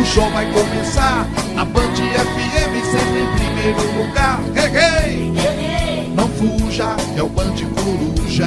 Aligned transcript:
o 0.00 0.04
show 0.04 0.30
vai 0.30 0.50
começar. 0.52 1.28
A 1.56 1.64
Band 1.64 1.94
FM 1.94 2.74
sempre 2.90 3.20
em 3.20 3.28
primeiro 3.36 3.98
lugar. 3.98 4.40
Hey! 4.56 5.32
Não 6.14 6.28
fuja, 6.28 6.96
é 7.16 7.22
o 7.22 7.28
Band 7.28 7.54
Coruja. 7.74 8.46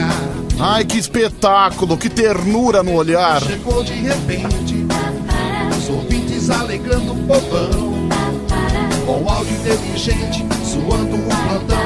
Ai, 0.60 0.84
que 0.86 0.98
espetáculo, 0.98 1.98
que 1.98 2.10
ternura 2.10 2.82
no 2.82 2.94
olhar. 2.94 3.42
Chegou 3.42 3.84
de 3.84 3.94
repente, 3.94 4.86
os 5.78 5.90
ouvintes 5.90 6.50
alegrando 6.50 7.14
o 7.14 7.28
povão. 7.28 7.94
Com 9.06 9.30
áudio 9.30 9.56
inteligente, 9.58 10.46
suando 10.64 11.16
um 11.16 11.28
plantão. 11.28 11.84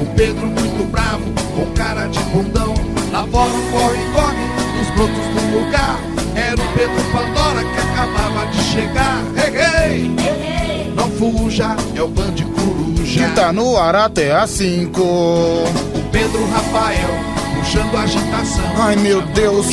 O 0.00 0.06
Pedro 0.14 0.46
muito 0.46 0.90
bravo, 0.90 1.24
com 1.54 1.66
cara 1.72 2.06
de 2.06 2.20
bundão. 2.20 2.74
Lá 3.12 3.26
fora 3.26 3.50
um 3.50 3.70
corre-corre, 3.70 4.46
nos 4.54 4.69
brotos 4.90 5.26
do 5.34 5.58
lugar. 5.58 5.98
Era 6.34 6.60
o 6.60 6.72
Pedro 6.74 7.02
Pandora 7.12 7.64
que 7.64 7.80
acabava 7.80 8.46
de 8.46 8.62
chegar. 8.62 9.22
Hey, 9.36 10.10
hey! 10.16 10.92
Não 10.94 11.10
fuja, 11.10 11.76
é 11.94 12.02
o 12.02 12.08
Band 12.08 12.34
Coruja. 12.54 13.28
Que 13.28 13.34
tá 13.34 13.52
no 13.52 13.76
ar 13.76 13.94
até 13.96 14.32
às 14.32 14.50
5. 14.50 15.00
O 15.02 16.10
Pedro 16.10 16.46
Rafael, 16.50 17.10
puxando 17.54 17.96
a 17.96 18.02
agitação. 18.02 18.64
Ai, 18.76 18.96
meu 18.96 19.22
Deus. 19.22 19.66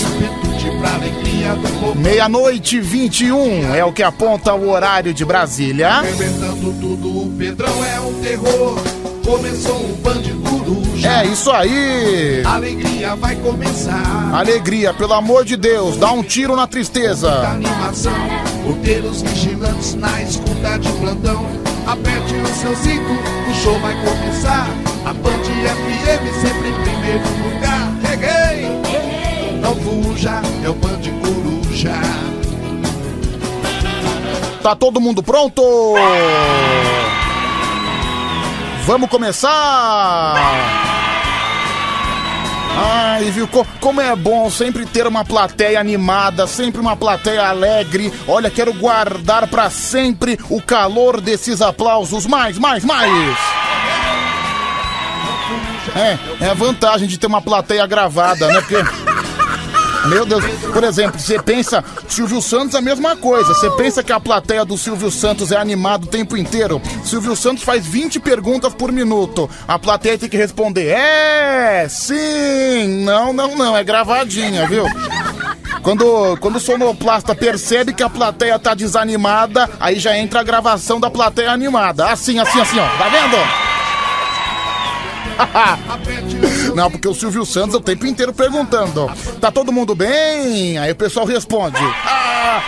Meia-noite 1.95 2.79
21 2.79 3.73
é 3.73 3.83
o 3.83 3.91
que 3.91 4.03
aponta 4.03 4.53
o 4.53 4.69
horário 4.69 5.13
de 5.13 5.23
Brasília. 5.23 5.89
Arrebentando 5.89 6.73
tudo, 6.79 7.23
o 7.23 7.35
Pedrão 7.37 7.83
é 7.85 7.99
um 7.99 8.13
terror. 8.21 8.77
Começou 9.25 9.77
o 9.77 9.97
Band 10.01 10.23
Coruja. 10.49 10.76
É 11.07 11.25
isso 11.25 11.49
aí. 11.51 12.43
Alegria 12.45 13.15
vai 13.15 13.33
começar. 13.37 14.29
Alegria, 14.33 14.93
pelo 14.93 15.13
amor 15.13 15.45
de 15.45 15.55
Deus, 15.55 15.95
dá 15.95 16.11
um 16.11 16.21
tiro 16.21 16.53
na 16.53 16.67
tristeza. 16.67 17.47
animação, 17.47 18.11
porteiros 18.65 19.21
vigilantes 19.21 19.95
na 19.95 20.21
escuta 20.21 20.77
de 20.77 20.91
plantão. 20.93 21.45
Aperte 21.87 22.33
o 22.35 22.47
seu 22.47 22.75
cinto, 22.75 23.13
o 23.49 23.53
show 23.63 23.79
vai 23.79 23.95
começar. 24.03 24.67
A 25.05 25.13
Band 25.13 25.43
FM 25.43 26.41
sempre 26.41 26.69
em 26.69 26.73
primeiro 26.83 27.23
lugar. 27.41 27.89
Reguei! 28.03 28.67
Não 29.61 29.73
fuja, 29.75 30.41
é 30.65 30.69
o 30.69 30.73
Band 30.73 30.99
Coruja. 31.21 31.93
Tá 34.61 34.75
todo 34.75 34.99
mundo 34.99 35.23
pronto? 35.23 35.63
Vamos 38.85 39.09
começar! 39.09 40.96
Ai, 42.79 43.31
viu? 43.31 43.47
Co- 43.47 43.65
Como 43.79 43.99
é 43.99 44.15
bom 44.15 44.49
sempre 44.51 44.85
ter 44.85 45.07
uma 45.07 45.25
plateia 45.25 45.79
animada, 45.79 46.45
sempre 46.45 46.79
uma 46.79 46.95
plateia 46.95 47.47
alegre. 47.47 48.13
Olha, 48.27 48.51
quero 48.51 48.71
guardar 48.73 49.47
pra 49.47 49.69
sempre 49.69 50.37
o 50.49 50.61
calor 50.61 51.19
desses 51.19 51.61
aplausos. 51.61 52.25
Mais, 52.27 52.57
mais, 52.59 52.83
mais! 52.85 53.37
É, 55.95 56.45
é 56.45 56.49
a 56.49 56.53
vantagem 56.53 57.07
de 57.07 57.17
ter 57.17 57.25
uma 57.27 57.41
plateia 57.41 57.85
gravada, 57.87 58.47
né? 58.47 58.61
Porque. 58.61 58.75
Meu 60.07 60.25
Deus, 60.25 60.43
por 60.73 60.83
exemplo, 60.83 61.19
você 61.19 61.41
pensa, 61.41 61.83
Silvio 62.07 62.41
Santos 62.41 62.75
é 62.75 62.77
a 62.77 62.81
mesma 62.81 63.15
coisa. 63.15 63.53
Você 63.53 63.69
pensa 63.71 64.01
que 64.01 64.11
a 64.11 64.19
plateia 64.19 64.63
do 64.63 64.77
Silvio 64.77 65.11
Santos 65.11 65.51
é 65.51 65.57
animada 65.57 66.05
o 66.05 66.07
tempo 66.07 66.37
inteiro. 66.37 66.81
Silvio 67.03 67.35
Santos 67.35 67.63
faz 67.63 67.85
20 67.85 68.19
perguntas 68.19 68.73
por 68.73 68.91
minuto. 68.91 69.49
A 69.67 69.77
plateia 69.77 70.17
tem 70.17 70.29
que 70.29 70.37
responder: 70.37 70.87
É, 70.87 71.87
sim, 71.89 73.03
não, 73.03 73.33
não, 73.33 73.55
não, 73.55 73.75
é 73.75 73.83
gravadinha, 73.83 74.65
viu? 74.67 74.85
Quando, 75.81 76.37
quando 76.39 76.55
o 76.57 76.59
sonoplasta 76.59 77.35
percebe 77.35 77.93
que 77.93 78.03
a 78.03 78.09
plateia 78.09 78.57
tá 78.59 78.73
desanimada, 78.73 79.69
aí 79.79 79.99
já 79.99 80.17
entra 80.17 80.39
a 80.41 80.43
gravação 80.43 80.99
da 80.99 81.09
plateia 81.09 81.51
animada. 81.51 82.09
Assim, 82.09 82.39
assim, 82.39 82.59
assim, 82.59 82.79
ó. 82.79 82.87
Tá 82.97 83.09
vendo? 83.09 83.37
Não, 86.77 86.91
porque 86.91 87.07
o 87.07 87.13
Silvio 87.15 87.43
Santos 87.43 87.73
o 87.73 87.81
tempo 87.81 88.05
inteiro 88.05 88.31
perguntando: 88.31 89.09
Tá 89.41 89.49
todo 89.49 89.71
mundo 89.71 89.95
bem? 89.95 90.77
Aí 90.77 90.91
o 90.91 90.95
pessoal 90.95 91.25
responde: 91.25 91.79
"Ah." 92.05 92.61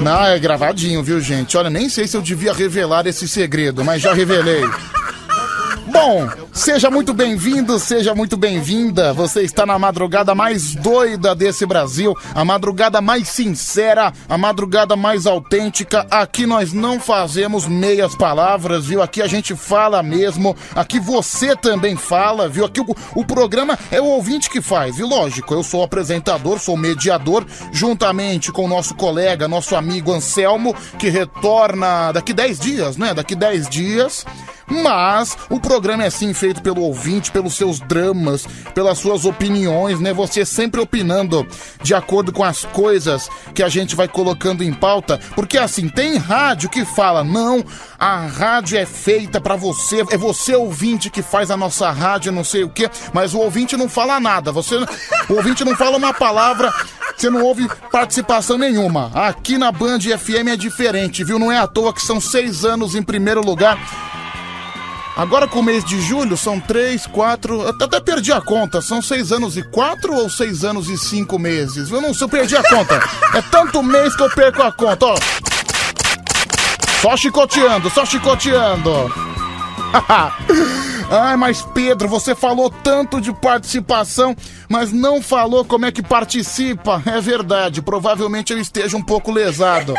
Não, 0.00 0.24
é 0.24 0.38
gravadinho, 0.38 1.02
viu, 1.02 1.20
gente? 1.20 1.54
Olha, 1.58 1.68
nem 1.68 1.86
sei 1.90 2.06
se 2.06 2.16
eu 2.16 2.22
devia 2.22 2.54
revelar 2.54 3.06
esse 3.06 3.28
segredo, 3.28 3.84
mas 3.84 4.00
já 4.00 4.14
revelei. 4.14 4.62
Bom, 5.88 6.30
seja 6.58 6.90
muito 6.90 7.14
bem-vindo, 7.14 7.78
seja 7.78 8.14
muito 8.16 8.36
bem-vinda. 8.36 9.12
Você 9.12 9.42
está 9.42 9.64
na 9.64 9.78
madrugada 9.78 10.34
mais 10.34 10.74
doida 10.74 11.32
desse 11.32 11.64
Brasil, 11.64 12.16
a 12.34 12.44
madrugada 12.44 13.00
mais 13.00 13.28
sincera, 13.28 14.12
a 14.28 14.36
madrugada 14.36 14.96
mais 14.96 15.24
autêntica. 15.24 16.04
Aqui 16.10 16.46
nós 16.46 16.72
não 16.72 16.98
fazemos 16.98 17.68
meias 17.68 18.16
palavras, 18.16 18.86
viu? 18.86 19.00
Aqui 19.00 19.22
a 19.22 19.28
gente 19.28 19.54
fala 19.54 20.02
mesmo. 20.02 20.56
Aqui 20.74 20.98
você 20.98 21.54
também 21.54 21.94
fala, 21.94 22.48
viu? 22.48 22.64
Aqui 22.64 22.80
o, 22.80 22.86
o 23.14 23.24
programa 23.24 23.78
é 23.92 24.00
o 24.00 24.06
ouvinte 24.06 24.50
que 24.50 24.60
faz, 24.60 24.96
viu? 24.96 25.06
Lógico, 25.06 25.54
eu 25.54 25.62
sou 25.62 25.84
apresentador, 25.84 26.58
sou 26.58 26.76
mediador, 26.76 27.46
juntamente 27.72 28.50
com 28.50 28.64
o 28.64 28.68
nosso 28.68 28.96
colega, 28.96 29.46
nosso 29.46 29.76
amigo 29.76 30.12
Anselmo, 30.12 30.74
que 30.98 31.08
retorna 31.08 32.10
daqui 32.10 32.32
10 32.32 32.58
dias, 32.58 32.96
né? 32.96 33.14
Daqui 33.14 33.36
10 33.36 33.68
dias. 33.68 34.26
Mas 34.70 35.36
o 35.48 35.58
programa 35.58 36.04
é 36.04 36.10
sim 36.10 36.32
feito 36.32 36.62
pelo 36.62 36.82
ouvinte, 36.82 37.30
pelos 37.30 37.54
seus 37.54 37.80
dramas, 37.80 38.46
pelas 38.74 38.98
suas 38.98 39.24
opiniões, 39.24 40.00
né? 40.00 40.12
Você 40.12 40.44
sempre 40.44 40.80
opinando 40.80 41.46
de 41.82 41.94
acordo 41.94 42.32
com 42.32 42.44
as 42.44 42.64
coisas 42.64 43.28
que 43.54 43.62
a 43.62 43.68
gente 43.68 43.96
vai 43.96 44.08
colocando 44.08 44.62
em 44.62 44.72
pauta, 44.72 45.18
porque 45.34 45.58
assim, 45.58 45.88
tem 45.88 46.16
rádio 46.16 46.68
que 46.68 46.84
fala: 46.84 47.24
"Não, 47.24 47.64
a 47.98 48.26
rádio 48.26 48.78
é 48.78 48.86
feita 48.86 49.40
pra 49.40 49.56
você, 49.56 50.04
é 50.10 50.16
você 50.16 50.54
ouvinte 50.54 51.10
que 51.10 51.22
faz 51.22 51.50
a 51.50 51.56
nossa 51.56 51.90
rádio, 51.90 52.32
não 52.32 52.44
sei 52.44 52.64
o 52.64 52.68
quê", 52.68 52.90
mas 53.12 53.34
o 53.34 53.38
ouvinte 53.38 53.76
não 53.76 53.88
fala 53.88 54.20
nada. 54.20 54.52
Você 54.52 54.76
o 54.76 55.34
ouvinte 55.34 55.64
não 55.64 55.74
fala 55.76 55.96
uma 55.96 56.12
palavra 56.12 56.72
você 57.18 57.30
não 57.30 57.42
ouve 57.42 57.68
participação 57.90 58.56
nenhuma. 58.56 59.10
Aqui 59.12 59.58
na 59.58 59.72
Band 59.72 59.98
FM 59.98 60.50
é 60.52 60.56
diferente, 60.56 61.24
viu? 61.24 61.36
Não 61.36 61.50
é 61.50 61.58
à 61.58 61.66
toa 61.66 61.92
que 61.92 62.00
são 62.00 62.20
seis 62.20 62.64
anos 62.64 62.94
em 62.94 63.02
primeiro 63.02 63.40
lugar. 63.40 63.76
Agora 65.18 65.48
com 65.48 65.58
o 65.58 65.62
mês 65.64 65.84
de 65.84 66.00
julho 66.00 66.36
são 66.36 66.60
três, 66.60 67.04
quatro. 67.04 67.66
Até 67.66 67.98
perdi 67.98 68.32
a 68.32 68.40
conta. 68.40 68.80
São 68.80 69.02
seis 69.02 69.32
anos 69.32 69.56
e 69.56 69.64
quatro 69.64 70.14
ou 70.14 70.30
seis 70.30 70.62
anos 70.62 70.88
e 70.88 70.96
cinco 70.96 71.40
meses? 71.40 71.90
Eu 71.90 72.00
não 72.00 72.14
sei, 72.14 72.26
eu 72.26 72.28
perdi 72.28 72.56
a 72.56 72.62
conta. 72.62 73.02
É 73.34 73.42
tanto 73.42 73.82
mês 73.82 74.14
que 74.14 74.22
eu 74.22 74.30
perco 74.30 74.62
a 74.62 74.70
conta, 74.70 75.06
ó. 75.06 75.16
Só 77.02 77.16
chicoteando, 77.16 77.90
só 77.90 78.06
chicoteando. 78.06 79.12
Ai, 81.10 81.36
mas 81.36 81.62
Pedro, 81.62 82.06
você 82.06 82.32
falou 82.32 82.70
tanto 82.70 83.20
de 83.20 83.32
participação, 83.32 84.36
mas 84.68 84.92
não 84.92 85.20
falou 85.20 85.64
como 85.64 85.84
é 85.84 85.90
que 85.90 86.02
participa. 86.02 87.02
É 87.04 87.20
verdade, 87.20 87.82
provavelmente 87.82 88.52
eu 88.52 88.58
esteja 88.60 88.96
um 88.96 89.02
pouco 89.02 89.32
lesado. 89.32 89.94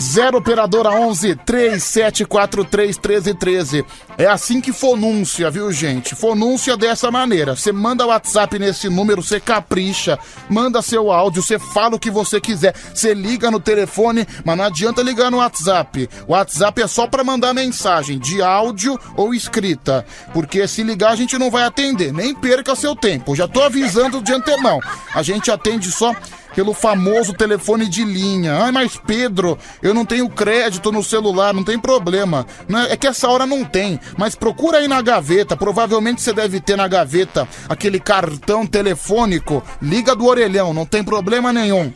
0 0.00 0.38
operadora 0.38 0.90
11 0.90 1.36
3743 1.36 2.98
1313. 2.98 3.84
É 4.18 4.26
assim 4.26 4.60
que 4.60 4.72
fonúncia, 4.72 5.50
viu, 5.50 5.70
gente? 5.70 6.14
Fonúncia 6.14 6.76
dessa 6.76 7.10
maneira. 7.10 7.54
Você 7.54 7.70
manda 7.70 8.06
WhatsApp 8.06 8.58
nesse 8.58 8.88
número, 8.88 9.22
você 9.22 9.38
capricha, 9.38 10.18
manda 10.48 10.80
seu 10.80 11.12
áudio, 11.12 11.42
você 11.42 11.58
fala 11.58 11.96
o 11.96 11.98
que 11.98 12.10
você 12.10 12.40
quiser. 12.40 12.74
Você 12.94 13.12
liga 13.12 13.50
no 13.50 13.60
telefone, 13.60 14.26
mas 14.44 14.56
não 14.56 14.64
adianta 14.64 15.02
ligar 15.02 15.30
no 15.30 15.38
WhatsApp. 15.38 16.08
O 16.26 16.32
WhatsApp 16.32 16.82
é 16.82 16.86
só 16.86 17.06
para 17.06 17.24
mandar 17.24 17.52
mensagem 17.52 18.18
de 18.18 18.40
áudio 18.40 18.98
ou 19.16 19.34
escrita, 19.34 20.04
porque 20.32 20.66
se 20.66 20.82
ligar 20.82 21.10
a 21.10 21.16
gente 21.16 21.38
não 21.38 21.50
vai 21.50 21.64
atender. 21.64 22.12
Nem 22.12 22.34
perca 22.34 22.74
seu 22.74 22.96
tempo. 22.96 23.36
Já 23.36 23.46
tô 23.46 23.62
avisando 23.62 24.22
de 24.22 24.32
antemão. 24.32 24.80
A 25.14 25.22
gente 25.22 25.50
atende 25.50 25.90
só 25.92 26.14
pelo 26.56 26.72
famoso 26.72 27.34
telefone 27.34 27.86
de 27.86 28.02
linha. 28.02 28.54
Ai, 28.54 28.72
mas 28.72 28.96
Pedro, 28.96 29.58
eu 29.82 29.92
não 29.92 30.06
tenho 30.06 30.26
crédito 30.26 30.90
no 30.90 31.04
celular, 31.04 31.52
não 31.52 31.62
tem 31.62 31.78
problema. 31.78 32.46
Não 32.66 32.80
é, 32.80 32.92
é 32.92 32.96
que 32.96 33.06
essa 33.06 33.28
hora 33.28 33.44
não 33.44 33.62
tem, 33.62 34.00
mas 34.16 34.34
procura 34.34 34.78
aí 34.78 34.88
na 34.88 35.02
gaveta. 35.02 35.54
Provavelmente 35.54 36.22
você 36.22 36.32
deve 36.32 36.58
ter 36.58 36.74
na 36.74 36.88
gaveta 36.88 37.46
aquele 37.68 38.00
cartão 38.00 38.66
telefônico. 38.66 39.62
Liga 39.82 40.16
do 40.16 40.24
orelhão, 40.24 40.72
não 40.72 40.86
tem 40.86 41.04
problema 41.04 41.52
nenhum. 41.52 41.92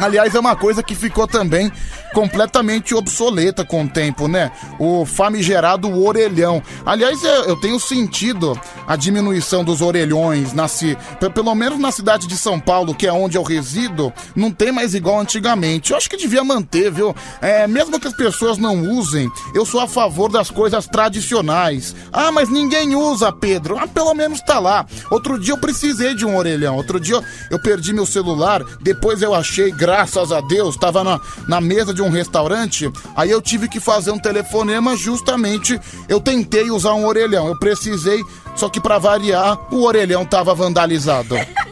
Aliás, 0.00 0.34
é 0.34 0.40
uma 0.40 0.56
coisa 0.56 0.82
que 0.82 0.94
ficou 0.94 1.26
também 1.26 1.70
completamente 2.14 2.94
obsoleta 2.94 3.64
com 3.64 3.84
o 3.84 3.88
tempo, 3.88 4.26
né? 4.26 4.50
O 4.78 5.04
famigerado 5.04 5.88
orelhão. 6.02 6.62
Aliás, 6.84 7.22
eu 7.22 7.56
tenho 7.56 7.78
sentido 7.78 8.58
a 8.86 8.96
diminuição 8.96 9.62
dos 9.62 9.80
orelhões, 9.80 10.52
na, 10.52 10.66
pelo 11.32 11.54
menos 11.54 11.78
na 11.78 11.92
cidade 11.92 12.26
de 12.26 12.36
São 12.36 12.58
Paulo, 12.58 12.94
que 12.94 13.06
é 13.06 13.12
onde 13.12 13.36
eu 13.36 13.42
resido, 13.42 14.12
não 14.34 14.50
tem 14.50 14.72
mais 14.72 14.94
igual 14.94 15.20
antigamente. 15.20 15.90
Eu 15.90 15.96
acho 15.96 16.08
que 16.10 16.16
devia 16.16 16.42
manter, 16.42 16.90
viu? 16.90 17.14
É, 17.40 17.66
mesmo 17.66 18.00
que 18.00 18.08
as 18.08 18.14
pessoas 18.14 18.58
não 18.58 18.82
usem, 18.92 19.30
eu 19.54 19.64
sou 19.64 19.80
a 19.80 19.86
favor 19.86 20.30
das 20.30 20.50
coisas 20.50 20.86
tradicionais. 20.86 21.94
Ah, 22.12 22.32
mas 22.32 22.48
ninguém 22.48 22.96
usa, 22.96 23.30
Pedro. 23.30 23.78
Ah, 23.78 23.86
pelo 23.86 24.14
menos 24.14 24.40
tá 24.40 24.58
lá. 24.58 24.86
Outro 25.10 25.38
dia 25.38 25.52
eu 25.52 25.58
precisei 25.58 26.14
de 26.14 26.24
um 26.24 26.36
orelhão. 26.36 26.76
Outro 26.76 26.98
dia 26.98 27.22
eu 27.50 27.60
perdi 27.60 27.92
meu 27.92 28.06
celular, 28.06 28.64
depois 28.80 29.22
eu 29.22 29.34
achei, 29.34 29.70
a 29.92 30.40
Deus, 30.40 30.76
tava 30.76 31.04
na, 31.04 31.20
na 31.48 31.60
mesa 31.60 31.92
de 31.92 32.02
um 32.02 32.10
restaurante. 32.10 32.90
Aí 33.16 33.30
eu 33.30 33.40
tive 33.40 33.68
que 33.68 33.80
fazer 33.80 34.10
um 34.10 34.18
telefonema 34.18 34.96
justamente. 34.96 35.80
Eu 36.08 36.20
tentei 36.20 36.70
usar 36.70 36.94
um 36.94 37.06
orelhão. 37.06 37.48
Eu 37.48 37.58
precisei, 37.58 38.22
só 38.54 38.68
que 38.68 38.80
para 38.80 38.98
variar, 38.98 39.58
o 39.72 39.82
orelhão 39.84 40.24
tava 40.24 40.54
vandalizado 40.54 41.36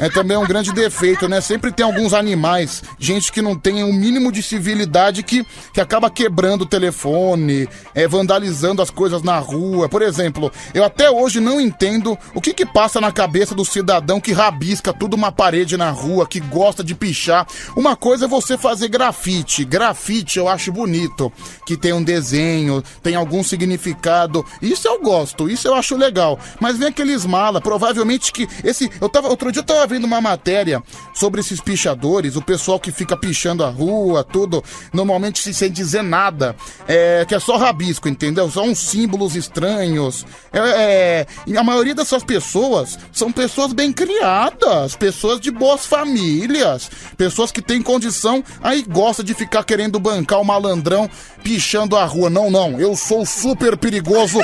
é 0.00 0.08
também 0.08 0.36
um 0.36 0.46
grande 0.46 0.72
defeito, 0.72 1.28
né? 1.28 1.42
Sempre 1.42 1.70
tem 1.70 1.84
alguns 1.84 2.14
animais, 2.14 2.82
gente 2.98 3.30
que 3.30 3.42
não 3.42 3.54
tem 3.54 3.84
o 3.84 3.88
um 3.88 3.92
mínimo 3.92 4.32
de 4.32 4.42
civilidade 4.42 5.22
que, 5.22 5.46
que 5.74 5.80
acaba 5.80 6.10
quebrando 6.10 6.62
o 6.62 6.66
telefone, 6.66 7.68
é, 7.94 8.08
vandalizando 8.08 8.80
as 8.80 8.88
coisas 8.88 9.22
na 9.22 9.38
rua. 9.38 9.90
Por 9.90 10.00
exemplo, 10.00 10.50
eu 10.72 10.82
até 10.82 11.10
hoje 11.10 11.38
não 11.38 11.60
entendo 11.60 12.16
o 12.34 12.40
que 12.40 12.54
que 12.54 12.64
passa 12.64 12.98
na 12.98 13.12
cabeça 13.12 13.54
do 13.54 13.64
cidadão 13.64 14.20
que 14.20 14.32
rabisca 14.32 14.90
tudo 14.90 15.14
uma 15.14 15.30
parede 15.30 15.76
na 15.76 15.90
rua, 15.90 16.26
que 16.26 16.40
gosta 16.40 16.82
de 16.82 16.94
pichar. 16.94 17.46
Uma 17.76 17.94
coisa 17.94 18.24
é 18.24 18.28
você 18.28 18.56
fazer 18.56 18.88
grafite. 18.88 19.66
Grafite 19.66 20.38
eu 20.38 20.48
acho 20.48 20.72
bonito, 20.72 21.30
que 21.66 21.76
tem 21.76 21.92
um 21.92 22.02
desenho, 22.02 22.82
tem 23.02 23.14
algum 23.14 23.44
significado. 23.44 24.46
Isso 24.62 24.88
eu 24.88 24.98
gosto, 25.02 25.50
isso 25.50 25.68
eu 25.68 25.74
acho 25.74 25.94
legal. 25.94 26.38
Mas 26.58 26.78
vem 26.78 26.88
aqueles 26.88 27.26
mala, 27.26 27.60
provavelmente 27.60 28.32
que 28.32 28.48
esse. 28.64 28.90
Eu 28.98 29.08
tava. 29.10 29.28
Outro 29.28 29.52
dia 29.52 29.60
eu 29.60 29.66
tava 29.66 29.89
vendo 29.90 30.04
uma 30.04 30.20
matéria 30.20 30.82
sobre 31.12 31.40
esses 31.40 31.60
pichadores, 31.60 32.36
o 32.36 32.42
pessoal 32.42 32.78
que 32.78 32.92
fica 32.92 33.16
pichando 33.16 33.64
a 33.64 33.68
rua, 33.68 34.24
tudo, 34.24 34.62
normalmente 34.92 35.52
sem 35.52 35.70
dizer 35.70 36.02
nada, 36.02 36.54
é, 36.86 37.24
que 37.26 37.34
é 37.34 37.40
só 37.40 37.56
rabisco, 37.56 38.08
entendeu? 38.08 38.50
São 38.50 38.68
uns 38.68 38.78
símbolos 38.78 39.34
estranhos. 39.34 40.24
É, 40.52 41.26
é, 41.48 41.58
a 41.58 41.64
maioria 41.64 41.94
dessas 41.94 42.22
pessoas 42.22 42.98
são 43.12 43.32
pessoas 43.32 43.72
bem 43.72 43.92
criadas, 43.92 44.94
pessoas 44.94 45.40
de 45.40 45.50
boas 45.50 45.84
famílias, 45.84 46.90
pessoas 47.16 47.50
que 47.50 47.60
têm 47.60 47.82
condição, 47.82 48.42
aí 48.62 48.82
gosta 48.82 49.24
de 49.24 49.34
ficar 49.34 49.64
querendo 49.64 49.98
bancar 49.98 50.40
o 50.40 50.44
malandrão 50.44 51.10
pichando 51.42 51.96
a 51.96 52.04
rua. 52.04 52.30
Não, 52.30 52.50
não, 52.50 52.78
eu 52.80 52.94
sou 52.96 53.26
super 53.26 53.76
perigoso. 53.76 54.38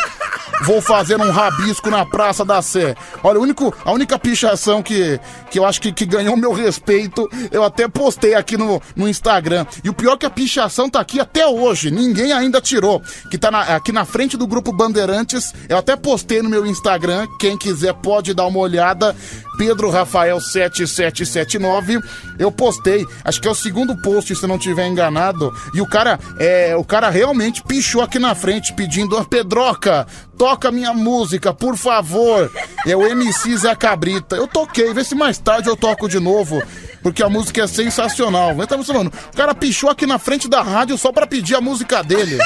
Vou 0.62 0.80
fazer 0.80 1.20
um 1.20 1.30
rabisco 1.30 1.90
na 1.90 2.06
Praça 2.06 2.44
da 2.44 2.62
Sé. 2.62 2.96
Olha, 3.22 3.38
único, 3.38 3.74
a 3.84 3.92
única 3.92 4.18
pichação 4.18 4.82
que, 4.82 5.20
que 5.50 5.58
eu 5.58 5.64
acho 5.64 5.80
que, 5.80 5.92
que 5.92 6.04
ganhou 6.04 6.36
meu 6.36 6.52
respeito, 6.52 7.28
eu 7.50 7.64
até 7.64 7.88
postei 7.88 8.34
aqui 8.34 8.56
no, 8.56 8.80
no 8.94 9.08
Instagram. 9.08 9.66
E 9.82 9.88
o 9.88 9.94
pior 9.94 10.14
é 10.14 10.16
que 10.16 10.26
a 10.26 10.30
pichação 10.30 10.88
tá 10.88 11.00
aqui 11.00 11.20
até 11.20 11.46
hoje, 11.46 11.90
ninguém 11.90 12.32
ainda 12.32 12.60
tirou. 12.60 13.02
Que 13.30 13.38
tá 13.38 13.50
na, 13.50 13.60
aqui 13.76 13.92
na 13.92 14.04
frente 14.04 14.36
do 14.36 14.46
grupo 14.46 14.72
Bandeirantes, 14.72 15.52
eu 15.68 15.76
até 15.76 15.96
postei 15.96 16.42
no 16.42 16.48
meu 16.48 16.66
Instagram, 16.66 17.26
quem 17.38 17.56
quiser 17.56 17.94
pode 17.94 18.34
dar 18.34 18.46
uma 18.46 18.58
olhada. 18.58 19.14
Pedro 19.56 19.90
Rafael 19.90 20.40
7779. 20.40 22.00
Eu 22.38 22.50
postei, 22.52 23.06
acho 23.24 23.40
que 23.40 23.48
é 23.48 23.50
o 23.50 23.54
segundo 23.54 23.96
post, 24.02 24.34
se 24.34 24.46
não 24.46 24.58
tiver 24.58 24.86
enganado. 24.86 25.52
E 25.74 25.80
o 25.80 25.86
cara, 25.86 26.18
é, 26.38 26.76
o 26.76 26.84
cara 26.84 27.08
realmente 27.10 27.62
pichou 27.62 28.02
aqui 28.02 28.18
na 28.18 28.34
frente, 28.34 28.72
pedindo: 28.72 29.22
Pedroca, 29.24 30.06
toca 30.36 30.70
minha 30.70 30.92
música, 30.92 31.52
por 31.52 31.76
favor. 31.76 32.50
É 32.86 32.96
o 32.96 33.06
MC 33.06 33.56
Zé 33.56 33.74
Cabrita. 33.74 34.36
Eu 34.36 34.46
toquei, 34.46 34.92
vê 34.92 35.02
se 35.02 35.14
mais 35.14 35.38
tarde 35.38 35.68
eu 35.68 35.76
toco 35.76 36.08
de 36.08 36.20
novo. 36.20 36.62
Porque 37.02 37.22
a 37.22 37.28
música 37.28 37.62
é 37.62 37.66
sensacional. 37.66 38.54
Eu 38.58 38.66
tava 38.66 38.82
falando, 38.84 39.12
o 39.32 39.36
cara 39.36 39.54
pichou 39.54 39.88
aqui 39.88 40.06
na 40.06 40.18
frente 40.18 40.48
da 40.48 40.62
rádio 40.62 40.98
só 40.98 41.12
pra 41.12 41.26
pedir 41.26 41.54
a 41.54 41.60
música 41.60 42.02
dele. 42.02 42.38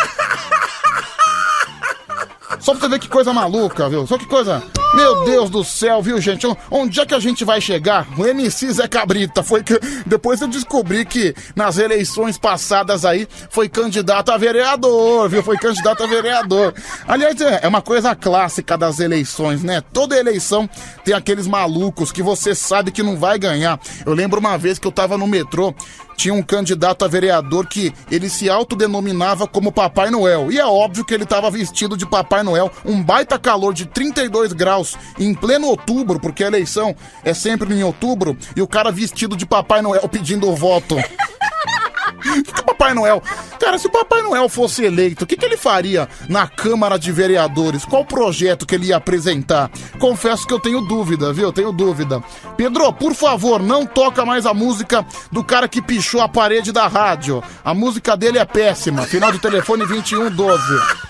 Só 2.61 2.73
pra 2.73 2.83
você 2.83 2.89
ver 2.89 2.99
que 2.99 3.09
coisa 3.09 3.33
maluca, 3.33 3.89
viu? 3.89 4.07
Só 4.07 4.19
que 4.19 4.27
coisa. 4.27 4.63
Meu 4.93 5.25
Deus 5.25 5.49
do 5.49 5.63
céu, 5.63 6.03
viu, 6.03 6.21
gente? 6.21 6.45
Onde 6.69 7.01
é 7.01 7.07
que 7.07 7.15
a 7.15 7.21
gente 7.21 7.45
vai 7.45 7.61
chegar? 7.61 8.09
O 8.19 8.27
MC 8.27 8.73
Zé 8.73 8.89
Cabrita 8.89 9.41
foi 9.41 9.63
que. 9.63 9.79
Depois 10.05 10.41
eu 10.41 10.49
descobri 10.49 11.05
que 11.05 11.33
nas 11.55 11.79
eleições 11.79 12.37
passadas 12.37 13.05
aí 13.05 13.29
foi 13.51 13.69
candidato 13.69 14.33
a 14.33 14.37
vereador, 14.37 15.29
viu? 15.29 15.45
Foi 15.45 15.57
candidato 15.57 16.03
a 16.03 16.07
vereador. 16.09 16.75
Aliás, 17.07 17.41
é, 17.41 17.61
é 17.63 17.69
uma 17.69 17.81
coisa 17.81 18.17
clássica 18.17 18.77
das 18.77 18.99
eleições, 18.99 19.63
né? 19.63 19.81
Toda 19.93 20.19
eleição 20.19 20.69
tem 21.05 21.15
aqueles 21.15 21.47
malucos 21.47 22.11
que 22.11 22.23
você 22.23 22.53
sabe 22.53 22.91
que 22.91 23.03
não 23.03 23.17
vai 23.17 23.39
ganhar. 23.39 23.79
Eu 24.05 24.13
lembro 24.13 24.41
uma 24.41 24.59
vez 24.59 24.77
que 24.77 24.89
eu 24.89 24.93
tava 24.93 25.17
no 25.17 25.27
metrô 25.27 25.73
tinha 26.21 26.35
um 26.35 26.43
candidato 26.43 27.03
a 27.03 27.09
vereador 27.09 27.67
que 27.67 27.95
ele 28.11 28.29
se 28.29 28.51
autodenominava 28.51 29.47
como 29.47 29.73
Papai 29.73 30.11
Noel. 30.11 30.53
E 30.53 30.59
é 30.59 30.67
óbvio 30.67 31.03
que 31.03 31.15
ele 31.15 31.25
estava 31.25 31.51
vestido 31.51 31.97
de 31.97 32.05
Papai 32.05 32.43
Noel, 32.43 32.71
um 32.85 33.03
baita 33.03 33.39
calor 33.39 33.73
de 33.73 33.87
32 33.87 34.53
graus 34.53 34.80
em 35.19 35.35
pleno 35.35 35.67
outubro, 35.67 36.19
porque 36.21 36.45
a 36.45 36.49
eleição 36.49 36.95
é 37.25 37.35
sempre 37.35 37.75
em 37.75 37.83
outubro, 37.83 38.37
e 38.55 38.63
o 38.63 38.69
cara 38.69 38.91
vestido 38.91 39.37
de 39.37 39.47
Papai 39.47 39.83
Noel 39.83 40.09
pedindo 40.09 40.55
voto. 40.55 40.97
O 40.97 41.03
que, 42.21 42.53
que 42.53 42.61
o 42.61 42.65
Papai 42.65 42.95
Noel. 42.95 43.23
Cara, 43.59 43.79
se 43.79 43.87
o 43.87 43.91
Papai 43.91 44.23
Noel 44.23 44.49
fosse 44.49 44.85
eleito, 44.85 45.25
o 45.25 45.27
que, 45.27 45.37
que 45.37 45.45
ele 45.45 45.57
faria 45.57 46.09
na 46.29 46.47
Câmara 46.47 46.99
de 46.99 47.13
Vereadores? 47.13 47.85
Qual 47.85 48.05
projeto 48.05 48.67
que 48.67 48.75
ele 48.75 48.87
ia 48.87 48.97
apresentar? 48.97 49.71
Confesso 49.99 50.47
que 50.47 50.55
eu 50.55 50.61
tenho 50.61 50.81
dúvida, 50.81 51.33
viu? 51.33 51.53
Tenho 51.53 51.73
dúvida. 51.73 52.23
Pedro, 52.57 52.93
por 52.93 53.15
favor, 53.15 53.63
não 53.63 53.85
toca 53.85 54.25
mais 54.25 54.47
a 54.47 54.55
música 54.55 55.05
do 55.31 55.45
cara 55.45 55.69
que 55.69 55.83
pichou 55.83 56.21
a 56.21 56.29
parede 56.29 56.73
da 56.73 56.87
rádio. 56.87 57.43
A 57.65 57.75
música 57.75 58.17
dele 58.17 58.39
é 58.39 58.45
péssima. 58.45 59.03
Final 59.03 59.33
do 59.33 59.39
telefone 59.39 59.87
2112. 59.87 61.10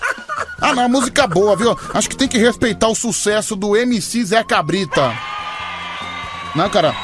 Ah, 0.61 0.75
não, 0.75 0.87
música 0.87 1.25
boa, 1.25 1.55
viu? 1.55 1.75
Acho 1.91 2.07
que 2.07 2.15
tem 2.15 2.27
que 2.27 2.37
respeitar 2.37 2.87
o 2.87 2.95
sucesso 2.95 3.55
do 3.55 3.75
MC 3.75 4.23
Zé 4.23 4.43
Cabrita. 4.43 5.11
Não, 6.55 6.69
cara, 6.69 6.95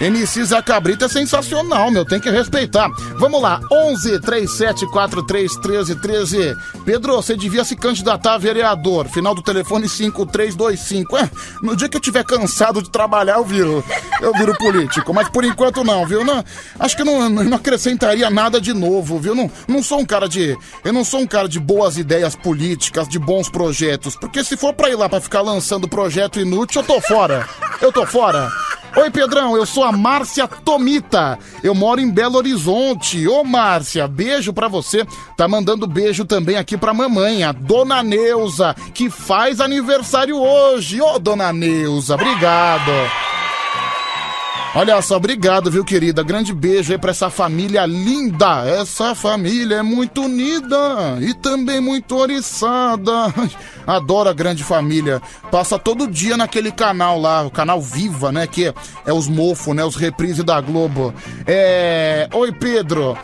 MC 0.00 0.44
Zé 0.44 0.62
Cabrita 0.62 1.06
é 1.06 1.08
sensacional, 1.08 1.90
meu, 1.90 2.04
tem 2.04 2.20
que 2.20 2.30
respeitar. 2.30 2.88
Vamos 3.18 3.42
lá, 3.42 3.60
11 3.70 4.20
3743 4.20 5.56
1313. 5.56 6.56
Pedro, 6.84 7.16
você 7.16 7.36
devia 7.36 7.64
se 7.64 7.74
candidatar 7.74 8.34
a 8.34 8.38
vereador. 8.38 9.08
Final 9.08 9.34
do 9.34 9.42
telefone 9.42 9.88
5325. 9.88 11.16
É, 11.16 11.30
no 11.62 11.74
dia 11.74 11.88
que 11.88 11.96
eu 11.96 12.00
tiver 12.00 12.24
cansado 12.24 12.80
de 12.80 12.90
trabalhar, 12.90 13.38
eu 13.38 13.44
viro. 13.44 13.84
Eu 14.20 14.32
viro 14.34 14.56
político. 14.56 15.12
Mas 15.12 15.28
por 15.28 15.44
enquanto 15.44 15.82
não, 15.82 16.06
viu? 16.06 16.24
Não, 16.24 16.44
acho 16.78 16.96
que 16.96 17.02
não, 17.02 17.28
não 17.28 17.56
acrescentaria 17.56 18.30
nada 18.30 18.60
de 18.60 18.72
novo, 18.72 19.18
viu? 19.18 19.34
Não, 19.34 19.50
não 19.66 19.82
sou 19.82 19.98
um 19.98 20.06
cara 20.06 20.28
de. 20.28 20.56
Eu 20.84 20.92
não 20.92 21.04
sou 21.04 21.20
um 21.20 21.26
cara 21.26 21.48
de 21.48 21.58
boas 21.58 21.96
ideias 21.96 22.36
políticas, 22.36 23.08
de 23.08 23.18
bons 23.18 23.48
projetos. 23.48 24.14
Porque 24.14 24.44
se 24.44 24.56
for 24.56 24.72
pra 24.72 24.90
ir 24.90 24.96
lá 24.96 25.08
pra 25.08 25.20
ficar 25.20 25.40
lançando 25.40 25.88
projeto 25.88 26.38
inútil, 26.38 26.82
eu 26.82 26.86
tô 26.86 27.00
fora. 27.00 27.48
Eu 27.80 27.92
tô 27.92 28.06
fora. 28.06 28.48
Oi, 28.96 29.10
Pedrão, 29.10 29.56
eu 29.56 29.64
sou 29.64 29.84
a 29.88 29.92
Márcia 29.92 30.46
Tomita. 30.46 31.38
Eu 31.62 31.74
moro 31.74 32.00
em 32.00 32.10
Belo 32.10 32.36
Horizonte. 32.36 33.26
Ô, 33.26 33.42
Márcia, 33.42 34.06
beijo 34.06 34.52
pra 34.52 34.68
você. 34.68 35.06
Tá 35.36 35.48
mandando 35.48 35.86
beijo 35.86 36.24
também 36.24 36.56
aqui 36.56 36.76
pra 36.76 36.92
mamãe, 36.92 37.42
a 37.42 37.52
Dona 37.52 38.02
Neuza, 38.02 38.74
que 38.92 39.08
faz 39.08 39.60
aniversário 39.60 40.36
hoje. 40.36 41.00
Ô, 41.00 41.18
Dona 41.18 41.52
Neuza, 41.52 42.14
obrigado. 42.14 42.92
Olha 44.74 45.00
só, 45.00 45.16
obrigado, 45.16 45.70
viu, 45.70 45.84
querida? 45.84 46.22
Grande 46.22 46.52
beijo 46.52 46.92
aí 46.92 46.98
pra 46.98 47.10
essa 47.10 47.30
família 47.30 47.86
linda. 47.86 48.64
Essa 48.68 49.14
família 49.14 49.76
é 49.76 49.82
muito 49.82 50.22
unida 50.22 51.18
e 51.20 51.34
também 51.34 51.80
muito 51.80 52.14
oriçada. 52.16 53.12
Adoro 53.86 54.28
a 54.28 54.32
grande 54.34 54.62
família. 54.62 55.22
Passa 55.50 55.78
todo 55.78 56.06
dia 56.06 56.36
naquele 56.36 56.70
canal 56.70 57.18
lá, 57.18 57.42
o 57.42 57.50
canal 57.50 57.80
Viva, 57.80 58.30
né? 58.30 58.46
Que 58.46 58.72
é 59.06 59.12
os 59.12 59.26
mofos, 59.26 59.74
né? 59.74 59.84
Os 59.84 59.96
reprises 59.96 60.44
da 60.44 60.60
Globo. 60.60 61.14
É. 61.46 62.28
Oi, 62.32 62.52
Pedro. 62.52 63.16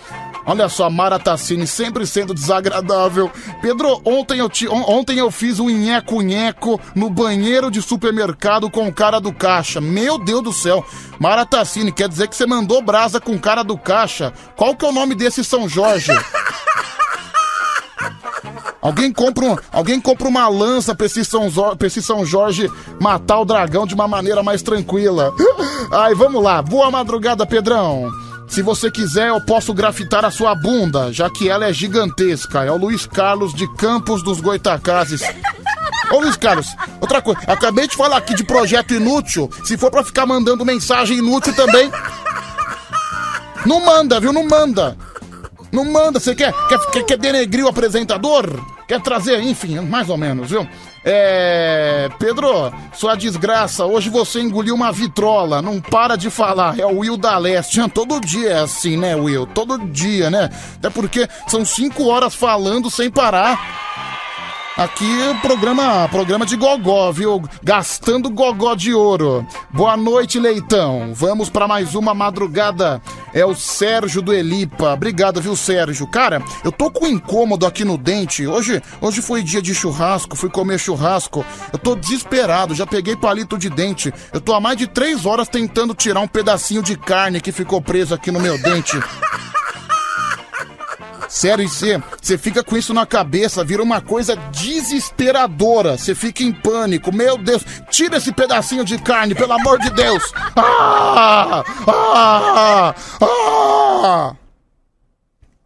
Olha 0.47 0.69
só, 0.69 0.91
Mara 0.91 1.19
Tassini 1.19 1.67
sempre 1.67 2.07
sendo 2.07 2.35
desagradável. 2.35 3.31
Pedro, 3.63 4.01
ontem 4.05 4.39
eu, 4.39 4.49
te, 4.49 4.69
ontem 4.69 5.19
eu 5.19 5.31
fiz 5.31 5.59
um 5.59 5.69
nheco-nheco 5.69 6.79
no 6.95 7.09
banheiro 7.09 7.71
de 7.71 7.81
supermercado 7.81 8.71
com 8.71 8.87
o 8.87 8.93
cara 8.93 9.19
do 9.19 9.33
caixa. 9.33 9.81
Meu 9.81 10.19
Deus 10.19 10.43
do 10.43 10.53
céu. 10.53 10.85
Mara 11.19 11.47
Tassini, 11.47 11.91
quer 11.91 12.09
dizer 12.09 12.29
que 12.29 12.37
você 12.37 12.47
mandou 12.47 12.83
brasa 12.83 13.21
com 13.21 13.33
o 13.33 13.41
cara 13.41 13.63
do 13.63 13.79
caixa? 13.79 14.33
Qual 14.55 14.77
que 14.77 14.85
é 14.85 14.89
o 14.89 14.93
nome 14.93 15.15
desse 15.15 15.43
São 15.43 15.69
Jorge? 15.69 16.13
Alguém 18.83 19.11
compra, 19.11 19.47
um, 19.47 19.57
alguém 19.73 19.99
compra 19.99 20.29
uma 20.29 20.47
lança 20.47 20.95
pra 20.95 21.07
esse, 21.07 21.25
São, 21.25 21.51
pra 21.51 21.87
esse 21.87 22.03
São 22.03 22.23
Jorge 22.27 22.71
matar 23.01 23.41
o 23.41 23.45
dragão 23.47 23.87
de 23.87 23.95
uma 23.95 24.07
maneira 24.07 24.43
mais 24.43 24.61
tranquila. 24.61 25.33
Ai, 25.91 26.15
vamos 26.15 26.43
lá. 26.43 26.61
Boa 26.61 26.91
madrugada, 26.91 27.47
Pedrão. 27.47 28.11
Se 28.47 28.63
você 28.63 28.91
quiser, 28.91 29.29
eu 29.29 29.41
posso 29.41 29.75
grafitar 29.75 30.25
a 30.25 30.31
sua 30.31 30.55
bunda, 30.55 31.13
já 31.13 31.29
que 31.29 31.49
ela 31.49 31.67
é 31.67 31.73
gigantesca. 31.73 32.65
É 32.65 32.71
o 32.71 32.77
Luiz 32.77 33.07
Carlos 33.07 33.53
de 33.55 33.67
Campos 33.75 34.23
dos 34.23 34.41
Goitacazes. 34.41 35.23
Ô 36.13 36.21
Luiz 36.21 36.37
Carlos, 36.37 36.67
outra 37.01 37.21
coisa, 37.21 37.41
acabei 37.47 37.89
de 37.89 37.97
falar 37.97 38.19
aqui 38.19 38.35
de 38.35 38.45
projeto 38.45 38.95
inútil. 38.95 39.51
Se 39.65 39.77
for 39.77 39.91
pra 39.91 40.05
ficar 40.05 40.27
mandando 40.27 40.65
mensagem 40.65 41.19
inútil 41.19 41.55
também. 41.55 41.91
Não 43.67 43.81
manda, 43.85 44.21
viu? 44.21 44.33
Não 44.33 44.47
manda. 44.47 44.97
Não 45.73 45.85
manda, 45.85 46.21
você 46.21 46.35
quer, 46.35 46.53
quer, 46.93 47.05
quer 47.05 47.19
denegrir 47.19 47.65
o 47.65 47.69
apresentador? 47.69 48.47
Quer 48.87 49.01
trazer, 49.01 49.41
enfim, 49.41 49.81
mais 49.81 50.09
ou 50.09 50.17
menos, 50.17 50.51
viu? 50.51 50.69
É. 51.05 52.09
Pedro, 52.19 52.73
sua 52.95 53.15
desgraça, 53.15 53.85
hoje 53.85 54.09
você 54.09 54.41
engoliu 54.41 54.75
uma 54.75 54.91
vitrola, 54.91 55.61
não 55.61 55.81
para 55.81 56.17
de 56.17 56.31
falar, 56.31 56.79
é 56.79 56.87
o 56.87 56.99
Will 57.01 57.17
da 57.17 57.37
Leste. 57.37 57.81
Todo 57.91 58.21
dia 58.21 58.51
é 58.51 58.61
assim, 58.61 58.97
né, 58.97 59.15
Will? 59.15 59.47
Todo 59.47 59.79
dia, 59.79 60.31
né? 60.31 60.51
Até 60.77 60.89
porque 60.91 61.29
são 61.47 61.65
cinco 61.65 62.07
horas 62.07 62.35
falando 62.35 62.91
sem 62.91 63.11
parar. 63.11 64.14
Aqui 64.77 65.07
programa, 65.41 66.09
programa 66.09 66.45
de 66.45 66.57
gogó, 66.57 67.13
viu? 67.13 67.41
Gastando 67.63 68.29
gogó 68.29 68.75
de 68.75 68.93
ouro. 68.93 69.47
Boa 69.71 69.97
noite, 69.97 70.41
Leitão. 70.41 71.13
Vamos 71.15 71.49
para 71.49 71.69
mais 71.69 71.95
uma 71.95 72.13
madrugada. 72.13 73.01
É 73.33 73.47
o 73.47 73.55
Sérgio 73.55 74.21
do 74.21 74.33
Elipa. 74.33 74.93
Obrigado, 74.93 75.41
viu, 75.41 75.55
Sérgio? 75.55 76.09
Cara, 76.09 76.43
eu 76.65 76.73
tô 76.73 76.91
com 76.91 77.07
incômodo 77.07 77.65
aqui 77.67 77.85
no 77.85 77.97
dente. 77.97 78.49
Hoje, 78.49 78.83
hoje 79.01 79.23
foi 79.23 79.45
dia 79.45 79.63
de 79.63 79.73
churrasco, 79.73 80.37
fui 80.37 80.51
comer 80.51 80.81
churrasco. 80.81 81.45
Eu 81.73 81.79
tô 81.79 81.95
desesperado, 81.95 82.75
já 82.75 82.85
peguei 82.85 83.15
palito 83.15 83.57
de 83.57 83.71
dente. 83.71 84.13
Eu 84.33 84.41
tô 84.41 84.55
há 84.55 84.61
mais 84.61 84.77
de 84.77 84.89
três 84.89 85.25
horas 85.25 85.47
tentando 85.47 85.95
tirar 85.95 86.19
um 86.19 86.29
pedacinho 86.29 86.83
de 86.83 86.97
carne 86.97 87.41
que 87.41 87.53
ficou 87.53 87.81
preso 87.81 88.13
aqui 88.13 88.33
no 88.33 88.41
meu 88.41 88.61
dente. 88.61 88.99
Sério, 91.35 91.69
você, 91.69 92.39
fica 92.39 92.63
com 92.63 92.77
isso 92.77 92.95
na 92.95 93.05
cabeça, 93.05 93.65
vira 93.65 93.83
uma 93.83 94.01
coisa 94.01 94.37
desesperadora. 94.53 95.99
Você 95.99 96.15
fica 96.15 96.45
em 96.45 96.53
pânico. 96.53 97.13
Meu 97.13 97.37
Deus, 97.37 97.65
tira 97.91 98.19
esse 98.19 98.31
pedacinho 98.31 98.85
de 98.85 98.97
carne, 98.99 99.35
pelo 99.35 99.53
amor 99.53 99.81
de 99.81 99.91
Deus. 99.91 100.23
Ah! 100.55 101.65
Ah! 101.89 102.95
Ah! 103.21 104.37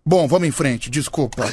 Bom, 0.06 0.26
vamos 0.26 0.48
em 0.48 0.50
frente, 0.50 0.88
desculpa. 0.88 1.46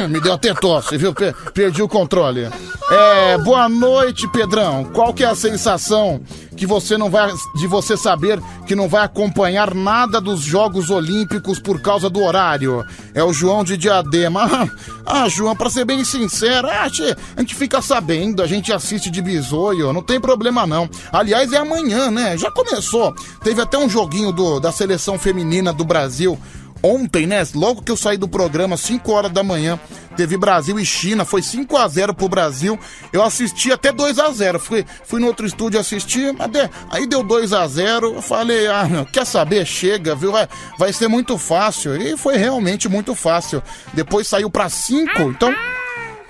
Me 0.08 0.20
deu 0.20 0.34
até 0.34 0.54
tosse, 0.54 0.96
viu? 0.96 1.14
Perdi 1.52 1.82
o 1.82 1.88
controle. 1.88 2.48
É, 2.90 3.38
boa 3.38 3.68
noite, 3.68 4.26
Pedrão. 4.28 4.84
Qual 4.84 5.12
que 5.12 5.24
é 5.24 5.26
a 5.26 5.34
sensação 5.34 6.20
que 6.56 6.66
você 6.66 6.98
não 6.98 7.10
vai 7.10 7.32
de 7.54 7.66
você 7.66 7.96
saber 7.96 8.40
que 8.66 8.74
não 8.74 8.88
vai 8.88 9.04
acompanhar 9.04 9.74
nada 9.74 10.20
dos 10.20 10.40
Jogos 10.40 10.90
Olímpicos 10.90 11.58
por 11.58 11.80
causa 11.80 12.08
do 12.08 12.22
horário? 12.22 12.84
É 13.14 13.22
o 13.22 13.32
João 13.32 13.64
de 13.64 13.76
Diadema. 13.76 14.48
Ah, 15.12 15.28
João, 15.28 15.56
para 15.56 15.68
ser 15.68 15.84
bem 15.84 16.04
sincero, 16.04 16.68
a 16.68 16.86
gente, 16.86 17.16
a 17.36 17.40
gente 17.40 17.56
fica 17.56 17.82
sabendo, 17.82 18.44
a 18.44 18.46
gente 18.46 18.72
assiste 18.72 19.10
de 19.10 19.20
bisoio, 19.20 19.92
não 19.92 20.02
tem 20.04 20.20
problema 20.20 20.68
não. 20.68 20.88
Aliás, 21.10 21.52
é 21.52 21.56
amanhã, 21.56 22.12
né? 22.12 22.38
Já 22.38 22.48
começou. 22.48 23.12
Teve 23.42 23.60
até 23.60 23.76
um 23.76 23.88
joguinho 23.88 24.30
do, 24.30 24.60
da 24.60 24.70
seleção 24.70 25.18
feminina 25.18 25.72
do 25.72 25.84
Brasil 25.84 26.38
ontem, 26.82 27.26
né? 27.26 27.42
Logo 27.54 27.82
que 27.82 27.90
eu 27.90 27.96
saí 27.96 28.16
do 28.16 28.28
programa, 28.28 28.76
5 28.76 29.12
horas 29.12 29.32
da 29.32 29.42
manhã, 29.42 29.78
teve 30.16 30.36
Brasil 30.36 30.78
e 30.78 30.84
China, 30.84 31.24
foi 31.24 31.42
5 31.42 31.76
a 31.76 31.88
0 31.88 32.14
pro 32.14 32.28
Brasil. 32.28 32.78
Eu 33.12 33.22
assisti 33.22 33.72
até 33.72 33.92
2 33.92 34.18
a 34.18 34.30
0 34.30 34.58
Fui, 34.58 34.84
fui 35.04 35.20
no 35.20 35.26
outro 35.26 35.46
estúdio 35.46 35.80
assistir, 35.80 36.32
de, 36.32 36.70
aí 36.90 37.06
deu 37.06 37.22
2 37.22 37.52
a 37.52 37.66
0 37.66 38.14
Eu 38.14 38.22
falei, 38.22 38.66
ah, 38.68 39.06
quer 39.12 39.24
saber? 39.24 39.64
Chega, 39.64 40.14
viu? 40.14 40.32
Vai, 40.32 40.48
vai 40.78 40.92
ser 40.92 41.08
muito 41.08 41.38
fácil. 41.38 41.96
E 41.96 42.16
foi 42.16 42.36
realmente 42.36 42.88
muito 42.88 43.14
fácil. 43.14 43.62
Depois 43.92 44.26
saiu 44.26 44.50
para 44.50 44.68
5, 44.68 45.22
então 45.22 45.54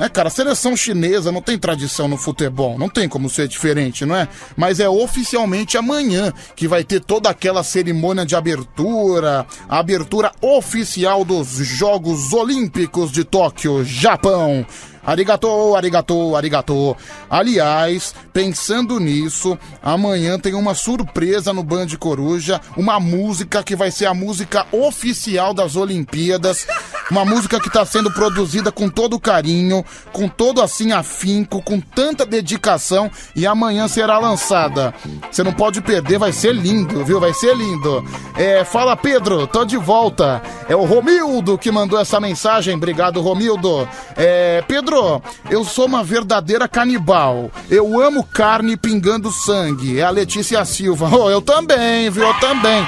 é, 0.00 0.08
cara, 0.08 0.28
a 0.28 0.30
seleção 0.30 0.74
chinesa 0.74 1.30
não 1.30 1.42
tem 1.42 1.58
tradição 1.58 2.08
no 2.08 2.16
futebol, 2.16 2.78
não 2.78 2.88
tem 2.88 3.06
como 3.06 3.28
ser 3.28 3.46
diferente, 3.46 4.06
não 4.06 4.16
é? 4.16 4.26
Mas 4.56 4.80
é 4.80 4.88
oficialmente 4.88 5.76
amanhã 5.76 6.32
que 6.56 6.66
vai 6.66 6.82
ter 6.82 7.00
toda 7.00 7.28
aquela 7.28 7.62
cerimônia 7.62 8.24
de 8.24 8.34
abertura, 8.34 9.46
a 9.68 9.78
abertura 9.78 10.32
oficial 10.40 11.22
dos 11.22 11.48
Jogos 11.48 12.32
Olímpicos 12.32 13.12
de 13.12 13.24
Tóquio, 13.24 13.84
Japão. 13.84 14.64
Arigato, 15.04 15.74
arigato, 15.74 16.36
arigato. 16.36 16.96
Aliás, 17.28 18.14
pensando 18.32 19.00
nisso, 19.00 19.58
amanhã 19.82 20.38
tem 20.38 20.54
uma 20.54 20.74
surpresa 20.74 21.52
no 21.52 21.62
Band 21.62 21.88
Coruja, 21.98 22.60
uma 22.76 23.00
música 23.00 23.62
que 23.62 23.74
vai 23.74 23.90
ser 23.90 24.06
a 24.06 24.14
música 24.14 24.66
oficial 24.70 25.54
das 25.54 25.74
Olimpíadas, 25.74 26.66
uma 27.10 27.24
música 27.24 27.58
que 27.58 27.68
está 27.68 27.84
sendo 27.84 28.10
produzida 28.10 28.70
com 28.70 28.88
todo 28.88 29.18
carinho, 29.18 29.84
com 30.12 30.28
todo 30.28 30.60
assim 30.60 30.92
afinco, 30.92 31.62
com 31.62 31.80
tanta 31.80 32.26
dedicação 32.26 33.10
e 33.34 33.46
amanhã 33.46 33.88
será 33.88 34.18
lançada. 34.18 34.94
Você 35.30 35.42
não 35.42 35.52
pode 35.52 35.80
perder, 35.80 36.18
vai 36.18 36.32
ser 36.32 36.54
lindo, 36.54 37.04
viu? 37.04 37.18
Vai 37.18 37.32
ser 37.32 37.56
lindo. 37.56 38.04
É, 38.36 38.64
fala 38.64 38.96
Pedro, 38.96 39.46
tô 39.46 39.64
de 39.64 39.76
volta. 39.76 40.42
É 40.68 40.76
o 40.76 40.84
Romildo 40.84 41.56
que 41.56 41.70
mandou 41.70 41.98
essa 41.98 42.20
mensagem. 42.20 42.74
Obrigado, 42.74 43.20
Romildo. 43.20 43.88
É, 44.14 44.62
Pedro 44.68 44.99
Pedro, 45.00 45.22
eu 45.48 45.64
sou 45.64 45.86
uma 45.86 46.04
verdadeira 46.04 46.68
canibal. 46.68 47.50
Eu 47.70 48.00
amo 48.00 48.22
carne 48.22 48.76
pingando 48.76 49.32
sangue. 49.32 49.98
É 49.98 50.02
a 50.02 50.10
Letícia 50.10 50.62
Silva. 50.64 51.08
Oh, 51.10 51.30
eu 51.30 51.40
também, 51.40 52.10
viu? 52.10 52.24
Eu 52.24 52.34
também. 52.34 52.86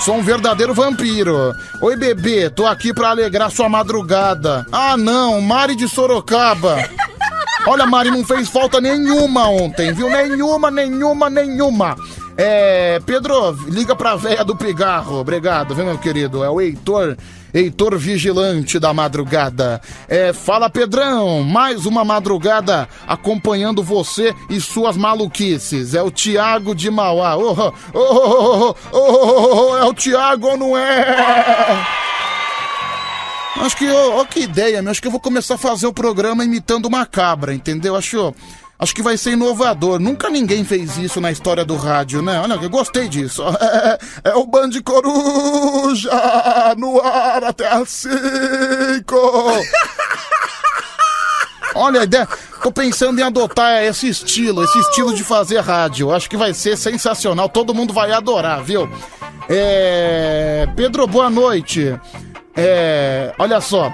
Sou 0.00 0.14
um 0.14 0.22
verdadeiro 0.22 0.72
vampiro. 0.72 1.52
Oi, 1.82 1.96
bebê, 1.96 2.48
tô 2.48 2.66
aqui 2.66 2.94
pra 2.94 3.10
alegrar 3.10 3.50
sua 3.50 3.68
madrugada. 3.68 4.64
Ah, 4.70 4.96
não, 4.96 5.40
Mari 5.40 5.74
de 5.74 5.88
Sorocaba. 5.88 6.88
Olha, 7.66 7.84
Mari, 7.84 8.10
não 8.10 8.24
fez 8.24 8.48
falta 8.48 8.80
nenhuma 8.80 9.48
ontem, 9.48 9.92
viu? 9.92 10.08
Nenhuma, 10.08 10.70
nenhuma, 10.70 11.28
nenhuma. 11.28 11.96
É, 12.36 13.00
Pedro, 13.04 13.50
liga 13.66 13.96
pra 13.96 14.14
véia 14.14 14.44
do 14.44 14.54
pigarro. 14.54 15.18
Obrigado, 15.18 15.74
viu, 15.74 15.84
meu 15.84 15.98
querido? 15.98 16.44
É 16.44 16.48
o 16.48 16.60
Heitor 16.60 17.16
Heitor 17.52 17.96
Vigilante 17.96 18.78
da 18.78 18.92
Madrugada. 18.92 19.80
É, 20.08 20.32
fala 20.32 20.68
Pedrão, 20.68 21.42
mais 21.42 21.86
uma 21.86 22.04
madrugada 22.04 22.88
acompanhando 23.06 23.82
você 23.82 24.34
e 24.50 24.60
suas 24.60 24.96
maluquices. 24.96 25.94
É 25.94 26.02
o 26.02 26.10
Tiago 26.10 26.74
de 26.74 26.90
Mauá. 26.90 27.36
Oh, 27.36 27.72
oh, 27.94 28.74
oh, 28.92 29.76
é 29.76 29.84
o 29.84 29.94
Tiago 29.94 30.48
ou 30.48 30.56
não 30.56 30.76
é? 30.76 31.06
Acho 33.56 33.76
que, 33.76 33.90
ó, 33.90 34.24
que 34.24 34.40
ideia, 34.40 34.80
meu. 34.80 34.90
Acho 34.90 35.00
que 35.00 35.08
eu 35.08 35.12
vou 35.12 35.20
começar 35.20 35.54
a 35.54 35.58
fazer 35.58 35.86
o 35.86 35.92
programa 35.92 36.44
imitando 36.44 36.86
uma 36.86 37.04
cabra, 37.04 37.54
entendeu? 37.54 37.96
Acho. 37.96 38.34
Acho 38.78 38.94
que 38.94 39.02
vai 39.02 39.16
ser 39.16 39.32
inovador. 39.32 39.98
Nunca 39.98 40.30
ninguém 40.30 40.64
fez 40.64 40.96
isso 40.98 41.20
na 41.20 41.32
história 41.32 41.64
do 41.64 41.74
rádio, 41.74 42.22
né? 42.22 42.40
Olha, 42.40 42.54
eu 42.54 42.70
gostei 42.70 43.08
disso. 43.08 43.42
É, 44.24 44.30
é 44.30 44.34
o 44.34 44.46
Band 44.46 44.70
Coruja 44.84 46.10
no 46.76 47.00
ar 47.00 47.44
até 47.44 47.68
às 47.68 47.88
cinco. 47.88 49.16
Olha 51.74 52.00
a 52.00 52.04
ideia. 52.04 52.28
Tô 52.62 52.72
pensando 52.72 53.20
em 53.20 53.22
adotar 53.22 53.82
esse 53.84 54.08
estilo, 54.08 54.64
esse 54.64 54.78
estilo 54.78 55.14
de 55.14 55.22
fazer 55.22 55.60
rádio. 55.60 56.12
Acho 56.12 56.28
que 56.28 56.36
vai 56.36 56.54
ser 56.54 56.76
sensacional. 56.76 57.48
Todo 57.48 57.74
mundo 57.74 57.92
vai 57.92 58.12
adorar, 58.12 58.62
viu? 58.62 58.88
É... 59.48 60.68
Pedro, 60.76 61.06
boa 61.06 61.30
noite. 61.30 61.98
É... 62.56 63.32
Olha 63.38 63.60
só. 63.60 63.92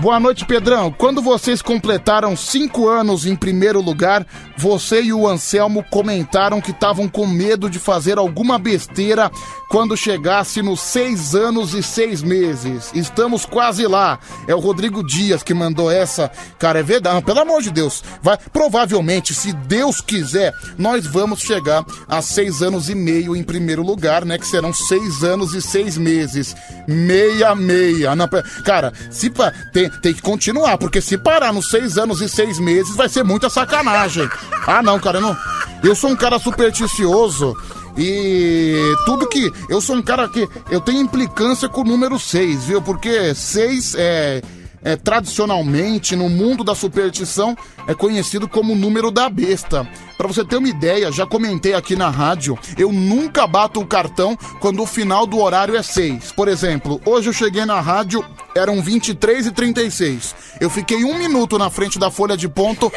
Boa 0.00 0.18
noite, 0.18 0.46
Pedrão. 0.46 0.90
Quando 0.90 1.20
vocês 1.20 1.60
completaram 1.60 2.34
cinco 2.34 2.88
anos 2.88 3.26
em 3.26 3.36
primeiro 3.36 3.82
lugar, 3.82 4.26
você 4.56 5.02
e 5.02 5.12
o 5.12 5.28
Anselmo 5.28 5.84
comentaram 5.90 6.58
que 6.58 6.70
estavam 6.70 7.06
com 7.06 7.26
medo 7.26 7.68
de 7.68 7.78
fazer 7.78 8.16
alguma 8.16 8.58
besteira 8.58 9.30
quando 9.70 9.96
chegasse 9.96 10.62
nos 10.62 10.80
seis 10.80 11.34
anos 11.34 11.74
e 11.74 11.82
seis 11.82 12.22
meses. 12.22 12.90
Estamos 12.94 13.44
quase 13.44 13.86
lá. 13.86 14.18
É 14.48 14.54
o 14.54 14.58
Rodrigo 14.58 15.06
Dias 15.06 15.42
que 15.42 15.52
mandou 15.52 15.90
essa. 15.90 16.30
Cara, 16.58 16.80
é 16.80 16.82
verdade. 16.82 17.24
Pelo 17.24 17.40
amor 17.40 17.62
de 17.62 17.70
Deus. 17.70 18.02
Vai, 18.22 18.38
provavelmente, 18.52 19.34
se 19.34 19.52
Deus 19.52 20.00
quiser, 20.00 20.52
nós 20.78 21.06
vamos 21.06 21.40
chegar 21.40 21.84
a 22.08 22.22
seis 22.22 22.62
anos 22.62 22.88
e 22.88 22.94
meio 22.94 23.36
em 23.36 23.42
primeiro 23.42 23.82
lugar, 23.82 24.24
né? 24.24 24.38
Que 24.38 24.46
serão 24.46 24.72
seis 24.72 25.22
anos 25.22 25.54
e 25.54 25.60
seis 25.60 25.96
meses. 25.96 26.56
Meia, 26.88 27.54
meia. 27.54 28.16
Não, 28.16 28.28
cara, 28.64 28.92
se 29.10 29.30
tem, 29.72 29.89
tem 30.02 30.14
que 30.14 30.22
continuar, 30.22 30.78
porque 30.78 31.00
se 31.00 31.18
parar 31.18 31.52
nos 31.52 31.70
seis 31.70 31.98
anos 31.98 32.20
e 32.20 32.28
seis 32.28 32.58
meses, 32.58 32.96
vai 32.96 33.08
ser 33.08 33.22
muita 33.22 33.50
sacanagem. 33.50 34.28
Ah, 34.66 34.82
não, 34.82 34.98
cara, 34.98 35.20
não. 35.20 35.36
Eu 35.82 35.94
sou 35.94 36.10
um 36.10 36.16
cara 36.16 36.38
supersticioso. 36.38 37.56
E 37.96 38.94
tudo 39.04 39.28
que. 39.28 39.52
Eu 39.68 39.80
sou 39.80 39.96
um 39.96 40.02
cara 40.02 40.28
que. 40.28 40.48
Eu 40.70 40.80
tenho 40.80 41.00
implicância 41.00 41.68
com 41.68 41.80
o 41.80 41.84
número 41.84 42.18
6, 42.18 42.64
viu? 42.64 42.82
Porque 42.82 43.34
6 43.34 43.94
é. 43.96 44.42
é, 44.82 44.96
tradicionalmente, 44.96 46.14
no 46.16 46.28
mundo 46.28 46.62
da 46.62 46.74
superstição, 46.74 47.56
é 47.90 47.94
conhecido 47.94 48.46
como 48.46 48.72
o 48.72 48.76
número 48.76 49.10
da 49.10 49.28
besta. 49.28 49.84
Para 50.16 50.28
você 50.28 50.44
ter 50.44 50.58
uma 50.58 50.68
ideia, 50.68 51.10
já 51.10 51.26
comentei 51.26 51.74
aqui 51.74 51.96
na 51.96 52.08
rádio, 52.08 52.56
eu 52.78 52.92
nunca 52.92 53.48
bato 53.48 53.80
o 53.80 53.86
cartão 53.86 54.38
quando 54.60 54.80
o 54.80 54.86
final 54.86 55.26
do 55.26 55.40
horário 55.40 55.76
é 55.76 55.82
6. 55.82 56.30
Por 56.32 56.46
exemplo, 56.46 57.00
hoje 57.04 57.30
eu 57.30 57.32
cheguei 57.32 57.64
na 57.64 57.80
rádio, 57.80 58.24
eram 58.54 58.80
23 58.80 59.46
e 59.46 59.50
36. 59.50 60.36
Eu 60.60 60.70
fiquei 60.70 61.04
um 61.04 61.18
minuto 61.18 61.58
na 61.58 61.68
frente 61.68 61.98
da 61.98 62.12
folha 62.12 62.36
de 62.36 62.48
ponto 62.48 62.92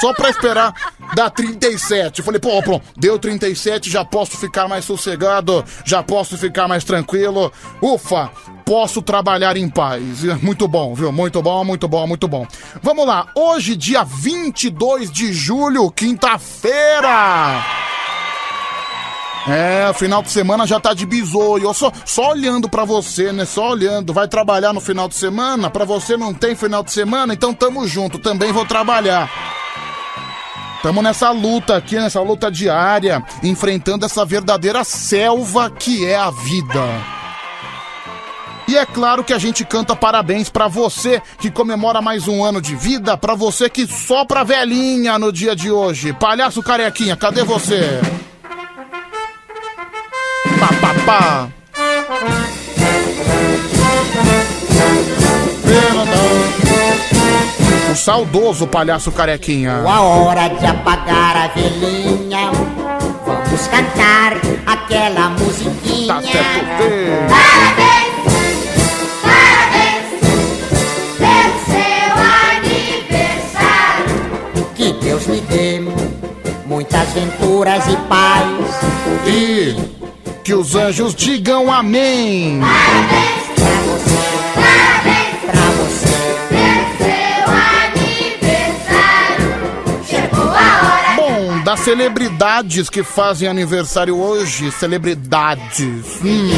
só 0.00 0.14
para 0.14 0.30
esperar 0.30 0.72
dar 1.14 1.28
37. 1.28 2.20
Eu 2.20 2.24
falei, 2.24 2.40
pô, 2.40 2.62
pronto, 2.62 2.86
deu 2.96 3.18
37, 3.18 3.90
já 3.90 4.02
posso 4.02 4.38
ficar 4.38 4.66
mais 4.66 4.86
sossegado, 4.86 5.62
já 5.84 6.02
posso 6.02 6.38
ficar 6.38 6.66
mais 6.66 6.84
tranquilo. 6.84 7.52
Ufa, 7.82 8.30
posso 8.68 9.00
trabalhar 9.00 9.56
em 9.56 9.68
paz. 9.68 10.22
Muito 10.42 10.68
bom, 10.68 10.94
viu? 10.94 11.10
Muito 11.10 11.40
bom, 11.40 11.64
muito 11.64 11.88
bom, 11.88 12.06
muito 12.06 12.28
bom. 12.28 12.46
Vamos 12.82 13.06
lá, 13.06 13.26
hoje, 13.34 13.74
dia 13.74 14.04
22 14.44 15.10
de 15.10 15.32
julho, 15.32 15.90
quinta-feira. 15.90 17.64
É, 19.48 19.92
final 19.94 20.22
de 20.22 20.30
semana 20.30 20.66
já 20.66 20.78
tá 20.78 20.94
de 20.94 21.04
bisoio. 21.04 21.72
Só, 21.74 21.90
só 22.04 22.30
olhando 22.30 22.68
pra 22.68 22.84
você, 22.84 23.32
né? 23.32 23.44
Só 23.44 23.70
olhando. 23.70 24.12
Vai 24.12 24.28
trabalhar 24.28 24.72
no 24.72 24.80
final 24.80 25.08
de 25.08 25.16
semana? 25.16 25.70
Pra 25.70 25.84
você 25.84 26.16
não 26.16 26.32
tem 26.32 26.54
final 26.54 26.82
de 26.82 26.92
semana? 26.92 27.34
Então 27.34 27.52
tamo 27.52 27.86
junto, 27.86 28.18
também 28.18 28.52
vou 28.52 28.64
trabalhar. 28.64 29.30
Tamo 30.82 31.02
nessa 31.02 31.30
luta 31.30 31.76
aqui, 31.76 31.96
nessa 31.96 32.20
luta 32.20 32.50
diária, 32.50 33.24
enfrentando 33.42 34.06
essa 34.06 34.24
verdadeira 34.24 34.84
selva 34.84 35.68
que 35.70 36.06
é 36.06 36.16
a 36.16 36.30
vida. 36.30 37.17
E 38.68 38.76
é 38.76 38.84
claro 38.84 39.24
que 39.24 39.32
a 39.32 39.38
gente 39.38 39.64
canta 39.64 39.96
parabéns 39.96 40.50
para 40.50 40.68
você 40.68 41.22
que 41.38 41.50
comemora 41.50 42.02
mais 42.02 42.28
um 42.28 42.44
ano 42.44 42.60
de 42.60 42.76
vida, 42.76 43.16
para 43.16 43.34
você 43.34 43.70
que 43.70 43.86
sopra 43.86 44.44
velhinha 44.44 45.18
no 45.18 45.32
dia 45.32 45.56
de 45.56 45.70
hoje. 45.70 46.12
Palhaço 46.12 46.62
carequinha, 46.62 47.16
cadê 47.16 47.42
você? 47.42 47.98
Pá, 50.60 50.68
pá, 50.82 50.94
pá. 51.06 51.48
O 57.90 57.96
saudoso 57.96 58.66
palhaço 58.66 59.10
carequinha. 59.10 59.82
A 59.82 60.00
hora 60.02 60.46
de 60.48 60.66
apagar 60.66 61.36
a 61.38 61.48
velhinha. 61.48 62.50
Vamos 63.24 63.66
cantar 63.68 64.34
aquela 64.66 65.30
musiquinha. 65.30 66.14
Tá 66.14 66.20
certo, 66.20 66.84
parabéns 67.30 68.07
muitas 76.78 77.08
venturas 77.12 77.84
e 77.88 77.96
paz. 78.08 78.46
E 79.26 79.74
que 80.44 80.54
os 80.54 80.76
anjos 80.76 81.12
digam 81.12 81.72
amém. 81.72 82.60
Parabéns, 82.60 83.48
Pra 83.56 83.80
você, 83.82 84.37
das 91.68 91.80
celebridades 91.80 92.88
que 92.88 93.02
fazem 93.02 93.46
aniversário 93.46 94.16
hoje, 94.16 94.72
celebridades. 94.72 96.18
Hum, 96.24 96.50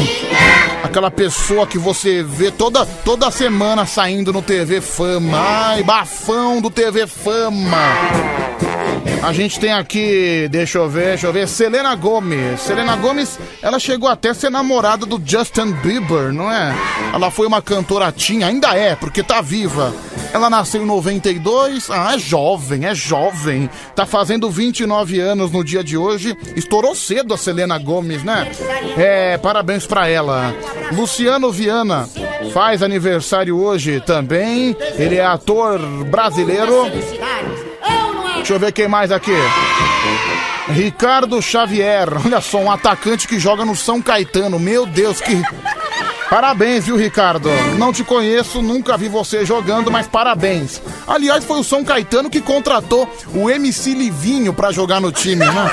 aquela 0.81 1.11
pessoa 1.11 1.67
que 1.67 1.77
você 1.77 2.23
vê 2.23 2.49
toda, 2.49 2.85
toda 2.85 3.29
semana 3.29 3.85
saindo 3.85 4.31
no 4.31 4.41
TV 4.41 4.79
Fama. 4.79 5.37
Ai, 5.37 5.83
bafão 5.83 6.61
do 6.61 6.69
TV 6.69 7.05
Fama. 7.07 7.77
A 9.21 9.33
gente 9.33 9.59
tem 9.59 9.71
aqui, 9.71 10.47
deixa 10.49 10.79
eu 10.79 10.89
ver, 10.89 11.09
deixa 11.09 11.27
eu 11.27 11.33
ver, 11.33 11.47
Selena 11.47 11.93
Gomes. 11.93 12.61
Selena 12.61 12.95
Gomes, 12.95 13.37
ela 13.61 13.79
chegou 13.79 14.09
até 14.09 14.29
a 14.29 14.33
ser 14.33 14.49
namorada 14.49 15.05
do 15.05 15.21
Justin 15.23 15.73
Bieber, 15.73 16.33
não 16.33 16.51
é? 16.51 16.73
Ela 17.13 17.29
foi 17.29 17.45
uma 17.45 17.61
cantora 17.61 18.11
teen, 18.11 18.43
ainda 18.43 18.75
é, 18.75 18.95
porque 18.95 19.21
tá 19.21 19.39
viva. 19.39 19.93
Ela 20.33 20.49
nasceu 20.49 20.81
em 20.81 20.85
92, 20.85 21.91
ah, 21.91 22.15
é 22.15 22.17
jovem, 22.17 22.85
é 22.85 22.95
jovem. 22.95 23.69
Tá 23.95 24.05
fazendo 24.05 24.49
29 24.49 25.00
anos 25.19 25.51
no 25.51 25.63
dia 25.63 25.83
de 25.83 25.97
hoje. 25.97 26.37
Estourou 26.55 26.95
cedo 26.95 27.33
a 27.33 27.37
Selena 27.37 27.77
Gomes, 27.77 28.23
né? 28.23 28.51
É, 28.97 29.37
parabéns 29.37 29.85
pra 29.85 30.07
ela. 30.07 30.53
Luciano 30.93 31.51
Viana 31.51 32.07
faz 32.53 32.83
aniversário 32.83 33.57
hoje 33.57 34.01
também. 34.01 34.75
Ele 34.97 35.15
é 35.17 35.25
ator 35.25 35.79
brasileiro. 36.05 36.89
Deixa 38.35 38.53
eu 38.53 38.59
ver 38.59 38.71
quem 38.71 38.87
mais 38.87 39.11
aqui. 39.11 39.33
Ricardo 40.69 41.41
Xavier, 41.41 42.07
olha 42.25 42.39
só, 42.39 42.59
um 42.59 42.71
atacante 42.71 43.27
que 43.27 43.39
joga 43.39 43.65
no 43.65 43.75
São 43.75 44.01
Caetano. 44.01 44.59
Meu 44.59 44.85
Deus, 44.85 45.19
que. 45.19 45.41
Parabéns, 46.31 46.85
viu, 46.85 46.95
Ricardo? 46.95 47.49
Não 47.77 47.91
te 47.91 48.05
conheço, 48.05 48.61
nunca 48.61 48.97
vi 48.97 49.09
você 49.09 49.45
jogando, 49.45 49.91
mas 49.91 50.07
parabéns. 50.07 50.81
Aliás, 51.05 51.43
foi 51.43 51.59
o 51.59 51.63
São 51.63 51.83
Caetano 51.83 52.29
que 52.29 52.39
contratou 52.39 53.05
o 53.35 53.49
MC 53.49 53.93
Livinho 53.93 54.53
pra 54.53 54.71
jogar 54.71 55.01
no 55.01 55.11
time, 55.11 55.43
né? 55.43 55.71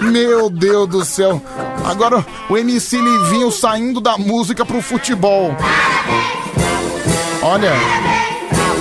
Meu 0.00 0.48
Deus 0.48 0.88
do 0.88 1.04
céu. 1.04 1.42
Agora 1.84 2.24
o 2.48 2.56
MC 2.56 2.96
Livinho 2.96 3.50
saindo 3.50 4.00
da 4.00 4.16
música 4.16 4.64
pro 4.64 4.80
futebol. 4.80 5.52
Olha, 7.42 7.72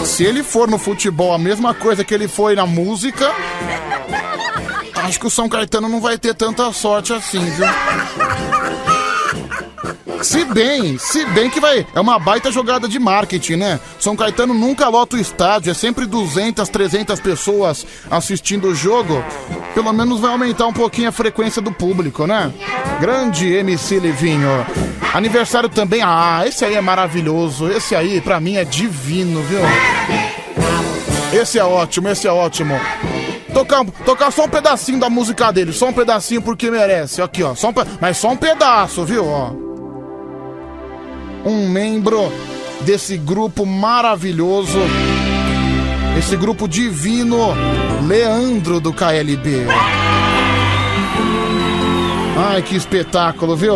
se 0.06 0.24
ele 0.24 0.44
for 0.44 0.70
no 0.70 0.78
futebol 0.78 1.34
a 1.34 1.40
mesma 1.40 1.74
coisa 1.74 2.04
que 2.04 2.14
ele 2.14 2.28
foi 2.28 2.54
na 2.54 2.68
música, 2.68 3.32
acho 4.98 5.20
que 5.20 5.26
o 5.26 5.32
São 5.32 5.50
Caetano 5.50 5.90
não 5.90 6.00
vai 6.00 6.20
ter 6.20 6.36
tanta 6.36 6.72
sorte 6.72 7.12
assim, 7.12 7.44
viu? 7.44 7.66
Se 10.24 10.46
bem, 10.46 10.98
se 10.98 11.26
bem 11.28 11.50
que 11.50 11.60
vai. 11.60 11.86
É 11.96 12.00
uma 12.00 12.20
baita 12.20 12.52
jogada 12.52 12.88
de 12.88 13.00
marketing, 13.00 13.56
né? 13.56 13.80
São 14.00 14.16
Caetano 14.16 14.54
nunca 14.54 14.88
lota 14.88 15.16
o 15.16 15.20
estádio, 15.20 15.72
é 15.72 15.74
sempre 15.74 16.06
200, 16.06 16.68
300 16.70 17.20
pessoas 17.20 17.86
assistindo 18.10 18.68
o 18.68 18.76
jogo. 18.76 19.24
Pelo 19.74 19.92
menos 19.92 20.20
vai 20.20 20.32
aumentar 20.32 20.68
um 20.68 20.74
pouquinho 20.74 21.10
a 21.10 21.12
frequência 21.12 21.62
do 21.62 21.72
público, 21.72 22.28
né? 22.28 22.54
Grande 23.00 23.52
MC 23.52 24.00
Livinho. 24.00 24.50
Aniversário 25.14 25.70
também. 25.70 26.02
Ah, 26.04 26.44
esse 26.46 26.64
aí 26.64 26.76
é 26.76 26.82
maravilhoso. 26.82 27.70
Esse 27.70 27.96
aí, 27.96 28.22
pra 28.22 28.40
mim, 28.40 28.58
é 28.58 28.64
divino, 28.64 29.42
viu? 29.44 29.60
Esse 31.34 31.58
é 31.58 31.64
ótimo, 31.64 32.10
esse 32.10 32.28
é 32.28 32.32
ótimo. 32.32 32.80
Tocar, 33.54 33.84
tocar 34.06 34.32
só 34.32 34.46
um 34.46 34.50
pedacinho 34.50 35.00
da 35.00 35.10
música 35.10 35.52
dele, 35.52 35.74
só 35.74 35.88
um 35.88 35.94
pedacinho 35.94 36.42
porque 36.42 36.70
merece. 36.70 37.22
Aqui, 37.22 37.44
ó. 37.44 37.56
Só 37.56 37.70
um, 37.70 37.74
mas 38.00 38.18
só 38.18 38.30
um 38.30 38.38
pedaço, 38.38 39.04
viu? 39.04 39.26
Ó. 39.26 39.71
Um 41.44 41.68
membro 41.68 42.32
desse 42.82 43.18
grupo 43.18 43.66
maravilhoso, 43.66 44.80
esse 46.18 46.36
grupo 46.36 46.68
divino, 46.68 47.38
Leandro 48.08 48.80
do 48.80 48.94
KLB. 48.94 49.66
Ai, 52.38 52.62
que 52.62 52.76
espetáculo, 52.76 53.56
viu? 53.56 53.76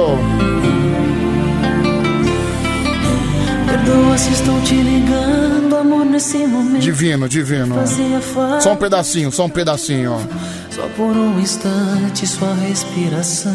Perdoa 3.66 4.18
se 4.18 4.32
estou 4.32 4.62
te 4.62 4.76
ligando, 4.76 5.76
amor, 5.76 6.06
nesse 6.06 6.46
momento. 6.48 6.82
Divino, 6.82 7.28
divino. 7.28 7.76
Só 8.60 8.74
um 8.74 8.76
pedacinho, 8.76 9.32
só 9.32 9.46
um 9.46 9.50
pedacinho, 9.50 10.18
só 10.70 10.84
por 10.96 11.16
um 11.16 11.40
instante 11.40 12.26
sua 12.26 12.54
respiração. 12.54 13.54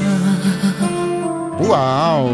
Uau! 1.61 2.31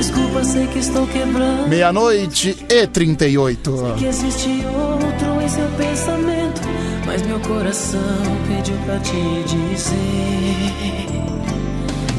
Desculpa, 0.00 0.42
sei 0.42 0.66
que 0.68 0.78
estou 0.78 1.06
quebrando. 1.08 1.68
Meia-noite 1.68 2.56
e 2.70 2.86
38. 2.86 3.94
Que 3.98 4.06
existe 4.06 4.48
outro 4.66 5.42
em 5.44 5.48
seu 5.48 5.68
pensamento, 5.76 6.62
mas 7.04 7.20
meu 7.26 7.38
coração 7.40 8.00
pediu 8.48 8.76
pra 8.86 8.98
te 9.00 9.12
dizer. 9.46 9.96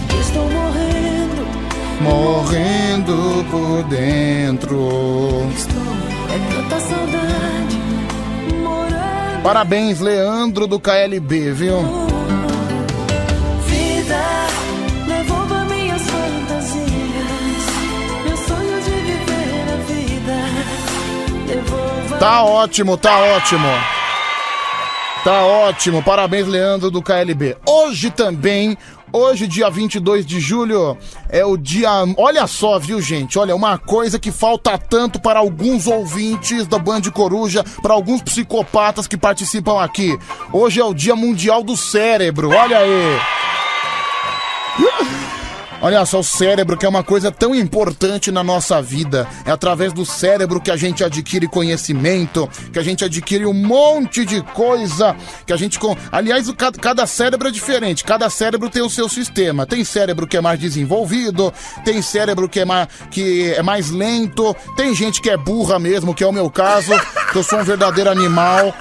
que 0.10 0.16
Estou 0.22 0.44
morrendo, 0.52 1.48
Morrendo 2.04 3.46
por 3.50 3.84
dentro. 3.90 4.78
estou. 5.56 5.82
É 6.30 6.54
tanta 6.54 6.80
saudade 6.82 7.80
morando. 8.64 9.42
Parabéns, 9.42 10.00
Leandro 10.00 10.68
do 10.68 10.80
KLB, 10.80 11.52
viu? 11.52 12.11
Tá 22.22 22.44
ótimo, 22.44 22.98
tá 22.98 23.18
ótimo. 23.18 23.68
Tá 25.24 25.42
ótimo, 25.42 26.04
parabéns 26.04 26.46
Leandro 26.46 26.92
do 26.92 27.02
KLB. 27.02 27.58
Hoje 27.68 28.12
também, 28.12 28.78
hoje 29.12 29.48
dia 29.48 29.72
22 29.72 30.24
de 30.24 30.40
julho, 30.40 30.96
é 31.30 31.44
o 31.44 31.58
dia... 31.58 31.90
Olha 32.16 32.46
só, 32.46 32.78
viu 32.78 33.02
gente, 33.02 33.40
olha, 33.40 33.56
uma 33.56 33.80
coisa 33.80 34.20
que 34.20 34.32
falta 34.32 34.78
tanto 34.78 35.20
para 35.20 35.40
alguns 35.40 35.88
ouvintes 35.88 36.68
da 36.68 36.78
Band 36.78 37.02
Coruja, 37.12 37.66
para 37.82 37.96
alguns 37.96 38.22
psicopatas 38.22 39.08
que 39.08 39.18
participam 39.18 39.82
aqui. 39.82 40.16
Hoje 40.54 40.80
é 40.80 40.86
o 40.86 40.94
dia 40.94 41.16
mundial 41.16 41.64
do 41.64 41.76
cérebro, 41.76 42.52
olha 42.52 42.78
aí. 42.78 43.20
Olha 45.84 46.06
só, 46.06 46.20
o 46.20 46.24
cérebro, 46.24 46.78
que 46.78 46.86
é 46.86 46.90
uma 46.90 47.04
coisa 47.04 47.32
tão 47.32 47.56
importante 47.56 48.32
na 48.32 48.44
nossa 48.44 48.80
vida. 48.82 49.28
É 49.44 49.52
através 49.52 49.92
do 49.92 50.06
cérebro 50.06 50.62
que 50.62 50.70
a 50.70 50.78
gente 50.78 51.04
adquire 51.04 51.48
conhecimento, 51.48 52.48
que 52.72 52.78
a 52.78 52.84
gente 52.84 53.04
adquire 53.04 53.48
um 53.48 53.54
monte 53.54 54.24
de 54.24 54.42
coisa, 54.42 55.16
que 55.46 55.52
a 55.52 55.58
gente. 55.58 55.80
com- 55.80 55.98
Aliás, 56.12 56.48
o 56.48 56.54
ca- 56.54 56.72
cada 56.72 57.08
cérebro 57.08 57.48
é 57.48 57.52
diferente, 57.52 58.04
cada 58.04 58.30
cérebro 58.30 58.70
tem 58.70 58.84
o 58.84 58.90
seu 58.92 59.10
sistema. 59.10 59.66
Tem 59.66 59.84
cérebro 59.84 60.28
que 60.28 60.38
é 60.38 60.42
mais 60.42 60.60
desenvolvido, 60.60 61.52
tem 61.84 62.00
cérebro 62.02 62.48
que 62.48 62.60
é 62.60 62.66
mais, 62.66 62.88
que 63.10 63.52
é 63.54 63.64
mais 63.64 63.90
lento, 63.90 64.56
tem 64.78 64.94
gente 64.94 65.20
que 65.20 65.32
é 65.32 65.38
burra 65.38 65.80
mesmo, 65.80 66.14
que 66.14 66.24
é 66.24 66.28
o 66.28 66.32
meu 66.32 66.50
caso, 66.52 66.92
que 67.32 67.38
eu 67.40 67.44
sou 67.44 67.58
um 67.60 67.64
verdadeiro 67.64 68.10
animal. 68.12 68.72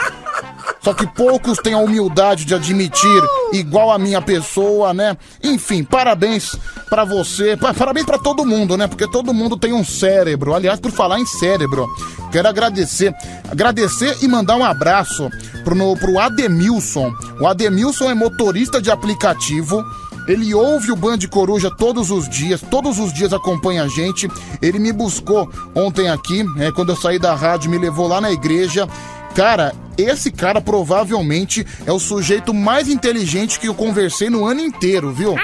Só 0.83 0.95
que 0.95 1.07
poucos 1.07 1.59
têm 1.59 1.75
a 1.75 1.79
humildade 1.79 2.45
de 2.47 2.55
admitir, 2.55 3.23
igual 3.53 3.91
a 3.93 3.99
minha 3.99 4.23
pessoa, 4.23 4.95
né? 4.95 5.15
Enfim, 5.45 5.85
parabéns 5.85 6.57
pra 6.89 7.05
você, 7.05 7.55
pa- 7.57 7.75
parabéns 7.75 8.07
pra 8.07 8.19
todo 8.19 8.47
mundo, 8.47 8.77
né? 8.79 8.87
Porque 8.87 9.07
todo 9.11 9.35
mundo 9.35 9.59
tem 9.59 9.75
um 9.75 9.85
cérebro. 9.85 10.55
Aliás, 10.55 10.81
por 10.81 10.91
falar 10.91 11.21
em 11.21 11.27
cérebro, 11.27 11.87
quero 12.33 12.49
agradecer, 12.49 13.15
agradecer 13.51 14.17
e 14.23 14.29
mandar 14.29 14.57
um 14.57 14.65
abraço 14.65 15.29
pro, 15.65 15.75
no, 15.75 15.95
pro 15.99 16.19
Ademilson. 16.19 17.13
O 17.41 17.47
Ademilson 17.47 18.11
é 18.11 18.15
motorista 18.15 18.81
de 18.81 18.91
aplicativo. 18.91 19.85
Ele 20.27 20.55
ouve 20.55 20.93
o 20.93 20.97
Band 20.97 21.19
Coruja 21.31 21.71
todos 21.77 22.11
os 22.11 22.29
dias, 22.29 22.61
todos 22.71 22.99
os 22.99 23.13
dias 23.13 23.33
acompanha 23.33 23.83
a 23.85 23.89
gente. 23.89 24.29
Ele 24.63 24.79
me 24.79 24.93
buscou 24.93 25.51
ontem 25.75 26.09
aqui, 26.09 26.43
né, 26.57 26.71
quando 26.73 26.91
eu 26.93 26.97
saí 26.97 27.19
da 27.19 27.35
rádio, 27.35 27.71
me 27.71 27.79
levou 27.79 28.07
lá 28.07 28.21
na 28.21 28.31
igreja. 28.31 28.89
Cara, 29.35 29.73
esse 29.97 30.31
cara 30.31 30.61
provavelmente 30.61 31.67
é 31.87 31.93
o 31.93 31.99
sujeito 31.99 32.53
mais 32.53 32.89
inteligente 32.89 33.59
que 33.61 33.69
eu 33.69 33.75
conversei 33.75 34.29
no 34.29 34.45
ano 34.45 34.61
inteiro, 34.61 35.13
viu? 35.13 35.35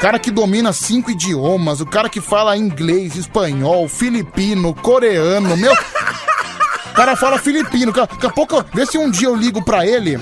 Cara 0.00 0.18
que 0.18 0.30
domina 0.30 0.72
cinco 0.72 1.10
idiomas, 1.10 1.80
o 1.80 1.86
cara 1.86 2.08
que 2.08 2.20
fala 2.20 2.56
inglês, 2.56 3.16
espanhol, 3.16 3.88
filipino, 3.88 4.74
coreano, 4.74 5.56
meu. 5.56 5.72
O 6.90 6.92
cara 6.92 7.16
fala 7.16 7.38
filipino. 7.38 7.92
Daqui 7.92 8.26
a 8.26 8.30
pouco, 8.30 8.62
vê 8.74 8.84
se 8.84 8.98
um 8.98 9.08
dia 9.08 9.28
eu 9.28 9.34
ligo 9.34 9.64
pra 9.64 9.86
ele. 9.86 10.18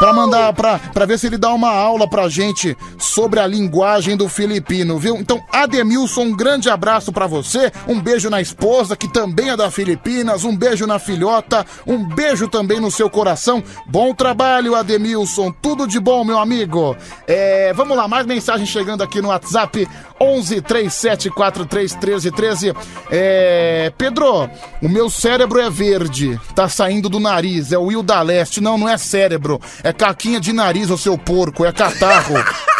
Pra 0.00 0.14
mandar, 0.14 0.54
pra 0.54 1.04
ver 1.04 1.18
se 1.18 1.26
ele 1.26 1.36
dá 1.36 1.52
uma 1.52 1.70
aula 1.70 2.08
pra 2.08 2.26
gente 2.26 2.74
sobre 2.98 3.38
a 3.38 3.46
linguagem 3.46 4.16
do 4.16 4.30
filipino, 4.30 4.98
viu? 4.98 5.16
Então, 5.16 5.44
Ademilson, 5.52 6.22
um 6.22 6.34
grande 6.34 6.70
abraço 6.70 7.12
pra 7.12 7.26
você. 7.26 7.70
Um 7.86 8.00
beijo 8.00 8.30
na 8.30 8.40
esposa, 8.40 8.96
que 8.96 9.06
também 9.12 9.50
é 9.50 9.56
da 9.58 9.70
Filipinas. 9.70 10.42
Um 10.42 10.56
beijo 10.56 10.86
na 10.86 10.98
filhota. 10.98 11.66
Um 11.86 12.02
beijo 12.02 12.48
também 12.48 12.80
no 12.80 12.90
seu 12.90 13.10
coração. 13.10 13.62
Bom 13.86 14.14
trabalho, 14.14 14.74
Ademilson. 14.74 15.52
Tudo 15.60 15.86
de 15.86 16.00
bom, 16.00 16.24
meu 16.24 16.38
amigo. 16.38 16.96
É, 17.26 17.74
vamos 17.74 17.94
lá, 17.94 18.08
mais 18.08 18.24
mensagem 18.24 18.64
chegando 18.64 19.02
aqui 19.02 19.20
no 19.20 19.28
WhatsApp. 19.28 19.86
11 20.20 20.60
3743 20.60 21.92
1313. 21.92 22.74
É, 23.10 23.92
Pedro, 23.96 24.50
o 24.82 24.88
meu 24.88 25.08
cérebro 25.08 25.60
é 25.60 25.70
verde. 25.70 26.38
Tá 26.54 26.68
saindo 26.68 27.08
do 27.08 27.18
nariz. 27.18 27.72
É 27.72 27.78
o 27.78 27.84
Will 27.84 28.02
da 28.02 28.20
Leste. 28.20 28.60
Não, 28.60 28.76
não 28.76 28.88
é 28.88 28.98
cérebro. 28.98 29.60
É 29.82 29.92
caquinha 29.92 30.38
de 30.38 30.52
nariz, 30.52 30.90
ô 30.90 30.98
seu 30.98 31.16
porco. 31.16 31.64
É 31.64 31.72
catarro. 31.72 32.34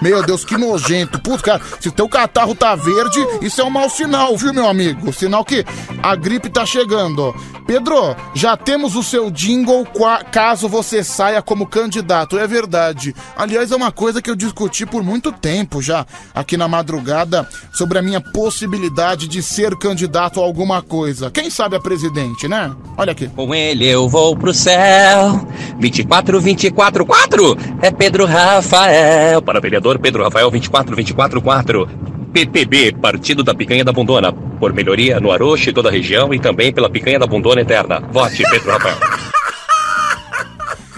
Meu 0.00 0.22
Deus, 0.22 0.44
que 0.44 0.56
nojento. 0.56 1.20
Putz, 1.20 1.42
cara, 1.42 1.60
se 1.80 1.90
teu 1.90 2.08
catarro 2.08 2.54
tá 2.54 2.74
verde, 2.74 3.24
isso 3.40 3.60
é 3.60 3.64
um 3.64 3.70
mau 3.70 3.88
sinal, 3.88 4.36
viu, 4.36 4.52
meu 4.52 4.68
amigo? 4.68 5.12
Sinal 5.12 5.44
que 5.44 5.64
a 6.02 6.14
gripe 6.14 6.48
tá 6.48 6.64
chegando. 6.66 7.34
Pedro, 7.66 8.14
já 8.32 8.56
temos 8.56 8.94
o 8.94 9.02
seu 9.02 9.28
jingle 9.28 9.86
caso 10.30 10.68
você 10.68 11.02
saia 11.02 11.42
como 11.42 11.66
candidato. 11.66 12.38
É 12.38 12.46
verdade. 12.46 13.14
Aliás, 13.36 13.72
é 13.72 13.76
uma 13.76 13.90
coisa 13.90 14.22
que 14.22 14.30
eu 14.30 14.36
discuti 14.36 14.86
por 14.86 15.02
muito 15.02 15.32
tempo 15.32 15.82
já 15.82 16.06
aqui 16.32 16.56
na 16.56 16.68
madrugada 16.68 17.48
sobre 17.72 17.98
a 17.98 18.02
minha 18.02 18.20
possibilidade 18.20 19.26
de 19.26 19.42
ser 19.42 19.76
candidato 19.76 20.40
a 20.40 20.44
alguma 20.44 20.80
coisa. 20.80 21.30
Quem 21.30 21.50
sabe 21.50 21.74
a 21.74 21.80
presidente, 21.80 22.46
né? 22.46 22.72
Olha 22.96 23.12
aqui. 23.12 23.26
Com 23.28 23.52
ele 23.54 23.86
eu 23.86 24.08
vou 24.08 24.36
pro 24.36 24.54
céu. 24.54 25.46
24, 25.78 26.40
24, 26.40 27.04
4. 27.04 27.58
É 27.82 27.90
Pedro 27.90 28.26
Rafael. 28.26 29.42
Para 29.42 29.60
vereador 29.60 29.85
Pedro 29.98 30.24
Rafael, 30.24 30.50
24, 30.50 30.94
24, 30.94 31.40
4. 31.40 31.88
PTB, 32.32 32.92
Partido 33.00 33.42
da 33.42 33.54
Picanha 33.54 33.84
da 33.84 33.92
Bundona. 33.92 34.32
Por 34.32 34.72
melhoria 34.72 35.20
no 35.20 35.30
Aroche 35.30 35.70
e 35.70 35.72
toda 35.72 35.88
a 35.88 35.92
região 35.92 36.34
e 36.34 36.38
também 36.38 36.72
pela 36.72 36.90
Picanha 36.90 37.18
da 37.18 37.26
Bundona 37.26 37.60
Eterna. 37.60 38.00
Vote 38.10 38.42
Pedro 38.50 38.72
Rafael. 38.72 38.96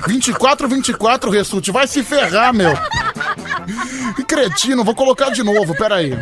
24, 0.08 0.66
24, 0.66 1.30
Ressute, 1.30 1.70
vai 1.70 1.86
se 1.86 2.02
ferrar, 2.02 2.54
meu. 2.54 2.72
Que 4.16 4.24
cretino, 4.24 4.82
vou 4.82 4.94
colocar 4.94 5.30
de 5.30 5.42
novo, 5.42 5.76
peraí. 5.76 6.16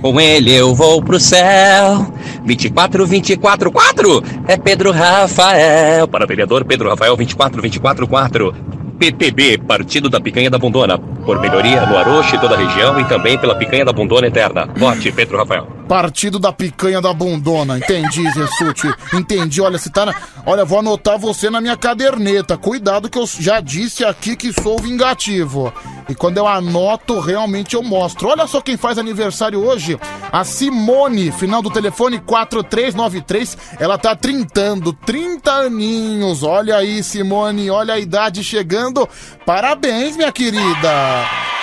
Com 0.00 0.20
ele 0.20 0.52
eu 0.52 0.74
vou 0.74 1.02
pro 1.02 1.18
céu. 1.18 2.12
24, 2.44 3.04
24, 3.06 3.72
4. 3.72 4.24
É 4.46 4.56
Pedro 4.56 4.92
Rafael. 4.92 6.06
Para 6.06 6.26
vereador 6.26 6.64
Pedro 6.64 6.88
Rafael, 6.88 7.16
24, 7.16 7.60
24, 7.60 8.06
4. 8.06 8.54
PTB, 8.98 9.58
Partido 9.58 10.08
da 10.08 10.20
Picanha 10.20 10.50
da 10.50 10.58
Bundona. 10.58 10.98
Por 10.98 11.40
melhoria 11.40 11.84
no 11.86 11.96
Aroche 11.96 12.36
e 12.36 12.40
toda 12.40 12.54
a 12.54 12.58
região 12.58 13.00
e 13.00 13.04
também 13.04 13.38
pela 13.38 13.54
Picanha 13.54 13.84
da 13.84 13.92
Bundona 13.92 14.26
Eterna. 14.26 14.68
Vote 14.76 15.12
Pedro 15.12 15.38
Rafael. 15.38 15.66
Partido 15.88 16.38
da 16.38 16.52
picanha 16.52 17.00
da 17.00 17.12
bundona, 17.12 17.78
entendi, 17.78 18.22
Ressute. 18.22 18.92
Entendi, 19.14 19.60
olha, 19.60 19.78
se 19.78 19.88
tá 19.88 20.06
na... 20.06 20.14
Olha, 20.44 20.64
vou 20.64 20.80
anotar 20.80 21.18
você 21.18 21.48
na 21.48 21.60
minha 21.60 21.76
caderneta. 21.76 22.56
Cuidado 22.56 23.08
que 23.08 23.18
eu 23.18 23.26
já 23.26 23.60
disse 23.60 24.04
aqui 24.04 24.34
que 24.34 24.52
sou 24.52 24.78
vingativo. 24.78 25.72
E 26.08 26.14
quando 26.14 26.38
eu 26.38 26.46
anoto, 26.46 27.20
realmente 27.20 27.74
eu 27.74 27.82
mostro. 27.82 28.28
Olha 28.28 28.46
só 28.46 28.60
quem 28.60 28.76
faz 28.76 28.98
aniversário 28.98 29.64
hoje. 29.64 29.98
A 30.32 30.44
Simone, 30.44 31.32
final 31.32 31.62
do 31.62 31.70
telefone 31.70 32.18
4393. 32.20 33.58
Ela 33.78 33.96
tá 33.96 34.14
trintando, 34.14 34.92
30 34.92 35.52
aninhos. 35.52 36.42
Olha 36.42 36.76
aí, 36.76 37.02
Simone, 37.02 37.70
olha 37.70 37.94
a 37.94 37.98
idade 37.98 38.42
chegando. 38.42 39.08
Parabéns, 39.44 40.16
minha 40.16 40.32
querida. 40.32 41.55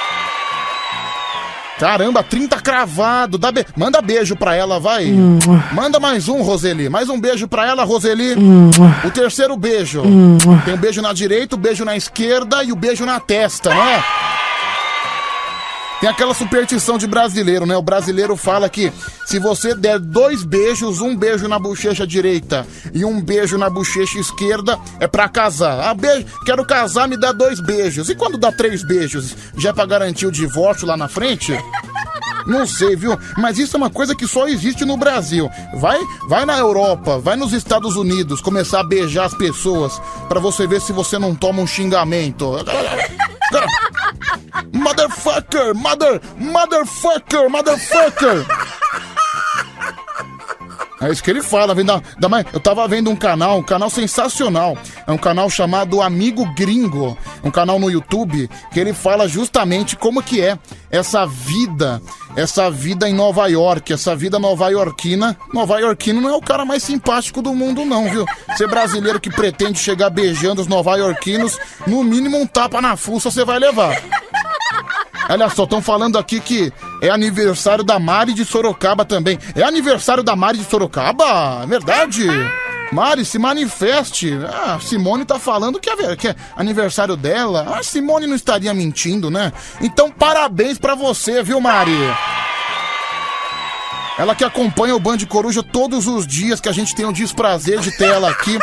Caramba, 1.79 2.23
30 2.23 2.59
cravado. 2.61 3.37
Dá 3.37 3.51
be- 3.51 3.65
Manda 3.75 4.01
beijo 4.01 4.35
pra 4.35 4.55
ela, 4.55 4.79
vai. 4.79 5.11
Manda 5.73 5.99
mais 5.99 6.27
um, 6.29 6.41
Roseli. 6.41 6.87
Mais 6.89 7.09
um 7.09 7.19
beijo 7.19 7.47
pra 7.47 7.67
ela, 7.67 7.83
Roseli. 7.83 8.35
O 9.05 9.11
terceiro 9.11 9.57
beijo. 9.57 10.01
Tem 10.65 10.73
um 10.73 10.77
beijo 10.77 11.01
na 11.01 11.11
direita, 11.13 11.55
o 11.55 11.57
beijo 11.59 11.83
na 11.83 11.95
esquerda 11.95 12.63
e 12.63 12.71
o 12.71 12.75
beijo 12.75 13.05
na 13.05 13.19
testa, 13.19 13.69
né? 13.73 14.03
Tem 16.03 16.09
aquela 16.09 16.33
superstição 16.33 16.97
de 16.97 17.07
brasileiro, 17.07 17.65
né? 17.65 17.77
O 17.77 17.81
brasileiro 17.81 18.35
fala 18.35 18.67
que 18.67 18.91
se 19.25 19.39
você 19.39 19.73
der 19.73 19.99
dois 19.99 20.43
beijos, 20.43 20.99
um 20.99 21.15
beijo 21.15 21.47
na 21.47 21.57
bochecha 21.57 22.05
direita 22.05 22.67
e 22.93 23.05
um 23.05 23.21
beijo 23.21 23.57
na 23.57 23.69
bochecha 23.69 24.19
esquerda, 24.19 24.77
é 24.99 25.07
pra 25.07 25.29
casar. 25.29 25.79
Ah, 25.79 25.93
beijo, 25.93 26.25
quero 26.45 26.65
casar, 26.65 27.07
me 27.07 27.15
dá 27.15 27.31
dois 27.31 27.61
beijos. 27.61 28.09
E 28.09 28.15
quando 28.15 28.37
dá 28.37 28.51
três 28.51 28.85
beijos, 28.85 29.33
já 29.57 29.69
é 29.69 29.73
pra 29.73 29.85
garantir 29.85 30.25
o 30.25 30.31
divórcio 30.31 30.85
lá 30.85 30.97
na 30.97 31.07
frente? 31.07 31.57
Não 32.45 32.65
sei, 32.65 32.95
viu? 32.95 33.17
Mas 33.37 33.57
isso 33.57 33.75
é 33.75 33.77
uma 33.77 33.89
coisa 33.89 34.15
que 34.15 34.27
só 34.27 34.47
existe 34.47 34.85
no 34.85 34.97
Brasil. 34.97 35.49
Vai, 35.75 35.99
vai 36.27 36.45
na 36.45 36.57
Europa, 36.57 37.19
vai 37.19 37.35
nos 37.35 37.53
Estados 37.53 37.95
Unidos 37.95 38.41
começar 38.41 38.81
a 38.81 38.83
beijar 38.83 39.25
as 39.25 39.33
pessoas 39.33 40.01
pra 40.27 40.39
você 40.39 40.67
ver 40.67 40.81
se 40.81 40.91
você 40.91 41.17
não 41.17 41.35
toma 41.35 41.61
um 41.61 41.67
xingamento. 41.67 42.53
Motherfucker, 44.73 45.75
mother, 45.75 46.21
motherfucker, 46.37 47.49
motherfucker. 47.49 48.45
É 51.03 51.11
isso 51.11 51.23
que 51.23 51.29
ele 51.29 51.41
fala, 51.41 51.73
vem 51.73 51.85
da, 51.85 52.01
da. 52.17 52.29
Eu 52.53 52.59
tava 52.59 52.87
vendo 52.87 53.09
um 53.09 53.15
canal, 53.15 53.59
um 53.59 53.63
canal 53.63 53.89
sensacional. 53.89 54.77
É 55.05 55.11
um 55.11 55.17
canal 55.17 55.49
chamado 55.49 56.01
Amigo 56.01 56.45
Gringo. 56.53 57.17
Um 57.43 57.51
canal 57.51 57.77
no 57.79 57.91
YouTube 57.91 58.49
que 58.71 58.79
ele 58.79 58.93
fala 58.93 59.27
justamente 59.27 59.95
como 59.95 60.23
que 60.23 60.41
é 60.41 60.57
essa 60.89 61.25
vida, 61.25 62.01
essa 62.35 62.69
vida 62.69 63.09
em 63.09 63.13
Nova 63.13 63.47
York, 63.47 63.91
essa 63.91 64.15
vida 64.15 64.39
nova-iorquina. 64.39 65.35
Nova-iorquino 65.53 66.21
não 66.21 66.29
é 66.29 66.35
o 66.35 66.41
cara 66.41 66.63
mais 66.63 66.83
simpático 66.83 67.41
do 67.41 67.53
mundo, 67.53 67.83
não, 67.83 68.09
viu? 68.09 68.25
Ser 68.55 68.67
brasileiro 68.67 69.19
que 69.19 69.29
pretende 69.29 69.79
chegar 69.79 70.09
beijando 70.09 70.61
os 70.61 70.67
nova-iorquinos, 70.67 71.57
no 71.85 72.03
mínimo 72.03 72.37
um 72.37 72.47
tapa 72.47 72.81
na 72.81 72.95
fuça 72.95 73.29
você 73.29 73.43
vai 73.43 73.59
levar. 73.59 74.01
Olha 75.29 75.49
só, 75.49 75.63
estão 75.63 75.81
falando 75.81 76.17
aqui 76.17 76.39
que 76.39 76.71
é 77.03 77.09
aniversário 77.09 77.83
da 77.83 77.99
Mari 77.99 78.33
de 78.33 78.45
Sorocaba 78.45 79.03
também. 79.03 79.37
É 79.53 79.61
aniversário 79.61 80.23
da 80.23 80.37
Mari 80.37 80.57
de 80.57 80.63
Sorocaba? 80.63 81.61
É 81.61 81.67
verdade? 81.67 82.25
Mari, 82.93 83.25
se 83.25 83.37
manifeste. 83.37 84.31
Ah, 84.47 84.79
Simone 84.79 85.25
tá 85.25 85.37
falando 85.37 85.81
que 85.81 85.89
é, 85.89 86.15
que 86.15 86.29
é 86.29 86.35
aniversário 86.55 87.17
dela. 87.17 87.77
A 87.77 87.83
Simone 87.83 88.25
não 88.25 88.35
estaria 88.35 88.73
mentindo, 88.73 89.29
né? 89.29 89.51
Então, 89.81 90.09
parabéns 90.09 90.77
pra 90.79 90.95
você, 90.95 91.43
viu, 91.43 91.59
Mari? 91.59 91.91
Ela 94.17 94.33
que 94.33 94.45
acompanha 94.45 94.95
o 94.95 94.99
Band 94.99 95.17
Coruja 95.27 95.61
todos 95.61 96.07
os 96.07 96.25
dias, 96.25 96.61
que 96.61 96.69
a 96.69 96.73
gente 96.73 96.95
tem 96.95 97.05
o 97.05 97.11
desprazer 97.11 97.79
de 97.79 97.91
ter 97.97 98.09
ela 98.09 98.29
aqui. 98.29 98.57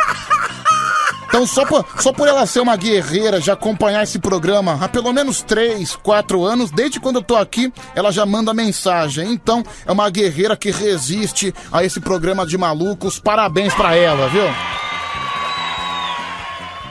Então, 1.31 1.47
só 1.47 1.65
por, 1.65 1.85
só 1.97 2.11
por 2.11 2.27
ela 2.27 2.45
ser 2.45 2.59
uma 2.59 2.75
guerreira, 2.75 3.39
de 3.39 3.49
acompanhar 3.49 4.03
esse 4.03 4.19
programa 4.19 4.77
há 4.81 4.89
pelo 4.89 5.13
menos 5.13 5.41
3, 5.41 5.95
4 5.95 6.43
anos, 6.43 6.71
desde 6.71 6.99
quando 6.99 7.15
eu 7.15 7.21
tô 7.21 7.37
aqui, 7.37 7.71
ela 7.95 8.11
já 8.11 8.25
manda 8.25 8.53
mensagem. 8.53 9.31
Então, 9.31 9.63
é 9.85 9.91
uma 9.93 10.09
guerreira 10.09 10.57
que 10.57 10.71
resiste 10.71 11.55
a 11.71 11.85
esse 11.85 12.01
programa 12.01 12.45
de 12.45 12.57
malucos. 12.57 13.17
Parabéns 13.17 13.73
pra 13.73 13.95
ela, 13.95 14.27
viu? 14.27 14.43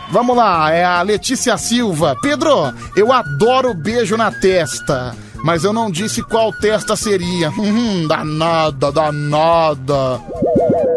Vamos 0.09 0.35
lá, 0.35 0.73
é 0.73 0.87
a 0.87 1.03
Letícia 1.03 1.59
Silva. 1.59 2.17
Pedro, 2.23 2.73
eu 2.97 3.13
adoro 3.13 3.75
beijo 3.75 4.17
na 4.17 4.33
testa, 4.33 5.15
mas 5.45 5.65
eu 5.65 5.73
não 5.75 5.91
disse 5.91 6.23
qual 6.23 6.51
testa 6.51 6.97
seria. 6.97 7.51
Hum, 7.61 8.09
danada, 8.09 8.91
danada. 8.91 10.19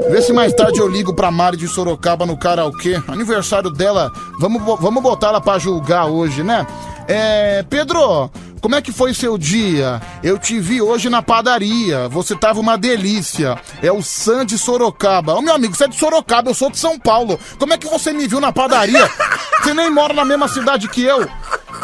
Vê 0.09 0.21
se 0.21 0.33
mais 0.33 0.53
tarde 0.53 0.79
eu 0.79 0.87
ligo 0.87 1.13
pra 1.13 1.31
Mari 1.31 1.57
de 1.57 1.67
Sorocaba 1.67 2.25
no 2.25 2.37
karaokê. 2.37 3.01
Aniversário 3.07 3.69
dela, 3.71 4.11
vamos, 4.39 4.61
vamos 4.79 5.01
botar 5.01 5.29
ela 5.29 5.41
pra 5.41 5.57
julgar 5.57 6.05
hoje, 6.05 6.43
né? 6.43 6.67
É. 7.07 7.63
Pedro, 7.69 8.29
como 8.61 8.75
é 8.75 8.81
que 8.81 8.91
foi 8.91 9.13
seu 9.13 9.37
dia? 9.37 10.01
Eu 10.23 10.37
te 10.37 10.59
vi 10.59 10.81
hoje 10.81 11.09
na 11.09 11.21
padaria. 11.21 12.07
Você 12.09 12.35
tava 12.35 12.59
uma 12.59 12.77
delícia. 12.77 13.59
É 13.81 13.91
o 13.91 14.01
Sam 14.01 14.45
de 14.45 14.57
Sorocaba. 14.57 15.33
Ô 15.33 15.41
meu 15.41 15.53
amigo, 15.53 15.75
você 15.75 15.85
é 15.85 15.87
de 15.87 15.97
Sorocaba, 15.97 16.49
eu 16.49 16.53
sou 16.53 16.69
de 16.69 16.77
São 16.77 16.99
Paulo. 16.99 17.39
Como 17.57 17.73
é 17.73 17.77
que 17.77 17.87
você 17.87 18.13
me 18.13 18.27
viu 18.27 18.39
na 18.39 18.51
padaria? 18.51 19.09
Você 19.63 19.73
nem 19.73 19.89
mora 19.89 20.13
na 20.13 20.25
mesma 20.25 20.45
cidade 20.49 20.89
que 20.89 21.01
eu. 21.01 21.25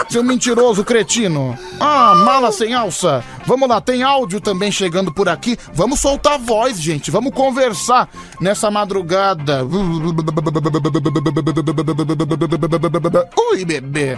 Seu 0.07 0.23
mentiroso 0.23 0.83
cretino. 0.83 1.57
Ah, 1.79 2.13
mala 2.15 2.51
sem 2.51 2.73
alça. 2.73 3.23
Vamos 3.45 3.67
lá, 3.67 3.81
tem 3.81 4.03
áudio 4.03 4.39
também 4.39 4.71
chegando 4.71 5.11
por 5.11 5.27
aqui. 5.27 5.57
Vamos 5.73 5.99
soltar 5.99 6.33
a 6.33 6.37
voz, 6.37 6.79
gente. 6.79 7.11
Vamos 7.11 7.33
conversar 7.33 8.09
nessa 8.39 8.71
madrugada. 8.71 9.65
Ui, 13.51 13.65
bebê. 13.65 14.17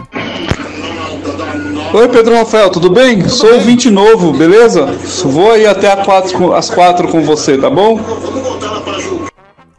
Oi, 1.94 2.08
Pedro 2.08 2.34
Rafael, 2.36 2.70
tudo 2.70 2.90
bem? 2.90 3.28
Sou 3.28 3.54
ouvinte 3.54 3.90
novo, 3.90 4.32
beleza? 4.32 4.86
Vou 5.24 5.52
aí 5.52 5.66
até 5.66 5.94
quatro 6.04 6.54
às 6.54 6.70
quatro 6.70 7.08
com 7.08 7.22
você, 7.22 7.58
tá 7.58 7.68
bom? 7.68 8.00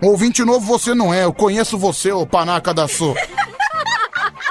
Ouvinte 0.01 0.43
novo 0.43 0.59
você 0.59 0.93
não 0.93 1.13
é. 1.13 1.23
Eu 1.23 1.33
conheço 1.33 1.77
você, 1.77 2.11
ô 2.11 2.25
panaca 2.25 2.73
da 2.73 2.87
sua. 2.87 3.15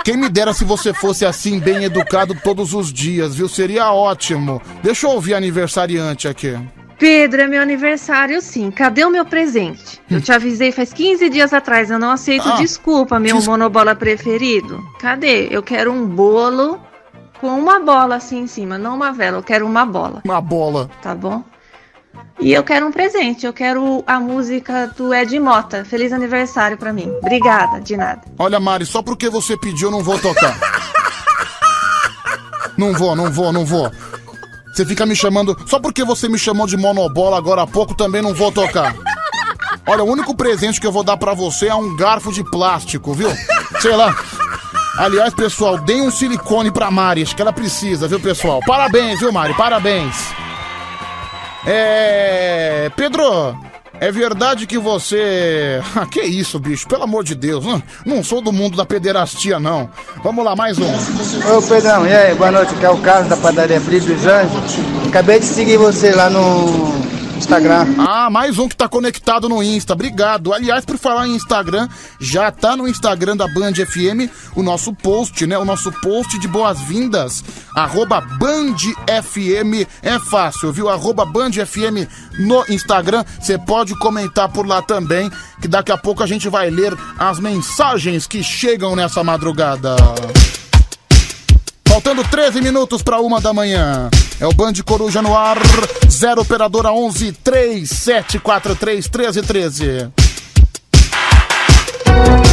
Quem 0.05 0.17
me 0.17 0.29
dera 0.29 0.53
se 0.53 0.65
você 0.65 0.93
fosse 0.93 1.25
assim, 1.25 1.59
bem 1.61 1.85
educado 1.85 2.35
todos 2.43 2.75
os 2.75 2.93
dias, 2.93 3.37
viu? 3.37 3.49
Seria 3.49 3.93
ótimo. 3.93 4.61
Deixa 4.83 5.07
eu 5.07 5.11
ouvir 5.11 5.35
a 5.35 5.37
aniversariante 5.37 6.27
aqui. 6.27 6.59
Pedro, 6.99 7.43
é 7.43 7.47
meu 7.49 7.61
aniversário 7.61 8.41
sim. 8.41 8.71
Cadê 8.71 9.05
o 9.05 9.11
meu 9.11 9.25
presente? 9.25 10.01
Eu 10.11 10.21
te 10.21 10.31
avisei 10.33 10.71
faz 10.73 10.93
15 10.93 11.29
dias 11.31 11.53
atrás, 11.53 11.91
eu 11.91 11.99
não 11.99 12.11
aceito 12.11 12.49
Ah, 12.49 12.57
desculpa, 12.57 13.19
meu 13.19 13.37
des- 13.37 13.47
monobola 13.47 13.95
preferido. 13.95 14.81
Cadê? 15.01 15.49
Eu 15.51 15.62
quero 15.62 15.93
um 15.93 16.07
bolo 16.07 16.81
com 17.41 17.49
uma 17.59 17.81
bola 17.81 18.17
assim 18.17 18.41
em 18.41 18.47
cima, 18.47 18.79
não 18.79 18.95
uma 18.95 19.12
vela, 19.12 19.38
eu 19.38 19.43
quero 19.43 19.67
uma 19.67 19.85
bola, 19.85 20.21
Uma 20.25 20.41
bola. 20.41 20.88
tá 21.03 21.12
bom? 21.12 21.43
E 22.40 22.53
eu 22.53 22.64
quero 22.64 22.87
um 22.87 22.92
presente, 22.92 23.46
eu 23.46 23.53
quero 23.53 24.03
a 24.07 24.18
música 24.18 24.88
do 24.96 25.14
Ed 25.14 25.38
Mota. 25.38 25.85
Feliz 25.85 26.12
aniversário 26.12 26.77
pra 26.77 26.92
mim. 26.92 27.09
Obrigada, 27.18 27.81
de 27.81 27.96
nada. 27.96 28.22
Olha, 28.38 28.59
Mari, 28.59 28.85
só 28.85 29.01
porque 29.03 29.29
você 29.29 29.57
pediu, 29.57 29.88
eu 29.88 29.92
não 29.92 30.03
vou 30.03 30.18
tocar. 30.18 30.57
Não 32.77 32.92
vou, 32.94 33.14
não 33.14 33.31
vou, 33.31 33.53
não 33.53 33.64
vou. 33.64 33.90
Você 34.72 34.85
fica 34.85 35.05
me 35.05 35.14
chamando. 35.14 35.57
Só 35.66 35.79
porque 35.79 36.05
você 36.05 36.29
me 36.29 36.38
chamou 36.38 36.66
de 36.66 36.77
monobola 36.77 37.37
agora 37.37 37.62
há 37.62 37.66
pouco, 37.66 37.94
também 37.94 38.22
não 38.22 38.35
vou 38.35 38.51
tocar. 38.51 38.94
Olha, 39.87 40.03
o 40.03 40.11
único 40.11 40.35
presente 40.35 40.81
que 40.81 40.87
eu 40.87 40.92
vou 40.92 41.05
dar 41.05 41.16
pra 41.16 41.35
você 41.35 41.68
é 41.68 41.75
um 41.75 41.94
garfo 41.94 42.33
de 42.33 42.42
plástico, 42.42 43.12
viu? 43.12 43.31
Sei 43.81 43.94
lá. 43.94 44.16
Aliás, 44.96 45.33
pessoal, 45.35 45.79
deem 45.79 46.03
um 46.03 46.11
silicone 46.11 46.70
pra 46.70 46.90
Mari, 46.90 47.22
acho 47.22 47.35
que 47.35 47.42
ela 47.42 47.53
precisa, 47.53 48.07
viu, 48.07 48.20
pessoal? 48.20 48.61
Parabéns, 48.66 49.20
viu, 49.20 49.33
Mari? 49.33 49.55
Parabéns. 49.55 50.41
É. 51.66 52.90
Pedro, 52.96 53.57
é 54.01 54.11
verdade 54.11 54.66
que 54.66 54.79
você. 54.79 55.81
Ah, 55.94 56.07
que 56.07 56.20
isso, 56.22 56.59
bicho? 56.59 56.88
Pelo 56.88 57.05
amor 57.05 57.22
de 57.22 57.35
Deus. 57.35 57.64
Não, 58.05 58.25
sou 58.25 58.40
do 58.40 58.51
mundo 58.51 58.77
da 58.77 58.85
pederastia, 58.85 59.61
não. 59.61 59.88
Vamos 60.25 60.44
lá, 60.44 60.57
mais 60.57 60.79
um. 60.79 60.90
Ô 61.57 61.62
Pedrão, 61.62 62.07
e 62.07 62.12
aí, 62.12 62.35
boa 62.35 62.51
noite, 62.51 62.75
aqui 62.75 62.85
é 62.85 62.90
o 62.90 62.96
Carlos 62.98 63.29
da 63.29 63.37
padaria 63.37 63.79
Brito 63.79 64.07
dos 64.07 64.27
Anjos. 64.27 64.79
Acabei 65.07 65.38
de 65.38 65.44
seguir 65.44 65.77
você 65.77 66.12
lá 66.12 66.31
no 66.31 67.12
Instagram. 67.42 67.87
Ah, 67.98 68.31
mais 68.31 68.57
um 68.57 68.68
que 68.68 68.76
tá 68.76 68.88
conectado 68.88 69.48
no 69.48 69.62
Insta. 69.62 69.94
Obrigado. 69.94 70.52
Aliás, 70.52 70.85
por 70.85 70.96
falar 70.96 71.26
em 71.26 71.35
Instagram, 71.35 71.88
já 72.20 72.52
tá 72.52 72.76
no 72.76 72.87
Instagram 72.87 73.37
da 73.37 73.48
Band 73.48 73.74
FM 73.74 74.31
o 74.55 74.62
nosso 74.62 74.92
post, 74.94 75.44
né? 75.44 75.59
O 75.59 75.64
nosso 75.64 75.90
post 76.00 76.38
de 76.38 76.46
boas-vindas. 76.46 77.42
Arroba 77.74 78.20
Band 78.20 78.76
FM. 79.22 79.88
É 80.02 80.18
fácil, 80.20 80.72
viu? 80.72 80.88
Arroba 80.88 81.26
Band 81.26 81.50
FM 81.52 82.09
no 82.38 82.64
Instagram. 82.68 83.24
Você 83.40 83.59
pode 83.59 83.98
comentar 83.98 84.48
por 84.48 84.64
lá 84.64 84.81
também, 84.81 85.31
que 85.61 85.66
daqui 85.66 85.90
a 85.90 85.98
pouco 85.98 86.22
a 86.22 86.26
gente 86.26 86.48
vai 86.48 86.70
ler 86.70 86.96
as 87.18 87.40
mensagens 87.40 88.26
que 88.26 88.42
chegam 88.42 88.94
nessa 88.94 89.24
madrugada. 89.24 89.96
Faltando 91.92 92.24
13 92.24 92.62
minutos 92.62 93.02
para 93.02 93.20
uma 93.20 93.38
da 93.38 93.52
manhã. 93.52 94.09
É 94.40 94.46
o 94.46 94.52
Band 94.55 94.72
Coruja 94.83 95.20
no 95.20 95.37
ar. 95.37 95.59
0 96.09 96.40
operadora 96.40 96.90
11 96.90 97.33
3743 97.33 99.07
1313. 99.07 100.09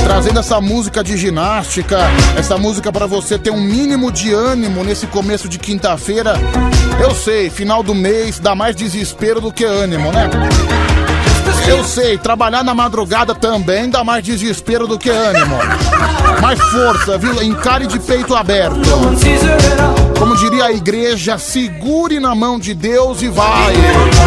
Trazendo 0.04 0.41
essa 0.41 0.60
música 0.60 1.02
de 1.02 1.15
ginástica, 1.15 1.99
essa 2.38 2.58
música 2.58 2.91
para 2.91 3.06
você 3.06 3.39
ter 3.39 3.52
um 3.52 3.62
mínimo 3.62 4.12
de 4.12 4.34
ânimo 4.34 4.84
nesse 4.84 5.08
começo 5.08 5.47
de 5.47 5.58
quinta-feira. 5.58 6.34
Eu 7.02 7.15
sei, 7.15 7.49
final 7.49 7.82
do 7.82 7.95
mês 7.95 8.39
dá 8.39 8.54
mais 8.54 8.75
desespero 8.75 9.39
do 9.39 9.54
que 9.54 9.63
ânimo, 9.63 10.12
né? 10.12 10.30
Eu 11.69 11.84
sei, 11.84 12.17
trabalhar 12.17 12.63
na 12.63 12.73
madrugada 12.73 13.36
também 13.36 13.91
dá 13.91 14.03
mais 14.03 14.23
desespero 14.23 14.88
do 14.88 14.97
que 14.97 15.08
ânimo. 15.08 15.55
Mais 16.41 16.60
força, 16.60 17.15
viu? 17.15 17.43
Encare 17.43 17.86
de 17.86 17.99
peito 17.99 18.36
aberto. 18.36 18.79
Como 20.17 20.36
diria 20.36 20.65
a 20.65 20.71
igreja, 20.71 21.38
segure 21.38 22.19
na 22.19 22.34
mão 22.34 22.60
de 22.60 22.73
Deus 22.73 23.21
e 23.21 23.27
vai. 23.27 23.73
Tem 23.73 23.88
áudio 23.88 24.19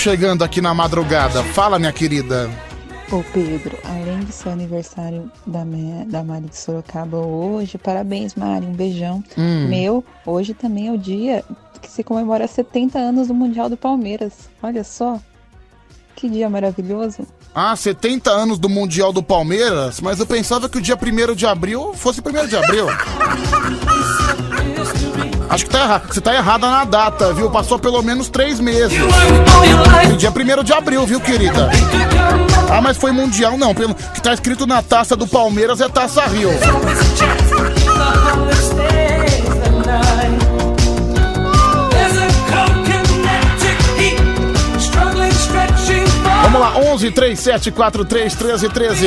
chegando 0.00 0.42
aqui 0.42 0.60
na 0.62 0.72
madrugada. 0.72 1.42
Fala, 1.44 1.78
minha 1.78 1.92
querida. 1.92 2.50
Ô 3.12 3.22
Pedro, 3.34 3.76
além 3.84 4.20
de 4.20 4.32
ser 4.32 4.48
aniversário 4.50 5.30
da, 5.46 5.62
me- 5.64 6.04
da 6.06 6.22
Mari 6.24 6.46
de 6.46 6.56
Sorocaba 6.56 7.18
hoje, 7.18 7.76
parabéns 7.76 8.34
Mari, 8.34 8.64
um 8.66 8.72
beijão. 8.72 9.22
Hum. 9.36 9.66
Meu, 9.68 10.04
hoje 10.24 10.54
também 10.54 10.88
é 10.88 10.92
o 10.92 10.96
dia 10.98 11.44
que 11.82 11.90
se 11.90 12.02
comemora 12.04 12.46
70 12.46 12.98
anos 12.98 13.28
do 13.28 13.34
Mundial 13.34 13.68
do 13.68 13.76
Palmeiras. 13.76 14.32
Olha 14.62 14.84
só, 14.84 15.18
que 16.16 16.28
dia 16.30 16.48
maravilhoso. 16.48 17.26
Ah, 17.54 17.74
70 17.74 18.30
anos 18.30 18.58
do 18.58 18.68
Mundial 18.68 19.12
do 19.12 19.22
Palmeiras, 19.24 20.00
mas 20.00 20.20
eu 20.20 20.26
pensava 20.26 20.68
que 20.68 20.78
o 20.78 20.80
dia 20.80 20.96
1 20.96 21.34
de 21.34 21.46
abril 21.46 21.92
fosse 21.94 22.20
1 22.20 22.46
de 22.46 22.56
abril. 22.56 22.86
Acho 25.50 25.64
que 25.64 25.70
tá 25.70 25.80
errado. 25.82 26.06
Você 26.06 26.20
tá 26.20 26.34
errada 26.34 26.70
na 26.70 26.84
data, 26.84 27.32
viu? 27.32 27.50
Passou 27.50 27.76
pelo 27.76 28.00
menos 28.02 28.28
três 28.28 28.60
meses. 28.60 28.96
Dia 30.16 30.30
1 30.30 30.62
de 30.62 30.72
abril, 30.72 31.04
viu, 31.04 31.20
querida? 31.20 31.68
Ah, 32.70 32.80
mas 32.80 32.96
foi 32.96 33.10
Mundial, 33.10 33.58
não. 33.58 33.74
Pelo 33.74 33.92
que 33.94 34.22
tá 34.22 34.32
escrito 34.32 34.64
na 34.64 34.80
taça 34.80 35.16
do 35.16 35.26
Palmeiras 35.26 35.80
é 35.80 35.88
Taça 35.88 36.24
Rio. 36.26 36.50
11 46.90 47.10
3743 47.10 48.34
1313. 48.34 49.06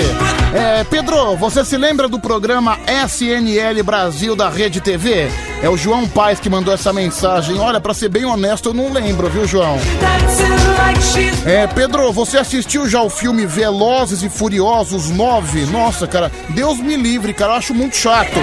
É, 0.54 0.84
Pedro, 0.84 1.36
você 1.36 1.66
se 1.66 1.78
lembra 1.78 2.08
do 2.08 2.20
programa 2.20 2.78
SNL 3.08 3.84
Brasil 3.84 4.36
da 4.36 4.50
Rede 4.50 4.80
TV? 4.80 5.30
É 5.62 5.70
o 5.70 5.76
João 5.76 6.08
Paes 6.08 6.40
que 6.40 6.50
mandou 6.50 6.74
essa 6.74 6.94
mensagem. 6.94 7.60
Olha, 7.60 7.82
pra 7.82 7.94
ser 7.94 8.10
bem 8.10 8.26
honesto, 8.26 8.70
eu 8.70 8.74
não 8.74 8.94
lembro, 8.94 9.30
viu, 9.30 9.48
João? 9.48 9.78
É, 11.46 11.68
Pedro, 11.68 12.12
você 12.12 12.38
assistiu 12.38 12.88
já 12.88 13.02
o 13.02 13.10
filme 13.10 13.46
Velozes 13.46 14.22
e 14.24 14.30
Furiosos 14.30 15.10
9? 15.10 15.66
Nossa, 15.66 16.08
cara, 16.08 16.32
Deus 16.50 16.80
me 16.80 16.96
livre, 16.96 17.34
cara, 17.34 17.54
eu 17.54 17.58
acho 17.58 17.74
muito 17.74 17.96
chato. 17.96 18.40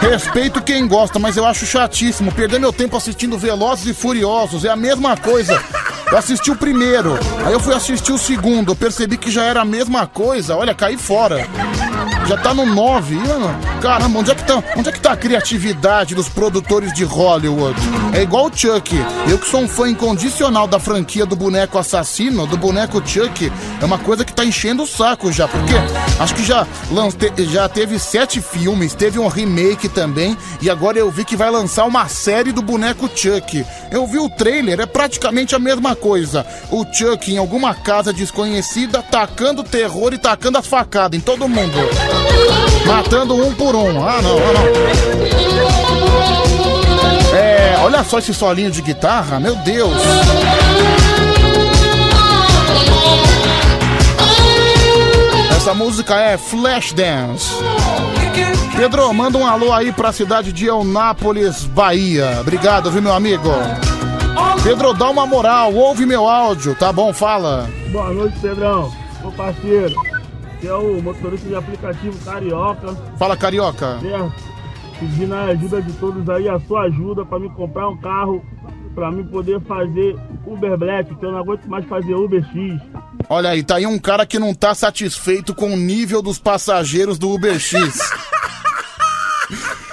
Respeito 0.00 0.62
quem 0.62 0.86
gosta, 0.86 1.18
mas 1.18 1.36
eu 1.36 1.46
acho 1.46 1.64
chatíssimo. 1.64 2.32
Perder 2.32 2.58
meu 2.58 2.72
tempo 2.72 2.96
assistindo 2.96 3.38
Velozes 3.38 3.86
e 3.86 3.94
Furiosos 3.94 4.64
é 4.64 4.68
a 4.68 4.76
mesma 4.76 5.16
coisa. 5.16 5.62
Eu 6.10 6.18
assisti 6.18 6.50
o 6.50 6.56
primeiro, 6.56 7.16
aí 7.46 7.52
eu 7.52 7.60
fui 7.60 7.72
assistir 7.72 8.12
o 8.12 8.18
segundo, 8.18 8.72
eu 8.72 8.76
percebi 8.76 9.16
que 9.16 9.30
já 9.30 9.44
era 9.44 9.60
a 9.60 9.64
mesma 9.64 10.08
coisa. 10.08 10.56
Olha, 10.56 10.74
caí 10.74 10.96
fora. 10.96 11.46
Já 12.30 12.36
tá 12.36 12.54
no 12.54 12.64
9. 12.64 13.18
Caramba, 13.82 14.20
onde 14.20 14.30
é, 14.30 14.34
que 14.36 14.44
tá, 14.44 14.62
onde 14.76 14.88
é 14.88 14.92
que 14.92 15.00
tá 15.00 15.10
a 15.10 15.16
criatividade 15.16 16.14
dos 16.14 16.28
produtores 16.28 16.92
de 16.92 17.02
Hollywood? 17.02 17.76
É 18.12 18.22
igual 18.22 18.46
o 18.46 18.56
Chuck. 18.56 18.94
Eu 19.28 19.36
que 19.36 19.48
sou 19.48 19.62
um 19.62 19.68
fã 19.68 19.88
incondicional 19.88 20.68
da 20.68 20.78
franquia 20.78 21.26
do 21.26 21.34
boneco 21.34 21.76
assassino, 21.76 22.46
do 22.46 22.56
boneco 22.56 23.02
Chuck, 23.04 23.50
é 23.80 23.84
uma 23.84 23.98
coisa 23.98 24.24
que 24.24 24.32
tá 24.32 24.44
enchendo 24.44 24.84
o 24.84 24.86
saco 24.86 25.32
já, 25.32 25.48
porque 25.48 25.74
acho 26.20 26.34
que 26.36 26.44
já, 26.44 26.64
já 27.50 27.68
teve 27.68 27.98
sete 27.98 28.40
filmes, 28.40 28.94
teve 28.94 29.18
um 29.18 29.26
remake 29.26 29.88
também, 29.88 30.38
e 30.62 30.70
agora 30.70 31.00
eu 31.00 31.10
vi 31.10 31.24
que 31.24 31.34
vai 31.34 31.50
lançar 31.50 31.84
uma 31.84 32.06
série 32.06 32.52
do 32.52 32.62
boneco 32.62 33.10
Chuck. 33.12 33.66
Eu 33.90 34.06
vi 34.06 34.18
o 34.18 34.28
trailer, 34.28 34.78
é 34.78 34.86
praticamente 34.86 35.56
a 35.56 35.58
mesma 35.58 35.96
coisa. 35.96 36.46
O 36.70 36.84
Chuck 36.84 37.32
em 37.32 37.38
alguma 37.38 37.74
casa 37.74 38.12
desconhecida, 38.12 39.02
tacando 39.02 39.64
terror 39.64 40.14
e 40.14 40.18
tacando 40.18 40.58
as 40.58 40.66
facadas 40.68 41.18
em 41.18 41.20
todo 41.20 41.48
mundo. 41.48 42.19
Matando 42.86 43.34
um 43.34 43.54
por 43.54 43.74
um. 43.74 44.06
Ah, 44.06 44.20
não, 44.22 44.38
ah, 44.38 44.52
não. 44.52 44.64
É, 47.36 47.78
olha 47.82 48.02
só 48.02 48.18
esse 48.18 48.34
solinho 48.34 48.70
de 48.70 48.82
guitarra, 48.82 49.38
meu 49.38 49.54
Deus. 49.56 49.92
Essa 55.56 55.74
música 55.74 56.16
é 56.16 56.36
Flashdance. 56.36 57.52
Pedro, 58.76 59.12
manda 59.12 59.36
um 59.36 59.46
alô 59.46 59.72
aí 59.72 59.92
pra 59.92 60.10
cidade 60.10 60.52
de 60.52 60.66
Eunápolis, 60.66 61.64
Bahia. 61.64 62.38
Obrigado, 62.40 62.90
viu, 62.90 63.02
meu 63.02 63.12
amigo? 63.12 63.50
Pedro, 64.62 64.94
dá 64.94 65.10
uma 65.10 65.26
moral, 65.26 65.74
ouve 65.74 66.06
meu 66.06 66.26
áudio, 66.28 66.74
tá 66.74 66.92
bom? 66.92 67.12
Fala. 67.12 67.68
Boa 67.92 68.10
noite, 68.10 68.38
Pedrão. 68.40 68.90
Meu 69.20 69.30
parceiro, 69.32 69.94
que 70.60 70.68
é 70.68 70.74
o 70.74 71.02
motorista 71.02 71.48
de 71.48 71.54
aplicativo 71.54 72.18
Carioca. 72.24 72.94
Fala, 73.18 73.36
carioca. 73.36 73.98
Certo? 74.00 74.32
Pedindo 74.98 75.34
a 75.34 75.44
ajuda 75.44 75.80
de 75.80 75.92
todos 75.94 76.28
aí, 76.28 76.48
a 76.48 76.60
sua 76.60 76.82
ajuda 76.82 77.24
pra 77.24 77.38
me 77.38 77.48
comprar 77.50 77.88
um 77.88 77.96
carro 77.96 78.44
pra 78.94 79.10
mim 79.10 79.24
poder 79.24 79.60
fazer 79.62 80.16
Uber 80.46 80.76
Black, 80.76 81.14
que 81.14 81.24
eu 81.24 81.32
não 81.32 81.38
aguento 81.38 81.64
mais 81.66 81.86
fazer 81.86 82.14
Uber 82.14 82.44
X. 82.44 82.80
Olha 83.28 83.50
aí, 83.50 83.62
tá 83.62 83.76
aí 83.76 83.86
um 83.86 83.98
cara 83.98 84.26
que 84.26 84.38
não 84.38 84.52
tá 84.52 84.74
satisfeito 84.74 85.54
com 85.54 85.72
o 85.72 85.76
nível 85.76 86.20
dos 86.20 86.38
passageiros 86.38 87.18
do 87.18 87.30
UberX. 87.30 87.72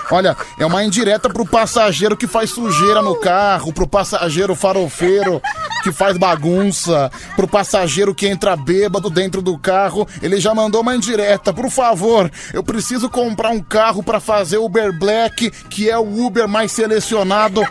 Olha, 0.10 0.38
é 0.58 0.66
uma 0.66 0.84
indireta 0.84 1.30
pro 1.30 1.46
passageiro 1.46 2.16
que 2.16 2.28
faz 2.28 2.50
sujeira 2.50 3.02
no 3.02 3.16
carro, 3.16 3.74
pro 3.74 3.88
passageiro 3.88 4.56
farofeiro 4.56 5.42
que 5.88 5.92
faz 5.94 6.18
bagunça, 6.18 7.10
pro 7.38 7.48
passageiro 7.48 8.14
que 8.14 8.28
entra 8.28 8.58
bêbado 8.58 9.10
dentro 9.10 9.42
do 9.42 9.58
carro. 9.58 10.06
Ele 10.22 10.38
já 10.38 10.54
mandou 10.54 10.82
uma 10.82 10.96
indireta. 10.96 11.54
Por 11.54 11.70
favor, 11.70 12.30
eu 12.54 12.62
preciso 12.62 13.10
comprar 13.10 13.52
um 13.52 13.62
carro 13.62 14.04
pra 14.04 14.20
fazer 14.20 14.58
Uber 14.58 14.92
Black, 14.92 15.50
que 15.70 15.90
é 15.90 15.98
o 15.98 16.26
Uber 16.26 16.46
mais 16.46 16.74
selecionado. 16.74 17.62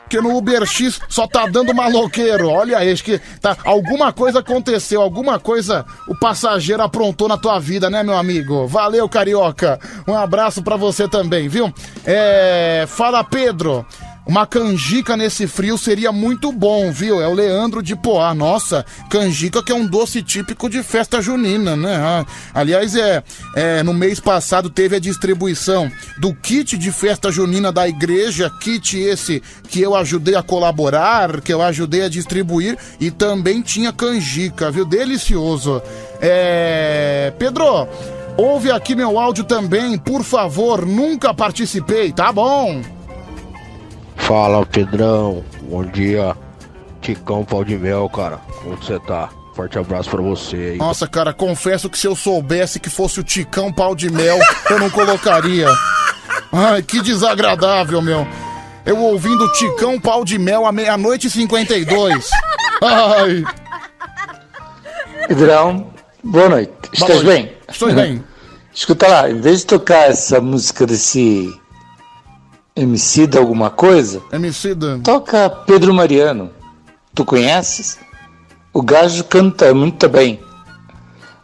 Porque 0.00 0.20
no 0.20 0.36
Uber 0.36 0.66
X 0.66 1.00
só 1.08 1.26
tá 1.26 1.46
dando 1.46 1.72
maloqueiro. 1.72 2.48
Olha 2.48 2.78
acho 2.78 3.04
que 3.04 3.20
tá, 3.40 3.56
alguma 3.64 4.12
coisa 4.12 4.40
aconteceu, 4.40 5.00
alguma 5.00 5.38
coisa 5.38 5.86
o 6.08 6.18
passageiro 6.18 6.82
aprontou 6.82 7.28
na 7.28 7.38
tua 7.38 7.60
vida, 7.60 7.88
né, 7.88 8.02
meu 8.02 8.16
amigo? 8.16 8.66
Valeu, 8.66 9.08
carioca. 9.08 9.78
Um 10.06 10.14
abraço 10.14 10.62
pra 10.62 10.76
você 10.76 11.08
também, 11.08 11.48
viu? 11.48 11.72
É, 12.04 12.84
fala, 12.88 13.22
Pedro. 13.22 13.86
Uma 14.24 14.46
canjica 14.46 15.16
nesse 15.16 15.48
frio 15.48 15.76
seria 15.76 16.12
muito 16.12 16.52
bom, 16.52 16.92
viu? 16.92 17.20
É 17.20 17.26
o 17.26 17.34
Leandro 17.34 17.82
de 17.82 17.96
Poá. 17.96 18.32
Nossa, 18.32 18.86
canjica 19.10 19.62
que 19.62 19.72
é 19.72 19.74
um 19.74 19.84
doce 19.84 20.22
típico 20.22 20.70
de 20.70 20.80
festa 20.82 21.20
junina, 21.20 21.74
né? 21.74 21.96
Ah, 21.96 22.24
aliás, 22.54 22.94
é, 22.94 23.22
é, 23.56 23.82
no 23.82 23.92
mês 23.92 24.20
passado 24.20 24.70
teve 24.70 24.94
a 24.94 25.00
distribuição 25.00 25.90
do 26.20 26.32
kit 26.32 26.78
de 26.78 26.92
festa 26.92 27.32
junina 27.32 27.72
da 27.72 27.88
igreja, 27.88 28.48
kit 28.60 28.96
esse 28.96 29.42
que 29.68 29.80
eu 29.80 29.96
ajudei 29.96 30.36
a 30.36 30.42
colaborar, 30.42 31.40
que 31.40 31.52
eu 31.52 31.60
ajudei 31.60 32.02
a 32.04 32.08
distribuir, 32.08 32.78
e 33.00 33.10
também 33.10 33.60
tinha 33.60 33.92
canjica, 33.92 34.70
viu? 34.70 34.84
Delicioso. 34.84 35.82
É. 36.20 37.32
Pedro, 37.40 37.88
ouve 38.36 38.70
aqui 38.70 38.94
meu 38.94 39.18
áudio 39.18 39.42
também, 39.42 39.98
por 39.98 40.22
favor, 40.22 40.86
nunca 40.86 41.34
participei, 41.34 42.12
tá 42.12 42.30
bom? 42.30 43.01
Fala 44.16 44.64
Pedrão, 44.66 45.44
bom 45.62 45.84
dia. 45.84 46.36
Ticão 47.00 47.44
Pau 47.44 47.64
de 47.64 47.76
Mel, 47.76 48.08
cara. 48.08 48.38
Como 48.62 48.76
você 48.76 48.98
tá? 49.00 49.28
Forte 49.54 49.78
abraço 49.78 50.08
pra 50.08 50.22
você 50.22 50.56
aí. 50.56 50.76
Nossa, 50.78 51.06
cara, 51.06 51.32
confesso 51.32 51.90
que 51.90 51.98
se 51.98 52.06
eu 52.06 52.16
soubesse 52.16 52.80
que 52.80 52.88
fosse 52.88 53.20
o 53.20 53.24
Ticão 53.24 53.72
Pau 53.72 53.94
de 53.94 54.10
Mel, 54.10 54.38
eu 54.70 54.78
não 54.78 54.88
colocaria. 54.88 55.68
Ai, 56.52 56.82
que 56.82 57.02
desagradável, 57.02 58.00
meu. 58.00 58.26
Eu 58.86 58.98
ouvindo 58.98 59.50
Ticão 59.52 60.00
Pau 60.00 60.24
de 60.24 60.38
Mel 60.38 60.64
à 60.64 60.72
meia-noite 60.72 61.26
e 61.26 61.30
52. 61.30 62.30
Ai. 62.82 63.44
Pedrão, 65.28 65.90
boa 66.22 66.48
noite. 66.48 66.72
Estás 66.92 67.22
bem? 67.22 67.52
Estou 67.68 67.92
bem. 67.92 68.24
Escuta 68.74 69.06
lá, 69.06 69.30
em 69.30 69.40
vez 69.40 69.60
de 69.60 69.66
tocar 69.66 70.08
essa 70.08 70.40
música 70.40 70.86
desse 70.86 71.48
MC 72.74 73.26
de 73.26 73.36
alguma 73.36 73.70
coisa, 73.70 74.22
MC 74.32 74.74
da... 74.74 74.98
toca 74.98 75.50
Pedro 75.50 75.92
Mariano. 75.92 76.50
Tu 77.14 77.24
conheces? 77.24 77.98
O 78.72 78.80
gajo 78.80 79.24
canta 79.24 79.74
muito 79.74 80.08
bem. 80.08 80.40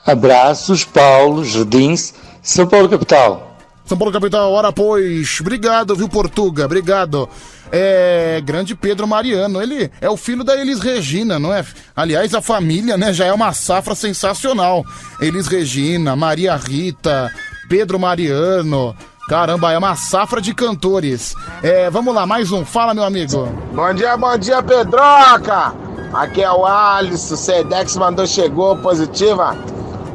Abraços, 0.07 0.85
Paulo, 0.85 1.45
Jardins, 1.45 2.15
São 2.43 2.67
Paulo 2.67 2.89
Capital. 2.89 3.59
São 3.85 3.97
Paulo 3.97 4.13
Capital, 4.13 4.53
ora 4.53 4.73
pois. 4.73 5.39
Obrigado, 5.41 5.95
viu, 5.95 6.09
Portuga? 6.09 6.65
Obrigado. 6.65 7.29
É. 7.71 8.41
Grande 8.45 8.75
Pedro 8.75 9.07
Mariano. 9.07 9.63
Ele 9.63 9.91
é 10.01 10.09
o 10.09 10.17
filho 10.17 10.45
da 10.45 10.59
Elis 10.59 10.81
Regina, 10.81 11.39
não 11.39 11.53
é? 11.53 11.65
Aliás, 11.95 12.35
a 12.35 12.41
família, 12.41 12.97
né, 12.97 13.13
já 13.13 13.27
é 13.27 13.33
uma 13.33 13.53
safra 13.53 13.95
sensacional. 13.95 14.85
Elis 15.21 15.47
Regina, 15.47 16.17
Maria 16.17 16.57
Rita, 16.57 17.31
Pedro 17.69 17.99
Mariano. 17.99 18.97
Caramba, 19.29 19.71
é 19.73 19.79
uma 19.79 19.95
safra 19.95 20.41
de 20.41 20.55
cantores. 20.55 21.35
É, 21.63 21.91
vamos 21.91 22.15
lá, 22.15 22.27
mais 22.27 22.51
um. 22.51 22.65
Fala, 22.65 22.95
meu 22.95 23.05
amigo. 23.05 23.47
Bom 23.75 23.93
dia, 23.93 24.17
bom 24.17 24.39
dia, 24.39 24.63
Pedroca! 24.63 25.75
Aqui 26.15 26.43
é 26.43 26.51
o 26.51 26.65
Alisson, 26.65 27.37
Sedex 27.37 27.95
mandou, 27.97 28.27
chegou, 28.27 28.75
positiva. 28.79 29.55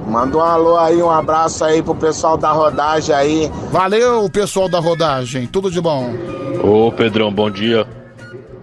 Manda 0.08 0.36
um 0.36 0.42
alô 0.42 0.80
aí, 0.80 1.02
um 1.02 1.12
abraço 1.12 1.64
aí 1.64 1.84
pro 1.84 1.94
pessoal 1.94 2.38
da 2.38 2.52
rodagem 2.52 3.14
aí. 3.14 3.52
Valeu, 3.72 4.28
pessoal 4.32 4.68
da 4.68 4.80
rodagem. 4.80 5.46
Tudo 5.46 5.70
de 5.70 5.80
bom. 5.80 6.12
Ô 6.64 6.92
Pedrão, 6.92 7.32
bom 7.32 7.52
dia. 7.52 7.88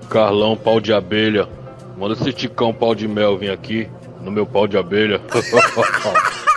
Carlão, 0.08 0.56
pau 0.56 0.80
de 0.80 0.92
abelha. 0.92 1.48
Manda 1.96 2.14
esse 2.14 2.32
ticão 2.32 2.74
pau 2.74 2.92
de 2.92 3.06
mel 3.06 3.38
vir 3.38 3.52
aqui 3.52 3.88
no 4.20 4.32
meu 4.32 4.44
pau 4.44 4.66
de 4.66 4.76
abelha. 4.76 5.20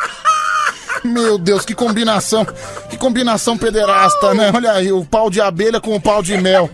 Meu 1.04 1.38
Deus, 1.38 1.66
que 1.66 1.76
combinação. 1.76 2.46
Que 2.89 2.98
combinação 2.98 3.58
pederasta, 3.58 4.34
né? 4.34 4.52
Olha 4.54 4.72
aí, 4.74 4.92
o 4.92 5.06
pau 5.06 5.30
de 5.30 5.42
abelha 5.42 5.80
com 5.80 5.96
o 5.96 6.02
pau 6.02 6.22
de 6.24 6.38
mel. 6.38 6.70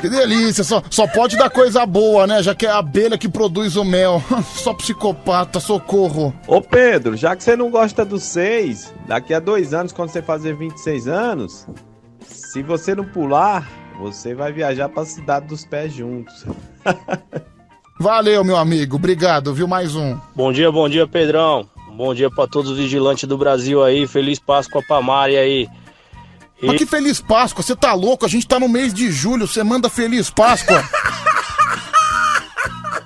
Que 0.00 0.08
delícia, 0.10 0.62
só, 0.62 0.82
só 0.90 1.06
pode 1.06 1.34
dar 1.34 1.48
coisa 1.48 1.86
boa, 1.86 2.26
né? 2.26 2.42
Já 2.42 2.54
que 2.54 2.66
é 2.66 2.68
a 2.68 2.76
abelha 2.76 3.16
que 3.16 3.26
produz 3.26 3.74
o 3.74 3.84
mel. 3.84 4.22
Só 4.54 4.74
psicopata, 4.74 5.58
socorro. 5.58 6.34
Ô 6.46 6.60
Pedro, 6.60 7.16
já 7.16 7.34
que 7.34 7.42
você 7.42 7.56
não 7.56 7.70
gosta 7.70 8.04
dos 8.04 8.22
seis, 8.22 8.92
daqui 9.06 9.32
a 9.32 9.40
dois 9.40 9.72
anos, 9.72 9.92
quando 9.92 10.10
você 10.10 10.20
fazer 10.20 10.54
26 10.54 11.08
anos, 11.08 11.66
se 12.20 12.62
você 12.62 12.94
não 12.94 13.04
pular, 13.06 13.66
você 13.98 14.34
vai 14.34 14.52
viajar 14.52 14.90
pra 14.90 15.06
cidade 15.06 15.46
dos 15.46 15.64
pés 15.64 15.90
juntos. 15.94 16.44
Valeu, 17.98 18.44
meu 18.44 18.56
amigo. 18.56 18.96
Obrigado, 18.96 19.54
viu? 19.54 19.66
Mais 19.66 19.94
um. 19.94 20.18
Bom 20.36 20.52
dia, 20.52 20.70
bom 20.70 20.86
dia, 20.86 21.06
Pedrão. 21.06 21.66
Bom 21.96 22.12
dia 22.14 22.28
pra 22.30 22.46
todos 22.46 22.72
os 22.72 22.76
vigilantes 22.78 23.24
do 23.28 23.38
Brasil 23.38 23.82
aí. 23.82 24.06
Feliz 24.06 24.38
Páscoa 24.38 24.82
pra 24.86 25.00
Mari 25.00 25.36
aí. 25.36 25.68
E- 26.60 26.66
Mas 26.66 26.76
que 26.78 26.86
feliz 26.86 27.20
Páscoa, 27.20 27.62
você 27.62 27.76
tá 27.76 27.92
louco? 27.94 28.24
A 28.24 28.28
gente 28.28 28.46
tá 28.46 28.58
no 28.58 28.68
mês 28.68 28.92
de 28.92 29.10
julho, 29.12 29.46
você 29.46 29.62
manda 29.62 29.88
feliz 29.88 30.28
Páscoa. 30.30 30.82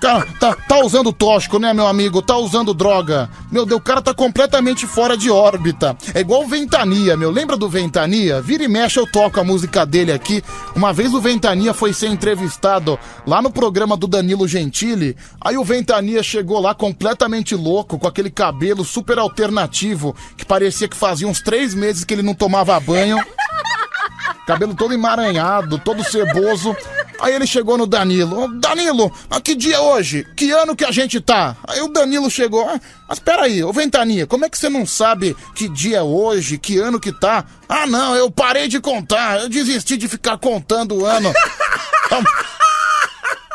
Cara, 0.01 0.27
tá, 0.39 0.55
tá 0.55 0.79
usando 0.79 1.13
tóxico, 1.13 1.59
né, 1.59 1.75
meu 1.75 1.87
amigo? 1.87 2.23
Tá 2.23 2.37
usando 2.37 2.73
droga. 2.73 3.29
Meu 3.51 3.67
Deus, 3.67 3.81
o 3.81 3.83
cara 3.83 4.01
tá 4.01 4.15
completamente 4.15 4.87
fora 4.87 5.17
de 5.17 5.29
órbita. 5.29 5.97
É 6.15 6.21
igual 6.21 6.45
o 6.45 6.47
Ventania, 6.47 7.17
meu. 7.17 7.33
Lembra 7.33 7.57
do 7.57 7.69
Ventania? 7.69 8.41
Vira 8.41 8.63
e 8.63 8.69
mexe, 8.69 8.99
eu 8.99 9.11
toco 9.11 9.41
a 9.41 9.45
música 9.45 9.85
dele 9.85 10.13
aqui. 10.13 10.43
Uma 10.75 10.93
vez 10.93 11.13
o 11.13 11.21
Ventania 11.21 11.75
foi 11.75 11.93
ser 11.93 12.07
entrevistado 12.09 12.97
lá 13.27 13.43
no 13.43 13.51
programa 13.51 13.97
do 13.97 14.07
Danilo 14.07 14.47
Gentili. 14.47 15.17
Aí 15.41 15.59
o 15.59 15.65
Ventania 15.65 16.23
chegou 16.23 16.61
lá 16.61 16.75
completamente 16.75 17.57
louco, 17.57 17.99
com 17.99 18.07
aquele 18.07 18.31
cabelo 18.31 18.85
super 18.85 19.19
alternativo, 19.19 20.15
que 20.37 20.45
parecia 20.45 20.87
que 20.87 20.97
fazia 20.97 21.27
uns 21.27 21.41
três 21.41 21.75
meses 21.75 22.05
que 22.05 22.15
ele 22.15 22.23
não 22.23 22.35
tomava 22.35 22.79
banho. 22.79 23.19
Cabelo 24.47 24.75
todo 24.75 24.95
emaranhado, 24.95 25.79
todo 25.79 26.03
ceboso. 26.03 26.75
Aí 27.21 27.35
ele 27.35 27.47
chegou 27.47 27.77
no 27.77 27.87
Danilo. 27.87 28.45
"Ô, 28.45 28.49
Danilo, 28.49 29.13
a 29.31 29.41
que 29.41 29.55
dia 29.55 29.77
é 29.77 29.81
hoje? 29.81 30.27
Que 30.37 30.51
ano 30.53 30.77
que 30.77 30.85
a 30.85 30.91
gente 30.91 31.21
tá? 31.21 31.57
Aí 31.67 31.81
o 31.81 31.89
Danilo 31.89 32.31
chegou. 32.31 32.69
Ah, 32.69 32.81
mas 33.09 33.19
peraí, 33.19 33.63
ô 33.65 33.73
Ventania, 33.73 34.27
como 34.27 34.45
é 34.45 34.49
que 34.49 34.57
você 34.59 34.69
não 34.69 34.87
sabe 34.87 35.37
que 35.55 35.69
dia 35.69 35.99
é 35.99 36.03
hoje? 36.03 36.59
Que 36.59 36.79
ano 36.79 37.01
que 37.01 37.13
tá? 37.13 37.45
Ah, 37.69 37.87
não, 37.87 38.15
eu 38.15 38.31
parei 38.31 38.69
de 38.69 38.81
contar. 38.81 39.41
Eu 39.41 39.49
desisti 39.49 39.97
de 39.97 40.07
ficar 40.09 40.39
contando 40.39 40.95
o 40.97 41.05
ano. 41.07 41.33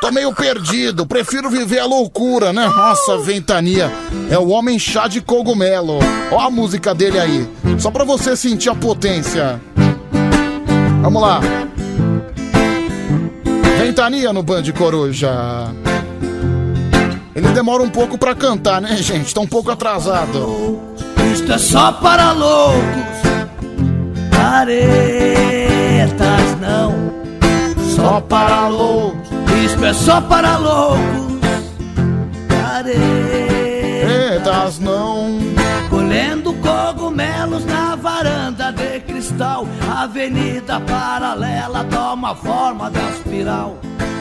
Tô 0.01 0.11
meio 0.11 0.34
perdido, 0.36 1.05
prefiro 1.07 1.49
viver 1.49 1.80
a 1.80 1.86
loucura, 1.86 2.51
né? 2.51 2.68
Nossa, 2.68 3.18
ventania. 3.20 3.89
É 4.30 4.38
o 4.38 4.49
homem 4.49 4.78
chá 4.78 5.07
de 5.07 5.22
cogumelo. 5.22 5.99
Ó 6.30 6.41
a 6.41 6.49
música 6.49 6.93
dele 6.93 7.18
aí. 7.18 7.49
Só 7.80 7.89
pra 7.89 8.03
você 8.03 8.36
sentir 8.36 8.70
a 8.70 8.76
potência. 8.76 9.61
Vamos 11.01 11.22
lá. 11.22 11.39
Ventania 13.84 14.31
no 14.31 14.41
Band 14.41 14.63
Coruja. 14.77 15.29
Ele 17.36 17.49
demora 17.49 17.84
um 17.84 17.89
pouco 17.89 18.17
pra 18.17 18.34
cantar, 18.34 18.81
né, 18.81 18.95
gente? 18.95 19.34
Tá 19.34 19.41
um 19.41 19.47
pouco 19.47 19.71
atrasado. 19.71 20.79
Isto 21.34 21.51
é 21.51 21.57
só 21.57 21.91
para 21.91 22.31
loucos, 22.31 22.81
caretas 24.31 24.88
não. 26.61 27.11
Só 27.93 28.21
para 28.21 28.69
loucos, 28.69 29.29
isto 29.65 29.84
é 29.84 29.93
só 29.93 30.21
para 30.21 30.57
loucos, 30.57 31.41
caretas 32.47 33.19
não. 34.79 35.39
Colhendo 35.89 36.53
cristal, 39.34 39.67
avenida 39.89 40.79
paralela 40.79 41.84
toma 41.86 42.36
forma 42.36 42.91
de 42.91 42.99
espiral. 43.11 43.79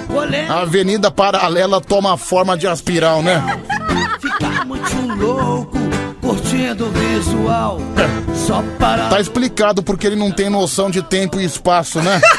Colhendo 0.08 0.52
A 0.52 0.60
avenida 0.62 1.10
paralela 1.10 1.80
toma 1.80 2.16
forma 2.16 2.56
de 2.56 2.66
aspiral, 2.66 3.22
né? 3.22 3.42
ficar 4.20 4.64
muito 4.64 4.96
louco, 5.18 5.78
curtindo 6.20 6.86
o 6.86 6.90
visual. 6.90 7.78
Só 8.34 8.62
para 8.78 9.08
Tá 9.08 9.20
explicado 9.20 9.82
porque 9.82 10.06
ele 10.06 10.16
não 10.16 10.30
tem 10.30 10.48
noção 10.50 10.90
de 10.90 11.02
tempo 11.02 11.38
e 11.40 11.44
espaço, 11.44 12.00
né? 12.00 12.20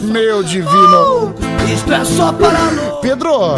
Meu 0.00 0.42
divino. 0.42 1.34
Isto 1.72 1.92
é 1.92 2.04
só 2.04 2.32
para 2.32 2.58
Pedro, 3.00 3.54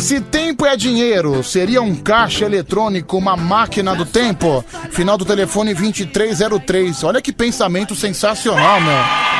se 0.00 0.20
tempo 0.20 0.64
é 0.64 0.76
dinheiro, 0.76 1.44
seria 1.44 1.82
um 1.82 1.94
caixa 1.94 2.46
eletrônico 2.46 3.18
uma 3.18 3.36
máquina 3.36 3.94
do 3.94 4.06
tempo? 4.06 4.64
Final 4.90 5.18
do 5.18 5.24
telefone 5.24 5.74
2303. 5.74 7.04
Olha 7.04 7.20
que 7.20 7.32
pensamento 7.32 7.94
sensacional, 7.94 8.80
meu. 8.80 9.30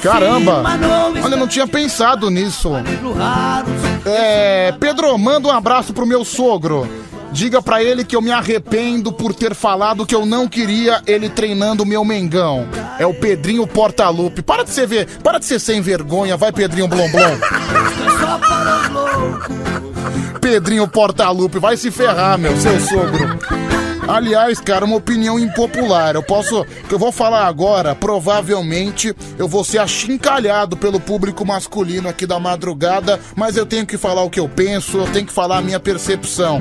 Caramba! 0.00 0.62
Olha, 1.22 1.36
não 1.36 1.46
tinha 1.46 1.66
pensado 1.66 2.30
nisso. 2.30 2.70
É, 4.06 4.72
Pedro, 4.78 5.16
manda 5.18 5.48
um 5.48 5.52
abraço 5.52 5.92
pro 5.92 6.06
meu 6.06 6.24
sogro. 6.24 6.88
Diga 7.32 7.62
pra 7.62 7.82
ele 7.82 8.04
que 8.04 8.16
eu 8.16 8.20
me 8.20 8.32
arrependo 8.32 9.12
por 9.12 9.34
ter 9.34 9.54
falado 9.54 10.04
que 10.04 10.14
eu 10.14 10.26
não 10.26 10.48
queria 10.48 11.00
ele 11.06 11.28
treinando 11.28 11.82
o 11.84 11.86
meu 11.86 12.04
Mengão. 12.04 12.66
É 12.98 13.06
o 13.06 13.14
Pedrinho 13.14 13.66
Portalupe. 13.66 14.42
Para 14.42 14.64
de 14.64 14.70
ser 14.70 14.86
ver, 14.86 15.06
para 15.22 15.38
de 15.38 15.44
ser 15.44 15.60
sem 15.60 15.80
vergonha, 15.80 16.36
vai 16.36 16.52
Pedrinho 16.52 16.88
Blom 16.88 17.08
Blom. 17.10 17.38
Pedrinho 20.40 20.88
Portalupe, 20.88 21.58
vai 21.58 21.76
se 21.76 21.90
ferrar, 21.90 22.36
meu, 22.38 22.56
seu 22.56 22.80
sogro. 22.80 23.38
Aliás, 24.08 24.58
cara, 24.58 24.84
uma 24.84 24.96
opinião 24.96 25.38
impopular. 25.38 26.16
Eu 26.16 26.22
posso. 26.22 26.64
que 26.88 26.94
eu 26.94 26.98
vou 26.98 27.12
falar 27.12 27.46
agora, 27.46 27.94
provavelmente 27.94 29.14
eu 29.38 29.46
vou 29.46 29.62
ser 29.62 29.78
achincalhado 29.78 30.76
pelo 30.76 30.98
público 30.98 31.46
masculino 31.46 32.08
aqui 32.08 32.26
da 32.26 32.40
madrugada, 32.40 33.20
mas 33.36 33.56
eu 33.56 33.64
tenho 33.64 33.86
que 33.86 33.96
falar 33.96 34.24
o 34.24 34.30
que 34.30 34.40
eu 34.40 34.48
penso, 34.48 34.98
eu 34.98 35.06
tenho 35.12 35.26
que 35.26 35.32
falar 35.32 35.58
a 35.58 35.62
minha 35.62 35.78
percepção. 35.78 36.60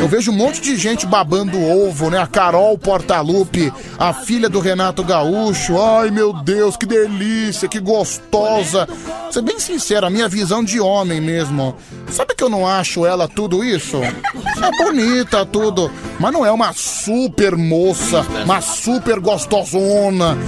Eu 0.00 0.06
vejo 0.06 0.30
um 0.30 0.34
monte 0.34 0.60
de 0.60 0.76
gente 0.76 1.04
babando 1.04 1.60
ovo, 1.60 2.08
né? 2.08 2.18
A 2.18 2.26
Carol 2.26 2.78
Portalupe, 2.78 3.72
a 3.98 4.14
filha 4.14 4.48
do 4.48 4.60
Renato 4.60 5.02
Gaúcho. 5.02 5.80
Ai, 5.80 6.10
meu 6.10 6.32
Deus, 6.32 6.76
que 6.76 6.86
delícia, 6.86 7.68
que 7.68 7.80
gostosa. 7.80 8.88
Ser 9.30 9.42
bem 9.42 9.58
sincero, 9.58 10.06
a 10.06 10.10
minha 10.10 10.28
visão 10.28 10.62
de 10.62 10.78
homem 10.78 11.20
mesmo. 11.20 11.76
Sabe 12.10 12.34
que 12.34 12.44
eu 12.44 12.48
não 12.48 12.66
acho 12.66 13.04
ela 13.04 13.26
tudo 13.26 13.64
isso? 13.64 13.98
É 14.02 14.84
bonita, 14.84 15.44
tudo. 15.44 15.90
Mas 16.18 16.32
não 16.32 16.46
é 16.46 16.52
uma 16.52 16.72
super 16.72 17.56
moça, 17.56 18.24
uma 18.44 18.60
super 18.60 19.18
gostosona. 19.18 20.38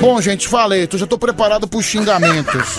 Bom, 0.00 0.20
gente, 0.20 0.48
falei, 0.48 0.86
tu 0.86 0.98
já 0.98 1.06
tô 1.06 1.18
preparado 1.18 1.66
pros 1.66 1.84
xingamentos. 1.84 2.78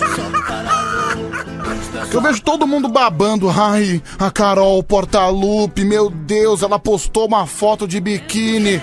Eu 2.14 2.22
vejo 2.22 2.41
todo 2.41 2.68
mundo 2.68 2.88
babando. 2.89 3.49
Ai, 3.49 4.01
a 4.20 4.30
Carol 4.30 4.84
Portalupe, 4.84 5.86
meu 5.86 6.09
Deus, 6.09 6.62
ela 6.62 6.78
postou 6.78 7.26
uma 7.26 7.45
foto 7.47 7.88
de 7.88 7.99
biquíni. 7.99 8.82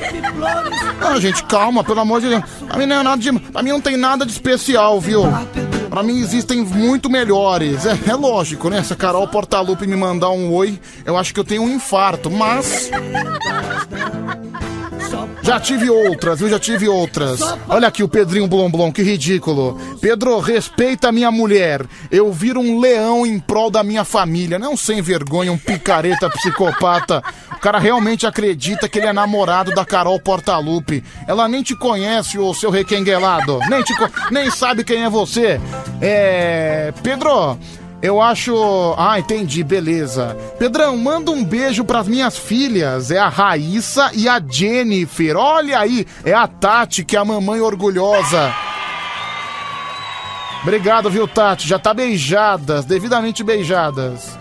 Ah, 1.01 1.21
gente, 1.21 1.45
calma, 1.45 1.85
pelo 1.85 2.01
amor 2.01 2.21
de 2.21 2.29
Deus. 2.29 2.43
Pra 2.67 2.79
mim 2.79 2.87
não 2.87 2.97
é 2.97 3.03
nada 3.03 3.21
de. 3.21 3.33
Pra 3.33 3.63
mim 3.63 3.71
não 3.71 3.81
tem 3.81 3.97
nada 3.97 4.25
de 4.25 4.33
especial, 4.33 5.01
viu? 5.01 5.23
Pra 5.91 6.03
mim 6.03 6.21
existem 6.21 6.63
muito 6.63 7.11
melhores. 7.11 7.85
É, 7.87 7.99
é 8.09 8.15
lógico, 8.15 8.69
né? 8.69 8.83
Se 8.83 8.93
a 8.93 8.97
Carol 8.97 9.29
Portalupe 9.29 9.87
me 9.87 9.97
mandar 9.97 10.31
um 10.31 10.53
oi, 10.53 10.79
eu 11.05 11.17
acho 11.17 11.35
que 11.35 11.41
eu 11.41 11.45
tenho 11.45 11.63
um 11.63 11.69
infarto, 11.69 12.31
mas. 12.31 12.91
Já 15.49 15.59
tive 15.59 15.89
outras, 15.89 16.41
viu? 16.41 16.51
Já 16.51 16.59
tive 16.59 16.89
outras. 16.91 17.41
Olha 17.71 17.89
aqui 17.89 18.03
o 18.03 18.09
Pedrinho 18.09 18.47
Blom 18.47 18.71
Blom, 18.71 18.93
que 18.93 19.01
ridículo. 19.01 19.81
Pedro, 19.99 20.39
respeita 20.41 21.09
a 21.09 21.13
minha 21.13 21.31
mulher. 21.31 21.87
Eu 22.11 22.31
viro 22.31 22.61
um 22.61 22.79
leão 22.79 23.25
em 23.25 23.41
prol 23.41 23.71
da 23.71 23.83
minha 23.83 24.05
família. 24.05 24.59
Não 24.59 24.77
sem 24.77 25.01
vergonha, 25.01 25.51
um 25.51 25.57
picareta 25.57 26.29
psicopata. 26.29 27.23
O 27.51 27.61
cara 27.61 27.79
realmente 27.79 28.27
acredita 28.27 28.91
que 28.91 28.99
ele 28.99 29.07
é 29.07 29.13
namorado 29.15 29.75
da 29.75 29.87
Carol 29.87 30.21
Portalupe. 30.21 31.03
Ela 31.27 31.49
nem 31.49 31.63
te 31.63 31.75
conhece, 31.75 32.39
ô 32.39 32.53
seu 32.53 32.69
requenguelado. 32.69 33.59
Nem, 33.71 33.83
te 33.83 33.95
nem 34.31 34.51
sabe 34.51 34.85
quem 34.85 35.03
é 35.03 35.09
você. 35.09 35.59
É. 36.03 36.93
Pedro. 37.03 37.59
Eu 38.01 38.21
acho. 38.21 38.55
Ah, 38.97 39.19
entendi, 39.19 39.65
beleza. 39.65 40.37
Pedrão, 40.59 40.97
manda 40.97 41.31
um 41.33 41.45
beijo 41.45 41.85
pras 41.85 42.07
minhas 42.07 42.39
filhas. 42.39 43.11
É 43.11 43.19
a 43.19 43.29
Raíssa 43.29 44.11
e 44.15 44.29
a 44.29 44.41
Jennifer. 44.41 45.37
Olha 45.37 45.81
aí, 45.81 46.07
é 46.25 46.33
a 46.33 46.47
Tati, 46.47 47.05
que 47.05 47.17
é 47.17 47.19
a 47.19 47.25
mamãe 47.25 47.61
orgulhosa. 47.61 48.55
Obrigado, 50.63 51.11
viu, 51.11 51.27
Tati? 51.27 51.67
Já 51.67 51.79
tá 51.79 51.93
beijadas, 51.93 52.85
devidamente 52.85 53.43
beijadas. 53.43 54.38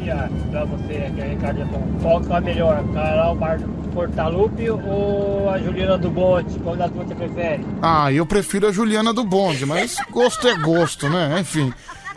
Dia 0.00 0.30
pra 0.50 0.64
você, 0.64 0.92
aqui 1.06 1.20
é 1.20 1.28
Ricardo 1.28 1.58
Japão. 1.58 1.82
Qual 2.00 2.20
que 2.20 2.32
é 2.32 2.36
a 2.36 2.40
melhor? 2.40 2.84
Carol 2.94 3.34
Mar 3.34 3.58
Portalupe 3.94 4.70
ou 4.70 5.50
a 5.50 5.58
Juliana 5.58 5.98
do 5.98 6.10
Bonde? 6.10 6.58
Qual 6.60 6.74
das 6.76 6.90
duas 6.90 7.06
você 7.08 7.14
prefere? 7.14 7.64
Ah, 7.82 8.10
eu 8.12 8.24
prefiro 8.26 8.66
a 8.68 8.72
Juliana 8.72 9.12
do 9.12 9.22
Bonde, 9.24 9.66
mas 9.66 9.96
gosto 10.10 10.48
é 10.48 10.56
gosto, 10.56 11.08
né? 11.08 11.38
Enfim. 11.40 11.72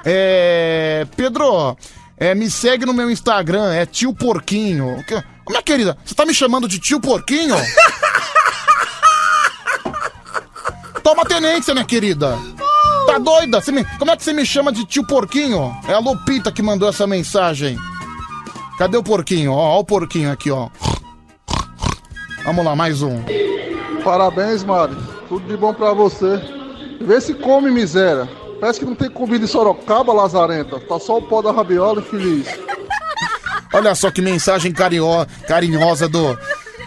É. 0.05 1.05
Pedro, 1.15 1.76
é, 2.17 2.34
me 2.36 2.49
segue 2.49 2.86
no 2.86 2.93
meu 2.93 3.09
Instagram, 3.11 3.73
é 3.73 3.86
tio 3.86 4.13
Porquinho. 4.13 5.03
Que- 5.07 5.21
Minha 5.49 5.61
querida, 5.61 5.97
você 6.05 6.15
tá 6.15 6.26
me 6.26 6.34
chamando 6.34 6.67
de 6.67 6.80
tio 6.80 6.99
Porquinho? 6.99 7.55
Toma 11.03 11.23
tenência, 11.26 11.73
minha 11.73 11.86
querida. 11.86 12.36
Tá 13.06 13.18
doida? 13.20 13.62
Me- 13.72 13.86
Como 13.97 14.12
é 14.12 14.18
que 14.18 14.24
você 14.24 14.34
me 14.34 14.45
chama 14.45 14.72
de 14.72 14.86
tio 14.86 15.06
Porquinho? 15.06 15.76
É 15.88 15.93
a 15.93 15.99
Lupita 15.99 16.51
que 16.51 16.62
mandou 16.62 16.89
essa 16.89 17.06
mensagem. 17.08 17.78
Cadê 18.78 18.97
o 18.97 19.03
porquinho? 19.03 19.53
Ó, 19.53 19.78
ó 19.78 19.80
o 19.80 19.86
porquinho 19.86 20.32
aqui, 20.32 20.51
ó. 20.51 20.70
Vamos 22.43 22.66
lá, 22.66 22.76
mais 22.76 23.01
um. 23.01 23.24
Parabéns, 24.03 24.64
Mari. 24.64 24.95
Tudo 25.30 25.47
de 25.47 25.56
bom 25.58 25.74
pra 25.74 25.93
você. 25.93 26.39
Vê 27.01 27.20
se 27.22 27.34
come, 27.34 27.72
miséria. 27.72 28.30
Parece 28.60 28.80
que 28.80 28.86
não 28.86 28.95
tem 28.95 29.10
comida 29.10 29.43
em 29.45 29.47
Sorocaba, 29.47 30.14
Lazarenta. 30.14 30.80
Tá 30.80 30.99
só 30.99 31.18
o 31.18 31.22
pó 31.22 31.41
da 31.41 31.51
rabiola 31.51 32.01
e 32.01 32.03
feliz. 32.06 32.47
Olha 33.74 33.95
só 33.95 34.12
que 34.12 34.22
mensagem 34.22 34.72
carinho- 34.72 35.26
carinhosa 35.47 36.08
do, 36.08 36.38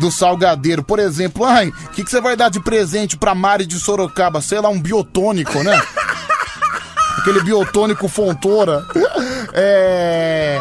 do 0.00 0.10
salgadeiro. 0.10 0.82
Por 0.82 0.98
exemplo, 0.98 1.44
ai, 1.44 1.68
o 1.68 1.88
que, 1.90 2.04
que 2.04 2.10
você 2.10 2.20
vai 2.20 2.36
dar 2.36 2.48
de 2.50 2.60
presente 2.60 3.16
pra 3.16 3.34
Mari 3.34 3.66
de 3.66 3.78
Sorocaba? 3.80 4.40
Sei 4.40 4.60
lá, 4.60 4.68
um 4.68 4.80
biotônico, 4.80 5.62
né? 5.62 5.78
Aquele 7.18 7.42
biotônico 7.42 8.08
Fontoura. 8.08 8.84
É. 9.52 10.58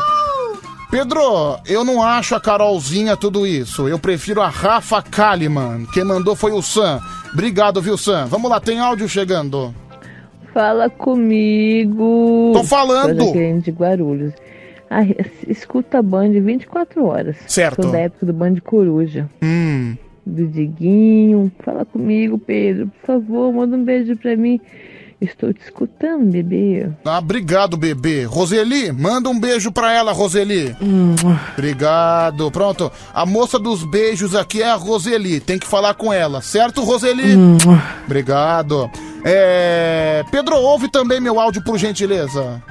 Pedro, 0.90 1.60
eu 1.66 1.84
não 1.84 2.02
acho 2.02 2.34
a 2.34 2.40
Carolzinha 2.40 3.18
tudo 3.18 3.46
isso. 3.46 3.88
Eu 3.88 4.00
prefiro 4.00 4.42
a 4.42 4.48
Rafa 4.48 5.02
Kalimann. 5.02 5.86
Quem 5.94 6.04
mandou 6.04 6.36
foi 6.36 6.52
o 6.52 6.62
Sam. 6.62 7.00
Obrigado, 7.34 7.82
viu, 7.82 7.98
Sam? 7.98 8.26
Vamos 8.28 8.50
lá, 8.50 8.60
tem 8.60 8.80
áudio 8.80 9.08
chegando. 9.08 9.74
Fala 10.54 10.90
comigo. 10.90 12.52
Tô 12.54 12.64
falando. 12.64 13.32
De 13.62 13.72
Guarulhos. 13.72 14.34
Ah, 14.90 15.02
escuta 15.48 16.00
a 16.00 16.02
Band 16.02 16.32
24 16.32 17.06
horas. 17.06 17.36
Certo. 17.46 17.84
Sou 17.84 17.92
da 17.92 18.00
época 18.00 18.26
do 18.26 18.34
Band 18.34 18.56
Coruja. 18.64 19.30
Hum. 19.44 19.96
Do 20.26 20.48
Diguinho. 20.48 21.52
Fala 21.60 21.86
comigo, 21.86 22.40
Pedro. 22.40 22.88
Por 22.88 23.06
favor, 23.06 23.54
manda 23.54 23.76
um 23.76 23.84
beijo 23.84 24.16
pra 24.16 24.36
mim. 24.36 24.60
Estou 25.20 25.52
te 25.52 25.62
escutando, 25.62 26.32
bebê. 26.32 26.92
Ah, 27.04 27.18
obrigado, 27.18 27.76
bebê. 27.76 28.24
Roseli, 28.26 28.92
manda 28.92 29.30
um 29.30 29.40
beijo 29.40 29.72
pra 29.72 29.92
ela, 29.92 30.12
Roseli. 30.12 30.76
Obrigado. 31.54 32.52
Pronto. 32.52 32.92
A 33.12 33.26
moça 33.26 33.58
dos 33.58 33.84
beijos 33.84 34.36
aqui 34.36 34.62
é 34.62 34.70
a 34.70 34.76
Roseli. 34.76 35.40
Tem 35.40 35.58
que 35.58 35.66
falar 35.66 35.96
com 35.96 36.14
ela, 36.14 36.40
certo, 36.42 36.84
Roseli? 36.84 37.34
Obrigado. 38.06 38.92
É... 39.26 40.24
Pedro, 40.30 40.56
ouve 40.56 40.88
também 40.88 41.20
meu 41.20 41.40
áudio, 41.40 41.64
por 41.64 41.80
gentileza. 41.80 42.62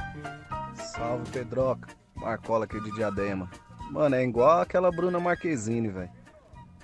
Salve, 0.95 1.29
Pedroca. 1.31 1.89
Marcola 2.15 2.63
aqui 2.63 2.79
de 2.81 2.91
Diadema. 2.95 3.49
Mano, 3.91 4.15
é 4.15 4.23
igual 4.23 4.61
aquela 4.61 4.89
Bruna 4.89 5.19
Marquezine, 5.19 5.89
velho. 5.89 6.09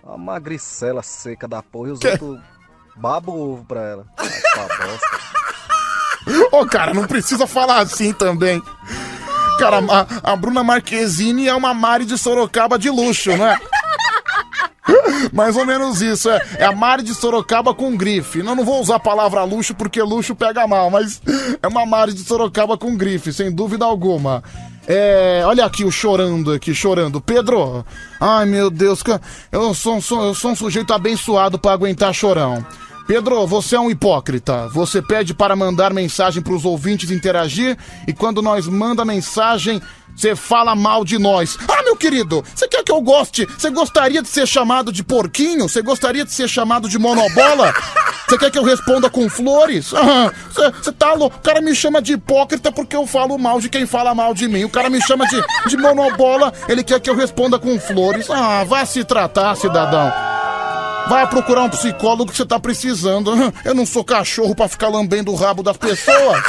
Uma 0.04 0.18
magricela 0.18 1.02
seca 1.02 1.48
da 1.48 1.64
porra 1.64 1.90
e 1.90 1.92
os 1.94 2.04
outros 2.04 2.42
babam 2.98 3.36
o 3.36 3.54
ovo 3.54 3.66
pra 3.66 3.82
ela. 3.82 4.06
Vai 4.18 4.68
pra 4.68 4.86
bosta. 4.86 5.43
Ô, 6.52 6.66
cara, 6.66 6.94
não 6.94 7.06
precisa 7.06 7.46
falar 7.48 7.80
assim 7.82 8.14
também. 8.14 8.62
Cara, 9.60 9.78
a, 10.24 10.32
a 10.34 10.36
Bruna 10.36 10.64
Marquezine 10.64 11.48
é 11.48 11.54
uma 11.56 11.74
Mari 11.74 12.06
de 12.06 12.18
Sorocaba 12.18 12.78
de 12.80 12.90
luxo, 12.90 13.36
não 13.38 13.46
é? 13.48 13.60
Mais 15.32 15.56
ou 15.56 15.66
menos 15.66 16.02
isso, 16.02 16.30
é, 16.30 16.42
é 16.60 16.66
a 16.66 16.72
Mari 16.72 17.04
de 17.04 17.14
Sorocaba 17.14 17.74
com 17.74 17.96
grife. 17.96 18.44
Não, 18.44 18.56
não 18.56 18.66
vou 18.66 18.82
usar 18.82 18.96
a 18.96 19.00
palavra 19.00 19.44
luxo 19.44 19.74
porque 19.74 20.02
luxo 20.02 20.36
pega 20.36 20.68
mal, 20.68 20.90
mas 20.90 21.22
é 21.62 21.68
uma 21.68 21.86
Mari 21.86 22.14
de 22.14 22.24
Sorocaba 22.24 22.78
com 22.78 22.96
grife, 22.98 23.32
sem 23.32 23.52
dúvida 23.52 23.86
alguma. 23.86 24.44
É, 24.86 25.42
olha 25.46 25.64
aqui 25.66 25.86
o 25.86 25.92
chorando 25.92 26.52
aqui, 26.52 26.74
chorando. 26.76 27.22
Pedro, 27.22 27.86
ai 28.20 28.46
meu 28.46 28.70
Deus, 28.70 29.02
eu 29.52 29.74
sou, 29.74 30.02
sou- 30.02 30.26
eu 30.26 30.34
sou 30.36 30.52
um 30.52 30.56
sujeito 30.56 30.94
abençoado 30.94 31.58
pra 31.58 31.72
aguentar 31.72 32.14
chorão. 32.14 32.66
Pedro, 33.08 33.46
você 33.46 33.76
é 33.76 33.80
um 33.80 33.90
hipócrita. 33.90 34.68
Você 34.70 35.02
pede 35.02 35.34
para 35.34 35.56
mandar 35.56 35.94
mensagem 35.94 36.42
para 36.42 36.54
os 36.54 36.64
ouvintes 36.66 37.12
interagir 37.12 37.78
e 38.08 38.14
quando 38.14 38.42
nós 38.42 38.66
manda 38.68 39.04
mensagem, 39.04 39.82
você 40.16 40.36
fala 40.36 40.76
mal 40.76 41.04
de 41.04 41.18
nós. 41.20 41.58
Ah, 41.68 41.84
meu 41.84 41.96
querido, 41.98 42.44
você 42.56 42.68
quer 42.68 42.84
que 42.84 42.92
eu 42.92 43.02
goste? 43.02 43.46
Você 43.46 43.70
gostaria 43.70 44.22
de 44.22 44.28
ser 44.30 44.48
chamado 44.48 44.92
de 44.92 45.04
porquinho? 45.04 45.68
Você 45.68 45.82
gostaria 45.82 46.24
de 46.24 46.32
ser 46.32 46.48
chamado 46.48 46.88
de 46.88 46.98
monobola? 46.98 47.74
Você 48.26 48.38
quer 48.38 48.50
que 48.50 48.58
eu 48.58 48.64
responda 48.64 49.10
com 49.10 49.30
flores? 49.30 49.94
Ah, 49.94 50.32
Você 50.50 50.72
você 50.72 50.92
tá 50.94 51.14
louco? 51.14 51.38
O 51.38 51.42
cara 51.42 51.62
me 51.62 51.76
chama 51.76 52.02
de 52.02 52.14
hipócrita 52.14 52.72
porque 52.72 52.96
eu 52.96 53.06
falo 53.06 53.38
mal 53.38 53.60
de 53.60 53.68
quem 53.68 53.86
fala 53.86 54.16
mal 54.16 54.34
de 54.34 54.48
mim. 54.48 54.64
O 54.64 54.70
cara 54.70 54.90
me 54.90 55.00
chama 55.02 55.28
de, 55.28 55.44
de 55.68 55.78
monobola, 55.78 56.52
ele 56.70 56.84
quer 56.84 57.02
que 57.02 57.10
eu 57.10 57.16
responda 57.16 57.60
com 57.60 57.78
flores. 57.78 58.30
Ah, 58.30 58.64
vai 58.64 58.86
se 58.86 59.04
tratar, 59.04 59.56
cidadão. 59.56 60.33
Vai 61.08 61.28
procurar 61.28 61.64
um 61.64 61.70
psicólogo 61.70 62.32
que 62.32 62.38
você 62.38 62.46
tá 62.46 62.60
precisando. 62.60 63.32
Eu 63.66 63.74
não 63.76 63.86
sou 63.86 64.04
cachorro 64.04 64.56
pra 64.56 64.68
ficar 64.68 64.88
lambendo 64.88 65.32
o 65.32 65.36
rabo 65.36 65.62
das 65.62 65.78
pessoas. 65.78 66.44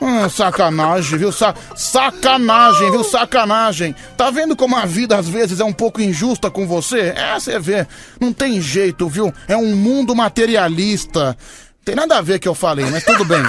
Ah, 0.00 0.28
sacanagem, 0.30 1.18
viu? 1.18 1.32
Sa- 1.32 1.54
sacanagem, 1.74 2.90
viu? 2.90 3.02
Sacanagem. 3.02 3.94
Tá 4.16 4.30
vendo 4.30 4.54
como 4.54 4.76
a 4.76 4.84
vida 4.86 5.16
às 5.16 5.28
vezes 5.28 5.58
é 5.60 5.64
um 5.64 5.72
pouco 5.72 6.00
injusta 6.00 6.50
com 6.50 6.66
você? 6.66 7.12
É, 7.16 7.34
você 7.38 7.58
vê. 7.58 7.86
Não 8.20 8.32
tem 8.32 8.60
jeito, 8.60 9.08
viu? 9.08 9.32
É 9.48 9.56
um 9.56 9.74
mundo 9.74 10.14
materialista. 10.14 11.36
Tem 11.84 11.94
nada 11.94 12.18
a 12.18 12.22
ver 12.22 12.38
que 12.38 12.46
eu 12.46 12.54
falei, 12.54 12.86
mas 12.90 13.04
tudo 13.04 13.24
bem. 13.24 13.42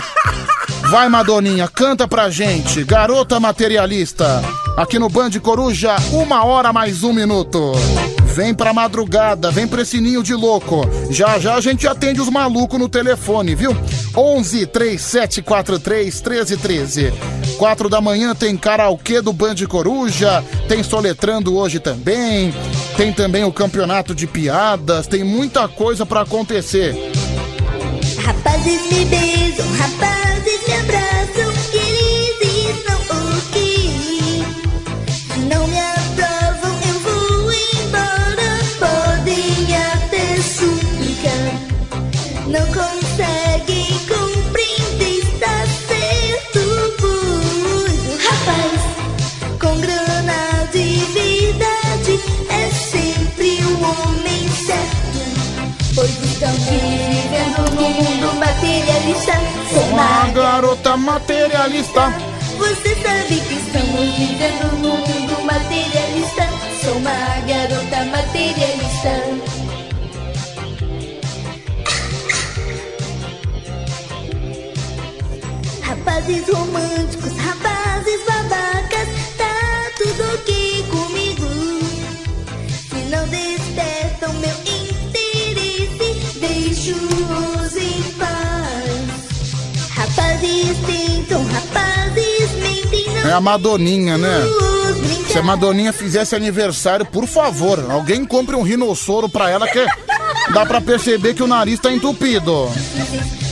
Vai, 0.90 1.10
Madoninha, 1.10 1.68
canta 1.68 2.08
pra 2.08 2.30
gente. 2.30 2.84
Garota 2.86 3.40
materialista. 3.40 4.42
Aqui 4.78 4.98
no 4.98 5.10
Band 5.10 5.32
Coruja, 5.42 5.96
uma 6.14 6.44
hora 6.46 6.72
mais 6.72 7.04
um 7.04 7.14
minuto. 7.14 7.74
Vem 8.34 8.54
pra 8.54 8.74
madrugada, 8.74 9.52
vem 9.52 9.68
pra 9.68 9.82
esse 9.82 10.00
ninho 10.00 10.24
de 10.24 10.34
louco. 10.34 10.88
Já 11.10 11.38
já 11.38 11.56
a 11.56 11.62
gente 11.62 11.86
atende 11.86 12.22
os 12.22 12.30
malucos 12.30 12.80
no 12.80 12.88
telefone, 12.88 13.56
viu? 13.56 13.76
11 14.16 14.66
3743 14.68 16.22
1313. 16.22 17.14
4 17.58 17.90
da 17.90 18.00
manhã 18.00 18.34
tem 18.34 18.56
karaokê 18.56 19.22
do 19.22 19.34
Band 19.34 19.56
Coruja, 19.68 20.44
tem 20.68 20.82
soletrando 20.82 21.56
hoje 21.56 21.80
também. 21.80 22.54
Tem 22.96 23.12
também 23.12 23.44
o 23.44 23.52
campeonato 23.52 24.16
de 24.16 24.26
piadas, 24.26 25.08
tem 25.08 25.24
muita 25.24 25.68
coisa 25.68 26.06
pra 26.06 26.22
acontecer. 26.22 26.96
Rapazes 28.18 28.82
me 28.92 29.06
beijam, 29.06 29.68
rapazes 29.74 30.68
me 30.68 30.74
abraçam 30.74 31.11
garota 60.62 60.96
materialista. 60.96 62.14
Você 62.60 62.96
sabe 63.02 63.42
que 63.42 63.56
estamos 63.56 64.16
vivendo 64.16 64.78
num 64.80 64.96
mundo 64.96 65.44
materialista. 65.44 66.48
Sou 66.84 66.98
uma 66.98 67.10
garota 67.48 68.06
materialista. 68.12 69.10
Rapazes 75.82 76.48
românticos, 76.48 77.34
rapazes 77.38 78.24
babacas, 78.28 78.41
É 93.32 93.34
a 93.34 93.40
Madoninha, 93.40 94.18
né? 94.18 94.42
Se 95.32 95.40
a 95.40 95.42
Madoninha 95.42 95.94
fizesse 95.94 96.36
aniversário, 96.36 97.06
por 97.06 97.26
favor, 97.26 97.90
alguém 97.90 98.26
compre 98.26 98.58
um 98.58 98.62
rinossoro 98.62 99.30
pra 99.30 99.50
ela 99.50 99.66
que 99.70 99.86
dá 100.54 100.66
pra 100.66 100.82
perceber 100.82 101.34
que 101.34 101.42
o 101.42 101.48
nariz 101.48 101.80
tá 101.80 101.94
entupido. 101.94 102.70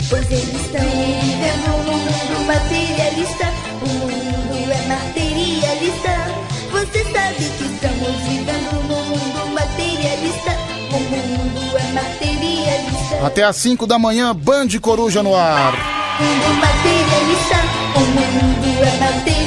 Pois 0.10 0.30
eles 0.30 0.50
estão 0.50 0.82
vivendo 0.82 1.86
num 1.86 1.98
mundo 1.98 2.46
materialista. 2.46 3.54
O 3.82 3.88
mundo 3.88 4.70
é 4.70 4.86
materialista. 4.86 6.28
Você 6.74 7.04
sabe 7.06 7.36
que 7.36 7.64
estamos 7.64 8.16
vivendo 8.28 8.84
num 8.86 9.04
mundo 9.06 9.54
materialista. 9.54 10.58
O 10.92 11.00
mundo 11.00 11.78
é 11.78 11.94
materialista. 11.94 13.26
Até 13.26 13.44
às 13.44 13.56
5 13.56 13.88
da 13.88 13.98
manhã, 13.98 14.36
Band 14.36 14.68
Coruja 14.82 15.24
no 15.24 15.34
ar. 15.34 15.72
Mundo 16.20 16.54
materialista. 16.60 17.56
O 17.96 18.00
mundo 18.02 18.84
é 18.84 19.00
materialista. 19.00 19.39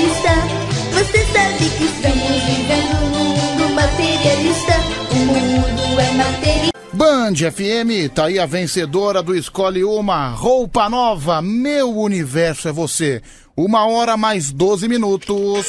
Você 0.00 1.24
sabe 1.26 1.70
que 1.76 1.84
estamos 1.84 2.42
vivendo 2.44 3.10
num 3.10 3.24
mundo 3.24 3.74
materialista. 3.74 4.72
O 5.10 5.16
mundo 5.16 6.00
é 6.00 6.12
materialista. 6.12 6.80
Band 6.92 7.34
FM, 7.34 8.12
tá 8.14 8.24
aí 8.26 8.38
a 8.38 8.46
vencedora 8.46 9.22
do 9.22 9.34
Escolhe 9.34 9.84
Uma 9.84 10.28
Roupa 10.30 10.88
Nova. 10.88 11.42
Meu 11.42 11.90
universo 11.96 12.68
é 12.68 12.72
você. 12.72 13.22
Uma 13.56 13.86
hora 13.86 14.16
mais 14.16 14.50
12 14.50 14.88
minutos. 14.88 15.66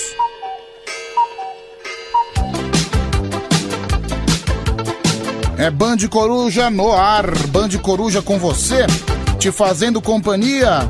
É 5.57 5.69
Band 5.69 6.07
Coruja 6.09 6.69
no 6.69 6.91
ar. 6.93 7.25
Band 7.49 7.69
Coruja 7.81 8.21
com 8.21 8.39
você, 8.39 8.87
te 9.37 9.51
fazendo 9.51 10.01
companhia. 10.01 10.89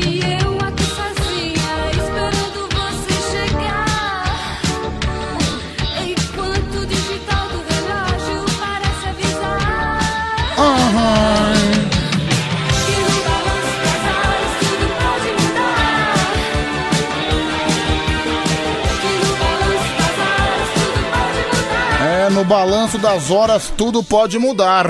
das 23.01 23.31
horas 23.31 23.73
tudo 23.75 24.03
pode 24.03 24.37
mudar. 24.37 24.85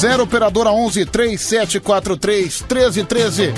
Zero 0.00 0.22
operadora 0.24 0.70
11 0.70 1.04
3743 1.06 2.62
1313. 2.62 3.52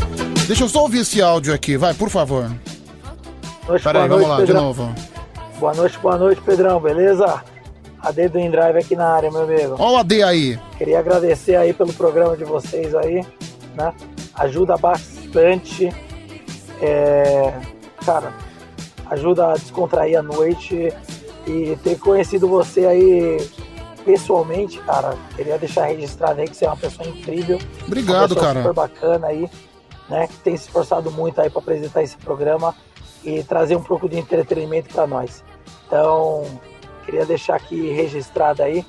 Deixa 0.47 0.65
eu 0.65 0.69
só 0.69 0.83
ouvir 0.83 1.01
esse 1.01 1.23
áudio 1.23 1.55
aqui, 1.55 1.77
vai, 1.77 1.95
por 1.95 2.11
favor. 2.11 2.51
Noite, 3.69 3.83
Peraí, 3.85 4.09
boa 4.09 4.21
vamos 4.21 4.27
noite, 4.27 4.29
lá, 4.29 4.37
de 4.41 4.47
Pedrão. 4.47 4.63
novo. 4.65 4.95
Boa 5.61 5.75
noite, 5.75 5.99
boa 5.99 6.19
noite, 6.19 6.41
Pedrão, 6.43 6.81
beleza? 6.81 7.43
AD 8.03 8.29
do 8.29 8.39
InDrive 8.41 8.79
aqui 8.79 8.97
na 8.97 9.07
área, 9.07 9.31
meu 9.31 9.43
amigo. 9.43 9.77
Ó 9.79 9.93
o 9.93 9.97
AD 9.99 10.23
aí. 10.25 10.59
Queria 10.77 10.99
agradecer 10.99 11.55
aí 11.55 11.73
pelo 11.73 11.93
programa 11.93 12.37
de 12.37 12.45
vocês 12.45 12.93
aí, 12.97 13.25
né? 13.77 13.93
Ajuda 14.35 14.77
bastante. 15.33 15.89
É, 16.81 17.53
cara, 18.05 18.35
ajuda 19.11 19.53
a 19.53 19.55
descontrair 19.55 20.19
a 20.19 20.23
noite 20.23 20.93
e 21.47 21.77
ter 21.83 21.99
conhecido 21.99 22.47
você 22.47 22.87
aí 22.87 23.51
pessoalmente, 24.05 24.79
cara. 24.81 25.17
Queria 25.35 25.59
deixar 25.59 25.87
registrado 25.87 26.41
aí 26.41 26.49
que 26.49 26.57
você 26.57 26.67
é 26.67 26.69
uma 26.69 26.77
pessoa 26.77 27.09
incrível. 27.09 27.59
Obrigado, 27.87 28.35
pessoa 28.35 28.47
cara. 28.47 28.63
Super 28.63 28.75
bacana 28.75 29.27
aí, 29.29 29.49
né? 30.09 30.27
Que 30.27 30.37
tem 30.39 30.57
se 30.57 30.67
esforçado 30.67 31.11
muito 31.11 31.41
aí 31.41 31.49
para 31.49 31.61
apresentar 31.61 32.03
esse 32.03 32.17
programa 32.19 32.75
e 33.25 33.43
trazer 33.43 33.77
um 33.77 33.83
pouco 33.83 34.09
de 34.09 34.19
entretenimento 34.19 34.93
para 34.93 35.07
nós. 35.07 35.43
Então, 35.87 36.45
queria 37.05 37.25
deixar 37.25 37.57
aqui 37.57 37.91
registrado 37.93 38.63
aí. 38.63 38.85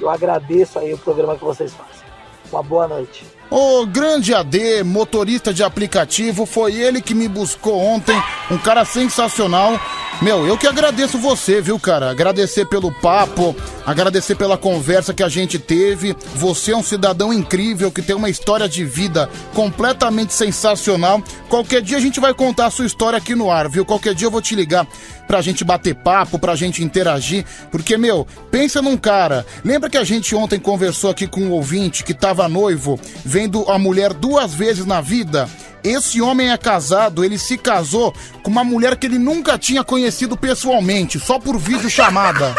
Eu 0.00 0.10
agradeço 0.10 0.78
aí 0.78 0.92
o 0.92 0.98
programa 0.98 1.36
que 1.36 1.44
vocês 1.44 1.72
fazem. 1.72 2.04
Uma 2.50 2.62
boa 2.62 2.86
noite. 2.86 3.35
O 3.50 3.86
grande 3.86 4.34
AD, 4.34 4.82
motorista 4.82 5.54
de 5.54 5.62
aplicativo, 5.62 6.44
foi 6.44 6.74
ele 6.74 7.00
que 7.00 7.14
me 7.14 7.28
buscou 7.28 7.78
ontem, 7.80 8.20
um 8.50 8.58
cara 8.58 8.84
sensacional. 8.84 9.78
Meu, 10.22 10.46
eu 10.46 10.56
que 10.56 10.66
agradeço 10.66 11.18
você, 11.18 11.60
viu, 11.60 11.78
cara? 11.78 12.10
Agradecer 12.10 12.64
pelo 12.64 12.90
papo, 12.90 13.54
agradecer 13.84 14.34
pela 14.34 14.56
conversa 14.56 15.12
que 15.12 15.22
a 15.22 15.28
gente 15.28 15.58
teve. 15.58 16.16
Você 16.36 16.72
é 16.72 16.76
um 16.76 16.82
cidadão 16.82 17.30
incrível 17.34 17.92
que 17.92 18.00
tem 18.00 18.16
uma 18.16 18.30
história 18.30 18.66
de 18.66 18.82
vida 18.82 19.28
completamente 19.52 20.32
sensacional. 20.32 21.22
Qualquer 21.50 21.82
dia 21.82 21.98
a 21.98 22.00
gente 22.00 22.18
vai 22.18 22.32
contar 22.32 22.66
a 22.66 22.70
sua 22.70 22.86
história 22.86 23.18
aqui 23.18 23.34
no 23.34 23.50
ar, 23.50 23.68
viu? 23.68 23.84
Qualquer 23.84 24.14
dia 24.14 24.26
eu 24.26 24.30
vou 24.30 24.40
te 24.40 24.54
ligar 24.54 24.86
pra 25.26 25.42
gente 25.42 25.62
bater 25.64 25.94
papo, 25.94 26.38
pra 26.38 26.56
gente 26.56 26.82
interagir. 26.82 27.44
Porque, 27.70 27.98
meu, 27.98 28.26
pensa 28.50 28.80
num 28.80 28.96
cara. 28.96 29.44
Lembra 29.62 29.90
que 29.90 29.98
a 29.98 30.04
gente 30.04 30.34
ontem 30.34 30.58
conversou 30.58 31.10
aqui 31.10 31.26
com 31.26 31.42
um 31.42 31.50
ouvinte 31.50 32.02
que 32.02 32.14
tava 32.14 32.48
noivo, 32.48 32.98
vendo 33.22 33.70
a 33.70 33.78
mulher 33.78 34.14
duas 34.14 34.54
vezes 34.54 34.86
na 34.86 35.02
vida? 35.02 35.46
Esse 35.86 36.20
homem 36.20 36.50
é 36.50 36.56
casado, 36.56 37.24
ele 37.24 37.38
se 37.38 37.56
casou 37.56 38.12
com 38.42 38.50
uma 38.50 38.64
mulher 38.64 38.96
que 38.96 39.06
ele 39.06 39.20
nunca 39.20 39.56
tinha 39.56 39.84
conhecido 39.84 40.36
pessoalmente, 40.36 41.20
só 41.20 41.38
por 41.38 41.56
vídeo 41.56 41.88
chamada. 41.88 42.52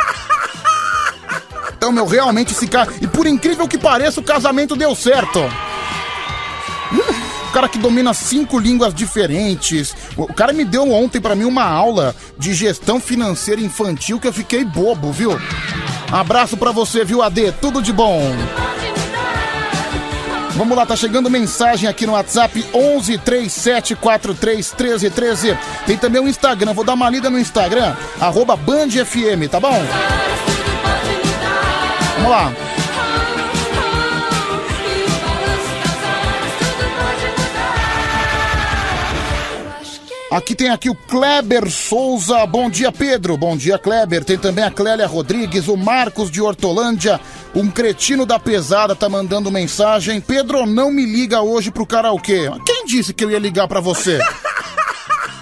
Então, 1.75 1.91
meu, 1.91 2.05
realmente 2.05 2.53
esse 2.53 2.65
cara. 2.67 2.89
E 3.01 3.05
por 3.05 3.27
incrível 3.27 3.67
que 3.67 3.77
pareça, 3.77 4.21
o 4.21 4.23
casamento 4.23 4.77
deu 4.77 4.95
certo. 4.95 5.41
O 7.49 7.51
cara 7.51 7.67
que 7.67 7.77
domina 7.77 8.13
cinco 8.13 8.57
línguas 8.57 8.93
diferentes. 8.93 9.93
O 10.15 10.33
cara 10.33 10.53
me 10.53 10.63
deu 10.63 10.89
ontem 10.89 11.19
pra 11.19 11.35
mim 11.35 11.43
uma 11.43 11.65
aula 11.65 12.15
de 12.37 12.53
gestão 12.53 12.97
financeira 12.97 13.59
infantil 13.59 14.21
que 14.21 14.27
eu 14.27 14.33
fiquei 14.33 14.63
bobo, 14.63 15.11
viu? 15.11 15.37
Abraço 16.09 16.55
pra 16.55 16.71
você, 16.71 17.03
viu, 17.03 17.21
AD? 17.21 17.51
Tudo 17.59 17.81
de 17.81 17.91
bom. 17.91 18.21
Vamos 20.55 20.75
lá, 20.77 20.85
tá 20.85 20.95
chegando 20.95 21.29
mensagem 21.29 21.87
aqui 21.87 22.05
no 22.05 22.13
WhatsApp 22.13 22.65
11 22.73 23.17
3743 23.19 24.73
1313. 24.73 25.57
Tem 25.85 25.97
também 25.97 26.21
o 26.21 26.27
Instagram, 26.27 26.73
vou 26.73 26.83
dar 26.83 26.93
uma 26.93 27.09
lida 27.09 27.29
no 27.29 27.39
Instagram, 27.39 27.95
arroba 28.19 28.55
Band 28.55 28.89
FM, 28.89 29.49
tá 29.49 29.59
bom? 29.59 29.81
Vamos 32.15 32.31
lá. 32.31 32.51
Aqui 40.29 40.53
tem 40.53 40.69
aqui 40.69 40.89
o 40.89 40.95
Kleber 40.95 41.69
Souza. 41.71 42.45
Bom 42.45 42.69
dia, 42.69 42.91
Pedro. 42.91 43.37
Bom 43.37 43.55
dia, 43.55 43.79
Kleber. 43.79 44.25
Tem 44.25 44.37
também 44.37 44.63
a 44.63 44.69
Clélia 44.69 45.07
Rodrigues, 45.07 45.69
o 45.69 45.77
Marcos 45.77 46.29
de 46.29 46.41
Hortolândia. 46.41 47.17
Um 47.55 47.71
cretino 47.71 48.25
da 48.25 48.37
pesada 48.37 48.93
tá 48.93 49.07
mandando 49.07 49.49
mensagem. 49.49 50.19
Pedro, 50.19 50.65
não 50.65 50.91
me 50.91 51.05
liga 51.05 51.41
hoje 51.41 51.71
pro 51.71 51.85
karaokê. 51.85 52.51
Quem 52.65 52.85
disse 52.85 53.13
que 53.13 53.23
eu 53.23 53.31
ia 53.31 53.39
ligar 53.39 53.69
pra 53.69 53.79
você? 53.79 54.19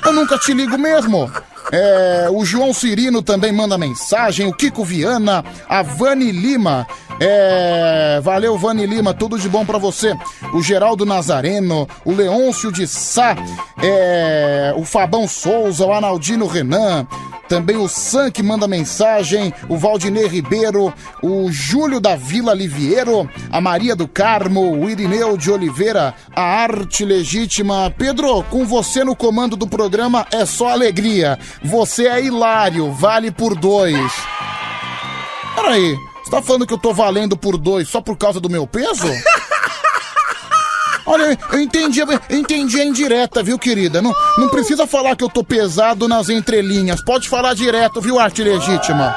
Eu 0.06 0.14
nunca 0.14 0.38
te 0.38 0.54
ligo 0.54 0.78
mesmo. 0.78 1.32
É, 1.72 2.28
o 2.32 2.46
João 2.46 2.74
Cirino 2.74 3.22
também 3.22 3.52
manda 3.52 3.78
mensagem, 3.78 4.48
o 4.48 4.54
Kiko 4.54 4.84
Viana, 4.84 5.44
a 5.68 5.82
Vani 5.82 6.32
Lima. 6.32 6.88
É, 7.20 8.20
valeu, 8.22 8.58
Vani 8.58 8.86
Lima, 8.86 9.14
tudo 9.14 9.40
de 9.40 9.50
bom 9.50 9.66
pra 9.66 9.78
você. 9.78 10.16
O 10.54 10.62
Geraldo 10.62 11.06
Nazareno, 11.06 11.88
o 12.04 12.12
Leôncio 12.12 12.72
de 12.72 12.88
Sá, 12.88 13.36
é, 13.82 14.74
o 14.78 14.84
Fabão 14.84 15.28
Souza, 15.28 15.86
o 15.86 15.94
Analdino 15.94 16.46
Renan, 16.46 17.08
também 17.48 17.78
o 17.78 17.88
Sam 17.88 18.32
que 18.32 18.42
manda 18.42 18.68
mensagem, 18.68 19.54
o 19.70 19.78
Valdinei 19.78 20.28
Ribeiro, 20.28 20.94
o 21.22 21.52
Júlio 21.52 22.00
da 22.00 22.16
Vila 22.16 22.54
Liviero, 22.54 23.30
a 23.52 23.62
Maria 23.62 23.96
do 23.96 24.08
Carmo, 24.08 24.80
o 24.80 24.90
Irineu 24.90 25.38
de 25.38 25.52
Oliveira, 25.52 26.14
a 26.36 26.42
Arte 26.42 27.06
Legítima. 27.06 27.94
Pedro, 27.96 28.44
com 28.50 28.66
você 28.66 29.04
no 29.04 29.16
comando 29.16 29.56
do 29.56 29.68
programa 29.68 30.26
é 30.32 30.46
só 30.46 30.70
alegria. 30.70 31.38
Você 31.64 32.08
é 32.08 32.24
hilário, 32.24 32.92
vale 32.94 33.32
por 33.32 33.56
dois. 33.56 34.12
Peraí, 35.56 35.96
você 36.24 36.32
tá 36.32 36.42
falando 36.42 36.68
que 36.68 36.74
eu 36.74 36.78
tô 36.78 36.94
valendo 36.94 37.38
por 37.38 37.58
dois 37.58 37.88
só 37.88 38.02
por 38.02 38.18
causa 38.18 38.40
do 38.40 38.50
meu 38.50 38.68
peso? 38.68 39.08
Olha, 41.08 41.38
eu 41.52 41.62
entendi, 41.62 42.00
eu 42.00 42.08
entendi 42.32 42.82
a 42.82 42.86
indireta, 42.86 43.44
viu, 43.44 43.60
querida? 43.60 44.02
Não, 44.02 44.12
não 44.38 44.50
precisa 44.50 44.88
falar 44.88 45.16
que 45.16 45.24
eu 45.24 45.30
tô 45.30 45.44
pesado 45.44 46.08
nas 46.08 46.30
entrelinhas. 46.30 47.04
Pode 47.04 47.30
falar 47.30 47.54
direto, 47.54 48.02
viu, 48.02 48.20
arte 48.20 48.44
legítima? 48.44 49.14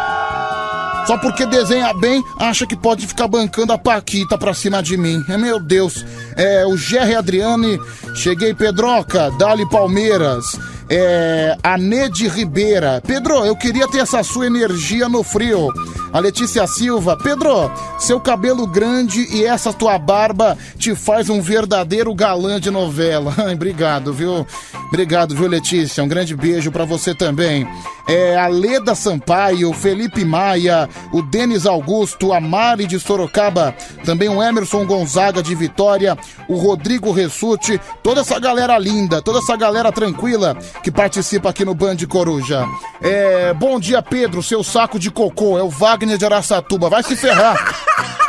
Só 1.06 1.16
porque 1.16 1.46
desenha 1.46 1.94
bem, 1.94 2.22
acha 2.38 2.66
que 2.66 2.76
pode 2.76 3.06
ficar 3.06 3.26
bancando 3.26 3.72
a 3.72 3.78
Paquita 3.78 4.36
pra 4.36 4.52
cima 4.52 4.82
de 4.82 4.98
mim. 4.98 5.24
É, 5.30 5.38
meu 5.38 5.58
Deus. 5.58 6.04
É, 6.36 6.66
o 6.66 6.76
Gerry 6.76 7.14
Adriane, 7.14 7.78
cheguei, 8.14 8.54
Pedroca, 8.54 9.30
Dali 9.38 9.68
Palmeiras. 9.68 10.58
É, 10.90 11.56
Nede 11.78 12.28
Ribeira. 12.28 13.02
Pedro, 13.06 13.44
eu 13.44 13.54
queria 13.54 13.86
ter 13.88 13.98
essa 13.98 14.22
sua 14.22 14.46
energia 14.46 15.08
no 15.08 15.22
frio. 15.22 15.68
A 16.12 16.18
Letícia 16.18 16.66
Silva. 16.66 17.16
Pedro, 17.16 17.70
seu 17.98 18.18
cabelo 18.18 18.66
grande 18.66 19.26
e 19.30 19.44
essa 19.44 19.72
tua 19.72 19.98
barba 19.98 20.56
te 20.78 20.94
faz 20.94 21.28
um 21.28 21.42
verdadeiro 21.42 22.14
galã 22.14 22.58
de 22.58 22.70
novela. 22.70 23.34
Obrigado, 23.52 24.12
viu? 24.12 24.46
Obrigado, 24.88 25.34
viu, 25.34 25.46
Letícia? 25.46 26.02
Um 26.02 26.08
grande 26.08 26.34
beijo 26.34 26.72
pra 26.72 26.86
você 26.86 27.14
também. 27.14 27.68
É, 28.08 28.38
a 28.38 28.46
Leda 28.46 28.94
Sampaio, 28.94 29.70
Felipe 29.74 30.24
Maia, 30.24 30.88
o 31.12 31.20
Denis 31.20 31.66
Augusto, 31.66 32.32
a 32.32 32.40
Mari 32.40 32.86
de 32.86 32.98
Sorocaba, 32.98 33.74
também 34.02 34.30
o 34.30 34.42
Emerson 34.42 34.86
Gonzaga 34.86 35.42
de 35.42 35.54
Vitória, 35.54 36.16
o 36.48 36.56
Rodrigo 36.56 37.12
Ressute, 37.12 37.80
toda 38.02 38.20
essa 38.20 38.38
galera 38.38 38.78
linda, 38.78 39.20
toda 39.22 39.38
essa 39.38 39.56
galera 39.56 39.92
tranquila 39.92 40.56
que 40.82 40.90
participa 40.90 41.50
aqui 41.50 41.64
no 41.64 41.74
Band 41.74 41.96
Coruja. 42.08 42.66
É, 43.00 43.52
bom 43.54 43.78
dia, 43.78 44.02
Pedro, 44.02 44.42
seu 44.42 44.62
saco 44.62 44.98
de 44.98 45.10
cocô, 45.10 45.58
é 45.58 45.62
o 45.62 45.68
Wagner 45.68 46.18
de 46.18 46.24
Araçatuba, 46.24 46.88
vai 46.88 47.02
se 47.02 47.16
ferrar. 47.16 47.56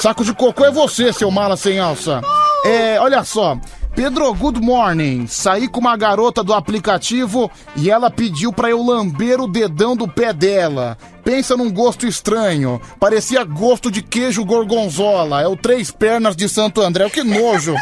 Saco 0.00 0.24
de 0.24 0.32
cocô 0.32 0.64
é 0.64 0.70
você, 0.70 1.12
seu 1.12 1.28
mala 1.28 1.56
sem 1.56 1.80
alça. 1.80 2.20
É, 2.64 3.00
olha 3.00 3.24
só. 3.24 3.58
Pedro, 3.96 4.32
good 4.32 4.60
morning. 4.60 5.26
Saí 5.26 5.66
com 5.66 5.80
uma 5.80 5.96
garota 5.96 6.44
do 6.44 6.54
aplicativo 6.54 7.50
e 7.74 7.90
ela 7.90 8.08
pediu 8.08 8.52
pra 8.52 8.70
eu 8.70 8.80
lamber 8.80 9.40
o 9.40 9.48
dedão 9.48 9.96
do 9.96 10.06
pé 10.06 10.32
dela. 10.32 10.96
Pensa 11.28 11.58
num 11.58 11.70
gosto 11.70 12.06
estranho. 12.06 12.80
Parecia 12.98 13.44
gosto 13.44 13.90
de 13.90 14.00
queijo 14.00 14.42
gorgonzola. 14.46 15.42
É 15.42 15.46
o 15.46 15.54
Três 15.54 15.90
Pernas 15.90 16.34
de 16.34 16.48
Santo 16.48 16.80
André. 16.80 17.10
Que 17.10 17.22
nojo. 17.22 17.74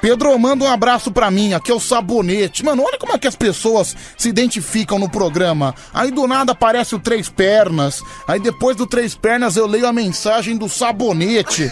Pedro, 0.00 0.38
manda 0.38 0.64
um 0.64 0.72
abraço 0.72 1.12
pra 1.12 1.30
mim. 1.30 1.52
Aqui 1.52 1.70
é 1.70 1.74
o 1.74 1.78
Sabonete. 1.78 2.64
Mano, 2.64 2.82
olha 2.82 2.96
como 2.98 3.12
é 3.12 3.18
que 3.18 3.28
as 3.28 3.36
pessoas 3.36 3.94
se 4.16 4.30
identificam 4.30 4.98
no 4.98 5.10
programa. 5.10 5.74
Aí 5.92 6.10
do 6.10 6.26
nada 6.26 6.52
aparece 6.52 6.94
o 6.94 6.98
Três 6.98 7.28
Pernas. 7.28 8.02
Aí 8.26 8.40
depois 8.40 8.74
do 8.74 8.86
Três 8.86 9.14
Pernas 9.14 9.54
eu 9.54 9.66
leio 9.66 9.86
a 9.86 9.92
mensagem 9.92 10.56
do 10.56 10.66
Sabonete. 10.66 11.68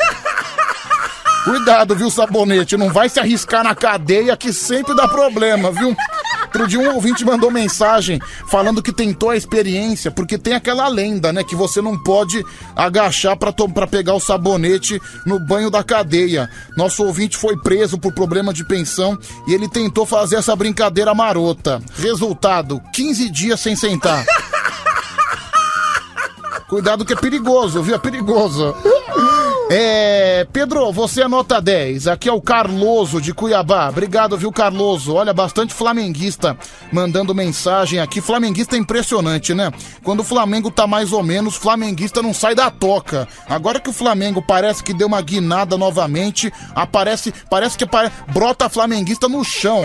Cuidado, 1.45 1.97
viu, 1.97 2.11
Sabonete? 2.11 2.77
Não 2.77 2.91
vai 2.91 3.09
se 3.09 3.19
arriscar 3.19 3.65
na 3.65 3.75
cadeia 3.75 4.37
que 4.37 4.53
sempre 4.53 4.95
dá 4.95 5.09
problema, 5.09 5.73
viu? 5.73 5.97
Outro 6.49 6.67
dia 6.67 6.81
um 6.81 6.95
ouvinte 6.95 7.27
mandou 7.27 7.51
mensagem 7.51 8.19
falando 8.49 8.83
que 8.83 8.91
tentou 8.91 9.31
a 9.31 9.37
experiência, 9.37 10.11
porque 10.11 10.39
tem 10.39 10.55
aquela 10.55 10.89
lenda, 10.89 11.31
né? 11.31 11.45
Que 11.45 11.55
você 11.55 11.83
não 11.83 12.03
pode 12.03 12.43
agachar 12.75 13.37
pra 13.37 13.53
pegar 13.87 14.15
o 14.15 14.21
sabonete 14.21 14.99
no 15.27 15.39
banho 15.39 15.71
da 15.71 15.85
cadeia. 15.85 16.49
Nosso 16.75 17.05
ouvinte 17.05 17.37
foi 17.37 17.55
preso 17.59 17.99
por 17.99 18.15
problema 18.15 18.53
de 18.53 18.65
pensão 18.65 19.19
e 19.47 19.53
ele 19.53 19.69
tentou 19.69 20.07
fazer 20.07 20.37
essa 20.37 20.57
brincadeira 20.57 21.15
marota. 21.15 21.83
Resultado, 21.97 22.81
15 22.95 23.31
dias 23.31 23.61
sem 23.61 23.77
sentar. 23.77 24.25
Cuidado 26.67 27.05
que 27.05 27.13
é 27.13 27.17
perigoso, 27.17 27.83
viu? 27.83 27.95
É 27.95 27.99
perigoso. 27.99 28.75
É, 29.71 30.47
Pedro, 30.51 30.91
você 30.93 31.23
é 31.23 31.29
nota 31.29 31.61
10. 31.61 32.09
Aqui 32.09 32.27
é 32.27 32.33
o 32.33 32.41
Carloso 32.41 33.21
de 33.21 33.35
Cuiabá. 33.35 33.91
Obrigado, 33.91 34.37
viu, 34.39 34.51
Carloso? 34.51 35.15
Olha, 35.15 35.35
bastante 35.35 35.75
flamenguista 35.75 36.57
mandando 36.91 37.35
mensagem 37.35 38.01
aqui. 38.01 38.23
Flamenguista 38.23 38.77
é 38.77 38.79
impressionante, 38.79 39.53
né? 39.53 39.71
Quando 40.03 40.21
o 40.21 40.25
Flamengo 40.25 40.71
tá 40.71 40.87
mais 40.87 41.13
ou 41.13 41.23
menos, 41.23 41.55
flamenguista 41.55 42.23
não 42.23 42.33
sai 42.33 42.55
da 42.55 42.71
toca. 42.71 43.29
Agora 43.47 43.79
que 43.79 43.91
o 43.91 43.93
Flamengo 43.93 44.41
parece 44.41 44.83
que 44.83 44.95
deu 44.95 45.07
uma 45.07 45.21
guinada 45.21 45.77
novamente, 45.77 46.51
aparece, 46.75 47.31
parece 47.51 47.77
que 47.77 47.85
apare- 47.85 48.11
brota 48.33 48.71
flamenguista 48.71 49.29
no 49.29 49.45
chão. 49.45 49.83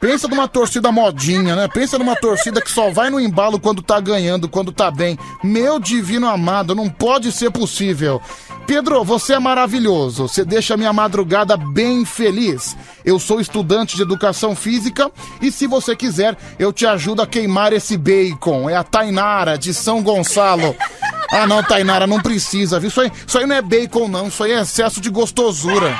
Pensa 0.00 0.26
numa 0.26 0.48
torcida 0.48 0.90
modinha, 0.90 1.54
né? 1.54 1.68
Pensa 1.68 1.98
numa 1.98 2.16
torcida 2.16 2.60
que 2.62 2.70
só 2.70 2.90
vai 2.90 3.10
no 3.10 3.20
embalo 3.20 3.60
quando 3.60 3.82
tá 3.82 4.00
ganhando, 4.00 4.48
quando 4.48 4.72
tá 4.72 4.90
bem. 4.90 5.18
Meu 5.44 5.78
divino 5.78 6.26
amado, 6.26 6.74
não 6.74 6.88
pode 6.88 7.30
ser 7.30 7.50
possível. 7.50 8.20
Pedro, 8.66 9.02
você 9.04 9.34
é 9.34 9.38
maravilhoso. 9.38 10.28
Você 10.28 10.44
deixa 10.44 10.76
minha 10.76 10.92
madrugada 10.92 11.56
bem 11.56 12.04
feliz. 12.04 12.76
Eu 13.04 13.18
sou 13.18 13.40
estudante 13.40 13.96
de 13.96 14.02
educação 14.02 14.54
física 14.54 15.10
e 15.40 15.50
se 15.50 15.66
você 15.66 15.96
quiser, 15.96 16.36
eu 16.58 16.72
te 16.72 16.86
ajudo 16.86 17.22
a 17.22 17.26
queimar 17.26 17.72
esse 17.72 17.96
bacon. 17.96 18.70
É 18.70 18.76
a 18.76 18.84
Tainara 18.84 19.58
de 19.58 19.74
São 19.74 20.02
Gonçalo. 20.02 20.74
Ah, 21.32 21.46
não, 21.46 21.62
Tainara, 21.62 22.08
não 22.08 22.20
precisa, 22.20 22.80
viu? 22.80 22.88
Isso 22.88 23.00
aí, 23.00 23.12
isso 23.24 23.38
aí 23.38 23.46
não 23.46 23.54
é 23.54 23.62
bacon, 23.62 24.08
não. 24.08 24.26
Isso 24.26 24.42
aí 24.42 24.50
é 24.50 24.62
excesso 24.62 25.00
de 25.00 25.08
gostosura. 25.10 25.96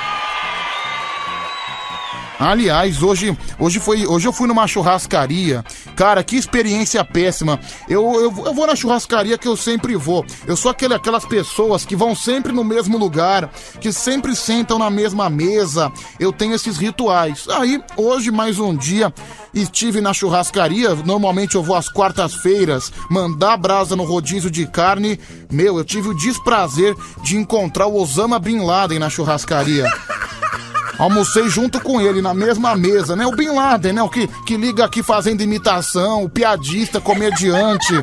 Aliás, 2.41 3.03
hoje, 3.03 3.37
hoje, 3.59 3.79
foi, 3.79 4.07
hoje 4.07 4.27
eu 4.27 4.33
fui 4.33 4.49
numa 4.49 4.67
churrascaria. 4.67 5.63
Cara, 5.95 6.25
que 6.25 6.37
experiência 6.37 7.05
péssima. 7.05 7.61
Eu, 7.87 8.15
eu, 8.15 8.47
eu 8.47 8.55
vou 8.55 8.67
na 8.67 8.75
churrascaria 8.75 9.37
que 9.37 9.47
eu 9.47 9.59
sempre 9.59 9.95
vou. 9.95 10.25
Eu 10.47 10.57
sou 10.57 10.71
aquele, 10.71 10.95
aquelas 10.95 11.27
pessoas 11.27 11.85
que 11.85 11.95
vão 11.95 12.15
sempre 12.15 12.51
no 12.51 12.65
mesmo 12.65 12.97
lugar, 12.97 13.53
que 13.79 13.93
sempre 13.93 14.35
sentam 14.35 14.79
na 14.79 14.89
mesma 14.89 15.29
mesa. 15.29 15.93
Eu 16.19 16.33
tenho 16.33 16.55
esses 16.55 16.79
rituais. 16.79 17.47
Aí, 17.51 17.79
hoje, 17.95 18.31
mais 18.31 18.59
um 18.59 18.75
dia, 18.75 19.13
estive 19.53 20.01
na 20.01 20.15
churrascaria. 20.15 20.95
Normalmente 20.95 21.57
eu 21.57 21.63
vou 21.63 21.77
às 21.77 21.91
quartas-feiras 21.91 22.91
mandar 23.11 23.59
brasa 23.59 23.95
no 23.95 24.05
rodízio 24.05 24.51
de 24.51 24.67
carne. 24.67 25.21
Meu, 25.53 25.77
eu 25.77 25.85
tive 25.85 26.09
o 26.09 26.15
desprazer 26.15 26.97
de 27.23 27.37
encontrar 27.37 27.87
o 27.87 28.01
Osama 28.01 28.39
Bin 28.39 28.61
Laden 28.61 28.99
na 28.99 29.11
churrascaria. 29.11 29.85
Almocei 31.01 31.49
junto 31.49 31.81
com 31.81 31.99
ele 31.99 32.21
na 32.21 32.35
mesma 32.35 32.77
mesa, 32.77 33.17
né? 33.17 33.27
O 33.27 33.35
Bin 33.35 33.49
Laden, 33.49 33.95
né? 33.95 34.03
O 34.03 34.09
que, 34.11 34.29
que 34.45 34.55
liga 34.55 34.85
aqui 34.85 35.03
fazendo 35.03 35.41
imitação, 35.41 36.23
o 36.23 36.29
piadista, 36.29 37.01
comediante. 37.01 37.95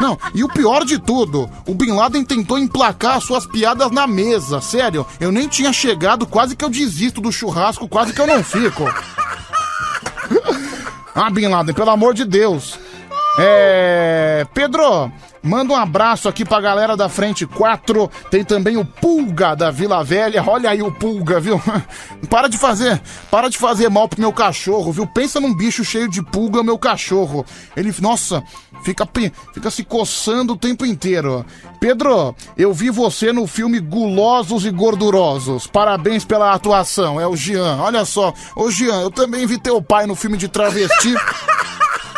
Não, 0.00 0.18
e 0.34 0.42
o 0.42 0.48
pior 0.48 0.82
de 0.82 0.98
tudo, 0.98 1.50
o 1.66 1.74
Bin 1.74 1.92
Laden 1.92 2.24
tentou 2.24 2.58
emplacar 2.58 3.20
suas 3.20 3.44
piadas 3.44 3.90
na 3.90 4.06
mesa. 4.06 4.62
Sério, 4.62 5.06
eu 5.20 5.30
nem 5.30 5.46
tinha 5.46 5.70
chegado, 5.70 6.26
quase 6.26 6.56
que 6.56 6.64
eu 6.64 6.70
desisto 6.70 7.20
do 7.20 7.30
churrasco, 7.30 7.86
quase 7.86 8.14
que 8.14 8.20
eu 8.22 8.26
não 8.26 8.42
fico. 8.42 8.84
ah, 11.14 11.28
Bin 11.28 11.48
Laden, 11.48 11.74
pelo 11.74 11.90
amor 11.90 12.14
de 12.14 12.24
Deus. 12.24 12.78
É. 13.38 14.46
Pedro, 14.54 15.12
manda 15.42 15.72
um 15.72 15.76
abraço 15.76 16.28
aqui 16.28 16.44
pra 16.44 16.60
galera 16.60 16.96
da 16.96 17.08
Frente 17.08 17.46
4. 17.46 18.10
Tem 18.30 18.44
também 18.44 18.76
o 18.76 18.84
Pulga 18.84 19.54
da 19.54 19.70
Vila 19.70 20.02
Velha. 20.02 20.42
Olha 20.46 20.70
aí 20.70 20.82
o 20.82 20.90
Pulga, 20.90 21.38
viu? 21.38 21.60
Para 22.30 22.48
de 22.48 22.56
fazer, 22.58 23.00
para 23.30 23.48
de 23.48 23.58
fazer 23.58 23.88
mal 23.88 24.08
pro 24.08 24.20
meu 24.20 24.32
cachorro, 24.32 24.92
viu? 24.92 25.06
Pensa 25.06 25.40
num 25.40 25.54
bicho 25.54 25.84
cheio 25.84 26.08
de 26.08 26.22
pulga, 26.22 26.62
meu 26.62 26.78
cachorro. 26.78 27.44
Ele, 27.76 27.94
nossa, 28.00 28.42
fica, 28.82 29.08
fica 29.54 29.70
se 29.70 29.84
coçando 29.84 30.54
o 30.54 30.56
tempo 30.56 30.84
inteiro. 30.84 31.44
Pedro, 31.78 32.34
eu 32.56 32.72
vi 32.72 32.90
você 32.90 33.32
no 33.32 33.46
filme 33.46 33.78
Gulosos 33.78 34.64
e 34.64 34.70
Gordurosos. 34.70 35.66
Parabéns 35.66 36.24
pela 36.24 36.52
atuação. 36.52 37.20
É 37.20 37.26
o 37.26 37.36
Jean. 37.36 37.78
Olha 37.80 38.04
só, 38.04 38.32
ô 38.56 38.70
Jean, 38.70 39.00
eu 39.02 39.10
também 39.10 39.46
vi 39.46 39.58
teu 39.58 39.80
pai 39.80 40.06
no 40.06 40.16
filme 40.16 40.36
de 40.36 40.48
travesti. 40.48 41.14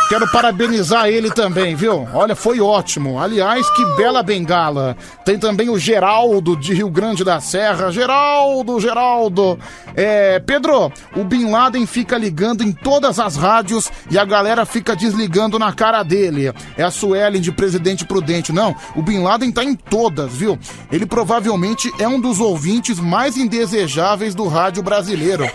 Quero 0.09 0.27
parabenizar 0.33 1.07
ele 1.09 1.31
também, 1.31 1.77
viu? 1.77 2.09
Olha, 2.15 2.35
foi 2.35 2.61
ótimo. 2.61 3.21
Aliás, 3.21 3.69
que 3.77 3.85
bela 3.95 4.23
bengala. 4.23 4.97
Tem 5.23 5.39
também 5.39 5.69
o 5.69 5.79
Geraldo 5.79 6.57
de 6.57 6.73
Rio 6.73 6.89
Grande 6.89 7.23
da 7.23 7.41
Serra. 7.41 7.93
Geraldo, 7.93 8.81
Geraldo. 8.81 9.59
É, 9.95 10.39
Pedro, 10.39 10.91
o 11.15 11.25
Bin 11.25 11.51
Laden 11.51 11.85
fica 11.85 12.17
ligando 12.17 12.65
em 12.65 12.73
todas 12.73 13.21
as 13.21 13.37
rádios 13.37 13.91
e 14.11 14.19
a 14.19 14.25
galera 14.25 14.65
fica 14.65 14.97
desligando 14.97 15.59
na 15.59 15.75
cara 15.75 16.03
dele. 16.03 16.55
É 16.79 16.83
a 16.83 16.91
Suelen 16.91 17.43
de 17.43 17.53
Presidente 17.53 18.07
Prudente. 18.07 18.51
Não, 18.51 18.75
o 18.97 19.03
Bin 19.03 19.23
Laden 19.23 19.53
tá 19.53 19.63
em 19.63 19.75
todas, 19.75 20.33
viu? 20.33 20.59
Ele 20.91 21.05
provavelmente 21.05 21.93
é 21.99 22.09
um 22.09 22.19
dos 22.19 22.41
ouvintes 22.41 22.99
mais 22.99 23.37
indesejáveis 23.37 24.35
do 24.35 24.49
rádio 24.49 24.83
brasileiro. 24.83 25.47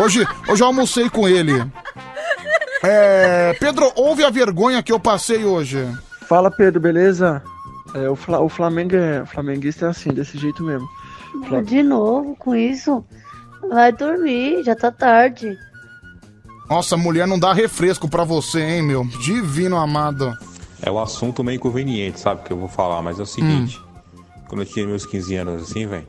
Hoje, 0.00 0.26
hoje 0.48 0.62
eu 0.62 0.66
almocei 0.66 1.08
com 1.08 1.28
ele. 1.28 1.64
É, 2.88 3.54
Pedro, 3.54 3.90
ouve 3.96 4.24
a 4.24 4.30
vergonha 4.30 4.82
que 4.82 4.92
eu 4.92 5.00
passei 5.00 5.44
hoje. 5.44 5.86
Fala 6.28 6.50
Pedro, 6.50 6.80
beleza? 6.80 7.42
É, 7.94 8.08
o, 8.08 8.16
Fla- 8.16 8.40
o 8.40 8.48
Flamengo 8.48 8.94
é, 8.96 9.22
o 9.22 9.26
flamenguista 9.26 9.86
é 9.86 9.88
assim, 9.88 10.10
desse 10.10 10.38
jeito 10.38 10.62
mesmo. 10.62 10.88
Fla- 11.48 11.62
De 11.62 11.82
novo 11.82 12.36
com 12.36 12.54
isso? 12.54 13.04
Vai 13.68 13.90
dormir, 13.92 14.62
já 14.64 14.74
tá 14.76 14.90
tarde. 14.92 15.56
Nossa, 16.68 16.96
mulher 16.96 17.26
não 17.26 17.38
dá 17.38 17.52
refresco 17.52 18.08
pra 18.08 18.24
você, 18.24 18.60
hein, 18.60 18.82
meu? 18.82 19.04
Divino 19.04 19.76
amado. 19.76 20.32
É 20.82 20.90
um 20.90 20.98
assunto 20.98 21.42
meio 21.42 21.56
inconveniente, 21.56 22.20
sabe? 22.20 22.42
Que 22.42 22.52
eu 22.52 22.56
vou 22.58 22.68
falar, 22.68 23.00
mas 23.02 23.18
é 23.18 23.22
o 23.22 23.26
seguinte: 23.26 23.80
quando 24.48 24.62
eu 24.62 24.66
tinha 24.66 24.86
meus 24.86 25.06
15 25.06 25.36
anos 25.36 25.62
assim, 25.70 25.86
velho, 25.86 26.06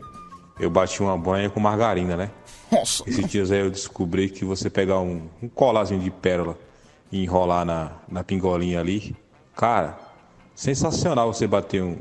eu 0.60 0.70
bati 0.70 1.02
uma 1.02 1.18
banha 1.18 1.50
com 1.50 1.60
margarina, 1.60 2.18
né? 2.18 2.30
Nossa. 2.72 3.04
Esses 3.08 3.26
dias 3.30 3.52
aí 3.52 3.60
eu 3.60 3.70
descobri 3.72 4.30
que 4.30 4.44
você 4.44 4.70
pegar 4.70 5.00
um, 5.00 5.22
um 5.42 5.48
colazinho 5.48 6.02
de 6.02 6.10
pérola 6.12 6.58
e 7.12 7.24
enrolar 7.24 7.66
na, 7.66 7.92
na 8.08 8.24
pingolinha 8.24 8.80
ali, 8.80 9.16
cara, 9.56 9.98
sensacional 10.56 11.34
você 11.34 11.48
bater 11.48 11.82
um. 11.82 11.98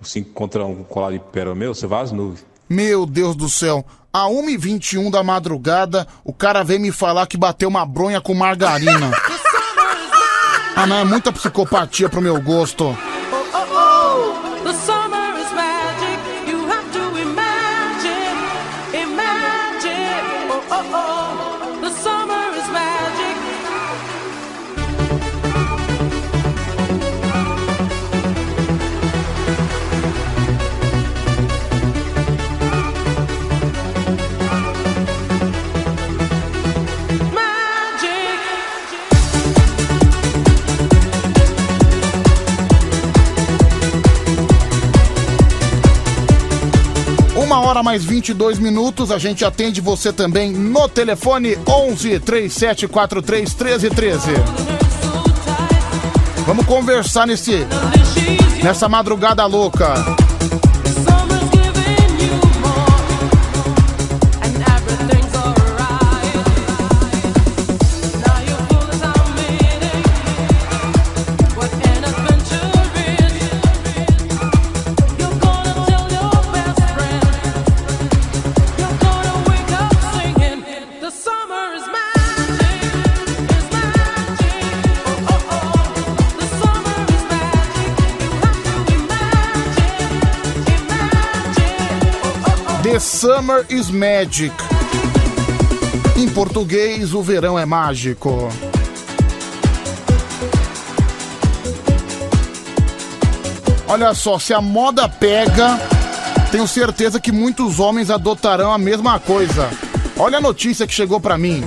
Assim, 0.00 0.22
contra 0.22 0.64
um 0.64 0.82
colar 0.82 1.12
de 1.12 1.18
pérola 1.18 1.54
meu, 1.54 1.74
você 1.74 1.86
vai 1.86 2.02
às 2.02 2.12
nuvens. 2.12 2.46
Meu 2.68 3.04
Deus 3.04 3.36
do 3.36 3.48
céu. 3.48 3.84
A 4.12 4.26
1h21 4.26 5.10
da 5.10 5.22
madrugada, 5.22 6.06
o 6.24 6.32
cara 6.32 6.64
veio 6.64 6.80
me 6.80 6.90
falar 6.90 7.26
que 7.26 7.36
bateu 7.36 7.68
uma 7.68 7.84
bronha 7.84 8.20
com 8.20 8.32
margarina. 8.32 9.10
ah, 10.74 10.86
não, 10.86 10.96
é 10.96 11.04
muita 11.04 11.32
psicopatia 11.32 12.08
pro 12.08 12.22
meu 12.22 12.40
gosto. 12.40 12.96
Uma 47.60 47.68
hora 47.68 47.82
mais 47.82 48.02
22 48.02 48.58
minutos, 48.58 49.10
a 49.10 49.18
gente 49.18 49.44
atende 49.44 49.82
você 49.82 50.10
também 50.10 50.50
no 50.50 50.88
telefone 50.88 51.58
11 51.68 52.18
3743 52.20 53.54
1313. 53.54 54.30
Vamos 56.46 56.64
conversar 56.64 57.26
nesse 57.26 57.66
nessa 58.64 58.88
madrugada 58.88 59.44
louca. 59.44 59.92
Summer 93.00 93.64
is 93.70 93.90
Magic. 93.90 94.54
Em 96.18 96.28
português, 96.28 97.14
o 97.14 97.22
verão 97.22 97.58
é 97.58 97.64
mágico. 97.64 98.50
Olha 103.88 104.12
só, 104.12 104.38
se 104.38 104.52
a 104.52 104.60
moda 104.60 105.08
pega, 105.08 105.80
tenho 106.52 106.68
certeza 106.68 107.18
que 107.18 107.32
muitos 107.32 107.80
homens 107.80 108.10
adotarão 108.10 108.70
a 108.70 108.76
mesma 108.76 109.18
coisa. 109.18 109.70
Olha 110.18 110.36
a 110.36 110.42
notícia 110.42 110.86
que 110.86 110.92
chegou 110.92 111.18
pra 111.18 111.38
mim. 111.38 111.64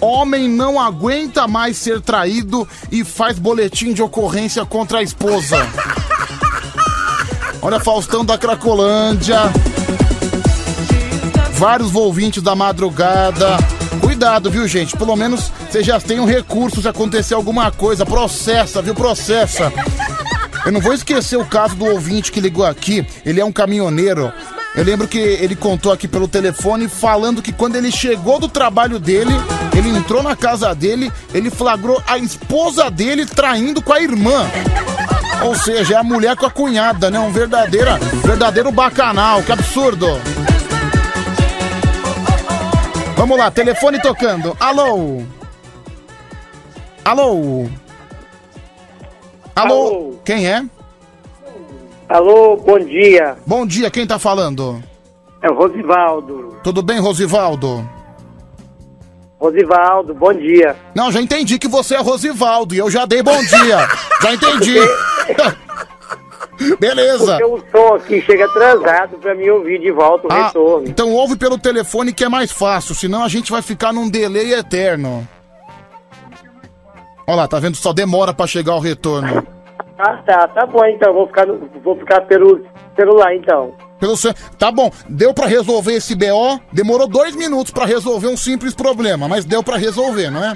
Homem 0.00 0.48
não 0.48 0.80
aguenta 0.80 1.46
mais 1.46 1.76
ser 1.76 2.00
traído 2.00 2.68
e 2.90 3.04
faz 3.04 3.38
boletim 3.38 3.92
de 3.92 4.02
ocorrência 4.02 4.66
contra 4.66 4.98
a 4.98 5.02
esposa. 5.02 5.64
Olha 7.62 7.80
Faustão 7.80 8.24
da 8.24 8.38
Cracolândia. 8.38 9.38
Vários 11.52 11.94
ouvintes 11.94 12.42
da 12.42 12.54
madrugada. 12.54 13.56
Cuidado, 14.00 14.50
viu, 14.50 14.68
gente? 14.68 14.96
Pelo 14.96 15.16
menos 15.16 15.50
vocês 15.68 15.84
já 15.84 15.98
têm 15.98 16.20
um 16.20 16.26
recurso 16.26 16.82
se 16.82 16.88
acontecer 16.88 17.34
alguma 17.34 17.70
coisa. 17.70 18.04
Processa, 18.04 18.82
viu? 18.82 18.94
Processa. 18.94 19.72
Eu 20.64 20.72
não 20.72 20.80
vou 20.80 20.92
esquecer 20.92 21.36
o 21.36 21.46
caso 21.46 21.76
do 21.76 21.86
ouvinte 21.86 22.30
que 22.30 22.40
ligou 22.40 22.64
aqui. 22.64 23.06
Ele 23.24 23.40
é 23.40 23.44
um 23.44 23.52
caminhoneiro. 23.52 24.32
Eu 24.74 24.84
lembro 24.84 25.08
que 25.08 25.18
ele 25.18 25.56
contou 25.56 25.90
aqui 25.90 26.06
pelo 26.06 26.28
telefone 26.28 26.86
falando 26.88 27.40
que 27.40 27.52
quando 27.52 27.76
ele 27.76 27.90
chegou 27.90 28.38
do 28.38 28.48
trabalho 28.48 28.98
dele, 28.98 29.32
ele 29.74 29.88
entrou 29.88 30.22
na 30.22 30.36
casa 30.36 30.74
dele, 30.74 31.10
ele 31.32 31.50
flagrou 31.50 32.02
a 32.06 32.18
esposa 32.18 32.90
dele 32.90 33.24
traindo 33.24 33.80
com 33.80 33.92
a 33.92 34.02
irmã. 34.02 34.46
Ou 35.44 35.54
seja, 35.54 35.94
é 35.94 35.96
a 35.98 36.02
mulher 36.02 36.36
com 36.36 36.46
a 36.46 36.50
cunhada, 36.50 37.10
né? 37.10 37.18
Um 37.18 37.30
verdadeira, 37.30 37.98
verdadeiro 38.24 38.72
bacanal. 38.72 39.42
Que 39.42 39.52
absurdo. 39.52 40.06
Vamos 43.16 43.38
lá, 43.38 43.50
telefone 43.50 44.00
tocando. 44.00 44.56
Alô? 44.60 45.22
Alô? 47.04 47.66
Alô? 49.54 50.14
Quem 50.24 50.46
é? 50.46 50.64
Alô, 52.08 52.56
bom 52.56 52.78
dia. 52.78 53.36
Bom 53.46 53.66
dia, 53.66 53.90
quem 53.90 54.06
tá 54.06 54.18
falando? 54.18 54.82
É 55.42 55.50
o 55.50 55.54
Rosivaldo. 55.54 56.56
Tudo 56.62 56.82
bem, 56.82 57.00
Rosivaldo? 57.00 57.88
Rosivaldo, 59.38 60.14
bom 60.14 60.32
dia. 60.32 60.76
Não, 60.94 61.12
já 61.12 61.20
entendi 61.20 61.58
que 61.58 61.68
você 61.68 61.94
é 61.94 62.00
Rosivaldo 62.00 62.74
e 62.74 62.78
eu 62.78 62.90
já 62.90 63.04
dei 63.04 63.22
bom 63.22 63.38
dia. 63.44 63.88
já 64.22 64.34
entendi. 64.34 64.76
Beleza. 66.80 67.38
Porque 67.38 67.44
o 67.44 67.62
som 67.70 67.94
aqui 67.94 68.20
chega 68.22 68.46
atrasado 68.46 69.18
pra 69.18 69.34
mim 69.34 69.48
ouvir 69.50 69.78
de 69.78 69.90
volta 69.92 70.26
o 70.26 70.32
Ah, 70.32 70.46
retorno. 70.46 70.88
então 70.88 71.12
ouve 71.12 71.36
pelo 71.36 71.58
telefone 71.58 72.12
que 72.14 72.24
é 72.24 72.28
mais 72.28 72.50
fácil, 72.50 72.94
senão 72.94 73.22
a 73.22 73.28
gente 73.28 73.52
vai 73.52 73.60
ficar 73.60 73.92
num 73.92 74.08
delay 74.08 74.54
eterno. 74.54 75.26
Olha 77.26 77.36
lá, 77.36 77.48
tá 77.48 77.58
vendo? 77.58 77.76
Só 77.76 77.92
demora 77.92 78.32
pra 78.32 78.46
chegar 78.46 78.74
o 78.74 78.80
retorno. 78.80 79.46
Ah, 79.98 80.18
tá, 80.26 80.46
tá 80.48 80.66
bom 80.66 80.84
então, 80.84 81.10
vou 81.14 81.26
ficar, 81.26 81.46
no- 81.46 81.70
vou 81.82 81.96
ficar 81.96 82.20
pelo 82.26 82.60
celular 82.94 83.34
então. 83.34 83.72
Pelo 83.98 84.14
ce- 84.14 84.34
Tá 84.58 84.70
bom, 84.70 84.90
deu 85.08 85.32
pra 85.32 85.46
resolver 85.46 85.94
esse 85.94 86.14
BO? 86.14 86.60
Demorou 86.70 87.08
dois 87.08 87.34
minutos 87.34 87.72
pra 87.72 87.86
resolver 87.86 88.28
um 88.28 88.36
simples 88.36 88.74
problema, 88.74 89.26
mas 89.26 89.46
deu 89.46 89.62
pra 89.62 89.78
resolver, 89.78 90.28
não 90.30 90.44
é? 90.44 90.52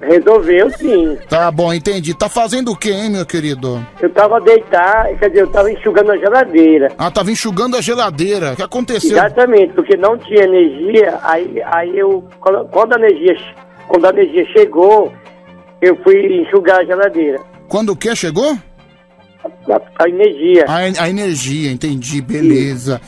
Resolveu 0.00 0.70
sim. 0.70 1.16
Tá 1.28 1.50
bom, 1.50 1.72
entendi. 1.72 2.12
Tá 2.12 2.28
fazendo 2.28 2.72
o 2.72 2.76
quê, 2.76 2.90
hein, 2.90 3.10
meu 3.10 3.24
querido? 3.24 3.84
Eu 4.00 4.10
tava 4.10 4.40
deitado, 4.40 5.16
quer 5.16 5.28
dizer, 5.28 5.42
eu 5.42 5.50
tava 5.50 5.70
enxugando 5.72 6.12
a 6.12 6.16
geladeira. 6.18 6.92
Ah, 6.98 7.10
tava 7.10 7.30
enxugando 7.30 7.76
a 7.76 7.80
geladeira. 7.80 8.52
O 8.52 8.56
que 8.56 8.62
aconteceu? 8.62 9.12
Exatamente, 9.12 9.72
porque 9.72 9.96
não 9.96 10.18
tinha 10.18 10.44
energia, 10.44 11.18
aí, 11.22 11.62
aí 11.64 11.98
eu, 11.98 12.22
quando 12.70 12.92
a 12.92 12.96
energia, 12.96 13.36
quando 13.88 14.04
a 14.04 14.10
energia 14.10 14.44
chegou, 14.52 15.12
eu 15.80 15.96
fui 16.02 16.42
enxugar 16.42 16.80
a 16.80 16.84
geladeira. 16.84 17.40
Quando 17.66 17.90
o 17.90 17.96
que 17.96 18.14
chegou? 18.14 18.56
A, 19.44 20.04
a 20.04 20.08
energia. 20.08 20.66
A, 20.68 21.04
a 21.04 21.08
energia, 21.08 21.72
entendi, 21.72 22.20
beleza. 22.20 23.00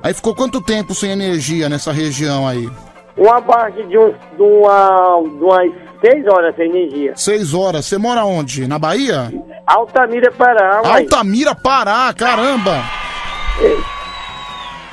Aí 0.00 0.14
ficou 0.14 0.34
quanto 0.34 0.60
tempo 0.60 0.94
sem 0.94 1.10
energia 1.10 1.68
nessa 1.68 1.90
região 1.90 2.46
aí? 2.46 2.68
Uma 3.16 3.40
base 3.40 3.82
de, 3.84 3.98
uns, 3.98 4.14
de, 4.36 4.42
uma, 4.42 5.22
de 5.22 5.44
umas 5.44 5.85
seis 6.00 6.26
horas 6.26 6.54
sem 6.56 6.68
energia. 6.70 7.12
Seis 7.16 7.54
horas. 7.54 7.84
Você 7.86 7.98
mora 7.98 8.24
onde? 8.24 8.66
Na 8.66 8.78
Bahia? 8.78 9.32
Altamira, 9.66 10.30
Pará, 10.32 10.82
uai. 10.84 11.02
Altamira, 11.02 11.54
Pará, 11.54 12.12
caramba! 12.14 12.82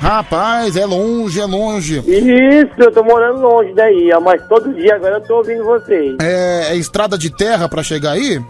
Rapaz, 0.00 0.76
é 0.76 0.84
longe, 0.84 1.40
é 1.40 1.46
longe. 1.46 1.98
Isso, 2.00 2.72
eu 2.78 2.92
tô 2.92 3.02
morando 3.02 3.40
longe 3.40 3.72
daí, 3.74 4.10
mas 4.22 4.46
todo 4.48 4.74
dia 4.74 4.96
agora 4.96 5.16
eu 5.16 5.22
tô 5.22 5.36
ouvindo 5.38 5.64
vocês. 5.64 6.16
É, 6.20 6.72
é 6.72 6.76
estrada 6.76 7.16
de 7.16 7.30
terra 7.30 7.68
pra 7.68 7.82
chegar 7.82 8.12
aí? 8.12 8.40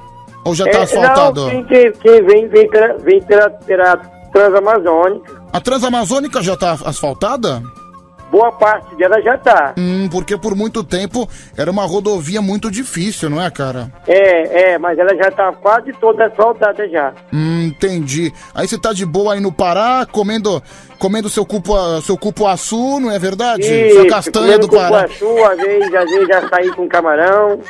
Ou 0.44 0.54
já 0.54 0.64
tá 0.64 0.78
É, 0.78 0.82
asfaltado? 0.82 1.42
Não, 1.42 1.50
quem, 1.50 1.64
quem, 1.64 1.92
quem 1.92 2.22
vem, 2.24 2.48
vem, 2.48 2.68
vem 3.04 3.22
pela, 3.22 3.50
pela 3.50 3.96
Transamazônica. 4.32 5.32
A 5.52 5.60
Transamazônica 5.60 6.42
já 6.42 6.56
tá 6.56 6.72
asfaltada? 6.84 7.62
Boa 8.34 8.50
parte 8.50 8.96
dela 8.96 9.22
já 9.22 9.38
tá. 9.38 9.74
Hum, 9.78 10.08
porque 10.10 10.36
por 10.36 10.56
muito 10.56 10.82
tempo 10.82 11.28
era 11.56 11.70
uma 11.70 11.84
rodovia 11.84 12.42
muito 12.42 12.68
difícil, 12.68 13.30
não 13.30 13.40
é, 13.40 13.48
cara? 13.48 13.92
É, 14.08 14.72
é, 14.72 14.78
mas 14.78 14.98
ela 14.98 15.14
já 15.14 15.30
tá 15.30 15.52
quase 15.52 15.92
toda 16.00 16.26
asfaltada 16.26 16.88
já. 16.88 17.12
Hum, 17.32 17.66
entendi. 17.68 18.32
Aí 18.52 18.66
você 18.66 18.76
tá 18.76 18.92
de 18.92 19.06
boa 19.06 19.34
aí 19.34 19.40
no 19.40 19.52
Pará, 19.52 20.04
comendo, 20.10 20.60
comendo 20.98 21.28
seu 21.28 21.46
cupuaçu, 21.46 22.02
seu 22.06 22.18
cupuaçu, 22.18 22.98
não 22.98 23.08
é 23.12 23.20
verdade? 23.20 23.66
Sua 23.66 24.02
Isso, 24.02 24.06
castanha 24.08 24.58
do 24.58 24.68
Pará. 24.68 25.04
cupuaçu, 25.04 25.44
às 25.44 25.56
vezes, 25.56 25.94
às 25.94 26.10
vezes 26.10 26.30
açaí 26.30 26.70
com 26.72 26.88
camarão. 26.88 27.60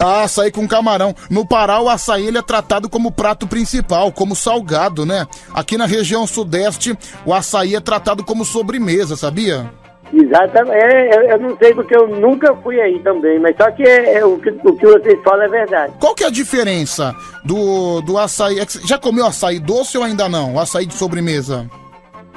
Ah, 0.00 0.22
açaí 0.22 0.50
com 0.50 0.66
camarão. 0.66 1.14
No 1.28 1.46
Pará, 1.46 1.82
o 1.82 1.88
açaí 1.90 2.26
ele 2.26 2.38
é 2.38 2.42
tratado 2.42 2.88
como 2.88 3.12
prato 3.12 3.46
principal, 3.46 4.10
como 4.10 4.34
salgado, 4.34 5.04
né? 5.04 5.26
Aqui 5.52 5.76
na 5.76 5.84
região 5.84 6.26
sudeste, 6.26 6.98
o 7.26 7.34
açaí 7.34 7.74
é 7.74 7.80
tratado 7.80 8.24
como 8.24 8.42
sobremesa, 8.42 9.16
sabia? 9.18 9.70
Exatamente. 10.12 10.76
É, 10.76 11.32
eu, 11.32 11.38
não 11.40 11.56
sei 11.56 11.74
porque 11.74 11.96
eu 11.96 12.08
nunca 12.08 12.54
fui 12.56 12.80
aí 12.80 12.98
também, 13.00 13.38
mas 13.38 13.56
só 13.56 13.70
que 13.70 13.82
é, 13.82 14.18
é 14.18 14.24
o, 14.24 14.38
que 14.38 14.50
o 14.50 14.76
que 14.76 14.86
vocês 14.86 15.20
falam 15.22 15.42
é 15.42 15.48
verdade. 15.48 15.92
Qual 15.98 16.14
que 16.14 16.24
é 16.24 16.26
a 16.26 16.30
diferença 16.30 17.14
do, 17.44 18.00
do 18.02 18.18
açaí? 18.18 18.60
É 18.60 18.66
Já 18.84 18.98
comeu 18.98 19.26
açaí 19.26 19.58
doce 19.58 19.96
ou 19.98 20.04
ainda 20.04 20.28
não? 20.28 20.54
O 20.54 20.60
açaí 20.60 20.86
de 20.86 20.94
sobremesa? 20.94 21.68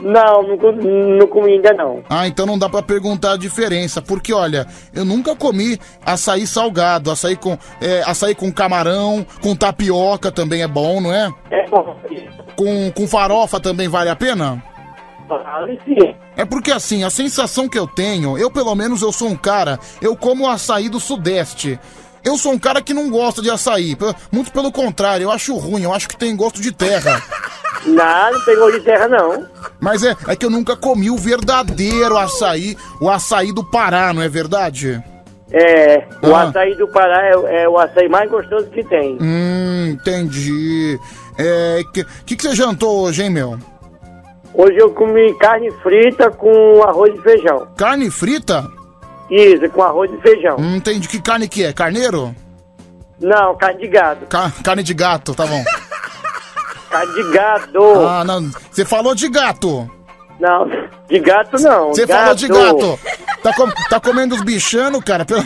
Não, 0.01 0.43
não, 0.43 0.71
não 1.17 1.27
comi 1.27 1.53
ainda 1.53 1.73
não. 1.73 2.03
Ah, 2.09 2.27
então 2.27 2.45
não 2.45 2.57
dá 2.57 2.69
pra 2.69 2.83
perguntar 2.83 3.33
a 3.33 3.37
diferença, 3.37 4.01
porque 4.01 4.31
olha, 4.31 4.67
eu 4.93 5.03
nunca 5.03 5.35
comi 5.35 5.79
açaí 6.05 6.45
salgado, 6.45 7.09
açaí 7.09 7.35
com, 7.35 7.57
é, 7.81 8.03
açaí 8.05 8.35
com 8.35 8.51
camarão, 8.51 9.25
com 9.41 9.55
tapioca 9.55 10.31
também 10.31 10.61
é 10.61 10.67
bom, 10.67 11.01
não 11.01 11.11
é? 11.13 11.33
É 11.49 11.67
bom. 11.67 11.95
Com, 12.55 12.91
com 12.91 13.07
farofa 13.07 13.59
também 13.59 13.87
vale 13.87 14.09
a 14.09 14.15
pena? 14.15 14.61
É 16.35 16.45
porque 16.45 16.71
assim, 16.71 17.03
a 17.03 17.09
sensação 17.09 17.67
que 17.67 17.77
eu 17.77 17.87
tenho, 17.87 18.37
eu 18.37 18.49
pelo 18.51 18.73
menos 18.75 19.01
eu 19.01 19.11
sou 19.11 19.27
um 19.29 19.35
cara, 19.35 19.79
eu 20.01 20.15
como 20.15 20.47
açaí 20.49 20.89
do 20.89 20.99
sudeste. 20.99 21.79
Eu 22.23 22.37
sou 22.37 22.51
um 22.51 22.59
cara 22.59 22.81
que 22.81 22.93
não 22.93 23.09
gosta 23.09 23.41
de 23.41 23.49
açaí, 23.49 23.95
muito 24.31 24.51
pelo 24.51 24.71
contrário, 24.71 25.23
eu 25.25 25.31
acho 25.31 25.55
ruim, 25.55 25.83
eu 25.83 25.93
acho 25.93 26.09
que 26.09 26.17
tem 26.17 26.35
gosto 26.35 26.61
de 26.61 26.71
terra. 26.71 27.21
Não, 27.85 28.31
não 28.33 28.41
pegou 28.43 28.71
de 28.71 28.81
terra 28.81 29.07
não. 29.07 29.45
Mas 29.79 30.03
é, 30.03 30.13
é 30.27 30.35
que 30.35 30.45
eu 30.45 30.49
nunca 30.49 30.75
comi 30.75 31.09
o 31.11 31.15
verdadeiro 31.15 32.17
açaí, 32.17 32.75
o 32.99 33.09
açaí 33.09 33.53
do 33.53 33.63
Pará, 33.63 34.11
não 34.11 34.21
é 34.21 34.27
verdade? 34.27 35.01
É, 35.51 36.03
o 36.23 36.35
Ah. 36.35 36.43
açaí 36.49 36.75
do 36.75 36.87
Pará 36.89 37.23
é, 37.27 37.63
é 37.63 37.69
o 37.69 37.77
açaí 37.77 38.09
mais 38.09 38.29
gostoso 38.29 38.65
que 38.71 38.83
tem. 38.83 39.17
Hum, 39.21 39.91
entendi. 39.91 40.99
É, 41.37 41.81
que, 41.93 42.03
que 42.25 42.35
que 42.35 42.43
você 42.43 42.55
jantou 42.55 43.01
hoje, 43.03 43.23
hein, 43.23 43.29
meu? 43.29 43.57
Hoje 44.53 44.77
eu 44.77 44.91
comi 44.91 45.33
carne 45.37 45.71
frita 45.83 46.31
com 46.31 46.81
arroz 46.83 47.13
e 47.17 47.21
feijão. 47.21 47.67
Carne 47.77 48.09
frita? 48.09 48.65
Isso, 49.29 49.69
com 49.69 49.83
arroz 49.83 50.11
e 50.11 50.17
feijão. 50.21 50.57
Hum, 50.57 50.75
entendi. 50.77 51.07
Que 51.07 51.21
carne 51.21 51.47
que 51.47 51.63
é? 51.63 51.73
Carneiro? 51.73 52.35
Não, 53.19 53.55
carne 53.57 53.81
de 53.81 53.87
gado. 53.87 54.25
Ca- 54.27 54.51
carne 54.63 54.83
de 54.83 54.93
gato, 54.93 55.33
tá 55.35 55.45
bom. 55.45 55.63
Carne 56.89 57.13
de 57.13 57.31
gado. 57.31 58.07
Ah, 58.07 58.23
não. 58.23 58.49
Você 58.71 58.85
falou 58.85 59.13
de 59.13 59.27
gato. 59.29 59.89
Não, 60.39 60.67
de 61.09 61.19
gato 61.19 61.59
não. 61.61 61.89
Você 61.89 62.05
falou 62.07 62.35
de 62.35 62.47
gato. 62.47 62.99
Tá, 63.43 63.53
com- 63.53 63.71
tá 63.89 63.99
comendo 63.99 64.35
os 64.35 64.41
bichanos, 64.41 65.03
cara? 65.03 65.25
Pelo... 65.25 65.43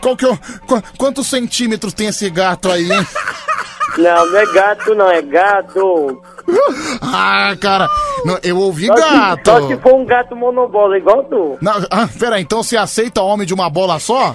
Qual 0.00 0.16
que 0.16 0.24
é 0.24 0.28
o... 0.30 0.36
qu- 0.66 0.82
Quantos 0.98 1.26
centímetros 1.28 1.92
tem 1.92 2.08
esse 2.08 2.28
gato 2.30 2.70
aí, 2.70 2.90
hein? 2.90 3.06
Não, 3.98 4.26
não 4.30 4.38
é 4.38 4.46
gato 4.52 4.94
não, 4.94 5.10
é 5.10 5.22
gado. 5.22 6.22
Ah, 7.00 7.54
cara, 7.60 7.88
não, 8.24 8.38
eu 8.42 8.58
ouvi 8.58 8.86
Só 8.86 8.96
se- 8.96 9.00
gato. 9.02 9.50
Só 9.50 9.66
se 9.68 9.76
for 9.78 9.94
um 9.94 10.04
gato 10.04 10.34
monobola 10.34 10.96
igual 10.98 11.22
tu. 11.24 11.56
Não, 11.60 11.72
ah, 11.90 12.08
pera, 12.18 12.40
então 12.40 12.62
você 12.62 12.76
aceita 12.76 13.22
homem 13.22 13.46
de 13.46 13.54
uma 13.54 13.70
bola 13.70 13.98
só? 14.00 14.34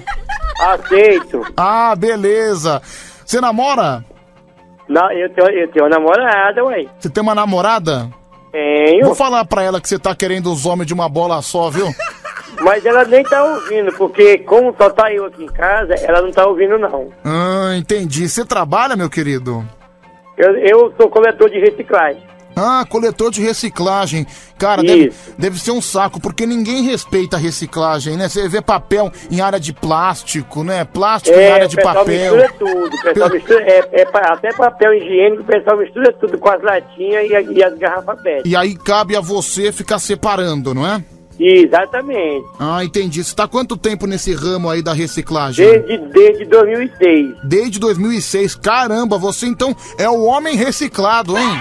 Aceito. 0.60 1.42
Ah, 1.56 1.94
beleza. 1.96 2.80
Você 3.24 3.40
namora? 3.40 4.04
Não, 4.88 5.10
eu 5.12 5.28
tenho, 5.34 5.50
eu 5.50 5.70
tenho 5.70 5.84
uma 5.84 5.90
namorada, 5.90 6.64
ué. 6.64 6.86
Você 6.98 7.10
tem 7.10 7.22
uma 7.22 7.34
namorada? 7.34 8.08
Tenho. 8.50 9.04
Vou 9.04 9.14
falar 9.14 9.44
pra 9.44 9.62
ela 9.62 9.80
que 9.80 9.88
você 9.88 9.98
tá 9.98 10.14
querendo 10.14 10.50
os 10.50 10.64
homens 10.64 10.86
de 10.86 10.94
uma 10.94 11.08
bola 11.08 11.42
só, 11.42 11.68
viu? 11.68 11.88
Mas 12.60 12.84
ela 12.84 13.04
nem 13.04 13.22
tá 13.22 13.42
ouvindo, 13.44 13.92
porque 13.92 14.38
como 14.38 14.74
só 14.76 14.90
tá 14.90 15.12
eu 15.12 15.26
aqui 15.26 15.44
em 15.44 15.48
casa, 15.48 15.94
ela 15.94 16.22
não 16.22 16.30
tá 16.32 16.46
ouvindo, 16.46 16.78
não. 16.78 17.12
Ah, 17.24 17.74
entendi. 17.76 18.28
Você 18.28 18.44
trabalha, 18.44 18.96
meu 18.96 19.08
querido? 19.10 19.64
Eu, 20.36 20.56
eu 20.58 20.94
sou 20.96 21.08
coletor 21.08 21.50
de 21.50 21.58
reciclagem. 21.58 22.22
Ah, 22.60 22.84
coletor 22.88 23.30
de 23.30 23.40
reciclagem. 23.40 24.26
Cara, 24.58 24.82
deve, 24.82 25.12
deve 25.38 25.60
ser 25.60 25.70
um 25.70 25.80
saco, 25.80 26.20
porque 26.20 26.44
ninguém 26.44 26.82
respeita 26.82 27.36
a 27.36 27.38
reciclagem, 27.38 28.16
né? 28.16 28.28
Você 28.28 28.48
vê 28.48 28.60
papel 28.60 29.12
em 29.30 29.40
área 29.40 29.60
de 29.60 29.72
plástico, 29.72 30.64
né? 30.64 30.84
Plástico 30.84 31.38
em 31.38 31.42
É, 31.42 31.52
área 31.52 31.66
o 31.66 31.68
de 31.68 31.76
papel. 31.76 32.04
mistura 32.36 32.52
tudo. 32.58 32.96
O 32.96 33.02
pessoal 33.02 33.30
mistura, 33.34 33.62
é, 33.62 34.00
é 34.00 34.08
até 34.12 34.52
papel 34.52 34.94
higiênico, 34.94 35.42
o 35.42 35.46
pessoal 35.46 35.76
mistura 35.78 36.12
tudo 36.14 36.36
com 36.36 36.48
as 36.48 36.60
latinhas 36.60 37.30
e, 37.30 37.52
e 37.52 37.62
as 37.62 37.78
garrafas 37.78 38.20
PET. 38.22 38.48
E 38.48 38.56
aí 38.56 38.74
cabe 38.74 39.14
a 39.14 39.20
você 39.20 39.70
ficar 39.70 40.00
separando, 40.00 40.74
não 40.74 40.84
é? 40.84 41.00
Exatamente. 41.38 42.46
Ah, 42.58 42.84
entendi. 42.84 43.22
Você 43.22 43.34
tá 43.34 43.44
há 43.44 43.48
quanto 43.48 43.76
tempo 43.76 44.06
nesse 44.06 44.34
ramo 44.34 44.68
aí 44.68 44.82
da 44.82 44.92
reciclagem? 44.92 45.64
Desde, 45.64 45.98
desde 46.12 46.44
2006. 46.46 47.36
Desde 47.44 47.78
2006. 47.78 48.54
Caramba, 48.56 49.18
você 49.18 49.46
então 49.46 49.74
é 49.96 50.08
o 50.08 50.24
homem 50.24 50.56
reciclado, 50.56 51.36
hein? 51.38 51.58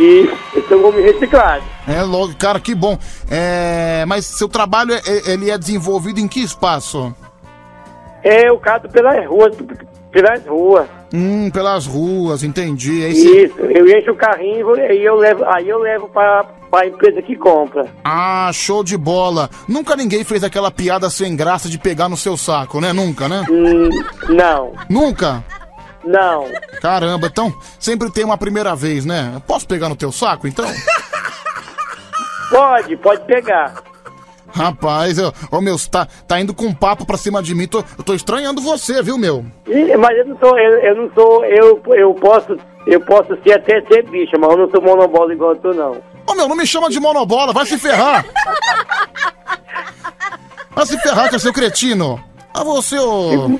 E 0.00 0.28
eu 0.54 0.62
sou 0.68 0.78
um 0.78 0.88
homem 0.88 1.02
reciclado. 1.04 1.62
É, 1.86 2.02
logo, 2.02 2.34
cara, 2.36 2.58
que 2.58 2.74
bom. 2.74 2.98
É, 3.30 4.04
mas 4.06 4.24
seu 4.26 4.48
trabalho, 4.48 4.92
é- 4.92 5.02
é- 5.06 5.32
ele 5.32 5.50
é 5.50 5.56
desenvolvido 5.56 6.18
em 6.18 6.26
que 6.26 6.40
espaço? 6.40 7.14
É, 8.22 8.48
eu 8.48 8.58
cato 8.58 8.88
pelas 8.88 9.24
ruas, 9.28 9.54
pelas 10.10 10.44
ruas. 10.46 10.88
Hum, 11.16 11.48
pelas 11.48 11.86
ruas, 11.86 12.42
entendi. 12.42 13.04
Aí 13.04 13.12
Isso, 13.44 13.60
eu 13.60 13.86
encho 13.86 14.10
o 14.10 14.16
carrinho 14.16 14.58
e 14.58 14.62
vou- 14.64 14.74
aí 14.74 15.04
eu 15.04 15.14
levo, 15.14 15.44
aí 15.44 15.68
eu 15.68 15.78
levo 15.78 16.08
pra, 16.08 16.42
pra 16.68 16.88
empresa 16.88 17.22
que 17.22 17.36
compra. 17.36 17.86
Ah, 18.04 18.50
show 18.52 18.82
de 18.82 18.96
bola. 18.96 19.48
Nunca 19.68 19.94
ninguém 19.94 20.24
fez 20.24 20.42
aquela 20.42 20.72
piada 20.72 21.08
sem 21.08 21.36
graça 21.36 21.68
de 21.68 21.78
pegar 21.78 22.08
no 22.08 22.16
seu 22.16 22.36
saco, 22.36 22.80
né? 22.80 22.92
Nunca, 22.92 23.28
né? 23.28 23.44
não. 24.28 24.72
Nunca? 24.90 25.44
Não. 26.04 26.46
Caramba, 26.82 27.28
então 27.28 27.54
sempre 27.78 28.10
tem 28.10 28.24
uma 28.24 28.36
primeira 28.36 28.74
vez, 28.74 29.04
né? 29.06 29.40
Posso 29.46 29.68
pegar 29.68 29.88
no 29.88 29.94
teu 29.96 30.10
saco, 30.10 30.48
então? 30.48 30.66
Pode, 32.50 32.96
pode 32.96 33.24
pegar. 33.24 33.74
Rapaz, 34.54 35.18
eu, 35.18 35.32
ô 35.50 35.60
meu, 35.60 35.76
você 35.76 35.90
tá, 35.90 36.06
tá 36.28 36.40
indo 36.40 36.54
com 36.54 36.72
papo 36.72 37.04
pra 37.04 37.16
cima 37.16 37.42
de 37.42 37.56
mim. 37.56 37.66
Tô, 37.66 37.82
eu 37.98 38.04
tô 38.04 38.14
estranhando 38.14 38.60
você, 38.60 39.02
viu, 39.02 39.18
meu? 39.18 39.44
Ih, 39.66 39.96
mas 39.96 40.16
eu 40.16 40.26
não 40.26 40.38
sou, 40.38 40.56
eu, 40.56 40.72
eu 40.78 40.94
não 40.94 41.10
sou, 41.12 41.44
eu, 41.44 41.82
eu 41.96 42.14
posso, 42.14 42.56
eu 42.86 43.00
posso 43.00 43.36
ser 43.42 43.54
até 43.54 43.82
ser 43.82 44.08
bicha, 44.08 44.38
mas 44.38 44.50
eu 44.52 44.58
não 44.58 44.70
sou 44.70 44.80
monobola 44.80 45.32
igual 45.32 45.56
tu 45.56 45.74
não. 45.74 45.96
Ô 46.24 46.34
meu, 46.36 46.48
não 46.48 46.54
me 46.54 46.64
chama 46.64 46.88
de 46.88 47.00
monobola, 47.00 47.52
vai 47.52 47.66
se 47.66 47.76
ferrar! 47.76 48.24
Vai 50.70 50.86
se 50.86 50.98
ferrar, 51.00 51.28
que 51.28 51.36
é 51.36 51.38
seu 51.38 51.52
cretino! 51.52 52.22
Ah, 52.52 52.62
você, 52.62 52.96
ô. 52.96 53.58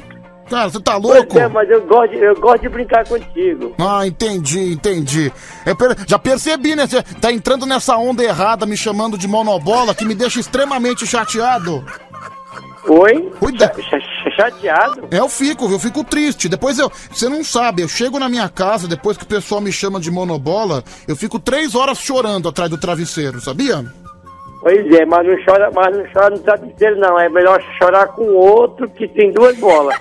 Cara, 0.48 0.68
você 0.68 0.80
tá 0.80 0.96
louco? 0.96 1.26
Pois 1.26 1.42
é, 1.42 1.48
mas 1.48 1.70
eu 1.70 1.82
gosto, 1.86 2.10
de- 2.12 2.18
eu 2.18 2.34
gosto 2.38 2.62
de 2.62 2.68
brincar 2.68 3.06
contigo. 3.08 3.74
Ah, 3.78 4.06
entendi, 4.06 4.72
entendi. 4.72 5.32
Eu 5.64 5.74
per- 5.74 5.96
já 6.06 6.18
percebi, 6.18 6.76
né? 6.76 6.86
Você 6.86 7.02
tá 7.02 7.32
entrando 7.32 7.64
nessa 7.66 7.96
onda 7.96 8.22
errada, 8.22 8.66
me 8.66 8.76
chamando 8.76 9.16
de 9.16 9.26
monobola, 9.26 9.94
que 9.94 10.04
me 10.04 10.14
deixa 10.14 10.38
extremamente 10.40 11.06
chateado. 11.06 11.84
Oi? 12.86 13.32
Cuida. 13.40 13.72
chateado? 14.36 15.08
É, 15.10 15.18
eu 15.18 15.28
fico, 15.28 15.64
eu 15.70 15.78
fico 15.78 16.04
triste. 16.04 16.48
Depois 16.50 16.78
eu. 16.78 16.92
Você 17.10 17.28
não 17.30 17.42
sabe, 17.42 17.80
eu 17.82 17.88
chego 17.88 18.18
na 18.18 18.28
minha 18.28 18.48
casa, 18.48 18.86
depois 18.86 19.16
que 19.16 19.24
o 19.24 19.28
pessoal 19.28 19.60
me 19.62 19.72
chama 19.72 19.98
de 19.98 20.10
monobola, 20.10 20.84
eu 21.08 21.16
fico 21.16 21.38
três 21.38 21.74
horas 21.74 21.98
chorando 21.98 22.46
atrás 22.48 22.68
do 22.70 22.76
travesseiro, 22.76 23.40
sabia? 23.40 23.84
Pois 24.60 24.86
é, 24.94 25.04
mas 25.06 25.26
não 25.26 25.36
chora, 25.44 25.70
mas 25.74 25.96
não 25.96 26.04
chora 26.12 26.30
no 26.30 26.38
travesseiro 26.40 26.98
não, 26.98 27.18
é 27.18 27.28
melhor 27.28 27.62
chorar 27.78 28.08
com 28.08 28.24
outro 28.34 28.88
que 28.90 29.08
tem 29.08 29.32
duas 29.32 29.56
bolas. 29.58 29.94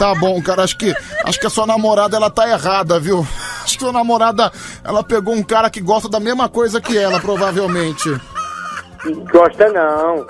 Tá 0.00 0.14
bom, 0.14 0.40
cara, 0.40 0.64
acho 0.64 0.78
que 0.78 0.94
acho 1.26 1.38
que 1.38 1.46
a 1.46 1.50
sua 1.50 1.66
namorada 1.66 2.16
ela 2.16 2.30
tá 2.30 2.48
errada, 2.48 2.98
viu? 2.98 3.20
Acho 3.62 3.76
que 3.76 3.84
a 3.84 3.88
sua 3.88 3.92
namorada 3.92 4.50
ela 4.82 5.04
pegou 5.04 5.34
um 5.34 5.42
cara 5.42 5.68
que 5.68 5.78
gosta 5.78 6.08
da 6.08 6.18
mesma 6.18 6.48
coisa 6.48 6.80
que 6.80 6.96
ela, 6.96 7.20
provavelmente. 7.20 8.08
Gosta 9.30 9.70
não. 9.70 10.26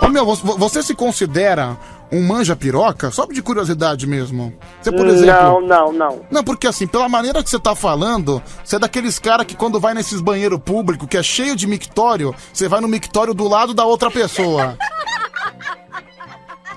Ô 0.00 0.08
meu, 0.10 0.24
você, 0.24 0.80
se 0.80 0.94
considera 0.94 1.76
um 2.12 2.22
manja 2.24 2.54
piroca? 2.54 3.10
Só 3.10 3.26
de 3.26 3.42
curiosidade 3.42 4.06
mesmo. 4.06 4.56
Você, 4.80 4.92
por 4.92 5.04
Não, 5.04 5.12
exemplo. 5.12 5.60
não, 5.66 5.92
não. 5.92 6.20
Não, 6.30 6.44
porque 6.44 6.68
assim, 6.68 6.86
pela 6.86 7.08
maneira 7.08 7.42
que 7.42 7.50
você 7.50 7.58
tá 7.58 7.74
falando, 7.74 8.40
você 8.64 8.76
é 8.76 8.78
daqueles 8.78 9.18
caras 9.18 9.44
que 9.44 9.56
quando 9.56 9.80
vai 9.80 9.92
nesses 9.92 10.20
banheiros 10.20 10.60
públicos, 10.60 11.08
que 11.08 11.16
é 11.16 11.22
cheio 11.22 11.56
de 11.56 11.66
mictório, 11.66 12.32
você 12.52 12.68
vai 12.68 12.80
no 12.80 12.86
mictório 12.86 13.34
do 13.34 13.48
lado 13.48 13.74
da 13.74 13.84
outra 13.84 14.08
pessoa. 14.08 14.78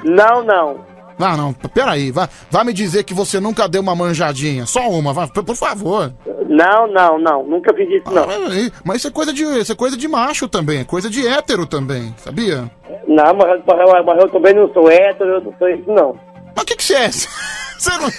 Não, 0.03 0.43
não. 0.43 0.90
Ah, 1.22 1.38
não, 1.38 1.53
peraí, 1.53 2.11
vai, 2.11 2.28
vai 2.49 2.63
me 2.63 2.74
dizer 2.74 3.03
que 3.03 3.13
você 3.13 3.39
nunca 3.39 3.67
deu 3.67 3.82
uma 3.82 3.95
manjadinha. 3.95 4.65
Só 4.65 4.89
uma, 4.89 5.13
vai, 5.13 5.28
por 5.28 5.55
favor. 5.55 6.11
Não, 6.49 6.88
não, 6.88 7.17
não. 7.19 7.43
Nunca 7.43 7.74
fiz 7.74 7.88
isso 7.89 8.11
não. 8.13 8.26
Mas, 8.28 8.72
mas 8.84 8.97
isso 8.97 9.07
é 9.07 9.11
coisa 9.11 9.32
de. 9.34 9.43
Isso 9.43 9.72
é 9.72 9.76
coisa 9.76 9.95
de 9.97 10.07
macho 10.07 10.47
também, 10.47 10.80
é 10.80 10.84
coisa 10.84 11.09
de 11.09 11.26
hétero 11.28 11.65
também, 11.65 12.13
sabia? 12.17 12.69
Não, 13.07 13.34
mas, 13.34 13.49
eu- 13.49 13.63
mas, 13.67 14.05
mas 14.05 14.19
eu 14.19 14.30
também 14.30 14.53
não 14.53 14.72
sou 14.74 14.89
hétero, 14.89 15.30
eu 15.30 15.41
não 15.41 15.53
sou 15.57 15.69
isso 15.69 15.91
não. 15.91 16.17
Mas 16.55 16.63
o 16.63 16.65
que 16.65 16.76
que 16.76 16.84
você 16.84 16.95
é? 16.95 17.09
Você 17.82 17.97
não... 17.97 18.09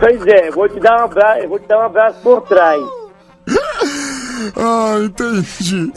Pois 0.00 0.26
é, 0.26 0.50
vou 0.50 0.68
te 0.68 0.80
dar 0.80 1.00
um 1.00 1.04
abraço, 1.04 1.48
vou 1.48 1.58
te 1.60 1.68
dar 1.68 1.78
um 1.78 1.82
abraço 1.82 2.18
por 2.22 2.40
trás. 2.42 2.82
Ah, 4.56 4.98
entendi. 5.04 5.92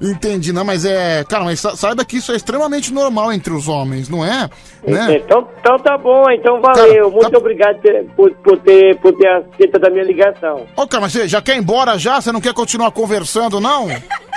Entendi, 0.00 0.52
não, 0.52 0.64
mas 0.64 0.84
é. 0.84 1.24
Cara, 1.24 1.44
mas 1.44 1.60
sa- 1.60 1.76
saiba 1.76 2.04
que 2.04 2.16
isso 2.16 2.32
é 2.32 2.36
extremamente 2.36 2.92
normal 2.92 3.32
entre 3.32 3.52
os 3.52 3.68
homens, 3.68 4.08
não 4.08 4.24
é? 4.24 4.48
Né? 4.86 5.16
Então, 5.24 5.46
então 5.60 5.78
tá 5.78 5.96
bom, 5.96 6.24
então 6.30 6.60
valeu. 6.60 7.10
Muito 7.10 7.36
obrigado 7.36 7.80
ter- 7.80 8.04
por, 8.16 8.30
por 8.36 8.58
ter, 8.58 8.96
por 8.98 9.12
ter 9.12 9.28
aceito 9.28 9.78
da 9.78 9.90
minha 9.90 10.04
ligação. 10.04 10.66
Ô, 10.76 10.86
cara, 10.86 11.02
mas 11.02 11.12
você 11.12 11.28
já 11.28 11.40
quer 11.40 11.56
ir 11.56 11.58
embora 11.60 11.98
já? 11.98 12.20
Você 12.20 12.32
não 12.32 12.40
quer 12.40 12.52
continuar 12.54 12.90
conversando, 12.90 13.60
não? 13.60 13.86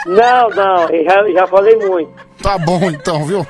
Não, 0.06 0.50
não, 0.56 0.90
eu 0.90 1.04
já, 1.04 1.32
já 1.42 1.48
falei 1.48 1.76
muito. 1.78 2.12
Tá 2.42 2.58
bom 2.58 2.80
então, 2.90 3.26
viu? 3.26 3.46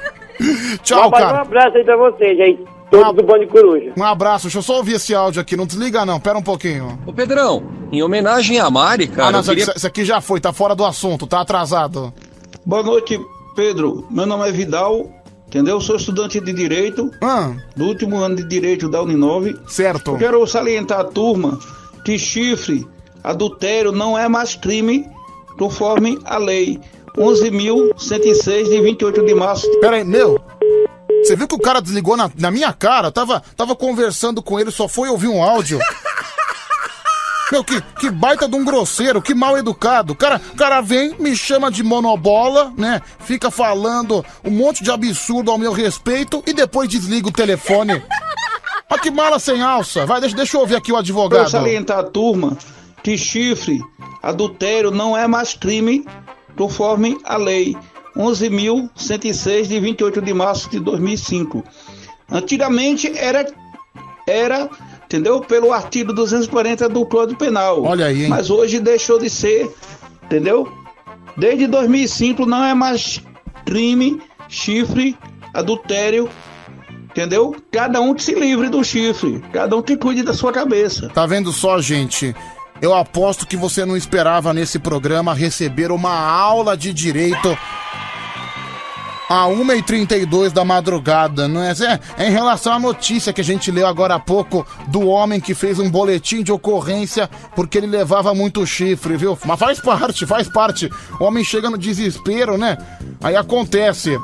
Tchau, 0.83 1.09
Mas 1.09 1.21
Um 1.23 1.25
cara. 1.25 1.41
abraço 1.41 1.77
aí 1.77 1.83
pra 1.83 1.97
vocês 1.97 2.39
aí, 2.39 2.59
todos 3.03 3.15
do 3.15 3.23
Bando 3.23 3.39
de 3.39 3.47
Coruja. 3.47 3.93
Um 3.97 4.03
abraço, 4.03 4.43
deixa 4.43 4.59
eu 4.59 4.63
só 4.63 4.77
ouvir 4.77 4.93
esse 4.93 5.13
áudio 5.13 5.41
aqui, 5.41 5.55
não 5.55 5.65
desliga 5.65 6.05
não, 6.05 6.19
pera 6.19 6.37
um 6.37 6.43
pouquinho. 6.43 6.99
Ô 7.05 7.13
Pedrão, 7.13 7.63
em 7.91 8.01
homenagem 8.01 8.59
à 8.59 8.69
Mari, 8.69 9.07
cara, 9.07 9.29
ah, 9.29 9.31
não, 9.31 9.39
isso, 9.41 9.51
aqui, 9.51 9.59
queria... 9.61 9.73
isso 9.75 9.87
aqui 9.87 10.05
já 10.05 10.21
foi, 10.21 10.39
tá 10.39 10.53
fora 10.53 10.75
do 10.75 10.85
assunto, 10.85 11.27
tá 11.27 11.41
atrasado. 11.41 12.13
Boa 12.65 12.83
noite, 12.83 13.19
Pedro. 13.55 14.05
Meu 14.09 14.25
nome 14.25 14.47
é 14.47 14.51
Vidal, 14.51 15.09
entendeu? 15.47 15.79
Sou 15.79 15.95
estudante 15.95 16.39
de 16.39 16.53
Direito, 16.53 17.11
do 17.75 17.85
último 17.85 18.17
ano 18.17 18.35
de 18.35 18.43
Direito 18.47 18.89
da 18.89 19.01
Uninove. 19.01 19.55
Certo. 19.67 20.11
Eu 20.11 20.17
quero 20.17 20.47
salientar 20.47 20.99
a 20.99 21.03
turma 21.03 21.59
que 22.03 22.17
chifre, 22.17 22.87
adultério 23.23 23.91
não 23.91 24.17
é 24.17 24.27
mais 24.27 24.55
crime 24.55 25.05
conforme 25.57 26.19
a 26.25 26.37
lei 26.37 26.79
11.106 27.17 28.69
de 28.69 28.81
28 28.81 29.25
de 29.25 29.33
março. 29.33 29.69
Pera 29.79 29.97
aí, 29.97 30.03
meu. 30.03 30.39
Você 31.25 31.35
viu 31.35 31.47
que 31.47 31.55
o 31.55 31.59
cara 31.59 31.81
desligou 31.81 32.15
na, 32.15 32.29
na 32.37 32.51
minha 32.51 32.71
cara? 32.71 33.11
Tava, 33.11 33.41
tava 33.57 33.75
conversando 33.75 34.43
com 34.43 34.59
ele, 34.59 34.69
só 34.69 34.87
foi 34.87 35.09
ouvir 35.09 35.27
um 35.27 35.41
áudio. 35.41 35.79
Meu, 37.51 37.63
que, 37.63 37.79
que 37.99 38.09
baita 38.09 38.47
de 38.47 38.55
um 38.55 38.63
grosseiro, 38.63 39.21
que 39.21 39.33
mal 39.33 39.57
educado. 39.57 40.13
O 40.13 40.15
cara, 40.15 40.41
o 40.53 40.55
cara 40.55 40.81
vem, 40.81 41.15
me 41.19 41.35
chama 41.35 41.71
de 41.71 41.83
monobola, 41.83 42.73
né? 42.77 43.01
Fica 43.19 43.51
falando 43.51 44.25
um 44.43 44.49
monte 44.49 44.83
de 44.83 44.91
absurdo 44.91 45.51
ao 45.51 45.57
meu 45.57 45.71
respeito 45.71 46.43
e 46.45 46.53
depois 46.53 46.89
desliga 46.89 47.27
o 47.27 47.31
telefone. 47.31 48.03
Olha 48.89 49.01
que 49.01 49.11
mala 49.11 49.39
sem 49.39 49.61
alça. 49.61 50.05
Vai, 50.05 50.19
deixa, 50.19 50.35
deixa 50.35 50.57
eu 50.57 50.61
ouvir 50.61 50.75
aqui 50.75 50.91
o 50.91 50.97
advogado. 50.97 51.49
salientar 51.49 51.99
a 51.99 52.03
turma 52.03 52.57
que 53.03 53.17
chifre, 53.17 53.79
adultério 54.21 54.89
não 54.89 55.15
é 55.15 55.27
mais 55.27 55.53
crime 55.53 56.05
conforme 56.55 57.17
a 57.23 57.37
lei 57.37 57.75
11.106 58.17 59.67
de 59.67 59.79
28 59.79 60.21
de 60.21 60.33
março 60.33 60.69
de 60.69 60.79
2005. 60.79 61.63
Antigamente 62.31 63.11
era 63.17 63.45
era, 64.27 64.69
entendeu? 65.05 65.39
Pelo 65.41 65.71
artigo 65.71 66.11
240 66.11 66.89
do 66.89 67.05
Código 67.05 67.37
Penal. 67.37 67.83
Olha 67.83 68.07
aí, 68.07 68.23
hein? 68.23 68.29
Mas 68.29 68.49
hoje 68.49 68.79
deixou 68.79 69.19
de 69.19 69.29
ser, 69.29 69.69
entendeu? 70.23 70.71
Desde 71.37 71.67
2005 71.67 72.45
não 72.45 72.63
é 72.63 72.73
mais 72.73 73.21
crime, 73.65 74.21
chifre, 74.47 75.17
adultério, 75.53 76.29
entendeu? 77.03 77.55
Cada 77.71 78.01
um 78.01 78.13
que 78.13 78.23
se 78.23 78.33
livre 78.33 78.69
do 78.69 78.83
chifre, 78.83 79.43
cada 79.51 79.75
um 79.75 79.81
que 79.81 79.95
cuide 79.97 80.23
da 80.23 80.33
sua 80.33 80.51
cabeça. 80.51 81.09
Tá 81.09 81.25
vendo 81.25 81.51
só, 81.51 81.79
gente? 81.79 82.35
Eu 82.81 82.93
aposto 82.93 83.47
que 83.47 83.55
você 83.55 83.85
não 83.85 83.95
esperava 83.95 84.53
nesse 84.53 84.79
programa 84.79 85.33
receber 85.33 85.91
uma 85.91 86.13
aula 86.13 86.75
de 86.75 86.93
direito. 86.93 87.57
A 89.27 89.45
1h32 89.47 90.51
da 90.51 90.63
madrugada, 90.63 91.47
não 91.47 91.63
é? 91.63 91.73
É 92.17 92.27
em 92.27 92.31
relação 92.31 92.73
à 92.73 92.79
notícia 92.79 93.33
que 93.33 93.41
a 93.41 93.43
gente 93.43 93.71
leu 93.71 93.87
agora 93.87 94.15
há 94.15 94.19
pouco 94.19 94.65
do 94.87 95.07
homem 95.07 95.39
que 95.39 95.55
fez 95.55 95.79
um 95.79 95.89
boletim 95.89 96.43
de 96.43 96.51
ocorrência 96.51 97.27
porque 97.55 97.79
ele 97.79 97.87
levava 97.87 98.35
muito 98.35 98.65
chifre, 98.67 99.17
viu? 99.17 99.37
Mas 99.43 99.59
faz 99.59 99.79
parte, 99.79 100.27
faz 100.27 100.47
parte. 100.47 100.89
O 101.19 101.23
homem 101.23 101.43
chega 101.43 101.71
no 101.71 101.77
desespero, 101.77 102.55
né? 102.55 102.77
Aí 103.23 103.35
acontece. 103.35 104.15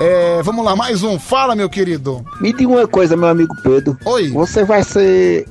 É, 0.00 0.42
vamos 0.42 0.64
lá, 0.64 0.76
mais 0.76 1.02
um. 1.02 1.18
Fala, 1.18 1.54
meu 1.56 1.68
querido. 1.68 2.22
Me 2.40 2.52
diga 2.52 2.70
uma 2.70 2.86
coisa, 2.86 3.16
meu 3.16 3.28
amigo 3.28 3.54
Pedro. 3.62 3.96
Oi. 4.04 4.28
Você 4.30 4.62
vai 4.62 4.84
ser. 4.84 5.46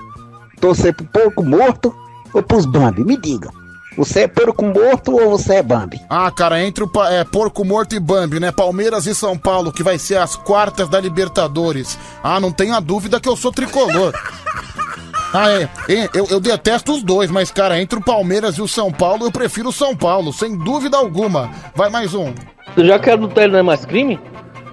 torcer 0.61 0.93
pro 0.93 1.05
porco 1.05 1.43
morto 1.43 1.95
ou 2.31 2.43
pros 2.43 2.65
Bambi? 2.65 3.03
Me 3.03 3.17
diga. 3.17 3.58
Você 3.99 4.21
é 4.21 4.27
porco 4.29 4.63
morto 4.65 5.11
ou 5.11 5.29
você 5.31 5.55
é 5.55 5.61
Bambi? 5.63 5.99
Ah, 6.09 6.31
cara, 6.31 6.63
entre 6.63 6.85
o 6.85 6.87
pa- 6.87 7.11
é, 7.11 7.25
Porco 7.25 7.65
Morto 7.65 7.93
e 7.95 7.99
Bambi, 7.99 8.39
né? 8.39 8.49
Palmeiras 8.49 9.05
e 9.05 9.13
São 9.13 9.37
Paulo, 9.37 9.73
que 9.73 9.83
vai 9.83 9.99
ser 9.99 10.15
as 10.17 10.37
quartas 10.37 10.87
da 10.87 11.01
Libertadores. 11.01 11.99
Ah, 12.23 12.39
não 12.39 12.49
tenha 12.49 12.79
dúvida 12.79 13.19
que 13.19 13.27
eu 13.27 13.35
sou 13.35 13.51
tricolor. 13.51 14.13
Ah, 15.31 15.47
é. 15.51 15.69
é, 15.87 16.09
Eu, 16.11 16.25
eu 16.31 16.39
detesto 16.39 16.91
os 16.91 17.03
dois, 17.03 17.29
mas, 17.29 17.51
cara, 17.51 17.79
entre 17.79 17.99
o 17.99 18.03
Palmeiras 18.03 18.55
e 18.57 18.63
o 18.63 18.67
São 18.67 18.91
Paulo, 18.91 19.25
eu 19.27 19.31
prefiro 19.31 19.69
o 19.69 19.71
São 19.71 19.95
Paulo, 19.95 20.33
sem 20.33 20.57
dúvida 20.57 20.97
alguma. 20.97 21.51
Vai 21.75 21.87
mais 21.87 22.15
um. 22.15 22.33
Já 22.75 22.97
que 22.97 23.11
adultério 23.11 23.51
não 23.51 23.59
é 23.59 23.61
mais 23.61 23.85
crime, 23.85 24.19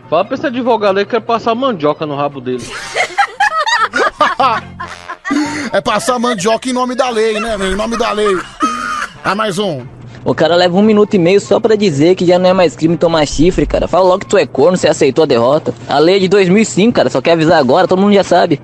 fala 0.08 0.24
pra 0.24 0.34
esse 0.34 0.46
advogado 0.46 0.96
aí 0.96 1.04
que 1.04 1.10
quer 1.10 1.20
passar 1.20 1.54
mandioca 1.54 2.06
no 2.06 2.16
rabo 2.16 2.40
dele. 2.40 2.64
É 5.72 5.80
passar 5.80 6.18
mandioca 6.18 6.68
em 6.70 6.72
nome 6.72 6.94
da 6.94 7.10
lei, 7.10 7.38
né? 7.40 7.56
meu? 7.58 7.72
Em 7.72 7.76
nome 7.76 7.96
da 7.98 8.12
lei. 8.12 8.34
Ah, 9.26 9.34
mais 9.34 9.58
um. 9.58 9.84
O 10.24 10.36
cara 10.36 10.54
leva 10.54 10.76
um 10.76 10.82
minuto 10.82 11.14
e 11.14 11.18
meio 11.18 11.40
só 11.40 11.58
pra 11.58 11.74
dizer 11.74 12.14
que 12.14 12.24
já 12.24 12.38
não 12.38 12.48
é 12.48 12.52
mais 12.52 12.76
crime 12.76 12.96
tomar 12.96 13.26
chifre, 13.26 13.66
cara. 13.66 13.88
Fala 13.88 14.04
logo 14.04 14.20
que 14.20 14.26
tu 14.26 14.38
é 14.38 14.46
corno, 14.46 14.76
você 14.76 14.86
aceitou 14.86 15.24
a 15.24 15.26
derrota. 15.26 15.74
A 15.88 15.98
lei 15.98 16.18
é 16.18 16.18
de 16.20 16.28
2005, 16.28 16.94
cara, 16.94 17.10
só 17.10 17.20
quer 17.20 17.32
avisar 17.32 17.58
agora, 17.58 17.88
todo 17.88 18.00
mundo 18.00 18.14
já 18.14 18.22
sabe. 18.22 18.60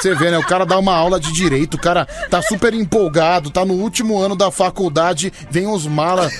Você 0.00 0.14
vê, 0.14 0.30
né? 0.30 0.38
O 0.38 0.46
cara 0.46 0.64
dá 0.64 0.78
uma 0.78 0.94
aula 0.94 1.18
de 1.18 1.32
direito, 1.32 1.74
o 1.74 1.80
cara 1.80 2.06
tá 2.30 2.40
super 2.42 2.72
empolgado, 2.74 3.50
tá 3.50 3.64
no 3.64 3.74
último 3.74 4.20
ano 4.20 4.36
da 4.36 4.52
faculdade, 4.52 5.32
vem 5.50 5.66
os 5.66 5.84
malas 5.84 6.32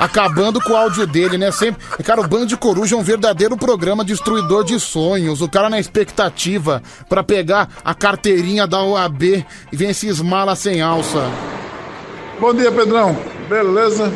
acabando 0.00 0.60
com 0.60 0.72
o 0.72 0.76
áudio 0.76 1.06
dele, 1.06 1.38
né? 1.38 1.52
Sempre. 1.52 1.80
Cara, 2.02 2.22
o 2.22 2.26
Band 2.26 2.48
Coruja 2.58 2.96
é 2.96 2.98
um 2.98 3.04
verdadeiro 3.04 3.56
programa 3.56 4.04
destruidor 4.04 4.64
de 4.64 4.80
sonhos. 4.80 5.42
O 5.42 5.48
cara 5.48 5.70
na 5.70 5.78
expectativa 5.78 6.82
pra 7.08 7.22
pegar 7.22 7.68
a 7.84 7.94
carteirinha 7.94 8.66
da 8.66 8.82
OAB 8.82 9.22
e 9.22 9.76
vem 9.76 9.90
esses 9.90 10.20
malas 10.20 10.58
sem 10.58 10.80
alça. 10.82 11.22
Bom 12.38 12.52
dia, 12.52 12.70
Pedrão. 12.70 13.16
Beleza? 13.48 14.12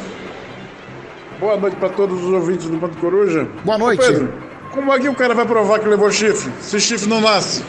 Boa 1.38 1.56
noite 1.56 1.76
para 1.76 1.88
todos 1.88 2.22
os 2.22 2.30
ouvintes 2.30 2.68
do 2.68 2.76
Bando 2.76 2.96
Coruja. 2.98 3.48
Boa 3.64 3.78
noite. 3.78 4.02
Ô, 4.02 4.06
Pedro, 4.06 4.34
como 4.72 4.92
é 4.92 4.98
que 4.98 5.08
o 5.08 5.14
cara 5.14 5.34
vai 5.34 5.46
provar 5.46 5.78
que 5.78 5.88
levou 5.88 6.10
chifre 6.10 6.52
se 6.60 6.78
chifre 6.78 7.08
não 7.08 7.20
nasce? 7.20 7.64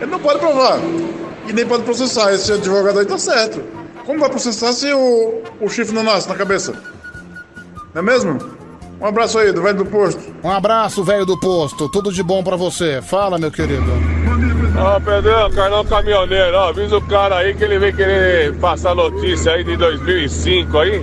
Ele 0.00 0.10
não 0.10 0.20
pode 0.20 0.40
provar. 0.40 0.78
E 1.48 1.52
nem 1.54 1.66
pode 1.66 1.84
processar. 1.84 2.34
Esse 2.34 2.52
advogado 2.52 2.98
aí 2.98 3.06
tá 3.06 3.16
certo. 3.16 3.62
Como 4.04 4.20
vai 4.20 4.28
processar 4.28 4.72
se 4.74 4.92
o, 4.92 5.42
o 5.58 5.68
chifre 5.70 5.94
não 5.94 6.02
nasce 6.02 6.28
na 6.28 6.34
cabeça? 6.34 6.74
Não 7.94 8.02
é 8.02 8.02
mesmo? 8.02 8.38
Um 9.00 9.06
abraço 9.06 9.38
aí 9.38 9.50
do 9.52 9.62
velho 9.62 9.78
do 9.78 9.86
posto. 9.86 10.20
Um 10.44 10.50
abraço, 10.50 11.02
velho 11.02 11.24
do 11.24 11.40
posto. 11.40 11.88
Tudo 11.88 12.12
de 12.12 12.22
bom 12.22 12.44
pra 12.44 12.56
você. 12.56 13.00
Fala, 13.00 13.38
meu 13.38 13.50
querido. 13.50 14.19
Ó, 14.82 14.98
Pedrão, 14.98 15.50
Carlão 15.50 15.84
Caminhoneiro, 15.84 16.56
ó, 16.56 16.68
avisa 16.70 16.96
o 16.96 17.02
cara 17.02 17.36
aí 17.36 17.54
que 17.54 17.62
ele 17.64 17.78
vem 17.78 17.94
querer 17.94 18.54
passar 18.56 18.94
notícia 18.94 19.52
aí 19.52 19.62
de 19.62 19.76
2005 19.76 20.78
aí. 20.78 21.02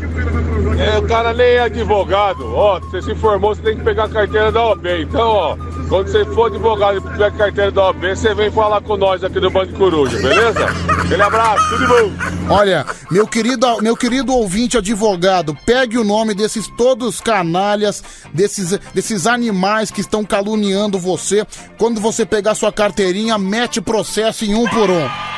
É, 0.80 0.98
o 0.98 1.04
cara 1.04 1.32
nem 1.32 1.46
é 1.46 1.60
advogado, 1.60 2.56
ó, 2.56 2.80
você 2.80 3.02
se 3.04 3.14
formou, 3.16 3.54
você 3.54 3.62
tem 3.62 3.78
que 3.78 3.84
pegar 3.84 4.06
a 4.06 4.10
carteira 4.10 4.52
da 4.52 4.66
OAB. 4.66 4.88
Então, 5.02 5.30
ó, 5.30 5.58
quando 5.88 6.08
você 6.08 6.26
for 6.26 6.48
advogado 6.48 6.98
e 6.98 7.02
tiver 7.02 7.32
carteira 7.38 7.72
da 7.72 7.86
OAB, 7.86 8.16
você 8.16 8.34
vem 8.34 8.52
falar 8.52 8.82
com 8.82 8.98
nós 8.98 9.24
aqui 9.24 9.40
do 9.40 9.50
Bando 9.50 9.74
Coruja, 9.74 10.18
beleza? 10.18 10.66
Aquele 11.06 11.22
abraço, 11.22 11.70
tudo 11.70 11.80
de 11.80 11.88
bom. 11.88 12.54
Olha, 12.54 12.86
meu 13.10 13.26
querido, 13.28 13.82
meu 13.82 13.96
querido 13.96 14.34
ouvinte 14.34 14.78
advogado, 14.78 15.58
pegue 15.66 15.98
o 15.98 16.04
nome 16.04 16.34
desses 16.34 16.68
todos 16.78 17.22
canalhas, 17.22 18.04
desses, 18.34 18.78
desses 18.94 19.28
animais 19.28 19.90
que 19.90 20.02
estão 20.02 20.24
caluniando 20.26 21.00
você. 21.00 21.46
Quando 21.78 22.02
você 22.02 22.26
pegar 22.26 22.56
sua 22.56 22.72
carteirinha, 22.72 23.38
mete 23.38 23.82
processo 23.82 24.44
em 24.46 24.56
um 24.56 24.68
por 24.68 24.90
um. 24.90 25.37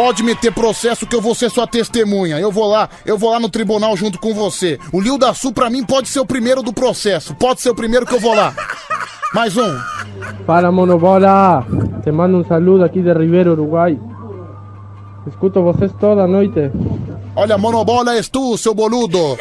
Pode 0.00 0.22
meter 0.22 0.50
processo 0.50 1.06
que 1.06 1.14
eu 1.14 1.20
vou 1.20 1.34
ser 1.34 1.50
sua 1.50 1.66
testemunha. 1.66 2.40
Eu 2.40 2.50
vou 2.50 2.66
lá, 2.66 2.88
eu 3.04 3.18
vou 3.18 3.32
lá 3.32 3.38
no 3.38 3.50
tribunal 3.50 3.94
junto 3.94 4.18
com 4.18 4.32
você. 4.32 4.78
O 4.94 4.98
Lio 4.98 5.18
da 5.18 5.34
Sul 5.34 5.52
pra 5.52 5.68
mim 5.68 5.84
pode 5.84 6.08
ser 6.08 6.20
o 6.20 6.24
primeiro 6.24 6.62
do 6.62 6.72
processo. 6.72 7.34
Pode 7.34 7.60
ser 7.60 7.68
o 7.68 7.74
primeiro 7.74 8.06
que 8.06 8.14
eu 8.14 8.18
vou 8.18 8.34
lá. 8.34 8.54
Mais 9.34 9.58
um. 9.58 9.78
Para 10.46 10.72
Monobola, 10.72 11.66
te 12.02 12.10
mando 12.10 12.38
um 12.38 12.44
saludo 12.44 12.82
aqui 12.82 13.02
de 13.02 13.12
Ribeiro, 13.12 13.52
Uruguai. 13.52 14.00
Escuto 15.26 15.62
vocês 15.62 15.92
toda 16.00 16.26
noite. 16.26 16.72
Olha, 17.36 17.58
monobola 17.58 18.14
és 18.14 18.26
tu, 18.26 18.56
seu 18.56 18.72
boludo. 18.72 19.36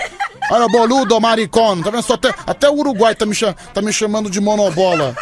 Olha, 0.51 0.67
boludo, 0.67 1.21
maricón. 1.21 1.81
Tá 1.81 1.89
vendo? 1.89 2.03
Só 2.03 2.15
até, 2.15 2.33
até 2.45 2.69
o 2.69 2.77
Uruguai 2.77 3.15
tá 3.15 3.25
me, 3.25 3.33
tá 3.73 3.81
me 3.81 3.93
chamando 3.93 4.29
de 4.29 4.41
monobola. 4.41 5.15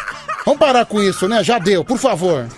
Vamos 0.44 0.58
parar 0.58 0.84
com 0.84 1.00
isso, 1.00 1.28
né? 1.28 1.44
Já 1.44 1.60
deu, 1.60 1.84
por 1.84 1.96
favor. 1.96 2.48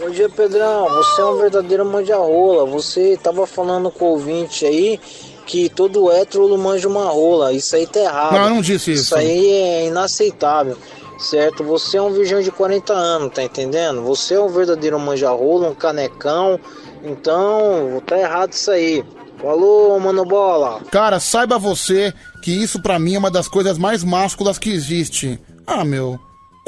Bom 0.00 0.08
dia, 0.08 0.30
Pedrão. 0.30 0.88
Você 0.88 1.20
é 1.20 1.24
um 1.26 1.36
verdadeiro 1.36 1.84
manjarrola. 1.84 2.64
Você 2.64 3.18
tava 3.22 3.46
falando 3.46 3.90
com 3.90 4.06
o 4.06 4.08
ouvinte 4.12 4.64
aí 4.64 4.98
que 5.44 5.68
todo 5.68 6.10
hétero 6.10 6.56
manja 6.56 6.88
uma 6.88 7.04
rola. 7.04 7.52
Isso 7.52 7.76
aí 7.76 7.86
tá 7.86 8.00
errado. 8.00 8.32
Não, 8.32 8.44
eu 8.44 8.50
não 8.50 8.62
disse 8.62 8.92
isso. 8.92 9.02
Isso 9.02 9.14
aí 9.14 9.52
é 9.52 9.86
inaceitável. 9.88 10.78
Certo? 11.18 11.62
Você 11.64 11.98
é 11.98 12.02
um 12.02 12.14
virgão 12.14 12.40
de 12.40 12.50
40 12.50 12.94
anos, 12.94 13.34
tá 13.34 13.42
entendendo? 13.42 14.00
Você 14.04 14.32
é 14.32 14.40
um 14.40 14.48
verdadeiro 14.48 14.98
manjarrola, 14.98 15.68
um 15.68 15.74
canecão. 15.74 16.58
Então, 17.04 18.02
tá 18.06 18.18
errado 18.18 18.54
isso 18.54 18.70
aí. 18.70 19.04
Falou, 19.36 20.00
mano 20.00 20.24
bola. 20.24 20.80
Cara, 20.90 21.20
saiba 21.20 21.58
você 21.58 22.14
que 22.42 22.50
isso 22.50 22.80
pra 22.80 22.98
mim 22.98 23.16
é 23.16 23.18
uma 23.18 23.30
das 23.30 23.48
coisas 23.48 23.76
mais 23.76 24.02
másculas 24.02 24.58
que 24.58 24.70
existe. 24.70 25.38
Ah, 25.66 25.84
meu. 25.84 26.18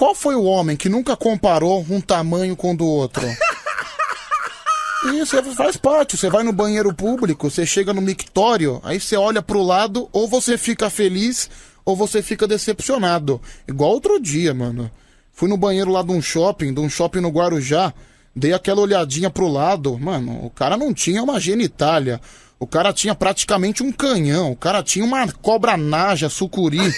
Qual 0.03 0.17
foi 0.17 0.35
o 0.35 0.43
homem 0.43 0.77
que 0.77 0.89
nunca 0.89 1.17
comparou 1.17 1.87
um 1.89 2.01
tamanho 2.01 2.57
com 2.57 2.73
o 2.73 2.77
do 2.77 2.85
outro? 2.85 3.23
Isso 5.15 5.37
é- 5.37 5.43
faz 5.55 5.77
parte. 5.77 6.17
Você 6.17 6.29
vai 6.29 6.43
no 6.43 6.53
banheiro 6.53 6.93
público, 6.93 7.49
você 7.49 7.65
chega 7.65 7.95
no 7.95 8.03
mictório, 8.03 8.81
aí 8.83 8.99
você 8.99 9.17
olha 9.17 9.41
pro 9.41 9.63
lado, 9.63 10.09
ou 10.13 10.27
você 10.27 10.59
fica 10.59 10.91
feliz, 10.91 11.49
ou 11.85 11.95
você 11.95 12.21
fica 12.21 12.49
decepcionado. 12.49 13.41
Igual 13.69 13.93
outro 13.93 14.21
dia, 14.21 14.53
mano. 14.53 14.91
Fui 15.31 15.49
no 15.49 15.57
banheiro 15.57 15.93
lá 15.93 16.03
de 16.03 16.11
um 16.11 16.21
shopping, 16.21 16.75
de 16.75 16.81
um 16.81 16.91
shopping 16.91 17.21
no 17.21 17.31
Guarujá, 17.31 17.95
dei 18.35 18.53
aquela 18.53 18.81
olhadinha 18.81 19.31
pro 19.31 19.47
lado. 19.47 19.97
Mano, 20.01 20.45
o 20.45 20.51
cara 20.51 20.77
não 20.77 20.93
tinha 20.93 21.23
uma 21.23 21.39
genitália. 21.39 22.21
O 22.59 22.67
cara 22.67 22.93
tinha 22.93 23.15
praticamente 23.15 23.85
um 23.85 23.93
canhão. 23.93 24.51
O 24.51 24.57
cara 24.57 24.83
tinha 24.83 25.05
uma 25.05 25.31
cobra 25.35 25.77
naja, 25.77 26.29
sucuri. 26.29 26.93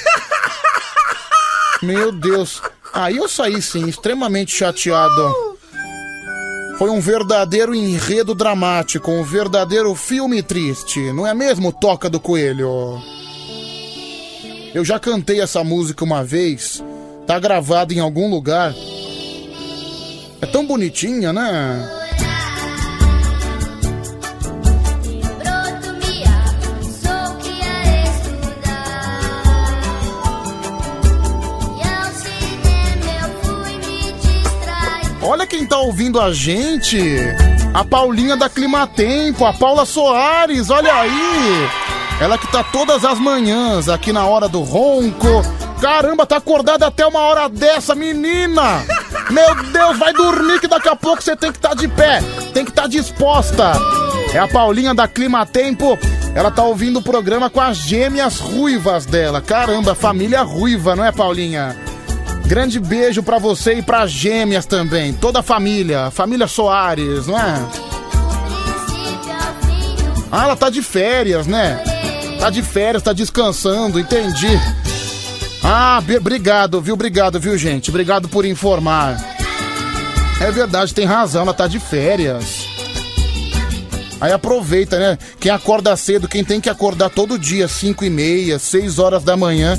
Meu 1.82 2.10
Deus. 2.10 2.62
Aí 2.94 3.16
eu 3.16 3.28
saí, 3.28 3.60
sim, 3.60 3.88
extremamente 3.88 4.54
chateado. 4.54 5.34
Foi 6.78 6.88
um 6.90 7.00
verdadeiro 7.00 7.74
enredo 7.74 8.34
dramático, 8.34 9.10
um 9.10 9.24
verdadeiro 9.24 9.92
filme 9.96 10.42
triste, 10.42 11.12
não 11.12 11.26
é 11.26 11.34
mesmo, 11.34 11.72
Toca 11.72 12.08
do 12.08 12.20
Coelho? 12.20 13.02
Eu 14.72 14.84
já 14.84 14.98
cantei 14.98 15.40
essa 15.40 15.64
música 15.64 16.04
uma 16.04 16.22
vez, 16.22 16.82
tá 17.26 17.38
gravada 17.38 17.92
em 17.92 17.98
algum 17.98 18.30
lugar. 18.30 18.72
É 20.40 20.46
tão 20.46 20.64
bonitinha, 20.64 21.32
né? 21.32 22.03
Olha 35.24 35.46
quem 35.46 35.64
tá 35.64 35.78
ouvindo 35.78 36.20
a 36.20 36.32
gente. 36.32 37.00
A 37.72 37.82
Paulinha 37.82 38.36
da 38.36 38.48
Climatempo, 38.48 39.46
a 39.46 39.54
Paula 39.54 39.86
Soares, 39.86 40.68
olha 40.68 40.94
aí. 40.94 41.68
Ela 42.20 42.36
que 42.36 42.46
tá 42.46 42.62
todas 42.62 43.04
as 43.04 43.18
manhãs 43.18 43.88
aqui 43.88 44.12
na 44.12 44.26
hora 44.26 44.48
do 44.48 44.60
ronco. 44.60 45.42
Caramba, 45.80 46.26
tá 46.26 46.36
acordada 46.36 46.86
até 46.86 47.06
uma 47.06 47.20
hora 47.20 47.48
dessa, 47.48 47.94
menina! 47.94 48.84
Meu 49.30 49.54
Deus, 49.72 49.98
vai 49.98 50.12
dormir 50.12 50.60
que 50.60 50.68
daqui 50.68 50.88
a 50.88 50.94
pouco 50.94 51.22
você 51.22 51.34
tem 51.34 51.50
que 51.50 51.58
estar 51.58 51.74
de 51.74 51.88
pé, 51.88 52.22
tem 52.52 52.64
que 52.64 52.70
estar 52.70 52.86
disposta. 52.86 53.72
É 54.32 54.38
a 54.38 54.46
Paulinha 54.46 54.94
da 54.94 55.08
Climatempo. 55.08 55.98
Ela 56.34 56.50
tá 56.50 56.62
ouvindo 56.62 56.98
o 56.98 57.02
programa 57.02 57.48
com 57.48 57.60
as 57.60 57.78
gêmeas 57.78 58.38
ruivas 58.38 59.06
dela. 59.06 59.40
Caramba, 59.40 59.94
família 59.94 60.42
ruiva, 60.42 60.94
não 60.94 61.04
é, 61.04 61.12
Paulinha? 61.12 61.76
Grande 62.46 62.78
beijo 62.78 63.22
pra 63.22 63.38
você 63.38 63.74
e 63.74 63.82
pras 63.82 64.10
gêmeas 64.10 64.66
também. 64.66 65.12
Toda 65.12 65.40
a 65.40 65.42
família. 65.42 66.10
Família 66.10 66.46
Soares, 66.46 67.26
não 67.26 67.38
é? 67.38 67.66
Ah, 70.30 70.44
ela 70.44 70.56
tá 70.56 70.68
de 70.68 70.82
férias, 70.82 71.46
né? 71.46 71.82
Tá 72.38 72.50
de 72.50 72.62
férias, 72.62 73.02
tá 73.02 73.12
descansando, 73.12 73.98
entendi. 73.98 74.58
Ah, 75.62 76.02
obrigado, 76.18 76.80
viu? 76.80 76.94
Obrigado, 76.94 77.40
viu, 77.40 77.56
gente? 77.56 77.88
Obrigado 77.88 78.28
por 78.28 78.44
informar. 78.44 79.16
É 80.40 80.50
verdade, 80.50 80.92
tem 80.92 81.06
razão, 81.06 81.42
ela 81.42 81.54
tá 81.54 81.66
de 81.66 81.78
férias. 81.78 82.66
Aí 84.20 84.32
aproveita, 84.32 84.98
né? 84.98 85.18
Quem 85.40 85.50
acorda 85.50 85.96
cedo, 85.96 86.28
quem 86.28 86.44
tem 86.44 86.60
que 86.60 86.68
acordar 86.68 87.10
todo 87.10 87.38
dia, 87.38 87.66
5 87.66 88.04
e 88.04 88.10
meia, 88.10 88.58
6 88.58 88.98
horas 88.98 89.22
da 89.22 89.36
manhã, 89.36 89.78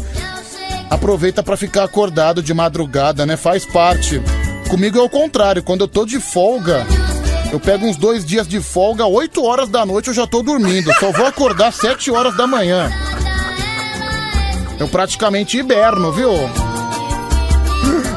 aproveita 0.90 1.44
pra 1.44 1.57
ficar 1.57 1.84
acordado 1.84 2.41
de 2.41 2.53
madrugada, 2.53 3.26
né? 3.26 3.38
Faz 3.38 3.66
parte. 3.66 4.22
Comigo 4.70 4.98
é 4.98 5.02
o 5.02 5.10
contrário, 5.10 5.64
quando 5.64 5.82
eu 5.82 5.88
tô 5.88 6.06
de 6.06 6.20
folga, 6.20 6.86
eu 7.52 7.60
pego 7.60 7.86
uns 7.86 7.98
dois 7.98 8.26
dias 8.26 8.48
de 8.48 8.60
folga, 8.60 9.06
8 9.06 9.44
horas 9.44 9.70
da 9.70 9.86
noite 9.86 10.07
eu 10.07 10.14
já 10.14 10.26
tô 10.26 10.41
dormindo. 10.41 10.91
Só 10.99 11.12
vou 11.12 11.26
acordar 11.26 11.72
7 11.74 12.10
horas 12.12 12.36
da 12.36 12.48
manhã. 12.48 12.91
Eu 14.80 14.88
praticamente 14.88 15.57
hiberno, 15.57 16.12
viu? 16.12 16.32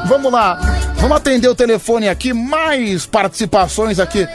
Vamos 0.07 0.32
lá, 0.32 0.59
vamos 0.97 1.16
atender 1.19 1.49
o 1.49 1.55
telefone 1.55 2.09
aqui, 2.09 2.32
mais 2.32 3.05
participações 3.05 4.01
aqui 4.01 4.27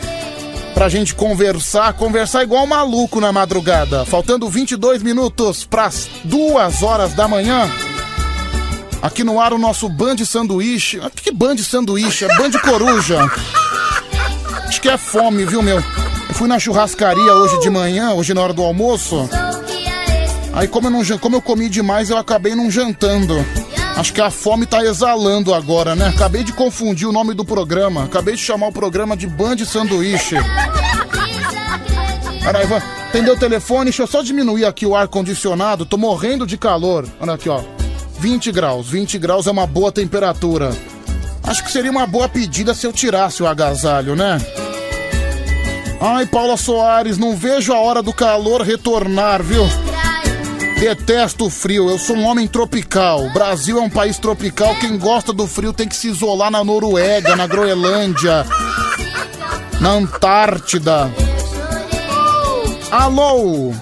pra 0.73 0.87
gente 0.87 1.13
conversar, 1.15 1.93
conversar 1.93 2.43
igual 2.43 2.65
maluco 2.67 3.19
na 3.19 3.31
madrugada. 3.31 4.05
Faltando 4.05 4.47
22 4.49 5.01
minutos 5.01 5.65
pras 5.65 6.07
duas 6.23 6.83
horas 6.83 7.13
da 7.13 7.27
manhã. 7.27 7.69
Aqui 9.03 9.21
no 9.21 9.37
ar 9.37 9.51
o 9.51 9.57
nosso 9.57 9.89
Band 9.89 10.15
Sanduíche. 10.19 10.97
Ah, 11.03 11.11
Que 11.13 11.29
Band 11.29 11.57
Sanduíche? 11.57 12.23
É 12.23 12.37
Band 12.37 12.51
Coruja. 12.51 13.29
Acho 14.65 14.79
que 14.79 14.87
é 14.87 14.97
fome, 14.97 15.43
viu, 15.45 15.61
meu? 15.61 15.75
Eu 15.75 16.33
fui 16.33 16.47
na 16.47 16.57
churrascaria 16.57 17.33
hoje 17.33 17.59
de 17.59 17.69
manhã, 17.69 18.13
hoje 18.13 18.33
na 18.33 18.39
hora 18.39 18.53
do 18.53 18.63
almoço. 18.63 19.29
Aí 20.53 20.69
como 20.69 20.87
eu, 20.87 20.91
não, 20.91 21.17
como 21.19 21.35
eu 21.35 21.41
comi 21.41 21.67
demais, 21.67 22.09
eu 22.09 22.17
acabei 22.17 22.55
não 22.55 22.71
jantando. 22.71 23.45
Acho 23.97 24.13
que 24.13 24.21
a 24.21 24.31
fome 24.31 24.65
tá 24.65 24.81
exalando 24.85 25.53
agora, 25.53 25.95
né? 25.95 26.07
Acabei 26.07 26.45
de 26.45 26.53
confundir 26.53 27.05
o 27.05 27.11
nome 27.11 27.33
do 27.33 27.43
programa. 27.43 28.05
Acabei 28.05 28.35
de 28.35 28.41
chamar 28.41 28.67
o 28.67 28.71
programa 28.71 29.17
de 29.17 29.27
Band 29.27 29.57
Sanduíche. 29.65 30.37
Peraí, 32.41 32.65
vou 32.65 32.77
atender 32.77 33.31
o 33.31 33.37
telefone. 33.37 33.85
Deixa 33.85 34.03
eu 34.03 34.07
só 34.07 34.21
diminuir 34.21 34.63
aqui 34.63 34.85
o 34.85 34.95
ar-condicionado. 34.95 35.85
Tô 35.85 35.97
morrendo 35.97 36.47
de 36.47 36.57
calor. 36.57 37.05
Olha 37.19 37.33
aqui, 37.33 37.49
ó. 37.49 37.61
20 38.23 38.53
graus. 38.53 38.87
20 38.87 39.19
graus 39.19 39.47
é 39.47 39.51
uma 39.51 39.67
boa 39.67 39.91
temperatura. 39.91 40.71
Acho 41.43 41.61
que 41.61 41.69
seria 41.69 41.91
uma 41.91 42.07
boa 42.07 42.29
pedida 42.29 42.73
se 42.73 42.87
eu 42.87 42.93
tirasse 42.93 43.43
o 43.43 43.47
agasalho, 43.47 44.15
né? 44.15 44.37
Ai, 45.99 46.25
Paula 46.25 46.55
Soares, 46.55 47.17
não 47.17 47.35
vejo 47.35 47.73
a 47.73 47.79
hora 47.79 48.01
do 48.01 48.13
calor 48.13 48.61
retornar, 48.61 49.43
viu? 49.43 49.65
Detesto 50.79 51.47
o 51.47 51.49
frio, 51.49 51.89
eu 51.89 51.99
sou 51.99 52.15
um 52.15 52.23
homem 52.23 52.47
tropical. 52.47 53.29
Brasil 53.33 53.77
é 53.77 53.81
um 53.81 53.89
país 53.89 54.17
tropical. 54.17 54.73
Quem 54.77 54.97
gosta 54.97 55.33
do 55.33 55.45
frio 55.45 55.73
tem 55.73 55.89
que 55.89 55.95
se 55.95 56.07
isolar 56.07 56.49
na 56.49 56.63
Noruega, 56.63 57.35
na 57.35 57.45
Groenlândia, 57.45 58.45
na 59.81 59.89
Antártida. 59.95 61.11
Alô? 62.89 63.73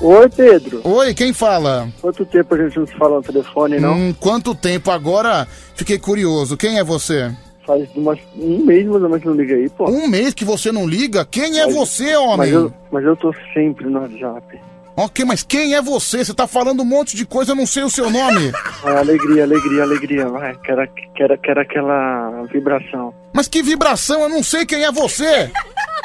Oi, 0.00 0.28
Pedro. 0.28 0.80
Oi, 0.84 1.14
quem 1.14 1.32
fala? 1.32 1.88
Quanto 2.00 2.24
tempo 2.26 2.54
a 2.54 2.58
gente 2.58 2.78
não 2.78 2.86
se 2.86 2.94
fala 2.94 3.16
no 3.16 3.22
telefone, 3.22 3.80
não? 3.80 3.94
Hum, 3.94 4.14
quanto 4.20 4.54
tempo? 4.54 4.90
Agora 4.90 5.46
fiquei 5.74 5.98
curioso. 5.98 6.56
Quem 6.56 6.78
é 6.78 6.84
você? 6.84 7.32
Faz 7.66 7.88
umas- 7.96 8.18
um 8.36 8.64
mês 8.64 8.86
mais 8.86 9.02
ou 9.02 9.08
menos 9.08 9.22
que 9.22 9.26
não 9.28 9.34
liga 9.34 9.54
aí, 9.54 9.68
pô. 9.70 9.88
Um 9.90 10.06
mês 10.06 10.34
que 10.34 10.44
você 10.44 10.70
não 10.70 10.86
liga? 10.86 11.24
Quem 11.24 11.58
é 11.58 11.64
Mas- 11.66 11.74
você, 11.74 12.14
homem? 12.14 12.36
Mas 12.36 12.52
eu, 12.52 12.72
mas 12.92 13.04
eu 13.04 13.16
tô 13.16 13.34
sempre 13.54 13.86
no 13.86 14.00
WhatsApp. 14.00 14.60
Ok, 14.98 15.24
mas 15.26 15.42
quem 15.42 15.74
é 15.74 15.82
você? 15.82 16.24
Você 16.24 16.32
tá 16.32 16.46
falando 16.46 16.80
um 16.80 16.84
monte 16.86 17.16
de 17.16 17.26
coisa, 17.26 17.52
eu 17.52 17.56
não 17.56 17.66
sei 17.66 17.82
o 17.82 17.90
seu 17.90 18.10
nome. 18.10 18.52
Ah, 18.84 18.98
alegria, 19.00 19.42
alegria, 19.42 19.82
alegria. 19.82 20.28
Vai, 20.28 20.54
quero, 20.62 20.88
quero, 21.14 21.38
quero 21.38 21.60
aquela 21.60 22.42
vibração. 22.52 23.12
Mas 23.32 23.48
que 23.48 23.62
vibração, 23.62 24.20
eu 24.22 24.28
não 24.28 24.42
sei 24.42 24.64
quem 24.64 24.84
é 24.84 24.92
você. 24.92 25.50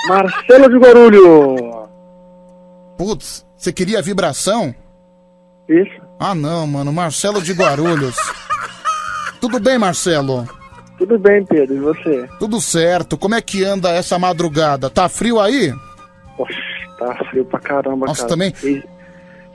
Marcelo 0.07 0.67
de 0.69 0.77
Guarulho. 0.77 1.87
Putz, 2.97 3.45
você 3.61 3.71
queria 3.71 4.01
vibração? 4.01 4.73
Isso. 5.69 6.01
Ah 6.19 6.33
não, 6.33 6.65
mano, 6.65 6.91
Marcelo 6.91 7.39
de 7.39 7.53
Guarulhos. 7.53 8.15
Tudo 9.39 9.59
bem, 9.59 9.77
Marcelo? 9.77 10.49
Tudo 10.97 11.19
bem, 11.19 11.45
Pedro, 11.45 11.75
e 11.75 11.79
você? 11.79 12.27
Tudo 12.39 12.59
certo. 12.59 13.17
Como 13.17 13.35
é 13.35 13.41
que 13.41 13.63
anda 13.63 13.89
essa 13.91 14.17
madrugada? 14.17 14.89
Tá 14.89 15.07
frio 15.07 15.39
aí? 15.39 15.71
Poxa, 16.35 16.57
tá 16.97 17.15
frio 17.29 17.45
pra 17.45 17.59
caramba, 17.59 18.07
Nossa, 18.07 18.21
cara. 18.21 18.29
também? 18.29 18.51
Fez, 18.51 18.83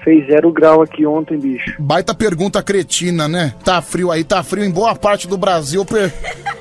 fez 0.06 0.24
zero 0.28 0.52
grau 0.52 0.80
aqui 0.82 1.04
ontem, 1.04 1.36
bicho. 1.36 1.74
Baita 1.80 2.14
pergunta 2.14 2.62
cretina, 2.62 3.26
né? 3.26 3.52
Tá 3.64 3.82
frio 3.82 4.12
aí, 4.12 4.22
tá 4.22 4.40
frio 4.40 4.64
em 4.64 4.70
boa 4.70 4.94
parte 4.94 5.26
do 5.26 5.36
Brasil. 5.36 5.84
per- 5.84 6.14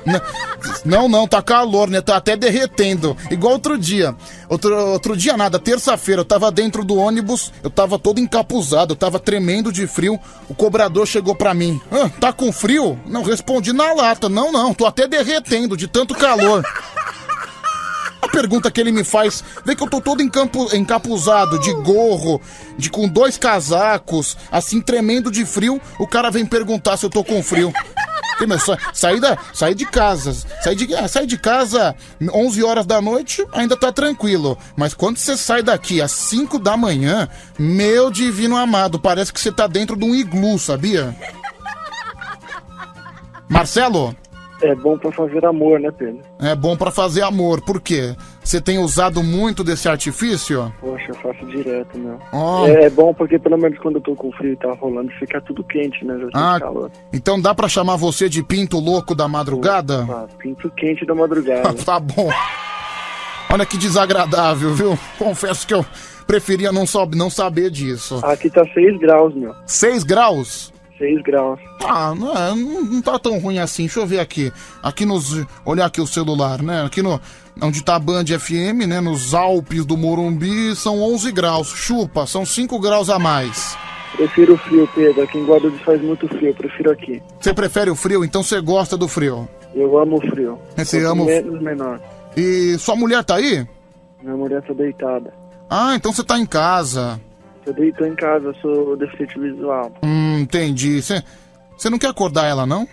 Não, 0.84 1.08
não, 1.08 1.28
tá 1.28 1.40
calor, 1.40 1.88
né? 1.88 2.00
Tá 2.00 2.16
até 2.16 2.36
derretendo. 2.36 3.16
Igual 3.30 3.52
outro 3.54 3.78
dia. 3.78 4.14
Outro, 4.48 4.74
outro 4.92 5.16
dia 5.16 5.36
nada, 5.36 5.58
terça-feira, 5.60 6.20
eu 6.22 6.24
tava 6.24 6.50
dentro 6.50 6.84
do 6.84 6.96
ônibus, 6.96 7.52
eu 7.62 7.70
tava 7.70 7.98
todo 7.98 8.18
encapuzado, 8.20 8.92
eu 8.92 8.96
tava 8.96 9.18
tremendo 9.20 9.70
de 9.72 9.86
frio. 9.86 10.18
O 10.48 10.54
cobrador 10.54 11.06
chegou 11.06 11.34
pra 11.36 11.54
mim. 11.54 11.80
"Ah, 11.90 12.08
tá 12.20 12.32
com 12.32 12.50
frio? 12.52 12.98
Não 13.06 13.22
respondi 13.22 13.72
na 13.72 13.92
lata. 13.92 14.28
Não, 14.28 14.50
não, 14.50 14.74
tô 14.74 14.86
até 14.86 15.06
derretendo 15.06 15.76
de 15.76 15.86
tanto 15.86 16.14
calor. 16.14 16.64
Pergunta 18.36 18.70
que 18.70 18.78
ele 18.78 18.92
me 18.92 19.02
faz, 19.02 19.42
vê 19.64 19.74
que 19.74 19.82
eu 19.82 19.88
tô 19.88 19.98
todo 19.98 20.22
encampu- 20.22 20.68
encapuzado, 20.76 21.58
de 21.58 21.72
gorro, 21.72 22.38
de 22.76 22.90
com 22.90 23.08
dois 23.08 23.38
casacos, 23.38 24.36
assim 24.52 24.78
tremendo 24.78 25.30
de 25.30 25.46
frio, 25.46 25.80
o 25.98 26.06
cara 26.06 26.30
vem 26.30 26.44
perguntar 26.44 26.98
se 26.98 27.06
eu 27.06 27.08
tô 27.08 27.24
com 27.24 27.42
frio. 27.42 27.72
Que, 28.36 28.46
meu, 28.46 28.58
sa- 28.58 28.76
saí, 28.92 29.18
da, 29.18 29.38
de 29.74 29.86
casa, 29.86 30.34
saí 30.62 30.76
de, 30.76 30.94
ah, 30.94 31.06
de 31.26 31.38
casa 31.38 31.96
11 32.30 32.62
horas 32.62 32.84
da 32.84 33.00
noite, 33.00 33.42
ainda 33.52 33.74
tá 33.74 33.90
tranquilo. 33.90 34.58
Mas 34.76 34.92
quando 34.92 35.16
você 35.16 35.34
sai 35.34 35.62
daqui 35.62 36.02
às 36.02 36.12
5 36.12 36.58
da 36.58 36.76
manhã, 36.76 37.30
meu 37.58 38.10
divino 38.10 38.54
amado, 38.54 38.98
parece 39.00 39.32
que 39.32 39.40
você 39.40 39.50
tá 39.50 39.66
dentro 39.66 39.96
de 39.96 40.04
um 40.04 40.14
iglu, 40.14 40.58
sabia? 40.58 41.16
Marcelo? 43.48 44.14
É 44.62 44.74
bom 44.74 44.96
pra 44.96 45.12
fazer 45.12 45.44
amor, 45.44 45.78
né, 45.78 45.90
Pedro? 45.90 46.20
É 46.40 46.54
bom 46.54 46.76
pra 46.76 46.90
fazer 46.90 47.22
amor. 47.22 47.60
Por 47.60 47.80
quê? 47.80 48.14
Você 48.42 48.60
tem 48.60 48.78
usado 48.78 49.22
muito 49.22 49.62
desse 49.62 49.88
artifício? 49.88 50.72
Poxa, 50.80 51.04
eu 51.08 51.14
faço 51.16 51.44
direto, 51.46 51.98
meu. 51.98 52.18
Ó. 52.32 52.66
É, 52.66 52.84
é 52.84 52.90
bom 52.90 53.12
porque 53.12 53.38
pelo 53.38 53.58
menos 53.58 53.78
quando 53.78 53.96
eu 53.96 54.00
tô 54.00 54.14
com 54.14 54.32
frio 54.32 54.52
e 54.54 54.56
tá 54.56 54.72
rolando, 54.72 55.10
fica 55.18 55.40
tudo 55.42 55.62
quente, 55.64 56.04
né? 56.04 56.16
Já 56.18 56.54
Ah, 56.54 56.60
calor. 56.60 56.90
então 57.12 57.40
dá 57.40 57.54
pra 57.54 57.68
chamar 57.68 57.96
você 57.96 58.28
de 58.28 58.42
pinto 58.42 58.78
louco 58.78 59.14
da 59.14 59.28
madrugada? 59.28 60.06
Ah, 60.08 60.26
pinto 60.38 60.70
quente 60.70 61.04
da 61.04 61.14
madrugada. 61.14 61.74
tá 61.84 62.00
bom. 62.00 62.30
Olha 63.50 63.64
que 63.66 63.76
desagradável, 63.78 64.74
viu? 64.74 64.98
Confesso 65.18 65.66
que 65.66 65.74
eu 65.74 65.84
preferia 66.26 66.72
não, 66.72 66.84
sob- 66.86 67.16
não 67.16 67.30
saber 67.30 67.70
disso. 67.70 68.18
Aqui 68.24 68.50
tá 68.50 68.64
6 68.74 68.98
graus, 68.98 69.34
meu. 69.34 69.54
6 69.66 70.02
graus? 70.02 70.72
6 70.98 71.22
graus. 71.22 71.58
Ah, 71.84 72.14
não, 72.14 72.32
é, 72.36 72.54
não, 72.54 72.82
não 72.84 73.02
tá 73.02 73.18
tão 73.18 73.38
ruim 73.38 73.58
assim. 73.58 73.84
Deixa 73.84 74.00
eu 74.00 74.06
ver 74.06 74.20
aqui. 74.20 74.52
Aqui 74.82 75.04
nos. 75.04 75.44
Olhar 75.64 75.86
aqui 75.86 76.00
o 76.00 76.06
celular, 76.06 76.62
né? 76.62 76.82
Aqui 76.84 77.02
no. 77.02 77.20
Onde 77.62 77.82
tá 77.82 77.96
a 77.96 77.98
Band 77.98 78.24
FM, 78.26 78.86
né? 78.86 79.00
Nos 79.00 79.32
Alpes 79.34 79.84
do 79.86 79.96
Morumbi, 79.96 80.74
são 80.76 81.00
11 81.02 81.32
graus. 81.32 81.68
Chupa, 81.68 82.26
são 82.26 82.44
5 82.44 82.78
graus 82.78 83.08
a 83.08 83.18
mais. 83.18 83.76
Prefiro 84.14 84.54
o 84.54 84.58
frio, 84.58 84.88
Pedro. 84.94 85.22
Aqui 85.22 85.38
em 85.38 85.44
Guarulhos 85.46 85.80
faz 85.82 86.00
muito 86.02 86.26
frio, 86.28 86.54
prefiro 86.54 86.90
aqui. 86.90 87.22
Você 87.40 87.52
prefere 87.54 87.90
o 87.90 87.94
frio? 87.96 88.24
Então 88.24 88.42
você 88.42 88.60
gosta 88.60 88.96
do 88.96 89.08
frio. 89.08 89.48
Eu 89.74 89.98
amo 89.98 90.16
o 90.16 90.20
frio. 90.30 90.58
Você 90.76 91.04
ama 91.04 91.22
o- 91.22 91.26
menos, 91.26 91.60
menor. 91.62 92.00
E 92.36 92.76
sua 92.78 92.96
mulher 92.96 93.24
tá 93.24 93.36
aí? 93.36 93.66
Minha 94.22 94.36
mulher 94.36 94.62
tá 94.62 94.72
deitada. 94.74 95.32
Ah, 95.68 95.94
então 95.94 96.12
você 96.12 96.22
tá 96.24 96.38
em 96.38 96.46
casa. 96.46 97.20
Eu 97.66 97.72
deito 97.74 98.04
em 98.04 98.14
casa, 98.14 98.54
sou 98.62 98.96
deficiente 98.96 99.38
visual. 99.40 99.90
Hum, 100.02 100.15
entendi. 100.38 101.00
Você 101.02 101.90
não 101.90 101.98
quer 101.98 102.08
acordar 102.08 102.46
ela, 102.46 102.66
não? 102.66 102.86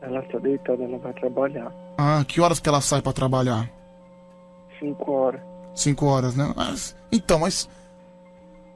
Ela 0.00 0.22
tá 0.22 0.38
deitada, 0.38 0.82
ela 0.84 0.98
vai 0.98 1.12
trabalhar. 1.14 1.72
Ah, 1.98 2.24
que 2.26 2.40
horas 2.40 2.60
que 2.60 2.68
ela 2.68 2.80
sai 2.80 3.00
pra 3.02 3.12
trabalhar? 3.12 3.68
5 4.78 5.10
horas. 5.10 5.40
Cinco 5.74 6.06
horas, 6.06 6.34
né? 6.34 6.52
Mas, 6.56 6.96
então, 7.12 7.38
mas. 7.40 7.68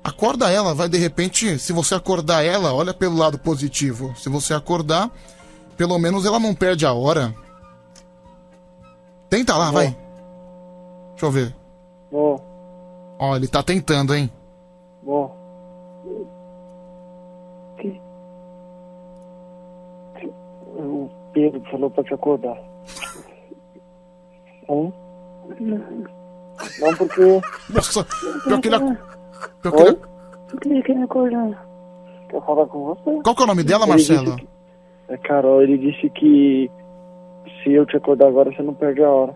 Acorda 0.05 0.51
ela, 0.51 0.75
vai 0.75 0.89
de 0.89 0.99
repente. 0.99 1.59
Se 1.59 1.73
você 1.73 1.95
acordar 1.95 2.45
ela, 2.45 2.73
olha 2.75 2.93
pelo 2.93 3.17
lado 3.17 3.39
positivo. 3.39 4.15
Se 4.17 4.29
você 4.29 4.53
acordar, 4.55 5.11
pelo 5.77 5.99
menos 5.99 6.25
ela 6.27 6.39
não 6.39 6.55
perde 6.55 6.85
a 6.85 6.93
hora. 6.93 7.35
Tenta 9.29 9.57
lá, 9.57 9.71
vai. 9.71 9.97
Deixa 11.11 11.27
eu 11.27 11.31
ver. 11.31 11.55
Bom, 12.11 12.39
Ó, 13.19 13.37
ele 13.37 13.47
tá 13.47 13.63
tentando, 13.63 14.15
hein? 14.15 14.31
bom. 15.03 15.37
O 20.81 21.11
Pedro 21.33 21.61
falou 21.71 21.91
pra 21.91 22.03
te 22.05 22.15
acordar. 22.15 22.57
Hum? 24.69 24.93
Não, 26.81 26.95
porque. 26.97 27.41
Nossa, 27.71 28.05
pior 28.45 28.61
que 28.61 28.69
ele, 28.69 28.77
ac- 28.77 28.99
pior 29.63 29.73
que 29.73 29.83
ele, 29.83 29.97
Por 30.49 30.61
que 30.61 30.93
ele 30.93 31.03
acordar? 31.03 31.67
Quer 32.29 32.41
falar 32.45 32.67
com 32.67 32.85
você? 32.85 33.23
Qual 33.23 33.35
que 33.35 33.43
é 33.43 33.45
o 33.45 33.49
nome 33.49 33.63
dela, 33.65 33.83
Ele 33.85 33.91
Marcelo? 33.91 34.37
que- 34.37 34.49
É 35.09 35.17
Carol, 35.17 35.63
ele 35.63 35.77
disse 35.79 36.09
que 36.11 36.71
se 37.63 37.73
eu 37.73 37.85
te 37.87 37.97
acordar 37.97 38.29
agora, 38.29 38.53
você 38.55 38.63
não 38.63 38.75
perde 38.75 39.03
a 39.03 39.11
hora. 39.11 39.35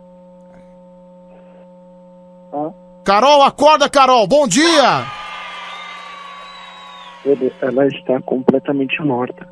Carol, 3.04 3.42
acorda, 3.42 3.88
Carol, 3.90 4.26
bom 4.26 4.46
dia! 4.46 5.04
Ela 7.62 7.86
está 7.88 8.20
completamente 8.22 9.02
morta. 9.02 9.46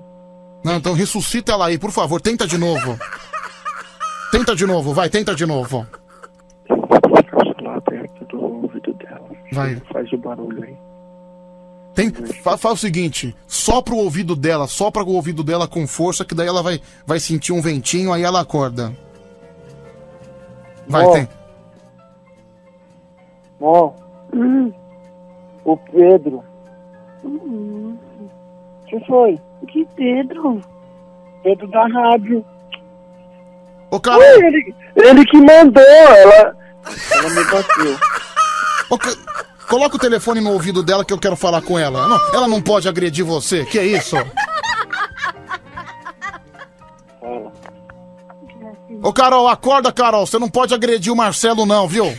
Não, 0.65 0.77
então 0.77 0.93
ressuscita 0.95 1.53
ela 1.53 1.67
aí, 1.67 1.79
por 1.79 1.91
favor, 1.91 2.21
tenta 2.21 2.47
de 2.47 2.57
novo. 2.59 2.99
Tenta 4.31 4.55
de 4.55 4.65
novo, 4.67 4.95
vai, 4.95 5.09
tenta 5.11 5.35
de 5.35 5.45
novo. 5.45 5.87
Lá 7.63 7.81
perto 7.81 8.25
do 8.27 8.41
ouvido 8.43 8.93
dela. 8.95 9.29
Vai. 9.53 9.77
Faz 9.93 10.13
o 10.13 10.19
barulho 10.19 10.63
aí. 10.65 10.77
Tem, 11.95 12.11
fa- 12.11 12.57
faz 12.57 12.75
o 12.75 12.81
seguinte, 12.81 13.37
sopra 13.47 13.93
o 13.95 13.99
ouvido 13.99 14.35
dela, 14.35 14.67
sopra 14.67 15.03
o 15.05 15.11
ouvido 15.13 15.45
dela 15.45 15.69
com 15.69 15.87
força, 15.87 16.25
que 16.25 16.35
daí 16.35 16.47
ela 16.49 16.63
vai, 16.63 16.81
vai 17.07 17.21
sentir 17.21 17.53
um 17.53 17.61
ventinho, 17.61 18.13
aí 18.13 18.23
ela 18.23 18.41
acorda. 18.41 18.93
Vai, 20.89 21.05
Ó. 21.05 21.13
tem. 21.13 21.29
Ó, 23.61 23.93
Hum. 24.35 24.73
o 25.65 25.77
Pedro. 25.77 26.43
Hum. 27.25 27.97
que 28.89 28.99
foi? 29.07 29.39
Que 29.69 29.87
Pedro? 29.97 30.61
Pedro 31.43 31.67
da 31.69 31.87
rádio. 31.87 32.45
Ô, 33.91 34.01
Carol! 34.01 34.21
Foi 34.23 34.47
ele, 34.47 34.75
ele 34.97 35.25
que 35.27 35.37
mandou, 35.39 35.83
ela. 35.83 36.57
Ela 37.13 37.31
me 37.31 37.45
bateu. 37.45 37.99
Ô, 38.91 38.99
Ca- 38.99 39.17
Coloca 39.69 39.97
o 39.97 39.99
telefone 39.99 40.41
no 40.41 40.53
ouvido 40.53 40.83
dela 40.83 41.03
que 41.05 41.15
eu 41.15 41.19
quero 41.19 41.35
falar 41.37 41.63
com 41.63 41.79
ela. 41.79 42.07
Não, 42.07 42.35
ela 42.35 42.47
não 42.49 42.61
pode 42.61 42.87
agredir 42.89 43.25
você, 43.25 43.65
que 43.65 43.79
é 43.79 43.85
isso? 43.87 44.17
Ô, 49.03 49.13
Carol, 49.13 49.49
acorda, 49.49 49.93
Carol. 49.93 50.27
Você 50.27 50.39
não 50.39 50.49
pode 50.49 50.75
agredir 50.75 51.13
o 51.13 51.17
Marcelo, 51.17 51.65
não, 51.67 51.89
viu? 51.89 52.17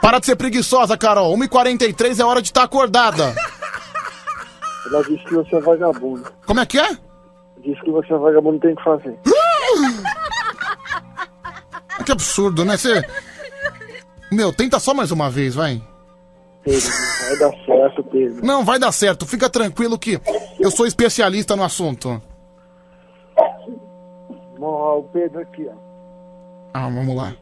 Para 0.00 0.18
de 0.18 0.26
ser 0.26 0.36
preguiçosa, 0.36 0.96
Carol. 0.96 1.36
1h43 1.36 2.18
é 2.20 2.24
hora 2.24 2.40
de 2.40 2.48
estar 2.48 2.62
acordada. 2.62 3.34
Ela 4.90 5.02
disse 5.04 5.24
que 5.24 5.34
você 5.34 5.56
é 5.56 5.60
vagabundo. 5.60 6.32
Como 6.46 6.60
é 6.60 6.66
que 6.66 6.78
é? 6.78 6.88
Disse 7.58 7.80
que 7.82 7.90
você 7.90 8.12
é 8.12 8.16
vagabundo 8.16 8.60
tem 8.60 8.74
que 8.74 8.82
fazer. 8.82 9.18
Que 12.04 12.12
absurdo, 12.12 12.64
né? 12.64 12.76
Você... 12.76 13.02
Meu, 14.32 14.52
tenta 14.52 14.78
só 14.78 14.94
mais 14.94 15.10
uma 15.10 15.30
vez, 15.30 15.54
vai. 15.54 15.82
Pedro, 16.62 16.88
vai 17.26 17.38
dar 17.38 17.52
certo, 17.64 18.04
Pedro. 18.04 18.46
Não, 18.46 18.64
vai 18.64 18.78
dar 18.78 18.92
certo. 18.92 19.26
Fica 19.26 19.48
tranquilo 19.48 19.98
que 19.98 20.20
eu 20.58 20.70
sou 20.70 20.86
especialista 20.86 21.56
no 21.56 21.64
assunto. 21.64 22.20
Ó, 24.60 24.98
o 24.98 25.02
Pedro 25.04 25.40
aqui, 25.40 25.66
ó. 25.68 25.74
Ah, 26.74 26.88
vamos 26.88 27.16
lá. 27.16 27.34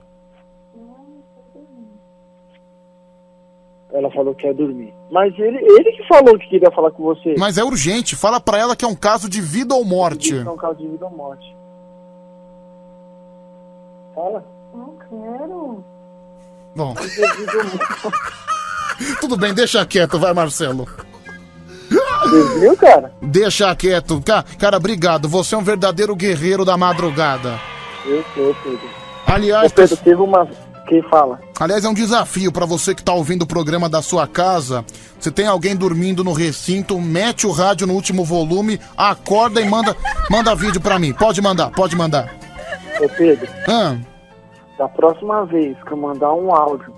Ela 3.93 4.11
falou 4.11 4.35
que 4.35 4.47
ia 4.47 4.53
dormir. 4.53 4.93
Mas 5.11 5.33
ele, 5.39 5.59
ele 5.59 5.93
que 5.93 6.07
falou 6.09 6.37
que 6.39 6.49
queria 6.49 6.71
falar 6.73 6.91
com 6.91 7.05
você. 7.05 7.35
Mas 7.39 7.57
é 7.57 7.65
urgente. 7.65 8.17
Fala 8.17 8.41
pra 8.41 8.59
ela 8.59 8.75
que 8.77 8.85
é 8.85 8.89
um 8.89 8.95
caso 8.97 9.29
de 9.29 9.41
vida 9.41 9.75
ou 9.75 9.85
morte. 9.85 10.37
É 10.37 10.51
um 10.51 10.57
caso 10.57 10.75
de 10.77 10.89
vida 10.89 11.05
ou 11.05 11.11
morte. 11.13 11.57
Fala. 14.15 14.45
Não 14.75 14.95
quero. 15.09 15.85
Bom, 16.75 16.95
tudo 19.21 19.37
bem, 19.37 19.55
deixa 19.55 19.87
quieto, 19.87 20.19
vai, 20.19 20.35
Marcelo. 20.35 20.87
Viu, 22.61 22.77
cara? 22.77 23.13
Deixa 23.23 23.75
quieto. 23.75 24.21
Ca- 24.21 24.45
Cara, 24.59 24.77
obrigado. 24.77 25.29
Você 25.29 25.55
é 25.55 25.59
um 25.59 25.63
verdadeiro 25.63 26.15
guerreiro 26.15 26.65
da 26.65 26.77
madrugada. 26.77 27.59
Eu 28.05 28.23
sou, 28.35 28.55
Pedro. 28.63 28.81
Aliás, 29.27 29.73
Ô, 29.73 29.75
Pedro, 29.75 29.97
teve 29.97 30.21
uma... 30.23 30.49
Quem 30.87 31.03
fala? 31.03 31.41
Aliás, 31.59 31.85
é 31.85 31.89
um 31.89 31.95
desafio 31.95 32.53
pra 32.53 32.65
você 32.65 32.95
que 32.95 33.03
tá 33.03 33.13
ouvindo 33.13 33.43
o 33.43 33.47
programa 33.47 33.89
da 33.89 34.01
sua 34.01 34.27
casa. 34.27 34.85
Se 35.19 35.31
tem 35.31 35.47
alguém 35.47 35.75
dormindo 35.75 36.23
no 36.23 36.33
recinto, 36.33 37.01
mete 37.01 37.47
o 37.47 37.51
rádio 37.51 37.87
no 37.87 37.95
último 37.95 38.25
volume, 38.25 38.81
acorda 38.97 39.61
e 39.61 39.69
manda, 39.69 39.97
manda 40.31 40.55
vídeo 40.55 40.81
pra 40.81 40.99
mim. 40.99 41.13
Pode 41.13 41.43
mandar, 41.43 41.71
pode 41.71 41.97
mandar. 41.97 42.35
Ô, 43.01 43.09
Pedro, 43.09 43.49
Ah, 43.69 43.97
da 44.79 44.89
próxima 44.89 45.45
vez 45.47 45.77
que 45.85 45.93
eu 45.93 45.97
mandar 45.97 46.33
um 46.33 46.55
áudio 46.55 46.95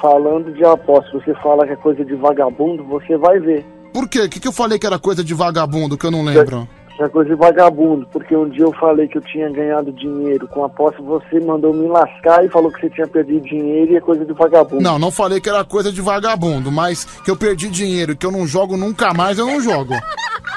falando 0.00 0.52
de 0.52 0.64
aposta, 0.64 1.10
você 1.12 1.34
fala 1.36 1.66
que 1.66 1.72
é 1.72 1.76
coisa 1.76 2.04
de 2.04 2.14
vagabundo, 2.16 2.84
você 2.84 3.16
vai 3.16 3.38
ver 3.38 3.64
por 3.94 4.08
quê? 4.08 4.22
O 4.22 4.28
que, 4.28 4.40
que 4.40 4.48
eu 4.48 4.52
falei 4.52 4.76
que 4.76 4.86
era 4.88 4.98
coisa 4.98 5.22
de 5.22 5.32
vagabundo 5.32 5.96
que 5.96 6.04
eu 6.04 6.10
não 6.10 6.24
lembro? 6.24 6.66
que 6.66 6.83
é 6.98 7.08
coisa 7.08 7.30
de 7.30 7.36
vagabundo. 7.36 8.06
Porque 8.12 8.36
um 8.36 8.48
dia 8.48 8.64
eu 8.64 8.72
falei 8.74 9.08
que 9.08 9.18
eu 9.18 9.22
tinha 9.22 9.50
ganhado 9.50 9.92
dinheiro 9.92 10.46
com 10.48 10.64
aposta, 10.64 11.02
você 11.02 11.40
mandou 11.40 11.72
me 11.72 11.88
lascar 11.88 12.44
e 12.44 12.48
falou 12.48 12.70
que 12.72 12.80
você 12.80 12.90
tinha 12.90 13.06
perdido 13.06 13.40
dinheiro 13.44 13.92
e 13.92 13.96
é 13.96 14.00
coisa 14.00 14.24
de 14.24 14.32
vagabundo. 14.32 14.82
Não, 14.82 14.98
não 14.98 15.10
falei 15.10 15.40
que 15.40 15.48
era 15.48 15.64
coisa 15.64 15.90
de 15.92 16.00
vagabundo, 16.00 16.70
mas 16.70 17.04
que 17.04 17.30
eu 17.30 17.36
perdi 17.36 17.68
dinheiro 17.68 18.12
e 18.12 18.16
que 18.16 18.26
eu 18.26 18.32
não 18.32 18.46
jogo 18.46 18.76
nunca 18.76 19.12
mais, 19.12 19.38
eu 19.38 19.46
não 19.46 19.60
jogo. 19.60 19.94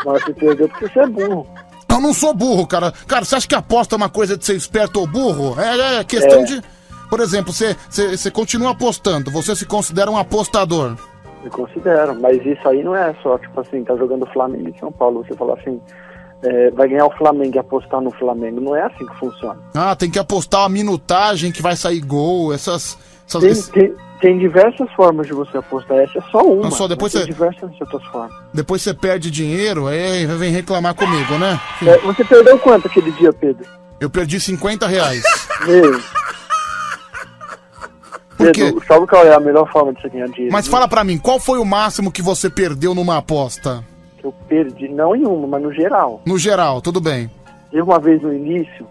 Mas 0.05 0.23
você 0.23 0.33
perdeu 0.33 0.69
porque 0.69 0.87
você 0.87 0.99
é 0.99 1.07
burro. 1.07 1.47
Eu 1.89 2.01
não 2.01 2.13
sou 2.13 2.33
burro, 2.33 2.67
cara. 2.67 2.93
Cara, 3.07 3.25
você 3.25 3.35
acha 3.35 3.47
que 3.47 3.55
aposta 3.55 3.95
é 3.95 3.97
uma 3.97 4.09
coisa 4.09 4.37
de 4.37 4.45
ser 4.45 4.55
esperto 4.55 4.99
ou 4.99 5.07
burro? 5.07 5.59
É, 5.59 5.99
é 5.99 6.03
questão 6.03 6.41
É. 6.41 6.43
de. 6.43 6.61
Por 7.09 7.19
exemplo, 7.21 7.51
você, 7.53 7.75
você, 7.89 8.15
você 8.17 8.29
continua 8.29 8.71
apostando, 8.71 9.31
você 9.31 9.55
se 9.55 9.65
considera 9.65 10.11
um 10.11 10.17
apostador. 10.17 10.95
Eu 11.43 11.49
considero, 11.49 12.13
mas 12.19 12.45
isso 12.45 12.67
aí 12.67 12.83
não 12.83 12.95
é 12.95 13.15
só, 13.23 13.37
tipo 13.37 13.59
assim, 13.61 13.83
tá 13.83 13.95
jogando 13.95 14.25
Flamengo 14.27 14.69
e 14.69 14.79
São 14.79 14.91
Paulo. 14.91 15.23
Você 15.25 15.33
fala 15.35 15.53
assim, 15.53 15.79
é, 16.43 16.71
vai 16.71 16.87
ganhar 16.87 17.05
o 17.05 17.17
Flamengo 17.17 17.55
e 17.55 17.59
apostar 17.59 17.99
no 18.01 18.11
Flamengo. 18.11 18.59
Não 18.61 18.75
é 18.75 18.83
assim 18.83 19.05
que 19.05 19.15
funciona. 19.19 19.59
Ah, 19.73 19.95
tem 19.95 20.09
que 20.09 20.19
apostar 20.19 20.65
a 20.65 20.69
minutagem 20.69 21.51
que 21.51 21.61
vai 21.61 21.75
sair 21.75 21.99
gol, 21.99 22.53
essas. 22.53 22.97
essas 23.27 23.41
Tem, 23.41 23.51
esse- 23.51 23.71
tem, 23.71 23.95
tem 24.21 24.37
diversas 24.39 24.91
formas 24.93 25.27
de 25.27 25.33
você 25.33 25.57
apostar, 25.57 25.97
essa 25.97 26.17
é 26.19 26.21
só 26.31 26.41
uma. 26.43 26.63
Não, 26.63 26.71
só 26.71 26.87
depois 26.87 27.13
mas 27.13 27.23
tem 27.25 27.33
você- 27.33 27.39
diversas 27.39 27.81
outras 27.81 28.03
formas. 28.11 28.35
Depois 28.53 28.81
você 28.81 28.93
perde 28.93 29.29
dinheiro, 29.31 29.87
aí 29.87 30.25
vem 30.25 30.51
reclamar 30.51 30.93
comigo, 30.95 31.37
né? 31.37 31.59
É, 31.85 31.97
você 31.99 32.23
perdeu 32.23 32.57
quanto 32.59 32.87
aquele 32.87 33.11
dia, 33.11 33.31
Pedro? 33.33 33.65
Eu 33.99 34.09
perdi 34.09 34.39
50 34.39 34.85
reais. 34.87 35.23
Meu. 35.65 35.99
Pedro, 38.37 38.83
sabe 38.87 39.07
qual 39.07 39.25
é 39.25 39.33
a 39.33 39.39
melhor 39.39 39.67
forma 39.71 39.91
de 39.93 40.01
você 40.01 40.09
ganhar 40.09 40.27
dinheiro? 40.27 40.53
Mas 40.53 40.67
fala 40.67 40.87
pra 40.87 41.03
mim, 41.03 41.17
qual 41.17 41.39
foi 41.39 41.57
o 41.57 41.65
máximo 41.65 42.11
que 42.11 42.21
você 42.21 42.49
perdeu 42.49 42.93
numa 42.93 43.17
aposta? 43.17 43.83
Eu 44.27 44.33
perdi, 44.49 44.89
não 44.89 45.15
em 45.15 45.25
uma, 45.25 45.47
mas 45.47 45.61
no 45.63 45.71
geral. 45.71 46.19
No 46.25 46.37
geral, 46.37 46.81
tudo 46.81 46.99
bem. 46.99 47.31
Eu 47.71 47.85
uma 47.85 47.97
vez 47.97 48.21
no 48.21 48.33
início, 48.33 48.85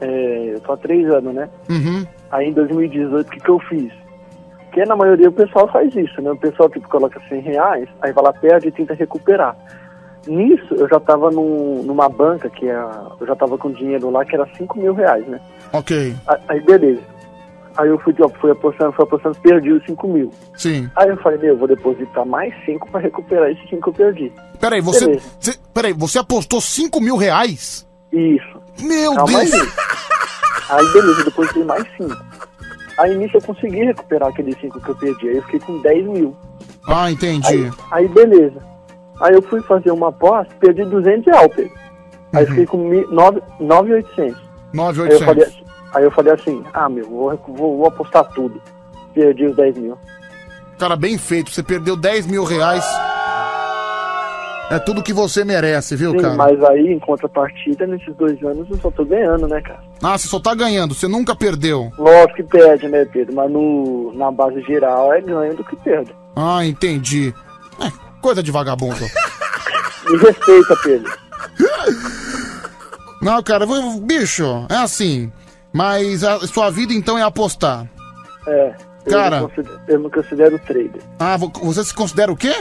é, 0.00 0.52
eu 0.54 0.60
tô 0.60 0.72
há 0.72 0.76
três 0.76 1.04
anos, 1.12 1.34
né? 1.34 1.48
Uhum. 1.68 2.06
Aí 2.30 2.48
em 2.48 2.52
2018, 2.52 3.26
o 3.26 3.30
que, 3.30 3.40
que 3.40 3.48
eu 3.48 3.58
fiz? 3.68 3.92
Porque 4.66 4.84
na 4.84 4.94
maioria 4.94 5.28
o 5.28 5.32
pessoal 5.32 5.66
faz 5.68 5.92
isso, 5.96 6.22
né? 6.22 6.30
O 6.30 6.36
pessoal 6.36 6.70
tipo 6.70 6.88
coloca 6.88 7.20
100 7.28 7.40
reais, 7.40 7.88
aí 8.00 8.12
vai 8.12 8.22
lá, 8.24 8.32
perde 8.32 8.68
e 8.68 8.72
tenta 8.72 8.94
recuperar. 8.94 9.56
Nisso, 10.28 10.74
eu 10.74 10.88
já 10.88 11.00
tava 11.00 11.28
num- 11.32 11.82
numa 11.82 12.08
banca, 12.08 12.48
que 12.48 12.68
é, 12.68 12.80
eu 13.20 13.26
já 13.26 13.34
tava 13.34 13.58
com 13.58 13.72
dinheiro 13.72 14.10
lá, 14.10 14.24
que 14.24 14.36
era 14.36 14.46
5 14.56 14.78
mil 14.78 14.94
reais, 14.94 15.26
né? 15.26 15.40
Ok. 15.72 16.14
Aí 16.48 16.60
beleza. 16.60 17.02
Aí 17.76 17.88
eu 17.88 17.98
fui, 18.00 18.14
ó, 18.20 18.28
fui 18.28 18.50
apostando, 18.50 18.92
fui 18.92 19.04
apostando, 19.04 19.36
perdi 19.40 19.72
os 19.72 19.84
5 19.86 20.06
mil. 20.08 20.30
Sim. 20.56 20.90
Aí 20.96 21.08
eu 21.08 21.16
falei, 21.18 21.38
meu, 21.38 21.50
eu 21.50 21.56
vou 21.58 21.66
depositar 21.68 22.24
mais 22.26 22.52
5 22.66 22.90
pra 22.90 23.00
recuperar 23.00 23.50
esses 23.50 23.68
5 23.70 23.82
que 23.82 23.88
eu 23.88 23.92
perdi. 24.06 24.32
Peraí, 24.60 24.80
você. 24.80 25.18
Você- 25.40 25.58
peraí, 25.72 25.92
você 25.92 26.18
apostou 26.18 26.60
5 26.60 27.00
mil 27.00 27.16
reais? 27.16 27.86
Isso. 28.12 28.60
Meu 28.80 29.14
Calma 29.14 29.38
Deus! 29.40 29.52
Aí. 29.54 29.68
aí 30.70 30.92
beleza, 30.92 31.20
eu 31.20 31.24
depositei 31.24 31.64
mais 31.64 31.84
5. 31.96 32.16
Aí 32.98 33.16
nisso 33.16 33.36
eu 33.38 33.42
consegui 33.42 33.84
recuperar 33.84 34.28
aqueles 34.28 34.58
5 34.60 34.80
que 34.80 34.88
eu 34.90 34.94
perdi. 34.96 35.28
Aí 35.28 35.36
eu 35.36 35.42
fiquei 35.44 35.60
com 35.60 35.80
10 35.80 36.06
mil. 36.06 36.36
Ah, 36.86 37.10
entendi. 37.10 37.46
Aí, 37.48 37.70
aí 37.90 38.08
beleza. 38.08 38.60
Aí 39.20 39.34
eu 39.34 39.42
fui 39.42 39.62
fazer 39.62 39.90
uma 39.92 40.08
aposta, 40.08 40.52
perdi 40.60 40.84
200 40.84 41.24
reais, 41.26 41.50
Pedro. 41.54 41.72
Aí 42.34 42.42
eu 42.44 42.48
fiquei 42.48 42.66
com 42.66 42.76
mi- 42.88 43.06
nove- 43.10 43.42
9,800. 43.60 44.36
Aí 44.36 44.42
eu, 44.72 44.74
9,800. 44.74 45.24
falei, 45.24 45.61
aí 45.94 46.04
eu 46.04 46.10
falei 46.10 46.32
assim, 46.32 46.64
ah, 46.72 46.88
meu, 46.88 47.08
vou, 47.08 47.36
vou, 47.48 47.76
vou 47.78 47.86
apostar 47.86 48.24
tudo. 48.32 48.60
Perdi 49.14 49.46
os 49.46 49.56
10 49.56 49.78
mil. 49.78 49.98
Cara, 50.78 50.96
bem 50.96 51.16
feito. 51.18 51.50
Você 51.50 51.62
perdeu 51.62 51.96
10 51.96 52.26
mil 52.26 52.44
reais. 52.44 52.84
É 54.70 54.78
tudo 54.78 55.02
que 55.02 55.12
você 55.12 55.44
merece, 55.44 55.94
viu, 55.94 56.12
Sim, 56.12 56.18
cara? 56.18 56.34
mas 56.34 56.64
aí, 56.64 56.92
em 56.94 56.98
contrapartida, 56.98 57.86
nesses 57.86 58.14
dois 58.16 58.42
anos 58.42 58.66
eu 58.70 58.78
só 58.78 58.90
tô 58.90 59.04
ganhando, 59.04 59.46
né, 59.46 59.60
cara? 59.60 59.80
Ah, 60.02 60.16
você 60.16 60.26
só 60.28 60.40
tá 60.40 60.54
ganhando, 60.54 60.94
você 60.94 61.06
nunca 61.06 61.34
perdeu. 61.36 61.92
Lógico 61.98 62.36
que 62.36 62.42
perde, 62.44 62.88
né, 62.88 63.04
Pedro? 63.04 63.34
Mas 63.34 63.50
no, 63.50 64.12
na 64.14 64.30
base 64.32 64.62
geral 64.62 65.12
é 65.12 65.20
ganho 65.20 65.54
do 65.54 65.62
que 65.62 65.76
perde. 65.76 66.14
Ah, 66.34 66.64
entendi. 66.64 67.34
É, 67.78 67.92
coisa 68.22 68.42
de 68.42 68.50
vagabundo. 68.50 68.96
Me 70.08 70.16
respeita, 70.16 70.74
Pedro. 70.82 71.12
Não, 73.20 73.42
cara, 73.42 73.66
vou- 73.66 74.00
bicho, 74.00 74.66
é 74.70 74.76
assim. 74.76 75.30
Mas 75.72 76.22
a 76.24 76.40
sua 76.46 76.70
vida 76.70 76.92
então 76.92 77.16
é 77.18 77.22
apostar. 77.22 77.86
É. 78.46 78.74
Eu 79.06 79.12
Cara. 79.12 79.40
considero, 79.40 79.80
eu 79.88 79.98
não 79.98 80.10
considero 80.10 80.58
trader. 80.60 81.02
Ah, 81.18 81.36
vo- 81.36 81.50
você 81.62 81.82
se 81.84 81.94
considera 81.94 82.30
o 82.30 82.36
quê? 82.36 82.54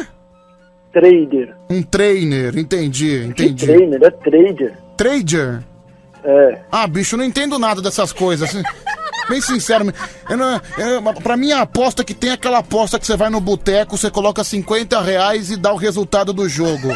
Trader. 0.92 1.56
Um 1.70 1.82
trainer, 1.84 2.58
entendi, 2.58 3.24
entendi. 3.26 3.66
trainer? 3.66 4.02
É 4.04 4.10
trader. 4.10 4.78
Trader? 4.98 5.64
É. 6.24 6.60
Ah, 6.72 6.86
bicho, 6.88 7.16
eu 7.16 7.18
não 7.20 7.26
entendo 7.26 7.58
nada 7.60 7.82
dessas 7.82 8.12
coisas. 8.12 8.50
assim. 8.50 8.62
Bem 9.30 9.40
sincero, 9.40 9.86
eu 10.30 10.36
não, 10.38 10.60
eu, 10.78 11.02
pra 11.22 11.38
mim 11.38 11.52
a 11.54 11.62
aposta 11.62 12.04
que 12.04 12.14
tem 12.14 12.32
é 12.32 12.34
aquela 12.34 12.58
aposta 12.58 13.00
que 13.00 13.06
você 13.06 13.16
vai 13.16 13.30
no 13.30 13.40
boteco, 13.40 13.96
você 13.98 14.10
coloca 14.12 14.44
50 14.44 15.00
reais 15.00 15.50
e 15.52 15.56
dá 15.56 15.72
o 15.72 15.78
resultado 15.78 16.34
do 16.34 16.50
jogo. 16.50 16.90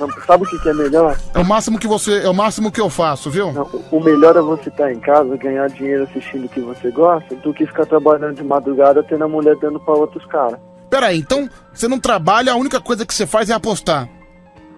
Não, 0.00 0.08
Sabe 0.26 0.44
o 0.44 0.46
que, 0.48 0.58
que 0.58 0.68
é 0.68 0.72
melhor? 0.74 1.16
É 1.34 1.38
o 1.38 1.44
máximo 1.44 1.78
que 1.78 1.86
você. 1.86 2.22
É 2.22 2.28
o 2.28 2.34
máximo 2.34 2.72
que 2.72 2.80
eu 2.80 2.88
faço, 2.88 3.30
viu? 3.30 3.48
O 3.90 4.00
melhor 4.00 4.36
é 4.36 4.40
você 4.40 4.70
estar 4.70 4.90
em 4.90 4.98
casa, 4.98 5.36
ganhar 5.36 5.68
dinheiro 5.68 6.04
assistindo 6.04 6.46
o 6.46 6.48
que 6.48 6.60
você 6.60 6.90
gosta, 6.90 7.34
do 7.36 7.52
que 7.52 7.66
ficar 7.66 7.86
trabalhando 7.86 8.36
de 8.36 8.44
madrugada 8.44 9.02
tendo 9.02 9.24
a 9.24 9.28
mulher 9.28 9.54
dando 9.56 9.78
pra 9.78 9.94
outros 9.94 10.24
caras. 10.26 10.58
Peraí, 10.88 11.18
então 11.18 11.48
você 11.72 11.86
não 11.86 12.00
trabalha, 12.00 12.52
a 12.52 12.56
única 12.56 12.80
coisa 12.80 13.04
que 13.06 13.14
você 13.14 13.26
faz 13.26 13.50
é 13.50 13.52
apostar. 13.52 14.08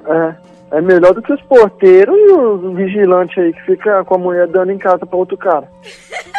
É. 0.06 0.52
É 0.72 0.80
melhor 0.80 1.12
do 1.12 1.20
que 1.20 1.30
os 1.30 1.42
porteiros 1.42 2.14
e 2.16 2.32
os 2.32 2.74
vigilantes 2.74 3.36
aí 3.36 3.52
que 3.52 3.60
fica 3.60 4.02
com 4.06 4.14
a 4.14 4.18
mulher 4.18 4.48
dando 4.48 4.72
em 4.72 4.78
casa 4.78 5.04
pra 5.04 5.18
outro 5.18 5.36
cara. 5.36 5.70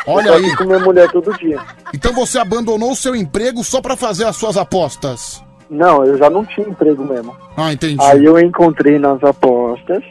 Olha 0.08 0.30
Eu 0.30 0.34
aí. 0.34 0.42
de 0.44 0.58
comer 0.58 0.80
mulher 0.80 1.08
todo 1.12 1.32
dia. 1.38 1.60
Então 1.94 2.12
você 2.14 2.40
abandonou 2.40 2.92
o 2.92 2.96
seu 2.96 3.16
emprego 3.16 3.64
só 3.64 3.80
pra 3.80 3.96
fazer 3.96 4.26
as 4.26 4.36
suas 4.36 4.58
apostas. 4.58 5.44
Não, 5.74 6.06
eu 6.06 6.18
já 6.18 6.30
não 6.30 6.46
tinha 6.46 6.68
emprego 6.68 7.04
mesmo. 7.04 7.36
Ah, 7.58 7.74
entendi. 7.74 7.98
Aí 8.02 8.24
eu 8.24 8.40
encontrei 8.40 9.00
nas 9.00 9.24
apostas 9.24 10.04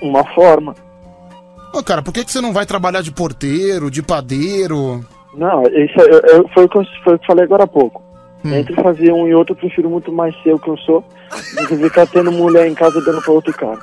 uma 0.00 0.24
forma. 0.34 0.74
Ô, 1.74 1.82
cara, 1.82 2.02
por 2.02 2.12
que, 2.12 2.24
que 2.24 2.30
você 2.30 2.40
não 2.40 2.52
vai 2.52 2.66
trabalhar 2.66 3.02
de 3.02 3.10
porteiro, 3.10 3.90
de 3.90 4.02
padeiro? 4.02 5.04
Não, 5.34 5.62
isso 5.64 6.00
é- 6.00 6.10
eu- 6.14 6.20
eu- 6.42 6.48
foi, 6.52 6.64
o 6.64 6.68
que 6.68 6.76
eu, 6.78 6.84
foi 7.02 7.14
o 7.14 7.18
que 7.18 7.24
eu 7.24 7.26
falei 7.26 7.44
agora 7.44 7.64
há 7.64 7.66
pouco. 7.66 8.02
Entre 8.44 8.74
fazer 8.74 9.12
um 9.12 9.28
e 9.28 9.34
outro, 9.34 9.52
eu 9.54 9.56
prefiro 9.58 9.88
muito 9.88 10.10
mais 10.12 10.34
ser 10.42 10.52
o 10.52 10.58
que 10.58 10.68
eu 10.68 10.76
sou 10.78 11.04
do 11.60 11.66
que 11.68 11.76
ficar 11.76 12.06
tendo 12.08 12.32
mulher 12.32 12.66
em 12.66 12.74
casa 12.74 13.00
dando 13.00 13.22
pra 13.22 13.32
outro 13.32 13.52
cara. 13.54 13.78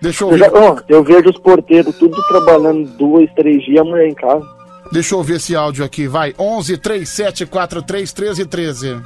Deixa 0.00 0.22
eu 0.24 0.30
Eu, 0.30 0.38
já- 0.38 0.48
ver. 0.48 0.56
ó, 0.56 0.76
eu 0.88 1.02
vejo 1.02 1.30
os 1.30 1.38
porteiros 1.38 1.96
tudo 1.98 2.16
trabalhando 2.28 2.88
dois, 2.96 3.28
três 3.34 3.62
dias, 3.64 3.80
a 3.80 3.84
mulher 3.84 4.06
em 4.08 4.14
casa. 4.14 4.46
Deixa 4.92 5.14
eu 5.16 5.22
ver 5.22 5.36
esse 5.36 5.56
áudio 5.56 5.84
aqui, 5.84 6.06
vai. 6.06 6.32
11 6.38 6.78
37 6.78 7.44
43 7.44 8.12
13 8.12 8.46
13. 8.46 9.00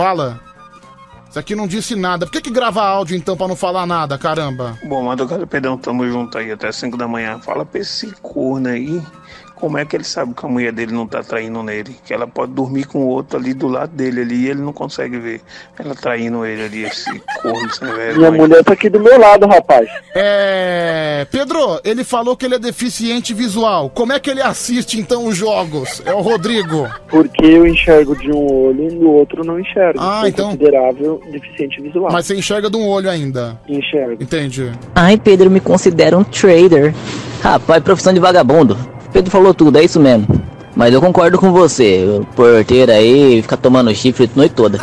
Fala. 0.00 0.40
Isso 1.28 1.38
aqui 1.38 1.54
não 1.54 1.66
disse 1.66 1.94
nada. 1.94 2.24
Por 2.24 2.32
que, 2.32 2.40
que 2.40 2.50
grava 2.50 2.82
áudio 2.82 3.14
então 3.14 3.36
pra 3.36 3.46
não 3.46 3.54
falar 3.54 3.84
nada, 3.84 4.16
caramba? 4.16 4.78
Bom, 4.82 5.02
madrugada, 5.04 5.46
Pedrão, 5.46 5.76
tamo 5.76 6.08
junto 6.08 6.38
aí 6.38 6.50
até 6.50 6.72
5 6.72 6.96
da 6.96 7.06
manhã. 7.06 7.38
Fala 7.38 7.66
pra 7.66 7.82
esse 7.82 8.10
corno 8.22 8.68
aí, 8.70 9.02
como 9.60 9.76
é 9.76 9.84
que 9.84 9.94
ele 9.94 10.04
sabe 10.04 10.32
que 10.34 10.44
a 10.44 10.48
mulher 10.48 10.72
dele 10.72 10.92
não 10.92 11.06
tá 11.06 11.22
traindo 11.22 11.62
nele? 11.62 11.94
Que 12.04 12.14
ela 12.14 12.26
pode 12.26 12.52
dormir 12.52 12.84
com 12.86 13.00
o 13.04 13.08
outro 13.08 13.38
ali 13.38 13.52
do 13.52 13.68
lado 13.68 13.92
dele 13.94 14.22
ali 14.22 14.46
e 14.46 14.48
ele 14.48 14.62
não 14.62 14.72
consegue 14.72 15.18
ver 15.18 15.42
ela 15.78 15.94
traindo 15.94 16.44
ele 16.46 16.62
ali, 16.64 16.84
esse 16.84 17.20
corno 17.42 17.70
sem 17.72 17.86
vergonha. 17.88 18.30
Minha 18.30 18.30
mulher 18.30 18.64
tá 18.64 18.72
aqui 18.72 18.88
do 18.88 18.98
meu 18.98 19.18
lado, 19.18 19.46
rapaz. 19.46 19.88
É. 20.14 21.26
Pedro, 21.30 21.80
ele 21.84 22.02
falou 22.04 22.36
que 22.36 22.46
ele 22.46 22.54
é 22.54 22.58
deficiente 22.58 23.34
visual. 23.34 23.90
Como 23.90 24.12
é 24.12 24.18
que 24.18 24.30
ele 24.30 24.40
assiste 24.42 24.98
então 24.98 25.26
os 25.26 25.36
jogos? 25.36 26.02
É 26.06 26.12
o 26.14 26.20
Rodrigo. 26.20 26.88
Porque 27.08 27.44
eu 27.44 27.66
enxergo 27.66 28.16
de 28.16 28.30
um 28.32 28.50
olho 28.66 28.90
e 28.90 28.94
no 28.94 29.10
outro 29.10 29.44
não 29.44 29.60
enxergo. 29.60 29.98
Ah, 30.00 30.22
então- 30.26 30.46
considerável 30.46 31.20
deficiente 31.30 31.82
visual. 31.82 32.10
Mas 32.10 32.26
você 32.26 32.34
enxerga 32.34 32.70
de 32.70 32.76
um 32.76 32.86
olho 32.88 33.10
ainda. 33.10 33.60
Enxergo. 33.68 34.22
Entendi. 34.22 34.72
Ai, 34.94 35.18
Pedro 35.18 35.50
me 35.50 35.60
considera 35.60 36.16
um 36.16 36.24
trader. 36.24 36.94
Rapaz, 37.42 37.82
profissão 37.82 38.12
de 38.12 38.20
vagabundo. 38.20 38.76
Pedro 39.12 39.30
falou 39.30 39.52
tudo, 39.52 39.78
é 39.78 39.84
isso 39.84 40.00
mesmo. 40.00 40.26
Mas 40.74 40.94
eu 40.94 41.00
concordo 41.00 41.38
com 41.38 41.52
você. 41.52 42.04
O 42.04 42.24
porteiro 42.34 42.92
aí 42.92 43.42
fica 43.42 43.56
tomando 43.56 43.94
chifre 43.94 44.30
a 44.32 44.36
noite 44.36 44.54
toda. 44.54 44.80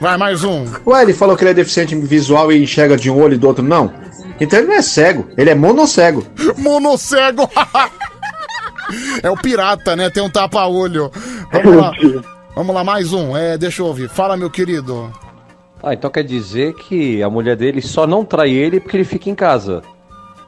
Vai, 0.00 0.16
mais 0.16 0.42
um. 0.42 0.64
Ué, 0.86 1.02
ele 1.02 1.12
falou 1.12 1.36
que 1.36 1.44
ele 1.44 1.50
é 1.50 1.54
deficiente 1.54 1.94
visual 1.94 2.50
e 2.50 2.62
enxerga 2.62 2.96
de 2.96 3.10
um 3.10 3.20
olho 3.20 3.34
e 3.34 3.38
do 3.38 3.46
outro 3.46 3.62
não? 3.62 3.92
Então 4.40 4.58
ele 4.58 4.68
não 4.68 4.74
é 4.74 4.82
cego, 4.82 5.28
ele 5.36 5.50
é 5.50 5.54
monocego. 5.54 6.26
Monocego! 6.58 7.48
é 9.22 9.30
o 9.30 9.36
pirata, 9.36 9.94
né? 9.94 10.10
Tem 10.10 10.22
um 10.22 10.30
tapa-olho. 10.30 11.10
Vamos 11.52 11.76
lá. 11.76 11.92
Vamos 12.54 12.74
lá, 12.74 12.82
mais 12.82 13.12
um. 13.12 13.36
É, 13.36 13.56
deixa 13.56 13.82
eu 13.82 13.86
ouvir. 13.86 14.08
Fala, 14.08 14.36
meu 14.36 14.50
querido. 14.50 15.12
Ah, 15.82 15.94
então 15.94 16.10
quer 16.10 16.24
dizer 16.24 16.74
que 16.74 17.22
a 17.22 17.30
mulher 17.30 17.56
dele 17.56 17.80
só 17.80 18.06
não 18.06 18.24
trai 18.24 18.50
ele 18.50 18.80
porque 18.80 18.96
ele 18.96 19.04
fica 19.04 19.30
em 19.30 19.34
casa. 19.34 19.82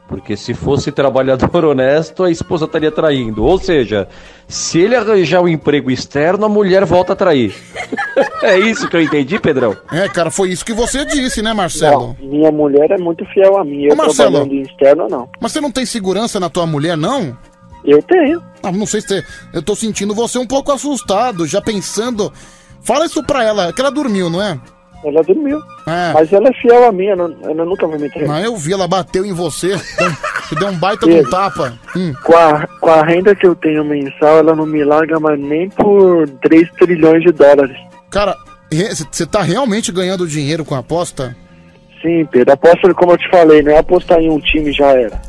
Porque 0.07 0.37
se 0.37 0.53
fosse 0.53 0.93
trabalhador 0.93 1.65
honesto, 1.65 2.25
a 2.25 2.31
esposa 2.31 2.67
estaria 2.67 2.91
traindo. 2.91 3.45
Ou 3.45 3.59
seja, 3.59 4.07
se 4.47 4.79
ele 4.79 4.95
arranjar 4.95 5.43
um 5.43 5.49
emprego 5.49 5.91
externo, 5.91 6.45
a 6.45 6.49
mulher 6.49 6.85
volta 6.85 7.15
a 7.15 7.17
trair. 7.17 7.55
é 8.43 8.59
isso 8.59 8.89
que 8.89 8.97
eu 8.97 9.03
entendi, 9.03 9.39
Pedrão? 9.39 9.77
É, 9.91 10.09
cara, 10.09 10.31
foi 10.31 10.51
isso 10.51 10.65
que 10.65 10.75
você 10.75 11.05
disse, 11.05 11.41
né, 11.41 11.53
Marcelo? 11.53 12.17
Não, 12.21 12.29
minha 12.29 12.53
mulher 12.53 12.91
é 12.91 12.99
muito 12.99 13.25
fiel 13.33 13.59
a 13.59 13.65
mim. 13.65 13.85
Eu 13.85 13.95
Ô, 13.95 13.97
Marcelo. 13.97 14.31
trabalhando 14.33 14.67
externo, 14.67 15.09
não. 15.09 15.29
Mas 15.41 15.53
você 15.53 15.61
não 15.61 15.71
tem 15.71 15.87
segurança 15.87 16.39
na 16.39 16.51
tua 16.51 16.67
mulher, 16.67 16.97
não? 16.97 17.37
Eu 17.85 18.03
tenho. 18.03 18.43
Ah, 18.63 18.73
não 18.73 18.87
sei 18.87 19.01
se 19.01 19.09
você... 19.09 19.25
Eu 19.53 19.63
tô 19.63 19.75
sentindo 19.75 20.15
você 20.15 20.39
um 20.39 20.47
pouco 20.47 20.73
assustado, 20.73 21.47
já 21.47 21.61
pensando... 21.61 22.33
Fala 22.83 23.07
isso 23.07 23.25
pra 23.25 23.43
ela, 23.43 23.73
que 23.73 23.81
ela 23.81 23.91
dormiu, 23.91 24.29
não 24.29 24.43
é? 24.43 24.61
Ela 25.05 25.23
dormiu. 25.23 25.59
É. 25.87 26.13
Mas 26.15 26.33
ela 26.33 26.49
é 26.49 26.53
fiel 26.55 26.89
a 26.89 26.93
mim, 26.93 27.07
ela, 27.07 27.31
ela 27.43 27.65
nunca 27.65 27.87
vai 27.87 27.99
me 27.99 28.09
trair. 28.11 28.27
Mas 28.27 28.45
eu 28.45 28.57
vi, 28.57 28.73
ela 28.73 28.89
bateu 28.89 29.25
em 29.25 29.33
você, 29.33 29.77
te 30.49 30.55
deu 30.55 30.69
um 30.69 30.77
baita 30.79 31.07
de 31.07 31.21
um 31.21 31.31
tapa. 31.31 31.75
Hum. 31.95 32.13
Com 32.25 32.35
a, 32.37 32.67
com 32.81 32.91
a 32.91 33.03
renda 33.05 33.35
que 33.35 33.47
eu 33.47 33.55
tenho 33.55 33.85
mensal, 33.85 34.39
ela 34.39 34.55
não 34.57 34.65
me 34.67 34.83
larga 34.83 35.21
mais 35.21 35.39
nem 35.39 35.69
por 35.69 36.29
3 36.43 36.71
trilhões 36.79 37.23
de 37.23 37.33
dólares. 37.33 37.77
Cara, 38.11 38.35
você 38.71 39.27
tá 39.27 39.43
realmente 39.43 39.93
ganhando 39.93 40.27
dinheiro 40.27 40.65
com 40.65 40.75
a 40.75 40.79
aposta? 40.79 41.37
Sim, 42.01 42.27
Pedro. 42.31 42.53
Aposta, 42.55 42.93
como 42.95 43.13
eu 43.13 43.19
te 43.19 43.29
falei, 43.31 43.63
não 43.63 43.73
é 43.73 43.79
apostar 43.79 44.19
em 44.21 44.31
um 44.31 44.41
time 44.41 44.73
já 44.73 44.87
era. 44.93 45.21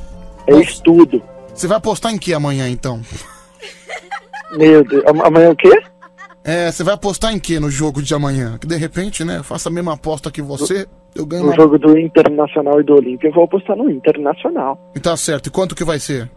É 0.48 0.56
estudo. 0.60 1.22
Você 1.54 1.68
vai 1.68 1.78
apostar 1.78 2.14
em 2.14 2.18
que 2.18 2.34
amanhã, 2.34 2.70
então? 2.70 3.02
Meu 4.58 4.84
Deus. 4.84 5.04
Am- 5.08 5.22
Amanhã 5.22 5.52
o 5.52 5.56
quê? 5.56 5.72
É, 6.48 6.72
você 6.72 6.84
vai 6.84 6.94
apostar 6.94 7.34
em 7.34 7.40
que 7.40 7.60
no 7.60 7.72
jogo 7.72 8.04
de 8.04 8.14
amanhã? 8.14 8.56
Que 8.60 8.68
de 8.68 8.76
repente, 8.76 9.24
né, 9.26 9.38
eu 9.38 9.44
faço 9.44 9.68
a 9.68 9.72
mesma 9.72 9.94
aposta 9.94 10.30
que 10.30 10.44
você, 10.44 10.86
eu 11.16 11.26
ganho 11.26 11.42
No 11.42 11.50
uma... 11.50 11.56
jogo 11.56 11.80
do 11.80 11.98
Internacional 11.98 12.80
e 12.80 12.84
do 12.84 12.94
Olímpia, 12.94 13.30
eu 13.30 13.34
vou 13.34 13.46
apostar 13.46 13.76
no 13.76 13.90
Internacional. 13.90 14.78
E 14.96 15.00
tá 15.00 15.18
certo, 15.18 15.48
e 15.48 15.50
quanto 15.50 15.74
que 15.76 15.84
vai 15.84 15.98
ser? 15.98 16.30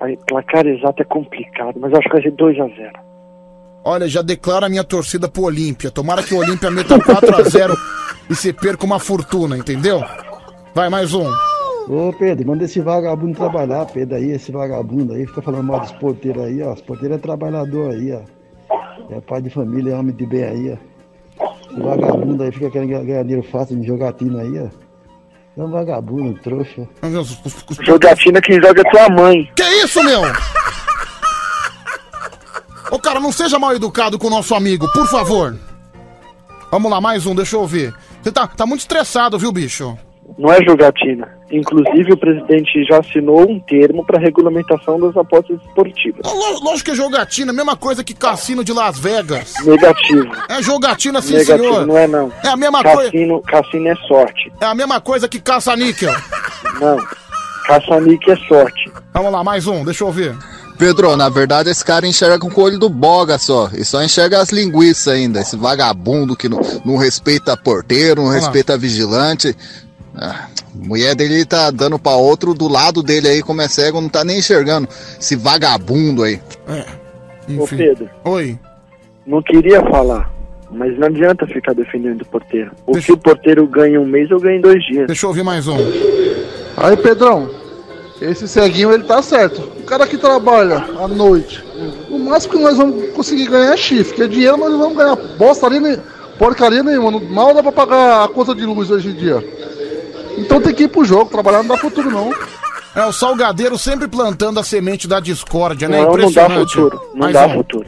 Aí, 0.00 0.16
placar 0.26 0.66
exato 0.66 1.02
é 1.02 1.04
complicado, 1.04 1.78
mas 1.78 1.92
eu 1.92 1.98
acho 1.98 2.08
que 2.08 2.14
vai 2.14 2.22
ser 2.22 2.32
2x0. 2.32 2.92
Olha, 3.84 4.08
já 4.08 4.22
declaro 4.22 4.64
a 4.64 4.68
minha 4.68 4.84
torcida 4.84 5.28
pro 5.28 5.42
Olímpia. 5.42 5.90
Tomara 5.90 6.22
que 6.22 6.32
o 6.34 6.38
Olímpia 6.38 6.70
meta 6.70 6.96
4x0 6.98 7.74
e 8.30 8.34
se 8.34 8.52
perca 8.52 8.86
uma 8.86 8.98
fortuna, 8.98 9.58
entendeu? 9.58 10.00
Vai, 10.74 10.88
mais 10.88 11.12
um. 11.12 11.26
Ô 11.88 12.12
Pedro, 12.18 12.46
manda 12.46 12.64
esse 12.64 12.80
vagabundo 12.80 13.36
trabalhar, 13.36 13.84
Pedro 13.86 14.16
aí, 14.16 14.30
esse 14.30 14.52
vagabundo 14.52 15.12
aí, 15.14 15.26
fica 15.26 15.42
falando 15.42 15.64
mal 15.64 15.80
dos 15.80 15.92
porteiros 15.92 16.44
aí, 16.44 16.62
ó. 16.62 16.72
Os 16.72 16.80
porteiros 16.82 17.18
é 17.18 17.20
trabalhador 17.20 17.90
aí, 17.92 18.12
ó. 18.12 18.37
É 19.10 19.20
pai 19.20 19.42
de 19.42 19.50
família, 19.50 19.92
é 19.92 19.96
homem 19.96 20.14
de 20.14 20.26
bem 20.26 20.44
aí, 20.44 20.72
ó. 20.72 20.98
Esse 21.70 21.80
vagabundo 21.80 22.42
aí 22.42 22.52
fica 22.52 22.70
querendo 22.70 23.04
ganhar 23.04 23.22
dinheiro 23.22 23.46
fácil 23.50 23.78
de 23.78 23.86
jogatina 23.86 24.42
aí, 24.42 24.58
ó. 24.58 24.68
É 25.60 25.64
um 25.64 25.70
vagabundo, 25.70 26.22
um 26.24 26.34
trouxa. 26.34 26.88
Jogatina 27.84 28.40
quem 28.40 28.60
joga 28.60 28.80
é 28.80 28.90
tua 28.90 29.08
mãe. 29.08 29.50
Que 29.56 29.62
isso, 29.84 30.02
meu? 30.04 30.22
Ô, 32.90 32.98
cara, 32.98 33.20
não 33.20 33.32
seja 33.32 33.58
mal 33.58 33.74
educado 33.74 34.18
com 34.18 34.28
o 34.28 34.30
nosso 34.30 34.54
amigo, 34.54 34.90
por 34.92 35.06
favor. 35.08 35.56
Vamos 36.70 36.90
lá, 36.90 37.00
mais 37.00 37.26
um, 37.26 37.34
deixa 37.34 37.56
eu 37.56 37.66
ver. 37.66 37.94
Você 38.22 38.30
tá, 38.32 38.46
tá 38.46 38.66
muito 38.66 38.80
estressado, 38.80 39.38
viu, 39.38 39.52
bicho? 39.52 39.98
Não 40.36 40.52
é 40.52 40.62
jogatina. 40.62 41.28
Inclusive, 41.50 42.12
o 42.12 42.16
presidente 42.16 42.84
já 42.84 42.98
assinou 43.00 43.48
um 43.50 43.58
termo 43.58 44.04
para 44.04 44.18
regulamentação 44.20 45.00
das 45.00 45.16
apostas 45.16 45.58
esportivas. 45.66 46.20
Ló- 46.24 46.58
Lógico 46.62 46.84
que 46.86 46.90
é 46.90 46.94
jogatina, 46.94 47.52
mesma 47.52 47.74
coisa 47.76 48.04
que 48.04 48.12
cassino 48.14 48.62
de 48.62 48.72
Las 48.72 48.98
Vegas. 48.98 49.54
Negativo. 49.64 50.28
É 50.48 50.62
jogatina, 50.62 51.22
sim, 51.22 51.32
Negativo, 51.34 51.58
senhor. 51.72 51.86
não 51.86 51.96
é 51.96 52.06
não. 52.06 52.30
É 52.44 52.48
a 52.48 52.56
mesma 52.56 52.82
coisa. 52.82 53.10
cassino, 53.46 53.88
é 53.88 53.94
sorte. 54.06 54.52
É 54.60 54.66
a 54.66 54.74
mesma 54.74 55.00
coisa 55.00 55.26
que 55.26 55.40
caça-níquel. 55.40 56.12
Não. 56.80 56.98
Caça-níquel 57.66 58.34
é 58.34 58.36
sorte. 58.46 58.90
Vamos 59.14 59.32
lá, 59.32 59.42
mais 59.42 59.66
um, 59.66 59.84
deixa 59.84 60.04
eu 60.04 60.12
ver. 60.12 60.36
Pedro, 60.78 61.16
na 61.16 61.28
verdade 61.28 61.70
esse 61.70 61.84
cara 61.84 62.06
enxerga 62.06 62.38
com 62.38 62.48
o 62.48 62.62
olho 62.64 62.78
do 62.78 62.88
boga 62.88 63.36
só. 63.36 63.68
E 63.74 63.84
só 63.84 64.02
enxerga 64.02 64.40
as 64.40 64.50
linguiças 64.50 65.08
ainda. 65.08 65.40
Esse 65.40 65.56
vagabundo 65.56 66.36
que 66.36 66.48
não, 66.48 66.60
não 66.84 66.96
respeita 66.96 67.56
porteiro, 67.56 68.20
não 68.22 68.28
Olha 68.28 68.36
lá. 68.38 68.44
respeita 68.44 68.78
vigilante. 68.78 69.56
Ah, 70.20 70.48
mulher 70.74 71.14
dele 71.14 71.44
tá 71.44 71.70
dando 71.70 71.98
pra 71.98 72.12
outro 72.16 72.52
do 72.52 72.68
lado 72.68 73.02
dele 73.02 73.28
aí, 73.28 73.42
como 73.42 73.62
é 73.62 73.68
cego, 73.68 74.00
não 74.00 74.08
tá 74.08 74.24
nem 74.24 74.38
enxergando. 74.38 74.88
Esse 75.18 75.36
vagabundo 75.36 76.24
aí. 76.24 76.40
É. 76.68 76.84
Ô 77.56 77.66
Pedro. 77.66 78.10
Oi. 78.24 78.58
Não 79.26 79.42
queria 79.42 79.80
falar, 79.82 80.30
mas 80.70 80.98
não 80.98 81.06
adianta 81.06 81.46
ficar 81.46 81.74
defendendo 81.74 82.22
o 82.22 82.26
porteiro. 82.26 82.72
O 82.86 82.98
que 82.98 83.12
o 83.12 83.16
porteiro 83.16 83.66
ganha 83.66 84.00
um 84.00 84.06
mês, 84.06 84.30
eu 84.30 84.40
ganho 84.40 84.58
em 84.58 84.60
dois 84.60 84.84
dias. 84.84 85.06
Deixa 85.06 85.24
eu 85.24 85.30
ouvir 85.30 85.44
mais 85.44 85.68
um. 85.68 85.76
Aí, 86.76 86.96
Pedrão, 86.96 87.50
esse 88.20 88.48
ceguinho 88.48 88.92
ele 88.92 89.04
tá 89.04 89.22
certo. 89.22 89.60
O 89.78 89.84
cara 89.84 90.06
que 90.06 90.18
que 90.18 90.22
trabalha 90.22 90.84
à 90.98 91.06
noite. 91.06 91.64
O 92.10 92.18
máximo 92.18 92.54
que 92.54 92.60
nós 92.60 92.76
vamos 92.76 93.10
conseguir 93.10 93.46
ganhar 93.46 93.72
é 93.72 93.76
chifre, 93.76 94.14
porque 94.14 94.28
dinheiro 94.28 94.56
nós 94.56 94.70
não 94.70 94.78
vamos 94.78 94.96
ganhar 94.96 95.16
bosta 95.38 95.70
nem 95.70 95.96
porcaria 96.36 96.82
nenhuma. 96.82 97.20
Mal 97.20 97.54
dá 97.54 97.62
pra 97.62 97.72
pagar 97.72 98.24
a 98.24 98.28
conta 98.28 98.54
de 98.54 98.66
luz 98.66 98.90
hoje 98.90 99.10
em 99.10 99.14
dia. 99.14 99.36
Então 100.38 100.60
tem 100.60 100.74
que 100.74 100.84
ir 100.84 100.88
pro 100.88 101.04
jogo, 101.04 101.30
trabalhar 101.30 101.58
não 101.58 101.68
dá 101.68 101.76
futuro 101.78 102.10
não. 102.10 102.32
É 102.94 103.04
o 103.04 103.12
salgadeiro 103.12 103.78
sempre 103.78 104.08
plantando 104.08 104.58
a 104.58 104.64
semente 104.64 105.06
da 105.06 105.20
discórdia, 105.20 105.88
né? 105.88 105.98
Não, 106.02 106.06
não 106.06 106.16
dá 106.16 106.22
Impressionante. 106.26 106.74
futuro. 106.74 107.00
Não 107.12 107.18
Mais 107.20 107.32
dá 107.32 107.46
um. 107.46 107.54
futuro. 107.54 107.86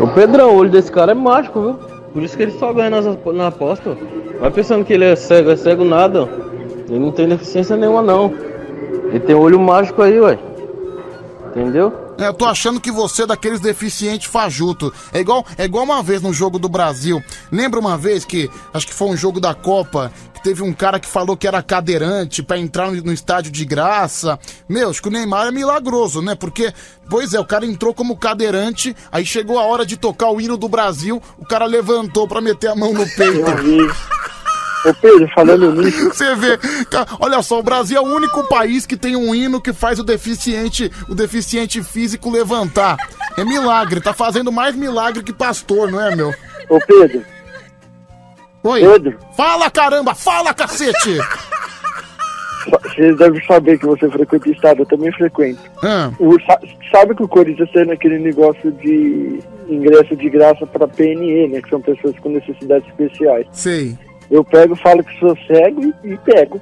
O 0.00 0.06
Pedrão, 0.08 0.50
o 0.50 0.56
olho 0.58 0.70
desse 0.70 0.90
cara 0.90 1.12
é 1.12 1.14
mágico, 1.14 1.60
viu? 1.60 1.74
Por 2.12 2.22
isso 2.22 2.36
que 2.36 2.44
ele 2.44 2.58
só 2.58 2.72
ganha 2.72 2.88
nas, 2.90 3.04
na 3.34 3.48
aposta. 3.48 3.90
ó. 3.90 4.40
Vai 4.40 4.50
pensando 4.50 4.84
que 4.84 4.92
ele 4.92 5.04
é 5.04 5.16
cego, 5.16 5.50
é 5.50 5.56
cego 5.56 5.84
nada. 5.84 6.22
ó. 6.22 6.28
Ele 6.88 6.98
não 7.00 7.10
tem 7.10 7.28
deficiência 7.28 7.76
nenhuma, 7.76 8.00
não. 8.00 8.32
Ele 9.08 9.20
tem 9.20 9.34
olho 9.34 9.58
mágico 9.58 10.00
aí, 10.02 10.18
ué. 10.20 10.38
Entendeu? 11.50 11.92
É, 12.18 12.28
eu 12.28 12.34
tô 12.34 12.44
achando 12.46 12.80
que 12.80 12.90
você 12.90 13.22
é 13.24 13.26
daqueles 13.26 13.60
deficientes 13.60 14.26
fajuto. 14.30 14.92
É 15.12 15.20
igual, 15.20 15.44
é 15.58 15.64
igual 15.64 15.84
uma 15.84 16.02
vez 16.02 16.22
no 16.22 16.32
jogo 16.32 16.58
do 16.58 16.68
Brasil. 16.68 17.22
Lembra 17.52 17.78
uma 17.80 17.96
vez 17.96 18.24
que, 18.24 18.50
acho 18.72 18.86
que 18.86 18.94
foi 18.94 19.08
um 19.08 19.16
jogo 19.16 19.40
da 19.40 19.54
Copa, 19.54 20.10
teve 20.46 20.62
um 20.62 20.72
cara 20.72 21.00
que 21.00 21.08
falou 21.08 21.36
que 21.36 21.48
era 21.48 21.60
cadeirante 21.60 22.40
pra 22.40 22.56
entrar 22.56 22.88
no, 22.92 23.12
estádio 23.12 23.50
de 23.50 23.64
graça. 23.64 24.38
Meu, 24.68 24.90
acho 24.90 25.02
que 25.02 25.08
o 25.08 25.10
Neymar 25.10 25.48
é 25.48 25.50
milagroso, 25.50 26.22
né? 26.22 26.36
Porque, 26.36 26.72
pois 27.10 27.34
é, 27.34 27.40
o 27.40 27.44
cara 27.44 27.66
entrou 27.66 27.92
como 27.92 28.16
cadeirante, 28.16 28.94
aí 29.10 29.26
chegou 29.26 29.58
a 29.58 29.64
hora 29.64 29.84
de 29.84 29.96
tocar 29.96 30.30
o 30.30 30.40
hino 30.40 30.56
do 30.56 30.68
Brasil, 30.68 31.20
o 31.36 31.44
cara 31.44 31.64
levantou 31.64 32.28
pra 32.28 32.40
meter 32.40 32.68
a 32.68 32.76
mão 32.76 32.92
no 32.92 33.04
peito. 33.08 33.42
Ô 34.88 34.94
Pedro, 34.94 35.28
falando 35.34 35.72
nisso. 35.82 36.14
Você 36.14 36.32
vê, 36.36 36.56
olha 37.18 37.42
só, 37.42 37.58
o 37.58 37.62
Brasil 37.64 37.98
é 37.98 38.00
o 38.00 38.04
único 38.04 38.44
país 38.44 38.86
que 38.86 38.96
tem 38.96 39.16
um 39.16 39.34
hino 39.34 39.60
que 39.60 39.72
faz 39.72 39.98
o 39.98 40.04
deficiente, 40.04 40.92
o 41.08 41.14
deficiente 41.14 41.82
físico 41.82 42.30
levantar. 42.30 42.96
É 43.36 43.44
milagre, 43.44 44.00
tá 44.00 44.14
fazendo 44.14 44.52
mais 44.52 44.76
milagre 44.76 45.24
que 45.24 45.32
pastor, 45.32 45.90
não 45.90 46.00
é, 46.00 46.14
meu? 46.14 46.32
Ô 46.68 46.78
Pedro. 46.86 47.35
Oi. 48.66 48.80
Pedro. 48.80 49.18
Fala, 49.36 49.70
caramba, 49.70 50.14
fala, 50.14 50.52
cacete! 50.54 51.18
Você 52.82 53.14
deve 53.14 53.44
saber 53.46 53.78
que 53.78 53.86
você 53.86 54.08
frequenta 54.10 54.50
estado, 54.50 54.80
eu 54.82 54.86
também 54.86 55.12
frequento. 55.12 55.60
Ah. 55.84 56.10
O- 56.18 56.40
sa- 56.40 56.58
sabe 56.90 57.14
que 57.14 57.22
o 57.22 57.28
Corinthians 57.28 57.70
tem 57.70 57.86
naquele 57.86 58.18
negócio 58.18 58.72
de 58.72 59.38
ingresso 59.68 60.16
de 60.16 60.28
graça 60.28 60.66
pra 60.66 60.88
PNE, 60.88 61.48
né? 61.48 61.60
Que 61.62 61.68
são 61.70 61.80
pessoas 61.80 62.18
com 62.18 62.28
necessidades 62.30 62.88
especiais. 62.88 63.46
Sei. 63.52 63.96
Eu 64.30 64.42
pego, 64.44 64.74
falo 64.74 65.04
que 65.04 65.16
sou 65.20 65.36
cego 65.46 65.94
e, 66.02 66.12
e 66.14 66.16
pego. 66.18 66.60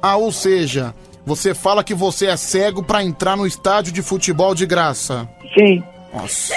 Ah, 0.00 0.16
ou 0.16 0.30
seja, 0.30 0.94
você 1.26 1.52
fala 1.52 1.82
que 1.82 1.94
você 1.94 2.26
é 2.26 2.36
cego 2.36 2.82
pra 2.84 3.02
entrar 3.02 3.36
no 3.36 3.46
estádio 3.46 3.92
de 3.92 4.02
futebol 4.02 4.54
de 4.54 4.66
graça. 4.66 5.28
Sim. 5.58 5.82
Nossa. 6.14 6.54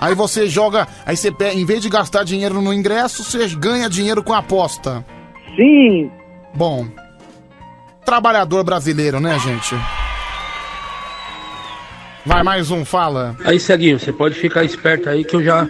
Aí 0.00 0.14
você 0.14 0.48
joga, 0.48 0.88
aí 1.04 1.16
você 1.16 1.30
pega, 1.30 1.54
em 1.54 1.64
vez 1.64 1.82
de 1.82 1.88
gastar 1.88 2.24
dinheiro 2.24 2.60
no 2.60 2.72
ingresso, 2.72 3.22
você 3.22 3.46
ganha 3.48 3.88
dinheiro 3.88 4.22
com 4.22 4.32
a 4.32 4.38
aposta. 4.38 5.04
Sim. 5.56 6.10
Bom. 6.54 6.88
Trabalhador 8.04 8.64
brasileiro, 8.64 9.20
né, 9.20 9.38
gente? 9.38 9.74
Vai 12.24 12.42
mais 12.42 12.70
um, 12.70 12.84
fala. 12.84 13.36
Aí, 13.44 13.58
Ceguinho, 13.58 13.98
você 13.98 14.12
pode 14.12 14.34
ficar 14.34 14.64
esperto 14.64 15.08
aí 15.08 15.24
que 15.24 15.36
eu 15.36 15.42
já 15.42 15.68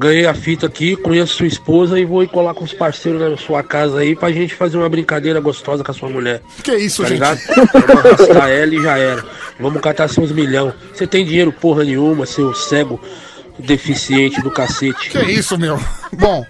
ganhei 0.00 0.26
a 0.26 0.32
fita 0.32 0.66
aqui, 0.66 0.96
conheço 0.96 1.34
sua 1.34 1.46
esposa 1.46 2.00
e 2.00 2.06
vou 2.06 2.22
ir 2.22 2.28
colar 2.28 2.54
com 2.54 2.64
os 2.64 2.72
parceiros 2.72 3.20
na 3.20 3.36
sua 3.36 3.62
casa 3.62 3.98
aí 3.98 4.16
pra 4.16 4.32
gente 4.32 4.54
fazer 4.54 4.78
uma 4.78 4.88
brincadeira 4.88 5.38
gostosa 5.40 5.84
com 5.84 5.90
a 5.90 5.94
sua 5.94 6.08
mulher. 6.08 6.40
Que 6.64 6.74
isso, 6.74 7.02
tá 7.02 7.08
gente? 7.08 7.18
ligado? 7.18 7.38
Vamos 7.74 8.06
arrastar 8.06 8.48
ela 8.48 8.74
e 8.74 8.82
já 8.82 8.96
era. 8.96 9.22
Vamos 9.60 9.80
catar 9.82 10.08
seus 10.08 10.32
milhão. 10.32 10.72
Você 10.94 11.06
tem 11.06 11.22
dinheiro 11.24 11.52
porra 11.52 11.84
nenhuma, 11.84 12.24
seu 12.24 12.54
cego 12.54 12.98
deficiente 13.58 14.40
do 14.40 14.50
cacete. 14.50 15.10
Que 15.10 15.18
isso, 15.20 15.58
meu? 15.58 15.78
Bom, 16.14 16.42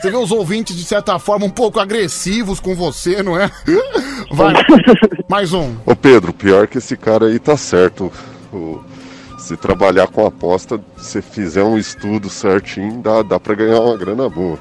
você 0.00 0.10
vê 0.10 0.16
os 0.16 0.32
ouvintes, 0.32 0.74
de 0.76 0.82
certa 0.84 1.16
forma, 1.20 1.46
um 1.46 1.50
pouco 1.50 1.78
agressivos 1.78 2.58
com 2.58 2.74
você, 2.74 3.22
não 3.22 3.38
é? 3.40 3.48
Vai, 4.32 4.52
mais 5.28 5.52
um. 5.52 5.76
Ô 5.86 5.94
Pedro, 5.94 6.32
pior 6.32 6.66
que 6.66 6.78
esse 6.78 6.96
cara 6.96 7.26
aí 7.26 7.38
tá 7.38 7.56
certo. 7.56 8.10
O- 8.52 8.80
se 9.46 9.56
trabalhar 9.56 10.08
com 10.08 10.26
aposta, 10.26 10.80
se 10.98 11.22
fizer 11.22 11.62
um 11.62 11.78
estudo 11.78 12.28
certinho, 12.28 13.00
dá, 13.00 13.22
dá 13.22 13.38
pra 13.38 13.54
ganhar 13.54 13.80
uma 13.80 13.96
grana 13.96 14.28
boa. 14.28 14.58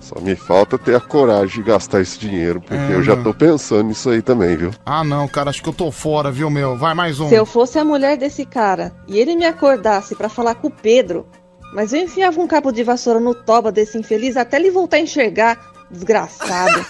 Só 0.00 0.20
me 0.20 0.36
falta 0.36 0.78
ter 0.78 0.94
a 0.94 1.00
coragem 1.00 1.56
de 1.56 1.62
gastar 1.68 2.00
esse 2.00 2.16
dinheiro, 2.16 2.60
porque 2.60 2.92
É, 2.92 2.94
eu 2.94 3.02
já 3.02 3.16
não. 3.16 3.24
tô 3.24 3.34
pensando 3.34 3.82
nisso 3.88 4.08
aí 4.10 4.22
também, 4.22 4.56
viu? 4.56 4.70
Ah, 4.86 5.02
não, 5.02 5.26
cara, 5.26 5.50
acho 5.50 5.60
que 5.60 5.68
eu 5.68 5.72
tô 5.72 5.90
fora, 5.90 6.30
viu, 6.30 6.48
meu? 6.48 6.76
Vai 6.76 6.94
mais 6.94 7.18
um. 7.18 7.28
Se 7.28 7.34
eu 7.34 7.44
fosse 7.44 7.80
a 7.80 7.84
mulher 7.84 8.16
desse 8.16 8.46
cara 8.46 8.92
e 9.08 9.18
ele 9.18 9.34
me 9.34 9.44
acordasse 9.44 10.14
pra 10.14 10.28
falar 10.28 10.54
com 10.54 10.68
o 10.68 10.70
Pedro, 10.70 11.26
mas 11.74 11.92
eu 11.92 12.00
enfiava 12.00 12.40
um 12.40 12.46
cabo 12.46 12.70
de 12.70 12.84
vassoura 12.84 13.18
no 13.18 13.34
toba 13.34 13.72
desse 13.72 13.98
infeliz 13.98 14.36
até 14.36 14.56
ele 14.58 14.70
voltar 14.70 14.98
a 14.98 15.00
enxergar, 15.00 15.58
desgraçado. 15.90 16.86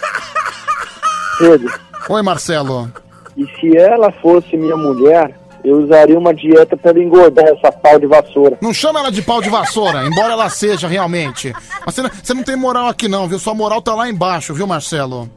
Pedro. 1.39 1.73
Oi, 2.09 2.21
Marcelo. 2.21 2.91
E 3.35 3.45
se 3.59 3.75
ela 3.75 4.11
fosse 4.11 4.55
minha 4.55 4.77
mulher, 4.77 5.35
eu 5.67 5.83
usaria 5.83 6.17
uma 6.17 6.33
dieta 6.33 6.77
pra 6.77 6.91
ela 6.91 7.03
engordar 7.03 7.45
essa 7.45 7.71
pau 7.71 7.99
de 7.99 8.05
vassoura. 8.07 8.57
Não 8.61 8.73
chama 8.73 8.99
ela 8.99 9.11
de 9.11 9.21
pau 9.21 9.41
de 9.41 9.49
vassoura, 9.49 10.05
embora 10.05 10.33
ela 10.33 10.49
seja 10.49 10.87
realmente. 10.87 11.53
Mas 11.85 11.93
você 11.95 12.01
não, 12.01 12.09
você 12.09 12.33
não 12.33 12.43
tem 12.43 12.55
moral 12.55 12.87
aqui 12.87 13.07
não, 13.07 13.27
viu? 13.27 13.37
Sua 13.37 13.53
moral 13.53 13.81
tá 13.81 13.93
lá 13.93 14.09
embaixo, 14.09 14.53
viu, 14.53 14.65
Marcelo? 14.65 15.29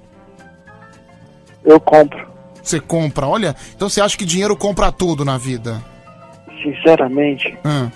Eu 1.65 1.81
compro. 1.81 2.31
Você 2.63 2.79
compra, 2.79 3.27
olha. 3.27 3.57
Então 3.75 3.89
você 3.89 4.01
acha 4.01 4.17
que 4.17 4.25
dinheiro 4.25 4.57
compra 4.57 4.93
tudo 4.93 5.25
na 5.25 5.37
vida? 5.37 5.83
Sinceramente, 6.63 7.59
Hã? 7.65 7.91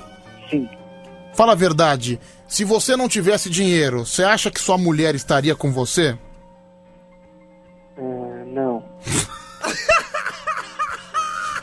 sim. 0.50 0.68
Fala 1.34 1.52
a 1.52 1.56
verdade. 1.56 2.18
Se 2.48 2.64
você 2.64 2.96
não 2.96 3.08
tivesse 3.08 3.48
dinheiro, 3.50 4.04
você 4.06 4.24
acha 4.24 4.50
que 4.50 4.60
sua 4.60 4.78
mulher 4.78 5.14
estaria 5.14 5.54
com 5.54 5.70
você? 5.70 6.16
Ah, 7.98 8.44
não. 8.46 8.82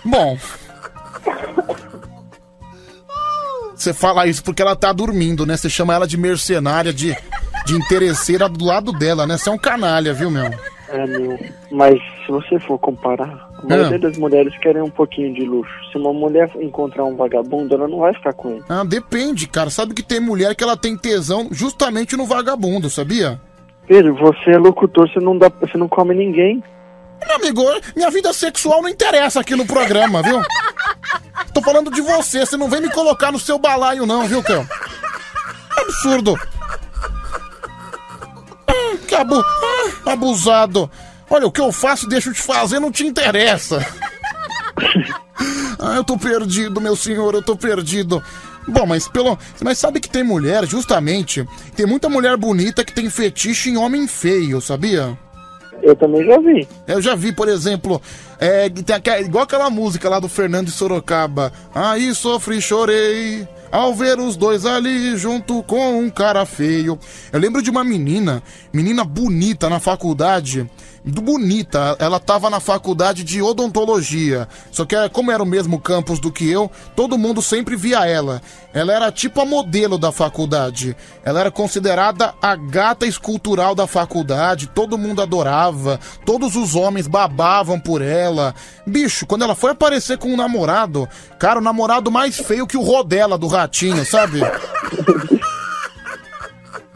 Bom. 0.04 0.38
Você 3.82 3.96
fala 3.96 4.28
isso 4.28 4.44
porque 4.44 4.62
ela 4.62 4.76
tá 4.76 4.94
dormindo, 4.94 5.44
né? 5.44 5.58
Você 5.58 5.68
chama 5.68 5.96
ela 5.96 6.06
de 6.06 6.16
mercenária, 6.16 6.94
de, 6.94 7.18
de 7.66 7.74
interesseira 7.74 8.48
do 8.48 8.64
lado 8.64 8.92
dela, 8.92 9.26
né? 9.26 9.40
Você 9.40 9.50
é 9.50 9.52
um 9.52 9.58
canalha, 9.58 10.14
viu, 10.14 10.30
meu? 10.30 10.52
É, 10.88 11.08
meu. 11.08 11.36
Mas 11.72 12.00
se 12.24 12.32
você 12.32 12.60
for 12.60 12.78
comparar, 12.78 13.50
a 13.58 13.66
maioria 13.66 13.98
das 13.98 14.20
mulheres 14.20 14.56
querem 14.60 14.84
um 14.84 14.90
pouquinho 14.92 15.34
de 15.34 15.44
luxo. 15.46 15.74
Se 15.92 15.98
uma 15.98 16.14
mulher 16.14 16.52
encontrar 16.60 17.06
um 17.06 17.16
vagabundo, 17.16 17.74
ela 17.74 17.88
não 17.88 17.98
vai 18.02 18.14
ficar 18.14 18.34
com 18.34 18.52
ele. 18.52 18.64
Ah, 18.70 18.84
depende, 18.84 19.48
cara. 19.48 19.72
Sabe 19.72 19.96
que 19.96 20.04
tem 20.04 20.20
mulher 20.20 20.54
que 20.54 20.64
ela 20.64 20.78
tem 20.78 20.96
tesão 20.96 21.48
justamente 21.50 22.16
no 22.16 22.28
vagabundo, 22.28 22.88
sabia? 22.88 23.42
Pedro, 23.88 24.14
você 24.14 24.52
é 24.52 24.60
locutor, 24.60 25.10
você 25.10 25.20
não, 25.20 25.36
dá, 25.36 25.52
você 25.60 25.76
não 25.76 25.88
come 25.88 26.14
ninguém. 26.14 26.64
Meu 27.26 27.36
amigo, 27.36 27.64
minha 27.96 28.10
vida 28.10 28.34
sexual 28.34 28.82
não 28.82 28.90
interessa 28.90 29.40
aqui 29.40 29.56
no 29.56 29.66
programa, 29.66 30.22
viu? 30.22 30.42
Tô 31.54 31.62
falando 31.62 31.92
de 31.92 32.02
você, 32.02 32.46
você 32.46 32.58
não 32.58 32.70
vem 32.70 32.82
me 32.82 32.90
colocar 32.90 33.32
no 33.32 33.40
seu 33.40 33.58
balaio, 33.60 34.06
não, 34.06 34.28
viu, 34.28 34.42
Cão? 34.44 34.68
Absurdo. 35.78 36.40
Hum, 38.70 38.98
que 39.08 39.16
abu... 39.16 39.40
ah, 39.40 40.12
abusado. 40.12 40.90
Olha, 41.30 41.48
o 41.48 41.52
que 41.52 41.62
eu 41.62 41.72
faço 41.72 42.06
e 42.06 42.10
deixo 42.10 42.32
de 42.32 42.40
fazer 42.40 42.80
não 42.80 42.92
te 42.92 43.06
interessa. 43.06 43.86
Ah, 45.80 45.96
eu 45.96 46.04
tô 46.04 46.18
perdido, 46.18 46.80
meu 46.80 46.96
senhor, 46.96 47.34
eu 47.34 47.42
tô 47.42 47.56
perdido. 47.56 48.24
Bom, 48.68 48.86
mas 48.86 49.08
pelo. 49.08 49.38
Mas 49.64 49.80
sabe 49.80 50.00
que 50.00 50.10
tem 50.10 50.24
mulher, 50.24 50.66
justamente. 50.68 51.48
Tem 51.76 51.86
muita 51.86 52.08
mulher 52.08 52.38
bonita 52.38 52.86
que 52.86 52.94
tem 52.94 53.10
fetiche 53.10 53.70
em 53.72 53.78
homem 53.78 54.08
feio, 54.08 54.62
sabia? 54.62 55.18
Eu 55.92 55.96
também 55.98 56.24
já 56.26 56.40
vi. 56.40 56.68
Eu 56.88 57.02
já 57.02 57.16
vi, 57.16 57.34
por 57.34 57.50
exemplo, 57.50 58.02
é, 58.40 58.70
tem 58.70 58.96
aquela- 58.96 59.20
igual 59.20 59.44
aquela 59.44 59.70
música 59.70 60.08
lá 60.10 60.20
do 60.20 60.30
Fernando 60.30 60.68
de 60.68 60.72
Sorocaba. 60.72 61.52
Aí 61.76 62.16
sofri 62.16 62.58
e 62.58 62.62
chorei 62.62 63.46
ao 63.70 63.94
ver 63.94 64.18
os 64.20 64.38
dois 64.38 64.66
ali 64.66 65.18
junto 65.18 65.62
com 65.64 66.00
um 66.00 66.10
cara 66.10 66.46
feio. 66.46 66.98
Eu 67.32 67.40
lembro 67.40 67.62
de 67.62 67.70
uma 67.70 67.84
menina, 67.84 68.42
menina 68.72 69.04
bonita 69.04 69.70
na 69.70 69.80
faculdade. 69.82 70.70
Bonita, 71.04 71.96
ela 71.98 72.20
tava 72.20 72.48
na 72.50 72.60
faculdade 72.60 73.24
de 73.24 73.42
odontologia. 73.42 74.48
Só 74.72 74.86
que, 74.86 74.96
como 75.10 75.32
era 75.32 75.42
o 75.42 75.46
mesmo 75.46 75.80
campus 75.80 76.20
do 76.20 76.32
que 76.32 76.50
eu, 76.50 76.70
todo 76.96 77.18
mundo 77.18 77.42
sempre 77.42 77.76
via 77.76 78.06
ela. 78.06 78.40
Ela 78.72 78.94
era 78.94 79.12
tipo 79.12 79.42
a 79.42 79.46
modelo 79.46 79.98
da 79.98 80.12
faculdade. 80.12 80.96
Ela 81.26 81.40
era 81.40 81.52
considerada 81.52 82.36
a 82.40 82.56
gata 82.56 83.08
escultural 83.08 83.74
da 83.74 83.88
faculdade. 83.88 84.68
Todo 84.68 84.98
mundo 84.98 85.24
adorava. 85.24 86.00
Todos 86.24 86.56
os 86.56 86.76
homens 86.76 87.08
babavam 87.08 87.80
por 87.80 88.02
ela. 88.02 88.54
Bicho, 88.86 89.26
quando 89.26 89.44
ela 89.44 89.56
foi 89.56 89.72
aparecer 89.72 90.20
com 90.20 90.30
um 90.30 90.38
namorado, 90.38 91.10
cara, 91.40 91.60
o 91.60 91.64
namorado 91.64 92.12
mais 92.12 92.38
feio 92.38 92.68
que 92.68 92.78
o 92.78 92.84
Rodela 92.84 93.40
do 93.40 93.48
Ratinho, 93.48 94.06
sabe? 94.06 94.40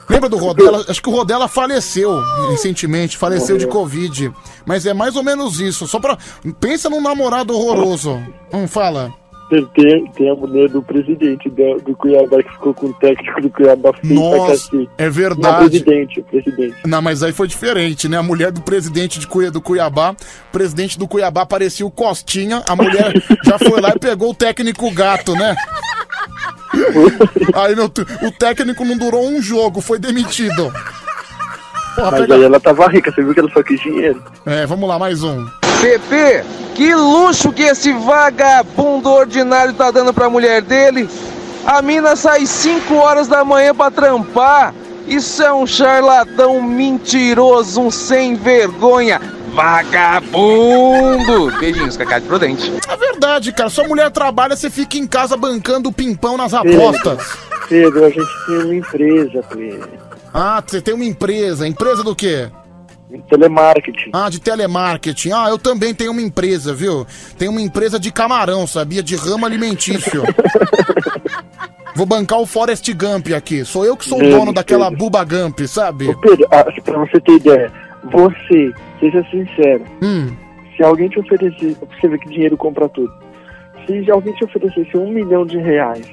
Lembra 0.10 0.30
do 0.30 0.38
Rodela? 0.38 0.86
Acho 0.88 1.02
que 1.02 1.10
o 1.10 1.12
Rodela 1.12 1.48
faleceu 1.48 2.22
recentemente, 2.52 3.18
faleceu 3.18 3.58
de 3.58 3.68
Covid. 3.68 4.32
Mas 4.66 4.86
é 4.86 4.94
mais 4.94 5.16
ou 5.16 5.24
menos 5.24 5.60
isso. 5.60 5.88
Só 5.88 6.00
pra. 6.00 6.18
Pensa 6.60 6.90
num 6.90 7.02
namorado 7.02 7.54
horroroso. 7.56 8.22
Não 8.52 8.68
fala. 8.68 9.12
Tem, 9.76 10.08
tem 10.12 10.28
a 10.32 10.34
mulher 10.34 10.68
do 10.70 10.82
presidente 10.82 11.48
do, 11.52 11.76
do 11.78 11.96
Cuiabá 11.96 12.42
que 12.42 12.50
ficou 12.52 12.74
com 12.74 12.88
o 12.88 12.94
técnico 12.94 13.42
do 13.42 13.50
Cuiabá 13.52 13.94
feio 13.94 14.16
pra 14.20 14.38
Nossa, 14.40 14.52
cacete. 14.54 14.90
é 14.98 15.06
Não, 15.06 15.12
verdade. 15.12 15.70
presidente, 15.70 16.20
o 16.20 16.24
presidente. 16.24 16.76
Não, 16.84 17.00
mas 17.00 17.22
aí 17.22 17.32
foi 17.32 17.48
diferente, 17.48 18.10
né? 18.10 18.18
A 18.18 18.24
mulher 18.24 18.52
do 18.52 18.62
presidente 18.62 19.20
de 19.20 19.28
Cuiabá, 19.28 19.54
do 19.54 19.62
Cuiabá, 19.62 20.12
o 20.14 20.52
presidente 20.52 20.98
do 20.98 21.08
Cuiabá 21.08 21.46
parecia 21.46 21.86
o 21.86 21.92
Costinha, 21.92 22.64
a 22.68 22.76
mulher 22.76 23.14
já 23.46 23.60
foi 23.60 23.80
lá 23.80 23.90
e 23.96 24.00
pegou 24.00 24.32
o 24.32 24.36
técnico 24.36 24.90
gato, 24.90 25.34
né? 25.36 25.56
Aí 27.56 27.76
meu, 27.76 27.86
o 27.86 28.32
técnico 28.32 28.84
não 28.86 28.98
durou 28.98 29.28
um 29.28 29.42
jogo, 29.42 29.82
foi 29.82 30.00
demitido. 30.00 30.72
Porra, 31.96 32.12
Mas 32.12 32.22
pega- 32.22 32.36
aí 32.36 32.44
ela 32.44 32.60
tava 32.60 32.88
rica, 32.88 33.12
você 33.12 33.24
viu 33.24 33.34
que 33.34 33.40
ela 33.40 33.50
só 33.52 33.64
quis 33.64 33.80
dinheiro. 33.80 34.22
É, 34.46 34.66
vamos 34.66 34.88
lá, 34.88 35.00
mais 35.00 35.24
um. 35.24 35.46
Pepe, 35.82 36.44
que 36.74 36.94
luxo 36.94 37.52
que 37.54 37.64
esse 37.64 37.94
vagabundo 37.94 39.10
ordinário 39.10 39.74
tá 39.74 39.92
dando 39.92 40.14
pra 40.14 40.30
mulher 40.30 40.62
dele. 40.62 41.10
A 41.66 41.82
mina 41.82 42.16
sai 42.16 42.46
5 42.46 42.94
horas 42.96 43.28
da 43.28 43.44
manhã 43.46 43.74
pra 43.74 43.90
trampar. 43.90 44.74
Isso 45.08 45.42
é 45.44 45.54
um 45.54 45.66
charlatão 45.68 46.62
mentiroso, 46.62 47.80
um 47.80 47.92
sem 47.92 48.36
vergonha. 48.36 49.22
Vagabundo! 49.56 51.52
Beijinhos, 51.60 51.96
Cacá 51.96 52.20
de 52.20 52.28
Prudente. 52.28 52.72
É 52.90 52.98
verdade, 52.98 53.54
cara. 53.54 53.70
Sua 53.70 53.88
mulher 53.88 54.12
trabalha, 54.12 54.56
você 54.56 54.70
fica 54.70 54.98
em 54.98 55.08
casa 55.08 55.38
bancando 55.38 55.90
o 55.90 55.94
pimpão 55.94 56.36
nas 56.36 56.54
apostas. 56.54 57.38
Pedro, 57.70 58.06
a 58.06 58.10
gente 58.10 58.46
tem 58.46 58.58
uma 58.58 58.76
empresa, 58.76 59.44
Pedro. 59.50 59.90
Ah, 60.34 60.62
você 60.66 60.82
tem 60.82 60.94
uma 60.94 61.06
empresa. 61.06 61.66
Empresa 61.66 62.04
do 62.04 62.14
quê? 62.14 62.50
Telemarketing. 63.30 64.10
Ah, 64.12 64.30
de 64.30 64.42
telemarketing. 64.42 65.32
Ah, 65.32 65.48
eu 65.48 65.58
também 65.58 65.94
tenho 65.94 66.12
uma 66.12 66.22
empresa, 66.22 66.74
viu? 66.74 67.08
Tenho 67.38 67.52
uma 67.52 67.62
empresa 67.62 67.98
de 67.98 68.12
camarão, 68.12 68.68
sabia? 68.68 69.02
De 69.02 69.16
ramo 69.16 69.46
alimentício. 69.46 70.24
Vou 71.96 72.06
bancar 72.06 72.40
o 72.42 72.46
Forest 72.46 72.92
Gump 72.94 73.32
aqui. 73.34 73.64
Sou 73.64 73.86
eu 73.86 73.96
que 73.96 74.04
sou 74.04 74.18
o 74.18 74.22
Deus, 74.22 74.36
dono 74.36 74.52
daquela 74.52 74.90
Pedro. 74.90 75.06
Buba 75.06 75.24
Gump, 75.24 75.62
sabe? 75.62 76.10
Ô 76.10 76.18
Pedro, 76.18 76.46
ah, 76.52 76.66
pra 76.84 77.00
você 77.00 77.22
ter 77.22 77.36
ideia, 77.36 77.72
você, 78.12 78.74
seja 79.00 79.24
sincero, 79.30 79.84
Hum. 80.02 80.36
se 80.76 80.84
alguém 80.84 81.10
te 81.10 81.20
oferecer, 81.20 81.76
você 81.80 82.08
vê 82.08 82.18
que 82.18 82.30
dinheiro 82.30 82.58
compra 82.58 82.88
tudo. 82.90 83.14
Se 83.86 84.10
alguém 84.12 84.34
te 84.34 84.44
oferecesse 84.46 84.98
um 84.98 85.10
milhão 85.12 85.46
de 85.46 85.58
reais 85.58 86.08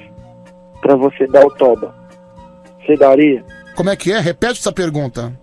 pra 0.81 0.95
você 0.95 1.25
dar 1.27 1.45
o 1.45 1.51
toba, 1.55 1.93
você 2.85 2.95
daria? 2.95 3.43
Como 3.75 3.89
é 3.89 3.95
que 3.95 4.11
é? 4.11 4.19
Repete 4.19 4.59
essa 4.59 4.71
pergunta. 4.71 5.33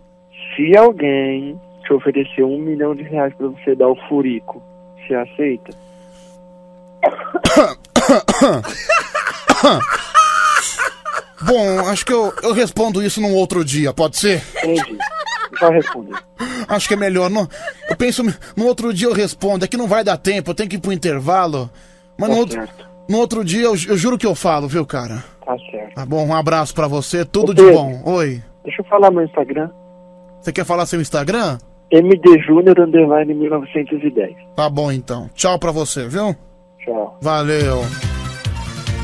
Se 0.54 0.76
alguém 0.76 1.58
te 1.84 1.92
oferecer 1.92 2.44
um 2.44 2.58
milhão 2.58 2.94
de 2.94 3.02
reais 3.02 3.34
pra 3.34 3.48
você 3.48 3.74
dar 3.74 3.88
o 3.88 3.96
furico, 4.08 4.62
você 5.06 5.14
aceita? 5.14 5.72
Bom, 11.42 11.88
acho 11.88 12.04
que 12.04 12.12
eu, 12.12 12.32
eu 12.42 12.52
respondo 12.52 13.02
isso 13.02 13.20
num 13.20 13.34
outro 13.34 13.64
dia, 13.64 13.92
pode 13.92 14.18
ser? 14.18 14.42
Entendi. 14.62 14.98
Já 15.60 15.70
respondi. 15.70 16.12
Acho 16.68 16.88
que 16.88 16.94
é 16.94 16.96
melhor. 16.96 17.28
Não, 17.30 17.46
eu 17.88 17.96
penso, 17.96 18.22
no 18.56 18.66
outro 18.66 18.92
dia 18.94 19.08
eu 19.08 19.12
respondo. 19.12 19.64
É 19.64 19.68
que 19.68 19.76
não 19.76 19.86
vai 19.86 20.02
dar 20.02 20.16
tempo, 20.16 20.50
eu 20.50 20.54
tenho 20.54 20.68
que 20.68 20.76
ir 20.76 20.80
pro 20.80 20.92
intervalo. 20.92 21.68
Mas 22.18 22.28
no, 22.30 22.34
Tá 22.34 22.40
outro, 22.40 22.68
no 23.08 23.18
outro 23.18 23.44
dia 23.44 23.62
eu, 23.64 23.72
eu 23.88 23.96
juro 23.96 24.16
que 24.18 24.26
eu 24.26 24.34
falo, 24.34 24.66
viu, 24.68 24.84
cara? 24.86 25.22
Tá 25.44 25.56
certo. 25.70 25.94
Tá 25.94 26.06
bom, 26.06 26.26
um 26.26 26.34
abraço 26.34 26.74
pra 26.74 26.86
você, 26.88 27.24
tudo 27.24 27.50
Ô, 27.50 27.54
de 27.54 27.62
Pedro. 27.62 27.74
bom. 27.78 28.02
Oi. 28.04 28.42
Deixa 28.64 28.80
eu 28.82 28.86
falar 28.86 29.10
meu 29.10 29.24
Instagram. 29.24 29.70
Você 30.40 30.52
quer 30.52 30.64
falar 30.64 30.86
seu 30.86 31.00
Instagram? 31.00 31.58
MDJúnior 31.92 32.78
underline 32.80 33.34
1910. 33.34 34.36
Tá 34.54 34.70
bom 34.70 34.92
então. 34.92 35.28
Tchau 35.34 35.58
pra 35.58 35.72
você, 35.72 36.06
viu? 36.06 36.34
Tchau. 36.84 37.18
Valeu. 37.20 37.82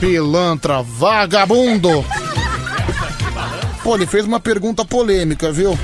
Pilantra 0.01 0.83
vagabundo. 0.83 1.89
Pô, 3.83 3.95
ele 3.95 4.07
fez 4.07 4.25
uma 4.25 4.39
pergunta 4.41 4.85
polêmica, 4.85 5.51
viu? 5.53 5.77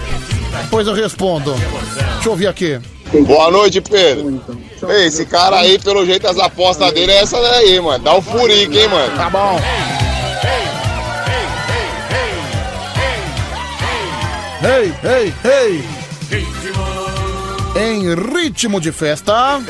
Depois 0.61 0.87
eu 0.87 0.95
respondo. 0.95 1.55
Deixa 1.55 2.29
eu 2.29 2.33
ouvir 2.33 2.47
aqui. 2.47 2.81
Boa 3.27 3.51
noite, 3.51 3.81
Pedro. 3.81 4.43
Ei, 4.89 5.07
esse 5.07 5.27
cara 5.27 5.59
aí, 5.59 5.79
pelo 5.79 6.05
jeito, 6.05 6.27
as 6.27 6.39
apostas 6.39 6.93
dele 6.93 7.13
é 7.13 7.23
essa 7.23 7.41
daí, 7.41 7.81
mano. 7.81 8.03
Dá 8.03 8.15
o 8.15 8.23
furico, 8.23 8.75
hein, 8.75 8.89
mano. 8.89 9.17
Tá 9.17 9.31
bom. 9.31 9.61
Ei, 14.65 14.95
ei, 15.03 15.35
ei! 15.45 15.85
Em 17.75 18.15
ritmo 18.15 18.81
de 18.81 18.93
festa. 18.93 19.61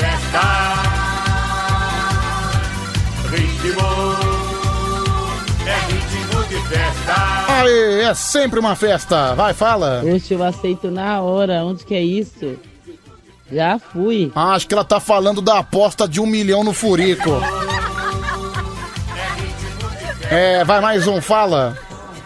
É 5.65 5.75
ritmo 5.87 6.43
de 6.47 6.61
festa. 6.69 7.32
Aê, 7.53 8.01
é 8.01 8.13
sempre 8.15 8.59
uma 8.59 8.75
festa. 8.75 9.35
Vai, 9.35 9.53
fala. 9.53 10.01
Oxe, 10.15 10.33
eu 10.33 10.43
aceito 10.43 10.89
na 10.89 11.21
hora. 11.21 11.63
Onde 11.63 11.85
que 11.85 11.93
é 11.93 12.01
isso? 12.01 12.57
Já 13.51 13.77
fui. 13.77 14.31
Ah, 14.33 14.53
acho 14.53 14.67
que 14.67 14.73
ela 14.73 14.83
tá 14.83 14.99
falando 14.99 15.39
da 15.39 15.59
aposta 15.59 16.07
de 16.07 16.19
um 16.19 16.25
milhão 16.25 16.63
no 16.63 16.73
Furico. 16.73 17.29
É, 20.31 20.63
vai 20.63 20.81
mais 20.81 21.07
um, 21.07 21.21
fala. 21.21 21.77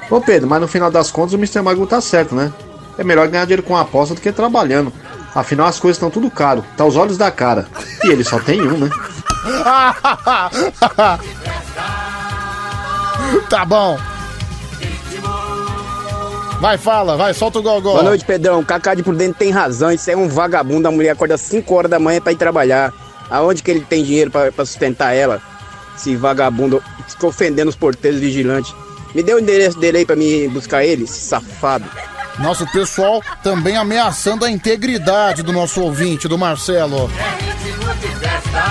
Ô 0.10 0.22
Pedro, 0.22 0.48
mas 0.48 0.62
no 0.62 0.68
final 0.68 0.90
das 0.90 1.12
contas 1.12 1.34
o 1.34 1.38
Mr. 1.38 1.62
Magoo 1.62 1.86
tá 1.86 2.00
certo, 2.00 2.34
né? 2.34 2.54
É 2.98 3.04
melhor 3.04 3.28
ganhar 3.28 3.44
dinheiro 3.44 3.64
com 3.64 3.76
aposta 3.76 4.16
do 4.16 4.22
que 4.22 4.32
trabalhando. 4.32 4.94
Afinal 5.36 5.68
as 5.68 5.78
coisas 5.78 5.98
estão 5.98 6.10
tudo 6.10 6.32
caro, 6.32 6.64
tá 6.78 6.86
aos 6.86 6.96
olhos 6.96 7.18
da 7.18 7.30
cara. 7.30 7.68
E 8.06 8.08
ele 8.08 8.24
só 8.24 8.40
tem 8.40 8.62
um, 8.62 8.78
né? 8.78 8.90
tá 13.50 13.66
bom. 13.66 14.00
Vai, 16.60 16.78
fala, 16.78 17.16
vai, 17.16 17.34
solta 17.34 17.60
o 17.60 17.62
gogó. 17.62 17.92
Boa 17.92 18.04
noite, 18.04 18.26
Pedrão. 18.26 18.64
Cacá 18.64 18.96
de 18.96 19.04
Prudente 19.04 19.38
tem 19.38 19.52
razão. 19.52 19.92
Isso 19.92 20.10
é 20.10 20.18
um 20.18 20.28
vagabundo. 20.28 20.88
A 20.88 20.92
mulher 20.92 21.12
acorda 21.12 21.38
5 21.38 21.74
horas 21.74 21.92
da 21.92 22.00
manhã 22.00 22.20
pra 22.20 22.32
ir 22.32 22.36
trabalhar. 22.36 22.92
Aonde 23.30 23.62
que 23.62 23.70
ele 23.70 23.82
tem 23.82 24.04
dinheiro 24.04 24.32
pra, 24.32 24.52
pra 24.52 24.66
sustentar 24.66 25.14
ela? 25.14 25.42
Esse 25.96 26.16
vagabundo 26.16 26.82
fica 27.08 27.28
ofendendo 27.28 27.70
os 27.70 27.76
porteiros 27.76 28.20
vigilantes. 28.20 28.74
Me 29.14 29.22
dê 29.22 29.34
o 29.34 29.40
endereço 29.40 29.80
dele 29.80 30.00
aí 30.00 30.06
pra 30.06 30.16
me 30.16 30.48
buscar 30.48 30.84
ele, 30.84 31.06
safado. 31.08 31.86
Nosso 32.40 32.66
pessoal 32.72 33.22
também 33.44 33.78
ameaçando 33.78 34.46
a 34.46 34.50
integridade 34.50 35.42
do 35.44 35.52
nosso 35.52 35.82
ouvinte, 35.82 36.28
do 36.28 36.38
Marcelo. 36.38 37.10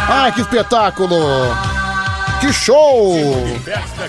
Ai, 0.09 0.33
que 0.33 0.41
espetáculo! 0.41 1.17
Que 2.47 2.53
show! 2.53 3.13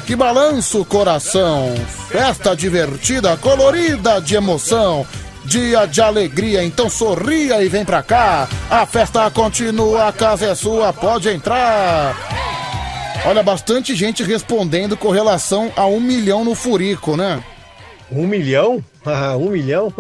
Que 0.06 0.16
balanço, 0.16 0.86
coração! 0.86 1.74
Festa 2.08 2.56
divertida, 2.56 3.36
colorida 3.36 4.22
de 4.22 4.36
emoção. 4.36 5.08
Dia 5.44 5.88
de 5.88 6.00
alegria, 6.02 6.64
então 6.64 6.88
sorria 6.88 7.64
e 7.64 7.68
vem 7.68 7.84
pra 7.84 8.04
cá. 8.04 8.48
A 8.70 8.86
festa 8.86 9.28
continua, 9.32 10.08
a 10.08 10.12
casa 10.12 10.46
é 10.46 10.54
sua, 10.54 10.94
pode 10.94 11.30
entrar. 11.30 12.16
Olha, 13.26 13.42
bastante 13.42 13.96
gente 13.96 14.24
respondendo 14.24 14.96
com 14.96 15.10
relação 15.10 15.72
a 15.76 15.88
um 15.88 16.00
milhão 16.00 16.46
no 16.46 16.54
furico, 16.54 17.18
né? 17.18 17.44
Um 18.12 18.28
milhão? 18.28 18.86
Ah, 19.04 19.36
um 19.36 19.50
milhão? 19.52 19.92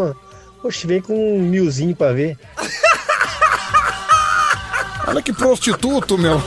Oxe, 0.61 0.85
vem 0.85 1.01
com 1.01 1.37
um 1.37 1.41
milzinho 1.41 1.95
pra 1.95 2.11
ver. 2.11 2.37
Olha 5.07 5.21
que 5.21 5.31
prostituto, 5.31 6.17
meu. 6.17 6.39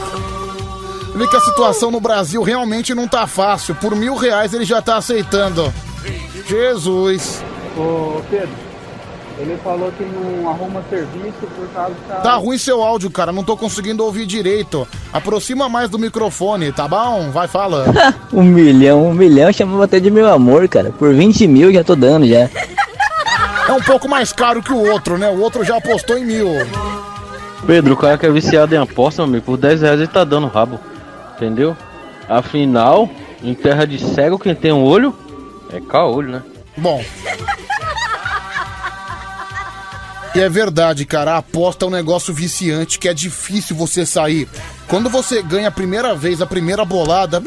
Vê 1.14 1.26
que 1.26 1.36
a 1.36 1.40
situação 1.40 1.90
no 1.90 2.00
Brasil 2.00 2.42
realmente 2.42 2.94
não 2.94 3.06
tá 3.08 3.26
fácil. 3.26 3.74
Por 3.74 3.94
mil 3.94 4.14
reais 4.14 4.54
ele 4.54 4.64
já 4.64 4.80
tá 4.80 4.96
aceitando. 4.96 5.72
Jesus. 6.46 7.42
Ô 7.76 8.20
Pedro, 8.30 8.48
ele 9.38 9.56
falou 9.62 9.92
que 9.92 10.04
não 10.04 10.48
arruma 10.48 10.82
serviço 10.88 11.46
por 11.56 11.66
causa 11.68 11.94
que 11.94 12.22
Tá 12.22 12.34
ruim 12.36 12.58
seu 12.58 12.82
áudio, 12.82 13.10
cara. 13.10 13.32
Não 13.32 13.42
tô 13.42 13.56
conseguindo 13.56 14.04
ouvir 14.04 14.26
direito. 14.26 14.86
Aproxima 15.12 15.68
mais 15.68 15.88
do 15.88 15.98
microfone, 15.98 16.72
tá 16.72 16.86
bom? 16.86 17.30
Vai, 17.30 17.48
fala. 17.48 17.86
Um 18.32 18.42
milhão, 18.42 19.08
um 19.08 19.14
milhão 19.14 19.52
chamava 19.52 19.84
até 19.84 19.98
de 19.98 20.10
meu 20.10 20.28
amor, 20.32 20.68
cara. 20.68 20.90
Por 20.90 21.12
20 21.12 21.46
mil 21.46 21.72
já 21.72 21.82
tô 21.82 21.96
dando 21.96 22.26
já. 22.26 22.48
É 23.68 23.72
um 23.72 23.82
pouco 23.82 24.08
mais 24.08 24.32
caro 24.32 24.62
que 24.62 24.72
o 24.72 24.90
outro, 24.90 25.16
né? 25.16 25.28
O 25.30 25.40
outro 25.40 25.64
já 25.64 25.76
apostou 25.76 26.18
em 26.18 26.24
mil. 26.24 26.48
Pedro, 27.66 27.94
o 27.94 27.96
cara 27.96 28.18
que 28.18 28.26
é 28.26 28.30
viciado 28.30 28.74
em 28.74 28.78
aposta, 28.78 29.22
meu 29.22 29.30
amigo, 29.30 29.46
por 29.46 29.56
10 29.56 29.82
reais 29.82 30.00
ele 30.00 30.08
tá 30.08 30.24
dando 30.24 30.46
rabo. 30.48 30.80
Entendeu? 31.40 31.74
Afinal, 32.28 33.08
em 33.42 33.54
terra 33.54 33.86
de 33.86 33.98
cego, 33.98 34.38
quem 34.38 34.54
tem 34.54 34.72
um 34.72 34.84
olho 34.84 35.16
é 35.72 35.80
caolho, 35.80 36.32
né? 36.32 36.42
Bom. 36.76 37.02
E 40.34 40.40
é 40.40 40.48
verdade, 40.50 41.06
cara, 41.06 41.32
a 41.32 41.38
aposta 41.38 41.86
é 41.86 41.88
um 41.88 41.90
negócio 41.90 42.34
viciante 42.34 42.98
que 42.98 43.08
é 43.08 43.14
difícil 43.14 43.74
você 43.74 44.04
sair. 44.04 44.46
Quando 44.86 45.08
você 45.08 45.42
ganha 45.42 45.68
a 45.68 45.72
primeira 45.72 46.14
vez, 46.14 46.42
a 46.42 46.46
primeira 46.46 46.84
bolada, 46.84 47.42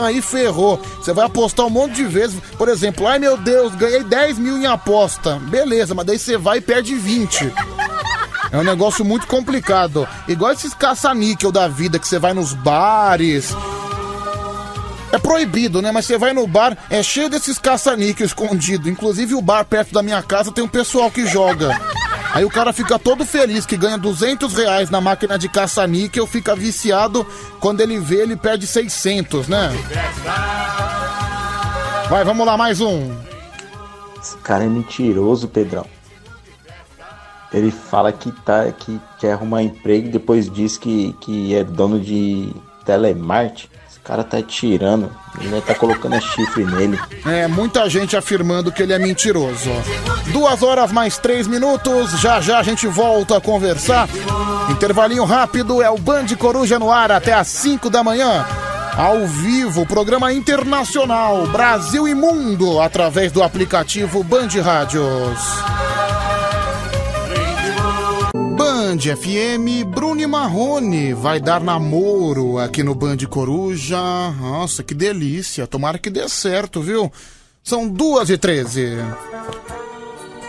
aí 0.00 0.22
ferrou. 0.22 0.80
Você 0.96 1.12
vai 1.12 1.26
apostar 1.26 1.66
um 1.66 1.70
monte 1.70 1.96
de 1.96 2.04
vezes. 2.04 2.40
Por 2.56 2.68
exemplo, 2.68 3.06
ai 3.06 3.18
meu 3.18 3.36
Deus, 3.36 3.74
ganhei 3.74 4.02
10 4.02 4.38
mil 4.38 4.56
em 4.56 4.66
aposta. 4.66 5.36
Beleza, 5.36 5.94
mas 5.94 6.06
daí 6.06 6.18
você 6.18 6.38
vai 6.38 6.58
e 6.58 6.62
perde 6.62 6.94
20. 6.94 7.52
É 8.50 8.58
um 8.58 8.64
negócio 8.64 9.04
muito 9.04 9.26
complicado. 9.26 10.06
Igual 10.28 10.52
esses 10.52 10.74
caça-níquel 10.74 11.50
da 11.50 11.68
vida 11.68 11.98
que 11.98 12.06
você 12.06 12.18
vai 12.18 12.32
nos 12.32 12.52
bares. 12.52 13.54
É 15.12 15.18
proibido, 15.18 15.80
né? 15.80 15.92
Mas 15.92 16.06
você 16.06 16.18
vai 16.18 16.32
no 16.32 16.46
bar, 16.46 16.76
é 16.90 17.02
cheio 17.02 17.30
desses 17.30 17.58
caça-níquel 17.58 18.26
escondido. 18.26 18.88
Inclusive 18.88 19.34
o 19.34 19.40
bar 19.40 19.64
perto 19.64 19.92
da 19.92 20.02
minha 20.02 20.22
casa 20.22 20.50
tem 20.50 20.64
um 20.64 20.68
pessoal 20.68 21.10
que 21.10 21.26
joga. 21.26 21.70
Aí 22.34 22.44
o 22.44 22.50
cara 22.50 22.72
fica 22.72 22.98
todo 22.98 23.24
feliz 23.24 23.64
que 23.64 23.76
ganha 23.76 23.96
200 23.96 24.52
reais 24.54 24.90
na 24.90 25.00
máquina 25.00 25.38
de 25.38 25.48
caça-níquel, 25.48 26.26
fica 26.26 26.56
viciado. 26.56 27.24
Quando 27.60 27.80
ele 27.80 28.00
vê, 28.00 28.22
ele 28.22 28.36
perde 28.36 28.66
600, 28.66 29.46
né? 29.46 29.70
Vai, 32.10 32.24
vamos 32.24 32.44
lá, 32.44 32.56
mais 32.56 32.80
um. 32.80 33.14
Esse 34.20 34.36
cara 34.38 34.64
é 34.64 34.66
mentiroso, 34.66 35.46
Pedrão. 35.46 35.86
Ele 37.54 37.70
fala 37.70 38.12
que 38.12 38.32
tá 38.32 38.70
que 38.72 39.00
quer 39.20 39.32
arrumar 39.32 39.62
emprego 39.62 40.08
e 40.08 40.10
depois 40.10 40.50
diz 40.50 40.76
que, 40.76 41.14
que 41.20 41.54
é 41.54 41.62
dono 41.62 42.00
de 42.00 42.52
telemarketing. 42.84 43.68
Esse 43.88 44.00
cara 44.00 44.24
tá 44.24 44.42
tirando. 44.42 45.08
Ele 45.40 45.60
tá 45.60 45.72
colocando 45.72 46.18
chifre 46.34 46.64
nele. 46.64 46.98
É, 47.24 47.46
muita 47.46 47.88
gente 47.88 48.16
afirmando 48.16 48.72
que 48.72 48.82
ele 48.82 48.92
é 48.92 48.98
mentiroso. 48.98 49.70
Duas 50.32 50.64
horas 50.64 50.90
mais 50.90 51.16
três 51.16 51.46
minutos, 51.46 52.10
já 52.20 52.40
já 52.40 52.58
a 52.58 52.62
gente 52.64 52.88
volta 52.88 53.36
a 53.36 53.40
conversar. 53.40 54.08
Intervalinho 54.68 55.24
rápido, 55.24 55.80
é 55.80 55.88
o 55.88 55.96
Band 55.96 56.26
Coruja 56.36 56.76
no 56.76 56.90
ar 56.90 57.12
até 57.12 57.32
às 57.32 57.46
5 57.46 57.88
da 57.88 58.02
manhã. 58.02 58.44
Ao 58.96 59.26
vivo, 59.26 59.86
programa 59.86 60.32
internacional 60.32 61.46
Brasil 61.48 62.08
e 62.08 62.14
Mundo, 62.14 62.80
através 62.80 63.30
do 63.30 63.44
aplicativo 63.44 64.24
Band 64.24 64.48
Rádios. 64.60 65.38
Band 68.94 69.16
FM, 69.16 69.84
Bruni 69.88 70.24
Marrone 70.24 71.14
vai 71.14 71.40
dar 71.40 71.60
namoro 71.60 72.58
aqui 72.58 72.84
no 72.84 72.94
Band 72.94 73.16
Coruja. 73.28 73.98
Nossa, 74.40 74.84
que 74.84 74.94
delícia. 74.94 75.66
Tomara 75.66 75.98
que 75.98 76.08
dê 76.08 76.28
certo, 76.28 76.80
viu? 76.80 77.10
São 77.60 77.88
duas 77.88 78.30
e 78.30 78.38
treze. 78.38 78.90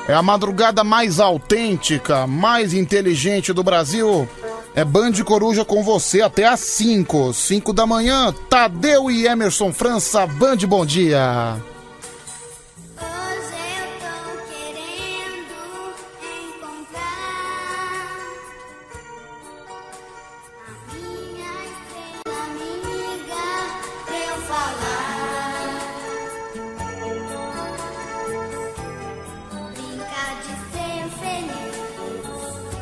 É 0.07 0.13
a 0.13 0.21
madrugada 0.21 0.83
mais 0.83 1.19
autêntica, 1.19 2.27
mais 2.27 2.71
inteligente 2.71 3.51
do 3.51 3.63
Brasil. 3.63 4.29
É 4.75 4.85
Band 4.85 5.13
Coruja 5.25 5.65
com 5.65 5.81
você 5.81 6.21
até 6.21 6.45
às 6.45 6.59
5. 6.59 7.33
5 7.33 7.73
da 7.73 7.87
manhã, 7.87 8.31
Tadeu 8.47 9.09
e 9.09 9.25
Emerson 9.25 9.73
França, 9.73 10.27
Band 10.27 10.57
Bom 10.67 10.85
Dia. 10.85 11.59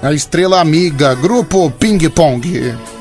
A 0.03 0.11
estrela 0.11 0.59
amiga, 0.59 1.15
grupo 1.15 1.71
Ping 1.71 2.09
Pong. 2.09 2.92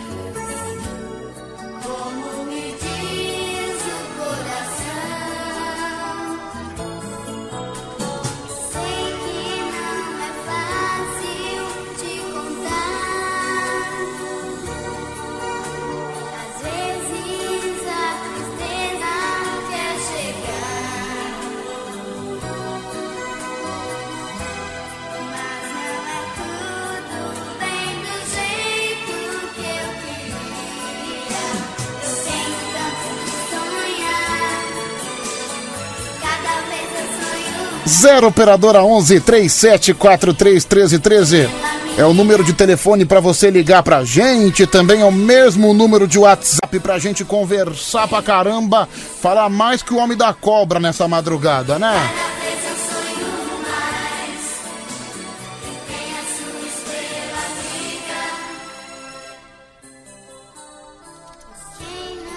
Zero 38.23 38.31
operadora 38.31 38.85
11 38.85 39.19
3743 39.19 40.65
1313 40.65 41.51
é 41.99 42.05
o 42.05 42.15
número 42.15 42.44
de 42.44 42.53
telefone 42.53 43.05
para 43.05 43.19
você 43.19 43.51
ligar 43.51 43.82
pra 43.82 44.05
gente, 44.05 44.65
também 44.65 45.01
é 45.01 45.05
o 45.05 45.11
mesmo 45.11 45.74
número 45.74 46.07
de 46.07 46.20
WhatsApp 46.20 46.78
pra 46.78 47.01
gente 47.01 47.24
conversar 47.24 48.07
pra 48.07 48.23
caramba, 48.23 48.89
falar 49.20 49.49
mais 49.49 49.82
que 49.82 49.93
o 49.93 49.97
homem 49.97 50.16
da 50.16 50.32
cobra 50.32 50.78
nessa 50.78 51.09
madrugada, 51.09 51.81
né? 51.81 52.11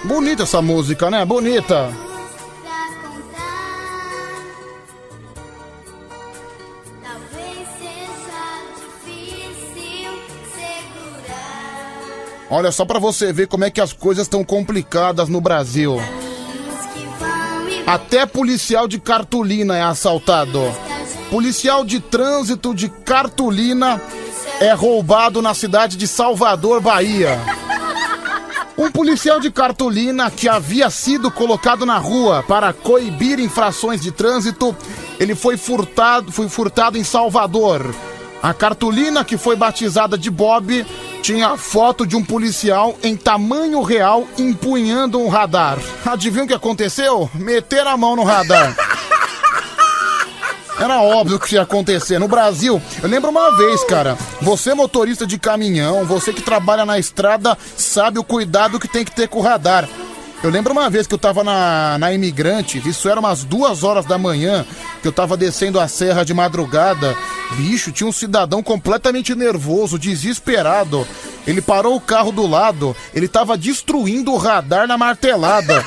Bonita 0.02 0.42
essa 0.42 0.60
música, 0.60 1.08
né? 1.12 1.24
Bonita. 1.24 2.05
Olha 12.48 12.70
só 12.70 12.84
pra 12.84 12.98
você 12.98 13.32
ver 13.32 13.48
como 13.48 13.64
é 13.64 13.70
que 13.70 13.80
as 13.80 13.92
coisas 13.92 14.26
estão 14.26 14.44
complicadas 14.44 15.28
no 15.28 15.40
Brasil. 15.40 16.00
Até 17.86 18.24
policial 18.24 18.86
de 18.86 19.00
cartolina 19.00 19.76
é 19.76 19.82
assaltado. 19.82 20.60
Policial 21.30 21.84
de 21.84 21.98
trânsito 21.98 22.74
de 22.74 22.88
cartolina 22.88 24.00
é 24.60 24.72
roubado 24.72 25.42
na 25.42 25.54
cidade 25.54 25.96
de 25.96 26.06
Salvador, 26.06 26.80
Bahia. 26.80 27.38
Um 28.78 28.90
policial 28.90 29.40
de 29.40 29.50
cartolina 29.50 30.30
que 30.30 30.48
havia 30.48 30.88
sido 30.90 31.30
colocado 31.30 31.84
na 31.84 31.98
rua 31.98 32.44
para 32.46 32.72
coibir 32.72 33.40
infrações 33.40 34.00
de 34.00 34.12
trânsito, 34.12 34.76
ele 35.18 35.34
foi 35.34 35.56
furtado, 35.56 36.30
foi 36.30 36.48
furtado 36.48 36.98
em 36.98 37.02
Salvador. 37.02 37.94
A 38.42 38.52
cartolina 38.52 39.24
que 39.24 39.36
foi 39.36 39.56
batizada 39.56 40.16
de 40.16 40.30
Bob 40.30 40.86
tinha 41.26 41.48
a 41.48 41.56
foto 41.56 42.06
de 42.06 42.14
um 42.14 42.22
policial 42.22 42.96
em 43.02 43.16
tamanho 43.16 43.82
real 43.82 44.28
empunhando 44.38 45.18
um 45.18 45.26
radar. 45.26 45.76
Adivinha 46.04 46.44
o 46.44 46.46
que 46.46 46.54
aconteceu? 46.54 47.28
Meter 47.34 47.84
a 47.84 47.96
mão 47.96 48.14
no 48.14 48.22
radar. 48.22 48.76
Era 50.78 51.00
óbvio 51.00 51.40
que 51.40 51.56
ia 51.56 51.62
acontecer. 51.62 52.20
No 52.20 52.28
Brasil, 52.28 52.80
eu 53.02 53.08
lembro 53.08 53.30
uma 53.30 53.56
vez, 53.56 53.82
cara. 53.82 54.16
Você, 54.40 54.72
motorista 54.72 55.26
de 55.26 55.36
caminhão, 55.36 56.04
você 56.04 56.32
que 56.32 56.42
trabalha 56.42 56.84
na 56.84 56.96
estrada, 56.96 57.58
sabe 57.76 58.20
o 58.20 58.24
cuidado 58.24 58.78
que 58.78 58.86
tem 58.86 59.04
que 59.04 59.10
ter 59.10 59.26
com 59.26 59.40
o 59.40 59.42
radar. 59.42 59.88
Eu 60.42 60.50
lembro 60.50 60.72
uma 60.72 60.88
vez 60.90 61.06
que 61.06 61.14
eu 61.14 61.18
tava 61.18 61.42
na, 61.42 61.98
na 61.98 62.12
Imigrantes, 62.12 62.84
isso 62.84 63.08
era 63.08 63.18
umas 63.18 63.42
duas 63.42 63.82
horas 63.82 64.04
da 64.04 64.18
manhã, 64.18 64.64
que 65.02 65.08
eu 65.08 65.12
tava 65.12 65.36
descendo 65.36 65.80
a 65.80 65.88
serra 65.88 66.24
de 66.24 66.34
madrugada. 66.34 67.16
Bicho, 67.52 67.90
tinha 67.90 68.06
um 68.06 68.12
cidadão 68.12 68.62
completamente 68.62 69.34
nervoso, 69.34 69.98
desesperado. 69.98 71.06
Ele 71.46 71.60
parou 71.60 71.96
o 71.96 72.00
carro 72.00 72.30
do 72.30 72.46
lado, 72.46 72.94
ele 73.14 73.26
tava 73.26 73.56
destruindo 73.56 74.32
o 74.32 74.36
radar 74.36 74.86
na 74.86 74.98
martelada. 74.98 75.84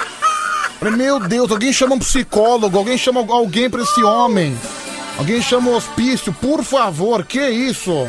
Meu 0.96 1.18
Deus, 1.18 1.50
alguém 1.50 1.72
chama 1.72 1.94
um 1.94 1.98
psicólogo, 1.98 2.76
alguém 2.76 2.98
chama 2.98 3.20
alguém 3.20 3.70
pra 3.70 3.82
esse 3.82 4.02
homem. 4.02 4.56
Alguém 5.16 5.40
chama 5.40 5.70
o 5.70 5.76
hospício, 5.76 6.32
por 6.32 6.62
favor, 6.62 7.24
que 7.24 7.40
isso? 7.48 8.06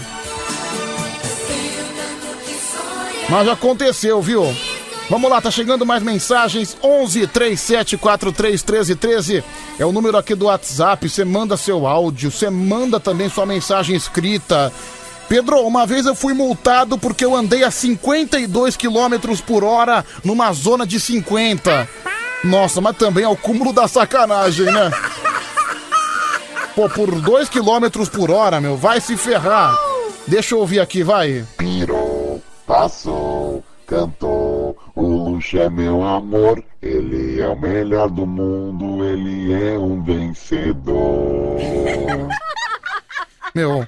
Mas 3.29 3.47
aconteceu, 3.47 4.21
viu? 4.21 4.53
Vamos 5.07 5.29
lá, 5.29 5.39
tá 5.39 5.51
chegando 5.51 5.85
mais 5.85 6.01
mensagens. 6.01 6.75
11 6.81 7.27
37 7.27 7.97
43 7.97 8.63
13 8.63 8.95
13 8.95 9.43
é 9.77 9.85
o 9.85 9.91
número 9.91 10.17
aqui 10.17 10.33
do 10.33 10.45
WhatsApp. 10.45 11.07
Você 11.07 11.23
manda 11.23 11.55
seu 11.57 11.85
áudio, 11.85 12.31
você 12.31 12.49
manda 12.49 12.99
também 12.99 13.29
sua 13.29 13.45
mensagem 13.45 13.95
escrita. 13.95 14.73
Pedro, 15.29 15.61
uma 15.61 15.85
vez 15.85 16.05
eu 16.05 16.15
fui 16.15 16.33
multado 16.33 16.97
porque 16.97 17.25
eu 17.25 17.35
andei 17.35 17.63
a 17.63 17.71
52 17.71 18.75
km 18.75 19.35
por 19.45 19.63
hora 19.63 20.03
numa 20.23 20.51
zona 20.53 20.85
de 20.85 20.99
50. 20.99 21.87
Nossa, 22.43 22.79
mas 22.81 22.97
também 22.97 23.23
é 23.23 23.29
o 23.29 23.35
cúmulo 23.35 23.73
da 23.73 23.87
sacanagem, 23.87 24.65
né? 24.65 24.91
Pô, 26.75 26.89
por 26.89 27.09
2 27.21 27.49
km 27.49 28.05
por 28.11 28.29
hora, 28.29 28.59
meu, 28.59 28.75
vai 28.75 28.99
se 28.99 29.15
ferrar. 29.15 29.75
Deixa 30.27 30.53
eu 30.53 30.59
ouvir 30.59 30.79
aqui, 30.79 31.03
vai. 31.03 31.45
Pirou, 31.57 32.41
passou, 32.67 33.63
cantou, 33.87 34.44
o 34.95 35.05
luxo 35.05 35.57
é 35.57 35.69
meu 35.69 36.03
amor. 36.03 36.63
Ele 36.81 37.41
é 37.41 37.47
o 37.47 37.59
melhor 37.59 38.09
do 38.09 38.25
mundo, 38.25 39.03
ele 39.03 39.53
é 39.53 39.77
um 39.77 40.01
vencedor. 40.01 41.57
Meu, 43.53 43.87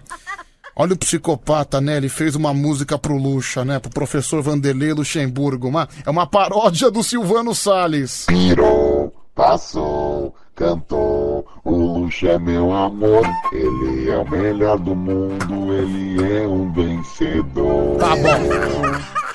olha 0.73 0.93
o 0.93 0.97
psicopata, 0.97 1.81
né? 1.81 1.97
Ele 1.97 2.07
fez 2.07 2.35
uma 2.35 2.53
música 2.53 2.97
pro 2.97 3.17
Luxa, 3.17 3.65
né? 3.65 3.79
Pro 3.79 3.91
professor 3.91 4.41
Vanderlei 4.41 4.93
Luxemburgo. 4.93 5.67
Uma, 5.67 5.89
é 6.05 6.09
uma 6.09 6.25
paródia 6.25 6.89
do 6.89 7.03
Silvano 7.03 7.53
Salles. 7.53 8.25
Pirou, 8.27 9.13
passou, 9.35 10.33
cantou. 10.55 11.45
O 11.65 11.75
luxo 11.75 12.27
é 12.27 12.39
meu 12.39 12.73
amor. 12.73 13.27
Ele 13.51 14.09
é 14.09 14.17
o 14.17 14.29
melhor 14.29 14.79
do 14.79 14.95
mundo, 14.95 15.73
ele 15.73 16.33
é 16.33 16.47
um 16.47 16.71
vencedor. 16.71 17.97
Tá 17.97 18.15
bom. 18.15 19.26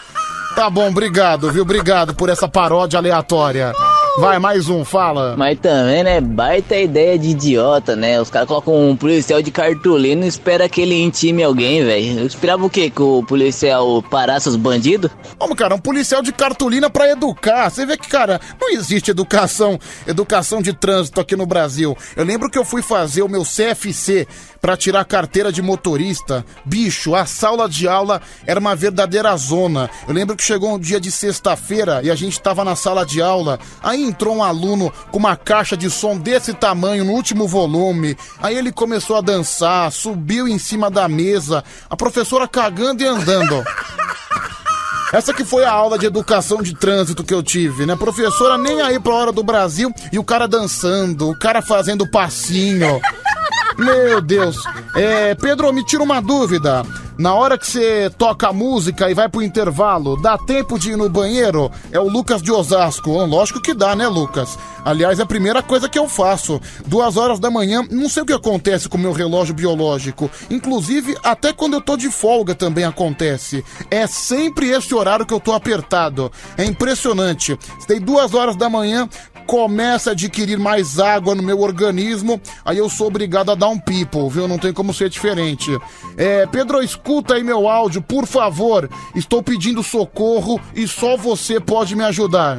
Tá 0.54 0.68
bom, 0.68 0.88
obrigado, 0.88 1.50
viu? 1.50 1.62
Obrigado 1.62 2.14
por 2.14 2.28
essa 2.28 2.46
paródia 2.46 2.98
aleatória. 2.98 3.72
Vai, 4.18 4.38
mais 4.38 4.68
um, 4.68 4.84
fala. 4.84 5.34
Mas 5.38 5.58
também, 5.58 6.04
né? 6.04 6.20
Baita 6.20 6.76
ideia 6.76 7.18
de 7.18 7.30
idiota, 7.30 7.96
né? 7.96 8.20
Os 8.20 8.28
caras 8.28 8.46
colocam 8.46 8.90
um 8.90 8.94
policial 8.94 9.40
de 9.40 9.50
cartolina 9.50 10.26
e 10.26 10.28
espera 10.28 10.68
que 10.68 10.82
ele 10.82 11.00
intime 11.00 11.42
alguém, 11.42 11.82
velho. 11.82 12.20
Eu 12.20 12.26
esperava 12.26 12.64
o 12.64 12.68
quê? 12.68 12.90
Que 12.90 13.00
o 13.00 13.24
policial 13.24 14.02
parasse 14.02 14.50
os 14.50 14.56
bandidos? 14.56 15.10
Como, 15.38 15.56
cara, 15.56 15.74
um 15.74 15.78
policial 15.78 16.20
de 16.20 16.30
cartolina 16.30 16.90
pra 16.90 17.10
educar. 17.10 17.70
Você 17.70 17.86
vê 17.86 17.96
que, 17.96 18.06
cara, 18.06 18.38
não 18.60 18.70
existe 18.70 19.10
educação, 19.10 19.78
educação 20.06 20.60
de 20.60 20.74
trânsito 20.74 21.18
aqui 21.18 21.34
no 21.34 21.46
Brasil. 21.46 21.96
Eu 22.14 22.24
lembro 22.24 22.50
que 22.50 22.58
eu 22.58 22.66
fui 22.66 22.82
fazer 22.82 23.22
o 23.22 23.28
meu 23.28 23.42
CFC 23.44 24.28
pra 24.62 24.76
tirar 24.76 25.04
carteira 25.04 25.50
de 25.50 25.60
motorista. 25.60 26.46
Bicho, 26.64 27.16
a 27.16 27.26
sala 27.26 27.68
de 27.68 27.88
aula 27.88 28.22
era 28.46 28.60
uma 28.60 28.76
verdadeira 28.76 29.36
zona. 29.36 29.90
Eu 30.06 30.14
lembro 30.14 30.36
que 30.36 30.44
chegou 30.44 30.72
um 30.72 30.78
dia 30.78 31.00
de 31.00 31.10
sexta-feira 31.10 32.00
e 32.04 32.10
a 32.10 32.14
gente 32.14 32.40
tava 32.40 32.64
na 32.64 32.76
sala 32.76 33.04
de 33.04 33.20
aula. 33.20 33.58
Aí 33.82 34.00
entrou 34.00 34.36
um 34.36 34.42
aluno 34.42 34.92
com 35.10 35.18
uma 35.18 35.36
caixa 35.36 35.76
de 35.76 35.90
som 35.90 36.16
desse 36.16 36.54
tamanho 36.54 37.04
no 37.04 37.12
último 37.12 37.48
volume. 37.48 38.16
Aí 38.40 38.56
ele 38.56 38.70
começou 38.70 39.16
a 39.16 39.20
dançar, 39.20 39.90
subiu 39.90 40.46
em 40.46 40.58
cima 40.58 40.88
da 40.88 41.08
mesa, 41.08 41.64
a 41.90 41.96
professora 41.96 42.46
cagando 42.46 43.02
e 43.02 43.06
andando. 43.06 43.64
Essa 45.12 45.34
que 45.34 45.44
foi 45.44 45.64
a 45.64 45.70
aula 45.70 45.98
de 45.98 46.06
educação 46.06 46.62
de 46.62 46.74
trânsito 46.74 47.22
que 47.22 47.34
eu 47.34 47.42
tive, 47.42 47.84
né? 47.84 47.94
Professora 47.96 48.56
nem 48.56 48.80
aí 48.80 48.98
pra 48.98 49.12
hora 49.12 49.32
do 49.32 49.42
Brasil 49.42 49.92
e 50.10 50.18
o 50.18 50.24
cara 50.24 50.48
dançando, 50.48 51.28
o 51.28 51.38
cara 51.38 51.60
fazendo 51.60 52.08
passinho. 52.08 52.98
Meu 53.78 54.20
Deus. 54.20 54.56
É, 54.94 55.34
Pedro, 55.34 55.72
me 55.72 55.84
tira 55.84 56.02
uma 56.02 56.20
dúvida. 56.20 56.84
Na 57.18 57.34
hora 57.34 57.58
que 57.58 57.66
você 57.66 58.10
toca 58.16 58.48
a 58.48 58.52
música 58.52 59.10
e 59.10 59.14
vai 59.14 59.28
pro 59.28 59.42
intervalo, 59.42 60.20
dá 60.20 60.38
tempo 60.38 60.78
de 60.78 60.92
ir 60.92 60.96
no 60.96 61.08
banheiro? 61.08 61.70
É 61.90 62.00
o 62.00 62.08
Lucas 62.08 62.42
de 62.42 62.50
Osasco. 62.50 63.10
Hum, 63.10 63.26
Lógico 63.26 63.60
que 63.60 63.74
dá, 63.74 63.94
né, 63.94 64.08
Lucas? 64.08 64.58
Aliás, 64.84 65.20
é 65.20 65.22
a 65.22 65.26
primeira 65.26 65.62
coisa 65.62 65.88
que 65.88 65.98
eu 65.98 66.08
faço. 66.08 66.60
Duas 66.86 67.16
horas 67.16 67.38
da 67.38 67.50
manhã, 67.50 67.86
não 67.90 68.08
sei 68.08 68.22
o 68.22 68.26
que 68.26 68.32
acontece 68.32 68.88
com 68.88 68.96
o 68.96 69.00
meu 69.00 69.12
relógio 69.12 69.54
biológico. 69.54 70.30
Inclusive, 70.50 71.16
até 71.22 71.52
quando 71.52 71.74
eu 71.74 71.80
tô 71.80 71.96
de 71.96 72.10
folga 72.10 72.54
também 72.54 72.84
acontece. 72.84 73.64
É 73.90 74.06
sempre 74.06 74.70
esse 74.70 74.94
horário 74.94 75.26
que 75.26 75.34
eu 75.34 75.40
tô 75.40 75.52
apertado. 75.52 76.32
É 76.56 76.64
impressionante. 76.64 77.56
Tem 77.86 78.00
duas 78.00 78.34
horas 78.34 78.56
da 78.56 78.68
manhã, 78.68 79.08
começa 79.46 80.10
a 80.10 80.12
adquirir 80.12 80.58
mais 80.58 80.98
água 80.98 81.34
no 81.34 81.42
meu 81.42 81.60
organismo, 81.60 82.40
aí 82.64 82.78
eu 82.78 82.88
sou 82.88 83.08
obrigado 83.08 83.50
a 83.50 83.54
dar 83.54 83.68
um 83.68 83.78
people, 83.78 84.28
viu? 84.28 84.46
Não 84.48 84.58
tem 84.58 84.72
como 84.72 84.94
ser 84.94 85.08
diferente. 85.08 85.76
É, 86.16 86.46
Pedro, 86.46 86.82
escuta 87.02 87.34
aí 87.34 87.42
meu 87.42 87.68
áudio, 87.68 88.00
por 88.00 88.26
favor. 88.26 88.88
Estou 89.14 89.42
pedindo 89.42 89.82
socorro 89.82 90.60
e 90.74 90.86
só 90.86 91.16
você 91.16 91.58
pode 91.58 91.96
me 91.96 92.04
ajudar. 92.04 92.58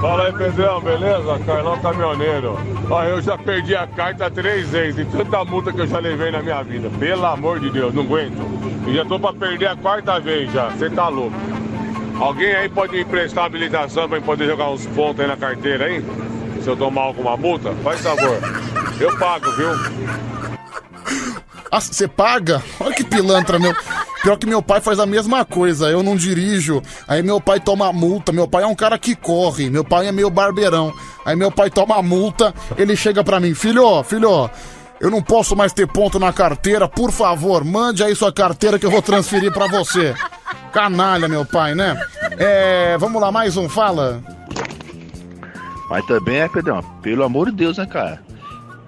Fala 0.00 0.24
aí, 0.24 0.32
Pedrão, 0.32 0.80
beleza? 0.80 1.38
Carlão 1.46 1.78
Caminhoneiro. 1.80 2.58
Ó, 2.90 3.04
eu 3.04 3.22
já 3.22 3.38
perdi 3.38 3.76
a 3.76 3.86
carta 3.86 4.28
três 4.28 4.68
vezes, 4.68 4.96
de 4.96 5.04
tanta 5.04 5.44
multa 5.44 5.72
que 5.72 5.80
eu 5.80 5.86
já 5.86 6.00
levei 6.00 6.32
na 6.32 6.42
minha 6.42 6.60
vida. 6.64 6.90
Pelo 6.98 7.24
amor 7.24 7.60
de 7.60 7.70
Deus, 7.70 7.94
não 7.94 8.02
aguento. 8.02 8.42
E 8.88 8.94
já 8.94 9.04
tô 9.04 9.18
pra 9.20 9.32
perder 9.32 9.68
a 9.68 9.76
quarta 9.76 10.18
vez 10.18 10.52
já, 10.52 10.70
você 10.70 10.90
tá 10.90 11.06
louco. 11.08 11.36
Alguém 12.18 12.52
aí 12.52 12.68
pode 12.68 12.92
me 12.92 13.02
emprestar 13.02 13.44
habilitação 13.44 14.08
pra 14.08 14.18
eu 14.18 14.22
poder 14.22 14.46
jogar 14.48 14.70
uns 14.70 14.84
pontos 14.86 15.20
aí 15.20 15.28
na 15.28 15.36
carteira 15.36 15.84
aí? 15.84 16.04
Se 16.62 16.68
eu 16.68 16.76
tomar 16.76 17.02
alguma 17.02 17.36
multa? 17.36 17.72
Faz 17.84 18.00
favor. 18.00 18.38
Eu 19.00 19.16
pago, 19.18 19.50
viu? 19.52 19.70
Ah, 21.74 21.80
você 21.80 22.06
paga? 22.06 22.62
Olha 22.78 22.94
que 22.94 23.02
pilantra, 23.02 23.58
meu. 23.58 23.74
Pior 24.22 24.36
que 24.36 24.46
meu 24.46 24.60
pai 24.60 24.78
faz 24.78 25.00
a 25.00 25.06
mesma 25.06 25.42
coisa. 25.42 25.88
Eu 25.88 26.02
não 26.02 26.14
dirijo. 26.14 26.82
Aí 27.08 27.22
meu 27.22 27.40
pai 27.40 27.60
toma 27.60 27.90
multa. 27.90 28.30
Meu 28.30 28.46
pai 28.46 28.62
é 28.62 28.66
um 28.66 28.74
cara 28.74 28.98
que 28.98 29.16
corre. 29.16 29.70
Meu 29.70 29.82
pai 29.82 30.06
é 30.06 30.12
meio 30.12 30.28
barbeirão. 30.28 30.92
Aí 31.24 31.34
meu 31.34 31.50
pai 31.50 31.70
toma 31.70 32.02
multa. 32.02 32.52
Ele 32.76 32.94
chega 32.94 33.24
pra 33.24 33.40
mim: 33.40 33.54
Filho, 33.54 34.02
filho, 34.02 34.50
eu 35.00 35.10
não 35.10 35.22
posso 35.22 35.56
mais 35.56 35.72
ter 35.72 35.88
ponto 35.88 36.18
na 36.18 36.30
carteira. 36.30 36.86
Por 36.86 37.10
favor, 37.10 37.64
mande 37.64 38.04
aí 38.04 38.14
sua 38.14 38.30
carteira 38.30 38.78
que 38.78 38.84
eu 38.84 38.90
vou 38.90 39.00
transferir 39.00 39.50
pra 39.50 39.66
você. 39.66 40.14
Canalha, 40.74 41.26
meu 41.26 41.46
pai, 41.46 41.74
né? 41.74 41.98
É. 42.36 42.98
Vamos 42.98 43.18
lá, 43.18 43.32
mais 43.32 43.56
um, 43.56 43.66
fala. 43.66 44.22
Mas 45.88 46.04
também 46.04 46.36
é, 46.36 46.48
Pedrão, 46.48 46.82
pelo 47.00 47.24
amor 47.24 47.50
de 47.50 47.56
Deus, 47.56 47.78
né, 47.78 47.86
cara? 47.86 48.22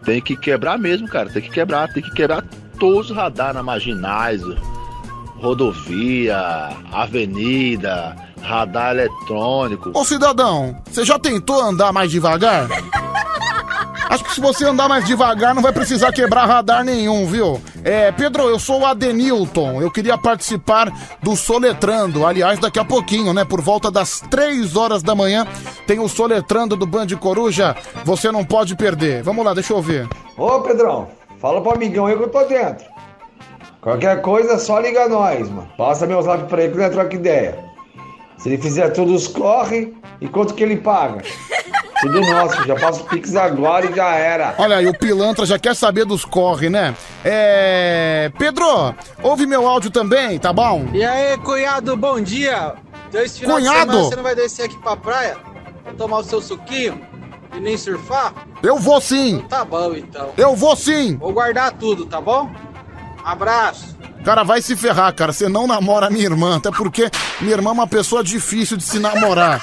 Tem 0.04 0.20
que 0.20 0.36
quebrar 0.36 0.78
mesmo, 0.78 1.08
cara. 1.08 1.30
Tem 1.30 1.40
que 1.40 1.50
quebrar, 1.50 1.90
tem 1.90 2.02
que 2.02 2.10
quebrar 2.10 2.44
todos 2.78 3.10
os 3.10 3.16
radares 3.16 3.54
na 3.54 3.62
marginais, 3.62 4.40
rodovia, 5.36 6.70
avenida, 6.92 8.16
radar 8.42 8.92
eletrônico. 8.92 9.90
Ô 9.94 10.04
cidadão, 10.04 10.76
você 10.90 11.04
já 11.04 11.18
tentou 11.18 11.60
andar 11.60 11.92
mais 11.92 12.10
devagar? 12.10 12.68
Acho 14.08 14.22
que 14.24 14.34
se 14.34 14.40
você 14.40 14.64
andar 14.64 14.88
mais 14.88 15.04
devagar 15.04 15.54
não 15.54 15.62
vai 15.62 15.72
precisar 15.72 16.12
quebrar 16.12 16.46
radar 16.46 16.84
nenhum, 16.84 17.26
viu? 17.26 17.60
É, 17.82 18.12
Pedro, 18.12 18.44
eu 18.44 18.58
sou 18.58 18.80
o 18.80 18.86
Adenilton. 18.86 19.82
Eu 19.82 19.90
queria 19.90 20.16
participar 20.16 20.92
do 21.22 21.34
Soletrando. 21.34 22.24
Aliás, 22.24 22.60
daqui 22.60 22.78
a 22.78 22.84
pouquinho, 22.84 23.32
né? 23.32 23.44
Por 23.44 23.60
volta 23.60 23.90
das 23.90 24.20
3 24.30 24.76
horas 24.76 25.02
da 25.02 25.14
manhã, 25.14 25.46
tem 25.86 25.98
o 25.98 26.08
Soletrando 26.08 26.76
do 26.76 26.86
Band 26.86 27.08
Coruja. 27.18 27.74
Você 28.04 28.30
não 28.30 28.44
pode 28.44 28.76
perder. 28.76 29.22
Vamos 29.22 29.44
lá, 29.44 29.52
deixa 29.52 29.72
eu 29.72 29.82
ver. 29.82 30.08
Ô 30.36 30.60
Pedrão, 30.60 31.08
fala 31.44 31.60
pro 31.60 31.74
amigão 31.74 32.06
aí 32.06 32.16
que 32.16 32.22
eu 32.22 32.30
tô 32.30 32.42
dentro. 32.44 32.86
Qualquer 33.82 34.22
coisa 34.22 34.54
é 34.54 34.58
só 34.58 34.80
liga 34.80 35.06
nós, 35.10 35.46
mano. 35.50 35.68
Passa 35.76 36.06
meu 36.06 36.22
zap 36.22 36.44
pra 36.44 36.62
ele 36.62 36.72
que 36.72 36.78
nós 36.78 36.90
troca 36.90 37.14
ideia. 37.14 37.62
Se 38.38 38.48
ele 38.48 38.56
fizer 38.56 38.88
todos 38.94 39.28
corre, 39.28 39.94
e 40.22 40.26
quanto 40.26 40.54
que 40.54 40.62
ele 40.62 40.78
paga? 40.78 41.22
Tudo 42.00 42.20
nosso, 42.22 42.66
já 42.66 42.74
passa 42.74 43.02
o 43.02 43.04
Pix 43.04 43.36
agora 43.36 43.90
e 43.90 43.94
já 43.94 44.14
era. 44.14 44.54
Olha 44.56 44.76
aí, 44.76 44.86
o 44.86 44.98
pilantra 44.98 45.44
já 45.44 45.58
quer 45.58 45.76
saber 45.76 46.06
dos 46.06 46.24
corre, 46.24 46.70
né? 46.70 46.94
É. 47.22 48.30
Pedro, 48.38 48.94
ouve 49.22 49.46
meu 49.46 49.66
áudio 49.66 49.90
também, 49.90 50.38
tá 50.38 50.50
bom? 50.50 50.86
E 50.94 51.04
aí, 51.04 51.36
cunhado, 51.38 51.94
bom 51.94 52.20
dia. 52.22 52.74
Esse 53.12 53.40
final 53.40 53.58
Cunhado? 53.58 53.78
de 53.78 53.92
semana 53.92 54.08
você 54.08 54.16
não 54.16 54.22
vai 54.22 54.34
descer 54.34 54.64
aqui 54.64 54.78
pra 54.78 54.96
praia? 54.96 55.36
Pra 55.82 55.92
tomar 55.92 56.18
o 56.18 56.24
seu 56.24 56.40
suquinho? 56.40 57.00
E 57.56 57.60
nem 57.60 57.76
surfar? 57.76 58.32
Eu 58.62 58.78
vou 58.78 59.00
sim! 59.00 59.44
Tá 59.48 59.64
bom, 59.64 59.94
então. 59.94 60.30
Eu 60.36 60.56
vou 60.56 60.74
sim! 60.74 61.16
Vou 61.16 61.32
guardar 61.32 61.72
tudo, 61.72 62.06
tá 62.06 62.20
bom? 62.20 62.50
Abraço. 63.24 63.96
Cara, 64.24 64.42
vai 64.42 64.62
se 64.62 64.74
ferrar, 64.74 65.14
cara. 65.14 65.32
Você 65.32 65.48
não 65.48 65.66
namora 65.66 66.10
minha 66.10 66.24
irmã, 66.24 66.56
até 66.56 66.70
porque 66.70 67.10
minha 67.40 67.54
irmã 67.54 67.70
é 67.70 67.72
uma 67.74 67.86
pessoa 67.86 68.24
difícil 68.24 68.76
de 68.76 68.82
se 68.82 68.98
namorar. 68.98 69.60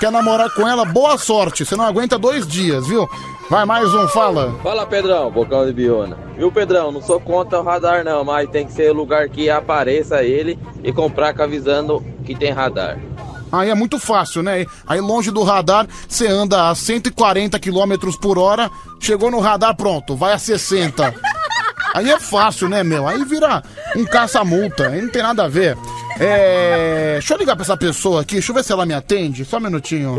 Quer 0.00 0.10
namorar 0.10 0.50
com 0.50 0.66
ela? 0.66 0.84
Boa 0.84 1.16
sorte. 1.16 1.64
Você 1.64 1.76
não 1.76 1.84
aguenta 1.84 2.18
dois 2.18 2.46
dias, 2.46 2.86
viu? 2.86 3.08
Vai 3.48 3.64
mais 3.64 3.94
um, 3.94 4.08
fala. 4.08 4.58
Fala 4.62 4.86
Pedrão, 4.86 5.30
bocão 5.30 5.64
de 5.66 5.72
biona. 5.72 6.18
Viu 6.36 6.50
Pedrão, 6.50 6.90
não 6.90 7.00
sou 7.00 7.20
contra 7.20 7.60
o 7.60 7.62
radar 7.62 8.02
não, 8.02 8.24
mas 8.24 8.48
tem 8.50 8.66
que 8.66 8.72
ser 8.72 8.90
lugar 8.92 9.28
que 9.28 9.48
apareça 9.48 10.24
ele 10.24 10.58
e 10.82 10.92
comprar 10.92 11.34
com 11.34 11.42
avisando 11.42 12.04
que 12.24 12.34
tem 12.34 12.50
radar. 12.50 12.98
Aí 13.52 13.68
é 13.68 13.74
muito 13.74 13.98
fácil, 13.98 14.42
né? 14.42 14.64
Aí 14.86 14.98
longe 14.98 15.30
do 15.30 15.42
radar, 15.42 15.86
você 16.08 16.26
anda 16.26 16.70
a 16.70 16.74
140 16.74 17.58
km 17.58 18.10
por 18.20 18.38
hora, 18.38 18.70
chegou 18.98 19.30
no 19.30 19.40
radar, 19.40 19.76
pronto, 19.76 20.16
vai 20.16 20.32
a 20.32 20.38
60. 20.38 21.14
Aí 21.94 22.10
é 22.10 22.18
fácil, 22.18 22.70
né, 22.70 22.82
meu? 22.82 23.06
Aí 23.06 23.22
vira 23.26 23.62
um 23.94 24.06
caça-multa, 24.06 24.88
aí 24.88 25.02
não 25.02 25.10
tem 25.10 25.22
nada 25.22 25.44
a 25.44 25.48
ver. 25.48 25.76
É. 26.18 27.14
Deixa 27.14 27.34
eu 27.34 27.38
ligar 27.38 27.54
pra 27.54 27.62
essa 27.62 27.76
pessoa 27.76 28.22
aqui, 28.22 28.34
deixa 28.34 28.50
eu 28.50 28.54
ver 28.56 28.64
se 28.64 28.72
ela 28.72 28.86
me 28.86 28.94
atende, 28.94 29.44
só 29.44 29.58
um 29.58 29.60
minutinho. 29.60 30.18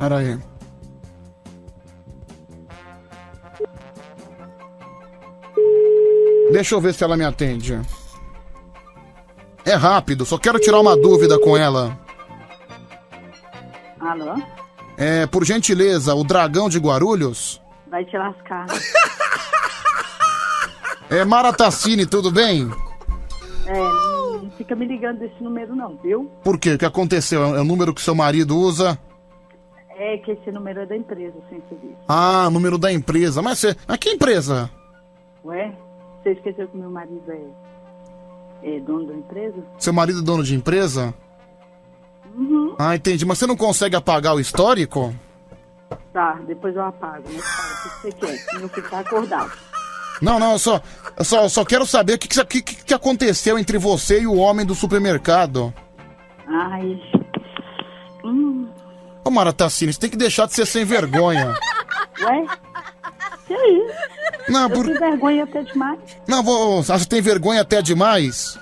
Pera 0.00 0.18
aí. 0.18 0.53
Deixa 6.54 6.76
eu 6.76 6.80
ver 6.80 6.94
se 6.94 7.02
ela 7.02 7.16
me 7.16 7.24
atende. 7.24 7.80
É 9.64 9.74
rápido, 9.74 10.24
só 10.24 10.38
quero 10.38 10.60
tirar 10.60 10.78
uma 10.78 10.96
dúvida 10.96 11.36
com 11.36 11.56
ela. 11.56 11.98
Alô? 13.98 14.40
É, 14.96 15.26
por 15.26 15.44
gentileza, 15.44 16.14
o 16.14 16.22
dragão 16.22 16.68
de 16.68 16.78
Guarulhos? 16.78 17.60
Vai 17.90 18.04
te 18.04 18.16
lascar. 18.16 18.66
É 21.10 21.24
Mara 21.24 21.52
Tassini, 21.52 22.06
tudo 22.06 22.30
bem? 22.30 22.70
É, 23.66 23.78
não 24.40 24.48
fica 24.56 24.76
me 24.76 24.86
ligando 24.86 25.18
desse 25.18 25.42
número 25.42 25.74
não, 25.74 25.96
viu? 25.96 26.30
Por 26.44 26.56
quê? 26.56 26.74
O 26.74 26.78
que 26.78 26.84
aconteceu? 26.84 27.42
É 27.56 27.60
o 27.60 27.64
número 27.64 27.92
que 27.92 28.00
seu 28.00 28.14
marido 28.14 28.56
usa? 28.56 28.96
É 29.90 30.18
que 30.18 30.30
esse 30.30 30.52
número 30.52 30.82
é 30.82 30.86
da 30.86 30.96
empresa, 30.96 31.34
sem 31.50 31.60
serviço. 31.68 31.96
Ah, 32.06 32.48
número 32.48 32.78
da 32.78 32.92
empresa. 32.92 33.42
Mas 33.42 33.58
você. 33.58 33.76
Mas 33.88 33.98
que 33.98 34.10
empresa? 34.10 34.70
Ué? 35.44 35.72
Você 36.24 36.32
esqueceu 36.32 36.66
que 36.68 36.76
meu 36.78 36.88
marido 36.88 37.22
é, 37.30 38.76
é 38.76 38.80
dono 38.80 39.06
da 39.08 39.14
empresa? 39.14 39.62
Seu 39.78 39.92
marido 39.92 40.20
é 40.20 40.22
dono 40.22 40.42
de 40.42 40.54
empresa? 40.54 41.12
Uhum. 42.34 42.74
Ah, 42.78 42.96
entendi. 42.96 43.26
Mas 43.26 43.38
você 43.38 43.46
não 43.46 43.56
consegue 43.56 43.94
apagar 43.94 44.34
o 44.34 44.40
histórico? 44.40 45.14
Tá, 46.14 46.40
depois 46.46 46.74
eu 46.74 46.82
apago. 46.82 47.24
Mas 47.30 47.44
fala 47.44 47.68
o 47.68 47.82
que 47.82 47.88
você 48.00 48.12
quer, 48.12 48.38
filho 48.38 48.88
tá 48.88 49.00
acordado. 49.00 49.52
Não, 50.22 50.38
não, 50.38 50.52
eu 50.52 50.58
só, 50.58 50.80
eu 51.18 51.24
só, 51.24 51.42
eu 51.42 51.50
só 51.50 51.62
quero 51.62 51.84
saber 51.84 52.14
o 52.14 52.18
que, 52.18 52.28
que, 52.28 52.62
que, 52.62 52.84
que 52.84 52.94
aconteceu 52.94 53.58
entre 53.58 53.76
você 53.76 54.22
e 54.22 54.26
o 54.26 54.36
homem 54.36 54.64
do 54.64 54.74
supermercado. 54.74 55.74
Ai. 56.48 56.98
Hum. 58.24 58.66
Ô, 59.22 59.30
Mara 59.30 59.52
Tassini, 59.52 59.92
você 59.92 60.00
tem 60.00 60.10
que 60.10 60.16
deixar 60.16 60.46
de 60.46 60.54
ser 60.54 60.64
sem 60.64 60.86
vergonha. 60.86 61.54
Ué? 62.22 62.46
Que 63.46 63.54
isso? 63.54 63.94
Não, 64.48 64.62
eu 64.62 64.70
por- 64.70 64.86
tenho 64.86 64.98
vergonha 64.98 65.44
até 65.44 65.62
demais. 65.62 65.98
Não, 66.26 66.42
vou. 66.42 66.82
Você 66.82 67.06
tem 67.06 67.20
vergonha 67.20 67.60
até 67.60 67.82
demais? 67.82 68.58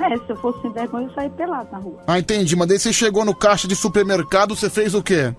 É, 0.00 0.16
se 0.16 0.30
eu 0.30 0.36
fosse 0.36 0.62
sem 0.62 0.72
vergonha, 0.72 1.06
eu 1.08 1.14
saía 1.14 1.28
pelado 1.30 1.68
na 1.70 1.78
rua. 1.78 1.98
Ah, 2.06 2.18
entendi. 2.18 2.56
Mas 2.56 2.68
daí 2.68 2.78
você 2.78 2.92
chegou 2.92 3.24
no 3.24 3.34
caixa 3.34 3.68
de 3.68 3.76
supermercado, 3.76 4.56
você 4.56 4.70
fez 4.70 4.94
o 4.94 5.02
quê? 5.02 5.34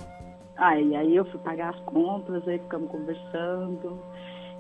Aí, 0.57 0.95
aí 0.95 1.15
eu 1.15 1.25
fui 1.25 1.39
pagar 1.39 1.73
as 1.73 1.79
compras, 1.85 2.47
aí 2.47 2.59
ficamos 2.59 2.91
conversando. 2.91 3.99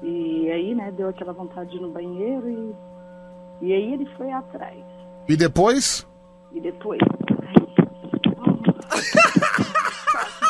E 0.01 0.49
aí, 0.49 0.73
né, 0.73 0.91
deu 0.91 1.09
aquela 1.09 1.31
vontade 1.33 1.69
de 1.69 1.77
ir 1.77 1.81
no 1.81 1.91
banheiro 1.91 2.49
e. 2.49 2.75
E 3.67 3.73
aí 3.73 3.93
ele 3.93 4.07
foi 4.17 4.31
atrás. 4.31 4.79
E 5.29 5.35
depois? 5.37 6.07
E 6.51 6.59
depois. 6.59 6.99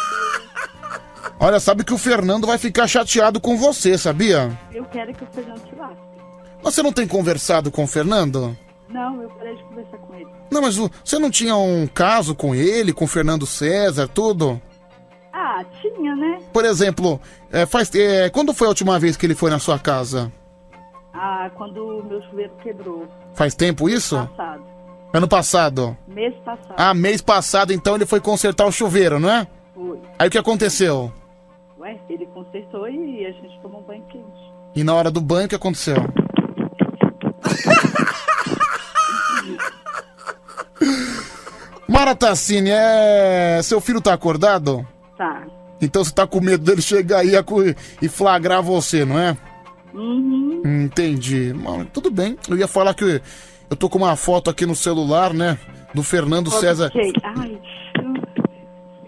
Olha, 1.43 1.59
sabe 1.59 1.83
que 1.83 1.91
o 1.91 1.97
Fernando 1.97 2.45
vai 2.45 2.59
ficar 2.59 2.87
chateado 2.87 3.41
com 3.41 3.57
você, 3.57 3.97
sabia? 3.97 4.55
Eu 4.71 4.85
quero 4.85 5.11
que 5.11 5.23
o 5.23 5.27
Fernando 5.27 5.59
te 5.63 5.75
lasque. 5.75 5.97
Você 6.61 6.83
não 6.83 6.93
tem 6.93 7.07
conversado 7.07 7.71
com 7.71 7.83
o 7.83 7.87
Fernando? 7.87 8.55
Não, 8.87 9.19
eu 9.23 9.29
parei 9.31 9.55
de 9.55 9.63
conversar 9.63 9.97
com 9.97 10.13
ele. 10.13 10.27
Não, 10.51 10.61
mas 10.61 10.75
você 10.75 11.17
não 11.17 11.31
tinha 11.31 11.55
um 11.55 11.87
caso 11.87 12.35
com 12.35 12.53
ele, 12.53 12.93
com 12.93 13.05
o 13.05 13.07
Fernando 13.07 13.47
César, 13.47 14.07
tudo? 14.07 14.61
Ah, 15.33 15.65
tinha, 15.81 16.15
né? 16.15 16.43
Por 16.53 16.63
exemplo, 16.63 17.19
é, 17.51 17.65
faz, 17.65 17.89
é, 17.95 18.29
quando 18.29 18.53
foi 18.53 18.67
a 18.67 18.69
última 18.69 18.99
vez 18.99 19.17
que 19.17 19.25
ele 19.25 19.33
foi 19.33 19.49
na 19.49 19.57
sua 19.57 19.79
casa? 19.79 20.31
Ah, 21.11 21.49
quando 21.55 21.83
o 21.83 22.03
meu 22.03 22.21
chuveiro 22.29 22.53
quebrou. 22.61 23.07
Faz 23.33 23.55
tempo 23.55 23.89
isso? 23.89 24.15
Passado. 24.15 24.63
Ano 25.11 25.27
passado. 25.27 25.97
Mês 26.07 26.35
passado. 26.45 26.75
Ah, 26.77 26.93
mês 26.93 27.19
passado, 27.19 27.73
então 27.73 27.95
ele 27.95 28.05
foi 28.05 28.19
consertar 28.19 28.67
o 28.67 28.71
chuveiro, 28.71 29.19
não 29.19 29.31
é? 29.31 29.47
Foi. 29.73 29.99
Aí 30.19 30.27
o 30.27 30.31
que 30.31 30.37
aconteceu? 30.37 31.11
Ué, 31.91 31.99
ele 32.09 32.25
consertou 32.27 32.87
e 32.87 33.25
a 33.25 33.31
gente 33.31 33.59
tomou 33.61 33.81
um 33.81 33.83
banho 33.83 34.03
quente. 34.05 34.53
E 34.73 34.83
na 34.83 34.93
hora 34.93 35.11
do 35.11 35.19
banho, 35.19 35.47
o 35.47 35.49
que 35.49 35.55
aconteceu? 35.55 35.95
Mara 41.87 42.15
Tassini, 42.15 42.69
é... 42.69 43.59
seu 43.61 43.81
filho 43.81 43.99
tá 43.99 44.13
acordado? 44.13 44.87
Tá. 45.17 45.43
Então 45.81 46.01
você 46.03 46.13
tá 46.13 46.25
com 46.25 46.39
medo 46.39 46.63
dele 46.63 46.81
chegar 46.81 47.19
aí 47.19 47.31
e 48.01 48.07
flagrar 48.07 48.63
você, 48.63 49.03
não 49.03 49.19
é? 49.19 49.35
Uhum. 49.93 50.61
Entendi. 50.85 51.51
Bom, 51.53 51.83
tudo 51.85 52.09
bem. 52.09 52.37
Eu 52.47 52.57
ia 52.57 52.69
falar 52.69 52.93
que 52.93 53.21
eu, 53.69 53.75
tô 53.75 53.89
com 53.89 53.97
uma 53.97 54.15
foto 54.15 54.49
aqui 54.49 54.65
no 54.65 54.75
celular, 54.75 55.33
né? 55.33 55.57
Do 55.93 56.03
Fernando 56.03 56.49
César. 56.49 56.87
Ok. 56.87 57.11
Ai, 57.23 57.59
eu, 58.01 58.13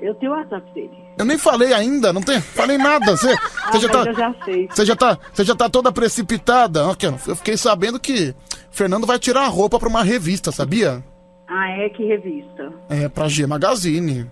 eu 0.09 0.15
tenho 0.15 0.33
o 0.33 0.35
WhatsApp 0.35 0.69
dele. 0.73 1.02
Eu 1.17 1.25
nem 1.25 1.37
falei 1.37 1.73
ainda, 1.73 2.11
não 2.11 2.21
tem, 2.21 2.41
falei 2.41 2.77
nada. 2.77 3.15
Você, 3.15 3.33
Ah, 3.65 3.79
já 3.79 3.89
tá, 3.89 4.03
eu 4.05 4.13
já 4.13 4.35
sei. 4.45 4.67
você 4.69 4.85
já 4.85 4.95
tá, 4.95 5.17
você 5.31 5.43
já 5.43 5.55
tá 5.55 5.69
toda 5.69 5.91
precipitada. 5.91 6.81
Eu 7.27 7.35
fiquei 7.35 7.57
sabendo 7.57 7.99
que 7.99 8.35
Fernando 8.71 9.07
vai 9.07 9.19
tirar 9.19 9.43
a 9.43 9.47
roupa 9.47 9.79
pra 9.79 9.89
uma 9.89 10.03
revista, 10.03 10.51
sabia? 10.51 11.03
Ah, 11.47 11.69
é? 11.69 11.89
Que 11.89 12.03
revista? 12.05 12.71
É, 12.89 13.07
pra 13.07 13.27
G 13.27 13.45
Magazine. 13.45 14.29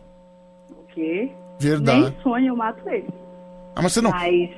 O 0.72 0.84
quê? 0.94 1.32
Verdade. 1.60 2.02
Nem 2.02 2.18
sonho, 2.24 2.48
eu 2.48 2.56
mato 2.56 2.88
ele. 2.90 3.08
Ah, 3.76 3.82
mas 3.82 3.94
você 3.94 4.02
não. 4.02 4.12
Mas 4.12 4.50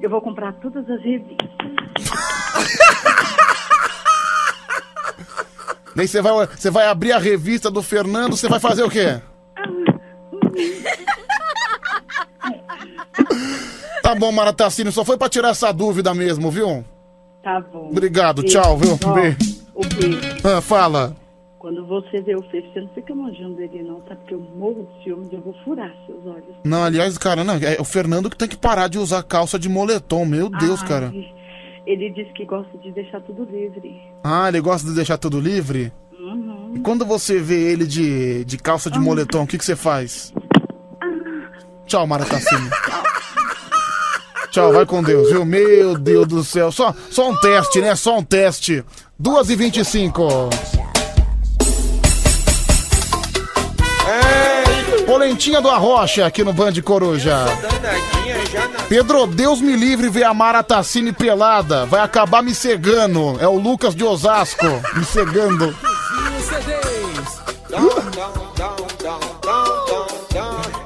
eu 0.00 0.08
vou 0.10 0.20
comprar 0.22 0.52
todas 0.54 0.88
as 0.88 1.02
revistas. 1.02 1.48
Daí 5.94 6.08
você 6.08 6.22
vai, 6.22 6.46
você 6.46 6.70
vai 6.70 6.86
abrir 6.86 7.12
a 7.12 7.18
revista 7.18 7.70
do 7.70 7.82
Fernando, 7.82 8.34
você 8.36 8.48
vai 8.48 8.58
fazer 8.58 8.82
o 8.82 8.88
quê? 8.90 9.20
Tá 14.02 14.14
bom, 14.14 14.32
Maratacine, 14.32 14.90
só 14.90 15.04
foi 15.04 15.16
pra 15.16 15.28
tirar 15.28 15.50
essa 15.50 15.72
dúvida 15.72 16.12
mesmo, 16.14 16.50
viu? 16.50 16.84
Tá 17.42 17.60
bom. 17.60 17.88
Obrigado, 17.90 18.42
E, 18.42 18.46
tchau, 18.46 18.76
viu? 18.78 18.98
ó, 19.04 19.12
Beijo. 19.12 19.62
O 19.74 19.80
Pedro, 19.88 20.20
Ah, 20.44 20.60
fala. 20.60 21.16
quando 21.58 21.86
você 21.86 22.20
vê 22.20 22.34
o 22.36 22.42
Fefe, 22.50 22.68
você 22.72 22.80
não 22.80 22.88
fica 22.88 23.14
manjando 23.14 23.54
dele 23.56 23.82
não, 23.82 24.00
tá? 24.00 24.14
Porque 24.16 24.34
eu 24.34 24.40
morro 24.40 24.86
de 24.98 25.04
ciúmes 25.04 25.32
e 25.32 25.36
eu 25.36 25.40
vou 25.40 25.54
furar 25.64 25.90
seus 26.06 26.24
olhos. 26.26 26.44
Não, 26.64 26.82
aliás, 26.84 27.16
cara, 27.16 27.42
não, 27.44 27.54
é 27.54 27.76
o 27.80 27.84
Fernando 27.84 28.28
que 28.28 28.36
tem 28.36 28.48
que 28.48 28.56
parar 28.56 28.88
de 28.88 28.98
usar 28.98 29.22
calça 29.22 29.58
de 29.58 29.68
moletom, 29.68 30.24
meu 30.26 30.50
Deus, 30.50 30.82
Ai, 30.82 30.88
cara. 30.88 31.14
Ele 31.86 32.10
diz 32.10 32.30
que 32.32 32.44
gosta 32.44 32.76
de 32.78 32.92
deixar 32.92 33.20
tudo 33.22 33.44
livre. 33.44 34.00
Ah, 34.22 34.48
ele 34.48 34.60
gosta 34.60 34.86
de 34.88 34.94
deixar 34.94 35.16
tudo 35.18 35.40
livre? 35.40 35.92
Uhum. 36.18 36.72
E 36.76 36.80
quando 36.80 37.04
você 37.04 37.40
vê 37.40 37.72
ele 37.72 37.86
de, 37.86 38.44
de 38.44 38.56
calça 38.58 38.88
de 38.90 38.98
moletom, 38.98 39.42
o 39.42 39.46
que, 39.46 39.58
que 39.58 39.64
você 39.64 39.74
faz? 39.74 40.32
Tchau, 41.86 42.06
Maratacine. 42.06 42.70
Tchau, 44.50 44.72
vai 44.72 44.84
com 44.84 45.02
Deus, 45.02 45.30
viu? 45.30 45.44
Meu 45.44 45.96
Deus 45.96 46.26
do 46.26 46.44
céu. 46.44 46.70
Só, 46.70 46.94
só 47.10 47.30
um 47.30 47.36
teste, 47.40 47.80
né? 47.80 47.94
Só 47.96 48.18
um 48.18 48.22
teste. 48.22 48.84
2h25. 49.20 50.50
Polentinha 55.06 55.60
do 55.60 55.68
Arrocha 55.68 56.26
aqui 56.26 56.44
no 56.44 56.52
Band 56.52 56.74
Coruja. 56.84 57.44
Pedro, 58.88 59.26
Deus 59.26 59.60
me 59.60 59.74
livre 59.74 60.08
ver 60.08 60.24
a 60.24 60.34
Mara 60.34 60.62
Tassini 60.62 61.12
pelada. 61.12 61.86
Vai 61.86 62.00
acabar 62.00 62.42
me 62.42 62.54
cegando. 62.54 63.38
É 63.40 63.48
o 63.48 63.58
Lucas 63.58 63.94
de 63.94 64.04
Osasco 64.04 64.66
me 64.94 65.04
cegando. 65.04 65.74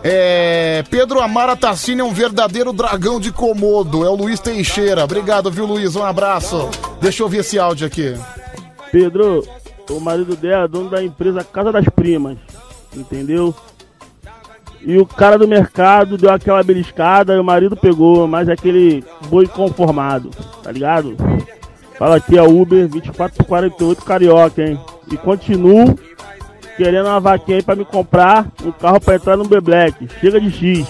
É, 0.08 0.84
Pedro 0.88 1.20
Amara 1.20 1.56
Tassini 1.56 2.00
é 2.00 2.04
um 2.04 2.12
verdadeiro 2.12 2.72
dragão 2.72 3.18
de 3.18 3.32
comodo. 3.32 4.04
É 4.04 4.08
o 4.08 4.14
Luiz 4.14 4.38
Teixeira. 4.38 5.02
Obrigado, 5.02 5.50
viu, 5.50 5.66
Luiz? 5.66 5.96
Um 5.96 6.04
abraço. 6.04 6.70
Deixa 7.00 7.22
eu 7.22 7.26
ouvir 7.26 7.38
esse 7.38 7.58
áudio 7.58 7.88
aqui. 7.88 8.14
Pedro, 8.92 9.44
o 9.90 9.98
marido 9.98 10.36
dela 10.36 10.66
é 10.66 10.68
dono 10.68 10.90
da 10.90 11.02
empresa 11.02 11.42
Casa 11.42 11.72
das 11.72 11.86
Primas, 11.88 12.38
entendeu? 12.94 13.52
E 14.80 14.96
o 14.96 15.04
cara 15.04 15.36
do 15.36 15.48
mercado 15.48 16.16
deu 16.16 16.30
aquela 16.30 16.62
beliscada 16.62 17.34
e 17.34 17.40
o 17.40 17.44
marido 17.44 17.76
pegou, 17.76 18.28
mas 18.28 18.48
é 18.48 18.52
aquele 18.52 19.04
boi 19.28 19.48
conformado, 19.48 20.30
tá 20.62 20.70
ligado? 20.70 21.16
Fala 21.98 22.14
aqui, 22.14 22.38
é 22.38 22.42
Uber 22.42 22.86
24 22.86 23.38
por 23.38 23.46
48 23.46 24.04
Carioca, 24.04 24.62
hein? 24.62 24.78
E 25.10 25.16
continuo 25.16 25.98
querendo 26.76 27.06
uma 27.06 27.20
vaquinha 27.20 27.58
aí 27.58 27.62
pra 27.62 27.74
me 27.74 27.84
comprar 27.84 28.46
um 28.64 28.72
carro 28.72 29.00
pra 29.00 29.16
entrar 29.16 29.36
no 29.36 29.44
B-Black. 29.44 30.08
Chega 30.20 30.40
de 30.40 30.50
X. 30.50 30.86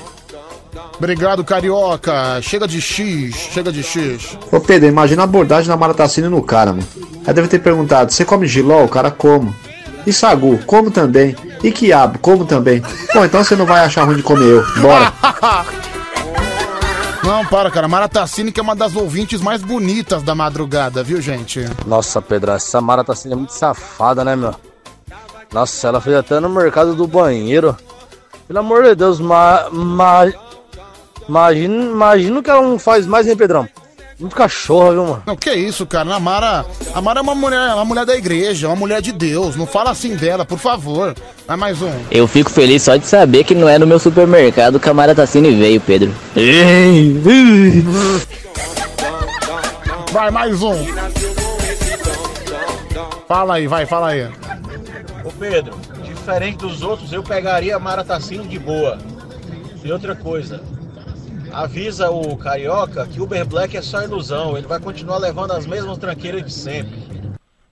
Obrigado, 0.96 1.44
Carioca. 1.44 2.40
Chega 2.42 2.66
de 2.66 2.80
X, 2.80 3.34
chega 3.34 3.70
de 3.70 3.82
X. 3.82 4.36
Ô 4.50 4.60
Pedro, 4.60 4.88
imagina 4.88 5.22
a 5.22 5.24
abordagem 5.24 5.68
da 5.68 5.76
Maratacine 5.76 6.28
no 6.28 6.42
cara, 6.42 6.72
mano. 6.72 6.86
Ela 7.24 7.34
deve 7.34 7.48
ter 7.48 7.58
perguntado: 7.58 8.12
você 8.12 8.24
come 8.24 8.46
giló? 8.46 8.84
O 8.84 8.88
cara 8.88 9.10
como. 9.10 9.54
E 10.06 10.12
sagu? 10.12 10.58
Como 10.66 10.90
também. 10.90 11.34
E 11.62 11.72
quiabo? 11.72 12.18
Como 12.20 12.44
também. 12.44 12.82
Bom, 13.12 13.24
então 13.24 13.42
você 13.42 13.56
não 13.56 13.66
vai 13.66 13.80
achar 13.84 14.04
ruim 14.04 14.16
de 14.16 14.22
comer 14.22 14.46
eu. 14.46 14.80
Bora. 14.80 15.12
Não, 17.24 17.44
para, 17.44 17.72
cara. 17.72 17.88
Mara 17.88 18.08
Tassini 18.08 18.52
que 18.52 18.60
é 18.60 18.62
uma 18.62 18.76
das 18.76 18.94
ouvintes 18.94 19.40
mais 19.40 19.60
bonitas 19.60 20.22
da 20.22 20.32
madrugada, 20.32 21.02
viu, 21.02 21.20
gente? 21.20 21.68
Nossa, 21.84 22.22
Pedro, 22.22 22.52
essa 22.52 22.80
Mara 22.80 23.02
tá 23.02 23.16
sendo 23.16 23.36
muito 23.36 23.52
safada, 23.52 24.24
né, 24.24 24.36
meu? 24.36 24.54
Nossa, 25.52 25.88
ela 25.88 26.00
fez 26.00 26.16
até 26.16 26.40
no 26.40 26.48
mercado 26.48 26.94
do 26.94 27.06
banheiro. 27.06 27.76
Pelo 28.46 28.58
amor 28.60 28.84
de 28.84 28.94
Deus, 28.94 29.20
ma, 29.20 29.68
ma, 29.70 30.30
imagina, 31.28 31.84
imagina 31.84 32.38
o 32.38 32.42
que 32.42 32.50
ela 32.50 32.62
não 32.62 32.78
faz 32.78 33.06
mais, 33.06 33.26
hein, 33.26 33.36
Pedrão? 33.36 33.68
Muito 34.18 34.34
cachorro, 34.34 34.92
viu, 34.92 35.04
mano? 35.04 35.22
Não, 35.26 35.36
que 35.36 35.52
isso, 35.52 35.84
cara? 35.84 36.14
A 36.14 36.18
Mara, 36.18 36.64
a 36.94 37.02
Mara 37.02 37.20
é 37.20 37.22
uma 37.22 37.34
mulher, 37.34 37.74
uma 37.74 37.84
mulher 37.84 38.06
da 38.06 38.16
igreja, 38.16 38.66
uma 38.66 38.76
mulher 38.76 39.02
de 39.02 39.12
Deus. 39.12 39.56
Não 39.56 39.66
fala 39.66 39.90
assim 39.90 40.16
dela, 40.16 40.42
por 40.42 40.58
favor. 40.58 41.14
Vai 41.46 41.56
mais 41.56 41.82
um. 41.82 41.92
Eu 42.10 42.26
fico 42.26 42.50
feliz 42.50 42.82
só 42.82 42.96
de 42.96 43.06
saber 43.06 43.44
que 43.44 43.54
não 43.54 43.68
é 43.68 43.78
no 43.78 43.86
meu 43.86 43.98
supermercado 43.98 44.80
que 44.80 44.88
a 44.88 44.94
Mara 44.94 45.14
Tassini 45.14 45.54
veio, 45.54 45.80
Pedro. 45.82 46.14
Vai, 50.10 50.30
mais 50.30 50.62
um. 50.62 50.86
Fala 53.28 53.56
aí, 53.56 53.66
vai, 53.66 53.84
fala 53.84 54.08
aí. 54.08 54.26
Ô 55.26 55.32
Pedro, 55.32 55.76
diferente 56.04 56.58
dos 56.58 56.82
outros, 56.82 57.12
eu 57.12 57.20
pegaria 57.22 57.78
Maratacine 57.80 58.46
de 58.46 58.58
boa. 58.60 58.96
E 59.82 59.90
outra 59.90 60.14
coisa, 60.14 60.62
avisa 61.52 62.10
o 62.10 62.36
Carioca 62.36 63.06
que 63.08 63.20
Uber 63.20 63.44
Black 63.44 63.76
é 63.76 63.82
só 63.82 64.02
ilusão, 64.02 64.56
ele 64.56 64.66
vai 64.68 64.78
continuar 64.78 65.18
levando 65.18 65.50
as 65.52 65.66
mesmas 65.66 65.98
tranqueiras 65.98 66.44
de 66.44 66.52
sempre. 66.52 66.96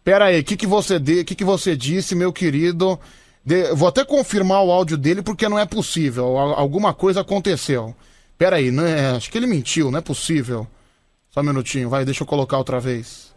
Pera 0.02 0.26
aí, 0.26 0.40
o 0.40 0.44
que, 0.44 0.56
que 0.56 0.66
você 0.66 0.98
de, 0.98 1.22
que, 1.24 1.34
que 1.36 1.44
você 1.44 1.76
disse, 1.76 2.14
meu 2.14 2.32
querido? 2.32 2.98
De- 3.44 3.72
vou 3.74 3.88
até 3.88 4.04
confirmar 4.04 4.64
o 4.64 4.72
áudio 4.72 4.96
dele 4.96 5.22
porque 5.22 5.48
não 5.48 5.58
é 5.58 5.64
possível. 5.64 6.36
Al- 6.36 6.58
Alguma 6.58 6.92
coisa 6.92 7.20
aconteceu. 7.20 7.94
Pera 8.36 8.56
aí, 8.56 8.70
não 8.70 8.84
é- 8.84 9.10
acho 9.16 9.30
que 9.30 9.38
ele 9.38 9.46
mentiu, 9.46 9.90
não 9.90 9.98
é 9.98 10.02
possível. 10.02 10.66
Só 11.30 11.40
um 11.40 11.44
minutinho, 11.44 11.88
vai, 11.88 12.04
deixa 12.04 12.22
eu 12.22 12.26
colocar 12.26 12.58
outra 12.58 12.80
vez. 12.80 13.33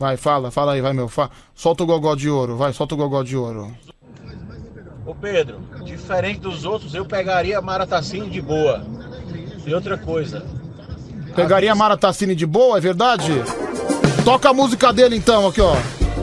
Vai, 0.00 0.16
fala, 0.16 0.50
fala 0.50 0.72
aí, 0.72 0.80
vai, 0.80 0.92
meu. 0.92 1.08
Fa... 1.08 1.30
Solta 1.54 1.84
o 1.84 1.86
gogó 1.86 2.16
de 2.16 2.28
ouro, 2.28 2.56
vai, 2.56 2.72
solta 2.72 2.94
o 2.94 2.98
gogó 2.98 3.22
de 3.22 3.36
ouro. 3.36 3.70
Ô 5.06 5.14
Pedro, 5.14 5.60
diferente 5.84 6.40
dos 6.40 6.64
outros, 6.64 6.94
eu 6.94 7.04
pegaria 7.04 7.60
Maratacine 7.60 8.28
de 8.28 8.40
boa. 8.40 8.82
E 9.66 9.74
outra 9.74 9.98
coisa, 9.98 10.42
Pegaria 11.34 11.72
a 11.72 11.74
Mara 11.74 11.96
Tassini 11.96 12.34
de 12.34 12.46
boa, 12.46 12.78
é 12.78 12.80
verdade? 12.80 13.32
Toca 14.24 14.50
a 14.50 14.54
música 14.54 14.92
dele 14.92 15.16
então, 15.16 15.46
aqui 15.46 15.60
ó. 15.60 15.76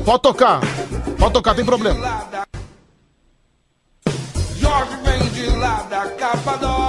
Pode 0.04 0.22
tocar. 0.22 0.60
Pode 1.18 1.34
tocar, 1.34 1.56
tem 1.56 1.66
problema. 1.66 2.00
Jorge 4.60 4.98
vem 5.04 5.30
de 5.30 5.58
lá 5.58 5.84
da 5.90 6.08
Capadócia. 6.12 6.87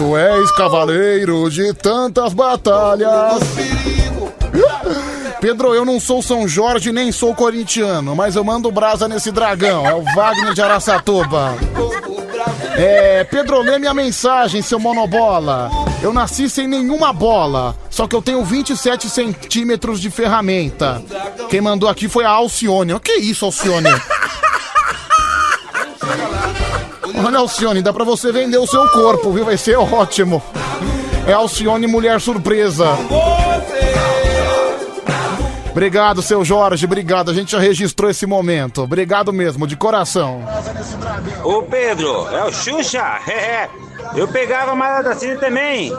Tu 0.00 0.16
és 0.16 0.50
cavaleiro 0.52 1.50
de 1.50 1.74
tantas 1.74 2.32
batalhas. 2.32 3.38
Pedro, 5.42 5.74
eu 5.74 5.84
não 5.84 6.00
sou 6.00 6.22
São 6.22 6.48
Jorge 6.48 6.90
nem 6.90 7.12
sou 7.12 7.34
corintiano, 7.34 8.16
mas 8.16 8.34
eu 8.34 8.42
mando 8.42 8.72
brasa 8.72 9.06
nesse 9.06 9.30
dragão. 9.30 9.86
É 9.86 9.92
o 9.92 10.02
Wagner 10.02 10.54
de 10.54 10.62
Araçatuba. 10.62 11.54
É, 12.78 13.24
Pedro, 13.24 13.60
lê 13.60 13.78
minha 13.78 13.92
mensagem, 13.92 14.62
seu 14.62 14.78
monobola. 14.80 15.70
Eu 16.02 16.14
nasci 16.14 16.48
sem 16.48 16.66
nenhuma 16.66 17.12
bola, 17.12 17.76
só 17.90 18.08
que 18.08 18.16
eu 18.16 18.22
tenho 18.22 18.42
27 18.42 19.06
centímetros 19.06 20.00
de 20.00 20.08
ferramenta. 20.08 21.02
Quem 21.50 21.60
mandou 21.60 21.90
aqui 21.90 22.08
foi 22.08 22.24
a 22.24 22.30
Alcione. 22.30 22.94
O 22.94 23.00
que 23.00 23.12
é 23.12 23.18
isso, 23.18 23.44
Alcione? 23.44 23.90
Olha, 27.14 27.38
Alcione, 27.38 27.82
dá 27.82 27.92
pra 27.92 28.04
você 28.04 28.32
vender 28.32 28.58
o 28.58 28.66
seu 28.66 28.88
corpo, 28.90 29.32
viu? 29.32 29.44
Vai 29.44 29.56
ser 29.56 29.76
ótimo. 29.76 30.42
É 31.26 31.32
Alcione 31.32 31.86
Mulher 31.86 32.20
Surpresa. 32.20 32.86
Obrigado, 35.70 36.20
seu 36.20 36.44
Jorge, 36.44 36.84
obrigado. 36.84 37.30
A 37.30 37.34
gente 37.34 37.52
já 37.52 37.60
registrou 37.60 38.10
esse 38.10 38.26
momento. 38.26 38.82
Obrigado 38.82 39.32
mesmo, 39.32 39.66
de 39.66 39.76
coração. 39.76 40.42
Ô 41.44 41.62
Pedro, 41.62 42.28
é 42.28 42.44
o 42.44 42.52
Xuxa? 42.52 43.20
É, 43.30 43.68
eu 44.16 44.26
pegava 44.26 44.72
a 44.72 44.74
Maratacine 44.74 45.36
também. 45.36 45.92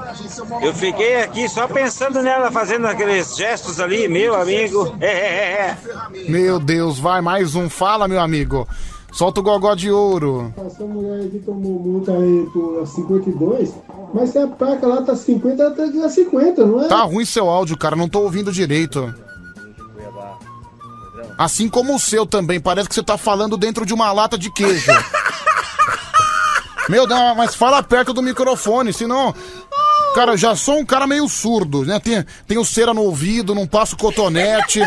Eu 0.62 0.74
fiquei 0.74 1.22
aqui 1.22 1.48
só 1.48 1.68
pensando 1.68 2.22
nela, 2.22 2.52
fazendo 2.52 2.86
aqueles 2.88 3.36
gestos 3.38 3.80
ali, 3.80 4.08
meu 4.08 4.36
amigo. 4.36 4.96
É, 5.00 5.08
é, 5.08 5.52
é. 5.62 5.78
Meu 6.30 6.60
Deus, 6.60 7.00
vai 7.00 7.22
mais 7.22 7.56
um. 7.56 7.70
Fala, 7.70 8.08
meu 8.08 8.20
amigo. 8.20 8.68
Solta 9.12 9.42
o 9.42 9.44
gogó 9.44 9.76
de 9.76 9.92
ouro. 9.92 10.54
Essa 10.66 10.84
mulher 10.86 11.30
que 11.30 11.40
tomou 11.40 11.80
multa 11.80 12.14
aí 12.14 12.48
por 12.54 12.88
52, 12.88 13.74
mas 14.14 14.30
se 14.30 14.38
a 14.40 14.48
placa 14.48 14.88
lá 14.88 15.02
tá 15.02 15.16
50, 15.16 15.62
ela 15.62 15.76
dar 15.76 16.10
50, 16.10 16.66
não 16.66 16.82
é? 16.82 16.88
Tá 16.88 17.02
ruim 17.04 17.26
seu 17.26 17.50
áudio, 17.50 17.78
cara, 17.78 17.96
não 17.96 18.08
tô 18.08 18.22
ouvindo 18.22 18.52
direito. 18.52 19.14
Assim 21.38 21.68
como 21.68 21.96
o 21.96 22.00
seu 22.00 22.26
também, 22.26 22.60
parece 22.60 22.88
que 22.88 22.96
você 22.96 23.04
tá 23.04 23.18
falando 23.18 23.58
dentro 23.58 23.86
de 23.86 23.94
uma 23.94 24.12
lata 24.12 24.38
de 24.38 24.50
queijo. 24.52 24.92
Meu 26.90 27.06
Deus, 27.08 27.20
mas 27.38 27.56
fala 27.56 27.82
perto 27.84 28.14
do 28.14 28.22
microfone, 28.22 28.92
senão. 28.94 29.34
Cara, 30.16 30.34
eu 30.34 30.38
já 30.38 30.56
sou 30.56 30.78
um 30.80 30.86
cara 30.86 31.08
meio 31.08 31.28
surdo, 31.28 31.86
né? 31.86 32.00
Tem- 32.00 32.26
Tenho 32.48 32.66
cera 32.66 32.94
no 32.94 33.02
ouvido, 33.02 33.56
não 33.56 33.66
passo 33.66 33.96
cotonete. 33.98 34.82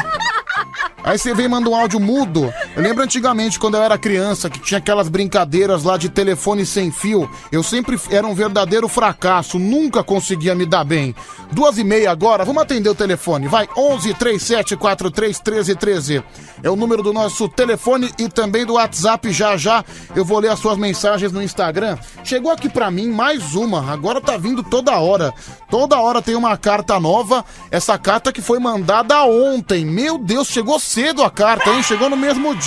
Aí 1.03 1.19
você 1.19 1.35
vem 1.35 1.47
e 1.47 1.49
manda 1.49 1.69
um 1.69 1.75
áudio 1.75 1.99
mudo. 1.99 2.53
Eu 2.77 2.83
lembro 2.83 3.05
antigamente, 3.05 3.57
quando 3.57 3.77
eu 3.77 3.83
era 3.85 3.97
criança, 3.97 4.51
que 4.51 4.59
tinha 4.59 4.79
aquelas 4.79 5.09
brincadeiras 5.09 5.85
lá 5.85 5.97
de 5.97 6.09
telefone 6.09 6.67
sem 6.67 6.91
fio. 6.91 7.31
Eu 7.53 7.63
sempre 7.63 7.97
era 8.11 8.27
um 8.27 8.35
verdadeiro 8.35 8.89
fracasso, 8.89 9.61
nunca 9.61 10.03
conseguia 10.03 10.57
me 10.57 10.67
dar 10.67 10.83
bem. 10.83 11.15
Duas 11.53 11.79
e 11.79 11.85
meia 11.85 12.11
agora, 12.11 12.45
vamos 12.45 12.61
atender 12.61 12.89
o 12.89 12.95
telefone. 12.95 13.47
Vai, 13.47 13.69
11 13.77 14.15
37 14.15 14.77
43 14.77 15.39
13 15.39 15.77
13. 15.77 16.25
É 16.65 16.69
o 16.69 16.75
número 16.75 17.01
do 17.01 17.13
nosso 17.13 17.49
telefone 17.49 18.13
e 18.19 18.29
também 18.29 18.67
do 18.67 18.75
WhatsApp. 18.75 19.31
Já 19.31 19.57
já 19.57 19.85
eu 20.17 20.25
vou 20.25 20.41
ler 20.41 20.51
as 20.51 20.59
suas 20.59 20.77
mensagens 20.77 21.31
no 21.31 21.41
Instagram. 21.43 21.97
Chegou 22.25 22.51
aqui 22.51 22.69
pra 22.69 22.91
mim 22.91 23.09
mais 23.09 23.55
uma, 23.55 23.93
agora 23.93 24.21
tá 24.21 24.37
vindo 24.37 24.65
toda 24.65 24.99
hora. 24.99 25.33
Toda 25.71 26.01
hora 26.01 26.21
tem 26.21 26.35
uma 26.35 26.57
carta 26.57 26.99
nova. 26.99 27.45
Essa 27.71 27.97
carta 27.97 28.33
que 28.33 28.43
foi 28.43 28.59
mandada 28.59 29.25
ontem. 29.25 29.85
Meu 29.85 30.19
Deus, 30.19 30.49
chegou 30.49 30.81
cedo 30.81 31.23
a 31.23 31.31
carta, 31.31 31.71
hein? 31.71 31.81
Chegou 31.81 32.11
no 32.11 32.17
mesmo 32.17 32.53
dia. 32.57 32.64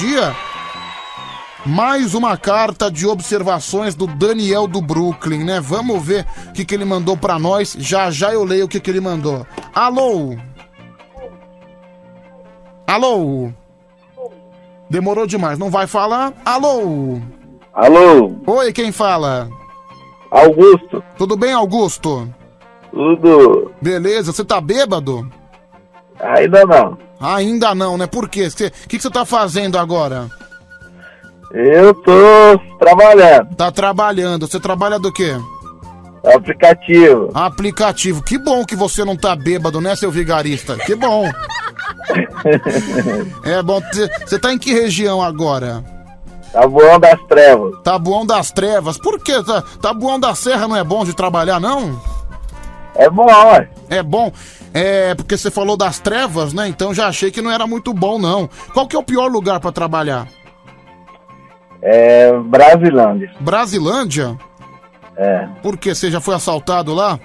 Mais 1.65 2.13
uma 2.13 2.37
carta 2.37 2.89
de 2.89 3.07
observações 3.07 3.95
do 3.95 4.07
Daniel 4.07 4.67
do 4.67 4.81
Brooklyn, 4.81 5.43
né? 5.43 5.59
Vamos 5.59 6.03
ver 6.05 6.25
o 6.49 6.53
que, 6.53 6.63
que 6.63 6.75
ele 6.75 6.85
mandou 6.85 7.17
pra 7.17 7.39
nós. 7.39 7.75
Já 7.77 8.11
já 8.11 8.31
eu 8.31 8.43
leio 8.43 8.65
o 8.65 8.67
que, 8.67 8.79
que 8.79 8.89
ele 8.89 9.01
mandou. 9.01 9.45
Alô? 9.73 10.35
Alô? 12.85 13.51
Demorou 14.89 15.27
demais, 15.27 15.59
não 15.59 15.69
vai 15.69 15.87
falar? 15.87 16.31
Alô? 16.45 17.19
Alô? 17.73 18.35
Oi, 18.45 18.71
quem 18.71 18.91
fala? 18.91 19.49
Augusto. 20.31 21.03
Tudo 21.17 21.35
bem, 21.35 21.53
Augusto? 21.53 22.33
Tudo. 22.91 23.71
Beleza, 23.81 24.31
você 24.31 24.45
tá 24.45 24.61
bêbado? 24.61 25.29
Ainda 26.19 26.65
não. 26.65 26.97
Ainda 27.19 27.75
não, 27.75 27.97
né? 27.97 28.07
Por 28.07 28.27
quê? 28.29 28.47
O 28.47 28.55
que, 28.87 28.97
que 28.97 29.01
você 29.01 29.09
tá 29.09 29.25
fazendo 29.25 29.77
agora? 29.77 30.27
Eu 31.51 31.93
tô 31.93 32.11
trabalhando. 32.79 33.55
Tá 33.55 33.71
trabalhando. 33.71 34.47
Você 34.47 34.59
trabalha 34.59 34.99
do 34.99 35.11
quê? 35.11 35.35
Aplicativo. 36.35 37.31
Aplicativo. 37.33 38.21
Que 38.23 38.37
bom 38.37 38.65
que 38.65 38.75
você 38.75 39.05
não 39.05 39.15
tá 39.15 39.35
bêbado, 39.35 39.79
né, 39.79 39.95
seu 39.95 40.11
vigarista? 40.11 40.75
Que 40.77 40.95
bom. 40.95 41.29
É 43.43 43.61
bom. 43.61 43.81
Você 44.25 44.39
tá 44.39 44.53
em 44.53 44.57
que 44.57 44.73
região 44.73 45.21
agora? 45.21 45.83
Tabuão 46.51 46.99
das 46.99 47.19
Trevas. 47.27 47.73
Tabuão 47.83 48.25
das 48.25 48.51
Trevas. 48.51 48.97
Por 48.97 49.19
quê? 49.19 49.43
Ta- 49.43 49.61
Tabuão 49.81 50.19
da 50.19 50.33
Serra 50.33 50.67
não 50.67 50.75
é 50.75 50.83
bom 50.83 51.03
de 51.05 51.13
trabalhar, 51.13 51.59
não? 51.59 51.99
É 52.97 53.09
bom, 53.09 53.25
ué. 53.25 53.69
É 53.89 54.03
bom. 54.03 54.31
É, 54.73 55.15
porque 55.15 55.37
você 55.37 55.49
falou 55.49 55.77
das 55.77 55.99
trevas, 55.99 56.53
né? 56.53 56.67
Então 56.67 56.93
já 56.93 57.07
achei 57.07 57.31
que 57.31 57.41
não 57.41 57.51
era 57.51 57.65
muito 57.65 57.93
bom, 57.93 58.19
não. 58.19 58.49
Qual 58.73 58.87
que 58.87 58.95
é 58.95 58.99
o 58.99 59.03
pior 59.03 59.27
lugar 59.31 59.59
pra 59.59 59.71
trabalhar? 59.71 60.27
É 61.81 62.33
Brasilândia. 62.33 63.31
Brasilândia? 63.39 64.37
É. 65.15 65.47
Por 65.61 65.77
quê? 65.77 65.95
Você 65.95 66.11
já 66.11 66.19
foi 66.19 66.35
assaltado 66.35 66.93
lá? 66.93 67.19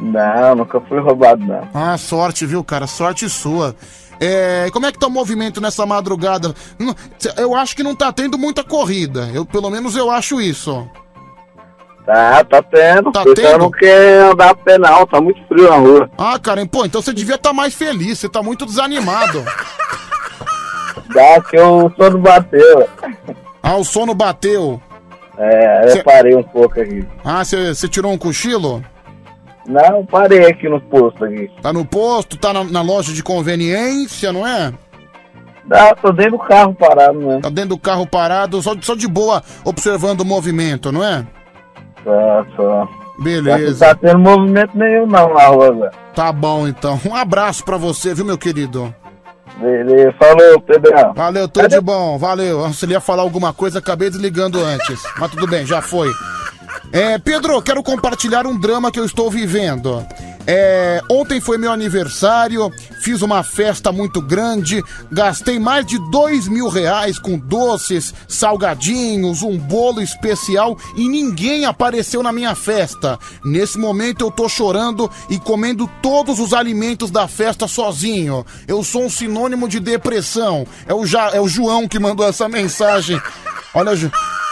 Não, 0.00 0.54
nunca 0.54 0.80
fui 0.80 1.00
roubado, 1.00 1.44
não. 1.44 1.68
Ah, 1.74 1.96
sorte, 1.96 2.46
viu, 2.46 2.62
cara? 2.62 2.86
Sorte 2.86 3.28
sua. 3.28 3.74
É, 4.20 4.68
como 4.72 4.86
é 4.86 4.92
que 4.92 4.98
tá 4.98 5.06
o 5.06 5.10
movimento 5.10 5.60
nessa 5.60 5.86
madrugada? 5.86 6.54
Eu 7.36 7.54
acho 7.54 7.74
que 7.74 7.82
não 7.82 7.94
tá 7.94 8.12
tendo 8.12 8.36
muita 8.36 8.64
corrida. 8.64 9.28
Eu, 9.32 9.44
pelo 9.44 9.70
menos 9.70 9.96
eu 9.96 10.10
acho 10.10 10.40
isso. 10.40 10.88
Tá, 12.08 12.42
tá 12.42 12.62
tendo. 12.62 13.12
Tá 13.12 13.20
O 13.20 13.34
pessoal 13.34 13.52
tendo? 13.52 13.58
não 13.64 13.70
quer 13.70 14.22
andar 14.32 14.50
a 14.50 14.54
pé, 14.54 14.78
não. 14.78 15.06
Tá 15.06 15.20
muito 15.20 15.38
frio 15.46 15.68
na 15.68 15.76
rua. 15.76 16.10
Ah, 16.16 16.38
cara, 16.38 16.64
pô, 16.66 16.86
então 16.86 17.02
você 17.02 17.12
devia 17.12 17.34
estar 17.34 17.52
mais 17.52 17.74
feliz. 17.74 18.18
Você 18.18 18.30
tá 18.30 18.42
muito 18.42 18.64
desanimado. 18.64 19.44
Dá 21.14 21.40
que 21.42 21.58
o 21.60 21.90
sono 21.96 22.18
bateu. 22.18 22.88
Ah, 23.62 23.76
o 23.76 23.84
sono 23.84 24.14
bateu. 24.14 24.80
É, 25.36 25.84
eu 25.84 25.90
Cê- 25.90 26.02
parei 26.02 26.34
um 26.34 26.42
pouco 26.42 26.80
aqui. 26.80 27.06
Ah, 27.22 27.44
você 27.44 27.86
tirou 27.88 28.10
um 28.10 28.18
cochilo? 28.18 28.82
Não, 29.66 30.04
parei 30.06 30.46
aqui 30.46 30.66
no 30.66 30.80
posto 30.80 31.24
aqui. 31.26 31.50
Tá 31.60 31.74
no 31.74 31.84
posto, 31.84 32.38
tá 32.38 32.54
na, 32.54 32.64
na 32.64 32.80
loja 32.80 33.12
de 33.12 33.22
conveniência, 33.22 34.32
não 34.32 34.46
é? 34.46 34.72
Dá, 35.66 35.94
tô 35.94 36.10
dentro 36.10 36.32
do 36.32 36.38
carro 36.38 36.74
parado, 36.74 37.18
né? 37.18 37.40
Tá 37.42 37.50
dentro 37.50 37.70
do 37.70 37.78
carro 37.78 38.06
parado, 38.06 38.62
só, 38.62 38.74
só 38.80 38.94
de 38.94 39.06
boa, 39.06 39.42
observando 39.64 40.22
o 40.22 40.24
movimento, 40.24 40.90
não 40.90 41.04
é? 41.04 41.26
Só. 42.56 42.88
Beleza. 43.18 43.86
Não 43.86 43.94
tá 43.94 43.94
tendo 43.94 44.18
movimento 44.18 44.78
nenhum 44.78 45.06
não 45.06 45.34
na 45.34 45.46
rua, 45.46 45.72
velho. 45.72 45.90
Tá 46.14 46.32
bom, 46.32 46.68
então. 46.68 47.00
Um 47.04 47.14
abraço 47.14 47.64
pra 47.64 47.76
você, 47.76 48.14
viu, 48.14 48.24
meu 48.24 48.38
querido? 48.38 48.94
Beleza, 49.60 50.14
falou, 50.18 50.60
Pedrão. 50.60 51.12
Valeu, 51.14 51.48
tudo 51.48 51.68
de 51.68 51.80
bom, 51.80 52.16
valeu. 52.16 52.72
Se 52.72 52.84
ele 52.84 52.92
ia 52.92 53.00
falar 53.00 53.22
alguma 53.22 53.52
coisa, 53.52 53.80
acabei 53.80 54.08
desligando 54.08 54.60
antes. 54.64 55.02
Mas 55.18 55.30
tudo 55.30 55.48
bem, 55.48 55.66
já 55.66 55.82
foi. 55.82 56.12
É, 56.92 57.18
Pedro, 57.18 57.60
quero 57.60 57.82
compartilhar 57.82 58.46
um 58.46 58.58
drama 58.58 58.90
que 58.90 59.00
eu 59.00 59.04
estou 59.04 59.30
vivendo. 59.30 60.04
É, 60.50 61.02
ontem 61.10 61.42
foi 61.42 61.58
meu 61.58 61.70
aniversário, 61.70 62.72
fiz 63.02 63.20
uma 63.20 63.42
festa 63.42 63.92
muito 63.92 64.22
grande, 64.22 64.82
gastei 65.12 65.58
mais 65.58 65.84
de 65.84 65.98
dois 66.10 66.48
mil 66.48 66.70
reais 66.70 67.18
com 67.18 67.38
doces, 67.38 68.14
salgadinhos, 68.26 69.42
um 69.42 69.58
bolo 69.58 70.00
especial 70.00 70.78
e 70.96 71.06
ninguém 71.06 71.66
apareceu 71.66 72.22
na 72.22 72.32
minha 72.32 72.54
festa. 72.54 73.18
Nesse 73.44 73.76
momento 73.76 74.24
eu 74.24 74.30
tô 74.30 74.48
chorando 74.48 75.10
e 75.28 75.38
comendo 75.38 75.86
todos 76.00 76.40
os 76.40 76.54
alimentos 76.54 77.10
da 77.10 77.28
festa 77.28 77.68
sozinho. 77.68 78.46
Eu 78.66 78.82
sou 78.82 79.04
um 79.04 79.10
sinônimo 79.10 79.68
de 79.68 79.78
depressão. 79.78 80.66
É 80.86 80.94
o, 80.94 81.04
ja, 81.04 81.28
é 81.28 81.40
o 81.42 81.46
João 81.46 81.86
que 81.86 81.98
mandou 81.98 82.26
essa 82.26 82.48
mensagem. 82.48 83.20
Olha, 83.74 83.92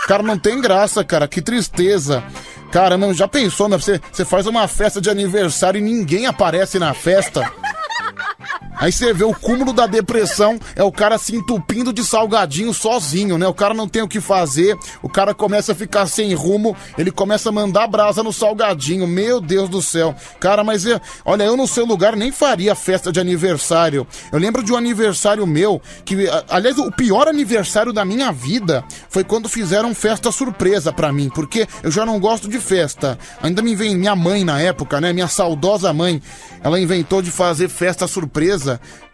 cara, 0.07 0.23
não 0.23 0.39
tem 0.39 0.61
graça, 0.61 1.03
cara, 1.03 1.27
que 1.27 1.41
tristeza. 1.41 2.23
Cara, 2.71 2.97
não, 2.97 3.13
já 3.15 3.27
pensou, 3.29 3.69
né? 3.69 3.77
Você, 3.79 4.01
você 4.13 4.25
faz 4.25 4.47
uma 4.47 4.69
festa 4.69 5.01
de 5.01 5.09
aniversário 5.09 5.79
e 5.79 5.83
ninguém 5.83 6.27
aparece 6.27 6.79
na 6.79 6.93
festa. 6.95 7.51
Aí 8.79 8.93
você 8.93 9.13
vê 9.13 9.25
o 9.25 9.33
cúmulo 9.33 9.73
da 9.73 9.87
depressão, 9.87 10.59
é 10.75 10.85
o 10.85 10.93
cara 10.93 11.17
se 11.17 11.35
entupindo 11.35 11.95
de 11.95 12.05
salgadinho 12.05 12.75
sozinho, 12.75 13.39
né? 13.39 13.49
O 13.49 13.55
cara 13.55 13.73
não 13.73 13.89
tem 13.89 14.03
o 14.03 14.09
que 14.09 14.21
fazer, 14.21 14.77
o 15.03 15.09
cara 15.09 15.33
começa 15.33 15.73
a 15.73 15.75
ficar 15.75 16.07
sem 16.07 16.35
rumo, 16.35 16.77
ele 16.99 17.11
começa 17.11 17.49
a 17.49 17.53
mandar 17.53 17.87
brasa 17.87 18.23
no 18.23 18.35
salgadinho. 18.35 19.07
Meu 19.07 19.41
Deus 19.41 19.71
do 19.71 19.81
céu. 19.81 20.15
Cara, 20.39 20.63
mas 20.63 20.85
eu, 20.85 21.01
olha, 21.25 21.45
eu 21.45 21.57
no 21.57 21.67
seu 21.67 21.87
lugar 21.87 22.15
nem 22.15 22.31
faria 22.31 22.75
festa 22.75 23.11
de 23.11 23.19
aniversário. 23.19 24.07
Eu 24.31 24.39
lembro 24.39 24.63
de 24.63 24.73
um 24.73 24.77
aniversário 24.77 25.47
meu, 25.47 25.81
que, 26.05 26.29
aliás, 26.49 26.79
o 26.79 26.93
pior 26.93 27.29
aniversário 27.29 27.95
da 27.95 28.05
minha 28.05 28.31
vida 28.31 28.85
foi 29.09 29.25
quando 29.25 29.49
fizeram 29.49 29.95
festa 29.95 30.31
surpresa 30.31 30.93
pra 30.93 31.13
mim, 31.13 31.31
porque 31.35 31.67
eu 31.83 31.91
já 31.91 32.05
não 32.05 32.21
gosto 32.21 32.47
de 32.47 32.61
festa. 32.61 33.19
Ainda 33.43 33.63
me 33.63 33.75
vem 33.75 33.97
minha 33.97 34.15
mãe 34.15 34.45
na 34.45 34.61
época, 34.61 35.01
né? 35.01 35.15
Minha 35.15 35.29
saudosa 35.29 35.95
mãe. 35.95 36.21
Ela 36.63 36.79
inventou 36.79 37.23
de 37.23 37.31
fazer 37.31 37.71
festa 37.71 38.07
surpresa. 38.07 38.36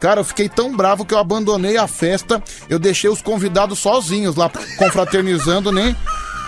Cara, 0.01 0.21
eu 0.21 0.25
fiquei 0.25 0.49
tão 0.49 0.77
bravo 0.77 1.05
que 1.05 1.15
eu 1.15 1.19
abandonei 1.19 1.77
a 1.77 1.87
festa. 1.87 2.43
Eu 2.69 2.79
deixei 2.79 3.09
os 3.09 3.23
convidados 3.23 3.79
sozinhos 3.79 4.37
lá, 4.37 4.51
confraternizando, 4.79 5.71
nem. 5.71 5.97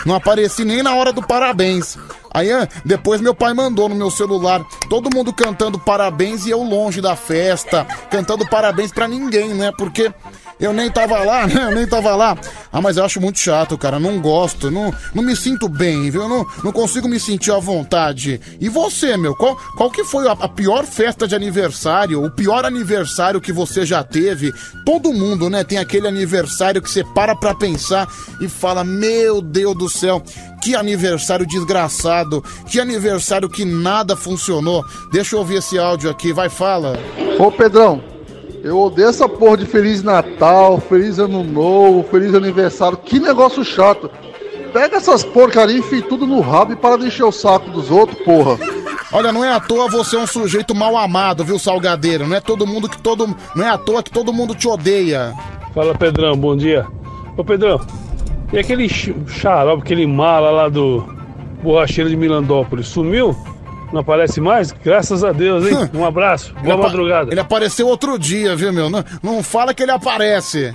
Não 0.05 0.15
apareci 0.15 0.65
nem 0.65 0.83
na 0.83 0.95
hora 0.95 1.13
do 1.13 1.23
parabéns. 1.23 1.97
Aí 2.31 2.53
ah, 2.53 2.69
depois 2.85 3.21
meu 3.21 3.35
pai 3.35 3.55
mandou 3.55 3.89
no 3.89 3.95
meu 3.95 4.11
celular 4.11 4.65
todo 4.91 5.15
mundo 5.15 5.33
cantando 5.33 5.79
parabéns 5.79 6.47
e 6.47 6.51
eu 6.51 6.63
longe 6.63 7.01
da 7.01 7.15
festa, 7.15 7.87
cantando 8.11 8.47
parabéns 8.49 8.91
pra 8.91 9.07
ninguém, 9.07 9.55
né? 9.55 9.73
Porque 9.79 10.13
eu 10.59 10.73
nem 10.73 10.91
tava 10.91 11.19
lá, 11.19 11.47
né? 11.49 11.65
Eu 11.65 11.75
nem 11.75 11.87
tava 11.87 12.15
lá. 12.15 12.37
Ah, 12.73 12.81
mas 12.81 12.97
eu 12.97 13.05
acho 13.05 13.21
muito 13.21 13.39
chato, 13.39 13.77
cara. 13.79 13.99
Não 13.99 14.21
gosto, 14.21 14.71
não, 14.71 14.93
não 15.15 15.23
me 15.23 15.37
sinto 15.37 15.69
bem, 15.69 16.11
viu? 16.11 16.29
Não, 16.29 16.47
não 16.63 16.73
consigo 16.73 17.09
me 17.09 17.21
sentir 17.21 17.53
à 17.53 17.59
vontade. 17.59 18.41
E 18.61 18.69
você, 18.69 19.17
meu? 19.17 19.35
Qual, 19.35 19.57
qual 19.77 19.91
que 19.91 20.05
foi 20.05 20.29
a, 20.29 20.33
a 20.33 20.49
pior 20.49 20.85
festa 20.85 21.27
de 21.27 21.35
aniversário? 21.35 22.25
O 22.25 22.31
pior 22.31 22.65
aniversário 22.65 23.41
que 23.41 23.53
você 23.53 23.85
já 23.85 24.03
teve? 24.03 24.53
Todo 24.85 25.13
mundo, 25.13 25.49
né? 25.49 25.65
Tem 25.65 25.79
aquele 25.79 26.09
aniversário 26.09 26.83
que 26.83 26.91
você 26.91 27.05
para 27.05 27.35
pra 27.35 27.55
pensar 27.55 28.09
e 28.41 28.49
fala: 28.49 28.85
Meu 28.85 29.41
Deus 29.41 29.77
do 29.77 29.89
céu, 29.89 30.23
que 30.63 30.75
aniversário 30.75 31.47
desgraçado. 31.47 32.43
Que 32.67 32.81
aniversário 32.81 33.49
que 33.49 33.65
nada 33.65 34.17
funcionou. 34.17 34.85
Deixa 35.13 35.35
eu 35.35 35.41
ouvir 35.41 35.57
esse 35.57 35.79
áudio 35.79 36.11
aqui, 36.11 36.33
vai, 36.33 36.49
fala. 36.49 36.99
Ô 37.39 37.51
Pedrão, 37.51 38.14
eu 38.65 38.81
odeio 38.81 39.09
essa 39.09 39.29
porra 39.29 39.59
de 39.59 39.67
Feliz 39.67 40.03
Natal, 40.03 40.81
Feliz 40.81 41.19
Ano 41.19 41.45
Novo, 41.45 42.03
Feliz 42.05 42.35
Aniversário. 42.35 42.97
Que 42.97 43.21
negócio 43.21 43.63
chato. 43.63 44.11
Pega 44.73 44.97
essas 44.97 45.23
porcarias 45.23 45.77
e 45.77 45.81
enfia 45.81 46.01
tudo 46.01 46.27
no 46.27 46.41
rabo 46.41 46.73
e 46.73 46.77
para 46.77 46.97
de 46.97 47.07
encher 47.07 47.25
o 47.25 47.31
saco 47.31 47.69
dos 47.71 47.91
outros, 47.91 48.19
porra. 48.25 48.59
Olha, 49.13 49.31
não 49.31 49.45
é 49.45 49.53
à 49.53 49.61
toa 49.61 49.89
você 49.91 50.17
é 50.17 50.19
um 50.19 50.27
sujeito 50.27 50.75
mal 50.75 50.97
amado, 50.97 51.45
viu, 51.45 51.59
Salgadeiro? 51.59 52.27
Não 52.27 52.35
é 52.35 52.41
todo 52.41 52.67
mundo 52.67 52.89
que 52.89 52.97
todo. 52.97 53.37
Não 53.55 53.65
é 53.67 53.69
à 53.69 53.77
toa 53.77 54.03
que 54.03 54.11
todo 54.11 54.33
mundo 54.33 54.55
te 54.55 54.67
odeia. 54.67 55.35
Fala 55.75 55.95
Pedrão, 55.95 56.35
bom 56.35 56.57
dia. 56.57 56.87
Ô 57.37 57.45
Pedrão, 57.45 57.79
e 58.51 58.59
aquele 58.59 58.89
xarope, 58.89 59.83
aquele 59.83 60.07
mala 60.07 60.51
lá 60.51 60.69
do 60.71 61.05
borracheiro 61.63 62.09
de 62.09 62.17
Milandópolis, 62.17 62.89
sumiu? 62.89 63.37
Não 63.95 64.01
aparece 64.01 64.41
mais? 64.41 64.73
Graças 64.73 65.23
a 65.23 65.31
Deus, 65.31 65.65
hein? 65.65 65.89
Um 65.95 66.05
abraço, 66.05 66.53
boa 66.55 66.75
Ele 66.75 66.83
madrugada. 66.83 67.31
Ele 67.31 67.39
apareceu 67.39 67.87
outro 67.87 68.19
dia, 68.19 68.57
viu, 68.57 68.73
meu? 68.73 68.91
Não, 68.91 69.05
não 69.23 69.41
fala 69.41 69.73
que 69.73 69.85
ele 69.85 69.93
aparece. 69.93 70.75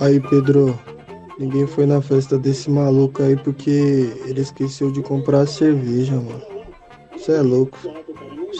Aí, 0.00 0.18
Pedro, 0.18 0.76
ninguém 1.38 1.68
foi 1.68 1.86
na 1.86 2.02
festa 2.02 2.36
desse 2.36 2.68
maluco 2.68 3.22
aí 3.22 3.36
porque 3.36 4.12
ele 4.26 4.40
esqueceu 4.40 4.90
de 4.90 5.02
comprar 5.02 5.46
cerveja, 5.46 6.14
mano. 6.14 6.42
Você 7.16 7.30
é 7.30 7.42
louco. 7.42 7.78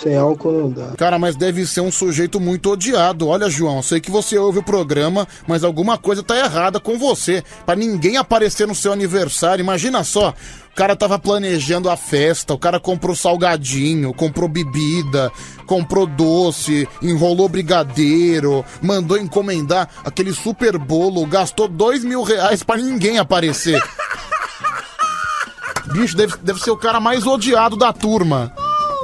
Sem 0.00 0.16
álcool 0.16 0.52
não 0.52 0.70
dá. 0.70 0.92
Cara, 0.96 1.18
mas 1.18 1.34
deve 1.34 1.66
ser 1.66 1.80
um 1.80 1.90
sujeito 1.90 2.38
muito 2.38 2.70
odiado. 2.70 3.26
Olha, 3.26 3.48
João, 3.48 3.82
sei 3.82 4.00
que 4.00 4.10
você 4.10 4.38
ouve 4.38 4.58
o 4.58 4.62
programa, 4.62 5.26
mas 5.46 5.64
alguma 5.64 5.96
coisa 5.96 6.22
tá 6.22 6.36
errada 6.38 6.78
com 6.78 6.98
você. 6.98 7.42
Pra 7.64 7.74
ninguém 7.74 8.16
aparecer 8.16 8.66
no 8.66 8.74
seu 8.74 8.92
aniversário. 8.92 9.62
Imagina 9.62 10.04
só, 10.04 10.34
cara 10.78 10.94
tava 10.94 11.18
planejando 11.18 11.90
a 11.90 11.96
festa, 11.96 12.54
o 12.54 12.58
cara 12.58 12.78
comprou 12.78 13.16
salgadinho, 13.16 14.14
comprou 14.14 14.48
bebida, 14.48 15.28
comprou 15.66 16.06
doce, 16.06 16.88
enrolou 17.02 17.48
brigadeiro, 17.48 18.64
mandou 18.80 19.18
encomendar 19.18 19.88
aquele 20.04 20.32
super 20.32 20.78
bolo, 20.78 21.26
gastou 21.26 21.66
dois 21.66 22.04
mil 22.04 22.22
reais 22.22 22.62
pra 22.62 22.76
ninguém 22.76 23.18
aparecer. 23.18 23.82
Bicho, 25.90 26.16
deve, 26.16 26.36
deve 26.42 26.60
ser 26.60 26.70
o 26.70 26.76
cara 26.76 27.00
mais 27.00 27.26
odiado 27.26 27.76
da 27.76 27.92
turma. 27.92 28.54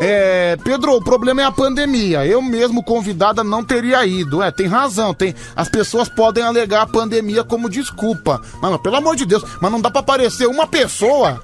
É, 0.01 0.57
Pedro, 0.63 0.95
o 0.95 1.03
problema 1.03 1.43
é 1.43 1.45
a 1.45 1.53
pandemia. 1.53 2.25
Eu 2.25 2.43
mesmo, 2.43 2.85
convidada, 2.85 3.43
não 3.43 3.65
teria 3.65 4.05
ido. 4.07 4.43
É, 4.43 4.51
tem 4.51 4.67
razão. 4.67 5.15
Tem, 5.15 5.35
as 5.57 5.69
pessoas 5.69 6.09
podem 6.09 6.43
alegar 6.45 6.83
a 6.83 6.87
pandemia 6.87 7.43
como 7.43 7.71
desculpa. 7.71 8.41
Mano, 8.61 8.79
pelo 8.79 8.97
amor 8.97 9.17
de 9.17 9.25
Deus, 9.25 9.45
mas 9.61 9.73
não 9.73 9.81
dá 9.81 9.91
pra 9.91 10.01
aparecer 10.01 10.47
uma 10.47 10.67
pessoa. 10.67 11.41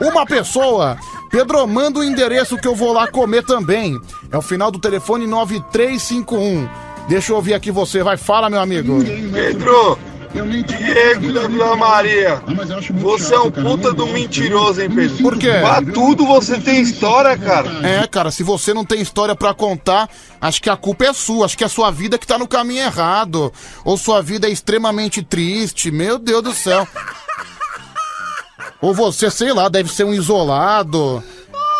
Uma 0.00 0.26
pessoa. 0.26 0.98
Pedro, 1.30 1.66
manda 1.66 1.98
o 1.98 2.04
endereço 2.04 2.56
que 2.58 2.68
eu 2.68 2.74
vou 2.74 2.92
lá 2.92 3.06
comer 3.08 3.44
também. 3.44 3.98
É 4.30 4.36
o 4.36 4.42
final 4.42 4.70
do 4.70 4.78
telefone 4.78 5.26
9351. 5.26 6.68
Deixa 7.08 7.32
eu 7.32 7.36
ouvir 7.36 7.54
aqui 7.54 7.70
você. 7.70 8.02
Vai, 8.02 8.16
fala, 8.16 8.48
meu 8.48 8.60
amigo. 8.60 8.98
Pedro, 9.32 9.98
Diego 10.34 11.32
da 11.32 11.46
Vila 11.46 11.76
Maria, 11.76 12.42
você 12.94 13.34
é 13.34 13.38
um 13.38 13.52
puta 13.52 13.92
do 13.92 14.06
mentiroso, 14.08 14.80
hein, 14.82 14.90
Pedro? 14.90 15.16
Por 15.18 15.38
quê? 15.38 15.52
Pra 15.60 15.80
tudo 15.80 16.26
você 16.26 16.58
tem 16.58 16.80
história, 16.80 17.38
cara. 17.38 17.70
É, 17.86 18.06
cara, 18.08 18.32
se 18.32 18.42
você 18.42 18.74
não 18.74 18.84
tem 18.84 19.00
história 19.00 19.36
pra 19.36 19.54
contar, 19.54 20.08
acho 20.40 20.60
que 20.60 20.68
a 20.68 20.76
culpa 20.76 21.04
é 21.04 21.12
sua. 21.12 21.46
Acho 21.46 21.56
que 21.56 21.62
é 21.62 21.66
a 21.66 21.70
sua 21.70 21.90
vida 21.92 22.18
que 22.18 22.26
tá 22.26 22.36
no 22.36 22.48
caminho 22.48 22.82
errado. 22.82 23.52
Ou 23.84 23.96
sua 23.96 24.20
vida 24.20 24.48
é 24.48 24.50
extremamente 24.50 25.22
triste. 25.22 25.90
Meu 25.92 26.18
Deus 26.18 26.42
do 26.42 26.52
céu. 26.52 26.86
Ou 28.80 28.94
você, 28.94 29.30
sei 29.30 29.52
lá, 29.52 29.68
deve 29.68 29.90
ser 29.90 30.04
um 30.04 30.12
isolado. 30.12 31.22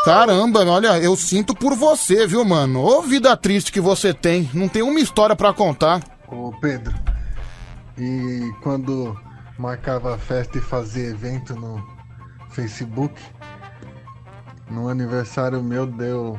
Caramba, 0.05 0.65
olha, 0.67 0.99
eu 0.99 1.17
sinto 1.17 1.55
por 1.55 1.75
você, 1.75 2.27
viu, 2.27 2.45
mano? 2.45 2.81
Ô 2.81 3.01
vida 3.03 3.37
triste 3.37 3.73
que 3.73 3.81
você 3.81 4.13
tem. 4.13 4.51
Não 4.53 4.69
tem 4.69 4.83
uma 4.83 5.01
história 5.01 5.35
pra 5.35 5.53
contar. 5.53 6.03
Ô 6.29 6.53
Pedro, 6.61 6.95
e 7.97 8.53
quando 8.63 9.19
marcava 9.59 10.19
festa 10.19 10.59
e 10.59 10.61
fazia 10.61 11.09
evento 11.09 11.55
no 11.55 11.83
Facebook, 12.51 13.15
no 14.71 14.89
aniversário 14.89 15.63
meu 15.63 15.87
deu 15.87 16.39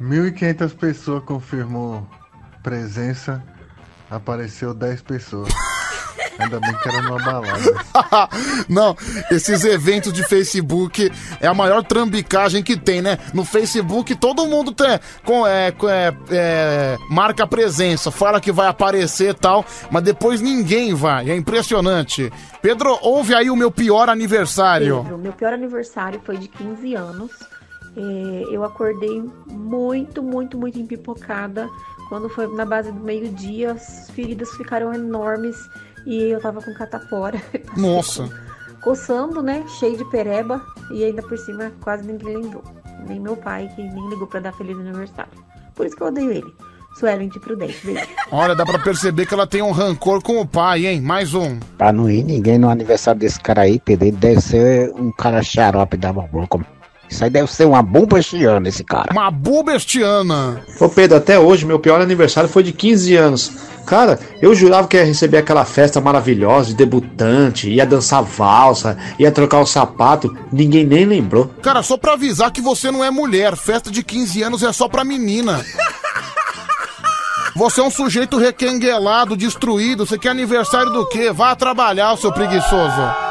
1.500 0.00 0.76
pessoas 0.76 1.24
confirmou 1.24 2.06
presença, 2.62 3.42
apareceu 4.10 4.72
10 4.72 5.02
pessoas. 5.02 5.52
Ainda 6.38 6.58
bem 6.60 6.72
que 6.74 6.88
era 6.88 7.02
numa 7.02 7.18
balada. 7.18 7.58
Não, 8.68 8.96
esses 9.30 9.64
eventos 9.64 10.12
de 10.12 10.22
Facebook 10.26 11.10
é 11.40 11.46
a 11.46 11.54
maior 11.54 11.82
trambicagem 11.84 12.62
que 12.62 12.76
tem, 12.76 13.02
né? 13.02 13.18
No 13.34 13.44
Facebook 13.44 14.14
todo 14.14 14.46
mundo 14.46 14.72
tem, 14.72 14.98
com, 15.24 15.46
é, 15.46 15.70
com- 15.72 15.88
é, 15.88 16.14
é, 16.30 16.96
marca 17.10 17.46
presença, 17.46 18.10
fala 18.10 18.40
que 18.40 18.50
vai 18.52 18.66
aparecer 18.68 19.30
e 19.30 19.34
tal, 19.34 19.64
mas 19.90 20.02
depois 20.02 20.40
ninguém 20.40 20.94
vai. 20.94 21.30
É 21.30 21.36
impressionante. 21.36 22.32
Pedro, 22.60 22.98
ouve 23.02 23.34
aí 23.34 23.50
o 23.50 23.56
meu 23.56 23.70
pior 23.70 24.08
aniversário. 24.08 25.02
Pedro, 25.02 25.18
meu 25.18 25.32
pior 25.32 25.52
aniversário 25.52 26.20
foi 26.24 26.36
de 26.38 26.48
15 26.48 26.94
anos. 26.94 27.30
É, 27.94 28.00
eu 28.50 28.64
acordei 28.64 29.22
muito, 29.46 30.22
muito, 30.22 30.56
muito 30.56 30.78
empipocada. 30.78 31.68
Quando 32.08 32.28
foi 32.28 32.46
na 32.54 32.64
base 32.64 32.90
do 32.92 33.00
meio-dia, 33.00 33.72
as 33.72 34.10
feridas 34.10 34.50
ficaram 34.56 34.92
enormes 34.94 35.56
e 36.06 36.30
eu 36.30 36.40
tava 36.40 36.60
com 36.60 36.72
catapora. 36.74 37.40
Nossa. 37.76 38.28
Coçando, 38.82 39.42
né? 39.42 39.64
Cheio 39.78 39.96
de 39.96 40.04
pereba. 40.10 40.60
E 40.90 41.04
ainda 41.04 41.22
por 41.22 41.38
cima, 41.38 41.72
quase 41.80 42.06
ninguém 42.06 42.36
lembrou. 42.36 42.64
Nem 43.06 43.20
meu 43.20 43.36
pai, 43.36 43.70
que 43.74 43.82
nem 43.82 44.08
ligou 44.08 44.26
pra 44.26 44.40
dar 44.40 44.52
feliz 44.52 44.78
aniversário. 44.78 45.32
Por 45.74 45.86
isso 45.86 45.96
que 45.96 46.02
eu 46.02 46.08
odeio 46.08 46.30
ele. 46.30 46.54
Suelen 46.98 47.28
de 47.28 47.40
Prudente. 47.40 47.78
Beijo. 47.84 48.06
Olha, 48.30 48.54
dá 48.54 48.64
pra 48.64 48.78
perceber 48.78 49.26
que 49.26 49.34
ela 49.34 49.46
tem 49.46 49.62
um 49.62 49.70
rancor 49.70 50.22
com 50.22 50.40
o 50.40 50.46
pai, 50.46 50.86
hein? 50.86 51.00
Mais 51.00 51.34
um. 51.34 51.58
Pra 51.78 51.92
não 51.92 52.10
ir 52.10 52.22
ninguém 52.22 52.58
no 52.58 52.68
aniversário 52.68 53.20
desse 53.20 53.40
cara 53.40 53.62
aí, 53.62 53.78
Pedro, 53.78 54.08
ele 54.08 54.16
deve 54.16 54.40
ser 54.40 54.92
um 54.94 55.10
cara 55.10 55.42
xarope 55.42 55.96
da 55.96 56.12
boca. 56.12 56.60
Isso 57.08 57.24
aí 57.24 57.30
deve 57.30 57.52
ser 57.52 57.66
uma 57.66 57.82
bomba 57.82 58.18
este 58.18 58.42
ano, 58.44 58.68
esse 58.68 58.82
cara. 58.82 59.12
Uma 59.12 59.30
bubestiana. 59.30 60.62
Ô 60.80 60.88
Pedro, 60.88 61.18
até 61.18 61.38
hoje 61.38 61.66
meu 61.66 61.78
pior 61.78 62.00
aniversário 62.00 62.48
foi 62.48 62.62
de 62.62 62.72
15 62.72 63.16
anos. 63.16 63.52
Cara, 63.86 64.18
eu 64.40 64.54
jurava 64.54 64.88
que 64.88 64.96
ia 64.96 65.04
receber 65.04 65.38
aquela 65.38 65.64
festa 65.64 66.00
maravilhosa 66.00 66.68
de 66.68 66.74
debutante, 66.74 67.70
ia 67.70 67.84
dançar 67.84 68.22
valsa, 68.22 68.96
ia 69.18 69.30
trocar 69.30 69.60
o 69.60 69.66
sapato, 69.66 70.36
ninguém 70.52 70.84
nem 70.84 71.04
lembrou. 71.04 71.50
Cara, 71.62 71.82
só 71.82 71.96
pra 71.96 72.14
avisar 72.14 72.50
que 72.50 72.60
você 72.60 72.90
não 72.90 73.04
é 73.04 73.10
mulher. 73.10 73.56
Festa 73.56 73.90
de 73.90 74.02
15 74.02 74.42
anos 74.42 74.62
é 74.62 74.72
só 74.72 74.88
pra 74.88 75.04
menina. 75.04 75.64
Você 77.54 77.80
é 77.80 77.84
um 77.84 77.90
sujeito 77.90 78.38
requenguelado, 78.38 79.36
destruído. 79.36 80.06
Você 80.06 80.18
quer 80.18 80.30
aniversário 80.30 80.90
do 80.90 81.06
quê? 81.08 81.30
Vá 81.30 81.54
trabalhar, 81.54 82.16
seu 82.16 82.32
preguiçoso. 82.32 83.21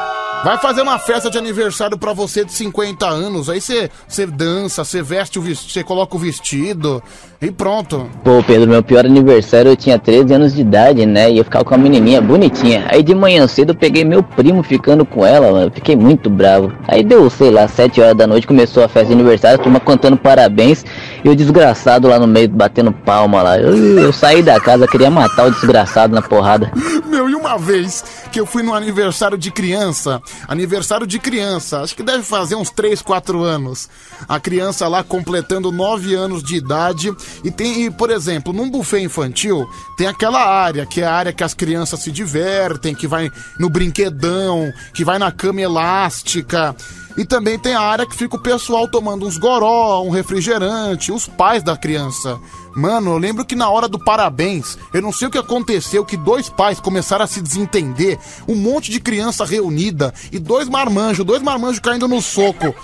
Vai 0.44 0.58
fazer 0.58 0.82
uma 0.82 0.98
festa 0.98 1.30
de 1.30 1.38
aniversário 1.38 1.96
pra 1.96 2.12
você 2.12 2.44
de 2.44 2.52
50 2.52 3.06
anos. 3.06 3.48
Aí 3.48 3.60
você 3.60 4.26
dança, 4.26 4.82
você 4.82 5.00
veste 5.00 5.38
o 5.38 5.42
vestido, 5.42 5.72
você 5.72 5.84
coloca 5.84 6.16
o 6.16 6.18
vestido 6.18 7.00
e 7.40 7.48
pronto. 7.48 8.10
Pô, 8.24 8.42
Pedro, 8.42 8.68
meu 8.68 8.82
pior 8.82 9.06
aniversário 9.06 9.70
eu 9.70 9.76
tinha 9.76 10.00
13 10.00 10.34
anos 10.34 10.54
de 10.54 10.62
idade, 10.62 11.06
né? 11.06 11.30
E 11.30 11.38
eu 11.38 11.44
ficava 11.44 11.64
com 11.64 11.76
uma 11.76 11.82
menininha 11.82 12.20
bonitinha. 12.20 12.86
Aí 12.88 13.04
de 13.04 13.14
manhã 13.14 13.46
cedo 13.46 13.70
eu 13.70 13.74
peguei 13.76 14.04
meu 14.04 14.20
primo 14.20 14.64
ficando 14.64 15.04
com 15.04 15.24
ela, 15.24 15.52
mano. 15.52 15.66
Eu 15.66 15.70
Fiquei 15.70 15.94
muito 15.94 16.28
bravo. 16.28 16.72
Aí 16.88 17.04
deu, 17.04 17.30
sei 17.30 17.50
lá, 17.50 17.68
7 17.68 18.00
horas 18.00 18.16
da 18.16 18.26
noite, 18.26 18.44
começou 18.44 18.82
a 18.82 18.88
festa 18.88 19.08
de 19.08 19.14
aniversário, 19.14 19.60
a 19.60 19.62
turma 19.62 19.78
cantando 19.78 20.16
parabéns. 20.16 20.84
E 21.24 21.28
o 21.28 21.36
desgraçado 21.36 22.08
lá 22.08 22.18
no 22.18 22.26
meio 22.26 22.48
batendo 22.48 22.90
palma 22.90 23.42
lá. 23.42 23.58
Eu, 23.58 23.76
eu 23.98 24.12
saí 24.12 24.42
da 24.42 24.58
casa, 24.58 24.88
queria 24.88 25.10
matar 25.10 25.46
o 25.46 25.52
desgraçado 25.52 26.12
na 26.12 26.20
porrada. 26.20 26.72
Meu, 27.06 27.30
e 27.30 27.34
uma 27.34 27.56
vez 27.56 28.02
que 28.32 28.40
eu 28.40 28.46
fui 28.46 28.62
no 28.62 28.74
aniversário 28.74 29.36
de 29.36 29.50
criança, 29.50 30.22
aniversário 30.48 31.06
de 31.06 31.18
criança, 31.18 31.82
acho 31.82 31.94
que 31.94 32.02
deve 32.02 32.22
fazer 32.22 32.54
uns 32.54 32.70
3, 32.70 33.02
4 33.02 33.42
anos. 33.42 33.90
A 34.26 34.40
criança 34.40 34.88
lá 34.88 35.04
completando 35.04 35.70
9 35.70 36.14
anos 36.14 36.42
de 36.42 36.56
idade. 36.56 37.14
E 37.44 37.50
tem, 37.50 37.84
e, 37.84 37.90
por 37.90 38.10
exemplo, 38.10 38.52
num 38.54 38.70
buffet 38.70 39.02
infantil, 39.02 39.68
tem 39.98 40.06
aquela 40.06 40.42
área, 40.42 40.86
que 40.86 41.02
é 41.02 41.04
a 41.04 41.12
área 41.12 41.32
que 41.32 41.44
as 41.44 41.52
crianças 41.52 42.00
se 42.00 42.10
divertem, 42.10 42.94
que 42.94 43.06
vai 43.06 43.30
no 43.60 43.68
brinquedão, 43.68 44.72
que 44.94 45.04
vai 45.04 45.18
na 45.18 45.30
cama 45.30 45.60
elástica. 45.60 46.74
E 47.16 47.26
também 47.26 47.58
tem 47.58 47.74
a 47.74 47.80
área 47.82 48.06
que 48.06 48.16
fica 48.16 48.36
o 48.36 48.42
pessoal 48.42 48.88
tomando 48.88 49.26
uns 49.26 49.36
goró, 49.36 50.02
um 50.02 50.10
refrigerante, 50.10 51.12
os 51.12 51.26
pais 51.26 51.62
da 51.62 51.76
criança. 51.76 52.40
Mano, 52.74 53.12
eu 53.12 53.18
lembro 53.18 53.44
que 53.44 53.54
na 53.54 53.68
hora 53.68 53.88
do 53.88 53.98
parabéns, 53.98 54.78
eu 54.92 55.02
não 55.02 55.12
sei 55.12 55.28
o 55.28 55.30
que 55.30 55.38
aconteceu, 55.38 56.04
que 56.04 56.16
dois 56.16 56.48
pais 56.48 56.80
começaram 56.80 57.24
a 57.24 57.28
se 57.28 57.40
desentender, 57.40 58.18
um 58.48 58.54
monte 58.54 58.90
de 58.90 59.00
criança 59.00 59.44
reunida 59.44 60.12
e 60.30 60.38
dois 60.38 60.68
marmanjos, 60.68 61.24
dois 61.24 61.42
marmanjos 61.42 61.80
caindo 61.80 62.08
no 62.08 62.22
soco. 62.22 62.74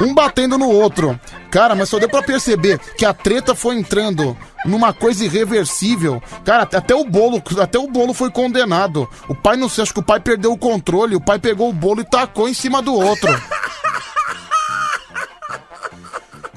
Um 0.00 0.14
batendo 0.14 0.56
no 0.56 0.68
outro. 0.68 1.18
Cara, 1.50 1.74
mas 1.74 1.88
só 1.88 1.98
deu 1.98 2.08
pra 2.08 2.22
perceber 2.22 2.78
que 2.96 3.04
a 3.04 3.12
treta 3.12 3.54
foi 3.54 3.76
entrando 3.76 4.36
numa 4.64 4.92
coisa 4.92 5.24
irreversível. 5.24 6.22
Cara, 6.44 6.62
até 6.62 6.94
o 6.94 7.04
bolo, 7.04 7.42
até 7.60 7.78
o 7.78 7.88
bolo 7.88 8.14
foi 8.14 8.30
condenado. 8.30 9.08
O 9.28 9.34
pai 9.34 9.56
não 9.56 9.68
sei, 9.68 9.82
acho 9.82 9.92
que 9.92 10.00
o 10.00 10.04
pai 10.04 10.20
perdeu 10.20 10.52
o 10.52 10.58
controle, 10.58 11.16
o 11.16 11.20
pai 11.20 11.38
pegou 11.38 11.68
o 11.68 11.72
bolo 11.72 12.00
e 12.00 12.04
tacou 12.04 12.48
em 12.48 12.54
cima 12.54 12.80
do 12.80 12.94
outro. 12.94 13.28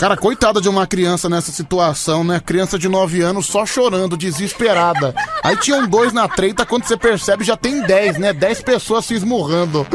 Cara, 0.03 0.17
coitada 0.17 0.59
de 0.59 0.67
uma 0.67 0.85
criança 0.85 1.29
nessa 1.29 1.49
situação, 1.49 2.25
né? 2.25 2.37
Criança 2.37 2.77
de 2.77 2.89
9 2.89 3.21
anos 3.21 3.45
só 3.45 3.65
chorando, 3.65 4.17
desesperada. 4.17 5.15
Aí 5.41 5.55
tinham 5.55 5.87
dois 5.87 6.11
na 6.11 6.27
treta, 6.27 6.65
quando 6.65 6.83
você 6.83 6.97
percebe 6.97 7.45
já 7.45 7.55
tem 7.55 7.79
10, 7.79 8.17
né? 8.17 8.33
10 8.33 8.63
pessoas 8.63 9.05
se 9.05 9.13
esmurrando. 9.13 9.87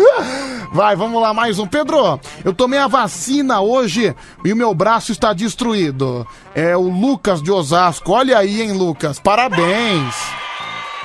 Vai, 0.73 0.97
vamos 0.97 1.21
lá, 1.21 1.35
mais 1.35 1.59
um. 1.59 1.67
Pedro, 1.67 2.19
eu 2.43 2.55
tomei 2.55 2.79
a 2.79 2.87
vacina 2.87 3.61
hoje 3.61 4.15
e 4.43 4.51
o 4.51 4.57
meu 4.57 4.73
braço 4.73 5.13
está 5.13 5.35
destruído. 5.35 6.27
É 6.55 6.75
o 6.75 6.89
Lucas 6.89 7.43
de 7.43 7.53
Osasco. 7.53 8.13
Olha 8.13 8.39
aí, 8.39 8.63
hein, 8.63 8.73
Lucas? 8.73 9.21
Parabéns. 9.21 10.15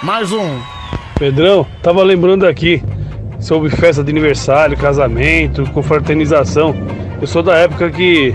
Mais 0.02 0.32
um. 0.32 0.62
Pedrão, 1.20 1.68
tava 1.82 2.02
lembrando 2.04 2.48
aqui 2.48 2.82
sobre 3.38 3.70
festa 3.70 4.02
de 4.02 4.12
aniversário, 4.12 4.78
casamento, 4.78 5.70
confraternização. 5.72 6.74
Eu 7.20 7.28
sou 7.28 7.44
da 7.44 7.58
época 7.58 7.92
que 7.92 8.34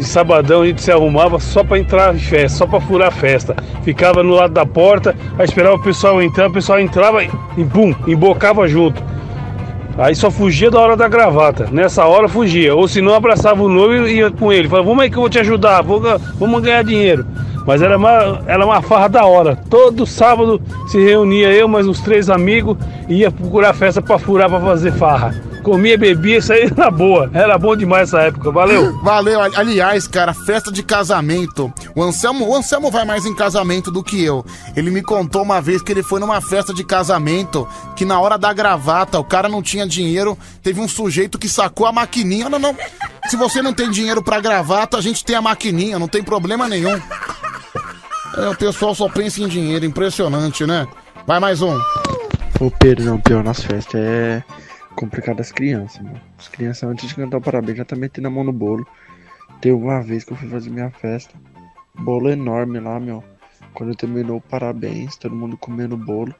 de 0.00 0.06
sabadão 0.06 0.62
a 0.62 0.66
gente 0.66 0.82
se 0.82 0.90
arrumava 0.90 1.38
só 1.38 1.62
pra 1.62 1.78
entrar 1.78 2.14
em 2.14 2.18
festa, 2.18 2.58
só 2.58 2.66
pra 2.66 2.80
furar 2.80 3.08
a 3.08 3.12
festa. 3.12 3.54
Ficava 3.82 4.22
no 4.22 4.34
lado 4.34 4.52
da 4.52 4.66
porta, 4.66 5.14
aí 5.38 5.44
esperava 5.44 5.76
o 5.76 5.82
pessoal 5.82 6.22
entrar, 6.22 6.48
o 6.48 6.52
pessoal 6.52 6.80
entrava 6.80 7.22
e 7.22 7.64
pum, 7.72 7.94
embocava 8.06 8.66
junto. 8.66 9.02
Aí 9.98 10.14
só 10.14 10.30
fugia 10.30 10.70
da 10.70 10.80
hora 10.80 10.96
da 10.96 11.08
gravata. 11.08 11.68
Nessa 11.70 12.06
hora 12.06 12.26
fugia. 12.26 12.74
Ou 12.74 12.88
se 12.88 13.02
não, 13.02 13.12
abraçava 13.12 13.62
o 13.62 13.68
noivo 13.68 14.06
e 14.06 14.16
ia 14.16 14.30
com 14.30 14.50
ele. 14.50 14.66
Falava, 14.66 14.88
vamos 14.88 15.02
aí 15.02 15.10
que 15.10 15.16
eu 15.16 15.20
vou 15.20 15.28
te 15.28 15.38
ajudar, 15.38 15.82
vou 15.82 16.00
vamos 16.38 16.62
ganhar 16.62 16.82
dinheiro. 16.82 17.26
Mas 17.66 17.82
era 17.82 17.98
uma, 17.98 18.40
era 18.46 18.64
uma 18.64 18.80
farra 18.80 19.08
da 19.08 19.26
hora. 19.26 19.56
Todo 19.68 20.06
sábado 20.06 20.60
se 20.86 20.98
reunia 20.98 21.52
eu, 21.52 21.68
mais 21.68 21.86
uns 21.86 22.00
três 22.00 22.30
amigos, 22.30 22.78
e 23.08 23.16
ia 23.16 23.30
procurar 23.30 23.74
festa 23.74 24.00
pra 24.00 24.18
furar 24.18 24.48
pra 24.48 24.60
fazer 24.60 24.92
farra. 24.92 25.49
Comia, 25.60 25.96
bebia, 25.98 26.38
isso 26.38 26.52
aí 26.52 26.70
na 26.76 26.90
boa. 26.90 27.30
Era 27.34 27.56
bom 27.58 27.76
demais 27.76 28.08
essa 28.08 28.22
época. 28.22 28.50
Valeu! 28.50 28.98
Valeu. 29.04 29.40
Ali- 29.40 29.56
Aliás, 29.56 30.06
cara, 30.06 30.32
festa 30.34 30.72
de 30.72 30.82
casamento. 30.82 31.72
O 31.94 32.02
Anselmo, 32.02 32.48
o 32.48 32.54
Anselmo 32.56 32.90
vai 32.90 33.04
mais 33.04 33.26
em 33.26 33.34
casamento 33.34 33.90
do 33.90 34.02
que 34.02 34.22
eu. 34.24 34.44
Ele 34.74 34.90
me 34.90 35.02
contou 35.02 35.42
uma 35.42 35.60
vez 35.60 35.82
que 35.82 35.92
ele 35.92 36.02
foi 36.02 36.18
numa 36.20 36.40
festa 36.40 36.72
de 36.72 36.82
casamento 36.84 37.68
que 37.96 38.04
na 38.04 38.18
hora 38.20 38.36
da 38.38 38.52
gravata 38.52 39.18
o 39.18 39.24
cara 39.24 39.48
não 39.48 39.62
tinha 39.62 39.86
dinheiro. 39.86 40.36
Teve 40.62 40.80
um 40.80 40.88
sujeito 40.88 41.38
que 41.38 41.48
sacou 41.48 41.86
a 41.86 41.92
maquininha. 41.92 42.48
Não, 42.48 42.58
não. 42.58 42.74
Se 43.28 43.36
você 43.36 43.60
não 43.62 43.72
tem 43.74 43.90
dinheiro 43.90 44.22
pra 44.22 44.40
gravata, 44.40 44.96
a 44.96 45.00
gente 45.00 45.24
tem 45.24 45.36
a 45.36 45.42
maquininha, 45.42 45.98
não 45.98 46.08
tem 46.08 46.22
problema 46.22 46.68
nenhum. 46.68 46.98
É, 48.36 48.48
o 48.48 48.56
pessoal 48.56 48.94
só 48.94 49.08
pensa 49.08 49.42
em 49.42 49.48
dinheiro, 49.48 49.84
impressionante, 49.84 50.64
né? 50.64 50.86
Vai 51.26 51.38
mais 51.40 51.60
um. 51.62 51.78
Ô 52.60 52.70
Pedro, 52.70 53.04
não, 53.04 53.20
pior 53.20 53.42
nas 53.42 53.60
festas 53.60 54.00
é 54.00 54.42
complicado 55.00 55.40
as 55.40 55.50
crianças, 55.50 55.98
mano. 56.02 56.20
As 56.38 56.46
crianças 56.46 56.82
antes 56.82 57.08
de 57.08 57.14
cantar 57.14 57.38
o 57.38 57.40
parabéns 57.40 57.78
já 57.78 57.86
tá 57.86 57.96
metendo 57.96 58.28
a 58.28 58.30
mão 58.30 58.44
no 58.44 58.52
bolo. 58.52 58.86
Teve 59.58 59.74
uma 59.74 60.02
vez 60.02 60.24
que 60.24 60.32
eu 60.32 60.36
fui 60.36 60.46
fazer 60.46 60.68
minha 60.68 60.90
festa, 60.90 61.34
bolo 61.94 62.28
enorme 62.28 62.78
lá, 62.78 63.00
meu. 63.00 63.24
Quando 63.72 63.94
terminou 63.94 64.36
o 64.36 64.40
parabéns, 64.42 65.16
todo 65.16 65.34
mundo 65.34 65.56
comendo 65.56 65.96
bolo. 65.96 66.34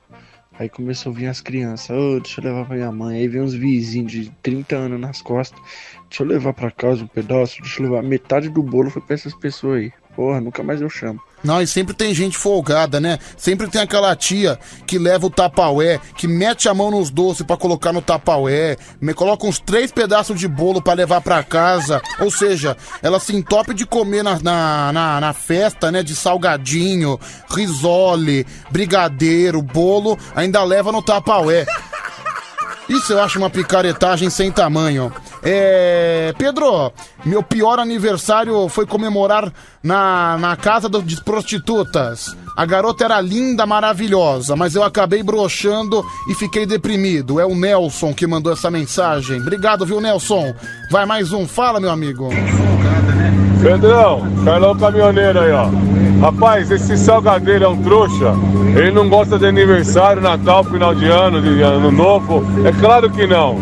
Aí 0.59 0.69
começou 0.69 1.11
a 1.11 1.15
vir 1.15 1.27
as 1.27 1.41
crianças, 1.41 1.89
ô, 1.97 2.21
deixa 2.21 2.39
eu 2.39 2.45
levar 2.45 2.67
pra 2.67 2.77
minha 2.77 2.93
mãe. 2.93 3.21
Aí 3.21 3.29
vem 3.29 3.41
uns 3.41 3.55
vizinhos 3.55 4.13
de 4.13 4.31
30 4.43 4.77
anos 4.77 5.01
nas 5.01 5.23
costas. 5.23 5.59
Deixa 6.11 6.23
eu 6.23 6.27
levar 6.27 6.53
pra 6.53 6.71
casa 6.71 7.03
um 7.03 7.07
pedaço, 7.07 7.63
deixa 7.63 7.81
eu 7.81 7.89
levar. 7.89 8.03
Metade 8.03 8.51
do 8.51 8.63
bolo 8.63 8.91
foi 8.91 9.01
pra 9.01 9.15
essas 9.15 9.35
pessoas 9.35 9.81
aí. 9.81 9.93
Porra, 10.15 10.39
nunca 10.39 10.63
mais 10.63 10.83
eu 10.83 10.91
chamo. 10.91 11.19
Não, 11.43 11.61
e 11.61 11.67
sempre 11.67 11.95
tem 11.95 12.15
gente 12.15 12.37
folgada, 12.37 13.01
né? 13.01 13.19
Sempre 13.37 13.69
tem 13.69 13.81
aquela 13.81 14.15
tia 14.15 14.59
que 14.87 14.99
leva 14.99 15.27
o 15.27 15.31
tapaué, 15.31 15.99
que 16.17 16.29
mete 16.29 16.69
a 16.69 16.75
mão 16.75 16.91
nos 16.91 17.11
doces 17.11 17.47
pra 17.47 17.57
colocar 17.57 17.93
no 17.93 18.03
tapaué, 18.03 18.77
me 19.01 19.15
coloca 19.15 19.47
uns 19.47 19.59
três 19.59 19.91
pedaços 19.91 20.39
de 20.39 20.47
bolo 20.47 20.83
pra 20.83 20.93
levar 20.93 21.21
pra 21.21 21.43
casa. 21.43 22.03
Ou 22.19 22.31
seja, 22.31 22.77
ela 23.03 23.19
se 23.19 23.35
entope 23.35 23.73
de 23.73 23.87
comer 23.87 24.23
na, 24.23 24.39
na, 24.41 24.93
na, 24.93 25.21
na 25.21 25.33
festa, 25.33 25.91
né? 25.91 26.03
De 26.03 26.15
salgadinho, 26.15 27.19
risole, 27.49 28.47
brigadeiro, 28.71 29.63
bolo, 29.63 30.19
ainda 30.35 30.63
leva 30.63 30.93
no 30.93 31.03
tapaué. 31.03 31.65
Isso 32.91 33.13
eu 33.13 33.23
acho 33.23 33.39
uma 33.39 33.49
picaretagem 33.49 34.29
sem 34.29 34.51
tamanho. 34.51 35.13
É. 35.43 36.35
Pedro, 36.37 36.93
meu 37.25 37.43
pior 37.43 37.79
aniversário 37.79 38.69
foi 38.69 38.85
comemorar 38.85 39.51
na, 39.83 40.37
na 40.39 40.57
casa 40.57 40.89
do- 40.89 41.03
de 41.03 41.23
prostitutas. 41.23 42.37
A 42.57 42.67
garota 42.67 43.05
era 43.05 43.21
linda, 43.21 43.65
maravilhosa, 43.65 44.57
mas 44.57 44.75
eu 44.75 44.83
acabei 44.83 45.23
broxando 45.23 46.05
e 46.29 46.35
fiquei 46.35 46.67
deprimido. 46.67 47.39
É 47.41 47.47
o 47.47 47.55
Nelson 47.55 48.13
que 48.13 48.27
mandou 48.27 48.53
essa 48.53 48.71
mensagem. 48.71 49.41
Obrigado, 49.41 49.87
viu, 49.87 50.01
Nelson? 50.01 50.53
Vai 50.91 51.07
mais 51.07 51.33
um, 51.33 51.47
fala, 51.47 51.79
meu 51.81 51.91
amigo. 51.91 52.29
Pedrão, 53.63 54.27
Carlão 54.45 54.77
Caminhoneiro 54.77 55.41
aí, 55.41 55.53
ó. 55.53 55.69
Rapaz, 56.21 56.71
esse 56.71 56.99
salgadeiro 56.99 57.65
é 57.65 57.69
um 57.69 57.83
trouxa. 57.83 58.35
Ele 58.77 58.91
não 58.91 59.09
gosta 59.09 59.39
de 59.39 59.47
aniversário, 59.47 60.21
Natal, 60.21 60.63
final 60.63 60.95
de 60.95 61.07
ano, 61.07 61.41
de 61.41 61.63
ano 61.63 61.91
novo. 61.91 62.45
É 62.63 62.73
claro 62.73 63.09
que 63.09 63.27
não. 63.27 63.59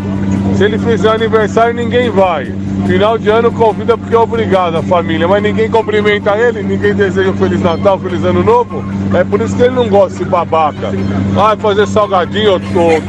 Se 0.57 0.65
ele 0.65 0.79
fizer 0.79 1.11
aniversário, 1.11 1.75
ninguém 1.75 2.11
vai. 2.11 2.53
Final 2.87 3.19
de 3.19 3.29
ano 3.29 3.53
convida 3.53 3.99
porque 3.99 4.15
é 4.15 4.19
obrigado 4.19 4.77
a 4.77 4.83
família, 4.83 5.29
mas 5.29 5.43
ninguém 5.43 5.71
cumprimenta 5.71 6.37
ele, 6.37 6.63
ninguém 6.63 6.95
deseja 6.95 7.31
um 7.31 7.37
Feliz 7.37 7.61
Natal, 7.61 7.99
Feliz 7.99 8.25
Ano 8.25 8.43
Novo. 8.43 8.83
É 9.15 9.23
por 9.25 9.41
isso 9.41 9.55
que 9.55 9.63
ele 9.63 9.75
não 9.75 9.89
gosta 9.89 10.19
desse 10.19 10.25
babaca. 10.25 10.91
Vai 11.35 11.57
fazer 11.57 11.87
salgadinho, 11.87 12.55
ô 12.55 12.61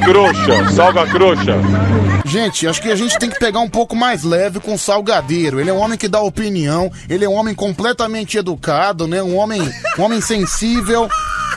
trouxa, 0.06 0.70
salga 0.72 1.08
trouxa. 1.08 1.56
Gente, 2.26 2.68
acho 2.68 2.82
que 2.82 2.92
a 2.92 2.96
gente 2.96 3.18
tem 3.18 3.30
que 3.30 3.40
pegar 3.40 3.60
um 3.60 3.70
pouco 3.70 3.96
mais 3.96 4.24
leve 4.24 4.60
com 4.60 4.76
o 4.76 4.78
Salgadeiro. 4.78 5.60
Ele 5.60 5.70
é 5.70 5.74
um 5.74 5.80
homem 5.80 5.98
que 5.98 6.08
dá 6.08 6.22
opinião, 6.22 6.92
ele 7.10 7.26
é 7.26 7.30
um 7.30 7.34
homem 7.34 7.56
completamente 7.56 8.38
educado, 8.38 9.08
né? 9.08 9.24
Um 9.24 9.36
homem, 9.36 9.62
um 9.98 10.04
homem 10.04 10.22
sensível. 10.22 11.10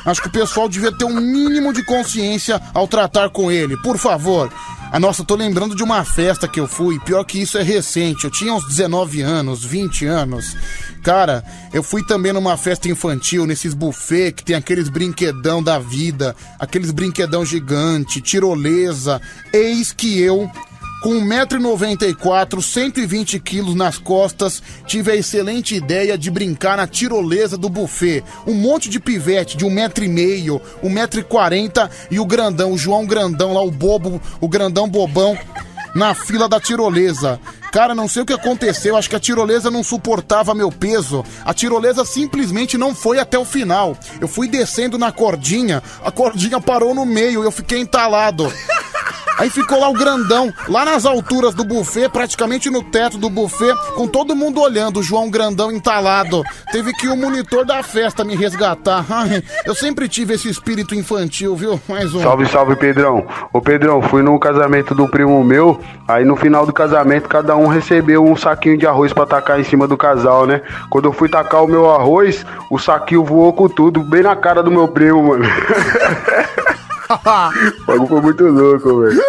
Acho 0.07 0.23
que 0.23 0.29
o 0.29 0.33
pessoal 0.33 0.69
devia 0.69 0.91
ter 0.91 1.05
um 1.05 1.21
mínimo 1.21 1.73
de 1.73 1.85
consciência 1.85 2.61
ao 2.73 2.89
tratar 2.89 3.29
com 3.29 3.51
ele. 3.51 3.77
Por 3.83 3.99
favor. 3.99 4.51
Ah, 4.95 5.01
nossa, 5.01 5.23
eu 5.23 5.25
tô 5.25 5.35
lembrando 5.35 5.75
de 5.75 5.83
uma 5.83 6.05
festa 6.05 6.47
que 6.47 6.61
eu 6.61 6.69
fui. 6.69 7.01
Pior 7.01 7.25
que 7.25 7.41
isso 7.41 7.57
é 7.57 7.63
recente. 7.63 8.25
Eu 8.25 8.31
tinha 8.31 8.53
uns 8.53 8.69
19 8.69 9.23
anos, 9.23 9.65
20 9.65 10.05
anos. 10.05 10.55
Cara, 11.03 11.43
eu 11.73 11.83
fui 11.83 12.05
também 12.05 12.31
numa 12.31 12.59
festa 12.59 12.91
infantil, 12.91 13.47
nesses 13.47 13.73
buffet 13.73 14.33
que 14.33 14.45
tem 14.45 14.55
aqueles 14.55 14.91
brinquedão 14.91 15.63
da 15.63 15.79
vida, 15.79 16.37
aqueles 16.59 16.91
brinquedão 16.91 17.43
gigante, 17.43 18.21
tirolesa. 18.21 19.19
Eis 19.51 19.93
que 19.93 20.21
eu, 20.21 20.51
com 21.03 21.21
1,94m, 21.21 22.63
120 22.63 23.41
quilos 23.41 23.75
nas 23.75 23.99
costas, 23.99 24.63
tive 24.87 25.11
a 25.11 25.17
excelente 25.17 25.75
ideia 25.75 26.17
de 26.17 26.31
brincar 26.31 26.77
na 26.77 26.87
tirolesa 26.87 27.59
do 27.59 27.69
buffet. 27.69 28.23
Um 28.47 28.55
monte 28.55 28.89
de 28.89 29.01
pivete 29.01 29.57
de 29.57 29.67
1,5m, 29.67 30.61
1,40m 30.83 31.91
e 32.09 32.21
o 32.21 32.25
grandão, 32.25 32.73
o 32.73 32.79
João 32.79 33.05
Grandão 33.05 33.53
lá, 33.53 33.61
o 33.63 33.71
bobo, 33.71 34.23
o 34.41 34.49
grandão 34.49 34.89
bobão, 34.89 35.37
na 35.93 36.15
fila 36.15 36.49
da 36.49 36.61
tirolesa. 36.61 37.41
Cara, 37.73 37.95
não 37.95 38.07
sei 38.07 38.23
o 38.23 38.27
que 38.27 38.33
aconteceu, 38.33 38.97
acho 38.97 39.11
que 39.11 39.17
a 39.17 39.21
tirolesa 39.21 39.71
não 39.71 39.83
suportava 39.83 40.55
meu 40.55 40.71
peso. 40.71 41.25
A 41.45 41.53
tirolesa 41.53 42.05
simplesmente 42.05 42.79
não 42.79 42.95
foi 42.95 43.19
até 43.19 43.39
o 43.39 43.45
final. 43.45 43.97
Eu 44.21 44.29
fui 44.29 44.47
descendo 44.47 44.97
na 44.97 45.11
cordinha, 45.11 45.83
a 46.05 46.13
cordinha 46.13 46.61
parou 46.61 46.95
no 46.95 47.05
meio, 47.05 47.43
eu 47.43 47.51
fiquei 47.51 47.81
entalado. 47.81 48.53
Aí 49.43 49.51
ficou 49.51 49.81
lá 49.81 49.89
o 49.89 49.93
grandão, 49.93 50.55
lá 50.69 50.85
nas 50.85 51.05
alturas 51.05 51.53
do 51.53 51.65
buffet, 51.65 52.09
praticamente 52.09 52.71
no 52.71 52.81
teto 52.81 53.19
do 53.19 53.29
buffet, 53.29 53.75
com 53.97 54.07
todo 54.07 54.37
mundo 54.37 54.61
olhando, 54.61 55.01
o 55.01 55.03
João 55.03 55.29
Grandão 55.29 55.73
entalado. 55.73 56.45
Teve 56.71 56.93
que 56.93 57.09
o 57.09 57.17
monitor 57.17 57.65
da 57.65 57.83
festa 57.83 58.23
me 58.23 58.37
resgatar. 58.37 59.05
Ai, 59.11 59.43
eu 59.65 59.75
sempre 59.75 60.09
tive 60.09 60.35
esse 60.35 60.49
espírito 60.49 60.95
infantil, 60.95 61.57
viu? 61.57 61.81
Mais 61.89 62.15
um. 62.15 62.23
Salve, 62.23 62.47
salve, 62.47 62.77
Pedrão. 62.77 63.27
Ô, 63.53 63.61
Pedrão, 63.61 64.01
fui 64.01 64.23
no 64.23 64.39
casamento 64.39 64.95
do 64.95 65.09
primo 65.09 65.43
meu. 65.43 65.81
Aí 66.07 66.25
no 66.25 66.37
final 66.37 66.65
do 66.65 66.73
casamento, 66.73 67.29
cada 67.29 67.57
um 67.57 67.67
recebeu 67.67 68.25
um 68.25 68.37
saquinho 68.37 68.79
de 68.79 68.87
arroz 68.87 69.13
pra 69.13 69.27
tacar 69.27 69.59
em 69.59 69.65
cima 69.65 69.89
do 69.89 69.97
casal, 69.97 70.47
né? 70.47 70.63
Quando 70.89 71.07
eu 71.07 71.13
fui 71.13 71.29
tacar 71.29 71.65
o 71.65 71.67
meu 71.67 71.91
arroz, 71.91 72.47
o 72.71 72.79
saquinho 72.79 73.25
voou 73.25 73.53
com 73.53 73.69
tudo, 73.69 74.05
bem 74.05 74.23
na 74.23 74.37
cara 74.37 74.63
do 74.63 74.71
meu 74.71 74.87
primo, 74.87 75.21
mano. 75.21 75.45
o 77.15 77.87
bagulho 77.87 78.07
foi 78.09 78.21
muito 78.21 78.45
louco, 78.45 79.01
velho. 79.01 79.21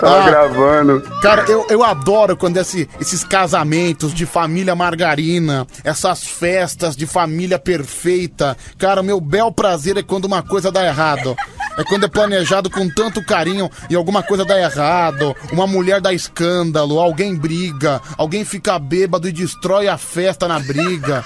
Tava 0.00 0.16
Ah. 0.24 0.30
gravando. 0.30 1.00
Cara, 1.22 1.44
eu, 1.48 1.66
eu 1.70 1.82
adoro 1.84 2.36
quando 2.36 2.56
esse- 2.56 2.88
esses 3.00 3.24
casamentos 3.24 4.12
de 4.14 4.26
família 4.26 4.74
margarina, 4.74 5.66
essas 5.84 6.24
festas 6.24 6.94
de 6.96 7.06
família 7.06 7.58
perfeita. 7.58 8.56
Cara, 8.78 9.00
o 9.00 9.04
meu 9.04 9.20
bel 9.20 9.50
prazer 9.52 9.96
é 9.96 10.02
quando 10.02 10.24
uma 10.26 10.42
coisa 10.42 10.70
dá 10.72 10.84
errado. 10.84 11.36
É 11.78 11.84
quando 11.84 12.04
é 12.04 12.08
planejado 12.08 12.68
com 12.68 12.88
tanto 12.90 13.24
carinho 13.24 13.70
e 13.88 13.94
alguma 13.94 14.22
coisa 14.22 14.44
dá 14.44 14.58
errado. 14.60 15.34
Uma 15.52 15.66
mulher 15.66 16.00
dá 16.00 16.12
escândalo, 16.12 16.98
alguém 16.98 17.34
briga, 17.34 18.00
alguém 18.18 18.44
fica 18.44 18.78
bêbado 18.78 19.28
e 19.28 19.32
destrói 19.32 19.88
a 19.88 19.96
festa 19.96 20.46
na 20.48 20.58
briga. 20.58 21.24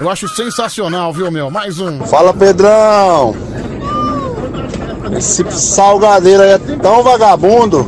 Eu 0.00 0.08
acho 0.08 0.26
sensacional, 0.28 1.12
viu, 1.12 1.30
meu? 1.30 1.50
Mais 1.50 1.78
um. 1.78 2.00
Fala 2.06 2.32
Pedrão! 2.32 3.34
Esse 5.16 5.44
salgadeiro 5.50 6.42
aí 6.42 6.50
é 6.50 6.58
tão 6.58 7.02
vagabundo 7.02 7.86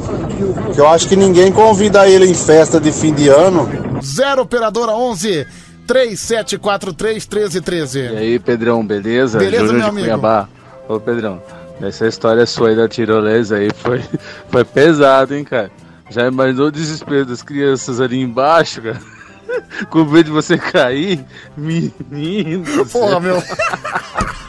que 0.74 0.80
eu 0.80 0.88
acho 0.88 1.08
que 1.08 1.16
ninguém 1.16 1.52
convida 1.52 2.08
ele 2.08 2.26
em 2.26 2.34
festa 2.34 2.80
de 2.80 2.90
fim 2.92 3.12
de 3.12 3.28
ano. 3.28 3.68
Zero 4.02 4.42
operadora 4.42 4.92
11 4.92 5.46
3743 5.86 7.26
1313. 7.26 7.98
E 7.98 8.16
aí, 8.16 8.38
Pedrão, 8.38 8.84
beleza? 8.84 9.38
Beleza, 9.38 9.66
Júnior 9.66 9.74
meu 9.74 9.82
de 9.82 9.88
amigo? 9.90 10.06
Cuiabá. 10.06 10.48
Ô, 10.88 10.98
Pedrão, 10.98 11.42
essa 11.80 12.06
história 12.06 12.46
sua 12.46 12.70
aí 12.70 12.76
da 12.76 12.88
tirolesa 12.88 13.56
aí 13.56 13.70
foi, 13.74 14.02
foi 14.50 14.64
pesado, 14.64 15.34
hein, 15.34 15.44
cara? 15.44 15.70
Já 16.10 16.26
imaginou 16.26 16.66
o 16.66 16.72
desespero 16.72 17.24
das 17.24 17.42
crianças 17.42 18.00
ali 18.00 18.20
embaixo, 18.20 18.82
cara? 18.82 19.00
Com 19.90 20.04
medo 20.04 20.24
de 20.24 20.30
você 20.30 20.58
cair? 20.58 21.24
Menino. 21.56 22.86
Porra, 22.86 23.20
meu. 23.20 23.42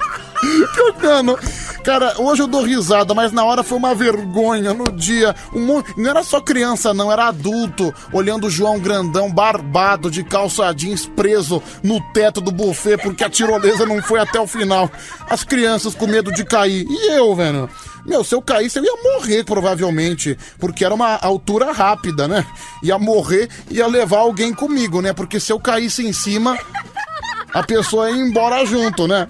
Mano, 1.02 1.38
cara, 1.84 2.15
hoje 2.22 2.41
eu 2.41 2.48
dou 2.48 2.64
risada, 2.64 3.14
mas 3.14 3.32
na 3.32 3.44
hora 3.44 3.64
foi 3.64 3.78
uma 3.78 3.94
vergonha 3.94 4.74
no 4.74 4.86
dia. 4.91 5.36
Um 5.53 5.65
mon- 5.65 5.84
Não 5.98 6.10
era 6.10 6.24
só 6.24 6.40
criança, 6.41 6.94
não, 6.94 7.11
era 7.11 7.28
adulto, 7.28 7.94
olhando 8.11 8.48
o 8.48 8.49
João 8.49 8.80
Grandão 8.80 9.32
barbado 9.32 10.10
de 10.10 10.24
calça 10.24 10.74
jeans 10.74 11.06
preso 11.06 11.61
no 11.84 11.99
teto 12.14 12.40
do 12.41 12.52
buffet 12.52 12.98
porque 12.98 13.24
a 13.24 13.30
tirolesa 13.30 13.86
não 13.86 14.02
foi 14.02 14.20
até 14.20 14.40
o 14.40 14.48
final. 14.48 14.90
As 15.30 15.44
crianças 15.44 15.94
com 15.95 16.07
medo 16.07 16.32
de 16.32 16.44
cair. 16.45 16.86
E 16.90 17.11
eu, 17.11 17.36
velho? 17.36 17.70
Meu, 18.06 18.22
se 18.24 18.36
eu 18.36 18.41
caísse, 18.41 18.78
eu 18.80 18.84
ia 18.84 18.95
morrer 19.14 19.45
provavelmente, 19.45 20.38
porque 20.60 20.84
era 20.84 20.94
uma 20.94 21.15
altura 21.22 21.72
rápida, 21.72 22.28
né? 22.28 22.45
Ia 22.82 22.99
morrer, 22.99 23.49
ia 23.72 23.88
levar 23.88 24.20
alguém 24.20 24.53
comigo, 24.53 25.02
né? 25.02 25.14
Porque 25.14 25.40
se 25.40 25.53
eu 25.53 25.60
caísse 25.60 26.06
em 26.06 26.11
cima, 26.11 26.57
a 27.53 27.63
pessoa 27.63 28.09
ia 28.09 28.17
embora 28.17 28.65
junto, 28.65 29.07
né? 29.07 29.27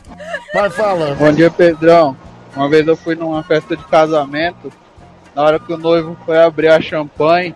Vai, 0.53 0.69
fala. 0.69 1.13
Bom 1.15 1.31
dia, 1.31 1.51
Pedrão. 1.51 2.15
Uma 2.55 2.69
vez 2.69 2.87
eu 2.87 2.95
fui 2.95 3.15
numa 3.15 3.43
festa 3.43 3.75
de 3.75 3.83
casamento. 3.85 4.71
Na 5.35 5.43
hora 5.43 5.59
que 5.59 5.73
o 5.73 5.77
noivo 5.77 6.15
foi 6.25 6.37
abrir 6.37 6.67
a 6.67 6.79
champanhe, 6.79 7.55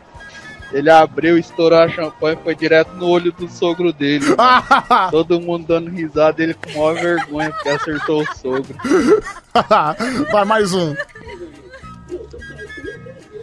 ele 0.73 0.89
abriu, 0.89 1.37
estourou 1.37 1.79
a 1.79 1.87
champanhe 1.87 2.37
e 2.39 2.43
foi 2.43 2.55
direto 2.55 2.91
no 2.95 3.07
olho 3.07 3.31
do 3.31 3.47
sogro 3.47 3.93
dele. 3.93 4.25
Todo 5.11 5.39
mundo 5.39 5.67
dando 5.67 5.89
risada, 5.89 6.43
ele 6.43 6.53
com 6.53 6.71
maior 6.71 6.95
vergonha 6.95 7.51
porque 7.51 7.69
acertou 7.69 8.23
o 8.23 8.35
sogro. 8.35 8.75
Vai, 10.31 10.45
mais 10.45 10.73
um. 10.73 10.95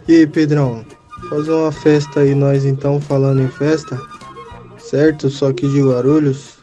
E 0.07 0.17
aí, 0.17 0.27
Pedrão, 0.27 0.85
fazer 1.29 1.51
uma 1.51 1.71
festa 1.71 2.19
aí, 2.19 2.35
nós 2.35 2.65
então, 2.65 3.01
falando 3.01 3.41
em 3.41 3.47
festa, 3.47 3.99
certo? 4.77 5.29
Só 5.29 5.51
que 5.51 5.67
de 5.67 5.81
Guarulhos, 5.81 6.54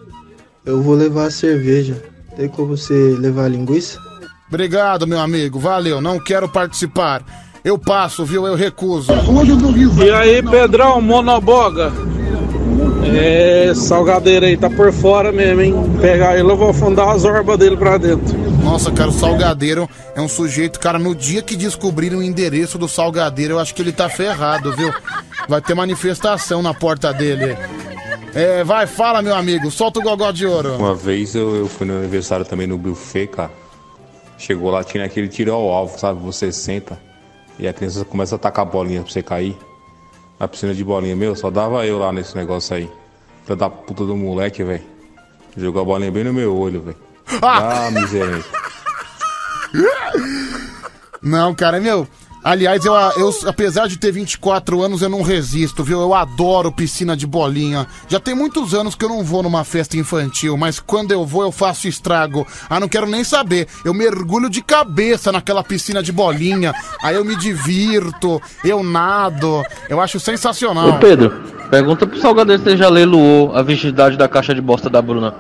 eu 0.65 0.83
vou 0.83 0.95
levar 0.95 1.27
a 1.27 1.31
cerveja. 1.31 2.03
Tem 2.37 2.49
como 2.49 2.77
você 2.77 3.17
levar 3.19 3.45
a 3.45 3.49
linguiça? 3.49 3.99
Obrigado, 4.49 5.07
meu 5.07 5.19
amigo. 5.19 5.59
Valeu. 5.59 6.01
Não 6.01 6.19
quero 6.19 6.49
participar. 6.49 7.23
Eu 7.65 7.79
passo, 7.79 8.25
viu? 8.25 8.47
Eu 8.47 8.55
recuso. 8.55 9.13
E 10.05 10.11
aí, 10.11 10.43
Pedrão, 10.43 11.01
monoboga? 11.01 11.93
É, 13.05 13.73
salgadeiro 13.75 14.47
aí 14.47 14.57
tá 14.57 14.71
por 14.71 14.93
fora 14.93 15.31
mesmo, 15.31 15.61
hein? 15.61 15.75
Pegar 16.01 16.39
ele, 16.39 16.51
eu 16.51 16.57
vou 16.57 16.71
afundar 16.71 17.09
as 17.09 17.25
orbas 17.25 17.59
dele 17.59 17.77
pra 17.77 17.99
dentro. 17.99 18.37
Nossa, 18.63 18.91
cara, 18.93 19.11
o 19.11 19.13
Salgadeiro 19.13 19.89
é 20.15 20.21
um 20.21 20.29
sujeito, 20.29 20.79
cara, 20.79 20.99
no 20.99 21.15
dia 21.15 21.43
que 21.43 21.57
descobrirem 21.57 22.19
o 22.19 22.23
endereço 22.23 22.79
do 22.79 22.89
Salgadeiro, 22.89 23.55
eu 23.55 23.59
acho 23.59 23.75
que 23.75 23.83
ele 23.83 23.93
tá 23.93 24.09
ferrado, 24.09 24.75
viu? 24.75 24.93
Vai 25.49 25.61
ter 25.61 25.75
manifestação 25.75 26.63
na 26.63 26.73
porta 26.73 27.13
dele. 27.13 27.57
É, 28.35 28.65
vai, 28.65 28.87
fala, 28.87 29.21
meu 29.21 29.35
amigo. 29.35 29.71
Solta 29.71 30.01
o 30.01 30.03
gogó 30.03 30.31
de 30.31 30.47
ouro. 30.47 30.77
Uma 30.77 30.95
vez 30.95 31.35
eu, 31.35 31.55
eu 31.55 31.69
fui 31.69 31.87
no 31.87 31.99
aniversário 31.99 32.45
também 32.45 32.67
no 32.67 32.79
buffet, 32.79 33.27
cara. 33.27 33.51
Chegou 34.39 34.71
lá, 34.71 34.83
tinha 34.83 35.05
aquele 35.05 35.29
tiro 35.29 35.53
ao 35.53 35.69
alvo, 35.71 35.99
sabe? 35.99 36.21
Você 36.21 36.51
senta 36.51 36.99
e 37.59 37.69
a 37.69 37.73
criança 37.73 38.05
começa 38.05 38.35
a 38.35 38.39
tacar 38.39 38.65
bolinha 38.65 39.03
pra 39.03 39.13
você 39.13 39.23
cair. 39.23 39.57
Na 40.41 40.49
piscina 40.49 40.75
de 40.75 40.83
bolinha, 40.83 41.15
meu, 41.15 41.37
só 41.37 41.51
dava 41.51 41.87
eu 41.87 41.99
lá 41.99 42.13
nesse 42.13 42.35
negócio 42.37 42.75
aí. 42.75 42.91
Filha 43.45 43.57
da 43.57 43.71
puta 43.71 44.05
do 44.05 44.17
moleque, 44.17 44.65
velho. 44.65 44.83
Jogou 45.57 45.83
a 45.83 45.85
bolinha 45.85 46.11
bem 46.11 46.25
no 46.25 46.33
meu 46.33 46.57
olho, 46.57 46.81
velho. 46.81 46.97
Ah, 47.43 47.91
miséria. 47.93 48.43
Não, 51.23 51.55
cara, 51.55 51.79
meu. 51.79 52.09
Aliás, 52.45 52.85
eu, 52.85 52.93
eu, 52.93 53.31
apesar 53.47 53.87
de 53.87 53.97
ter 53.97 54.11
24 54.11 54.83
anos, 54.83 55.01
eu 55.01 55.09
não 55.09 55.23
resisto, 55.23 55.85
viu? 55.85 56.01
Eu 56.01 56.13
adoro 56.13 56.73
piscina 56.73 57.17
de 57.17 57.27
bolinha. 57.27 57.87
Já 58.09 58.19
tem 58.19 58.35
muitos 58.35 58.75
anos 58.75 58.97
que 58.97 59.05
eu 59.05 59.09
não 59.09 59.23
vou 59.23 59.45
numa 59.45 59.63
festa 59.63 59.97
infantil, 59.97 60.57
mas 60.57 60.81
quando 60.81 61.13
eu 61.13 61.25
vou, 61.25 61.43
eu 61.43 61.53
faço 61.53 61.87
estrago. 61.87 62.45
Ah, 62.69 62.81
não 62.81 62.89
quero 62.89 63.07
nem 63.07 63.23
saber. 63.23 63.69
Eu 63.85 63.95
mergulho 63.95 64.51
de 64.51 64.61
cabeça 64.61 65.31
naquela 65.31 65.63
piscina 65.63 66.03
de 66.03 66.11
bolinha. 66.11 66.75
Aí 67.01 67.15
eu 67.15 67.25
me 67.25 67.37
divirto, 67.37 68.43
eu 68.65 68.83
nado. 68.83 69.63
Eu 69.89 70.01
acho 70.01 70.19
sensacional. 70.19 70.89
Ô 70.89 70.99
Pedro, 70.99 71.31
pergunta 71.71 72.07
pro 72.09 72.21
Salgadeiro 72.21 72.61
se 72.61 72.69
ele 72.71 72.77
já 72.77 72.89
leiloou 72.89 73.55
a 73.55 73.63
virgindade 73.63 74.17
da 74.17 74.29
caixa 74.29 74.53
de 74.53 74.61
bosta 74.61 74.91
da 74.91 75.01
Bruna. 75.01 75.33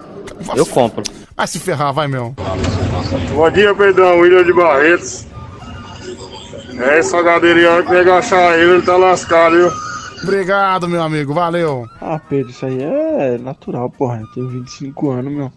Eu 0.54 0.66
compro. 0.66 1.02
Vai 1.36 1.48
se 1.48 1.58
ferrar, 1.58 1.92
vai, 1.92 2.06
meu. 2.06 2.34
Bom 3.34 3.50
dia, 3.50 3.74
Pedrão. 3.74 4.20
William 4.20 4.44
de 4.44 4.52
Barretos. 4.52 5.31
É, 6.78 7.02
salgadeirinho, 7.02 7.84
que 7.84 7.90
nega 7.92 8.14
achar 8.18 8.58
ele, 8.58 8.72
ele 8.72 8.82
tá 8.82 8.96
lascado, 8.96 9.56
viu? 9.56 9.70
Obrigado, 10.22 10.88
meu 10.88 11.02
amigo, 11.02 11.34
valeu. 11.34 11.86
Ah, 12.00 12.18
Pedro, 12.18 12.50
isso 12.50 12.64
aí 12.64 12.78
é 12.80 13.38
natural, 13.38 13.90
porra. 13.90 14.20
Eu 14.20 14.26
tenho 14.28 14.48
25 14.48 15.10
anos, 15.10 15.32
meu. 15.32 15.52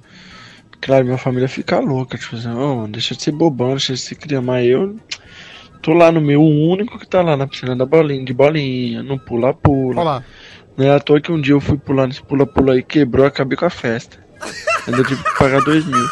Claro, 0.81 1.05
minha 1.05 1.17
família 1.17 1.47
fica 1.47 1.79
louca, 1.79 2.17
tipo 2.17 2.35
assim, 2.35 2.51
"Ô, 2.51 2.87
deixa 2.87 3.15
de 3.15 3.21
ser 3.23 3.31
bobão, 3.31 3.69
deixa 3.71 3.93
de 3.93 3.99
ser 3.99 4.15
criança, 4.15 4.45
mas 4.45 4.67
eu 4.67 4.95
tô 5.81 5.93
lá 5.93 6.11
no 6.11 6.19
meu, 6.19 6.41
o 6.41 6.69
único 6.69 6.97
que 6.99 7.07
tá 7.07 7.21
lá 7.21 7.37
na 7.37 7.47
piscina 7.47 7.75
da 7.75 7.85
bolinha, 7.85 8.25
de 8.25 8.33
bolinha, 8.33 9.01
no 9.03 9.19
pula-pula. 9.19 10.01
Olha 10.01 10.03
lá. 10.03 10.23
Não 10.77 10.85
é 10.85 10.95
à 10.95 10.99
toa 10.99 11.21
que 11.21 11.31
um 11.31 11.39
dia 11.39 11.53
eu 11.53 11.61
fui 11.61 11.77
pular 11.77 12.07
nesse 12.07 12.21
pula-pula 12.21 12.73
aí, 12.73 12.83
quebrou, 12.83 13.25
acabei 13.25 13.57
com 13.57 13.65
a 13.65 13.69
festa. 13.69 14.17
Ainda 14.87 15.03
tive 15.03 15.23
que 15.23 15.37
pagar 15.37 15.61
dois 15.61 15.85
mil. 15.85 16.05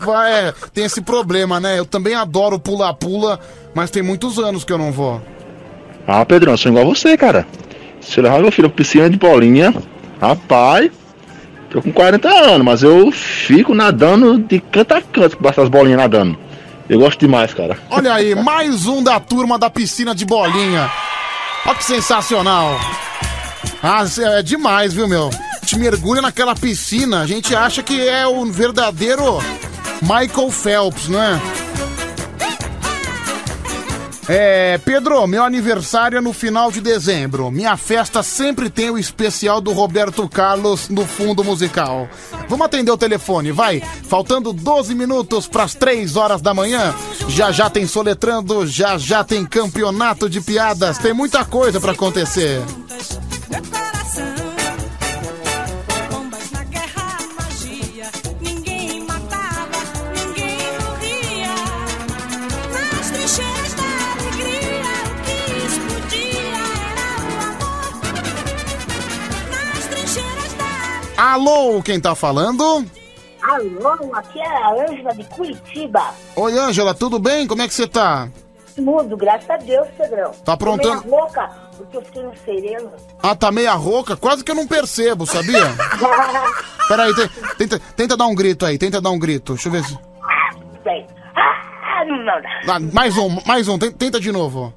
Vai, 0.00 0.48
é, 0.48 0.54
tem 0.72 0.84
esse 0.84 1.00
problema, 1.00 1.58
né? 1.58 1.78
Eu 1.78 1.86
também 1.86 2.14
adoro 2.14 2.58
pula-pula, 2.58 3.40
mas 3.74 3.90
tem 3.90 4.02
muitos 4.02 4.38
anos 4.38 4.64
que 4.64 4.72
eu 4.72 4.78
não 4.78 4.92
vou. 4.92 5.22
Ah, 6.06 6.24
Pedrão, 6.24 6.52
eu 6.52 6.58
sou 6.58 6.70
igual 6.70 6.84
você, 6.84 7.16
cara. 7.16 7.46
Se 8.00 8.18
eu 8.18 8.24
levar 8.24 8.40
meu 8.40 8.52
filho 8.52 8.68
pra 8.68 8.76
piscina 8.76 9.08
de 9.08 9.16
bolinha, 9.16 9.72
rapaz, 10.20 10.90
tô 11.70 11.80
com 11.80 11.92
40 11.92 12.28
anos, 12.28 12.64
mas 12.64 12.82
eu 12.82 13.10
fico 13.12 13.74
nadando 13.74 14.38
de 14.38 14.60
canto 14.60 14.92
a 14.92 15.00
canto 15.00 15.36
com 15.36 15.48
essas 15.48 15.68
bolinhas 15.68 15.98
nadando. 15.98 16.36
Eu 16.88 16.98
gosto 16.98 17.20
demais, 17.20 17.54
cara. 17.54 17.78
Olha 17.88 18.12
aí, 18.12 18.34
mais 18.34 18.86
um 18.86 19.02
da 19.02 19.18
turma 19.20 19.58
da 19.58 19.70
piscina 19.70 20.14
de 20.14 20.26
bolinha. 20.26 20.90
Olha 21.64 21.76
que 21.76 21.84
sensacional. 21.84 22.78
Ah, 23.82 24.04
é 24.36 24.42
demais, 24.42 24.92
viu, 24.92 25.08
meu? 25.08 25.30
Te 25.72 25.78
mergulha 25.78 26.20
naquela 26.20 26.54
piscina, 26.54 27.22
a 27.22 27.26
gente 27.26 27.56
acha 27.56 27.82
que 27.82 28.06
é 28.06 28.26
o 28.26 28.44
verdadeiro 28.44 29.38
Michael 30.02 30.50
Phelps, 30.50 31.08
não 31.08 31.18
é? 31.18 31.40
É, 34.28 34.78
Pedro, 34.84 35.26
meu 35.26 35.42
aniversário 35.42 36.18
é 36.18 36.20
no 36.20 36.34
final 36.34 36.70
de 36.70 36.82
dezembro. 36.82 37.50
Minha 37.50 37.74
festa 37.78 38.22
sempre 38.22 38.68
tem 38.68 38.90
o 38.90 38.98
especial 38.98 39.62
do 39.62 39.72
Roberto 39.72 40.28
Carlos 40.28 40.90
no 40.90 41.06
fundo 41.06 41.42
musical. 41.42 42.06
Vamos 42.50 42.66
atender 42.66 42.90
o 42.90 42.98
telefone, 42.98 43.50
vai. 43.50 43.80
Faltando 43.80 44.52
12 44.52 44.94
minutos 44.94 45.48
para 45.48 45.62
as 45.62 45.74
3 45.74 46.16
horas 46.16 46.42
da 46.42 46.52
manhã. 46.52 46.94
Já 47.28 47.50
já 47.50 47.70
tem 47.70 47.86
soletrando, 47.86 48.66
já 48.66 48.98
já 48.98 49.24
tem 49.24 49.46
campeonato 49.46 50.28
de 50.28 50.42
piadas, 50.42 50.98
tem 50.98 51.14
muita 51.14 51.46
coisa 51.46 51.80
para 51.80 51.92
acontecer. 51.92 52.60
Alô, 71.26 71.80
quem 71.84 72.00
tá 72.00 72.16
falando? 72.16 72.84
Alô, 73.44 74.12
aqui 74.12 74.40
é 74.40 74.44
a 74.64 74.70
Ângela 74.72 75.14
de 75.14 75.22
Curitiba. 75.28 76.02
Oi, 76.34 76.58
Ângela, 76.58 76.92
tudo 76.94 77.16
bem? 77.20 77.46
Como 77.46 77.62
é 77.62 77.68
que 77.68 77.74
você 77.74 77.86
tá? 77.86 78.28
Mudo, 78.76 79.16
graças 79.16 79.48
a 79.48 79.56
Deus, 79.56 79.86
Pedrão. 79.96 80.32
Tá 80.44 80.54
aprontando- 80.54 81.00
Tô 81.02 81.08
meio 81.08 81.20
rouca, 81.20 81.48
porque 81.76 81.96
eu 81.96 82.02
fiquei 82.02 82.22
no 82.24 82.36
sereno. 82.38 82.90
Ah, 83.22 83.36
tá 83.36 83.52
meia 83.52 83.72
rouca? 83.74 84.16
Quase 84.16 84.42
que 84.42 84.50
eu 84.50 84.56
não 84.56 84.66
percebo, 84.66 85.24
sabia? 85.24 85.60
Peraí, 86.88 87.14
te- 87.14 87.28
tenta, 87.56 87.78
tenta 87.94 88.16
dar 88.16 88.26
um 88.26 88.34
grito 88.34 88.66
aí, 88.66 88.76
tenta 88.76 89.00
dar 89.00 89.10
um 89.10 89.18
grito. 89.18 89.52
Deixa 89.54 89.68
eu 89.68 89.72
ver 89.74 89.84
se. 89.84 89.96
Bem. 90.82 91.06
Ah, 91.36 92.04
não, 92.04 92.16
não. 92.16 92.74
Ah, 92.74 92.80
mais 92.92 93.16
um, 93.16 93.38
mais 93.46 93.68
um, 93.68 93.78
ten- 93.78 93.92
tenta 93.92 94.18
de 94.18 94.32
novo. 94.32 94.74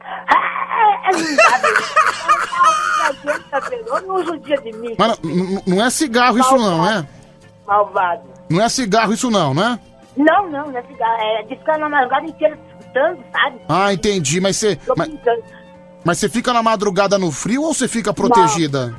Ah, 0.00 1.10
não 1.12 1.36
dá, 1.36 1.58
Pedro. 3.28 3.46
Não 3.50 3.56
adianta, 3.58 3.70
Pedro. 3.70 4.06
Não 4.06 4.14
usa 4.16 4.32
o 4.32 4.38
dia 4.38 4.56
de 4.58 4.72
mim. 4.72 4.94
Mas 4.98 5.18
não 5.66 5.84
é 5.84 5.90
cigarro 5.90 6.38
isso 6.38 6.56
não, 6.56 6.88
é? 6.88 7.06
Malvado. 7.66 8.22
Não 8.48 8.62
é 8.62 8.68
cigarro 8.68 9.12
isso 9.12 9.30
não, 9.30 9.52
né? 9.54 9.78
Não, 10.16 10.50
não, 10.50 10.66
não 10.68 10.78
é 10.78 10.82
cigarro. 10.82 11.20
É 11.20 11.42
de 11.42 11.56
ficar 11.56 11.78
na 11.78 11.88
madrugada 11.88 12.26
inteira 12.26 12.58
escutando, 12.68 13.18
sabe? 13.32 13.60
Ah, 13.68 13.92
entendi, 13.92 14.40
mas 14.40 14.56
você. 14.56 14.76
Tô 14.76 14.94
Mas, 14.96 15.10
mas 16.04 16.18
você 16.18 16.28
fica 16.28 16.52
na 16.52 16.62
madrugada 16.62 17.18
no 17.18 17.30
frio 17.30 17.62
ou 17.62 17.74
você 17.74 17.86
fica 17.86 18.12
protegida? 18.12 18.94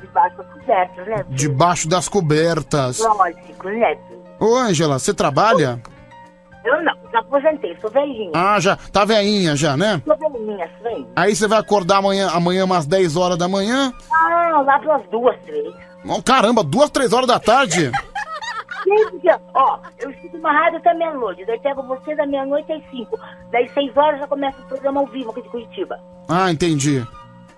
Debaixo 0.00 0.36
das 0.36 0.46
cobertas, 0.46 1.06
né? 1.06 1.24
Debaixo 1.28 1.88
das 1.88 2.08
cobertas. 2.08 2.98
Lógico, 3.00 3.68
né? 3.68 3.98
Ô, 4.40 4.56
Ângela, 4.56 4.98
você 4.98 5.12
trabalha? 5.12 5.80
Eu 6.64 6.82
não, 6.82 6.93
já 7.14 7.20
aposentei, 7.20 7.76
sou 7.80 7.90
velhinha. 7.90 8.32
Ah, 8.34 8.58
já. 8.58 8.76
Tá 8.92 9.04
veinha 9.04 9.54
já, 9.54 9.76
né? 9.76 10.02
Sou 10.04 10.16
velhinha, 10.16 10.68
velhinha. 10.82 11.06
Aí 11.14 11.34
você 11.34 11.46
vai 11.46 11.58
acordar 11.60 11.98
amanhã, 11.98 12.28
amanhã 12.32 12.64
umas 12.64 12.86
10 12.86 13.16
horas 13.16 13.38
da 13.38 13.46
manhã. 13.48 13.92
Ah, 14.12 14.60
lá 14.66 14.78
pelas 14.80 15.02
duas, 15.10 15.36
três. 15.44 15.72
Oh, 16.06 16.20
caramba, 16.22 16.62
duas, 16.64 16.90
três 16.90 17.12
horas 17.12 17.28
da 17.28 17.38
tarde? 17.38 17.90
Gente, 18.86 19.28
ó, 19.54 19.78
eu 19.98 20.10
escuto 20.10 20.36
uma 20.36 20.52
rádio 20.52 20.78
até 20.78 20.92
meia-noite, 20.92 21.44
daí 21.46 21.58
pego 21.60 21.82
você 21.84 22.14
da 22.14 22.26
meia-noite 22.26 22.70
às 22.70 22.82
cinco. 22.90 23.18
Daí 23.50 23.66
seis 23.72 23.96
horas 23.96 24.20
já 24.20 24.26
começa 24.26 24.60
o 24.60 24.64
programa 24.64 25.00
ao 25.00 25.06
vivo 25.06 25.30
aqui 25.30 25.40
de 25.42 25.48
Curitiba. 25.48 25.98
Ah, 26.28 26.50
entendi. 26.50 27.02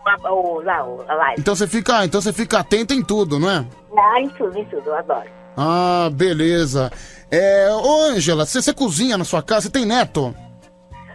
A- 0.07 0.33
O, 0.33 0.61
lá, 0.63 0.85
o, 0.87 1.03
a 1.09 1.15
live. 1.15 1.41
Então 1.41 1.57
você 1.57 1.67
fica, 1.67 2.05
então 2.05 2.21
você 2.21 2.33
fica 2.33 2.61
atento 2.61 2.95
em 2.95 3.03
tudo, 3.03 3.41
não 3.41 3.51
é? 3.51 3.65
Ah, 3.99 4.21
em 4.21 4.29
tudo, 4.29 4.57
em 4.57 4.65
tudo, 4.67 4.87
eu 4.87 4.95
adoro. 4.97 5.29
Ah, 5.57 6.09
beleza. 6.13 6.93
É, 7.31 7.69
ô 7.73 8.03
Ângela, 8.05 8.47
você, 8.47 8.73
cozinha 8.73 9.19
na 9.19 9.25
sua 9.25 9.43
casa? 9.43 9.63
Você 9.63 9.71
tem 9.71 9.85
neto? 9.85 10.35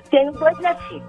Tenho 0.09 0.31
dois 0.33 0.57
netinhos. 0.59 1.03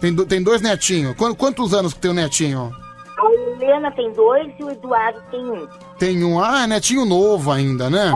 Tem, 0.00 0.14
do- 0.14 0.26
tem 0.26 0.42
dois 0.42 0.60
netinhos. 0.60 1.14
Qu- 1.16 1.34
quantos 1.36 1.72
anos 1.74 1.94
que 1.94 2.00
tem 2.00 2.10
o 2.10 2.14
netinho? 2.14 2.72
A 3.18 3.32
Helena 3.62 3.90
tem 3.92 4.10
dois 4.12 4.52
e 4.58 4.64
o 4.64 4.70
Eduardo 4.70 5.20
tem 5.30 5.40
um. 5.44 5.68
Tem 5.98 6.24
um. 6.24 6.42
Ah, 6.42 6.62
é 6.64 6.66
netinho 6.66 7.04
novo 7.04 7.52
ainda, 7.52 7.88
né? 7.90 8.12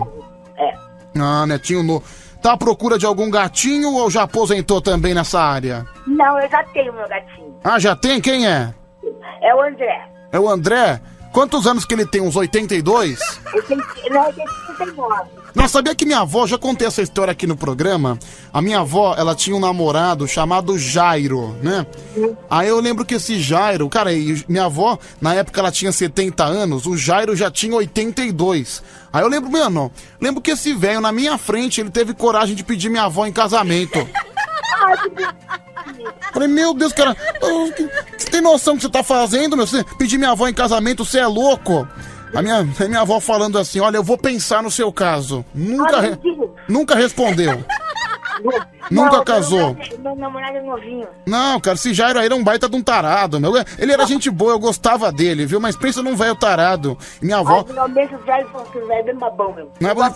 É. 0.57 0.75
Ah, 1.21 1.47
netinho 1.47 1.83
novo. 1.83 2.03
Tá 2.43 2.53
à 2.53 2.57
procura 2.57 2.99
de 2.99 3.07
algum 3.07 3.31
gatinho 3.31 3.93
ou 3.95 4.11
já 4.11 4.23
aposentou 4.23 4.81
também 4.81 5.15
nessa 5.15 5.41
área? 5.41 5.87
Não, 6.07 6.39
eu 6.41 6.49
já 6.51 6.63
tenho 6.65 6.93
meu 6.93 7.09
gatinho. 7.09 7.55
Ah, 7.63 7.79
já 7.79 7.95
tem? 7.95 8.21
Quem 8.21 8.47
é? 8.47 8.75
É 9.43 9.55
o 9.55 9.61
André. 9.63 10.09
É 10.33 10.41
o 10.41 10.49
André? 10.49 11.01
Quantos 11.35 11.67
anos 11.67 11.85
que 11.85 11.93
ele 11.93 12.07
tem? 12.07 12.21
Uns 12.21 12.37
82? 12.37 13.19
Ele 13.53 13.63
tem, 13.63 13.77
não, 14.09 14.25
ele 14.29 14.33
tem 14.35 14.47
39. 14.77 15.23
Não, 15.53 15.67
sabia 15.67 15.93
que 15.93 16.07
minha 16.07 16.21
avó, 16.21 16.47
já 16.47 16.57
contei 16.57 16.87
essa 16.87 17.03
história 17.03 17.33
aqui 17.33 17.45
no 17.45 17.57
programa. 17.57 18.17
A 18.53 18.63
minha 18.63 18.79
avó, 18.79 19.17
ela 19.19 19.35
tinha 19.35 19.57
um 19.57 19.61
namorado 19.61 20.29
chamado 20.29 20.79
Jairo, 20.79 21.57
né? 21.61 21.85
Aí 22.49 22.69
eu 22.69 22.79
lembro 22.79 23.05
que 23.05 23.15
esse 23.15 23.41
Jairo, 23.41 23.89
cara, 23.89 24.11
minha 24.49 24.67
avó, 24.67 24.97
na 25.21 25.35
época 25.35 25.61
ela 25.61 25.73
tinha 25.73 25.91
70 25.91 26.45
anos, 26.45 26.87
o 26.87 26.97
Jairo 26.97 27.35
já 27.35 27.51
tinha 27.51 27.75
82. 27.75 28.81
Aí 29.13 29.23
eu 29.23 29.29
lembro, 29.29 29.51
mano, 29.51 29.91
lembro 30.21 30.41
que 30.41 30.53
esse 30.53 30.73
velho 30.73 31.01
na 31.01 31.11
minha 31.11 31.37
frente, 31.37 31.81
ele 31.81 31.91
teve 31.91 32.15
coragem 32.15 32.55
de 32.55 32.63
pedir 32.63 32.89
minha 32.89 33.05
avó 33.05 33.27
em 33.27 33.33
casamento. 33.33 34.09
Falei, 36.33 36.49
meu 36.49 36.75
Deus, 36.75 36.93
cara, 36.93 37.17
você 37.41 38.31
tem 38.31 38.41
noção 38.41 38.75
do 38.75 38.79
que 38.79 38.83
você 38.87 38.91
tá 38.93 39.03
fazendo, 39.03 39.57
meu? 39.57 39.67
Você 39.67 39.85
pedir 39.99 40.19
minha 40.19 40.31
avó 40.33 40.49
em 40.49 40.55
casamento, 40.55 41.05
você 41.05 41.19
é 41.21 41.27
louco? 41.27 41.87
A 42.35 42.43
minha, 42.43 42.61
a 42.61 42.85
minha 42.89 43.01
avó 43.01 43.21
falando 43.21 43.59
assim, 43.59 43.79
olha, 43.79 43.97
eu 43.97 44.03
vou 44.03 44.19
pensar 44.19 44.63
no 44.63 44.71
seu 44.71 44.93
caso. 44.93 45.45
Nunca, 45.55 46.01
re- 46.01 46.19
nunca 46.69 46.95
respondeu. 46.97 47.65
Nunca 48.91 49.17
Não, 49.19 49.25
casou. 49.25 49.75
Meu, 49.75 49.99
meu 50.01 50.17
namorado 50.17 50.57
é 50.59 50.63
novinho. 50.63 51.07
Não, 51.27 51.61
cara, 51.61 51.75
esse 51.77 51.95
Jairo 51.95 52.19
aí 52.19 52.27
era 52.27 52.35
um 52.35 52.43
baita 52.45 52.69
de 52.69 52.77
um 52.77 52.83
tarado, 52.83 53.41
meu. 53.41 53.53
Ele 53.79 53.93
era 53.93 54.05
gente 54.07 54.31
boa, 54.31 54.53
eu 54.53 54.59
gostava 54.59 55.11
dele, 55.13 55.47
viu? 55.47 55.61
Mas 55.61 55.77
pensa 55.77 56.03
num 56.03 56.17
velho 56.17 56.35
tarado. 56.35 56.99
Minha 57.23 57.39
avó. 57.39 57.65
Ai, 58.91 59.03
bem 59.03 59.15
babão, 59.17 59.53
meu. 59.55 59.71
Não 59.81 59.91
é 59.91 59.95
por- 59.95 60.11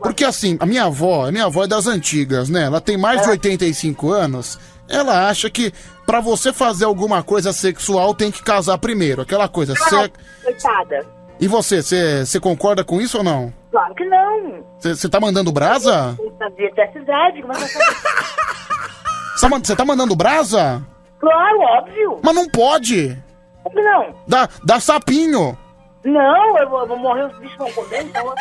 Porque 0.00 0.24
assim, 0.24 0.56
a 0.60 0.66
minha 0.66 0.84
avó, 0.84 1.26
a 1.28 1.32
minha 1.32 1.44
avó 1.46 1.64
é 1.64 1.66
das 1.66 1.86
antigas, 1.86 2.48
né? 2.48 2.64
Ela 2.64 2.80
tem 2.80 2.96
mais 2.96 3.22
de 3.22 3.28
85 3.30 4.10
anos. 4.10 4.58
Ela 4.88 5.28
acha 5.28 5.50
que 5.50 5.72
pra 6.06 6.20
você 6.20 6.52
fazer 6.52 6.84
alguma 6.84 7.22
coisa 7.22 7.52
sexual 7.52 8.14
tem 8.14 8.30
que 8.30 8.42
casar 8.42 8.78
primeiro. 8.78 9.22
Aquela 9.22 9.48
coisa. 9.48 9.72
Ah, 9.74 9.76
Você... 9.88 10.12
coitada. 10.44 11.06
E 11.38 11.46
você, 11.48 11.82
você 11.82 12.24
você 12.24 12.40
concorda 12.40 12.82
com 12.84 13.00
isso 13.00 13.18
ou 13.18 13.24
não? 13.24 13.52
Claro 13.76 13.94
que 13.94 14.06
não. 14.06 14.64
Você 14.78 15.06
tá 15.06 15.20
mandando 15.20 15.52
brasa? 15.52 16.14
Como 16.16 16.30
é 16.30 16.32
que 16.32 17.42
vai 17.42 17.56
fazer? 17.58 17.74
Você 19.36 19.50
tá 19.50 19.58
Você 19.58 19.76
tá 19.76 19.84
mandando 19.84 20.16
brasa? 20.16 20.82
Claro, 21.20 21.60
óbvio. 21.60 22.18
Mas 22.24 22.34
não 22.34 22.48
pode! 22.48 23.22
Como 23.62 23.84
não? 23.84 24.14
Dá, 24.26 24.48
dá 24.64 24.80
sapinho! 24.80 25.58
Não, 26.04 26.58
eu 26.58 26.70
vou, 26.70 26.80
eu 26.80 26.86
vou 26.86 26.96
morrer, 26.96 27.26
os 27.26 27.38
bichos 27.38 27.58
vão 27.58 27.70
comer, 27.72 28.04
então... 28.04 28.34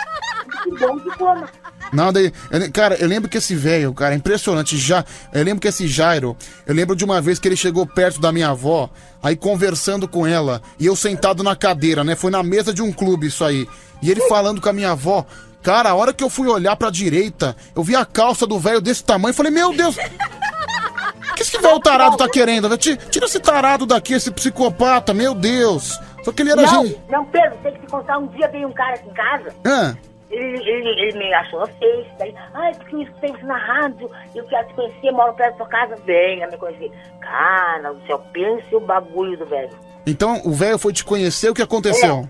Que 0.64 0.80
bom 0.80 1.00
que 1.00 1.18
coma. 1.18 1.50
Não, 1.94 2.12
daí, 2.12 2.32
eu- 2.52 2.72
cara, 2.72 2.96
eu 2.96 3.08
lembro 3.08 3.30
que 3.30 3.38
esse 3.38 3.56
velho, 3.56 3.94
cara, 3.94 4.14
é 4.14 4.18
impressionante. 4.18 4.78
Já, 4.78 5.04
eu 5.34 5.44
lembro 5.44 5.62
que 5.62 5.68
esse 5.68 5.88
Jairo, 5.88 6.36
eu 6.66 6.74
lembro 6.74 6.96
de 6.96 7.06
uma 7.06 7.22
vez 7.22 7.40
que 7.40 7.48
ele 7.48 7.56
chegou 7.56 7.86
perto 7.86 8.20
da 8.20 8.32
minha 8.32 8.50
avó, 8.50 8.90
aí 9.24 9.36
conversando 9.36 10.08
com 10.08 10.26
ela, 10.28 10.62
e 10.80 10.86
eu 10.86 10.96
sentado 10.96 11.44
na 11.44 11.56
cadeira, 11.56 12.04
né? 12.04 12.16
Foi 12.16 12.32
na 12.32 12.44
mesa 12.44 12.74
de 12.74 12.82
um 12.82 12.92
clube 12.92 13.28
isso 13.28 13.44
aí. 13.46 13.68
E 14.02 14.12
ele 14.12 14.22
falando 14.28 14.60
com 14.62 14.70
a 14.70 14.74
minha 14.74 14.92
avó. 14.92 15.26
Cara, 15.64 15.90
a 15.90 15.96
hora 15.96 16.14
que 16.14 16.24
eu 16.24 16.30
fui 16.30 16.48
olhar 16.48 16.76
pra 16.76 16.92
direita, 16.92 17.56
eu 17.76 17.84
vi 17.84 17.96
a 17.96 18.06
calça 18.06 18.46
do 18.46 18.60
velho 18.60 18.80
desse 18.82 19.04
tamanho 19.04 19.32
e 19.32 19.36
falei, 19.36 19.52
meu 19.52 19.74
Deus! 19.74 19.96
O 19.98 21.34
que 21.36 21.42
esse 21.42 21.58
velho 21.58 21.80
tarado 21.80 22.18
tá 22.18 22.30
querendo? 22.30 22.70
Tira 22.78 23.26
esse 23.26 23.40
tarado 23.40 23.86
daqui, 23.86 24.14
esse 24.14 24.30
psicopata, 24.32 25.14
meu 25.14 25.34
Deus. 25.34 26.00
Só 26.24 26.32
que 26.32 26.42
ele 26.42 26.52
era 26.52 26.62
não, 26.62 26.86
gente. 26.86 27.00
não, 27.10 27.26
Pedro, 27.26 27.58
tem 27.64 27.74
que 27.74 27.80
te 27.82 27.88
contar. 27.88 28.18
Um 28.18 28.28
dia 28.28 28.48
veio 28.48 28.68
um 28.68 28.74
cara 28.74 28.94
aqui 28.96 29.10
em 29.10 29.14
casa. 29.14 29.50
Ah, 29.66 29.96
Ele, 30.30 31.18
me 31.18 31.34
achou 31.34 31.66
feio, 31.68 32.06
daí, 32.18 32.34
ai, 32.54 32.74
porque 32.74 33.04
escutei 33.04 33.32
isso 33.32 33.46
na 33.46 33.58
rádio, 33.58 34.10
eu 34.34 34.44
quero 34.46 34.68
te 34.68 34.74
conhecer, 34.74 35.12
moro 35.12 35.34
perto 35.34 35.52
da 35.52 35.58
sua 35.58 35.68
casa, 35.68 35.96
venha 36.04 36.48
me 36.48 36.58
conhecer. 36.58 36.92
Cara 37.22 37.94
do 37.94 38.06
céu, 38.08 38.20
pense 38.34 38.76
o 38.76 38.80
bagulho 38.80 39.38
do 39.38 39.46
velho. 39.46 39.70
então 40.06 40.42
o 40.44 40.52
velho 40.52 40.80
foi 40.80 40.94
te 40.94 41.06
conhecer, 41.06 41.50
o 41.50 41.54
que 41.54 41.62
aconteceu? 41.62 42.28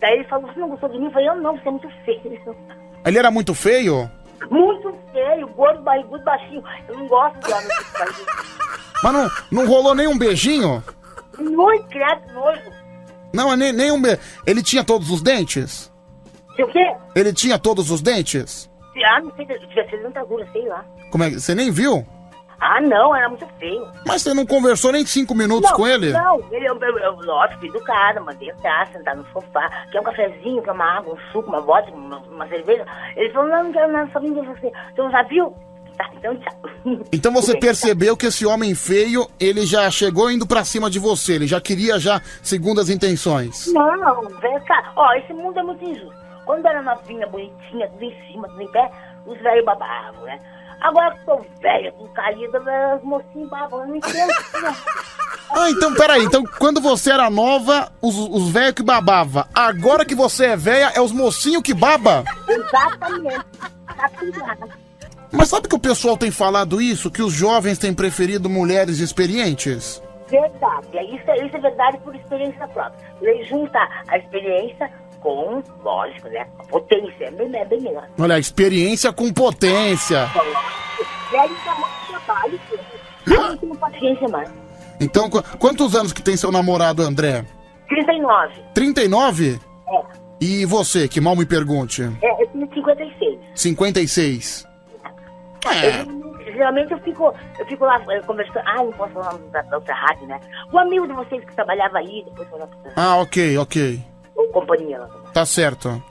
Daí 0.00 0.14
ele 0.14 0.24
falou, 0.24 0.50
você 0.50 0.60
não 0.60 0.68
gostou 0.68 0.88
de 0.88 0.98
mim? 0.98 1.06
Eu 1.06 1.10
falei, 1.10 1.28
eu 1.28 1.36
não, 1.36 1.56
você 1.56 1.68
é 1.68 1.70
muito 1.70 1.90
feio. 2.04 2.56
Ele 3.04 3.18
era 3.18 3.30
muito 3.30 3.54
feio? 3.54 4.10
Muito 4.50 4.94
feio, 5.12 5.46
gordo, 5.48 5.82
barrigudo, 5.82 6.22
baixinho. 6.22 6.62
Eu 6.88 6.98
não 6.98 7.06
gosto 7.06 7.38
de 7.40 7.52
homem. 7.52 7.68
Mas 9.02 9.12
não, 9.12 9.30
não 9.50 9.66
rolou 9.66 9.94
nem 9.94 10.06
um 10.06 10.18
beijinho? 10.18 10.82
Muito 11.38 11.86
criado 11.86 12.32
nojo. 12.34 12.70
Não, 13.32 13.56
nem, 13.56 13.72
nem 13.72 13.92
um 13.92 14.00
be... 14.00 14.18
Ele 14.46 14.62
tinha 14.62 14.84
todos 14.84 15.10
os 15.10 15.22
dentes? 15.22 15.90
Sei 16.60 16.64
o 16.64 16.68
quê? 16.68 16.96
Ele 17.14 17.32
tinha 17.32 17.58
todos 17.58 17.90
os 17.90 18.02
dentes? 18.02 18.70
Ah, 19.06 19.20
não 19.20 19.32
sei, 19.34 19.46
devia 19.46 19.88
ser 19.88 20.02
dentadura, 20.02 20.46
sei 20.52 20.66
lá. 20.68 20.84
Como 21.10 21.24
é 21.24 21.30
que... 21.30 21.40
Você 21.40 21.54
nem 21.54 21.70
viu? 21.70 22.06
Ah, 22.60 22.82
não, 22.82 23.16
era 23.16 23.30
muito 23.30 23.46
feio. 23.58 23.88
Mas 24.06 24.20
você 24.20 24.34
não 24.34 24.44
conversou 24.44 24.92
nem 24.92 25.06
cinco 25.06 25.34
minutos 25.34 25.70
não, 25.70 25.76
com 25.76 25.86
ele? 25.86 26.12
Não, 26.12 26.38
ele, 26.52 26.68
eu, 26.68 26.78
eu, 26.78 26.98
eu, 26.98 27.16
lógico, 27.24 27.64
educado, 27.64 28.22
mandei 28.22 28.50
entrar, 28.50 28.86
sentar 28.88 29.16
no 29.16 29.24
sofá, 29.32 29.86
quer 29.90 30.00
um 30.00 30.04
cafezinho, 30.04 30.62
quer 30.62 30.72
uma 30.72 30.98
água, 30.98 31.14
um 31.14 31.32
suco, 31.32 31.48
uma 31.48 31.62
vodka, 31.62 31.92
uma, 31.92 32.18
uma 32.18 32.46
cerveja. 32.48 32.84
Ele 33.16 33.32
falou, 33.32 33.48
não, 33.48 33.64
não 33.64 33.72
quero 33.72 33.90
nada, 33.90 34.10
só 34.12 34.20
vim 34.20 34.34
ver 34.34 34.44
você. 34.44 34.70
Você 34.94 35.00
não 35.00 35.10
já 35.10 35.22
viu? 35.22 35.54
Tá, 35.96 36.10
então 36.18 36.36
tchau. 36.36 36.60
Então 37.12 37.32
você 37.32 37.58
percebeu 37.58 38.16
que 38.16 38.26
esse 38.26 38.44
homem 38.44 38.74
feio, 38.74 39.26
ele 39.40 39.64
já 39.64 39.90
chegou 39.90 40.30
indo 40.30 40.46
pra 40.46 40.64
cima 40.64 40.90
de 40.90 40.98
você, 40.98 41.34
ele 41.34 41.46
já 41.46 41.60
queria 41.60 41.98
já 41.98 42.20
segundas 42.42 42.90
intenções. 42.90 43.72
Não, 43.72 44.28
velho, 44.40 44.64
cara, 44.66 44.92
ó, 44.96 45.14
esse 45.14 45.32
mundo 45.32 45.58
é 45.58 45.62
muito 45.62 45.82
injusto. 45.82 46.19
Quando 46.50 46.66
era 46.66 46.82
novinha, 46.82 47.28
bonitinha, 47.28 47.88
tudo 47.90 48.02
em 48.02 48.26
cima, 48.26 48.48
tudo 48.48 48.62
em 48.62 48.72
pé, 48.72 48.90
os 49.24 49.38
velhos 49.38 49.64
babavam, 49.64 50.24
né? 50.24 50.40
Agora 50.80 51.14
que 51.14 51.24
tô 51.24 51.40
velha, 51.60 51.92
com 51.92 52.08
caída, 52.08 52.60
os 52.96 53.04
mocinhos 53.04 53.48
babam, 53.48 53.82
eu 53.82 53.86
não 53.86 53.96
entendo. 53.96 54.26
né? 54.62 54.76
Ah, 55.52 55.68
então 55.70 55.94
peraí, 55.94 56.24
então 56.24 56.44
quando 56.58 56.80
você 56.80 57.10
era 57.12 57.28
nova, 57.30 57.92
os, 58.02 58.16
os 58.16 58.50
velhos 58.50 58.72
que 58.72 58.82
babava. 58.84 59.48
Agora 59.54 60.04
que 60.04 60.14
você 60.14 60.46
é 60.46 60.56
velha, 60.56 60.92
é 60.94 61.00
os 61.00 61.10
mocinhos 61.12 61.62
que 61.62 61.74
baba? 61.74 62.24
Exatamente. 62.48 63.44
Tá 63.96 64.10
tudo. 64.18 64.40
Mas 65.32 65.48
sabe 65.48 65.68
que 65.68 65.74
o 65.74 65.78
pessoal 65.80 66.16
tem 66.16 66.30
falado 66.32 66.80
isso? 66.80 67.10
Que 67.10 67.22
os 67.22 67.32
jovens 67.32 67.78
têm 67.78 67.92
preferido 67.94 68.48
mulheres 68.48 68.98
experientes? 68.98 70.00
Verdade. 70.28 70.86
É 70.96 71.04
Isso, 71.04 71.28
é- 71.30 71.44
isso 71.46 71.56
é 71.56 71.60
verdade 71.60 71.98
por 71.98 72.14
experiência 72.14 72.66
própria. 72.68 72.98
Ele 73.20 73.44
junta 73.44 73.78
a 74.08 74.18
experiência 74.18 74.88
com, 75.20 75.62
lógico, 75.82 76.28
né? 76.28 76.46
Potência. 76.68 77.24
É 77.26 77.30
bem, 77.30 77.54
é 77.56 77.64
bem 77.64 77.80
melhor. 77.80 78.08
Olha, 78.18 78.38
experiência 78.38 79.12
com 79.12 79.32
potência. 79.32 80.26
Velho 81.30 81.56
dá 81.64 81.74
muito 81.74 82.06
trabalho, 82.24 82.60
filho. 82.68 82.80
Eu 83.26 83.40
não 83.48 83.56
tenho 83.56 83.76
paciência 83.76 84.28
mais. 84.28 84.50
Então, 85.00 85.30
qu- 85.30 85.42
quantos 85.58 85.94
anos 85.94 86.12
que 86.12 86.22
tem 86.22 86.36
seu 86.36 86.50
namorado, 86.52 87.02
André? 87.02 87.44
39. 87.88 88.54
39? 88.74 89.60
É. 89.88 90.02
E 90.40 90.64
você, 90.66 91.06
que 91.08 91.20
mal 91.20 91.36
me 91.36 91.44
pergunte? 91.46 92.02
É, 92.22 92.42
eu 92.42 92.46
tenho 92.48 92.68
56. 92.74 93.38
56. 93.54 94.66
É. 95.66 96.00
Eu, 96.00 96.52
geralmente 96.52 96.92
eu 96.92 96.98
fico, 97.00 97.34
eu 97.58 97.66
fico 97.66 97.84
lá 97.84 98.00
eh, 98.10 98.20
conversando. 98.20 98.62
Ah, 98.66 98.76
não 98.76 98.92
posso 98.92 99.12
falar 99.12 99.34
da, 99.52 99.62
da 99.62 99.76
outra 99.76 99.94
rádio, 99.94 100.26
né? 100.26 100.40
O 100.72 100.78
amigo 100.78 101.06
de 101.06 101.12
vocês 101.12 101.44
que 101.44 101.54
trabalhava 101.54 101.98
aí, 101.98 102.24
depois 102.24 102.48
foi 102.48 102.58
lá 102.58 102.66
pra 102.66 102.92
Ah, 102.96 103.16
ok, 103.18 103.58
ok. 103.58 104.00
Ou 104.40 104.48
companhia 104.48 104.98
lá. 104.98 105.08
Tá 105.32 105.44
certo. 105.46 106.02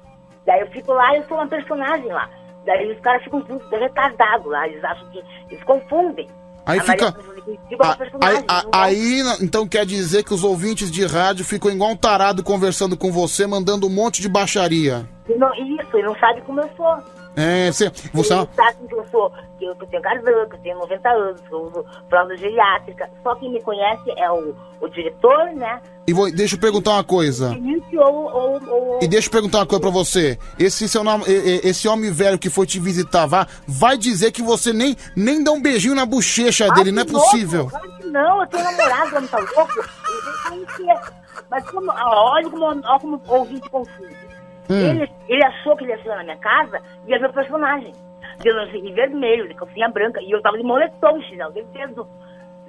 Daí 0.45 0.61
eu 0.61 0.67
fico 0.67 0.93
lá 0.93 1.13
e 1.13 1.17
eu 1.17 1.27
sou 1.27 1.37
uma 1.37 1.47
personagem 1.47 2.07
lá. 2.07 2.29
Daí 2.65 2.91
os 2.91 2.99
caras 3.01 3.23
ficam 3.23 3.41
tudo 3.41 3.63
retardados 3.71 4.45
lá, 4.47 4.67
eles 4.67 4.83
acham 4.83 5.07
que. 5.09 5.23
Eles 5.49 5.63
confundem. 5.63 6.27
Aí 6.65 6.79
a 6.79 6.83
fica- 6.83 7.11
Maria 7.11 7.59
com 7.77 7.83
a 7.83 8.27
Aí, 8.27 8.43
a- 8.47 8.65
aí, 8.83 9.21
então 9.41 9.67
quer 9.67 9.85
dizer 9.85 10.23
que 10.23 10.33
os 10.33 10.43
ouvintes 10.43 10.91
de 10.91 11.05
rádio 11.05 11.43
ficam 11.43 11.71
igual 11.71 11.91
um 11.91 11.95
tarado 11.97 12.43
conversando 12.43 12.95
com 12.95 13.11
você, 13.11 13.47
mandando 13.47 13.87
um 13.87 13.89
monte 13.89 14.21
de 14.21 14.29
baixaria. 14.29 15.07
E 15.27 15.33
não, 15.35 15.51
isso, 15.55 15.97
ele 15.97 16.07
não 16.07 16.15
sabe 16.19 16.41
como 16.41 16.59
eu 16.61 16.69
sou. 16.77 16.97
É, 17.35 17.71
você, 17.71 17.89
você 18.13 18.33
Ele 18.33 18.49
sabe 18.55 18.87
que 18.87 18.95
eu 18.95 19.07
sou, 19.09 19.31
que 19.57 19.65
eu, 19.65 19.75
que 19.75 19.83
eu 19.83 19.87
tenho 19.87 20.01
que 20.01 20.55
eu 20.55 20.59
tenho 20.61 20.79
90 20.79 21.09
anos, 21.09 21.41
que 21.41 21.51
eu 21.53 21.61
uso 21.61 21.85
fralda 22.09 22.35
geriátrica. 22.35 23.09
Só 23.23 23.35
quem 23.35 23.51
me 23.51 23.61
conhece 23.61 24.11
é 24.17 24.31
o, 24.31 24.55
o 24.81 24.89
diretor, 24.89 25.45
né? 25.55 25.81
e 26.09 26.13
vou, 26.13 26.31
deixa 26.31 26.55
eu 26.55 26.59
perguntar 26.59 26.93
uma 26.93 27.03
coisa. 27.03 27.55
Ou, 27.93 28.33
ou, 28.33 28.59
ou 28.67 28.99
E 28.99 29.07
deixa 29.07 29.27
eu 29.27 29.31
perguntar 29.31 29.59
uma 29.59 29.65
coisa 29.67 29.79
pra 29.79 29.91
você. 29.91 30.39
Esse 30.57 30.89
seu 30.89 31.03
nome, 31.03 31.23
esse 31.27 31.87
homem 31.87 32.11
velho 32.11 32.39
que 32.39 32.49
foi 32.49 32.65
te 32.65 32.79
visitar, 32.79 33.27
vai, 33.27 33.45
vai 33.67 33.95
dizer 33.95 34.31
que 34.31 34.41
você 34.41 34.73
nem, 34.73 34.97
nem 35.15 35.43
dá 35.43 35.51
um 35.51 35.61
beijinho 35.61 35.93
na 35.93 36.07
bochecha 36.07 36.67
dele, 36.71 36.91
não 36.91 37.03
é 37.03 37.05
que 37.05 37.11
louco, 37.11 37.29
possível. 37.29 37.67
Claro 37.67 37.91
que 37.97 38.07
não, 38.07 38.41
eu 38.41 38.47
tenho 38.47 38.63
namorado, 38.63 39.17
homem 39.17 39.27
tá 39.29 39.37
louco. 39.37 39.79
Ele 39.79 40.21
vem 40.49 40.65
conhecer. 40.65 41.13
Mas 41.47 41.69
como, 41.69 41.91
olha 41.91 42.49
como, 42.49 42.65
olha 42.65 42.99
como 42.99 43.21
ouvinte 43.27 43.69
confunde. 43.69 44.28
Hum. 44.69 44.89
Ele, 44.89 45.11
ele 45.27 45.43
achou 45.43 45.75
que 45.75 45.83
ele 45.83 45.91
ia 45.91 45.97
chegar 45.97 46.17
na 46.17 46.23
minha 46.23 46.37
casa 46.37 46.79
e 47.07 47.11
ia 47.11 47.19
ver 47.19 47.29
o 47.29 47.33
personagem. 47.33 47.91
De 48.39 48.51
lingerie 48.51 48.93
vermelho, 48.93 49.47
de 49.47 49.53
calcinha 49.55 49.89
branca. 49.89 50.21
E 50.21 50.31
eu 50.31 50.41
tava 50.41 50.57
de 50.57 50.63
moletom, 50.63 51.21
chinelo 51.23 51.53
de 51.53 51.63
dedo. 51.63 52.07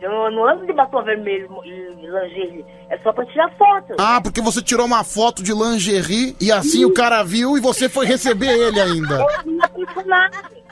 Eu 0.01 0.31
não 0.31 0.49
ando 0.49 0.67
de 0.67 0.73
batom 0.73 1.03
vermelho 1.03 1.49
e 1.63 1.71
lingerie. 1.95 2.65
É 2.89 2.97
só 2.99 3.13
pra 3.13 3.27
tirar 3.27 3.51
foto. 3.57 3.95
Ah, 3.99 4.21
porque 4.23 4.41
você 4.41 4.63
tirou 4.63 4.87
uma 4.87 5.05
foto 5.05 5.43
de 5.43 5.53
lingerie 5.53 6.35
e 6.41 6.51
assim 6.51 6.85
o 6.87 6.95
cara 6.95 7.23
viu 7.23 7.57
e 7.57 7.61
você 7.61 7.89
foi 7.89 8.07
receber 8.07 8.51
ele 8.51 8.81
ainda. 8.81 9.21
É 9.21 9.37
a 9.37 9.43
minha 9.45 9.69
personagem. 9.69 10.65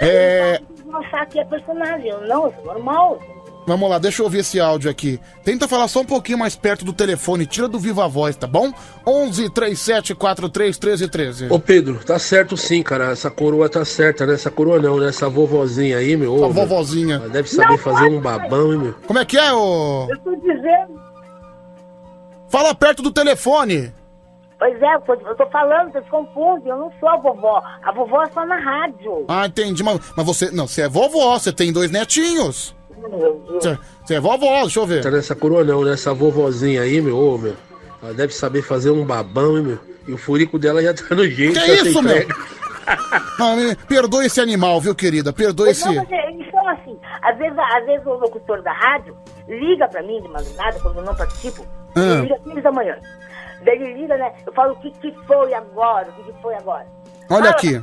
É. 0.00 0.58
Vocês 0.58 0.80
vão 0.80 1.00
achar 1.00 1.26
que 1.26 1.38
é 1.38 1.44
personagem. 1.44 2.08
Eu 2.08 2.26
não, 2.26 2.46
eu 2.46 2.54
sou 2.54 2.64
normal. 2.64 3.20
Vamos 3.66 3.88
lá, 3.88 3.98
deixa 3.98 4.20
eu 4.20 4.24
ouvir 4.26 4.38
esse 4.40 4.60
áudio 4.60 4.90
aqui. 4.90 5.18
Tenta 5.42 5.66
falar 5.66 5.88
só 5.88 6.00
um 6.00 6.04
pouquinho 6.04 6.38
mais 6.38 6.54
perto 6.54 6.84
do 6.84 6.92
telefone, 6.92 7.46
tira 7.46 7.66
do 7.66 7.78
viva 7.78 8.06
voz, 8.06 8.36
tá 8.36 8.46
bom? 8.46 8.70
11 9.06 9.48
37 9.50 10.14
43 10.14 10.76
13 10.76 11.08
13. 11.08 11.46
Ô 11.50 11.58
Pedro, 11.58 11.98
tá 12.04 12.18
certo 12.18 12.56
sim, 12.56 12.82
cara. 12.82 13.10
Essa 13.12 13.30
coroa 13.30 13.68
tá 13.68 13.82
certa, 13.84 14.26
né? 14.26 14.34
Essa 14.34 14.50
coroa 14.50 14.78
não, 14.78 14.98
né? 14.98 15.08
Essa 15.08 15.28
vovozinha 15.30 15.96
aí, 15.96 16.14
meu. 16.16 16.32
ô, 16.34 16.36
A 16.36 16.40
meu. 16.40 16.52
vovozinha. 16.52 17.14
Ela 17.16 17.28
deve 17.30 17.48
saber 17.48 17.78
fazer 17.78 18.04
um 18.10 18.20
babão, 18.20 18.72
hein, 18.72 18.78
meu. 18.78 18.94
Como 19.06 19.18
é 19.18 19.24
que 19.24 19.38
é, 19.38 19.52
ô? 19.52 20.08
Eu 20.10 20.18
tô 20.18 20.34
dizendo. 20.36 21.02
Fala 22.48 22.74
perto 22.74 23.02
do 23.02 23.10
telefone. 23.10 23.92
Pois 24.58 24.80
é, 24.80 24.94
eu 24.94 25.00
tô, 25.00 25.14
eu 25.14 25.34
tô 25.36 25.46
falando, 25.46 25.90
vocês 25.92 26.04
confundem. 26.08 26.68
Eu 26.68 26.78
não 26.78 26.92
sou 27.00 27.08
a 27.08 27.16
vovó. 27.16 27.62
A 27.82 27.92
vovó 27.92 28.22
é 28.22 28.30
só 28.30 28.46
na 28.46 28.56
rádio. 28.56 29.24
Ah, 29.28 29.46
entendi. 29.46 29.82
Mas, 29.82 30.00
mas 30.16 30.24
você. 30.26 30.50
Não, 30.50 30.66
você 30.68 30.82
é 30.82 30.88
vovó, 30.88 31.38
você 31.38 31.52
tem 31.52 31.72
dois 31.72 31.90
netinhos. 31.90 32.74
Você, 34.04 34.14
é 34.14 34.20
vovó, 34.20 34.62
deixa 34.62 34.80
eu 34.80 34.86
ver. 34.86 35.02
Tá 35.02 35.10
nessa 35.10 35.34
coroa 35.34 35.64
não, 35.64 35.82
né? 35.84 35.92
Essa 35.92 36.12
vovozinha 36.14 36.82
aí, 36.82 37.00
meu. 37.00 37.16
Ô, 37.18 37.38
meu. 37.38 37.54
Ela 38.02 38.14
deve 38.14 38.34
saber 38.34 38.62
fazer 38.62 38.90
um 38.90 39.04
babão, 39.04 39.56
hein, 39.56 39.64
meu. 39.64 39.78
E 40.06 40.12
o 40.12 40.18
furico 40.18 40.58
dela 40.58 40.82
já 40.82 40.92
tá 40.92 41.14
no 41.14 41.26
jeito. 41.26 41.58
Que 41.58 41.72
isso, 41.72 42.02
meu? 42.02 42.14
me- 43.56 43.76
perdoe 43.88 44.26
esse 44.26 44.40
animal, 44.40 44.80
viu, 44.80 44.94
querida? 44.94 45.32
Perdoe 45.32 45.70
esse. 45.70 45.86
Não, 45.86 45.94
mas 45.94 46.10
é- 46.12 46.30
eles 46.30 46.50
são 46.50 46.68
assim. 46.68 46.98
Às 47.22 47.38
vezes, 47.38 47.58
às 47.58 47.86
vezes 47.86 48.06
o 48.06 48.14
locutor 48.14 48.60
da 48.62 48.72
rádio 48.72 49.16
liga 49.48 49.88
pra 49.88 50.02
mim 50.02 50.20
de 50.20 50.28
madrugada, 50.28 50.78
quando 50.80 50.98
eu 50.98 51.04
não 51.04 51.14
participo. 51.14 51.64
Ah. 51.96 52.00
Ele 52.00 52.22
liga 52.22 52.34
às 52.34 52.42
15 52.42 52.60
da 52.60 52.72
manhã. 52.72 52.96
Daí 53.64 53.76
ele 53.76 53.94
liga, 54.02 54.16
né? 54.16 54.32
Eu 54.46 54.52
falo, 54.52 54.72
o 54.74 54.76
que, 54.76 54.90
que 54.90 55.12
foi 55.26 55.54
agora? 55.54 56.08
O 56.10 56.12
que, 56.12 56.32
que 56.32 56.42
foi 56.42 56.54
agora? 56.54 56.86
Olha 57.30 57.44
Fala, 57.44 57.50
aqui. 57.50 57.82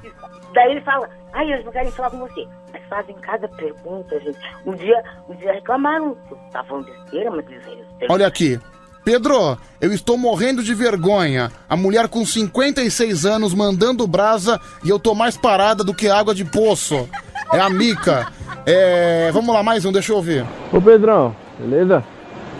Daí 0.53 0.71
ele 0.71 0.81
fala, 0.81 1.09
ai, 1.33 1.51
eles 1.51 1.65
não 1.65 1.71
querem 1.71 1.91
falar 1.91 2.09
com 2.09 2.19
você. 2.19 2.47
Mas 2.73 2.81
fazem 2.89 3.15
cada 3.15 3.47
pergunta, 3.47 4.19
gente. 4.19 4.38
Um 4.65 4.73
dia, 4.73 5.03
um 5.30 5.35
dia 5.35 5.53
reclamaram 5.53 6.15
que 6.27 6.33
eu 6.33 6.38
tava 6.51 6.67
falando 6.67 6.85
besteira, 6.85 7.31
mas 7.31 7.45
eles... 7.47 7.88
Olha 8.09 8.27
aqui. 8.27 8.59
Pedro, 9.03 9.57
eu 9.80 9.91
estou 9.91 10.17
morrendo 10.17 10.61
de 10.61 10.75
vergonha. 10.75 11.51
A 11.67 11.75
mulher 11.75 12.07
com 12.07 12.23
56 12.23 13.25
anos 13.25 13.53
mandando 13.53 14.05
brasa 14.05 14.59
e 14.83 14.89
eu 14.89 14.99
tô 14.99 15.15
mais 15.15 15.35
parada 15.35 15.83
do 15.83 15.93
que 15.93 16.07
água 16.07 16.35
de 16.35 16.45
poço. 16.45 17.09
É 17.51 17.59
a 17.59 17.69
Mica. 17.69 18.27
É, 18.65 19.31
vamos 19.31 19.53
lá, 19.53 19.63
mais 19.63 19.85
um, 19.85 19.91
deixa 19.91 20.11
eu 20.11 20.17
ouvir. 20.17 20.45
Ô 20.71 20.80
Pedrão, 20.80 21.35
beleza? 21.57 22.03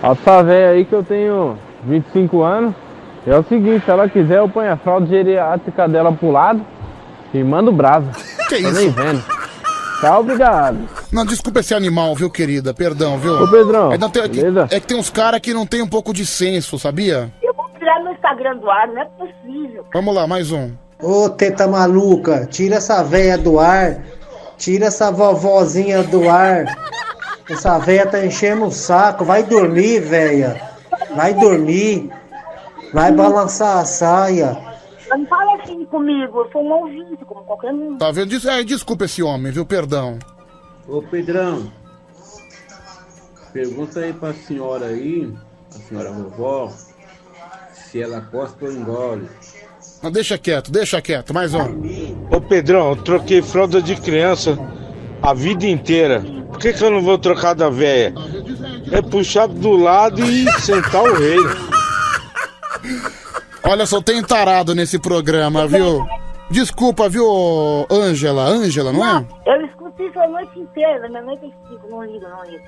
A 0.02 0.12
essa 0.12 0.42
véia 0.42 0.72
aí 0.72 0.84
que 0.84 0.94
eu 0.94 1.04
tenho 1.04 1.58
25 1.84 2.42
anos. 2.42 2.74
É 3.28 3.38
o 3.38 3.44
seguinte, 3.44 3.86
se 3.86 3.92
ela 3.92 4.10
quiser, 4.10 4.40
eu 4.40 4.50
ponho 4.50 4.72
a 4.72 4.78
fralda 4.78 5.06
geriátrica 5.06 5.88
dela 5.88 6.12
pro 6.12 6.32
lado 6.32 6.66
e 7.34 7.44
mando 7.44 7.72
brasa. 7.72 8.12
Que 8.50 8.62
Tô 8.62 8.70
isso? 8.70 8.74
nem 8.74 8.90
vendo. 8.90 9.24
Tá 10.02 10.18
obrigado. 10.20 10.78
Não, 11.12 11.24
desculpa 11.26 11.60
esse 11.60 11.74
animal, 11.76 12.16
viu, 12.16 12.30
querida? 12.30 12.74
Perdão, 12.74 13.18
viu? 13.20 13.44
Ô, 13.44 13.48
Pedrão, 13.48 13.94
É, 13.94 13.98
não, 13.98 14.10
tem- 14.10 14.24
é 14.24 14.30
que- 14.30 14.42
beleza? 14.42 14.68
é 14.72 14.80
que 14.80 14.88
tem 14.88 14.98
uns 14.98 15.10
caras 15.12 15.40
que 15.40 15.54
não 15.54 15.66
tem 15.66 15.82
um 15.82 15.88
pouco 15.88 16.12
de 16.14 16.26
senso, 16.26 16.80
sabia? 16.80 17.32
Eu 17.44 17.54
vou 17.54 17.70
tirar 17.78 18.02
meu 18.04 18.12
Instagram 18.14 18.58
do 18.58 18.70
ar, 18.70 18.88
não 18.88 19.02
é 19.02 19.06
possível. 19.06 19.86
Vamos 19.94 20.16
lá, 20.16 20.26
mais 20.26 20.52
um. 20.52 20.72
Ô, 21.00 21.30
teta 21.30 21.68
maluca, 21.68 22.48
tira 22.50 22.76
essa 22.78 23.04
véia 23.04 23.38
do 23.38 23.60
ar. 23.60 24.00
Tira 24.58 24.86
essa 24.88 25.12
vovozinha 25.12 26.04
do 26.04 26.28
ar. 26.30 26.66
Essa 27.50 27.78
véia 27.80 28.06
tá 28.06 28.24
enchendo 28.26 28.66
o 28.66 28.72
saco. 28.72 29.26
Vai 29.26 29.44
dormir, 29.44 30.00
véia. 30.00 30.62
Vai 31.16 31.34
dormir. 31.34 32.10
Vai 32.94 33.12
balançar 33.12 33.78
a 33.80 33.86
saia. 33.86 34.58
Não 35.12 35.26
fala 35.28 35.62
assim 35.62 35.86
comigo, 35.86 36.40
eu 36.40 36.52
sou 36.52 36.64
um 36.64 36.72
ouvinte, 36.72 37.24
como 37.26 37.44
qualquer 37.44 37.74
um. 37.74 37.98
Tá 37.98 38.12
vendo? 38.12 38.30
Des- 38.30 38.46
é, 38.46 38.64
desculpa 38.64 39.06
esse 39.06 39.22
homem, 39.22 39.52
viu? 39.52 39.66
Perdão. 39.66 40.18
Ô 40.88 41.02
Pedrão, 41.02 41.72
pergunta 43.54 44.00
aí 44.00 44.14
pra 44.14 44.34
senhora 44.34 44.86
aí, 44.88 45.32
a 45.70 45.80
senhora 45.80 46.12
vovó, 46.12 46.72
se 47.74 48.02
ela 48.02 48.22
cospe 48.22 48.66
ou 48.66 48.72
engole. 48.72 49.28
Mas 50.02 50.12
deixa 50.14 50.38
quieto, 50.38 50.72
deixa 50.72 51.02
quieto. 51.02 51.34
Mais 51.34 51.54
um. 51.54 51.60
Ô 52.36 52.42
Pedrão, 52.42 52.90
eu 52.92 52.96
troquei 52.96 53.42
fralda 53.42 53.82
de 53.82 53.96
criança 53.96 54.58
a 55.22 55.34
vida 55.34 55.66
inteira. 55.68 56.22
Por 56.48 56.58
que, 56.58 56.74
que 56.74 56.84
eu 56.84 56.90
não 56.92 57.02
vou 57.02 57.18
trocar 57.20 57.54
da 57.54 57.70
véia? 57.70 58.14
É 58.92 59.02
puxar 59.02 59.48
do 59.48 59.72
lado 59.78 60.24
e 60.26 60.52
sentar 60.62 61.04
o 61.04 61.14
rei. 61.14 61.38
Olha 63.64 63.86
só, 63.86 64.02
tem 64.02 64.22
tarado 64.24 64.74
nesse 64.74 65.00
programa, 65.00 65.68
viu? 65.68 66.06
Desculpa, 66.50 67.08
viu, 67.08 67.26
Ângela? 67.90 68.44
Ângela, 68.44 68.92
não 68.92 69.06
é? 69.06 69.26
Eu 69.46 69.66
escuto 69.66 70.04
isso 70.04 70.20
a 70.20 70.28
noite 70.28 70.60
inteira, 70.60 71.08
minha 71.08 71.22
noite 71.22 71.46
é 71.46 71.70
cinco, 71.70 71.88
não 71.90 72.04
ligo, 72.04 72.28
não 72.28 72.44
ligo. 72.44 72.64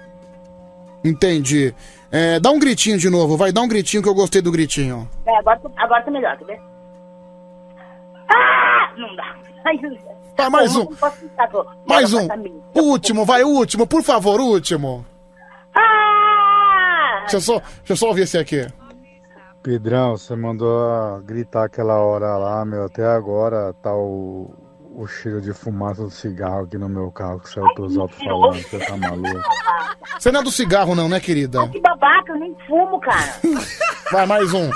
Entendi. 1.03 1.73
É, 2.11 2.39
dá 2.39 2.51
um 2.51 2.59
gritinho 2.59 2.97
de 2.97 3.09
novo, 3.09 3.35
vai, 3.35 3.51
dá 3.51 3.61
um 3.61 3.67
gritinho 3.67 4.01
que 4.01 4.07
eu 4.07 4.13
gostei 4.13 4.41
do 4.41 4.51
gritinho. 4.51 5.09
É, 5.25 5.35
agora, 5.37 5.59
agora 5.75 6.03
tá 6.03 6.11
melhor, 6.11 6.37
quer 6.37 6.45
ver? 6.45 6.61
Ah! 8.29 8.93
Não 8.97 9.15
dá. 9.15 9.35
Não. 9.81 10.13
Tá, 10.35 10.49
mais 10.49 10.75
um. 10.75 10.85
não 10.85 11.11
ficar, 11.11 11.49
Mais 11.85 12.11
um. 12.13 12.27
Último, 12.73 13.23
vai, 13.23 13.43
último, 13.43 13.85
por 13.85 14.01
favor, 14.01 14.39
último. 14.39 15.05
Ah! 15.75 17.19
Deixa 17.21 17.37
eu 17.37 17.41
só, 17.41 17.53
deixa 17.59 17.93
eu 17.93 17.95
só 17.95 18.07
ouvir 18.07 18.21
esse 18.23 18.37
aqui. 18.37 18.67
Pedrão, 19.63 20.17
você 20.17 20.35
mandou 20.35 20.91
a 20.91 21.21
gritar 21.21 21.63
aquela 21.63 21.95
hora 21.95 22.35
lá, 22.37 22.65
meu. 22.65 22.83
Até 22.83 23.05
agora 23.05 23.73
tá 23.81 23.95
o, 23.95 24.53
o 24.93 25.07
cheiro 25.07 25.39
de 25.39 25.53
fumaça 25.53 26.03
do 26.03 26.09
cigarro 26.11 26.65
aqui 26.65 26.77
no 26.77 26.89
meu 26.89 27.09
carro 27.11 27.39
que 27.39 27.49
saiu 27.49 27.73
pelos 27.73 27.97
alto-falantes. 27.97 28.69
Você 28.69 28.79
tá 28.79 28.97
maluco? 28.97 29.41
Você 30.19 30.31
não 30.33 30.41
é 30.41 30.43
do 30.43 30.51
cigarro, 30.51 30.93
não, 30.93 31.07
né, 31.07 31.17
querida? 31.21 31.65
Que 31.69 31.79
babaca, 31.79 32.33
eu 32.33 32.39
nem 32.39 32.53
fumo, 32.67 32.99
cara. 32.99 33.39
Vai, 34.11 34.25
mais 34.25 34.53
um. 34.53 34.69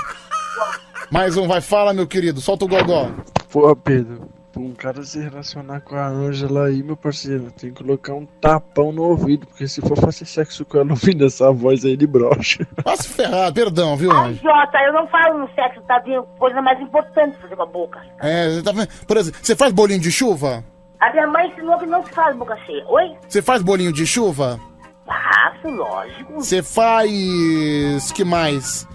Mais 1.10 1.36
um, 1.36 1.46
vai, 1.46 1.60
fala, 1.60 1.92
meu 1.92 2.06
querido, 2.06 2.40
solta 2.40 2.64
o 2.64 2.68
gogó. 2.68 3.10
Pô, 3.52 3.76
Pedro, 3.76 4.26
pra 4.58 4.66
um 4.66 4.74
cara 4.74 5.02
se 5.04 5.20
relacionar 5.20 5.80
com 5.80 5.94
a 5.94 6.08
Ângela 6.08 6.66
aí, 6.66 6.82
meu 6.82 6.96
parceiro, 6.96 7.52
tem 7.52 7.72
que 7.72 7.82
colocar 7.82 8.14
um 8.14 8.26
tapão 8.40 8.90
no 8.90 9.04
ouvido, 9.04 9.46
porque 9.46 9.68
se 9.68 9.80
for 9.80 9.96
fazer 9.96 10.24
sexo 10.24 10.64
com 10.64 10.78
ela 10.78 10.90
ouvindo 10.90 11.24
essa 11.24 11.52
voz 11.52 11.84
aí 11.84 11.96
de 11.96 12.06
brocha. 12.06 12.66
Vai 12.84 12.96
se 12.96 13.08
ferrar, 13.08 13.52
perdão, 13.52 13.96
viu, 13.96 14.10
Ai, 14.10 14.30
Ângela? 14.30 14.54
Jota, 14.54 14.78
eu 14.78 14.92
não 14.92 15.06
falo 15.06 15.38
no 15.38 15.48
sexo, 15.54 15.80
tá 15.82 16.00
vendo? 16.00 16.24
Coisa 16.38 16.60
mais 16.60 16.80
importante 16.80 17.38
fazer 17.38 17.54
com 17.54 17.62
a 17.62 17.66
boca. 17.66 18.02
É, 18.20 18.50
você 18.50 18.62
tá 18.62 18.72
vendo? 18.72 18.88
Por 19.06 19.16
exemplo, 19.16 19.40
você 19.40 19.54
faz 19.54 19.72
bolinho 19.72 20.00
de 20.00 20.10
chuva? 20.10 20.64
A 21.00 21.12
minha 21.12 21.28
mãe 21.28 21.48
ensinou 21.48 21.78
que 21.78 21.86
não 21.86 22.04
se 22.04 22.12
faz 22.12 22.36
boca 22.36 22.56
cheia. 22.66 22.84
Oi? 22.88 23.16
Você 23.28 23.40
faz 23.40 23.62
bolinho 23.62 23.92
de 23.92 24.04
chuva? 24.04 24.58
Faço, 25.06 25.68
lógico. 25.68 26.34
Você 26.34 26.62
faz. 26.62 28.12
que 28.12 28.24
mais? 28.24 28.86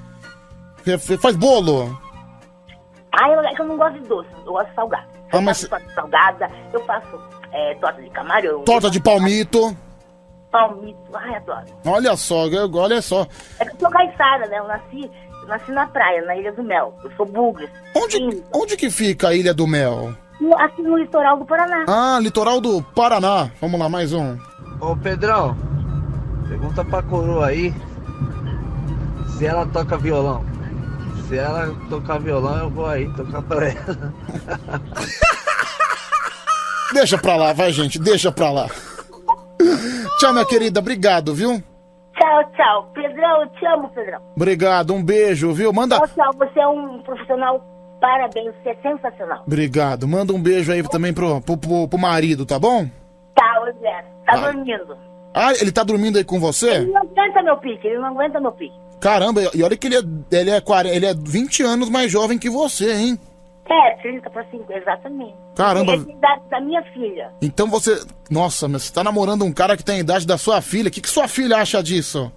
Você 0.84 1.18
faz 1.18 1.38
bolo? 1.38 1.98
Ah, 3.14 3.30
eu, 3.30 3.40
é 3.40 3.54
que 3.54 3.62
eu 3.62 3.68
não 3.68 3.78
gosto 3.78 4.00
de 4.00 4.08
doce, 4.08 4.30
eu 4.46 4.52
gosto 4.52 4.70
de 4.70 4.76
salgado. 4.76 5.13
Eu 5.34 5.40
Ah, 5.40 5.42
mas- 5.42 5.58
faço 5.62 5.70
torta 5.70 5.94
salgada, 5.96 6.50
eu 6.72 6.86
faço 6.86 7.20
é, 7.52 7.76
torta 7.76 8.02
de 8.02 8.10
camarão. 8.12 8.64
Torta 8.64 8.90
de 8.90 9.00
palmito. 9.00 9.76
Palmito, 10.52 10.98
ai, 11.16 11.36
adoro. 11.36 11.66
Olha 11.86 12.16
só, 12.16 12.46
eu- 12.48 12.72
olha 12.76 13.02
só. 13.02 13.26
É 13.60 13.66
que 13.66 13.74
eu 13.76 13.80
sou 13.80 13.90
caiçara, 13.90 14.48
né? 14.48 14.60
Eu 14.60 14.68
nasci, 14.68 15.10
eu 15.42 15.48
nasci 15.48 15.72
na 15.72 15.88
praia, 15.88 16.22
na 16.24 16.36
Ilha 16.36 16.52
do 16.54 16.64
Mel. 16.64 16.94
Eu 17.04 17.12
sou 17.18 17.26
bugre. 17.26 17.68
Onde, 17.96 18.44
onde 18.54 18.78
que 18.78 18.90
fica 18.92 19.30
a 19.30 19.34
Ilha 19.36 19.54
do 19.54 19.66
Mel? 19.68 20.14
No- 20.40 20.56
Aqui 20.60 20.82
no 20.84 20.96
litoral 20.98 21.38
do 21.38 21.46
Paraná. 21.46 21.86
Ah, 21.88 22.20
litoral 22.22 22.62
do 22.62 22.84
Paraná. 22.96 23.50
Vamos 23.60 23.80
lá, 23.80 23.90
mais 23.90 24.14
um. 24.14 24.38
Ô 24.80 24.96
Pedrão, 24.96 25.58
pergunta 26.48 26.84
pra 26.86 27.02
coroa 27.02 27.48
aí 27.48 27.74
se 29.38 29.46
ela 29.46 29.66
toca 29.68 29.98
violão. 29.98 30.46
Se 31.34 31.40
ela 31.40 31.76
tocar 31.90 32.20
violão, 32.20 32.60
eu 32.60 32.70
vou 32.70 32.86
aí 32.86 33.12
tocar 33.16 33.42
pra 33.42 33.68
ela. 33.70 34.14
Deixa 36.94 37.18
pra 37.18 37.36
lá, 37.36 37.54
vai, 37.54 37.72
gente, 37.72 37.98
deixa 37.98 38.32
pra 38.32 38.52
lá. 38.52 38.68
Tchau, 40.20 40.32
minha 40.32 40.46
querida, 40.46 40.80
obrigado, 40.80 41.34
viu? 41.34 41.60
Tchau, 42.16 42.44
tchau. 42.56 42.92
Pedrão, 42.94 43.42
eu 43.42 43.50
te 43.50 43.66
amo, 43.66 43.90
Pedrão. 43.90 44.22
Obrigado, 44.36 44.94
um 44.94 45.04
beijo, 45.04 45.52
viu? 45.54 45.74
Manda. 45.74 45.98
Tchau, 45.98 46.08
tchau. 46.10 46.34
Você 46.38 46.60
é 46.60 46.68
um 46.68 47.02
profissional. 47.02 47.66
Parabéns, 48.00 48.54
você 48.62 48.70
é 48.70 48.76
sensacional. 48.84 49.42
Obrigado, 49.48 50.08
manda 50.08 50.34
um 50.34 50.40
beijo 50.40 50.72
aí 50.72 50.84
também 50.84 51.16
pro, 51.16 51.42
pro, 51.42 51.58
pro, 51.58 51.88
pro 51.88 51.98
marido, 51.98 52.46
tá 52.46 52.60
bom? 52.60 52.86
Tá, 53.36 53.72
Zé. 53.82 54.06
Tá 54.28 54.36
Vai. 54.36 54.54
dormindo. 54.54 54.96
Ah, 55.34 55.52
ele 55.60 55.72
tá 55.72 55.84
dormindo 55.84 56.20
aí 56.20 56.24
com 56.24 56.36
Ele 56.36 56.46
você? 56.46 56.80
não 56.82 57.02
aguenta 57.02 57.42
meu 57.42 57.58
pique, 57.58 57.88
ele 57.88 57.98
não 57.98 58.10
aguenta 58.10 58.40
meu 58.40 58.52
pique. 58.52 58.83
Caramba, 59.04 59.42
e 59.54 59.62
olha 59.62 59.76
que 59.76 59.88
ele 59.88 59.98
é, 59.98 60.40
ele 60.40 60.50
é, 60.50 60.62
40, 60.62 60.96
ele 60.96 61.06
é 61.06 61.14
20 61.14 61.62
anos 61.62 61.90
mais 61.90 62.10
jovem 62.10 62.40
que 62.40 62.50
você, 62.50 62.90
hein? 62.94 63.20
É, 63.70 63.98
30 63.98 64.30
pra 64.30 64.46
5, 64.46 64.72
exatamente. 64.72 65.36
Caramba. 65.58 65.92
Ele 65.92 66.06
tem 66.06 66.14
a 66.14 66.18
idade 66.18 66.50
da 66.50 66.62
minha 66.62 66.84
filha. 66.94 67.32
Então 67.42 67.68
você. 67.68 68.02
Nossa, 68.32 68.66
mas 68.70 68.84
você 68.84 68.94
tá 68.94 69.04
namorando 69.04 69.44
um 69.44 69.52
cara 69.52 69.76
que 69.76 69.84
tem 69.84 69.98
a 69.98 70.00
idade 70.00 70.26
da 70.26 70.38
sua 70.38 70.62
filha. 70.62 70.88
O 70.88 70.92
que, 70.92 71.02
que 71.02 71.10
sua 71.10 71.28
filha 71.28 71.58
acha 71.58 71.84
disso? 71.84 72.32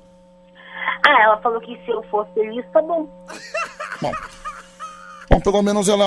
Ah, 1.07 1.23
ela 1.23 1.37
falou 1.37 1.61
que 1.61 1.79
se 1.85 1.91
eu 1.91 2.03
for 2.11 2.27
feliz, 2.35 2.65
tá 2.73 2.83
bom. 2.83 3.09
Bom, 4.03 4.13
pelo 5.43 5.63
menos 5.63 5.89
ela. 5.89 6.05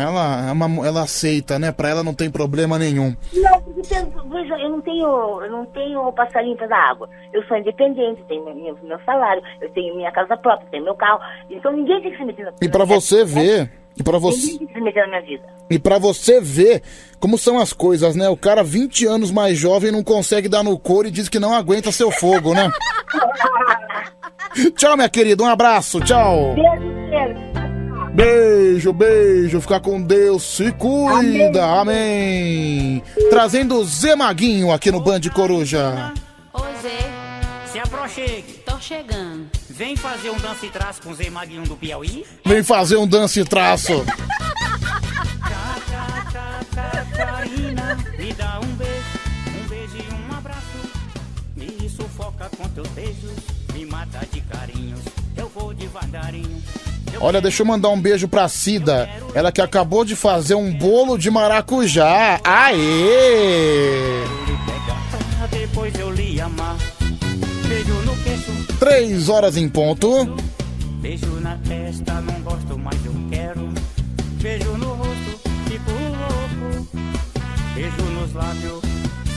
Ela, 0.00 0.48
é 0.48 0.52
uma- 0.52 0.86
ela 0.86 1.02
aceita, 1.02 1.58
né? 1.58 1.72
Pra 1.72 1.88
ela 1.88 2.02
não 2.02 2.14
tem 2.14 2.30
problema 2.30 2.78
nenhum. 2.78 3.14
Não, 3.32 3.62
porque 3.62 3.82
pensa, 3.88 4.10
veja, 4.30 4.54
eu 4.58 4.70
não 4.70 4.80
tenho, 4.80 5.42
eu 5.44 5.50
não 5.50 5.64
tenho 5.66 6.12
passarinho 6.12 6.56
pra 6.56 6.66
dar 6.66 6.90
água. 6.90 7.08
Eu 7.32 7.42
sou 7.44 7.56
independente, 7.56 8.22
tenho 8.28 8.44
meu, 8.44 8.76
meu 8.82 8.98
salário, 9.06 9.42
eu 9.60 9.70
tenho 9.70 9.94
minha 9.96 10.10
casa 10.12 10.36
própria, 10.36 10.68
tenho 10.70 10.84
meu 10.84 10.94
carro. 10.94 11.20
Então 11.50 11.72
ninguém 11.72 12.00
tem 12.02 12.10
que 12.12 12.18
se 12.18 12.24
meter 12.24 12.44
na 12.46 12.52
E 12.60 12.68
pra 12.68 12.84
você 12.84 13.24
ver. 13.24 13.70
E 13.96 14.02
pra 14.02 14.18
você. 14.18 14.52
Ninguém 14.52 14.58
tem 14.58 14.66
que 14.68 14.72
se 14.74 14.80
meter 14.80 15.00
na 15.02 15.08
minha 15.08 15.22
vida. 15.22 15.42
E 15.68 15.78
pra 15.78 15.98
você 15.98 16.40
ver 16.40 16.82
como 17.18 17.36
são 17.36 17.58
as 17.58 17.72
coisas, 17.72 18.16
né? 18.16 18.28
O 18.28 18.36
cara 18.36 18.62
20 18.62 19.06
anos 19.06 19.30
mais 19.30 19.58
jovem 19.58 19.92
não 19.92 20.02
consegue 20.02 20.48
dar 20.48 20.62
no 20.64 20.78
couro 20.78 21.08
e 21.08 21.10
diz 21.10 21.28
que 21.28 21.38
não 21.38 21.52
aguenta 21.54 21.92
seu 21.92 22.10
fogo, 22.10 22.54
né? 22.54 22.70
tchau, 24.76 24.96
minha 24.96 25.08
querida. 25.08 25.42
Um 25.42 25.46
abraço. 25.46 26.00
Tchau. 26.00 26.54
Beijo, 28.14 28.92
beijo. 28.92 29.60
Fica 29.60 29.80
com 29.80 30.00
Deus. 30.00 30.42
Se 30.42 30.72
cuida. 30.72 31.64
Amém. 31.80 33.02
Trazendo 33.30 33.76
o 33.76 33.84
Zé 33.84 34.16
Maguinho 34.16 34.72
aqui 34.72 34.90
no 34.90 35.00
Band 35.00 35.20
Coruja. 35.32 36.12
Ô 36.52 36.60
Zé, 36.82 36.98
se 37.70 37.78
aproxime. 37.78 38.42
Tô 38.66 38.78
chegando. 38.80 39.46
Vem 39.68 39.96
fazer 39.96 40.30
um 40.30 40.36
dança 40.38 40.66
e 40.66 40.70
traço 40.70 41.00
com 41.02 41.10
o 41.10 41.14
Zé 41.14 41.30
Maguinho 41.30 41.62
do 41.62 41.76
Piauí. 41.76 42.24
Vem 42.44 42.62
fazer 42.62 42.96
um 42.96 43.06
dance 43.06 43.40
e 43.40 43.44
traço. 43.44 44.04
Catarina, 47.20 47.96
me 48.18 48.32
dá 48.32 48.60
um 48.60 48.76
beijo, 48.76 49.04
um 49.48 49.68
beijo 49.68 49.96
e 49.96 50.14
um 50.14 50.36
abraço. 50.36 50.60
Me 51.54 51.88
sufoca 51.88 52.48
com 52.56 52.68
teus 52.68 52.88
beijos, 52.88 53.32
me 53.74 53.84
mata 53.84 54.20
de 54.32 54.40
carinhos. 54.42 55.00
Eu 55.36 55.48
vou 55.48 55.74
devagarinho. 55.74 56.62
Olha, 57.20 57.40
deixa 57.40 57.62
eu 57.62 57.66
mandar 57.66 57.88
um 57.88 58.00
beijo 58.00 58.28
pra 58.28 58.48
Cida. 58.48 59.08
Ela 59.34 59.50
que 59.50 59.60
acabou 59.60 60.04
de 60.04 60.14
fazer 60.14 60.54
um 60.54 60.72
bolo 60.72 61.16
de 61.18 61.30
maracujá. 61.30 62.40
Aê! 62.44 64.24
Três 68.78 69.28
horas 69.28 69.56
em 69.56 69.68
ponto. 69.68 70.34
beijo 71.00 71.38
na 71.40 71.56
testa, 71.68 72.14
não 72.20 72.40
gosto, 72.40 72.78
mas 72.78 72.96
eu 73.04 73.12
quero. 73.30 73.68
Beijo 74.40 74.72
no 74.78 74.94
rosto, 74.94 75.40
fico 75.68 75.90
louco. 75.90 76.88
Beijo 77.74 78.02
nos 78.02 78.32
lábios, 78.32 78.80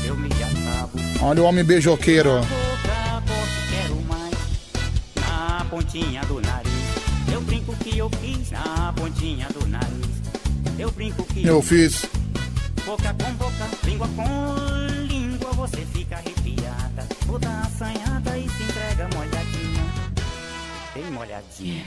eu 0.06 0.16
me 0.16 0.30
acabo. 0.30 1.00
Olha 1.22 1.42
o 1.42 1.46
homem 1.46 1.64
beijoqueiro. 1.64 2.40
Na 5.20 5.66
pontinha 5.70 6.22
do 6.22 6.42
nariz. 6.42 6.73
Eu 7.34 7.42
brinco 7.42 7.76
que 7.78 7.98
eu 7.98 8.08
fiz 8.22 8.52
na 8.52 8.94
pontinha 8.94 9.48
do 9.60 9.68
nariz. 9.68 10.22
Eu 10.78 10.92
brinco 10.92 11.24
que 11.24 11.44
Eu 11.44 11.64
fiz. 11.64 12.06
Boca 12.86 13.12
com 13.12 13.32
boca, 13.34 13.70
língua 13.84 14.08
com 14.16 15.08
língua, 15.08 15.52
você 15.54 15.78
fica 15.78 16.18
arrepiada. 16.18 17.08
Toda 17.26 17.50
assanhada 17.62 18.38
e 18.38 18.48
se 18.48 18.64
entrega 18.64 19.10
molhadinha. 19.16 19.84
Bem 20.94 21.06
molhadinha. 21.06 21.84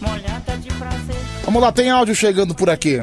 Molhada 0.00 0.58
de 0.58 0.68
prazer. 0.74 1.22
Vamos 1.44 1.62
lá, 1.62 1.70
tem 1.70 1.88
áudio 1.88 2.14
chegando 2.16 2.52
por 2.52 2.68
aqui. 2.68 3.00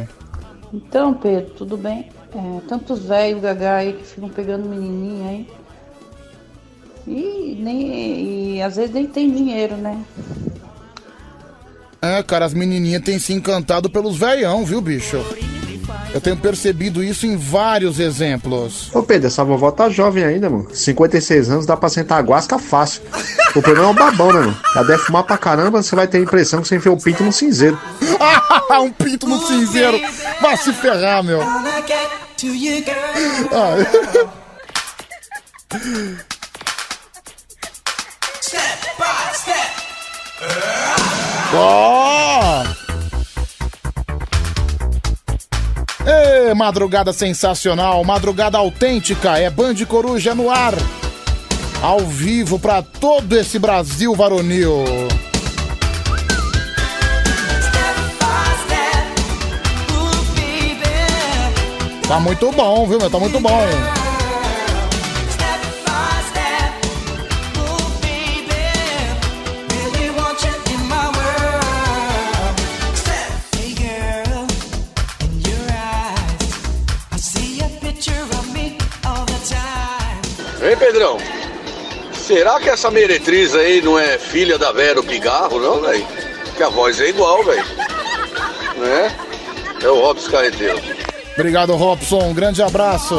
Então, 0.73 1.13
Pedro, 1.13 1.51
tudo 1.51 1.77
bem? 1.77 2.09
É, 2.35 2.61
tantos 2.67 3.05
velhos 3.05 3.41
gaga 3.41 3.77
aí 3.77 3.93
que 3.93 4.03
ficam 4.03 4.27
pegando 4.27 4.67
menininha 4.67 5.29
aí. 5.29 5.49
E, 7.07 7.55
nem, 7.57 8.55
e 8.57 8.61
às 8.61 8.75
vezes 8.75 8.93
nem 8.93 9.07
tem 9.07 9.31
dinheiro, 9.31 9.77
né? 9.77 10.03
É, 12.01 12.21
cara, 12.23 12.45
as 12.45 12.53
menininhas 12.53 13.01
têm 13.01 13.17
se 13.19 13.33
encantado 13.33 13.89
pelos 13.89 14.17
veião, 14.17 14.65
viu, 14.65 14.79
bicho? 14.81 15.23
Eu 16.13 16.21
tenho 16.21 16.37
percebido 16.37 17.03
isso 17.03 17.25
em 17.25 17.35
vários 17.35 17.99
exemplos. 17.99 18.89
Ô 18.93 19.03
Pedro, 19.03 19.27
essa 19.27 19.43
vovó 19.43 19.71
tá 19.71 19.89
jovem 19.89 20.23
ainda, 20.23 20.49
mano. 20.49 20.67
56 20.73 21.49
anos 21.49 21.65
dá 21.65 21.75
pra 21.75 21.89
sentar 21.89 22.19
a 22.19 22.21
guasca 22.21 22.57
fácil. 22.57 23.01
O 23.55 23.61
problema 23.61 23.87
é 23.87 23.91
o 23.91 23.93
babão, 23.93 24.31
né, 24.33 24.39
mano? 24.39 24.57
Ela 24.75 24.85
deve 24.85 25.03
fumar 25.03 25.23
pra 25.23 25.37
caramba, 25.37 25.81
você 25.81 25.95
vai 25.95 26.07
ter 26.07 26.17
a 26.17 26.21
impressão 26.21 26.61
que 26.61 26.67
você 26.67 26.77
enfiou 26.77 26.95
o 26.95 27.01
pinto 27.01 27.23
no 27.23 27.31
cinzeiro. 27.31 27.79
um 28.81 28.91
pinto 28.91 29.27
no 29.27 29.45
cinzeiro. 29.45 29.99
Vai 30.41 30.57
se 30.57 30.71
ferrar, 30.73 31.23
meu. 31.23 31.41
Ah. 40.39 40.86
Ó! 41.53 42.63
Ê, 46.05 46.53
madrugada 46.53 47.11
sensacional, 47.13 48.03
madrugada 48.03 48.57
autêntica, 48.57 49.37
é 49.37 49.49
Band 49.49 49.75
Coruja 49.87 50.33
no 50.33 50.49
ar. 50.49 50.73
Ao 51.81 51.99
vivo 51.99 52.57
pra 52.57 52.81
todo 52.81 53.37
esse 53.37 53.59
Brasil 53.59 54.15
varonil. 54.15 54.83
Tá 62.07 62.19
muito 62.21 62.51
bom, 62.53 62.87
viu, 62.87 62.97
meu? 62.97 63.09
Tá 63.09 63.19
muito 63.19 63.39
bom. 63.39 63.96
Hein, 80.67 80.75
Pedrão? 80.77 81.17
Será 82.11 82.59
que 82.59 82.69
essa 82.69 82.91
meretriz 82.91 83.55
aí 83.55 83.81
não 83.81 83.97
é 83.97 84.17
filha 84.17 84.57
da 84.57 84.73
Vera 84.73 85.01
Pigarro, 85.01 85.61
não, 85.61 85.79
velho? 85.81 86.05
Que 86.57 86.63
a 86.63 86.67
voz 86.67 86.99
é 86.99 87.07
igual, 87.07 87.41
velho. 87.41 87.63
Né? 88.75 89.15
É 89.81 89.87
o 89.87 90.01
Robson 90.01 90.29
Carreteiro. 90.29 90.77
Obrigado, 91.35 91.73
Robson. 91.73 92.19
Um 92.19 92.33
grande 92.33 92.61
abraço. 92.61 93.15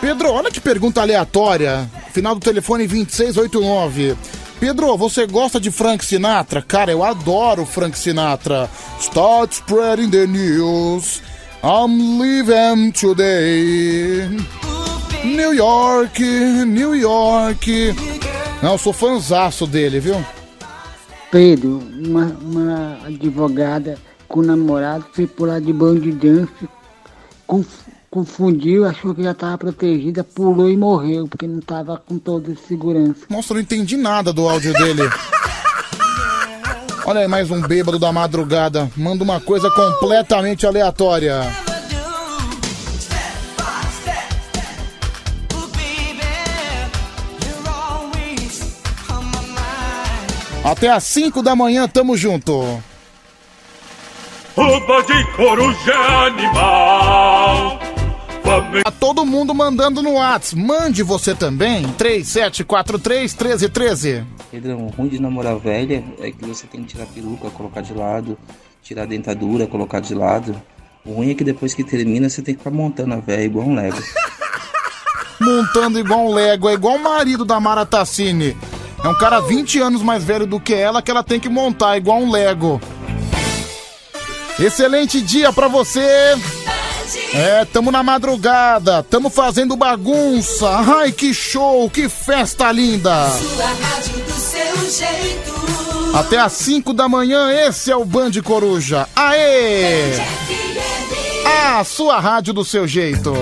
Pedro, 0.00 0.32
olha 0.32 0.50
que 0.50 0.60
pergunta 0.60 1.00
aleatória. 1.00 1.88
Final 2.12 2.34
do 2.34 2.40
telefone 2.40 2.88
2689. 2.88 4.16
Pedro, 4.58 4.96
você 4.96 5.28
gosta 5.28 5.60
de 5.60 5.70
Frank 5.70 6.04
Sinatra? 6.04 6.60
Cara, 6.60 6.90
eu 6.90 7.04
adoro 7.04 7.64
Frank 7.64 7.96
Sinatra. 7.96 8.68
Start 8.98 9.52
spreading 9.52 10.10
the 10.10 10.26
news. 10.26 11.22
I'm 11.62 12.18
leaving 12.20 12.90
today. 12.90 14.28
New 15.24 15.54
York, 15.54 16.22
New 16.66 16.94
York. 16.94 17.94
Não, 18.62 18.72
eu 18.72 18.78
sou 18.78 18.92
fãzaço 18.92 19.66
dele, 19.66 20.00
viu? 20.00 20.24
Pedro, 21.30 21.82
uma, 22.04 22.36
uma 22.42 22.98
advogada 23.06 23.98
com 24.28 24.40
o 24.40 24.42
namorado 24.42 25.04
foi 25.12 25.26
pular 25.26 25.60
de 25.60 25.72
banho 25.72 26.00
de 26.00 26.12
dança, 26.12 26.50
conf- 27.46 27.86
confundiu, 28.10 28.84
achou 28.86 29.14
que 29.14 29.22
já 29.22 29.30
estava 29.32 29.56
protegida, 29.58 30.22
pulou 30.24 30.70
e 30.70 30.76
morreu, 30.76 31.26
porque 31.28 31.46
não 31.46 31.58
estava 31.58 31.96
com 32.06 32.18
toda 32.18 32.52
a 32.52 32.56
segurança. 32.68 33.20
Nossa, 33.30 33.52
eu 33.52 33.54
não 33.56 33.62
entendi 33.62 33.96
nada 33.96 34.32
do 34.32 34.48
áudio 34.48 34.72
dele. 34.74 35.02
Olha 37.04 37.20
aí, 37.20 37.28
mais 37.28 37.50
um 37.50 37.60
bêbado 37.62 37.98
da 37.98 38.12
madrugada. 38.12 38.90
Manda 38.96 39.24
uma 39.24 39.40
coisa 39.40 39.70
completamente 39.70 40.66
aleatória. 40.66 41.40
Até 50.64 50.88
às 50.88 51.02
5 51.04 51.42
da 51.42 51.56
manhã, 51.56 51.88
tamo 51.88 52.16
junto. 52.16 52.80
Roupa 54.54 55.02
de 55.02 55.24
coruja 55.32 55.94
animal. 56.26 57.80
Tá 58.84 58.90
todo 58.90 59.26
mundo 59.26 59.52
mandando 59.54 60.02
no 60.02 60.14
Whats. 60.14 60.54
Mande 60.54 61.02
você 61.02 61.34
também. 61.34 61.82
3743 61.94 63.34
1313. 63.34 64.24
Pedrão, 64.50 64.86
o 64.86 64.88
ruim 64.90 65.08
de 65.08 65.20
namorar 65.20 65.56
velha 65.56 66.04
é 66.20 66.30
que 66.30 66.44
você 66.44 66.66
tem 66.66 66.82
que 66.82 66.88
tirar 66.92 67.04
a 67.04 67.06
peruca, 67.06 67.50
colocar 67.50 67.80
de 67.80 67.94
lado, 67.94 68.38
tirar 68.82 69.02
a 69.02 69.06
dentadura, 69.06 69.66
colocar 69.66 70.00
de 70.00 70.14
lado. 70.14 70.54
O 71.04 71.14
ruim 71.14 71.30
é 71.30 71.34
que 71.34 71.42
depois 71.42 71.74
que 71.74 71.82
termina, 71.82 72.28
você 72.28 72.40
tem 72.40 72.54
que 72.54 72.60
ficar 72.60 72.70
montando 72.70 73.14
a 73.14 73.16
velha 73.16 73.42
igual 73.42 73.66
um 73.66 73.74
Lego. 73.74 73.98
Montando 75.40 75.98
igual 75.98 76.26
um 76.26 76.32
Lego, 76.32 76.68
é 76.68 76.74
igual 76.74 76.94
o 76.94 77.02
marido 77.02 77.44
da 77.44 77.58
Mara 77.58 77.84
Tassini. 77.84 78.56
É 79.04 79.08
um 79.08 79.14
cara 79.14 79.40
20 79.40 79.80
anos 79.80 80.02
mais 80.02 80.22
velho 80.22 80.46
do 80.46 80.60
que 80.60 80.72
ela 80.72 81.02
que 81.02 81.10
ela 81.10 81.22
tem 81.22 81.40
que 81.40 81.48
montar 81.48 81.96
igual 81.96 82.18
um 82.20 82.30
Lego. 82.30 82.80
Excelente 84.58 85.20
dia 85.20 85.52
pra 85.52 85.66
você. 85.66 86.36
É, 87.34 87.64
tamo 87.64 87.90
na 87.90 88.02
madrugada, 88.02 89.02
tamo 89.02 89.28
fazendo 89.28 89.76
bagunça. 89.76 90.68
Ai, 90.68 91.10
que 91.10 91.34
show, 91.34 91.90
que 91.90 92.08
festa 92.08 92.70
linda. 92.70 93.28
Sua 93.30 93.66
rádio 93.66 94.18
do 94.24 94.32
seu 94.32 94.90
jeito. 94.90 96.16
Até 96.16 96.38
às 96.38 96.52
5 96.52 96.92
da 96.92 97.08
manhã, 97.08 97.50
esse 97.50 97.90
é 97.90 97.96
o 97.96 98.04
Band 98.04 98.32
Coruja. 98.44 99.08
Aê! 99.16 100.12
A 101.44 101.82
sua 101.84 102.20
rádio 102.20 102.52
do 102.52 102.64
seu 102.64 102.86
jeito. 102.86 103.32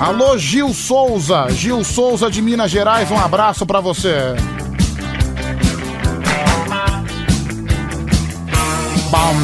Alô, 0.00 0.36
Gil 0.36 0.74
Souza. 0.74 1.48
Gil 1.50 1.82
Souza 1.82 2.30
de 2.30 2.42
Minas 2.42 2.70
Gerais, 2.70 3.10
um 3.10 3.18
abraço 3.18 3.64
pra 3.64 3.80
você. 3.80 4.34
Bam. 9.10 9.36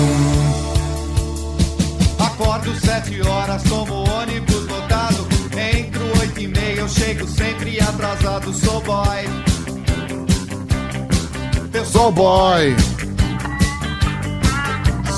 Acordo 2.19 2.75
sete 2.79 3.23
horas, 3.23 3.63
tomo 3.63 4.05
ônibus 4.11 4.69
lotado. 4.69 5.27
Entro 5.57 6.21
oito 6.21 6.41
e 6.41 6.49
meia, 6.49 6.81
eu 6.81 6.89
chego 6.89 7.27
sempre 7.27 7.81
atrasado. 7.81 8.53
Sou 8.53 8.81
boy. 8.83 9.25
Eu 11.73 11.85
Sou 11.87 12.13
boy. 12.13 12.77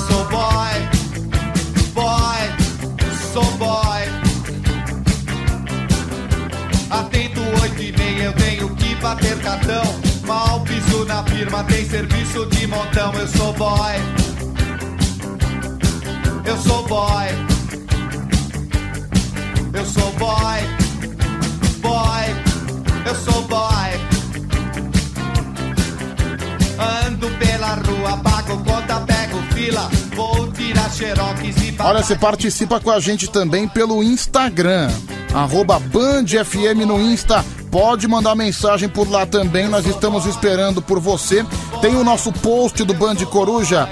Sou 0.07 0.25
boy. 0.25 0.75
Boy. 1.93 2.39
Sou 3.33 3.43
boy. 3.57 4.14
Atento 6.89 7.41
oito 7.61 7.81
e 7.81 7.91
meia, 7.97 8.23
eu 8.25 8.33
tenho 8.33 8.75
que 8.75 8.95
bater 8.95 9.37
cartão. 9.39 9.83
Mal 10.25 10.61
piso 10.61 11.05
na 11.05 11.23
firma, 11.23 11.63
tem 11.63 11.85
serviço 11.87 12.45
de 12.47 12.67
montão. 12.67 13.13
Eu 13.13 13.27
sou 13.27 13.53
boy. 13.53 13.95
Eu 16.45 16.57
sou 16.57 16.87
boy. 16.87 17.25
Eu 19.73 19.85
sou 19.85 20.11
boy. 20.13 20.61
Boy. 21.81 22.25
Eu 23.05 23.15
sou 23.15 23.41
boy. 23.43 23.65
Ando 27.07 27.29
pela 27.39 27.75
rua, 27.75 28.17
pago 28.17 28.63
conta, 28.63 28.99
pego 29.01 29.41
fila. 29.53 29.89
Vou 30.15 30.51
tirar 30.51 30.89
xerox 30.91 31.41
e 31.41 31.75
Olha, 31.79 32.01
você 32.01 32.15
participa 32.15 32.79
com 32.79 32.89
a 32.89 32.99
gente 32.99 33.29
também 33.29 33.67
pelo 33.67 34.03
Instagram. 34.03 34.89
Arroba 35.35 35.77
Band 35.77 36.27
FM 36.27 36.87
no 36.87 36.99
Insta. 36.99 37.43
Pode 37.69 38.07
mandar 38.07 38.35
mensagem 38.35 38.87
por 38.87 39.11
lá 39.11 39.25
também. 39.25 39.67
Nós 39.67 39.85
estamos 39.85 40.25
esperando 40.25 40.81
por 40.81 40.97
você. 40.97 41.45
Tem 41.81 41.93
o 41.95 42.05
nosso 42.05 42.31
post 42.31 42.85
do 42.85 42.93
Band 42.93 43.17
Coruja 43.29 43.89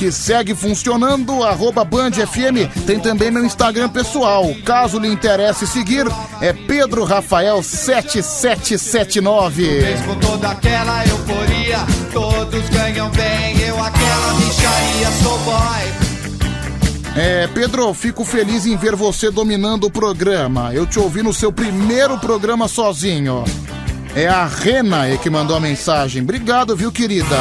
que 0.00 0.10
segue 0.10 0.54
funcionando, 0.54 1.44
arroba 1.44 1.84
Band 1.84 2.12
FM. 2.12 2.66
Tem 2.86 2.98
também 2.98 3.30
meu 3.30 3.44
Instagram 3.44 3.90
pessoal. 3.90 4.46
Caso 4.64 4.98
lhe 4.98 5.08
interesse 5.08 5.66
seguir, 5.66 6.06
é 6.40 6.54
Pedro 6.54 7.04
Rafael 7.04 7.62
7779. 7.62 9.82
com 10.06 10.14
toda 10.14 10.48
aquela 10.48 11.06
euforia. 11.06 11.80
Todos 12.14 12.66
ganham 12.70 13.10
bem, 13.10 13.60
eu 13.60 13.78
aquela 13.78 14.32
micharia. 14.32 15.10
Sou 15.22 15.38
boy. 15.40 15.99
É, 17.22 17.46
Pedro, 17.48 17.92
fico 17.92 18.24
feliz 18.24 18.64
em 18.64 18.78
ver 18.78 18.96
você 18.96 19.30
dominando 19.30 19.84
o 19.84 19.90
programa. 19.90 20.72
Eu 20.72 20.86
te 20.86 20.98
ouvi 20.98 21.22
no 21.22 21.34
seu 21.34 21.52
primeiro 21.52 22.16
programa 22.16 22.66
sozinho. 22.66 23.44
É 24.16 24.26
a 24.26 24.46
Rena 24.46 25.04
que 25.18 25.28
mandou 25.28 25.54
a 25.54 25.60
mensagem. 25.60 26.22
Obrigado, 26.22 26.74
viu, 26.74 26.90
querida? 26.90 27.36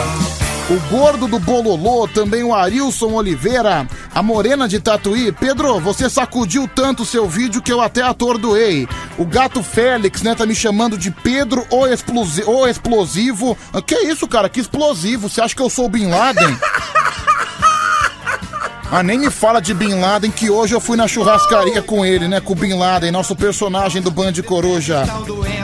o 0.69 0.79
gordo 0.91 1.27
do 1.27 1.39
Bololô, 1.39 2.07
também 2.07 2.43
o 2.43 2.53
Arilson 2.53 3.13
Oliveira, 3.13 3.87
a 4.13 4.21
morena 4.21 4.67
de 4.67 4.79
Tatuí. 4.79 5.31
Pedro, 5.31 5.79
você 5.79 6.07
sacudiu 6.07 6.67
tanto 6.67 7.05
seu 7.05 7.27
vídeo 7.27 7.61
que 7.61 7.73
eu 7.73 7.81
até 7.81 8.03
atordoei. 8.03 8.87
O 9.17 9.25
gato 9.25 9.63
Félix, 9.63 10.21
né, 10.21 10.35
tá 10.35 10.45
me 10.45 10.53
chamando 10.53 10.95
de 10.95 11.09
Pedro 11.09 11.65
o, 11.71 11.87
explosi 11.87 12.43
o 12.45 12.67
explosivo. 12.67 13.57
Ah, 13.73 13.81
Que 13.81 13.95
isso, 13.95 14.27
cara? 14.27 14.47
Que 14.47 14.59
explosivo? 14.59 15.27
Você 15.27 15.41
acha 15.41 15.55
que 15.55 15.61
eu 15.61 15.69
sou 15.69 15.85
o 15.85 15.89
Bin 15.89 16.07
Laden? 16.07 16.55
Ah, 18.91 19.03
nem 19.03 19.19
me 19.19 19.29
fala 19.29 19.61
de 19.61 19.71
Bin 19.71 19.99
Laden, 19.99 20.31
que 20.31 20.49
hoje 20.49 20.73
eu 20.73 20.79
fui 20.79 20.97
na 20.97 21.07
churrascaria 21.07 21.79
com 21.79 22.03
ele, 22.03 22.27
né? 22.27 22.39
Com 22.41 22.53
o 22.53 22.55
Bin 22.55 22.73
Laden, 22.73 23.11
nosso 23.11 23.35
personagem 23.35 24.01
do 24.01 24.09
Band 24.09 24.33
Coruja. 24.43 25.03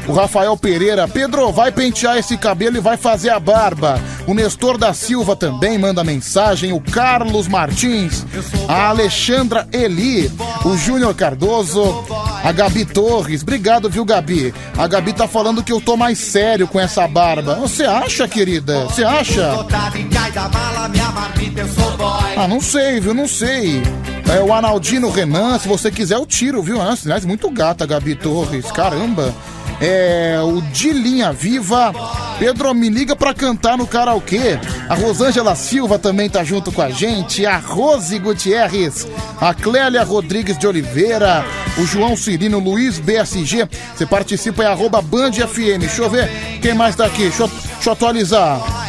O 0.08 0.14
Rafael 0.14 0.56
Pereira. 0.56 1.08
Pedro, 1.08 1.52
vai 1.52 1.72
pentear 1.72 2.18
esse 2.18 2.38
cabelo 2.38 2.78
e 2.78 2.82
vai 2.82 2.98
fazer 2.98 3.32
a 3.32 3.40
barba. 3.40 4.00
O 4.28 4.36
Nestor 4.36 4.78
da 4.78 4.94
Silva 4.94 5.36
também 5.36 5.76
manda 5.80 6.04
mensagem. 6.04 6.72
O 6.72 6.80
Carlos 6.80 7.48
Martins. 7.48 8.24
A 8.68 8.90
Alexandra 8.90 9.68
Eli. 9.74 10.32
O 10.64 10.78
Júnior 10.78 11.16
Cardoso. 11.16 12.06
A 12.44 12.52
Gabi 12.52 12.86
Torres. 12.86 13.42
Obrigado, 13.42 13.90
viu, 13.90 14.06
Gabi? 14.06 14.54
A 14.78 14.86
Gabi 14.86 15.14
tá 15.14 15.28
falando 15.28 15.64
que 15.64 15.72
eu 15.72 15.82
tô 15.82 15.98
mais 15.98 16.20
sério 16.20 16.68
com 16.68 16.80
essa 16.80 17.08
barba. 17.08 17.56
Você 17.56 17.86
acha, 17.86 18.28
querida? 18.28 18.84
Você 18.84 19.04
acha? 19.04 19.66
Ah, 22.38 22.48
não 22.48 22.62
sei, 22.62 23.00
viu? 23.00 23.15
Não 23.16 23.30
sei. 23.30 23.82
É 24.30 24.44
o 24.44 24.54
Analdino 24.54 25.10
Renan, 25.10 25.58
se 25.58 25.68
você 25.68 25.90
quiser 25.90 26.16
eu 26.16 26.26
tiro, 26.26 26.62
viu? 26.62 26.82
Ah, 26.82 26.96
Aliás, 27.06 27.24
muito 27.24 27.50
gata, 27.50 27.86
Gabi 27.86 28.14
Torres. 28.14 28.70
Caramba. 28.72 29.34
É 29.80 30.38
o 30.44 30.62
de 30.62 30.92
Linha 30.92 31.32
Viva. 31.32 31.94
Pedro, 32.38 32.74
me 32.74 32.90
liga 32.90 33.16
pra 33.16 33.34
cantar 33.34 33.78
no 33.78 33.88
karaokê. 33.88 34.60
A 34.90 34.96
Rosângela 34.96 35.56
Silva 35.56 35.98
também 35.98 36.30
tá 36.30 36.44
junto 36.44 36.72
com 36.72 36.82
a 36.82 36.90
gente. 36.90 37.46
A 37.46 37.58
Rose 37.58 38.18
Gutierrez. 38.20 39.08
A 39.40 39.54
Clélia 39.54 40.04
Rodrigues 40.04 40.58
de 40.58 40.68
Oliveira. 40.68 41.46
O 41.78 41.86
João 41.86 42.18
Cirino 42.18 42.60
Luiz 42.60 43.00
BSG. 43.00 43.68
Você 43.96 44.06
participa 44.06 44.64
em 44.64 44.68
arroba 44.68 45.02
Band 45.02 45.34
FM. 45.34 45.80
Deixa 45.80 46.02
eu 46.02 46.10
ver 46.10 46.30
quem 46.62 46.74
mais 46.74 46.96
tá 46.96 47.06
aqui. 47.06 47.24
Deixa 47.24 47.44
eu, 47.44 47.48
deixa 47.48 47.90
eu 47.90 47.94
atualizar. 47.94 48.85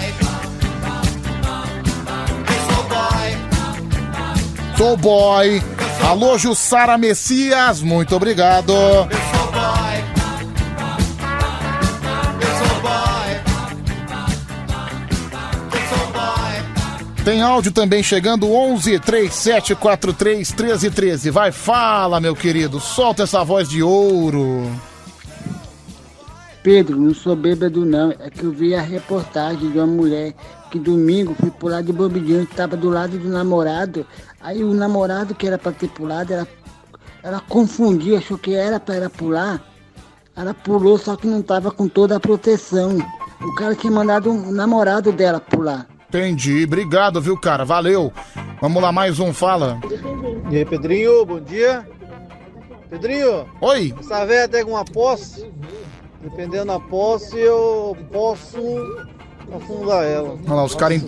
Sou 4.77 4.95
boy. 4.97 5.63
Alô, 6.07 6.37
Jussara 6.37 6.99
Messias, 6.99 7.81
muito 7.81 8.15
obrigado. 8.15 8.75
Tem 17.25 17.43
áudio 17.43 17.73
também 17.73 18.03
chegando 18.03 18.53
11 18.53 19.01
3743 19.01 20.53
1313. 20.53 21.31
Vai, 21.31 21.51
fala, 21.51 22.21
meu 22.21 22.37
querido. 22.37 22.79
Solta 22.79 23.25
essa 23.25 23.43
voz 23.43 23.69
de 23.69 23.83
ouro. 23.83 24.71
Pedro, 26.63 27.01
não 27.01 27.15
sou 27.15 27.35
bêbado 27.35 27.85
não. 27.85 28.13
É 28.21 28.31
que 28.31 28.45
eu 28.45 28.53
vi 28.53 28.75
a 28.75 28.83
reportagem 28.83 29.71
de 29.71 29.79
uma 29.79 29.87
mulher 29.87 30.35
que 30.71 30.79
domingo 30.79 31.35
foi 31.39 31.51
pular 31.51 31.83
de 31.83 31.93
bobidinho, 31.93 32.47
que 32.47 32.55
tava 32.55 32.77
do 32.77 32.91
lado 32.91 33.19
do 33.19 33.29
namorado. 33.29 34.07
Aí 34.47 34.63
o 34.63 34.73
namorado 34.73 35.35
que 35.35 35.45
era 35.45 35.59
pra 35.59 35.73
ter 35.73 35.89
pulado, 35.89 36.33
ela, 36.33 36.47
ela 37.21 37.41
confundiu, 37.41 38.17
achou 38.17 38.39
que 38.39 38.55
era 38.55 38.79
pra 38.79 38.95
ela 38.95 39.11
pular. 39.11 39.61
Ela 40.37 40.55
pulou, 40.55 40.97
só 40.97 41.17
que 41.17 41.27
não 41.27 41.43
tava 41.43 41.73
com 41.73 41.89
toda 41.89 42.15
a 42.15 42.21
proteção. 42.21 42.97
O 43.43 43.55
cara 43.57 43.75
tinha 43.75 43.93
mandado 43.93 44.31
o 44.31 44.53
namorado 44.53 45.11
dela 45.11 45.41
pular. 45.41 45.89
Entendi. 46.09 46.63
Obrigado, 46.63 47.21
viu, 47.21 47.37
cara? 47.37 47.65
Valeu. 47.65 48.13
Vamos 48.61 48.81
lá, 48.81 48.93
mais 48.93 49.19
um, 49.19 49.35
fala. 49.35 49.81
E 50.49 50.59
aí, 50.59 50.65
Pedrinho, 50.65 51.27
bom 51.27 51.41
dia. 51.41 51.85
Pedrinho. 52.89 53.49
Oi. 53.61 53.93
Essa 53.99 54.25
velha 54.25 54.49
tem 54.49 54.61
alguma 54.61 54.85
posse? 54.85 55.45
Dependendo 56.23 56.67
da 56.67 56.79
posse, 56.79 57.37
eu 57.37 57.97
posso 58.13 58.61
afundar 59.55 60.05
ela. 60.05 60.37
Olha 60.47 60.55
lá, 60.55 60.65
os 60.65 60.75
caras 60.75 61.03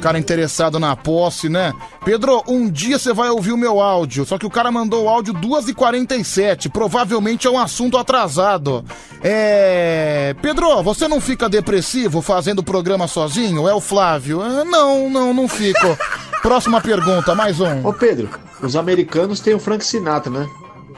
cara 0.00 0.18
interessados 0.18 0.80
na 0.80 0.96
posse, 0.96 1.48
né? 1.48 1.72
Pedro, 2.04 2.42
um 2.48 2.68
dia 2.68 2.98
você 2.98 3.12
vai 3.12 3.28
ouvir 3.28 3.52
o 3.52 3.56
meu 3.56 3.80
áudio, 3.80 4.24
só 4.24 4.38
que 4.38 4.46
o 4.46 4.50
cara 4.50 4.72
mandou 4.72 5.04
o 5.04 5.08
áudio 5.08 5.34
2h47, 5.34 6.70
provavelmente 6.70 7.46
é 7.46 7.50
um 7.50 7.58
assunto 7.58 7.98
atrasado. 7.98 8.84
É. 9.22 10.34
Pedro, 10.40 10.82
você 10.82 11.06
não 11.06 11.20
fica 11.20 11.48
depressivo 11.48 12.22
fazendo 12.22 12.60
o 12.60 12.64
programa 12.64 13.06
sozinho? 13.06 13.68
É 13.68 13.74
o 13.74 13.80
Flávio? 13.80 14.40
Ah, 14.40 14.64
Não, 14.64 15.10
não, 15.10 15.34
não 15.34 15.48
fico. 15.48 15.96
Próxima 16.42 16.80
pergunta, 16.80 17.34
mais 17.34 17.60
um. 17.60 17.86
Ô 17.86 17.92
Pedro, 17.92 18.30
os 18.62 18.74
americanos 18.74 19.40
têm 19.40 19.54
o 19.54 19.60
Frank 19.60 19.84
Sinatra, 19.84 20.30
né? 20.30 20.48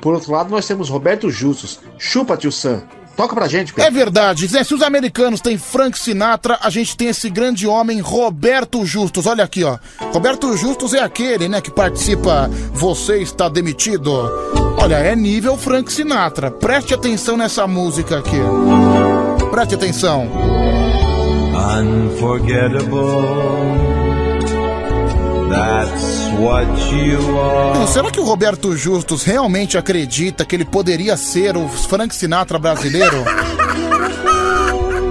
Por 0.00 0.14
outro 0.14 0.32
lado, 0.32 0.50
nós 0.50 0.66
temos 0.66 0.88
Roberto 0.88 1.30
Justus. 1.30 1.80
Chupa, 1.98 2.36
tio 2.36 2.50
Sam. 2.52 2.82
Toca 3.16 3.34
pra 3.34 3.46
gente, 3.46 3.72
Pedro. 3.72 3.88
É 3.88 3.92
verdade, 3.92 4.52
né? 4.52 4.64
Se 4.64 4.74
os 4.74 4.82
americanos 4.82 5.40
têm 5.40 5.58
Frank 5.58 5.98
Sinatra, 5.98 6.58
a 6.60 6.70
gente 6.70 6.96
tem 6.96 7.08
esse 7.08 7.28
grande 7.28 7.66
homem 7.66 8.00
Roberto 8.00 8.84
Justus. 8.86 9.26
Olha 9.26 9.44
aqui, 9.44 9.62
ó. 9.64 9.78
Roberto 10.12 10.56
Justus 10.56 10.94
é 10.94 11.00
aquele, 11.00 11.48
né, 11.48 11.60
que 11.60 11.70
participa 11.70 12.50
Você 12.72 13.18
Está 13.18 13.48
Demitido. 13.48 14.10
Olha, 14.78 14.96
é 14.96 15.14
nível 15.14 15.56
Frank 15.56 15.92
Sinatra. 15.92 16.50
Preste 16.50 16.94
atenção 16.94 17.36
nessa 17.36 17.66
música 17.66 18.18
aqui. 18.18 18.38
Preste 19.50 19.74
atenção. 19.74 20.28
Unforgettable. 21.54 22.90
That's. 25.50 26.21
Hum, 26.34 27.86
Será 27.86 28.10
que 28.10 28.20
o 28.20 28.24
Roberto 28.24 28.76
Justus 28.76 29.22
realmente 29.22 29.76
acredita 29.76 30.44
que 30.44 30.56
ele 30.56 30.64
poderia 30.64 31.16
ser 31.16 31.56
o 31.56 31.68
Frank 31.68 32.14
Sinatra 32.14 32.58
brasileiro? 32.58 33.24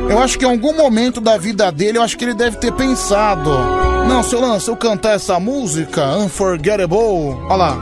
Eu 0.10 0.20
acho 0.20 0.38
que 0.38 0.46
em 0.46 0.50
algum 0.50 0.76
momento 0.76 1.22
da 1.22 1.38
vida 1.38 1.72
dele, 1.72 1.98
eu 1.98 2.02
acho 2.02 2.18
que 2.18 2.26
ele 2.26 2.34
deve 2.34 2.58
ter 2.58 2.74
pensado. 2.74 3.50
Não, 4.08 4.22
seu 4.24 4.42
Lance, 4.42 4.68
eu 4.68 4.76
cantar 4.76 5.14
essa 5.16 5.40
música, 5.40 6.18
Unforgettable. 6.18 7.38
Olha 7.48 7.56
lá. 7.56 7.76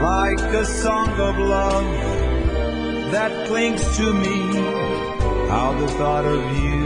Like 0.00 0.42
a 0.56 0.64
song 0.64 1.10
of 1.20 1.38
love 1.38 1.84
that 3.10 3.32
clings 3.48 3.82
to 3.96 4.12
me. 4.14 4.52
How 5.48 5.74
the 5.74 5.86
thought 5.94 6.24
of 6.26 6.42
you 6.56 6.82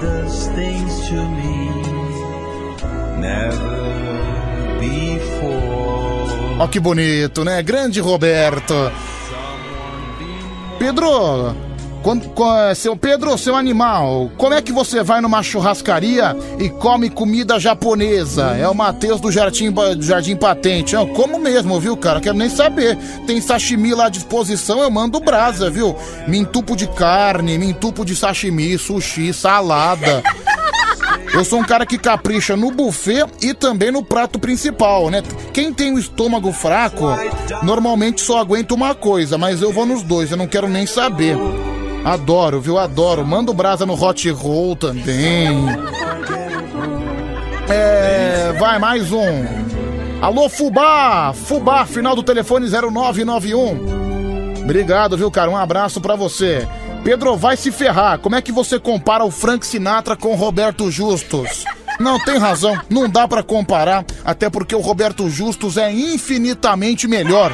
does 0.00 0.48
things 0.54 1.08
to 1.08 1.14
me. 1.14 1.70
Never 3.20 4.33
Ó 6.58 6.66
que 6.68 6.78
bonito, 6.78 7.44
né? 7.44 7.62
Grande 7.62 8.00
Roberto. 8.00 8.74
Pedro, 10.78 11.54
quando, 12.02 12.28
co- 12.30 12.74
seu 12.74 12.96
Pedro, 12.96 13.36
seu 13.38 13.56
animal, 13.56 14.30
como 14.36 14.54
é 14.54 14.60
que 14.62 14.70
você 14.72 15.02
vai 15.02 15.20
numa 15.20 15.42
churrascaria 15.42 16.36
e 16.58 16.68
come 16.68 17.08
comida 17.10 17.58
japonesa? 17.58 18.56
É 18.58 18.68
o 18.68 18.74
Matheus 18.74 19.20
do 19.20 19.32
Jardim, 19.32 19.70
do 19.70 20.02
Jardim 20.02 20.36
Patente. 20.36 20.94
Eu 20.94 21.06
como 21.08 21.38
mesmo, 21.40 21.80
viu, 21.80 21.96
cara? 21.96 22.20
Quero 22.20 22.36
nem 22.36 22.48
saber. 22.50 22.96
Tem 23.26 23.40
sashimi 23.40 23.94
lá 23.94 24.06
à 24.06 24.10
disposição, 24.10 24.80
eu 24.80 24.90
mando 24.90 25.18
brasa, 25.20 25.70
viu? 25.70 25.96
Me 26.28 26.38
entupo 26.38 26.76
de 26.76 26.86
carne, 26.86 27.56
me 27.58 27.66
entupo 27.70 28.04
de 28.04 28.14
sashimi, 28.14 28.76
sushi, 28.78 29.32
salada. 29.32 30.22
Eu 31.34 31.44
sou 31.44 31.58
um 31.58 31.64
cara 31.64 31.84
que 31.84 31.98
capricha 31.98 32.56
no 32.56 32.70
buffet 32.70 33.26
e 33.42 33.52
também 33.52 33.90
no 33.90 34.04
prato 34.04 34.38
principal, 34.38 35.10
né? 35.10 35.22
Quem 35.52 35.72
tem 35.72 35.92
o 35.92 35.98
estômago 35.98 36.52
fraco, 36.52 37.06
normalmente 37.62 38.20
só 38.20 38.38
aguenta 38.38 38.72
uma 38.72 38.94
coisa, 38.94 39.36
mas 39.36 39.60
eu 39.60 39.72
vou 39.72 39.84
nos 39.84 40.02
dois, 40.02 40.30
eu 40.30 40.36
não 40.36 40.46
quero 40.46 40.68
nem 40.68 40.86
saber. 40.86 41.36
Adoro, 42.04 42.60
viu? 42.60 42.78
Adoro. 42.78 43.26
Manda 43.26 43.50
o 43.50 43.54
brasa 43.54 43.84
no 43.84 44.00
hot 44.00 44.30
roll 44.30 44.76
também. 44.76 45.66
É, 47.68 48.52
vai 48.58 48.78
mais 48.78 49.10
um. 49.10 49.44
Alô, 50.20 50.48
Fubá! 50.48 51.32
Fubá, 51.32 51.84
final 51.86 52.14
do 52.14 52.22
telefone 52.22 52.68
0991. 52.68 54.62
Obrigado, 54.62 55.16
viu, 55.16 55.30
cara? 55.30 55.50
Um 55.50 55.56
abraço 55.56 56.00
pra 56.00 56.14
você. 56.14 56.68
Pedro, 57.04 57.36
vai 57.36 57.56
se 57.56 57.70
ferrar. 57.70 58.18
Como 58.18 58.34
é 58.34 58.40
que 58.42 58.50
você 58.50 58.80
compara 58.80 59.24
o 59.24 59.30
Frank 59.30 59.64
Sinatra 59.66 60.16
com 60.16 60.32
o 60.32 60.36
Roberto 60.36 60.90
Justus? 60.90 61.62
Não, 62.00 62.18
tem 62.18 62.38
razão. 62.38 62.76
Não 62.90 63.08
dá 63.08 63.28
pra 63.28 63.42
comparar, 63.42 64.04
até 64.24 64.48
porque 64.50 64.74
o 64.74 64.80
Roberto 64.80 65.28
Justus 65.28 65.76
é 65.76 65.92
infinitamente 65.92 67.06
melhor. 67.06 67.52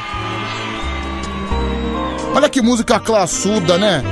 Olha 2.34 2.48
que 2.48 2.62
música 2.62 2.98
classuda, 3.00 3.76
né? 3.76 4.02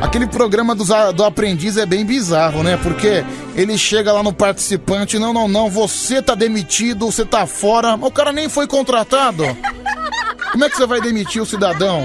Aquele 0.00 0.26
programa 0.28 0.74
dos 0.76 0.90
a- 0.92 1.10
do 1.10 1.24
aprendiz 1.24 1.76
é 1.76 1.84
bem 1.84 2.04
bizarro, 2.04 2.62
né? 2.62 2.78
Porque 2.80 3.24
ele 3.56 3.76
chega 3.76 4.12
lá 4.12 4.22
no 4.22 4.32
participante, 4.32 5.18
não, 5.18 5.32
não, 5.32 5.48
não, 5.48 5.68
você 5.68 6.22
tá 6.22 6.34
demitido, 6.36 7.06
você 7.10 7.24
tá 7.24 7.46
fora, 7.46 7.94
o 8.00 8.10
cara 8.12 8.30
nem 8.32 8.48
foi 8.48 8.66
contratado. 8.68 9.44
Como 10.52 10.64
é 10.64 10.70
que 10.70 10.76
você 10.76 10.86
vai 10.86 11.00
demitir 11.00 11.42
o 11.42 11.46
cidadão? 11.46 12.02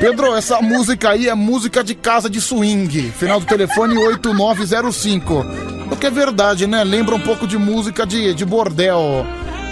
Pedro, 0.00 0.34
essa 0.34 0.60
música 0.60 1.10
aí 1.10 1.28
é 1.28 1.34
música 1.34 1.84
de 1.84 1.94
casa 1.94 2.28
de 2.28 2.40
swing. 2.40 3.10
Final 3.12 3.40
do 3.40 3.46
telefone 3.46 3.96
8905. 3.96 5.44
O 5.90 5.96
que 5.96 6.06
é 6.06 6.10
verdade, 6.10 6.66
né? 6.66 6.82
Lembra 6.82 7.14
um 7.14 7.20
pouco 7.20 7.46
de 7.46 7.56
música 7.56 8.04
de, 8.06 8.34
de 8.34 8.44
bordel. 8.44 9.24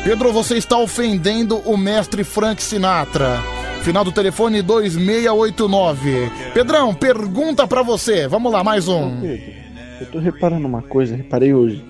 Pedro, 0.04 0.32
você 0.32 0.56
está 0.56 0.78
ofendendo 0.78 1.58
o 1.58 1.76
mestre 1.76 2.22
Frank 2.22 2.62
Sinatra. 2.62 3.38
Final 3.82 4.04
do 4.04 4.12
telefone 4.12 4.62
2689. 4.62 6.30
Pedrão, 6.54 6.94
pergunta 6.94 7.66
pra 7.66 7.82
você. 7.82 8.28
Vamos 8.28 8.52
lá, 8.52 8.62
mais 8.62 8.86
um. 8.88 9.20
Eu 10.00 10.06
tô 10.12 10.18
reparando 10.18 10.66
uma 10.66 10.82
coisa, 10.82 11.16
reparei 11.16 11.52
hoje. 11.52 11.84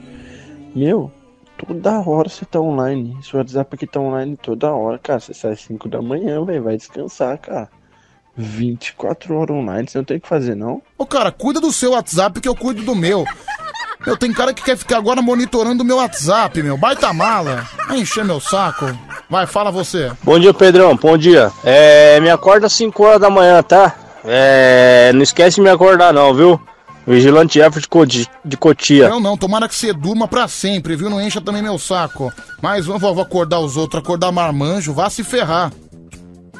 Meu, 0.75 1.11
toda 1.59 2.01
hora 2.01 2.29
você 2.29 2.45
tá 2.45 2.61
online. 2.61 3.17
Seu 3.23 3.39
WhatsApp 3.39 3.75
aqui 3.75 3.87
tá 3.87 4.01
online 4.01 4.37
toda 4.37 4.73
hora, 4.73 4.99
cara. 4.99 5.21
Você 5.21 5.35
sai 5.35 5.53
às 5.53 5.61
5 5.61 5.89
da 5.89 6.01
manhã, 6.01 6.45
velho. 6.45 6.63
Vai 6.63 6.77
descansar, 6.77 7.37
cara. 7.39 7.69
24 8.41 9.35
horas 9.37 9.57
online, 9.57 9.89
você 9.89 9.99
não 9.99 10.05
tem 10.05 10.17
o 10.17 10.21
que 10.21 10.29
fazer, 10.29 10.55
não? 10.55 10.81
Ô, 10.99 11.07
cara, 11.07 11.31
cuida 11.31 11.61
do 11.61 11.73
seu 11.73 11.93
WhatsApp 11.93 12.41
que 12.41 12.49
eu 12.49 12.55
cuido 12.57 12.83
do 12.83 12.95
meu. 12.95 13.25
Meu, 14.07 14.17
tem 14.17 14.33
cara 14.33 14.55
que 14.55 14.63
quer 14.63 14.77
ficar 14.79 14.97
agora 14.97 15.21
monitorando 15.21 15.83
o 15.83 15.87
meu 15.87 15.97
WhatsApp, 15.99 16.63
meu. 16.63 16.77
Baita 16.79 17.13
mala. 17.13 17.67
Vai 17.87 17.99
encher 17.99 18.25
meu 18.25 18.41
saco. 18.41 18.87
Vai, 19.29 19.47
fala 19.47 19.71
você. 19.71 20.11
Bom 20.23 20.39
dia, 20.39 20.55
Pedrão. 20.55 20.97
Bom 20.97 21.19
dia. 21.19 21.53
É, 21.63 22.19
me 22.21 22.31
acorda 22.31 22.67
às 22.67 22.73
5 22.73 23.03
horas 23.05 23.21
da 23.21 23.29
manhã, 23.29 23.63
tá? 23.63 23.95
É, 24.25 25.13
não 25.15 25.23
esquece 25.23 25.57
de 25.57 25.61
me 25.63 25.69
acordar, 25.71 26.13
não, 26.15 26.33
viu? 26.35 26.59
Vigilante 27.07 27.61
F 27.61 27.81
de, 27.81 27.89
Coti- 27.89 28.29
de 28.45 28.57
Cotia. 28.57 29.07
Eu 29.09 29.21
não, 29.21 29.37
tomara 29.37 29.69
que 29.69 29.75
você 29.75 29.93
durma 29.93 30.29
pra 30.29 30.47
sempre, 30.49 30.97
viu? 30.97 31.11
Não 31.11 31.21
encha 31.21 31.41
também 31.41 31.63
meu 31.63 31.79
saco. 31.79 32.33
Mas 32.63 32.87
eu 32.87 32.99
vou 32.99 33.15
vou 33.15 33.23
acordar 33.23 33.59
os 33.61 33.77
outros, 33.77 34.03
acordar 34.03 34.31
marmanjo, 34.33 34.93
vá 34.95 35.11
se 35.11 35.25
ferrar. 35.25 35.73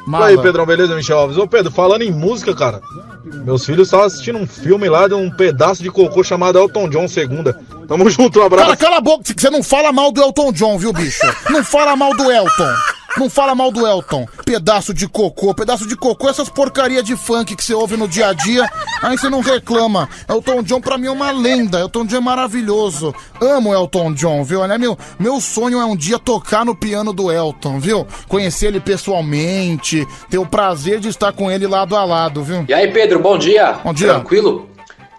E 0.07 0.23
aí, 0.23 0.37
Pedrão, 0.37 0.65
beleza, 0.65 0.95
Michel 0.95 1.17
Alves? 1.17 1.37
Ô, 1.37 1.47
Pedro, 1.47 1.71
falando 1.71 2.01
em 2.01 2.11
música, 2.11 2.55
cara, 2.55 2.81
meus 3.23 3.65
filhos 3.65 3.87
estavam 3.87 4.05
assistindo 4.05 4.37
um 4.37 4.47
filme 4.47 4.89
lá 4.89 5.07
de 5.07 5.13
um 5.13 5.29
pedaço 5.29 5.83
de 5.83 5.89
cocô 5.89 6.23
chamado 6.23 6.57
Elton 6.57 6.89
John 6.89 7.07
Segunda. 7.07 7.59
Tamo 7.87 8.09
junto, 8.09 8.39
um 8.39 8.43
abraço. 8.43 8.65
Cara, 8.65 8.77
cala 8.77 8.97
a 8.97 9.01
boca, 9.01 9.23
que 9.23 9.39
você 9.39 9.49
não 9.49 9.61
fala 9.61 9.91
mal 9.91 10.11
do 10.11 10.21
Elton 10.21 10.51
John, 10.51 10.77
viu, 10.77 10.91
bicho? 10.93 11.21
Não 11.49 11.63
fala 11.63 11.95
mal 11.95 12.15
do 12.15 12.31
Elton. 12.31 12.73
Não 13.17 13.29
fala 13.29 13.53
mal 13.53 13.71
do 13.71 13.85
Elton. 13.85 14.25
Pedaço 14.45 14.93
de 14.93 15.07
cocô, 15.07 15.53
pedaço 15.53 15.87
de 15.87 15.95
cocô, 15.95 16.29
essas 16.29 16.49
porcaria 16.49 17.03
de 17.03 17.15
funk 17.15 17.55
que 17.55 17.63
você 17.63 17.73
ouve 17.73 17.97
no 17.97 18.07
dia 18.07 18.27
a 18.27 18.33
dia, 18.33 18.69
aí 19.01 19.17
você 19.17 19.29
não 19.29 19.41
reclama. 19.41 20.09
Elton 20.27 20.63
John 20.63 20.81
pra 20.81 20.97
mim 20.97 21.07
é 21.07 21.11
uma 21.11 21.31
lenda, 21.31 21.79
Elton 21.79 22.05
John 22.05 22.17
é 22.17 22.21
maravilhoso. 22.21 23.13
Amo 23.39 23.73
Elton 23.73 24.13
John, 24.13 24.43
viu? 24.43 24.61
Olha, 24.61 24.77
meu, 24.77 24.97
meu 25.19 25.39
sonho 25.41 25.79
é 25.79 25.85
um 25.85 25.95
dia 25.95 26.17
tocar 26.17 26.65
no 26.65 26.75
piano 26.75 27.13
do 27.13 27.31
Elton, 27.31 27.79
viu? 27.79 28.07
Conhecer 28.27 28.67
ele 28.67 28.79
pessoalmente, 28.79 30.07
ter 30.29 30.37
o 30.37 30.45
prazer 30.45 30.99
de 30.99 31.09
estar 31.09 31.31
com 31.33 31.51
ele 31.51 31.67
lado 31.67 31.95
a 31.95 32.03
lado, 32.03 32.43
viu? 32.43 32.65
E 32.67 32.73
aí, 32.73 32.91
Pedro, 32.91 33.19
bom 33.19 33.37
dia. 33.37 33.73
Bom 33.83 33.93
dia. 33.93 34.13
Tranquilo? 34.13 34.69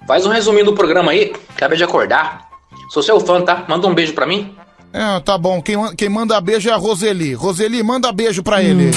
Faz 0.07 0.27
um 0.27 0.31
resuminho 0.31 0.67
do 0.67 0.75
programa 0.75 1.13
aí. 1.13 1.33
Acabei 1.55 1.79
de 1.79 1.85
acordar. 1.85 2.49
Sou 2.91 3.03
seu 3.03 3.21
fã, 3.21 3.41
tá? 3.41 3.65
Manda 3.69 3.87
um 3.87 3.95
beijo 3.95 4.13
pra 4.13 4.27
mim. 4.27 4.55
É, 4.93 5.21
tá 5.21 5.39
bom. 5.39 5.63
Quem, 5.63 5.77
quem 5.97 6.09
manda 6.09 6.41
beijo 6.41 6.69
é 6.69 6.73
a 6.73 6.77
Roseli. 6.77 7.35
Roseli, 7.35 7.83
manda 7.83 8.13
beijo 8.13 8.43
pra 8.43 8.63
ele. 8.63 8.91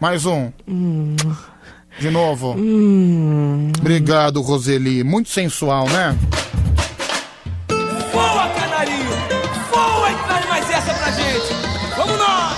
Mais 0.00 0.24
um. 0.24 0.52
De 1.98 2.10
novo. 2.10 2.54
Obrigado, 3.80 4.40
Roseli. 4.40 5.02
Muito 5.02 5.28
sensual, 5.30 5.88
né? 5.88 6.16
Voa, 8.12 8.48
canarinho! 8.48 9.10
Voa 9.72 10.10
e 10.10 10.14
traz 10.26 10.48
mais 10.48 10.70
essa 10.70 10.94
pra 10.94 11.10
gente! 11.10 11.54
Vamos 11.96 12.18
nós! 12.18 12.56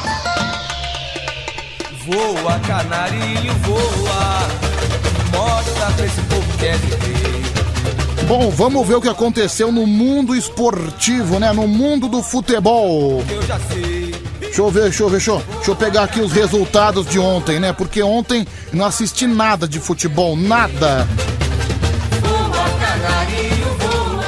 Voa, 2.07 2.59
canarinho, 2.61 3.55
voa! 3.65 4.49
Mostra 5.33 5.87
pra 5.93 6.07
esse 6.07 6.21
povo 6.23 6.59
que 6.59 6.67
é 6.67 6.77
viver. 6.77 7.48
Bom, 8.29 8.51
vamos 8.51 8.87
ver 8.87 8.95
o 8.97 9.01
que 9.01 9.09
aconteceu 9.09 9.73
no 9.73 9.87
mundo 9.87 10.37
esportivo, 10.37 11.39
né? 11.39 11.51
No 11.51 11.67
mundo 11.67 12.09
do 12.09 12.23
futebol. 12.23 13.25
Deixa 14.39 14.61
eu 14.61 14.71
ver, 14.71 14.83
deixa 14.83 15.03
eu 15.03 15.09
ver, 15.09 15.13
deixa 15.13 15.31
eu, 15.31 15.43
deixa 15.55 15.71
eu 15.71 15.77
pegar 15.77 16.03
aqui 16.03 16.21
os 16.21 16.31
resultados 16.31 17.07
de 17.07 17.19
ontem, 17.19 17.59
né? 17.59 17.73
Porque 17.73 18.03
ontem 18.03 18.47
não 18.71 18.85
assisti 18.85 19.27
nada 19.27 19.67
de 19.67 19.81
futebol, 19.81 20.37
nada. 20.37 21.09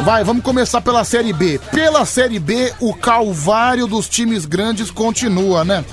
Vai, 0.03 0.25
vamos 0.25 0.43
começar 0.43 0.81
pela 0.81 1.05
Série 1.05 1.35
B. 1.35 1.61
Pela 1.71 2.07
Série 2.07 2.39
B, 2.39 2.73
o 2.81 2.95
calvário 2.95 3.87
dos 3.87 4.09
times 4.09 4.47
grandes 4.47 4.91
continua, 4.91 5.63
né? 5.63 5.85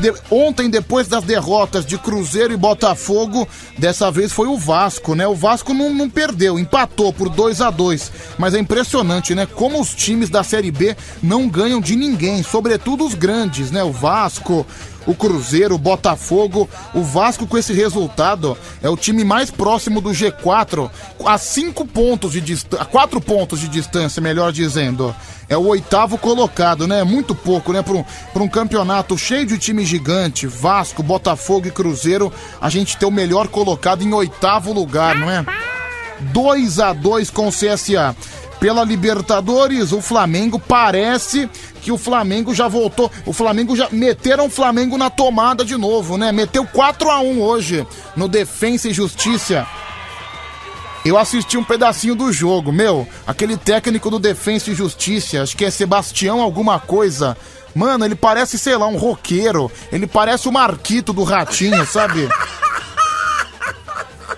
De- 0.00 0.12
Ontem, 0.30 0.68
depois 0.68 1.08
das 1.08 1.24
derrotas 1.24 1.86
de 1.86 1.96
Cruzeiro 1.98 2.52
e 2.52 2.56
Botafogo, 2.56 3.48
dessa 3.78 4.10
vez 4.10 4.30
foi 4.32 4.46
o 4.46 4.56
Vasco, 4.56 5.14
né? 5.14 5.26
O 5.26 5.34
Vasco 5.34 5.72
não, 5.72 5.94
não 5.94 6.08
perdeu, 6.08 6.58
empatou 6.58 7.12
por 7.12 7.28
2 7.28 7.60
a 7.60 7.70
2 7.70 8.12
Mas 8.38 8.54
é 8.54 8.58
impressionante, 8.58 9.34
né? 9.34 9.46
Como 9.46 9.80
os 9.80 9.94
times 9.94 10.28
da 10.28 10.42
Série 10.44 10.70
B 10.70 10.96
não 11.22 11.48
ganham 11.48 11.80
de 11.80 11.96
ninguém, 11.96 12.42
sobretudo 12.42 13.06
os 13.06 13.14
grandes, 13.14 13.70
né? 13.70 13.82
O 13.82 13.90
Vasco, 13.92 14.66
o 15.06 15.14
Cruzeiro, 15.14 15.74
o 15.74 15.78
Botafogo. 15.78 16.68
O 16.94 17.02
Vasco, 17.02 17.46
com 17.46 17.56
esse 17.56 17.72
resultado, 17.72 18.56
é 18.82 18.88
o 18.88 18.96
time 18.96 19.24
mais 19.24 19.50
próximo 19.50 20.00
do 20.00 20.10
G4, 20.10 20.90
a 21.24 21.38
cinco 21.38 21.86
pontos 21.86 22.32
de 22.32 22.40
distância, 22.40 22.84
quatro 22.86 23.20
pontos 23.20 23.60
de 23.60 23.68
distância, 23.68 24.20
melhor 24.20 24.52
dizendo. 24.52 25.14
É 25.48 25.56
o 25.56 25.66
oitavo 25.66 26.16
colocado, 26.16 26.86
né? 26.86 27.02
Muito 27.02 27.34
pouco, 27.34 27.72
né? 27.72 27.82
Para 27.82 27.94
um, 27.94 28.04
um 28.36 28.48
campeonato 28.48 29.18
cheio 29.18 29.46
de 29.46 29.58
time 29.58 29.84
gigante, 29.84 30.46
Vasco, 30.46 31.02
Botafogo 31.02 31.66
e 31.66 31.72
Cruzeiro, 31.72 32.32
a 32.60 32.70
gente 32.70 32.96
ter 32.96 33.06
o 33.06 33.10
melhor 33.10 33.48
colocado 33.48 34.02
em 34.02 34.12
oitavo 34.12 34.72
lugar, 34.72 35.16
não 35.16 35.30
é? 35.30 35.44
2 36.20 36.78
a 36.78 36.92
2 36.92 37.30
com 37.30 37.48
o 37.48 37.52
CSA. 37.52 38.14
Pela 38.60 38.84
Libertadores, 38.84 39.90
o 39.90 40.02
Flamengo 40.02 40.58
parece 40.58 41.48
que 41.80 41.90
o 41.90 41.98
Flamengo 41.98 42.54
já 42.54 42.68
voltou. 42.68 43.10
O 43.26 43.32
Flamengo 43.32 43.74
já 43.74 43.88
meteram 43.90 44.46
o 44.46 44.50
Flamengo 44.50 44.96
na 44.96 45.10
tomada 45.10 45.64
de 45.64 45.76
novo, 45.76 46.16
né? 46.16 46.30
Meteu 46.30 46.66
4 46.66 47.10
a 47.10 47.20
1 47.20 47.40
hoje 47.40 47.86
no 48.14 48.28
Defensa 48.28 48.88
e 48.88 48.92
Justiça. 48.92 49.66
Eu 51.04 51.16
assisti 51.16 51.56
um 51.56 51.64
pedacinho 51.64 52.14
do 52.14 52.30
jogo, 52.30 52.70
meu. 52.70 53.08
Aquele 53.26 53.56
técnico 53.56 54.10
do 54.10 54.18
Defensa 54.18 54.70
e 54.70 54.74
Justiça, 54.74 55.42
acho 55.42 55.56
que 55.56 55.64
é 55.64 55.70
Sebastião 55.70 56.42
alguma 56.42 56.78
coisa. 56.78 57.36
Mano, 57.74 58.04
ele 58.04 58.14
parece, 58.14 58.58
sei 58.58 58.76
lá, 58.76 58.86
um 58.86 58.96
roqueiro. 58.96 59.70
Ele 59.90 60.06
parece 60.06 60.48
o 60.48 60.52
Marquito 60.52 61.12
do 61.12 61.24
Ratinho, 61.24 61.86
sabe? 61.86 62.28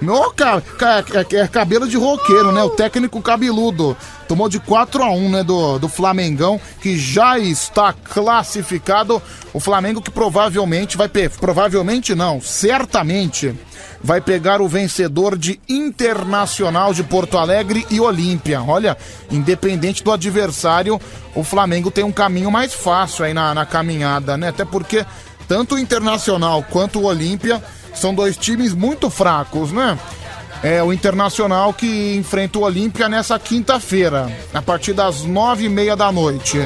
Meu, 0.02 0.30
ca, 0.32 0.60
ca- 0.60 1.04
é, 1.14 1.36
é 1.36 1.46
cabelo 1.48 1.88
de 1.88 1.96
roqueiro, 1.96 2.50
né? 2.52 2.62
O 2.62 2.70
técnico 2.70 3.22
cabeludo. 3.22 3.96
Tomou 4.26 4.48
de 4.48 4.58
4 4.58 5.02
a 5.02 5.10
1 5.10 5.30
né? 5.30 5.42
Do, 5.44 5.78
do 5.78 5.88
Flamengão, 5.88 6.60
que 6.80 6.98
já 6.98 7.38
está 7.38 7.92
classificado. 7.92 9.22
O 9.52 9.60
Flamengo 9.60 10.02
que 10.02 10.10
provavelmente 10.10 10.96
vai. 10.96 11.08
Provavelmente 11.40 12.14
não, 12.14 12.40
certamente 12.40 13.54
vai 14.02 14.20
pegar 14.20 14.60
o 14.60 14.66
vencedor 14.68 15.38
de 15.38 15.60
Internacional 15.68 16.92
de 16.92 17.04
Porto 17.04 17.38
Alegre 17.38 17.86
e 17.88 18.00
Olímpia. 18.00 18.60
Olha, 18.62 18.96
independente 19.30 20.02
do 20.02 20.10
adversário, 20.10 21.00
o 21.34 21.44
Flamengo 21.44 21.90
tem 21.90 22.02
um 22.02 22.10
caminho 22.12 22.50
mais 22.50 22.74
fácil 22.74 23.24
aí 23.24 23.32
na, 23.32 23.54
na 23.54 23.64
caminhada, 23.64 24.36
né? 24.36 24.48
Até 24.48 24.64
porque 24.64 25.06
tanto 25.46 25.76
o 25.76 25.78
Internacional 25.78 26.64
quanto 26.68 26.98
o 26.98 27.04
Olímpia 27.04 27.62
são 27.94 28.14
dois 28.14 28.36
times 28.36 28.74
muito 28.74 29.08
fracos, 29.10 29.72
né? 29.72 29.98
É 30.62 30.82
o 30.82 30.92
Internacional 30.92 31.72
que 31.72 32.16
enfrenta 32.16 32.58
o 32.58 32.62
Olímpia 32.62 33.08
nessa 33.08 33.38
quinta-feira, 33.38 34.30
a 34.54 34.62
partir 34.62 34.92
das 34.92 35.22
nove 35.22 35.64
e 35.64 35.68
meia 35.68 35.96
da 35.96 36.12
noite. 36.12 36.58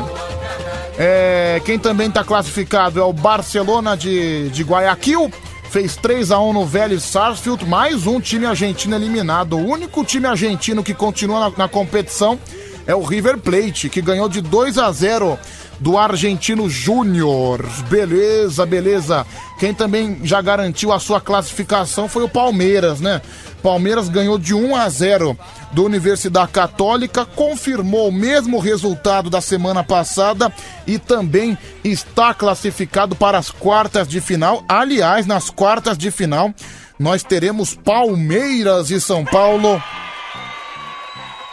É, 0.99 1.61
quem 1.65 1.79
também 1.79 2.09
está 2.09 2.25
classificado 2.25 3.01
é 3.01 3.05
o 3.05 3.13
Barcelona 3.13 3.97
de, 3.97 4.49
de 4.51 4.63
Guayaquil. 4.63 5.31
Fez 5.71 5.97
3 5.97 6.31
a 6.31 6.39
1 6.41 6.53
no 6.53 6.65
Vélez 6.65 7.03
Sarsfield, 7.03 7.65
mais 7.67 8.07
um 8.07 8.21
time 8.21 8.47
argentino 8.47 8.95
eliminado. 8.95 9.57
O 9.57 9.67
único 9.67 10.05
time 10.05 10.27
argentino 10.27 10.83
que 10.83 10.95
continua 10.95 11.41
na, 11.41 11.57
na 11.57 11.69
competição 11.69 12.39
é 12.87 12.95
o 12.95 13.03
River 13.03 13.39
Plate, 13.39 13.89
que 13.89 14.01
ganhou 14.01 14.29
de 14.29 14.41
2 14.41 14.79
a 14.79 14.91
0 14.93 15.39
do 15.79 15.97
Argentino 15.99 16.69
Júnior. 16.69 17.65
Beleza, 17.89 18.65
beleza. 18.65 19.27
Quem 19.59 19.73
também 19.73 20.19
já 20.23 20.41
garantiu 20.41 20.93
a 20.93 20.99
sua 20.99 21.21
classificação 21.21 22.09
foi 22.09 22.23
o 22.23 22.29
Palmeiras, 22.29 23.01
né? 23.01 23.21
Palmeiras 23.63 24.09
ganhou 24.09 24.39
de 24.39 24.55
1 24.55 24.77
a 24.77 24.89
0 24.89 25.37
do 25.73 25.85
Universidade 25.85 26.53
Católica, 26.53 27.25
confirmou 27.25 28.09
o 28.09 28.13
mesmo 28.13 28.59
resultado 28.59 29.29
da 29.29 29.41
semana 29.41 29.83
passada 29.83 30.53
e 30.87 30.99
também 30.99 31.59
está 31.83 32.33
classificado 32.33 33.17
para 33.17 33.39
as 33.39 33.51
quartas 33.51 34.07
de 34.07 34.21
final. 34.21 34.65
Aliás, 34.69 35.27
nas 35.27 35.51
quartas 35.51 35.99
de 35.99 36.11
final, 36.11 36.55
nós 36.99 37.23
teremos 37.23 37.75
Palmeiras 37.75 38.91
e 38.91 39.01
São 39.01 39.25
Paulo. 39.25 39.83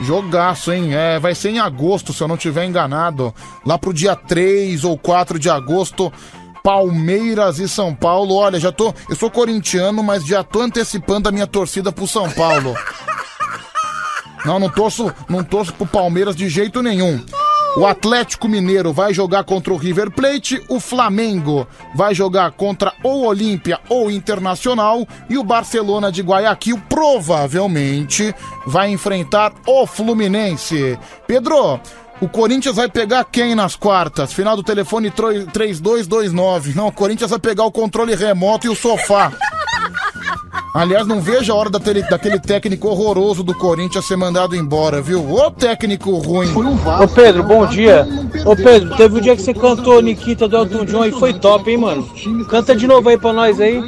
Jogaço, 0.04 0.72
hein? 0.72 0.94
É, 0.94 1.20
vai 1.20 1.34
ser 1.34 1.50
em 1.50 1.60
agosto, 1.60 2.14
se 2.14 2.22
eu 2.22 2.28
não 2.28 2.38
tiver 2.38 2.66
enganado. 2.66 3.34
Lá 3.66 3.78
pro 3.78 3.94
dia 3.94 4.16
3 4.16 4.84
ou 4.84 4.98
4 4.98 5.40
de 5.40 5.50
agosto, 5.50 6.12
Palmeiras 6.64 7.60
e 7.60 7.68
São 7.68 7.94
Paulo. 7.94 8.36
Olha, 8.36 8.60
já 8.60 8.72
tô. 8.72 8.94
Eu 9.10 9.16
sou 9.16 9.30
corintiano, 9.30 10.02
mas 10.04 10.26
já 10.26 10.44
tô 10.44 10.62
antecipando 10.62 11.30
a 11.30 11.32
minha 11.32 11.48
torcida 11.48 11.92
pro 11.92 12.08
São 12.08 12.30
Paulo. 12.32 12.76
Não, 14.46 14.60
não 14.60 14.68
torço, 14.68 15.10
não 15.30 15.42
torço 15.42 15.72
pro 15.74 15.86
Palmeiras 15.86 16.36
de 16.36 16.50
jeito 16.50 16.82
nenhum. 16.82 17.24
O 17.76 17.88
Atlético 17.88 18.48
Mineiro 18.48 18.94
vai 18.94 19.14
jogar 19.16 19.44
contra 19.44 19.74
o 19.74 19.78
River 19.78 20.12
Plate, 20.12 20.62
o 20.70 20.80
Flamengo 20.80 21.68
vai 21.96 22.14
jogar 22.14 22.52
contra 22.52 22.94
ou 23.04 23.26
Olímpia 23.26 23.80
ou 23.90 24.12
Internacional 24.12 25.08
e 25.28 25.40
o 25.40 25.44
Barcelona 25.44 26.12
de 26.12 26.22
Guayaquil 26.22 26.80
provavelmente 26.88 28.34
vai 28.68 28.92
enfrentar 28.92 29.54
o 29.66 29.88
Fluminense. 29.88 31.00
Pedro, 31.26 31.80
o 32.22 32.30
Corinthians 32.30 32.76
vai 32.76 32.88
pegar 32.88 33.26
quem 33.26 33.56
nas 33.56 33.76
quartas? 33.76 34.32
Final 34.32 34.56
do 34.56 34.62
telefone 34.62 35.10
tro- 35.10 35.48
3229. 35.48 36.76
Não, 36.76 36.88
o 36.88 36.92
Corinthians 36.92 37.32
vai 37.32 37.40
pegar 37.40 37.66
o 37.66 37.72
controle 37.72 38.14
remoto 38.14 38.68
e 38.68 38.70
o 38.70 38.76
sofá. 38.76 39.32
Aliás, 40.74 41.06
não 41.06 41.22
vejo 41.22 41.54
a 41.54 41.56
hora 41.56 41.70
daquele, 41.70 42.02
daquele 42.02 42.40
técnico 42.40 42.88
horroroso 42.88 43.44
do 43.44 43.54
Corinthians 43.54 44.08
ser 44.08 44.16
mandado 44.16 44.56
embora, 44.56 45.04
viu? 45.04 45.24
Ô 45.32 45.52
técnico 45.52 46.18
ruim. 46.18 46.52
Ô 46.52 47.08
Pedro, 47.08 47.44
bom 47.44 47.68
dia. 47.68 48.08
Ô 48.44 48.56
Pedro, 48.56 48.96
teve 48.96 49.20
um 49.20 49.22
dia 49.22 49.36
que 49.36 49.44
você 49.44 49.54
cantou 49.54 50.02
Nikita 50.02 50.48
do 50.48 50.58
Elton 50.58 50.86
John 50.86 51.06
e 51.06 51.12
foi 51.12 51.32
top, 51.34 51.70
hein, 51.70 51.78
mano? 51.78 52.10
Canta 52.50 52.76
de 52.76 52.88
novo 52.88 53.08
aí 53.08 53.20
pra 53.20 53.32
nós 53.32 53.62
aí. 53.62 53.80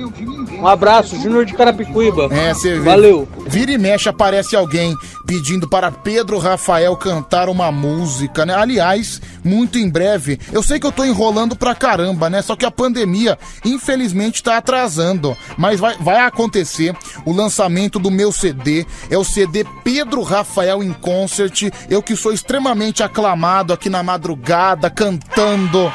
Um 0.65 0.67
abraço, 0.67 1.15
Júnior 1.21 1.45
de 1.45 1.53
Carapicuíba. 1.53 2.27
É, 2.31 2.51
você 2.51 2.73
vê. 2.73 2.79
Valeu. 2.79 3.27
Vira 3.45 3.71
e 3.71 3.77
mexe, 3.77 4.09
aparece 4.09 4.55
alguém 4.55 4.95
pedindo 5.23 5.69
para 5.69 5.91
Pedro 5.91 6.39
Rafael 6.39 6.97
cantar 6.97 7.49
uma 7.49 7.71
música, 7.71 8.47
né? 8.47 8.55
Aliás, 8.55 9.21
muito 9.43 9.77
em 9.77 9.87
breve. 9.87 10.39
Eu 10.51 10.63
sei 10.63 10.79
que 10.79 10.87
eu 10.87 10.91
tô 10.91 11.05
enrolando 11.05 11.55
pra 11.55 11.75
caramba, 11.75 12.31
né? 12.31 12.41
Só 12.41 12.55
que 12.55 12.65
a 12.65 12.71
pandemia, 12.71 13.37
infelizmente, 13.63 14.41
tá 14.41 14.57
atrasando. 14.57 15.37
Mas 15.55 15.79
vai, 15.79 15.97
vai 15.99 16.17
acontecer 16.17 16.95
o 17.27 17.31
lançamento 17.31 17.99
do 17.99 18.09
meu 18.09 18.31
CD. 18.31 18.87
É 19.11 19.19
o 19.19 19.23
CD 19.23 19.63
Pedro 19.83 20.23
Rafael 20.23 20.81
em 20.81 20.93
Concert. 20.93 21.69
Eu 21.87 22.01
que 22.01 22.15
sou 22.15 22.33
extremamente 22.33 23.03
aclamado 23.03 23.71
aqui 23.71 23.87
na 23.87 24.01
madrugada, 24.01 24.89
cantando 24.89 25.93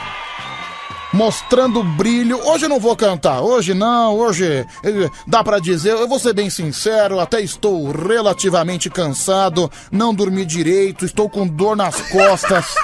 mostrando 1.13 1.83
brilho. 1.83 2.41
Hoje 2.47 2.67
eu 2.67 2.69
não 2.69 2.81
vou 2.81 2.97
cantar, 2.97 3.41
hoje 3.41 3.75
não, 3.75 4.17
hoje 4.17 4.67
eh, 4.85 5.11
dá 5.27 5.43
pra 5.43 5.59
dizer, 5.59 5.93
eu 5.93 6.09
vou 6.09 6.19
ser 6.19 6.33
bem 6.33 6.51
sincero, 6.51 7.21
até 7.21 7.41
estou 7.41 7.91
relativamente 7.91 8.89
cansado, 8.89 9.71
não 9.91 10.15
dormi 10.15 10.45
direito, 10.45 11.05
estou 11.05 11.29
com 11.29 11.47
dor 11.47 11.77
nas 11.77 12.01
costas. 12.09 12.67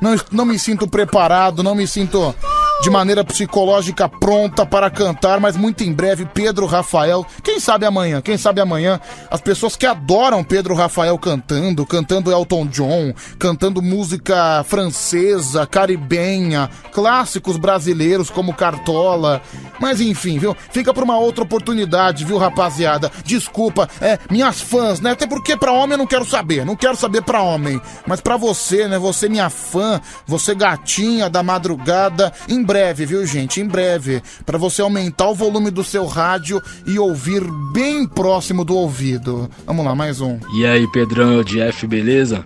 Não, 0.00 0.16
não 0.32 0.44
me 0.44 0.58
sinto 0.58 0.88
preparado, 0.88 1.62
não 1.62 1.76
me 1.76 1.86
sinto 1.86 2.34
de 2.82 2.90
maneira 2.90 3.22
psicológica 3.22 4.08
pronta 4.08 4.66
para 4.66 4.90
cantar, 4.90 5.38
mas 5.38 5.56
muito 5.56 5.84
em 5.84 5.92
breve 5.92 6.26
Pedro 6.26 6.66
Rafael, 6.66 7.24
quem 7.40 7.60
sabe 7.60 7.86
amanhã, 7.86 8.20
quem 8.20 8.36
sabe 8.36 8.60
amanhã, 8.60 9.00
as 9.30 9.40
pessoas 9.40 9.76
que 9.76 9.86
adoram 9.86 10.42
Pedro 10.42 10.74
Rafael 10.74 11.16
cantando, 11.16 11.86
cantando 11.86 12.32
Elton 12.32 12.66
John, 12.66 13.14
cantando 13.38 13.80
música 13.80 14.64
francesa, 14.64 15.64
caribenha, 15.64 16.68
clássicos 16.90 17.56
brasileiros 17.56 18.30
como 18.30 18.52
Cartola, 18.52 19.40
mas 19.78 20.00
enfim, 20.00 20.40
viu? 20.40 20.56
Fica 20.72 20.92
pra 20.92 21.04
uma 21.04 21.16
outra 21.16 21.44
oportunidade, 21.44 22.24
viu, 22.24 22.36
rapaziada? 22.36 23.12
Desculpa, 23.24 23.88
é, 24.00 24.18
minhas 24.28 24.60
fãs, 24.60 25.00
né? 25.00 25.12
Até 25.12 25.24
porque 25.24 25.56
pra 25.56 25.70
homem 25.70 25.92
eu 25.92 25.98
não 25.98 26.06
quero 26.06 26.24
saber, 26.24 26.66
não 26.66 26.74
quero 26.74 26.96
saber 26.96 27.22
pra 27.22 27.42
homem, 27.42 27.80
mas 28.08 28.20
pra 28.20 28.36
você, 28.36 28.88
né? 28.88 28.98
Você 28.98 29.28
minha 29.28 29.48
fã, 29.48 30.00
você 30.26 30.52
gatinha 30.52 31.30
da 31.30 31.44
madrugada, 31.44 32.32
em 32.48 32.71
breve, 32.72 33.04
viu, 33.04 33.26
gente? 33.26 33.60
Em 33.60 33.66
breve, 33.66 34.22
Pra 34.46 34.56
você 34.56 34.80
aumentar 34.80 35.28
o 35.28 35.34
volume 35.34 35.70
do 35.70 35.84
seu 35.84 36.06
rádio 36.06 36.60
e 36.86 36.98
ouvir 36.98 37.42
bem 37.72 38.06
próximo 38.06 38.64
do 38.64 38.74
ouvido. 38.74 39.50
Vamos 39.66 39.84
lá, 39.84 39.94
mais 39.94 40.20
um. 40.22 40.38
E 40.54 40.64
aí, 40.64 40.86
Pedrão, 40.90 41.32
é 41.34 41.36
o 41.36 41.44
Jeff, 41.44 41.86
beleza? 41.86 42.44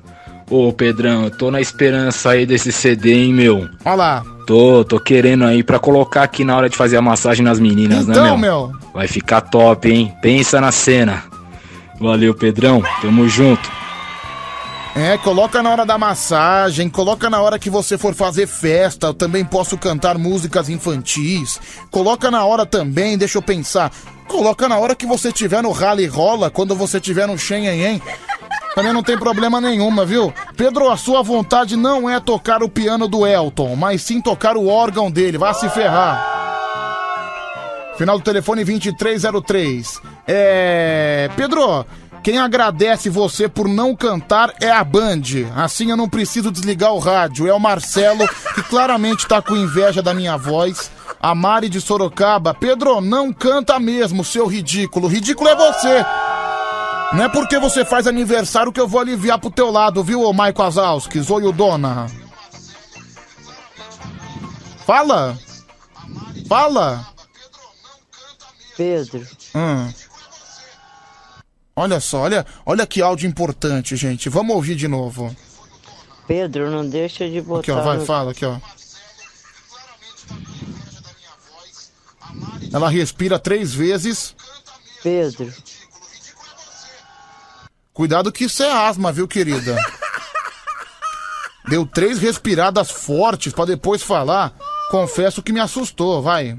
Ô, 0.50 0.72
Pedrão, 0.72 1.24
eu 1.24 1.30
tô 1.30 1.50
na 1.50 1.60
esperança 1.60 2.30
aí 2.30 2.44
desse 2.44 2.72
CD, 2.72 3.14
hein, 3.14 3.32
meu? 3.32 3.68
Olha 3.84 3.94
lá. 3.94 4.24
Tô, 4.46 4.84
tô 4.84 4.98
querendo 4.98 5.44
aí 5.44 5.62
pra 5.62 5.78
colocar 5.78 6.22
aqui 6.24 6.44
na 6.44 6.56
hora 6.56 6.68
de 6.68 6.76
fazer 6.76 6.96
a 6.96 7.02
massagem 7.02 7.44
nas 7.44 7.58
meninas, 7.60 8.08
Então, 8.08 8.22
né, 8.24 8.30
meu? 8.30 8.38
meu. 8.68 8.72
Vai 8.92 9.06
ficar 9.06 9.40
top, 9.42 9.88
hein? 9.90 10.12
Pensa 10.22 10.60
na 10.60 10.72
cena. 10.72 11.22
Valeu, 12.00 12.34
Pedrão. 12.34 12.82
Tamo 13.00 13.28
junto. 13.28 13.68
É, 14.96 15.18
coloca 15.18 15.62
na 15.62 15.70
hora 15.70 15.84
da 15.84 15.98
massagem, 15.98 16.88
coloca 16.88 17.28
na 17.28 17.38
hora 17.38 17.58
que 17.58 17.68
você 17.68 17.98
for 17.98 18.14
fazer 18.14 18.46
festa, 18.46 19.08
eu 19.08 19.14
também 19.14 19.44
posso 19.44 19.76
cantar 19.76 20.16
músicas 20.16 20.70
infantis. 20.70 21.60
Coloca 21.90 22.30
na 22.30 22.42
hora 22.46 22.64
também, 22.64 23.18
deixa 23.18 23.36
eu 23.36 23.42
pensar. 23.42 23.92
Coloca 24.26 24.66
na 24.66 24.78
hora 24.78 24.94
que 24.94 25.04
você 25.04 25.30
tiver 25.30 25.62
no 25.62 25.70
rally 25.70 26.06
rola, 26.06 26.50
quando 26.50 26.74
você 26.74 26.98
tiver 26.98 27.26
no 27.26 27.36
Xenhenhen. 27.36 28.00
Também 28.74 28.92
não 28.92 29.02
tem 29.02 29.18
problema 29.18 29.60
nenhuma, 29.60 30.06
viu? 30.06 30.32
Pedro, 30.56 30.90
a 30.90 30.96
sua 30.96 31.22
vontade 31.22 31.76
não 31.76 32.08
é 32.08 32.18
tocar 32.18 32.62
o 32.62 32.68
piano 32.68 33.06
do 33.06 33.26
Elton, 33.26 33.76
mas 33.76 34.00
sim 34.00 34.20
tocar 34.20 34.56
o 34.56 34.66
órgão 34.66 35.10
dele. 35.10 35.36
Vá 35.36 35.52
se 35.52 35.68
ferrar. 35.68 36.46
Final 37.98 38.18
do 38.18 38.24
telefone 38.24 38.64
2303. 38.64 40.00
É. 40.26 41.30
Pedro, 41.36 41.84
quem 42.26 42.38
agradece 42.38 43.08
você 43.08 43.48
por 43.48 43.68
não 43.68 43.94
cantar 43.94 44.52
é 44.60 44.68
a 44.68 44.82
Band. 44.82 45.22
Assim 45.54 45.92
eu 45.92 45.96
não 45.96 46.08
preciso 46.08 46.50
desligar 46.50 46.92
o 46.92 46.98
rádio. 46.98 47.46
É 47.46 47.54
o 47.54 47.60
Marcelo, 47.60 48.26
que 48.52 48.64
claramente 48.64 49.28
tá 49.28 49.40
com 49.40 49.56
inveja 49.56 50.02
da 50.02 50.12
minha 50.12 50.36
voz. 50.36 50.90
A 51.22 51.36
Mari 51.36 51.68
de 51.68 51.80
Sorocaba. 51.80 52.52
Pedro, 52.52 53.00
não 53.00 53.32
canta 53.32 53.78
mesmo, 53.78 54.24
seu 54.24 54.44
ridículo. 54.44 55.06
Ridículo 55.06 55.48
é 55.48 55.54
você. 55.54 56.04
Não 57.12 57.22
é 57.22 57.28
porque 57.28 57.60
você 57.60 57.84
faz 57.84 58.08
aniversário 58.08 58.72
que 58.72 58.80
eu 58.80 58.88
vou 58.88 59.00
aliviar 59.00 59.38
pro 59.38 59.48
teu 59.48 59.70
lado, 59.70 60.02
viu, 60.02 60.22
ô 60.22 60.32
Maiko 60.32 60.64
Azalski, 60.64 61.20
Zoio 61.20 61.52
Dona? 61.52 62.08
Fala! 64.84 65.38
Fala! 66.48 67.06
Pedro, 68.76 69.24
Hum. 69.54 69.88
Olha 71.78 72.00
só, 72.00 72.20
olha, 72.22 72.46
olha 72.64 72.86
que 72.86 73.02
áudio 73.02 73.28
importante, 73.28 73.96
gente. 73.96 74.28
Vamos 74.30 74.56
ouvir 74.56 74.74
de 74.76 74.88
novo. 74.88 75.34
Pedro, 76.26 76.70
não 76.70 76.88
deixa 76.88 77.28
de 77.28 77.40
botar. 77.40 77.60
Aqui, 77.60 77.70
ó, 77.70 77.82
vai, 77.82 77.96
no- 77.98 78.06
fala, 78.06 78.30
aqui, 78.32 78.44
ó. 78.46 78.56
Ela 82.72 82.88
respira 82.88 83.38
três 83.38 83.74
vezes. 83.74 84.34
Pedro. 85.02 85.52
Cuidado 87.92 88.32
que 88.32 88.44
isso 88.44 88.62
é 88.62 88.70
asma, 88.88 89.12
viu, 89.12 89.28
querida? 89.28 89.76
Deu 91.68 91.86
três 91.86 92.18
respiradas 92.18 92.90
fortes 92.90 93.52
pra 93.52 93.64
depois 93.64 94.02
falar. 94.02 94.54
Confesso 94.90 95.42
que 95.42 95.52
me 95.52 95.60
assustou, 95.60 96.22
vai. 96.22 96.56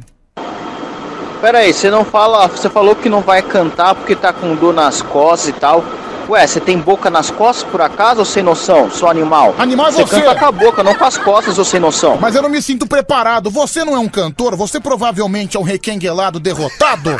Pera 1.42 1.60
aí, 1.60 1.74
você 1.74 1.90
não 1.90 2.04
fala. 2.04 2.48
Você 2.48 2.70
falou 2.70 2.96
que 2.96 3.10
não 3.10 3.22
vai 3.22 3.42
cantar 3.42 3.94
porque 3.96 4.16
tá 4.16 4.34
com 4.34 4.56
dor 4.56 4.74
nas 4.74 5.02
costas 5.02 5.50
e 5.50 5.54
tal. 5.54 5.84
Ué, 6.30 6.46
você 6.46 6.60
tem 6.60 6.78
boca 6.78 7.10
nas 7.10 7.32
costas 7.32 7.70
por 7.70 7.82
acaso 7.82 8.20
ou 8.20 8.26
sem 8.26 8.44
noção, 8.44 8.92
seu 8.92 9.08
animal? 9.08 9.56
Animal 9.58 9.88
é 9.88 9.92
você 9.92 10.06
você! 10.06 10.22
canta 10.22 10.36
com 10.36 10.46
a 10.46 10.52
boca, 10.52 10.84
não 10.84 10.94
com 10.94 11.06
as 11.06 11.18
costas 11.18 11.58
ou 11.58 11.64
sem 11.64 11.80
noção. 11.80 12.18
Mas 12.20 12.36
eu 12.36 12.42
não 12.42 12.50
me 12.50 12.62
sinto 12.62 12.86
preparado. 12.86 13.50
Você 13.50 13.86
não 13.86 13.96
é 13.96 14.00
um 14.00 14.10
cantor, 14.10 14.56
você 14.56 14.78
provavelmente 14.78 15.56
é 15.56 15.60
um 15.60 15.64
requenguelado 15.64 16.38
derrotado. 16.38 17.18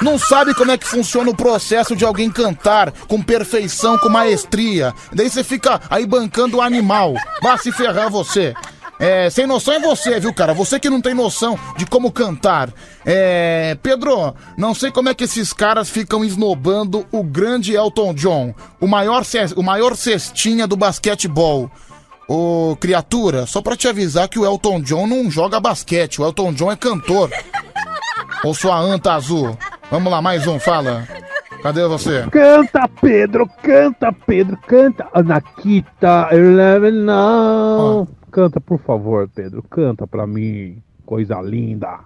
Não 0.00 0.18
sabe 0.18 0.52
como 0.54 0.72
é 0.72 0.76
que 0.76 0.88
funciona 0.88 1.30
o 1.30 1.36
processo 1.36 1.94
de 1.94 2.04
alguém 2.04 2.28
cantar 2.28 2.90
com 3.06 3.22
perfeição, 3.22 3.96
com 3.98 4.08
maestria. 4.08 4.92
Daí 5.12 5.30
você 5.30 5.44
fica 5.44 5.80
aí 5.88 6.04
bancando 6.04 6.56
o 6.56 6.60
animal. 6.60 7.14
Vá 7.40 7.56
se 7.56 7.70
ferrar 7.70 8.10
você. 8.10 8.54
É, 8.98 9.28
sem 9.30 9.46
noção 9.46 9.74
é 9.74 9.80
você, 9.80 10.20
viu, 10.20 10.32
cara? 10.32 10.54
Você 10.54 10.78
que 10.78 10.88
não 10.88 11.00
tem 11.00 11.12
noção 11.12 11.58
de 11.76 11.84
como 11.84 12.12
cantar. 12.12 12.70
É, 13.04 13.76
Pedro, 13.82 14.34
não 14.56 14.74
sei 14.74 14.90
como 14.92 15.08
é 15.08 15.14
que 15.14 15.24
esses 15.24 15.52
caras 15.52 15.90
ficam 15.90 16.24
esnobando 16.24 17.04
o 17.10 17.22
grande 17.22 17.74
Elton 17.74 18.14
John, 18.14 18.54
o 18.80 18.86
maior, 18.86 19.22
o 19.56 19.62
maior 19.62 19.96
cestinha 19.96 20.66
do 20.66 20.76
basquetebol. 20.76 21.70
Ô, 22.28 22.76
criatura, 22.80 23.44
só 23.44 23.60
pra 23.60 23.76
te 23.76 23.88
avisar 23.88 24.28
que 24.28 24.38
o 24.38 24.46
Elton 24.46 24.80
John 24.80 25.06
não 25.06 25.30
joga 25.30 25.58
basquete, 25.58 26.20
o 26.20 26.24
Elton 26.24 26.52
John 26.52 26.70
é 26.70 26.76
cantor. 26.76 27.30
Ou 28.44 28.54
sua 28.54 28.78
anta 28.78 29.14
azul. 29.14 29.56
Vamos 29.90 30.10
lá, 30.10 30.22
mais 30.22 30.46
um, 30.46 30.58
fala. 30.58 31.06
Cadê 31.62 31.86
você? 31.86 32.26
Canta, 32.30 32.88
Pedro, 33.00 33.48
canta, 33.62 34.12
Pedro, 34.26 34.56
canta. 34.66 35.06
Anakita, 35.12 36.28
Eleven 36.32 37.04
now. 37.04 38.08
Canta, 38.32 38.58
por 38.58 38.80
favor, 38.80 39.28
Pedro, 39.28 39.62
canta 39.62 40.06
pra 40.06 40.26
mim. 40.26 40.82
Coisa 41.04 41.38
linda. 41.42 42.00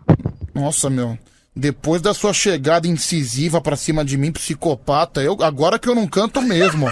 Nossa, 0.53 0.91
meu. 0.91 1.17
Depois 1.55 2.03
da 2.03 2.13
sua 2.13 2.33
chegada 2.33 2.89
incisiva 2.89 3.61
pra 3.61 3.77
cima 3.77 4.05
de 4.05 4.19
mim, 4.19 4.33
psicopata, 4.33 5.23
eu 5.23 5.37
agora 5.41 5.79
que 5.79 5.89
eu 5.89 5.95
não 5.95 6.07
canto 6.09 6.43
mesmo. 6.43 6.87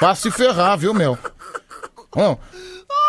Vá 0.00 0.14
se 0.14 0.30
ferrar, 0.30 0.76
viu, 0.76 0.92
meu? 0.92 1.18
Ó, 2.14 2.36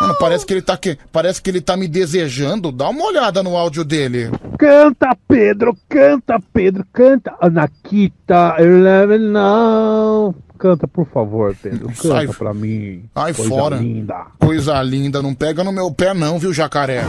Mano, 0.03 0.15
parece 0.19 0.45
que 0.45 0.53
ele 0.53 0.61
tá 0.61 0.75
que, 0.75 0.97
parece 1.13 1.41
que 1.41 1.49
ele 1.49 1.61
tá 1.61 1.77
me 1.77 1.87
desejando. 1.87 2.73
Dá 2.73 2.89
uma 2.89 3.05
olhada 3.05 3.41
no 3.41 3.55
áudio 3.55 3.85
dele. 3.85 4.29
Canta, 4.59 5.15
Pedro, 5.27 5.77
canta, 5.87 6.37
Pedro, 6.53 6.85
canta. 6.91 7.33
Anaquita, 7.39 8.55
Eleven 8.59 9.19
now. 9.19 10.35
Canta, 10.59 10.87
por 10.89 11.07
favor, 11.07 11.55
Pedro. 11.61 11.87
Canta 11.87 12.01
Sai- 12.07 12.27
pra 12.27 12.53
mim. 12.53 13.05
Ai, 13.15 13.33
Coisa 13.33 13.49
fora. 13.49 13.75
linda. 13.77 14.25
Coisa 14.39 14.81
linda, 14.83 15.21
não 15.21 15.33
pega 15.33 15.63
no 15.63 15.71
meu 15.71 15.89
pé 15.89 16.13
não, 16.13 16.37
viu, 16.37 16.53
jacaré? 16.53 17.01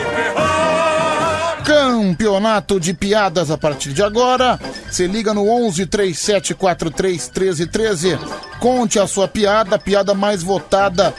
Se. 0.00 1.64
Campeonato 1.64 2.80
de 2.80 2.92
piadas 2.94 3.50
a 3.50 3.58
partir 3.58 3.92
de 3.92 4.02
agora. 4.02 4.58
Se 4.90 5.06
liga 5.06 5.32
no 5.32 5.48
11 5.48 5.86
37 5.86 6.54
43 6.54 7.28
13 7.28 7.66
13. 7.66 8.18
Conte 8.58 8.98
a 8.98 9.06
sua 9.06 9.28
piada, 9.28 9.76
a 9.76 9.78
piada 9.78 10.14
mais 10.14 10.42
votada 10.42 11.14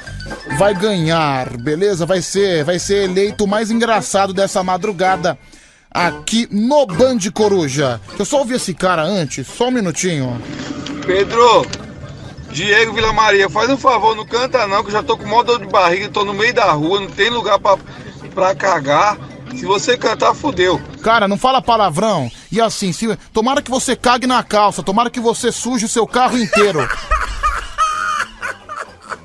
vai 0.58 0.74
ganhar, 0.74 1.58
beleza? 1.58 2.06
Vai 2.06 2.22
ser, 2.22 2.64
vai 2.64 2.80
ser 2.80 3.04
eleito 3.04 3.44
o 3.44 3.48
mais 3.48 3.72
engraçado 3.72 4.34
dessa 4.34 4.64
madrugada 4.64 5.38
aqui 5.90 6.48
no 6.52 6.86
Band 6.86 7.20
Coruja. 7.34 8.00
Deixa 8.08 8.22
eu 8.22 8.26
só 8.26 8.40
ouvir 8.40 8.56
esse 8.56 8.74
cara 8.74 9.04
antes, 9.04 9.48
só 9.48 9.68
um 9.68 9.72
minutinho. 9.72 10.42
Pedro, 11.06 11.66
Diego 12.52 12.94
Vila 12.94 13.12
Maria, 13.12 13.50
faz 13.50 13.70
um 13.70 13.78
favor, 13.78 14.16
não 14.16 14.26
canta 14.26 14.66
não, 14.68 14.82
que 14.84 14.90
eu 14.90 14.94
já 14.94 15.04
tô 15.04 15.18
com 15.18 15.26
mó 15.26 15.44
dor 15.44 15.60
de 15.60 15.68
barriga, 15.68 16.10
tô 16.10 16.24
no 16.24 16.34
meio 16.34 16.54
da 16.54 16.72
rua, 16.72 17.02
não 17.02 17.08
tem 17.08 17.30
lugar 17.30 17.60
pra, 17.60 17.78
pra 18.32 18.56
cagar. 18.56 19.18
Se 19.56 19.66
você 19.66 19.98
cantar, 19.98 20.34
fudeu. 20.34 20.82
Cara, 21.04 21.28
não 21.28 21.38
fala 21.38 21.62
palavrão. 21.62 22.32
E 22.52 22.62
assim, 22.62 22.94
se, 22.94 23.16
tomara 23.34 23.62
que 23.62 23.70
você 23.70 23.96
cague 23.96 24.26
na 24.26 24.42
calça, 24.44 24.82
tomara 24.82 25.10
que 25.10 25.20
você 25.20 25.52
suje 25.52 25.86
o 25.86 25.90
seu 25.90 26.08
carro 26.08 26.38
inteiro. 26.38 26.80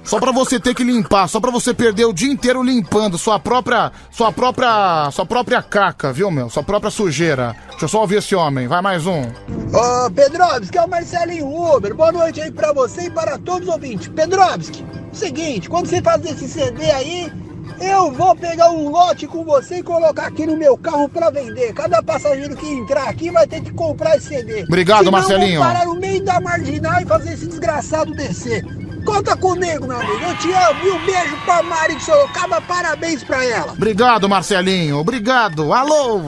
Só 0.07 0.21
pra 0.21 0.31
você 0.31 0.61
ter 0.61 0.73
que 0.73 0.85
limpar, 0.85 1.29
só 1.29 1.41
pra 1.41 1.51
você 1.51 1.75
perder 1.75 2.05
o 2.05 2.13
dia 2.13 2.31
inteiro 2.31 2.63
limpando 2.63 3.19
sua 3.19 3.41
própria, 3.41 3.91
sua 4.09 4.31
própria, 4.31 5.11
sua 5.11 5.27
própria 5.27 5.61
caca, 5.61 6.13
viu, 6.13 6.31
meu? 6.31 6.49
Sua 6.49 6.63
própria 6.63 6.93
sujeira. 6.93 7.57
Deixa 7.71 7.87
eu 7.87 7.89
só 7.89 8.03
ouvir 8.03 8.19
esse 8.19 8.33
homem. 8.33 8.69
Vai 8.69 8.81
mais 8.81 9.05
um. 9.05 9.23
Ô, 9.23 10.09
Pedrovski, 10.13 10.79
é 10.79 10.83
o 10.83 10.89
Marcelinho 10.89 11.49
Uber. 11.49 11.93
Boa 11.93 12.13
noite 12.13 12.41
aí 12.41 12.53
pra 12.53 12.73
você 12.73 13.07
e 13.07 13.11
para 13.11 13.37
todos 13.37 13.67
os 13.67 13.75
ouvintes. 13.75 14.07
Pedrovski, 14.07 14.87
seguinte, 15.13 15.69
quando 15.69 15.89
você 15.89 16.01
fazer 16.01 16.31
esse 16.31 16.47
CD 16.47 16.89
aí, 16.93 17.33
eu 17.81 18.11
vou 18.13 18.35
pegar 18.37 18.71
um 18.71 18.89
lote 18.89 19.27
com 19.27 19.45
você 19.45 19.79
e 19.79 19.83
colocar 19.83 20.27
aqui 20.27 20.47
no 20.47 20.57
meu 20.57 20.77
carro 20.77 21.09
pra 21.09 21.31
vender. 21.31 21.73
Cada 21.75 22.03
passageiro 22.03 22.57
que 22.57 22.67
entrar 22.67 23.09
aqui 23.09 23.31
vai 23.31 23.47
ter 23.47 23.61
que 23.61 23.73
comprar 23.73 24.17
esse 24.17 24.29
CD. 24.29 24.63
Obrigado, 24.65 24.99
Senão, 24.99 25.13
Marcelinho. 25.13 25.63
Vou 25.63 25.73
parar 25.73 25.85
no 25.87 25.95
meio 25.95 26.23
da 26.25 26.41
marginal 26.41 27.01
e 27.01 27.07
fazer 27.07 27.35
esse 27.35 27.47
desgraçado 27.47 28.13
descer. 28.13 28.65
Conta 29.05 29.37
comigo, 29.37 29.87
meu 29.87 29.97
amigo. 30.01 30.25
Eu 30.25 30.37
te 30.39 30.53
amo. 30.53 30.85
E 30.85 30.91
um 30.91 31.07
beijo 31.07 31.37
pra 31.45 31.63
Mari 31.63 31.95
de 31.95 32.03
Sorocaba. 32.05 32.61
Parabéns 32.61 33.23
pra 33.23 33.45
ela. 33.45 33.73
Obrigado, 33.73 34.29
Marcelinho. 34.29 34.99
Obrigado. 34.99 35.73
Alô? 35.73 36.21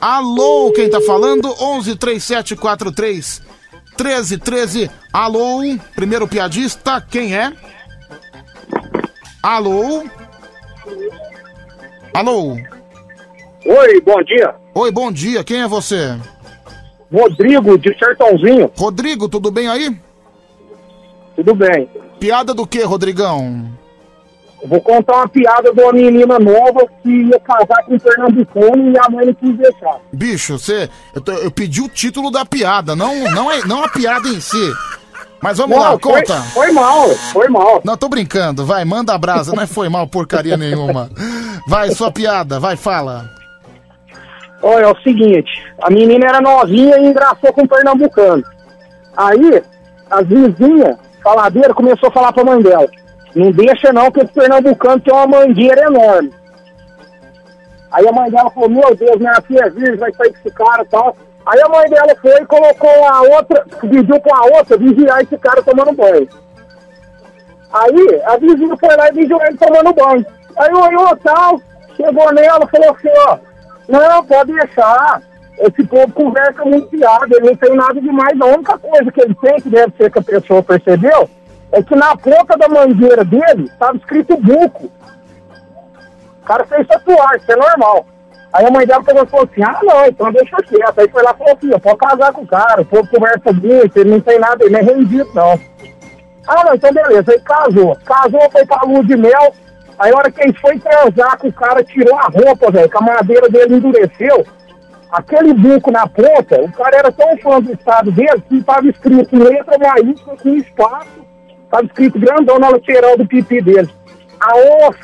Alô, 0.00 0.70
quem 0.72 0.88
tá 0.88 1.00
falando? 1.00 1.52
11 1.60 1.96
37 1.96 2.54
43 2.54 3.42
13 3.96 4.38
13. 4.38 4.90
Alô? 5.12 5.60
Primeiro 5.94 6.28
piadista, 6.28 7.00
quem 7.00 7.34
é? 7.34 7.52
Alô? 9.44 10.02
Alô? 12.14 12.56
Oi, 13.66 14.00
bom 14.00 14.22
dia. 14.22 14.54
Oi, 14.74 14.90
bom 14.90 15.12
dia. 15.12 15.44
Quem 15.44 15.60
é 15.60 15.68
você? 15.68 16.18
Rodrigo, 17.12 17.76
de 17.76 17.94
Sertãozinho. 17.98 18.72
Rodrigo, 18.74 19.28
tudo 19.28 19.50
bem 19.50 19.68
aí? 19.68 19.94
Tudo 21.36 21.54
bem. 21.54 21.86
Piada 22.18 22.54
do 22.54 22.66
que, 22.66 22.82
Rodrigão? 22.84 23.70
Eu 24.62 24.68
Vou 24.70 24.80
contar 24.80 25.16
uma 25.16 25.28
piada 25.28 25.74
de 25.74 25.78
uma 25.78 25.92
menina 25.92 26.38
nova 26.38 26.88
que 27.02 27.10
ia 27.10 27.38
casar 27.40 27.84
com 27.84 27.96
um 27.96 27.98
pernambucano 27.98 28.92
e 28.92 28.98
a 28.98 29.10
mãe 29.10 29.26
não 29.26 29.34
quis 29.34 29.58
deixar. 29.58 30.00
Bicho, 30.10 30.58
você. 30.58 30.88
Eu, 31.14 31.34
eu 31.34 31.50
pedi 31.50 31.82
o 31.82 31.88
título 31.90 32.30
da 32.30 32.46
piada, 32.46 32.96
não, 32.96 33.14
não, 33.30 33.52
é, 33.52 33.62
não 33.66 33.84
a 33.84 33.90
piada 33.90 34.26
em 34.26 34.40
si. 34.40 34.72
Mas 35.44 35.58
vamos 35.58 35.76
Não, 35.76 35.82
lá, 35.82 35.90
foi- 35.90 35.98
conta. 36.00 36.40
Foi 36.40 36.72
mal, 36.72 37.08
foi 37.10 37.48
mal. 37.48 37.82
Não, 37.84 37.98
tô 37.98 38.08
brincando, 38.08 38.64
vai, 38.64 38.82
manda 38.82 39.12
a 39.12 39.18
brasa, 39.18 39.54
não 39.54 39.62
é 39.62 39.66
foi 39.66 39.90
mal 39.90 40.06
porcaria 40.06 40.56
nenhuma. 40.56 41.10
Vai, 41.68 41.90
sua 41.90 42.10
piada, 42.10 42.58
vai, 42.58 42.76
fala. 42.76 43.28
Olha, 44.62 44.86
é 44.86 44.90
o 44.90 44.96
seguinte, 45.02 45.50
a 45.82 45.90
menina 45.90 46.24
era 46.28 46.40
novinha 46.40 46.96
e 46.96 47.04
engraçou 47.04 47.52
com 47.52 47.60
um 47.60 47.66
pernambucano. 47.66 48.42
Aí, 49.14 49.62
as 50.10 50.26
vizinhas, 50.26 50.96
faladeira, 51.22 51.74
começou 51.74 52.08
a 52.08 52.12
falar 52.12 52.32
pra 52.32 52.42
mãe 52.42 52.62
dela. 52.62 52.88
Não 53.36 53.50
deixa 53.52 53.92
não, 53.92 54.10
que 54.10 54.20
esse 54.20 54.32
pernambucano 54.32 54.98
tem 55.02 55.12
uma 55.12 55.26
mangueira 55.26 55.82
enorme. 55.82 56.32
Aí 57.92 58.08
a 58.08 58.12
mãe 58.12 58.30
dela 58.30 58.48
falou, 58.50 58.70
meu 58.70 58.96
Deus, 58.96 59.18
minha 59.18 59.42
filha 59.42 59.64
é 59.66 59.68
virgem, 59.70 59.96
vai 59.98 60.10
sair 60.14 60.30
com 60.32 60.38
esse 60.38 60.50
cara 60.56 60.82
e 60.82 60.86
tal. 60.86 61.14
Aí 61.46 61.60
a 61.60 61.68
mãe 61.68 61.88
dela 61.90 62.16
foi 62.20 62.40
e 62.40 62.46
colocou 62.46 63.04
a 63.06 63.20
outra, 63.22 63.66
pediu 63.80 64.18
pra 64.20 64.56
outra 64.56 64.78
vigiar 64.78 65.20
esse 65.20 65.36
cara 65.36 65.62
tomando 65.62 65.92
banho. 65.92 66.28
Aí 67.72 68.22
a 68.24 68.36
vizinha 68.38 68.76
foi 68.76 68.96
lá 68.96 69.08
e 69.08 69.12
vigiou 69.12 69.42
ele 69.42 69.58
tomando 69.58 69.92
banho. 69.92 70.24
Aí 70.56 70.72
olhou 70.72 71.16
tal, 71.16 71.60
chegou 71.96 72.32
nela, 72.32 72.66
falou 72.68 72.90
assim, 72.90 73.08
ó, 73.28 73.38
não, 73.88 74.24
pode 74.24 74.52
deixar. 74.52 75.22
Esse 75.58 75.86
povo 75.86 76.12
conversa 76.12 76.64
muito 76.64 76.88
piada, 76.88 77.28
ele 77.30 77.46
não 77.46 77.56
tem 77.56 77.76
nada 77.76 78.00
demais. 78.00 78.40
A 78.40 78.46
única 78.46 78.78
coisa 78.78 79.12
que 79.12 79.20
ele 79.20 79.34
tem, 79.34 79.60
que 79.60 79.68
deve 79.68 79.92
ser 79.96 80.10
que 80.10 80.18
a 80.18 80.22
pessoa 80.22 80.62
percebeu, 80.62 81.28
é 81.70 81.82
que 81.82 81.94
na 81.94 82.16
ponta 82.16 82.56
da 82.56 82.68
mangueira 82.68 83.24
dele 83.24 83.64
estava 83.64 83.96
escrito 83.96 84.36
buco. 84.36 84.90
O 86.42 86.46
cara 86.46 86.64
fez 86.64 86.86
tatuar, 86.86 87.36
isso 87.36 87.52
é 87.52 87.56
normal. 87.56 88.06
Aí 88.54 88.64
a 88.64 88.70
mãe 88.70 88.86
dela 88.86 89.02
pegou 89.02 89.24
e 89.24 89.26
falou 89.26 89.48
assim, 89.50 89.62
ah 89.64 89.80
não, 89.82 90.06
então 90.06 90.32
deixa 90.32 90.56
quieto. 90.58 91.00
Aí 91.00 91.08
foi 91.08 91.22
lá 91.24 91.32
e 91.34 91.38
falou 91.38 91.54
assim, 91.54 91.70
eu 91.72 91.80
posso 91.80 91.96
casar 91.96 92.32
com 92.32 92.42
o 92.42 92.46
cara, 92.46 92.82
o 92.82 92.84
povo 92.84 93.08
conversa 93.08 93.52
muito, 93.52 93.96
ele 93.96 94.10
não 94.10 94.20
tem 94.20 94.38
nada, 94.38 94.64
ele 94.64 94.74
não 94.74 94.78
é 94.78 94.82
rendido 94.82 95.28
não. 95.34 95.60
Ah 96.46 96.64
não, 96.64 96.74
então 96.74 96.92
beleza, 96.92 97.32
aí 97.32 97.40
casou. 97.40 97.98
Casou, 98.04 98.48
foi 98.52 98.64
pra 98.64 98.82
lua 98.82 99.02
de 99.02 99.16
mel, 99.16 99.52
aí 99.98 100.12
a 100.12 100.16
hora 100.16 100.30
que 100.30 100.40
ele 100.40 100.52
foi 100.60 100.78
transar 100.78 101.36
com 101.36 101.48
o 101.48 101.52
cara, 101.52 101.82
tirou 101.82 102.16
a 102.16 102.28
roupa, 102.28 102.70
velho, 102.70 102.88
que 102.88 102.96
a 102.96 103.00
madeira 103.00 103.48
dele 103.48 103.74
endureceu. 103.74 104.46
Aquele 105.10 105.52
buco 105.52 105.90
na 105.90 106.06
ponta, 106.06 106.62
o 106.62 106.70
cara 106.70 106.96
era 106.96 107.10
tão 107.10 107.36
fã 107.38 107.60
do 107.60 107.72
estado 107.72 108.12
dele 108.12 108.40
que 108.48 108.58
estava 108.58 108.86
escrito 108.86 109.36
letra 109.36 109.78
maiúscula 109.78 110.36
com 110.36 110.54
espaço, 110.54 111.26
estava 111.64 111.84
escrito 111.86 112.20
grandão 112.20 112.60
na 112.60 112.68
lateral 112.68 113.16
do 113.16 113.26
pipi 113.26 113.60
dele. 113.60 113.90
A 114.40 114.52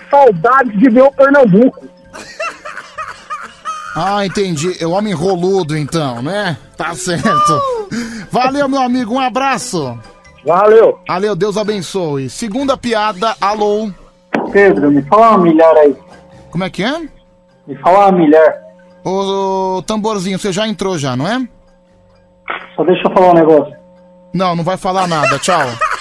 saudade 0.09 0.77
de 0.77 0.89
ver 0.89 1.03
o 1.03 1.13
Pernambuco. 1.13 1.89
Ah, 3.95 4.25
entendi. 4.25 4.77
É 4.81 4.87
o 4.87 4.93
homem 4.93 5.13
roludo, 5.13 5.77
então, 5.77 6.23
né? 6.23 6.57
Tá 6.77 6.95
certo. 6.95 7.61
Valeu, 8.31 8.69
meu 8.69 8.81
amigo. 8.81 9.15
Um 9.15 9.21
abraço. 9.21 9.99
Valeu. 10.45 10.99
Valeu, 11.07 11.35
Deus 11.37 11.57
abençoe. 11.57 12.31
Segunda 12.31 12.77
piada, 12.77 13.35
alô. 13.41 13.91
Pedro, 14.53 14.91
me 14.91 15.03
fala 15.03 15.31
uma 15.31 15.39
milhar 15.39 15.77
aí. 15.77 15.95
Como 16.51 16.65
é 16.65 16.71
que 16.71 16.83
é? 16.83 17.01
Me 17.67 17.77
fala 17.81 18.09
uma 18.09 18.13
milhar. 18.13 18.55
Ô, 19.05 19.83
tamborzinho, 19.87 20.39
você 20.39 20.53
já 20.53 20.67
entrou 20.67 20.97
já, 20.99 21.17
não 21.17 21.27
é? 21.27 21.47
Só 22.77 22.85
deixa 22.85 23.09
eu 23.09 23.13
falar 23.13 23.31
um 23.31 23.35
negócio. 23.35 23.75
Não, 24.33 24.55
não 24.55 24.65
vai 24.65 24.77
falar 24.77 25.07
nada. 25.07 25.39
Tchau. 25.39 25.61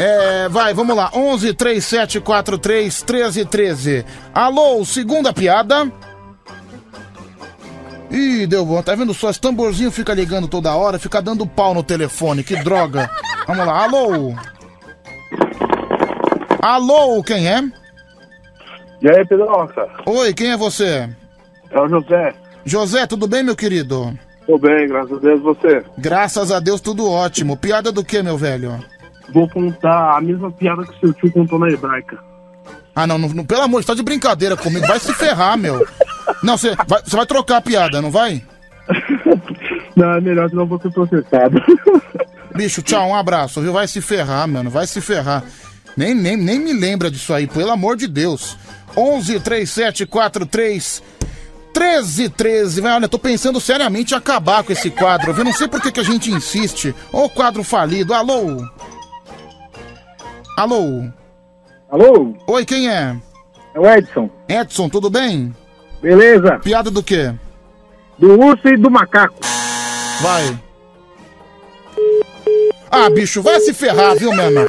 É, 0.00 0.48
vai, 0.48 0.72
vamos 0.72 0.94
lá. 0.96 1.10
11 1.12 1.54
37 1.54 2.20
43 2.20 3.02
13 3.02 3.44
13. 3.44 4.06
Alô, 4.32 4.84
segunda 4.84 5.32
piada. 5.32 5.90
Ih, 8.10 8.46
deu 8.46 8.64
bom. 8.64 8.82
Tá 8.82 8.94
vendo 8.94 9.12
só? 9.12 9.30
Esse 9.30 9.40
tamborzinho 9.40 9.90
fica 9.90 10.14
ligando 10.14 10.48
toda 10.48 10.74
hora, 10.74 10.98
fica 10.98 11.20
dando 11.20 11.46
pau 11.46 11.74
no 11.74 11.82
telefone. 11.82 12.42
Que 12.42 12.56
droga. 12.56 13.10
Vamos 13.46 13.66
lá. 13.66 13.84
Alô. 13.84 14.34
Alô, 16.62 17.22
quem 17.22 17.48
é? 17.48 17.62
E 19.00 19.08
aí, 19.08 19.24
Pedroca? 19.26 19.88
Oi, 20.06 20.34
quem 20.34 20.50
é 20.50 20.56
você? 20.56 21.08
É 21.70 21.80
o 21.80 21.88
José. 21.88 22.34
José, 22.64 23.06
tudo 23.06 23.28
bem, 23.28 23.42
meu 23.42 23.54
querido? 23.54 24.18
Tô 24.46 24.58
bem, 24.58 24.88
graças 24.88 25.12
a 25.12 25.20
Deus, 25.20 25.42
você. 25.42 25.84
Graças 25.96 26.50
a 26.50 26.58
Deus, 26.58 26.80
tudo 26.80 27.08
ótimo. 27.08 27.56
Piada 27.56 27.92
do 27.92 28.04
que, 28.04 28.22
meu 28.22 28.36
velho? 28.36 28.82
Vou 29.32 29.48
contar 29.48 30.16
a 30.16 30.20
mesma 30.20 30.50
piada 30.50 30.84
que 30.84 30.98
seu 30.98 31.12
tio 31.12 31.30
contou 31.30 31.58
na 31.58 31.68
hebraica. 31.68 32.18
Ah, 32.94 33.06
não, 33.06 33.18
não, 33.18 33.44
pelo 33.44 33.62
amor, 33.62 33.82
você 33.82 33.88
tá 33.88 33.94
de 33.94 34.02
brincadeira 34.02 34.56
comigo. 34.56 34.86
Vai 34.86 34.98
se 34.98 35.14
ferrar, 35.14 35.56
meu. 35.56 35.86
Não, 36.42 36.56
você 36.56 36.74
vai, 36.86 37.02
você 37.02 37.16
vai 37.16 37.26
trocar 37.26 37.58
a 37.58 37.62
piada, 37.62 38.00
não 38.02 38.10
vai? 38.10 38.42
Não, 39.96 40.12
é 40.12 40.20
melhor 40.20 40.48
senão 40.48 40.62
eu 40.62 40.66
vou 40.68 40.80
ser 40.80 40.92
processado. 40.92 41.60
Bicho, 42.54 42.82
tchau, 42.82 43.08
um 43.08 43.14
abraço, 43.14 43.60
viu? 43.60 43.72
Vai 43.72 43.86
se 43.88 44.00
ferrar, 44.00 44.46
mano, 44.48 44.70
vai 44.70 44.86
se 44.86 45.00
ferrar. 45.00 45.42
Nem, 45.96 46.14
nem, 46.14 46.36
nem 46.36 46.58
me 46.58 46.72
lembra 46.72 47.10
disso 47.10 47.34
aí, 47.34 47.46
pelo 47.46 47.72
amor 47.72 47.96
de 47.96 48.06
Deus. 48.06 48.56
11 48.96 49.40
37 49.40 50.06
43 50.06 51.02
13 51.72 52.28
13. 52.30 52.80
Vai, 52.80 52.92
olha, 52.94 53.08
tô 53.08 53.18
pensando 53.18 53.60
seriamente 53.60 54.14
em 54.14 54.16
acabar 54.16 54.62
com 54.62 54.72
esse 54.72 54.90
quadro, 54.90 55.32
viu? 55.32 55.44
Não 55.44 55.52
sei 55.52 55.68
por 55.68 55.80
que, 55.80 55.92
que 55.92 56.00
a 56.00 56.04
gente 56.04 56.30
insiste. 56.30 56.94
Ô, 57.12 57.28
quadro 57.28 57.62
falido. 57.62 58.14
Alô? 58.14 58.64
Alô? 60.56 61.04
Alô? 61.90 62.34
Oi, 62.46 62.64
quem 62.64 62.88
é? 62.88 63.16
É 63.74 63.80
o 63.80 63.86
Edson. 63.86 64.30
Edson, 64.48 64.88
tudo 64.88 65.08
bem? 65.08 65.54
Beleza. 66.00 66.58
Piada 66.62 66.90
do 66.90 67.02
quê? 67.02 67.32
Do 68.18 68.38
urso 68.38 68.68
e 68.68 68.76
do 68.76 68.90
macaco. 68.90 69.38
Vai. 70.20 70.58
Ah, 72.90 73.10
bicho, 73.10 73.42
vai 73.42 73.60
se 73.60 73.72
ferrar, 73.74 74.16
viu, 74.16 74.32
mano? 74.32 74.66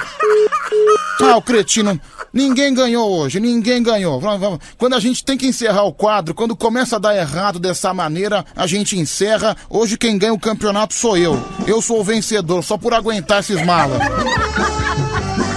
Ah, 1.21 1.37
o 1.37 1.41
cretino. 1.41 1.99
Ninguém 2.31 2.73
ganhou 2.73 3.09
hoje, 3.09 3.39
ninguém 3.39 3.81
ganhou. 3.81 4.19
Vamos, 4.19 4.39
vamos. 4.39 4.59
Quando 4.77 4.93
a 4.93 4.99
gente 4.99 5.23
tem 5.25 5.35
que 5.37 5.47
encerrar 5.47 5.83
o 5.83 5.93
quadro, 5.93 6.35
quando 6.35 6.55
começa 6.55 6.97
a 6.97 6.99
dar 6.99 7.15
errado 7.15 7.59
dessa 7.59 7.93
maneira, 7.93 8.45
a 8.55 8.67
gente 8.67 8.97
encerra. 8.97 9.57
Hoje 9.69 9.97
quem 9.97 10.17
ganha 10.17 10.33
o 10.33 10.39
campeonato 10.39 10.93
sou 10.93 11.17
eu. 11.17 11.41
Eu 11.65 11.81
sou 11.81 11.99
o 11.99 12.03
vencedor, 12.03 12.63
só 12.63 12.77
por 12.77 12.93
aguentar 12.93 13.39
esses 13.39 13.65
malas. 13.65 13.99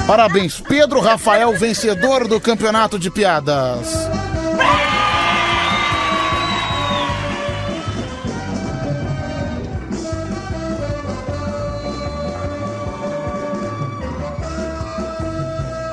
Parabéns, 0.07 0.60
Pedro 0.60 1.01
Rafael, 1.01 1.52
vencedor 1.52 2.26
do 2.26 2.41
campeonato 2.41 2.99
de 2.99 3.10
piadas. 3.10 4.09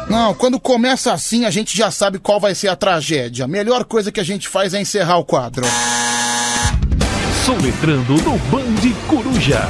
Não, 0.10 0.34
quando 0.34 0.60
começa 0.60 1.14
assim, 1.14 1.46
a 1.46 1.52
gente 1.52 1.78
já 1.78 1.92
sabe 1.92 2.18
qual 2.18 2.40
vai 2.40 2.56
ser 2.56 2.68
a 2.68 2.76
tragédia. 2.76 3.46
A 3.46 3.48
melhor 3.48 3.86
coisa 3.86 4.12
que 4.12 4.20
a 4.20 4.24
gente 4.24 4.50
faz 4.50 4.74
é 4.74 4.82
encerrar 4.82 5.18
o 5.18 5.24
quadro. 5.24 5.66
Soletrando 7.46 8.14
no 8.14 8.38
Band 8.50 8.92
Coruja. 9.08 9.70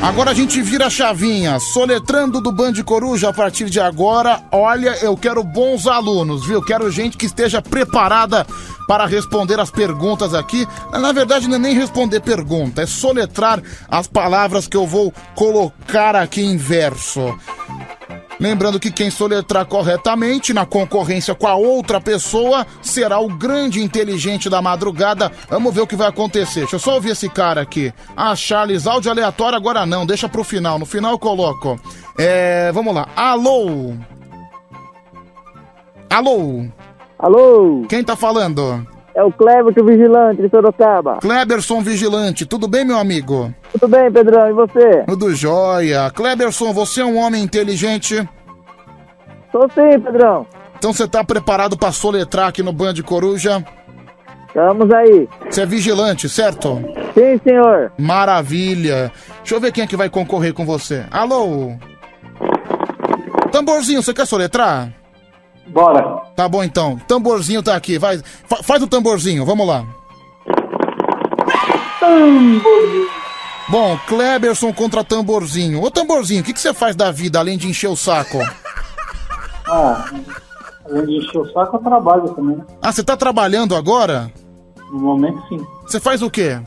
Agora 0.00 0.30
a 0.30 0.34
gente 0.34 0.62
vira 0.62 0.86
a 0.86 0.90
chavinha. 0.90 1.58
Soletrando 1.58 2.40
do 2.40 2.52
Band 2.52 2.74
Coruja 2.84 3.30
a 3.30 3.32
partir 3.32 3.68
de 3.68 3.80
agora. 3.80 4.40
Olha, 4.52 4.96
eu 5.02 5.16
quero 5.16 5.42
bons 5.42 5.88
alunos, 5.88 6.46
viu? 6.46 6.62
Quero 6.62 6.90
gente 6.90 7.16
que 7.16 7.26
esteja 7.26 7.60
preparada 7.60 8.46
para 8.86 9.04
responder 9.04 9.58
as 9.58 9.70
perguntas 9.70 10.32
aqui. 10.32 10.64
Na 10.92 11.10
verdade, 11.10 11.48
não 11.48 11.56
é 11.56 11.58
nem 11.58 11.74
responder 11.74 12.20
pergunta, 12.20 12.82
é 12.82 12.86
soletrar 12.86 13.60
as 13.88 14.06
palavras 14.06 14.68
que 14.68 14.76
eu 14.76 14.86
vou 14.86 15.12
colocar 15.34 16.14
aqui 16.14 16.40
em 16.40 16.56
verso. 16.56 17.36
Lembrando 18.40 18.80
que 18.80 18.90
quem 18.90 19.10
soletrar 19.10 19.66
corretamente 19.66 20.52
na 20.52 20.66
concorrência 20.66 21.34
com 21.34 21.46
a 21.46 21.54
outra 21.54 22.00
pessoa 22.00 22.66
será 22.80 23.18
o 23.18 23.28
grande 23.28 23.80
inteligente 23.82 24.50
da 24.50 24.60
madrugada. 24.60 25.30
Vamos 25.48 25.74
ver 25.74 25.82
o 25.82 25.86
que 25.86 25.96
vai 25.96 26.08
acontecer. 26.08 26.60
Deixa 26.60 26.76
eu 26.76 26.80
só 26.80 26.94
ouvir 26.94 27.10
esse 27.10 27.28
cara 27.28 27.60
aqui. 27.60 27.92
Ah, 28.16 28.34
Charles, 28.34 28.86
áudio 28.86 29.10
aleatório 29.10 29.56
agora 29.56 29.86
não, 29.86 30.04
deixa 30.06 30.28
pro 30.28 30.44
final. 30.44 30.78
No 30.78 30.86
final 30.86 31.12
eu 31.12 31.18
coloco. 31.18 31.78
É, 32.18 32.70
vamos 32.72 32.94
lá. 32.94 33.08
Alô? 33.14 33.94
Alô? 36.10 36.66
Alô? 37.18 37.86
Quem 37.88 38.02
tá 38.02 38.16
falando? 38.16 38.86
É 39.14 39.22
o 39.22 39.30
Cleverton 39.30 39.84
Vigilante 39.84 40.40
de 40.42 40.48
Sorocaba. 40.48 41.18
Kleberson 41.20 41.82
Vigilante, 41.82 42.46
tudo 42.46 42.66
bem, 42.66 42.84
meu 42.84 42.96
amigo? 42.96 43.52
Tudo 43.72 43.88
bem, 43.88 44.10
Pedrão, 44.10 44.48
e 44.48 44.52
você? 44.52 45.04
Tudo 45.06 45.34
jóia. 45.34 46.10
Kleberson, 46.10 46.72
você 46.72 47.02
é 47.02 47.04
um 47.04 47.18
homem 47.18 47.42
inteligente? 47.42 48.26
Sou 49.50 49.68
sim, 49.74 50.00
Pedrão. 50.00 50.46
Então 50.78 50.92
você 50.92 51.06
tá 51.06 51.22
preparado 51.22 51.76
pra 51.76 51.92
soletrar 51.92 52.48
aqui 52.48 52.62
no 52.62 52.72
Band 52.72 52.94
Coruja? 53.04 53.62
Estamos 54.48 54.90
aí. 54.90 55.28
Você 55.48 55.62
é 55.62 55.66
vigilante, 55.66 56.28
certo? 56.28 56.82
Sim, 57.14 57.38
senhor. 57.46 57.92
Maravilha. 57.98 59.12
Deixa 59.38 59.54
eu 59.54 59.60
ver 59.60 59.72
quem 59.72 59.84
é 59.84 59.86
que 59.86 59.96
vai 59.96 60.08
concorrer 60.08 60.54
com 60.54 60.64
você. 60.64 61.04
Alô? 61.10 61.72
Tamborzinho, 63.50 64.02
você 64.02 64.14
quer 64.14 64.26
soletrar? 64.26 64.90
Bora. 65.66 66.02
Tá 66.36 66.48
bom 66.48 66.62
então. 66.62 66.98
Tamborzinho 67.08 67.62
tá 67.62 67.74
aqui. 67.76 67.98
Vai, 67.98 68.18
fa- 68.46 68.62
faz 68.62 68.82
o 68.82 68.86
tamborzinho, 68.86 69.44
vamos 69.46 69.66
lá. 69.66 69.84
Bom, 73.68 73.96
Kleberson 74.06 74.72
contra 74.72 75.02
Tamborzinho. 75.04 75.82
Ô 75.82 75.90
Tamborzinho, 75.90 76.42
o 76.42 76.44
que, 76.44 76.52
que 76.52 76.60
você 76.60 76.74
faz 76.74 76.94
da 76.94 77.10
vida 77.10 77.38
além 77.38 77.56
de 77.56 77.68
encher 77.68 77.88
o 77.88 77.96
saco? 77.96 78.38
Ah, 79.66 80.04
além 80.84 81.06
de 81.06 81.16
encher 81.18 81.38
o 81.38 81.52
saco, 81.52 81.76
eu 81.76 81.80
trabalho 81.80 82.28
também. 82.34 82.56
né? 82.56 82.64
Ah, 82.82 82.92
você 82.92 83.02
tá 83.02 83.16
trabalhando 83.16 83.74
agora? 83.74 84.30
No 84.90 84.98
momento, 85.00 85.40
sim. 85.48 85.64
Você 85.86 85.98
faz 85.98 86.20
o 86.22 86.30
quê? 86.30 86.60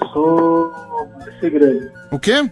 Eu 0.00 0.08
sou 0.12 0.72
segredo. 1.38 1.88
O 2.10 2.18
quê? 2.18 2.50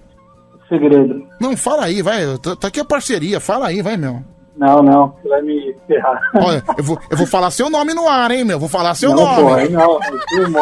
Segredo. 0.68 1.26
Não, 1.40 1.56
fala 1.56 1.84
aí, 1.86 2.02
vai. 2.02 2.38
Tá 2.38 2.54
tá 2.54 2.68
aqui 2.68 2.78
a 2.78 2.84
parceria, 2.84 3.40
fala 3.40 3.66
aí, 3.66 3.82
vai, 3.82 3.96
meu. 3.96 4.22
Não, 4.56 4.82
não, 4.82 5.14
você 5.22 5.28
vai 5.28 5.42
me 5.42 5.74
ferrar. 5.86 6.20
Olha, 6.34 6.62
eu 6.76 6.84
vou, 6.84 6.98
eu 7.10 7.16
vou 7.16 7.26
falar 7.26 7.50
seu 7.50 7.70
nome 7.70 7.94
no 7.94 8.08
ar, 8.08 8.31
hein, 8.31 8.44
meu? 8.44 8.58
Vou 8.58 8.68
falar 8.68 8.94
seu 8.94 9.14
não, 9.14 9.24
nome. 9.24 9.60
Aí 9.60 9.68
não. 9.70 9.98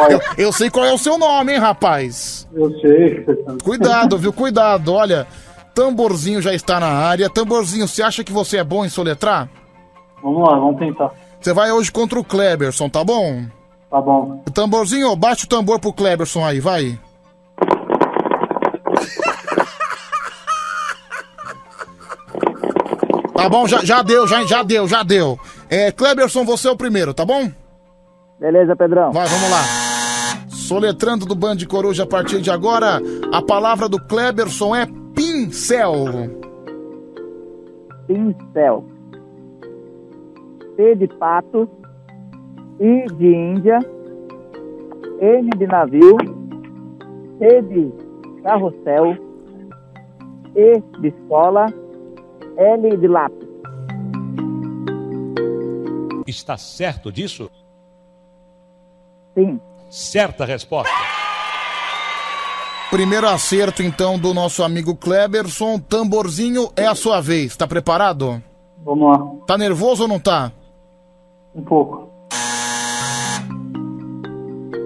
Eu, 0.08 0.20
eu 0.38 0.52
sei 0.52 0.70
qual 0.70 0.84
é 0.84 0.92
o 0.92 0.98
seu 0.98 1.18
nome, 1.18 1.52
hein, 1.52 1.58
rapaz? 1.58 2.48
Eu 2.52 2.70
sei. 2.80 3.26
Cuidado, 3.62 4.16
viu? 4.16 4.32
Cuidado. 4.32 4.92
Olha, 4.92 5.26
Tamborzinho 5.74 6.40
já 6.40 6.54
está 6.54 6.78
na 6.78 6.86
área. 6.86 7.28
Tamborzinho, 7.28 7.88
você 7.88 8.02
acha 8.02 8.22
que 8.22 8.32
você 8.32 8.58
é 8.58 8.64
bom 8.64 8.84
em 8.84 8.88
soletrar? 8.88 9.48
Vamos 10.22 10.48
lá, 10.48 10.56
vamos 10.56 10.78
tentar. 10.78 11.12
Você 11.40 11.52
vai 11.52 11.72
hoje 11.72 11.90
contra 11.90 12.18
o 12.18 12.24
Kleberson, 12.24 12.88
tá 12.88 13.02
bom? 13.02 13.44
Tá 13.90 14.00
bom. 14.00 14.42
Tamborzinho, 14.54 15.16
bate 15.16 15.46
o 15.46 15.48
tambor 15.48 15.80
pro 15.80 15.92
Kleberson 15.92 16.44
aí, 16.44 16.60
vai. 16.60 16.98
Tá 23.40 23.48
bom, 23.48 23.66
já, 23.66 23.78
já 23.82 24.02
deu, 24.02 24.26
já, 24.26 24.44
já 24.44 24.62
deu, 24.62 24.86
já 24.86 25.02
deu. 25.02 25.38
É, 25.70 25.90
Kleberson, 25.90 26.44
você 26.44 26.68
é 26.68 26.70
o 26.70 26.76
primeiro, 26.76 27.14
tá 27.14 27.24
bom? 27.24 27.50
Beleza, 28.38 28.76
Pedrão. 28.76 29.12
Vai, 29.12 29.26
vamos 29.26 29.50
lá. 29.50 29.62
Soletrando 30.50 31.24
do 31.24 31.34
Band 31.34 31.56
Coruja 31.66 32.02
a 32.02 32.06
partir 32.06 32.42
de 32.42 32.50
agora, 32.50 33.00
a 33.32 33.40
palavra 33.40 33.88
do 33.88 33.98
Kleberson 33.98 34.76
é 34.76 34.86
pincel. 35.14 36.04
Pincel. 38.06 38.84
P 40.76 40.94
de 40.96 41.08
pato. 41.08 41.66
I 42.78 43.06
de 43.14 43.26
Índia. 43.26 43.78
N 45.18 45.48
de 45.56 45.66
navio. 45.66 46.18
C 47.38 47.62
de 47.62 47.90
carrossel. 48.42 49.16
E 50.54 50.78
de 51.00 51.08
escola. 51.08 51.72
L 52.60 52.96
de 52.98 53.08
lápis. 53.08 53.48
Está 56.26 56.58
certo 56.58 57.10
disso? 57.10 57.50
Sim. 59.34 59.58
Certa 59.88 60.44
resposta. 60.44 60.92
Primeiro 62.90 63.26
acerto, 63.26 63.82
então, 63.82 64.18
do 64.18 64.34
nosso 64.34 64.62
amigo 64.62 64.94
Kleberson. 64.94 65.78
Tamborzinho, 65.78 66.70
é 66.76 66.86
a 66.86 66.94
sua 66.94 67.22
vez. 67.22 67.56
Tá 67.56 67.66
preparado? 67.66 68.42
Vamos 68.84 69.08
lá. 69.08 69.46
Tá 69.46 69.56
nervoso 69.56 70.02
ou 70.02 70.08
não 70.08 70.20
tá? 70.20 70.52
Um 71.54 71.62
pouco. 71.62 72.10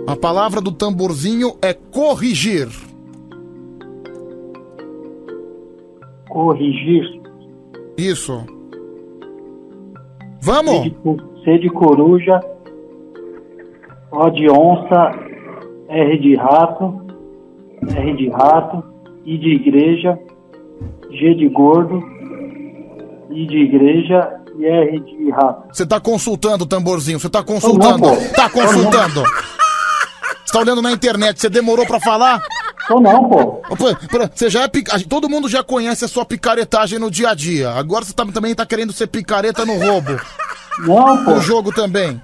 A 0.07 0.15
palavra 0.15 0.61
do 0.61 0.71
tamborzinho 0.71 1.59
é 1.61 1.75
corrigir. 1.75 2.69
Corrigir. 6.29 7.24
Isso. 7.97 8.45
Vamos! 10.43 10.75
C 10.83 10.83
de, 10.83 10.91
co- 10.91 11.17
C 11.45 11.59
de 11.59 11.71
coruja. 11.71 12.41
O 14.11 14.31
de 14.31 14.49
onça. 14.51 15.13
R 15.89 16.19
de 16.19 16.35
rato. 16.37 17.01
R 17.97 18.17
de 18.17 18.29
rato. 18.31 18.83
I 19.25 19.39
de 19.39 19.55
igreja. 19.55 20.19
G 21.11 21.35
de 21.35 21.49
gordo. 21.49 22.03
I 23.31 23.47
de 23.47 23.57
igreja. 23.59 24.41
E 24.59 24.65
R 24.67 25.01
de 25.01 25.31
rato. 25.31 25.69
Você 25.73 25.87
tá 25.87 25.99
consultando, 26.01 26.67
tamborzinho. 26.67 27.19
Você 27.19 27.29
tá 27.29 27.43
consultando. 27.43 28.07
Não. 28.07 28.17
Tá 28.35 28.49
consultando. 28.51 29.23
Você 30.45 30.53
tá 30.53 30.61
olhando 30.61 30.83
na 30.83 30.93
internet. 30.93 31.41
Você 31.41 31.49
demorou 31.49 31.87
pra 31.87 31.99
falar? 32.01 32.41
Tô 32.87 33.01
não, 33.01 33.29
pô. 33.29 33.63
Você 34.35 34.51
já 34.51 34.63
é 34.63 34.69
pica... 34.69 34.99
Todo 35.09 35.29
mundo 35.29 35.49
já 35.49 35.63
conhece 35.65 36.05
a 36.05 36.09
sua 36.09 36.25
picaretagem 36.25 36.99
no 36.99 37.11
dia 37.11 37.31
a 37.31 37.35
dia. 37.35 37.71
Agora 37.71 38.05
você 38.05 38.13
tá- 38.13 38.27
também 38.27 38.55
tá 38.55 38.67
querendo 38.67 38.93
ser 38.93 39.07
picareta 39.07 39.65
no 39.65 39.79
roubo. 39.79 40.21
Não, 40.81 41.25
pô. 41.25 41.31
No 41.33 41.41
jogo 41.41 41.73
também. 41.73 42.21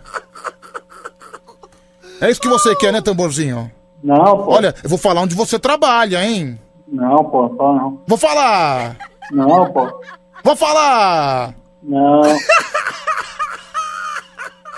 É 2.20 2.30
isso 2.30 2.40
que 2.40 2.48
você 2.48 2.74
quer, 2.76 2.92
né, 2.92 3.00
tamborzinho? 3.00 3.70
Não, 4.04 4.24
pô. 4.44 4.52
Olha, 4.52 4.74
eu 4.82 4.88
vou 4.90 4.98
falar 4.98 5.22
onde 5.22 5.34
você 5.34 5.58
trabalha, 5.58 6.22
hein? 6.24 6.60
Não, 6.86 7.24
pô, 7.24 7.54
só 7.56 7.72
não. 7.72 8.00
Vou 8.06 8.18
falar! 8.18 8.96
Não, 9.30 9.72
pô. 9.72 10.02
Vou 10.44 10.56
falar! 10.56 11.54
Não. 11.82 12.22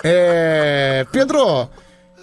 É. 0.04 1.06
Pedro, 1.12 1.68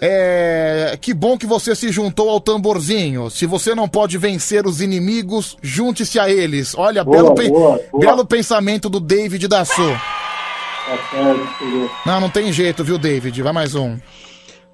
é. 0.00 0.96
Que 1.00 1.12
bom 1.14 1.36
que 1.38 1.46
você 1.46 1.74
se 1.74 1.90
juntou 1.92 2.28
ao 2.30 2.40
tamborzinho. 2.40 3.30
Se 3.30 3.46
você 3.46 3.74
não 3.74 3.88
pode 3.88 4.16
vencer 4.18 4.66
os 4.66 4.80
inimigos, 4.80 5.56
junte-se 5.62 6.18
a 6.18 6.28
eles. 6.30 6.74
Olha, 6.76 7.04
Boa, 7.04 7.16
belo, 7.16 7.34
pe- 7.34 7.48
boa, 7.48 7.80
boa. 7.92 8.00
belo 8.04 8.24
pensamento 8.26 8.88
do 8.88 8.98
David 9.00 9.46
da 9.48 9.64
Su. 9.64 9.82
Tá. 11.12 12.00
Não, 12.06 12.20
não 12.20 12.30
tem 12.30 12.52
jeito, 12.52 12.82
viu, 12.82 12.98
David? 12.98 13.40
Vai 13.42 13.52
mais 13.52 13.74
um. 13.74 13.96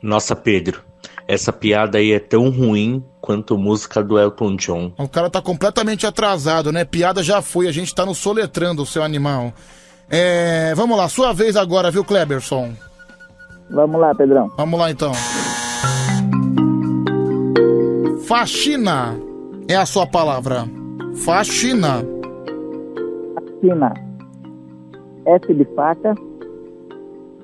Nossa, 0.00 0.34
Pedro, 0.36 0.82
essa 1.28 1.52
piada 1.52 1.98
aí 1.98 2.12
é 2.12 2.18
tão 2.18 2.48
ruim 2.50 3.04
quanto 3.20 3.58
música 3.58 4.02
do 4.02 4.18
Elton 4.18 4.56
John. 4.56 4.92
O 4.96 5.08
cara 5.08 5.28
tá 5.28 5.42
completamente 5.42 6.06
atrasado, 6.06 6.70
né? 6.72 6.84
Piada 6.84 7.22
já 7.22 7.42
foi, 7.42 7.66
a 7.68 7.72
gente 7.72 7.94
tá 7.94 8.06
no 8.06 8.14
soletrando 8.14 8.82
o 8.82 8.86
seu 8.86 9.02
animal. 9.02 9.52
É. 10.08 10.72
Vamos 10.76 10.96
lá, 10.96 11.08
sua 11.08 11.32
vez 11.32 11.56
agora, 11.56 11.90
viu, 11.90 12.04
Kleberson? 12.04 12.72
Vamos 13.70 14.00
lá, 14.00 14.14
Pedrão. 14.14 14.48
Vamos 14.56 14.78
lá 14.78 14.90
então. 14.90 15.12
Faxina 18.26 19.16
é 19.68 19.76
a 19.76 19.86
sua 19.86 20.06
palavra. 20.06 20.64
Faxina. 21.24 22.02
Faxina. 23.34 23.94
F 25.26 25.54
de 25.54 25.64
faca. 25.76 26.14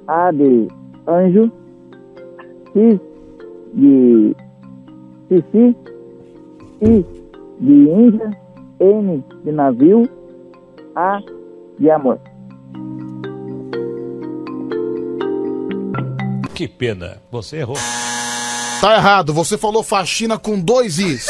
A 0.07 0.31
de 0.33 0.69
anjo. 1.07 1.51
X 2.75 3.01
de 3.75 4.37
xixi. 5.29 5.77
I 6.81 7.05
de 7.61 7.73
Índia. 7.73 8.31
N 8.81 9.25
de 9.45 9.53
navio. 9.53 10.09
A 10.97 11.21
de 11.79 11.91
amor. 11.91 12.19
Que 16.63 16.69
pena, 16.69 17.19
você 17.29 17.57
errou. 17.57 17.75
Tá 18.81 18.95
errado, 18.95 19.35
você 19.35 19.59
falou 19.59 19.83
faxina 19.83 20.39
com 20.39 20.61
dois 20.61 20.97
is. 20.97 21.27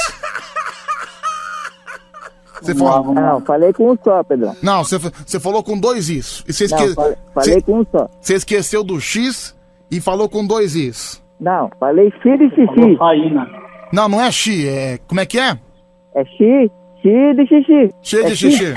Você 2.61 2.75
falou... 2.75 3.15
Não, 3.15 3.41
falei 3.41 3.73
com 3.73 3.93
um 3.93 3.99
só, 4.05 4.23
Pedrão. 4.23 4.55
Não, 4.62 4.85
você, 4.85 4.99
você 4.99 5.41
falou 5.41 5.62
com 5.62 5.78
dois 5.78 6.11
is. 6.11 6.44
E 6.47 6.52
você 6.52 6.67
Não, 6.69 6.77
esque... 6.78 6.94
falei, 6.94 7.17
falei 7.35 7.55
você- 7.55 7.62
com 7.62 7.81
um 7.81 7.86
só. 7.91 8.11
Você 8.20 8.35
esqueceu 8.35 8.85
do 8.85 9.01
X 9.01 9.57
e 9.91 10.02
falou 10.02 10.28
com 10.28 10.47
dois 10.47 10.77
is. 10.77 11.23
Não, 11.41 11.70
falei 11.81 12.12
X 12.23 12.39
de 12.39 12.51
xixi. 12.51 12.99
Não, 13.91 14.09
não 14.11 14.20
é 14.20 14.31
X, 14.31 14.65
é. 14.67 14.99
Como 15.09 15.19
é 15.23 15.25
que 15.25 15.39
é? 15.41 15.59
É 16.15 16.25
X, 16.27 16.70
X 17.02 17.36
de 17.36 17.47
xixi. 17.47 17.94
X 18.02 18.20
É 18.20 18.28
de 18.28 18.36
xixi. 18.36 18.75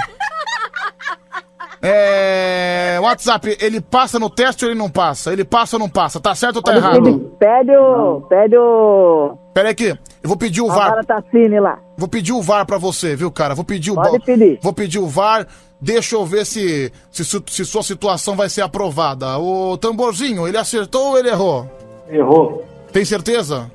É. 1.85 2.99
WhatsApp, 2.99 3.57
ele 3.59 3.79
passa 3.79 4.17
no 4.17 4.29
teste 4.29 4.65
ou 4.65 4.71
ele 4.71 4.79
não 4.79 4.89
passa? 4.89 5.31
Ele 5.31 5.45
passa 5.45 5.75
ou 5.75 5.79
não 5.79 5.89
passa? 5.89 6.19
Tá 6.19 6.33
certo 6.33 6.57
ou 6.57 6.61
tá 6.61 6.75
errado? 6.75 7.31
Pede 7.37 7.71
o. 7.75 8.21
Pede 8.21 8.57
o. 8.57 9.37
Pera 9.53 9.69
aqui, 9.69 9.89
eu 9.89 10.27
vou 10.27 10.35
pedir 10.35 10.61
o 10.61 10.67
VAR. 10.67 10.89
Maratacine 10.89 11.59
lá. 11.59 11.79
Vou 11.97 12.07
pedir 12.07 12.33
o 12.33 12.41
VAR 12.41 12.65
pra 12.65 12.77
você, 12.77 13.15
viu, 13.15 13.31
cara? 13.31 13.55
Vou 13.55 13.63
pedir 13.63 13.91
o 13.91 13.95
Pode 13.95 14.19
pedir. 14.19 14.59
Vou 14.61 14.73
pedir 14.73 14.99
o 14.99 15.07
VAR. 15.07 15.47
Deixa 15.79 16.15
eu 16.15 16.25
ver 16.25 16.45
se, 16.45 16.91
se, 17.11 17.23
se 17.23 17.65
sua 17.65 17.83
situação 17.83 18.35
vai 18.35 18.49
ser 18.49 18.61
aprovada. 18.61 19.37
O 19.37 19.77
tamborzinho, 19.77 20.47
ele 20.47 20.57
acertou 20.57 21.09
ou 21.09 21.17
ele 21.17 21.29
errou? 21.29 21.69
Errou. 22.09 22.65
Tem 22.91 23.05
certeza? 23.05 23.69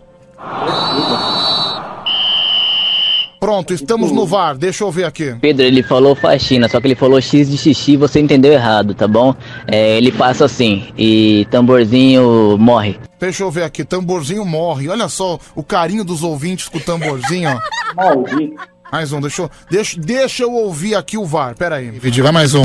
Pronto, 3.41 3.73
estamos 3.73 4.13
no 4.13 4.27
VAR. 4.27 4.55
Deixa 4.57 4.85
eu 4.85 4.91
ver 4.91 5.05
aqui. 5.05 5.35
Pedro, 5.41 5.65
ele 5.65 5.83
falou 5.83 6.15
faxina, 6.15 6.69
só 6.69 6.79
que 6.79 6.87
ele 6.87 6.95
falou 6.95 7.19
X 7.21 7.49
de 7.51 7.57
xixi, 7.57 7.97
você 7.97 8.21
entendeu 8.21 8.53
errado, 8.53 8.93
tá 8.95 9.09
bom? 9.09 9.35
É, 9.67 9.97
ele 9.97 10.13
passa 10.13 10.45
assim, 10.45 10.89
e 10.97 11.47
tamborzinho 11.51 12.59
morre. 12.59 12.99
Deixa 13.19 13.43
eu 13.43 13.51
ver 13.51 13.63
aqui. 13.65 13.83
Tamborzinho 13.83 14.45
morre. 14.45 14.89
Olha 14.91 15.09
só 15.09 15.39
o 15.55 15.63
carinho 15.63 16.05
dos 16.05 16.23
ouvintes 16.23 16.69
com 16.69 16.77
o 16.77 16.81
tamborzinho. 16.81 17.49
ó. 17.49 17.95
Maldito. 17.97 18.55
Mais 18.93 19.13
um, 19.13 19.21
deixa 19.21 19.43
eu, 19.43 19.51
deixa, 19.71 19.99
deixa 20.01 20.43
eu 20.43 20.53
ouvir 20.53 20.95
aqui 20.95 21.17
o 21.17 21.25
VAR. 21.25 21.55
Pera 21.57 21.77
aí. 21.77 21.91
Vídeo, 21.91 22.23
vai 22.23 22.33
mais 22.33 22.55
um. 22.55 22.65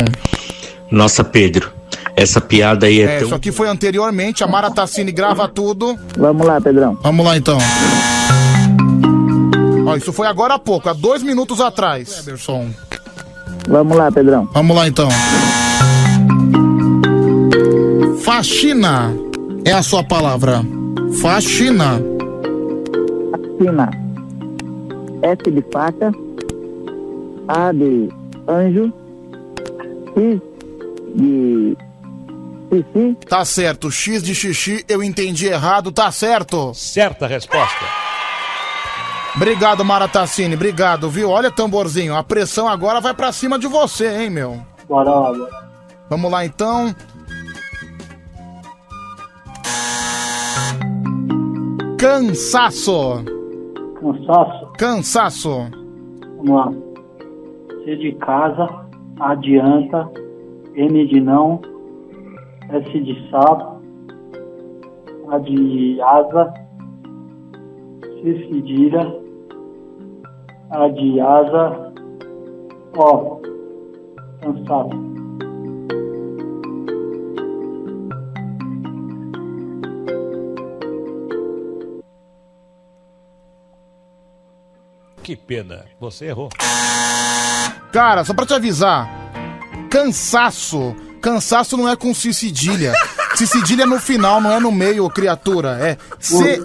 Nossa, 0.92 1.24
Pedro, 1.24 1.72
essa 2.16 2.42
piada 2.42 2.86
aí 2.88 3.00
é, 3.02 3.04
É, 3.04 3.18
tão. 3.20 3.28
isso 3.28 3.36
aqui 3.36 3.52
foi 3.52 3.68
anteriormente. 3.70 4.44
A 4.44 4.48
Mara 4.48 4.70
Tassini 4.72 5.12
grava 5.12 5.48
tudo. 5.48 5.98
Vamos 6.18 6.46
lá, 6.46 6.60
Pedrão. 6.60 6.98
Vamos 7.02 7.26
lá 7.26 7.38
então. 7.38 7.58
Ó, 9.86 9.96
isso 9.96 10.12
foi 10.12 10.28
agora 10.28 10.56
há 10.56 10.60
pouco, 10.60 10.90
há 10.90 10.94
dois 10.94 11.22
minutos 11.22 11.62
atrás. 11.62 12.20
Eberson. 12.20 12.70
Vamos 13.68 13.98
lá, 13.98 14.12
Pedrão. 14.12 14.50
Vamos 14.54 14.76
lá 14.76 14.88
então. 14.88 15.10
Faxina 18.24 19.14
é 19.64 19.72
a 19.72 19.84
sua 19.84 20.04
palavra. 20.04 20.62
Faxina. 21.22 22.02
Faxina. 23.32 23.92
F 25.22 25.52
de 25.52 25.64
faca. 25.72 26.12
A 27.48 27.72
de 27.72 28.10
anjo. 28.48 28.94
X 30.16 30.42
de 31.16 31.78
xixi. 32.72 33.18
Tá 33.28 33.46
certo, 33.46 33.92
X 33.92 34.24
de 34.24 34.36
xixi, 34.36 34.84
eu 34.88 35.04
entendi 35.04 35.48
errado, 35.48 35.92
tá 35.92 36.12
certo. 36.12 36.74
Certa 36.74 37.28
resposta. 37.28 37.86
Obrigado, 39.36 39.84
Mara 39.84 40.08
Tassini, 40.08 40.56
obrigado, 40.56 41.10
viu? 41.10 41.30
Olha, 41.30 41.52
tamborzinho, 41.52 42.16
a 42.16 42.24
pressão 42.24 42.68
agora 42.70 43.02
vai 43.02 43.14
pra 43.14 43.32
cima 43.32 43.60
de 43.60 43.68
você, 43.68 44.24
hein, 44.24 44.30
meu? 44.30 44.60
Bora 44.88 45.10
lá, 45.10 45.34
bora. 45.34 45.66
Vamos 46.10 46.32
lá 46.32 46.46
então. 46.46 46.96
Cansaço. 51.98 53.24
Cansaço. 54.00 54.72
Cansaço. 54.78 55.70
Vamos 56.38 56.50
lá. 56.50 56.72
C 57.84 57.96
de 57.96 58.12
casa. 58.14 58.70
Adianta. 59.20 60.10
N 60.76 61.08
de 61.08 61.20
não. 61.20 61.62
S 62.70 63.00
de 63.00 63.30
sapo. 63.32 63.82
A 65.32 65.40
de 65.40 66.00
asa. 66.02 66.54
C 68.22 68.48
cedilha. 68.50 69.25
A 70.78 70.90
de 70.90 71.22
asa. 71.22 71.94
Ó. 72.98 73.40
Cansaço. 74.42 75.06
Que 85.24 85.36
pena, 85.38 85.86
você 85.98 86.26
errou. 86.26 86.50
Cara, 87.94 88.26
só 88.26 88.34
pra 88.34 88.46
te 88.46 88.54
avisar. 88.54 89.10
Cansaço. 89.90 90.94
Cansaço 91.22 91.78
não 91.78 91.88
é 91.88 91.96
com 91.96 92.14
C 92.14 92.34
cedilha. 92.34 92.92
C 93.34 93.48
cedilha 93.48 93.84
é 93.84 93.86
no 93.86 93.98
final, 93.98 94.42
não 94.42 94.52
é 94.52 94.60
no 94.60 94.74
meio, 94.74 95.10
criatura. 95.10 95.80
É 95.80 95.98
C. 96.20 96.60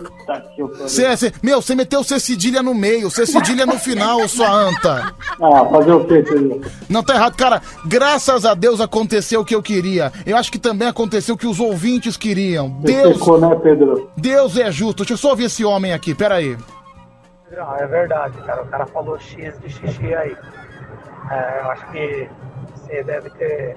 Que 0.61 0.63
eu 0.63 0.69
pariu. 0.69 0.89
C, 0.89 1.17
C 1.17 1.33
meu, 1.43 1.63
você 1.63 1.75
meteu 1.75 2.05
C 2.05 2.21
cedilha 2.21 2.63
no 2.63 2.75
meio. 2.75 3.11
C 3.11 3.25
cedilha 3.25 3.65
no 3.65 3.79
final, 3.79 4.27
sua 4.29 4.51
anta. 4.51 5.15
Ah, 5.41 5.65
fazer 5.65 5.93
o 5.93 6.05
quê, 6.05 6.23
Pedro? 6.23 6.61
Não 6.89 7.03
tá 7.03 7.15
errado, 7.15 7.37
cara. 7.37 7.63
Graças 7.87 8.45
a 8.45 8.55
Deus 8.55 8.81
aconteceu 8.81 9.41
o 9.41 9.45
que 9.45 9.55
eu 9.55 9.63
queria. 9.63 10.13
Eu 10.27 10.37
acho 10.37 10.53
que 10.53 10.59
também 10.59 10.89
aconteceu 10.89 11.35
o 11.35 11.39
que 11.39 11.47
os 11.47 11.61
ouvintes 11.61 12.17
queriam. 12.17 12.69
Você 12.81 12.93
Deus, 12.93 13.19
secou, 13.19 13.41
né, 13.41 13.55
Pedro? 13.63 14.11
Deus 14.17 14.57
é 14.57 14.71
justo. 14.71 14.99
Deixa 14.99 15.15
eu 15.15 15.19
só 15.19 15.31
ouvir 15.31 15.45
esse 15.45 15.65
homem 15.65 15.93
aqui, 15.93 16.15
peraí. 16.15 16.57
Não, 17.51 17.77
é 17.77 17.87
verdade, 17.87 18.37
cara. 18.39 18.63
O 18.63 18.67
cara 18.67 18.87
falou 18.87 19.19
X 19.19 19.59
de 19.61 19.71
xixi 19.71 20.15
aí. 20.15 20.37
É, 21.31 21.61
eu 21.61 21.71
acho 21.71 21.91
que 21.91 22.29
você 22.75 23.03
deve 23.03 23.31
ter 23.31 23.77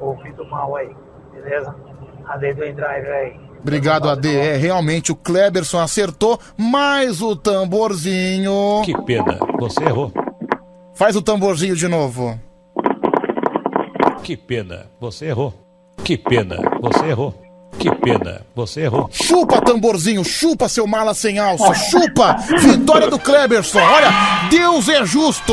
ouvido 0.00 0.44
mal 0.46 0.74
aí, 0.76 0.94
beleza? 1.32 1.74
A 2.26 2.36
lei 2.36 2.54
do 2.54 2.64
Endrive 2.64 3.08
aí. 3.08 3.43
Obrigado, 3.64 4.10
AD. 4.10 4.28
É, 4.28 4.56
realmente 4.58 5.10
o 5.10 5.16
Kleberson 5.16 5.80
acertou, 5.80 6.38
mas 6.54 7.22
o 7.22 7.34
tamborzinho. 7.34 8.82
Que 8.84 8.92
pena, 9.04 9.38
você 9.58 9.84
errou. 9.84 10.12
Faz 10.94 11.16
o 11.16 11.22
tamborzinho 11.22 11.74
de 11.74 11.88
novo. 11.88 12.38
Que 14.22 14.36
pena, 14.36 14.86
você 15.00 15.26
errou. 15.26 15.54
Que 16.04 16.18
pena, 16.18 16.56
você 16.82 17.06
errou. 17.06 17.34
Que 17.78 17.94
pena, 17.96 18.42
você 18.54 18.82
errou. 18.82 19.08
Chupa, 19.12 19.60
tamborzinho, 19.60 20.24
chupa, 20.24 20.68
seu 20.68 20.86
mala 20.86 21.12
sem 21.12 21.38
alça, 21.38 21.74
chupa! 21.74 22.36
Vitória 22.60 23.10
do 23.10 23.18
Kleberson, 23.18 23.80
olha, 23.80 24.10
Deus 24.48 24.88
é 24.88 25.04
justo! 25.04 25.52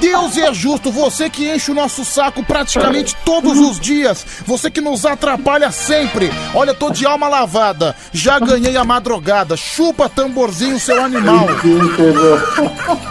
Deus 0.00 0.36
é 0.36 0.52
justo, 0.52 0.90
você 0.90 1.30
que 1.30 1.48
enche 1.48 1.70
o 1.70 1.74
nosso 1.74 2.04
saco 2.04 2.44
praticamente 2.44 3.16
todos 3.24 3.58
os 3.58 3.78
dias, 3.78 4.24
você 4.44 4.70
que 4.70 4.80
nos 4.80 5.06
atrapalha 5.06 5.70
sempre. 5.70 6.30
Olha, 6.54 6.74
tô 6.74 6.90
de 6.90 7.06
alma 7.06 7.28
lavada, 7.28 7.94
já 8.12 8.38
ganhei 8.38 8.76
a 8.76 8.84
madrugada, 8.84 9.56
chupa, 9.56 10.08
tamborzinho, 10.08 10.78
seu 10.78 11.02
animal. 11.02 11.46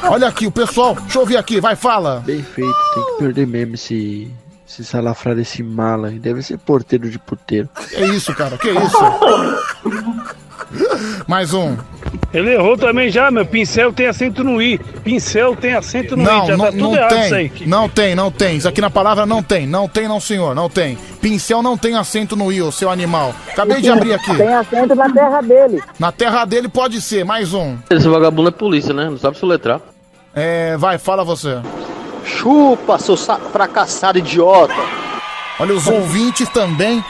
Olha 0.10 0.28
aqui, 0.28 0.46
o 0.48 0.52
pessoal, 0.52 0.96
deixa 0.96 1.20
eu 1.20 1.26
ver 1.26 1.38
aqui, 1.38 1.60
vai, 1.60 1.76
fala. 1.76 2.22
Bem 2.26 2.44
feito, 2.44 2.76
tem 2.94 3.04
que 3.04 3.18
perder 3.20 3.48
mesmo 3.48 3.76
esse, 3.76 4.30
esse 4.68 4.84
salafrário, 4.84 5.42
esse 5.42 5.64
mala. 5.64 6.12
Deve 6.12 6.42
ser 6.42 6.58
porteiro 6.58 7.10
de 7.10 7.18
puteiro. 7.18 7.70
Que 7.90 8.04
isso, 8.06 8.34
cara, 8.36 8.58
que 8.58 8.70
isso? 8.70 8.98
Mais 11.28 11.54
um. 11.54 11.78
Ele 12.34 12.54
errou 12.54 12.78
também 12.78 13.10
já, 13.10 13.32
meu. 13.32 13.46
Pincel 13.46 13.94
tem 13.94 14.08
acento 14.08 14.44
no 14.44 14.62
I. 14.62 14.78
Pincel 15.04 15.56
tem 15.56 15.74
acento 15.74 16.18
no 16.18 16.24
I. 16.24 16.26
Não, 16.26 16.46
Já 16.46 16.58
não, 16.58 16.66
tá 16.66 16.72
tudo 16.72 16.84
não 16.84 16.96
errado 16.96 17.16
isso 17.26 17.36
aí. 17.36 17.50
tem. 17.50 17.68
Não 17.68 17.90
tem, 17.90 18.16
não 18.16 18.32
tem. 18.32 18.58
Isso 18.58 18.68
aqui 18.68 18.82
na 18.82 18.90
palavra 18.90 19.26
não 19.26 19.42
tem. 19.42 19.66
Não 19.66 19.88
tem, 19.88 20.08
não, 20.08 20.20
senhor. 20.20 20.54
Não 20.54 20.70
tem. 20.70 20.98
Pincel 21.22 21.64
não 21.64 21.78
tem 21.78 21.96
acento 21.96 22.36
no 22.36 22.52
i, 22.52 22.62
ô 22.62 22.72
seu 22.72 22.90
animal. 22.90 23.34
Acabei 23.50 23.82
de 23.82 23.90
abrir 23.90 24.14
aqui. 24.14 24.36
Tem 24.36 24.54
acento 24.54 24.96
na 24.96 25.10
terra 25.10 25.42
dele. 25.42 25.82
Na 25.98 26.12
terra 26.12 26.44
dele 26.46 26.68
pode 26.68 27.02
ser. 27.02 27.24
Mais 27.24 27.54
um. 27.54 27.78
Esse 27.90 28.08
vagabundo 28.08 28.50
é 28.50 28.52
polícia, 28.52 28.94
né? 28.94 29.10
Não 29.10 29.18
sabe 29.18 29.38
soletrar. 29.38 29.80
É, 30.36 30.76
vai, 30.78 30.98
fala 30.98 31.24
você. 31.24 31.58
Chupa, 32.28 33.00
seu 33.00 33.16
sa- 33.18 33.40
fracassado 33.52 34.20
idiota. 34.20 34.74
Olha, 35.60 35.74
os 35.74 35.88
ouvintes 35.88 36.48
também 36.50 37.04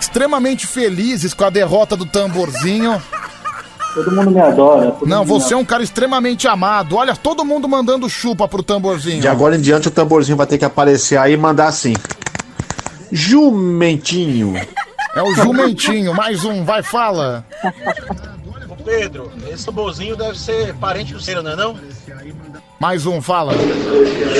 extremamente 0.00 0.66
felizes 0.66 1.32
com 1.32 1.44
a 1.44 1.50
derrota 1.50 1.96
do 1.96 2.04
tamborzinho. 2.04 3.00
Todo 3.94 4.12
mundo 4.12 4.30
me 4.30 4.40
adora. 4.40 4.90
todo 4.90 5.08
Não, 5.08 5.20
mundo 5.24 5.32
me 5.34 5.40
você 5.40 5.54
é 5.54 5.56
um 5.56 5.64
cara 5.64 5.82
extremamente 5.82 6.46
amado. 6.46 6.96
Olha, 6.96 7.16
todo 7.16 7.44
mundo 7.44 7.66
mandando 7.66 8.08
chupa 8.10 8.46
pro 8.46 8.62
tamborzinho. 8.62 9.20
De 9.22 9.28
agora 9.28 9.56
em 9.56 9.60
diante 9.60 9.88
o 9.88 9.90
tamborzinho 9.90 10.36
vai 10.36 10.46
ter 10.46 10.58
que 10.58 10.64
aparecer 10.66 11.16
aí 11.18 11.32
e 11.32 11.36
mandar 11.36 11.68
assim. 11.68 11.94
Jumentinho. 13.10 14.54
É 15.14 15.22
o 15.22 15.34
jumentinho. 15.34 16.12
Mais 16.12 16.44
um, 16.44 16.62
vai, 16.64 16.82
fala. 16.82 17.46
Pedro, 18.84 19.32
esse 19.50 19.64
tamborzinho 19.64 20.14
deve 20.14 20.38
ser 20.38 20.74
parente 20.74 21.14
do 21.14 21.20
seu, 21.20 21.42
não 21.42 21.52
é 21.52 21.56
não? 21.56 21.76
Mais 22.78 23.06
um, 23.06 23.22
fala. 23.22 23.52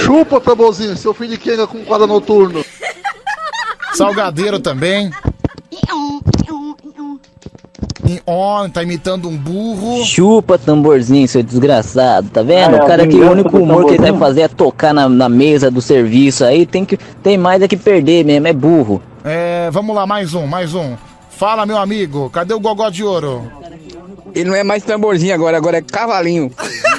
Chupa, 0.05 0.40
tamborzinho, 0.40 0.97
seu 0.97 1.15
filho 1.15 1.31
de 1.31 1.39
quenga 1.39 1.66
com 1.66 1.84
quadro 1.84 2.06
noturno. 2.06 2.65
Salgadeiro 3.94 4.60
também. 4.60 5.10
On, 8.26 8.68
tá 8.68 8.82
imitando 8.82 9.28
um 9.28 9.36
burro. 9.36 10.05
Chupa 10.05 10.58
tamborzinho, 10.58 11.26
seu 11.26 11.42
desgraçado, 11.42 12.28
tá 12.28 12.42
vendo? 12.42 12.74
Ah, 12.74 12.78
é 12.78 12.82
o 12.82 12.86
cara 12.86 13.06
que 13.06 13.16
o 13.16 13.31
único 13.31 13.56
humor 13.56 13.86
que 13.86 13.94
ele 13.94 14.06
sabe 14.06 14.18
fazer 14.18 14.40
é 14.42 14.48
tocar 14.48 14.92
na, 14.92 15.08
na 15.08 15.28
mesa 15.28 15.70
do 15.70 15.81
serviço 15.81 16.44
aí, 16.44 16.66
tem 16.66 16.84
que 16.84 16.97
tem 17.23 17.39
mais 17.39 17.62
é 17.62 17.68
que 17.68 17.76
perder 17.76 18.24
mesmo, 18.24 18.47
é 18.47 18.52
burro. 18.52 19.02
É, 19.24 19.70
vamos 19.70 19.94
lá, 19.94 20.06
mais 20.06 20.34
um, 20.34 20.47
mais 20.47 20.74
um. 20.74 20.97
Fala, 21.31 21.66
meu 21.66 21.78
amigo, 21.78 22.31
cadê 22.31 22.55
o 22.55 22.60
gogó 22.60 22.89
de 22.90 23.05
ouro? 23.05 23.50
Ele 24.34 24.50
não 24.50 24.56
é 24.56 24.62
mais 24.62 24.82
tamborzinho 24.82 25.34
agora, 25.34 25.56
agora 25.56 25.78
é 25.78 25.82
cavalinho. 25.82 26.50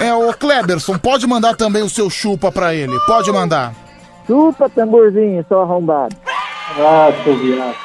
É, 0.00 0.12
o 0.12 0.32
Kleberson, 0.34 0.98
pode 0.98 1.26
mandar 1.26 1.56
também 1.56 1.82
o 1.82 1.88
seu 1.88 2.10
chupa 2.10 2.52
pra 2.52 2.74
ele, 2.74 2.98
pode 3.06 3.30
mandar. 3.32 3.74
Chupa, 4.26 4.68
tamborzinho, 4.68 5.44
seu 5.48 5.60
arrombado. 5.60 6.14
Ah, 6.78 7.08
seu 7.24 7.38
viado. 7.38 7.76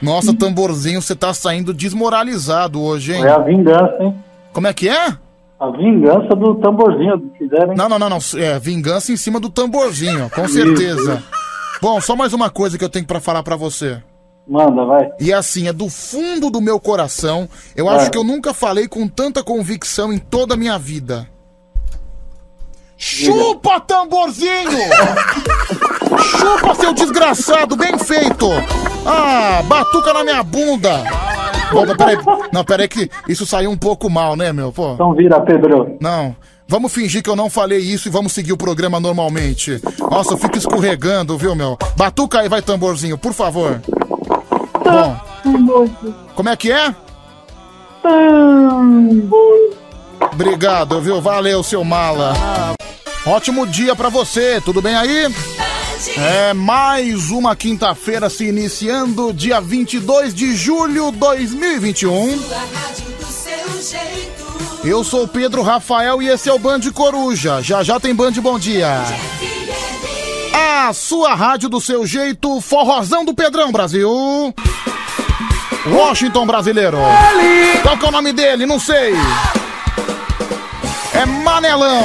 Nossa, 0.00 0.34
tamborzinho, 0.34 1.02
você 1.02 1.14
tá 1.14 1.34
saindo 1.34 1.74
desmoralizado 1.74 2.82
hoje, 2.82 3.12
hein? 3.12 3.24
É 3.24 3.30
a 3.30 3.38
vingança, 3.38 3.96
hein? 4.00 4.14
Como 4.52 4.66
é 4.66 4.72
que 4.72 4.88
é? 4.88 5.16
A 5.60 5.70
vingança 5.70 6.34
do 6.34 6.54
tamborzinho 6.56 7.20
que 7.20 7.38
fizeram, 7.38 7.72
hein? 7.72 7.76
Não, 7.76 7.88
não, 7.88 7.98
não, 7.98 8.08
não. 8.08 8.18
É, 8.36 8.58
vingança 8.58 9.12
em 9.12 9.16
cima 9.16 9.38
do 9.38 9.50
tamborzinho, 9.50 10.30
com 10.30 10.48
certeza. 10.48 11.22
Bom, 11.80 12.00
só 12.00 12.16
mais 12.16 12.32
uma 12.32 12.48
coisa 12.50 12.78
que 12.78 12.84
eu 12.84 12.88
tenho 12.88 13.06
pra 13.06 13.20
falar 13.20 13.42
pra 13.42 13.54
você. 13.56 14.02
Manda, 14.48 14.84
vai. 14.86 15.10
E 15.20 15.32
assim, 15.32 15.68
é 15.68 15.72
do 15.72 15.90
fundo 15.90 16.48
do 16.48 16.60
meu 16.60 16.80
coração. 16.80 17.46
Eu 17.76 17.84
Vai. 17.84 17.96
acho 17.96 18.10
que 18.10 18.16
eu 18.16 18.24
nunca 18.24 18.54
falei 18.54 18.88
com 18.88 19.06
tanta 19.06 19.42
convicção 19.44 20.10
em 20.10 20.18
toda 20.18 20.54
a 20.54 20.56
minha 20.56 20.78
vida. 20.78 21.28
Chupa, 22.96 23.78
tamborzinho! 23.80 24.70
Chupa, 26.38 26.74
seu 26.74 26.92
desgraçado, 26.94 27.76
bem 27.76 27.96
feito! 27.98 28.48
Ah, 29.06 29.62
batuca 29.68 30.12
na 30.14 30.24
minha 30.24 30.42
bunda! 30.42 31.04
Bom, 31.70 31.84
mas 31.86 31.96
peraí, 31.96 32.16
não, 32.50 32.64
peraí 32.64 32.88
que 32.88 33.10
isso 33.28 33.44
saiu 33.46 33.70
um 33.70 33.76
pouco 33.76 34.08
mal, 34.08 34.34
né, 34.34 34.52
meu? 34.52 34.72
Pô. 34.72 34.94
Então 34.94 35.14
vira, 35.14 35.38
Pedro. 35.42 35.96
Não. 36.00 36.34
Vamos 36.66 36.92
fingir 36.92 37.22
que 37.22 37.30
eu 37.30 37.36
não 37.36 37.48
falei 37.48 37.78
isso 37.78 38.08
e 38.08 38.10
vamos 38.10 38.32
seguir 38.32 38.52
o 38.52 38.56
programa 38.56 38.98
normalmente. 38.98 39.80
Nossa, 40.10 40.32
eu 40.34 40.38
fico 40.38 40.58
escorregando, 40.58 41.36
viu, 41.38 41.54
meu? 41.54 41.78
Batuca 41.96 42.40
aí, 42.40 42.48
vai, 42.48 42.60
tamborzinho, 42.60 43.16
por 43.16 43.32
favor. 43.32 43.80
Bom, 44.90 45.20
como 46.34 46.48
é 46.48 46.56
que 46.56 46.72
é? 46.72 46.94
Obrigado, 50.32 51.00
viu? 51.00 51.20
Valeu, 51.20 51.62
seu 51.62 51.84
mala. 51.84 52.34
Ótimo 53.26 53.66
dia 53.66 53.94
pra 53.94 54.08
você, 54.08 54.60
tudo 54.64 54.80
bem 54.80 54.94
aí? 54.96 55.32
É 56.16 56.54
mais 56.54 57.30
uma 57.30 57.56
quinta-feira 57.56 58.30
se 58.30 58.44
iniciando, 58.46 59.32
dia 59.32 59.60
22 59.60 60.32
de 60.32 60.54
julho 60.54 61.10
de 61.10 61.18
2021. 61.18 62.38
Eu 64.84 65.02
sou 65.02 65.26
Pedro 65.26 65.62
Rafael 65.62 66.22
e 66.22 66.28
esse 66.28 66.48
é 66.48 66.52
o 66.52 66.58
Band 66.58 66.80
Coruja. 66.94 67.60
Já 67.62 67.82
já 67.82 67.98
tem 67.98 68.14
Band 68.14 68.32
Bom 68.40 68.58
Dia. 68.58 69.02
A 70.52 70.92
sua 70.92 71.34
rádio 71.34 71.68
do 71.68 71.80
seu 71.80 72.06
jeito, 72.06 72.60
forrozão 72.60 73.24
do 73.24 73.34
Pedrão 73.34 73.70
Brasil. 73.70 74.10
Washington 75.86 76.46
brasileiro. 76.46 76.98
Qual 77.82 77.96
que 77.96 78.04
é 78.04 78.08
o 78.08 78.12
nome 78.12 78.32
dele? 78.32 78.66
Não 78.66 78.78
sei. 78.78 79.14
É 81.14 81.26
Manelão. 81.26 82.04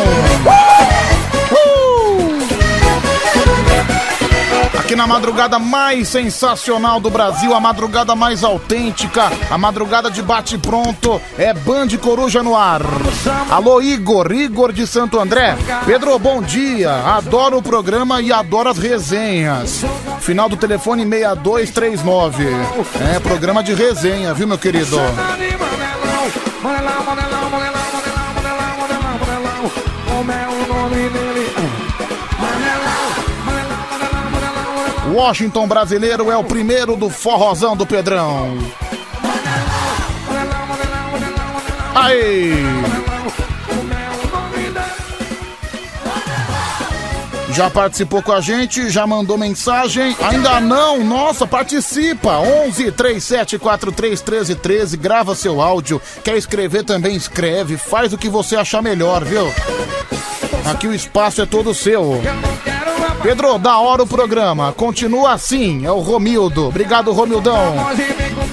Uh! 1.51 1.82
Aqui 4.77 4.95
na 4.95 5.05
madrugada 5.05 5.59
mais 5.59 6.07
sensacional 6.07 6.99
do 6.99 7.09
Brasil, 7.09 7.53
a 7.53 7.59
madrugada 7.59 8.15
mais 8.15 8.43
autêntica, 8.43 9.31
a 9.49 9.57
madrugada 9.57 10.09
de 10.09 10.21
bate-pronto, 10.21 11.21
é 11.37 11.53
Band 11.53 11.89
Coruja 12.01 12.41
no 12.41 12.57
ar. 12.57 12.81
Alô, 13.51 13.81
Igor, 13.81 14.31
Igor 14.31 14.73
de 14.73 14.87
Santo 14.87 15.19
André. 15.19 15.55
Pedro, 15.85 16.17
bom 16.17 16.41
dia. 16.41 16.91
Adoro 16.91 17.57
o 17.57 17.63
programa 17.63 18.19
e 18.19 18.33
adoro 18.33 18.69
as 18.69 18.79
resenhas. 18.79 19.83
Final 20.19 20.49
do 20.49 20.57
telefone 20.57 21.03
6239. 21.05 22.45
É, 23.15 23.19
programa 23.19 23.61
de 23.61 23.73
resenha, 23.73 24.33
viu, 24.33 24.47
meu 24.47 24.57
querido? 24.57 24.97
Washington 35.13 35.67
brasileiro 35.67 36.31
é 36.31 36.35
o 36.35 36.43
primeiro 36.43 36.95
do 36.95 37.07
forrozão 37.07 37.77
do 37.77 37.85
Pedrão. 37.85 38.57
Aí! 41.93 42.53
Já 47.51 47.69
participou 47.69 48.23
com 48.23 48.31
a 48.31 48.41
gente? 48.41 48.89
Já 48.89 49.05
mandou 49.05 49.37
mensagem? 49.37 50.17
Ainda 50.19 50.59
não? 50.59 51.03
Nossa, 51.03 51.45
participa! 51.45 52.39
11 52.39 52.91
37 52.93 53.59
43 53.59 54.19
13 54.19 54.55
13, 54.55 54.97
grava 54.97 55.35
seu 55.35 55.61
áudio. 55.61 56.01
Quer 56.23 56.35
escrever 56.35 56.83
também? 56.83 57.15
Escreve. 57.15 57.77
Faz 57.77 58.11
o 58.11 58.17
que 58.17 58.27
você 58.27 58.55
achar 58.55 58.81
melhor, 58.81 59.23
viu? 59.23 59.53
Aqui 60.65 60.87
o 60.87 60.93
espaço 60.93 61.43
é 61.43 61.45
todo 61.45 61.75
seu. 61.75 62.19
Pedro, 63.23 63.57
da 63.57 63.77
hora 63.77 64.03
o 64.03 64.07
programa. 64.07 64.73
Continua 64.73 65.31
assim, 65.31 65.85
é 65.85 65.91
o 65.91 65.99
Romildo. 65.99 66.67
Obrigado, 66.67 67.13
Romildão. 67.13 67.73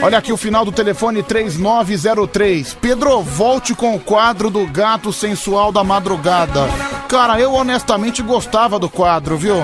Olha 0.01 0.19
aqui 0.19 0.33
o 0.33 0.37
final 0.37 0.65
do 0.65 0.71
telefone 0.71 1.25
3903. 1.25 2.79
Pedro, 2.81 3.21
volte 3.21 3.75
com 3.75 3.97
o 3.97 3.99
quadro 3.99 4.49
do 4.49 4.65
gato 4.69 5.13
sensual 5.13 5.73
da 5.73 5.83
madrugada. 5.83 6.69
Cara, 7.09 7.41
eu 7.41 7.53
honestamente 7.53 8.23
gostava 8.23 8.79
do 8.79 8.89
quadro, 8.89 9.37
viu? 9.37 9.57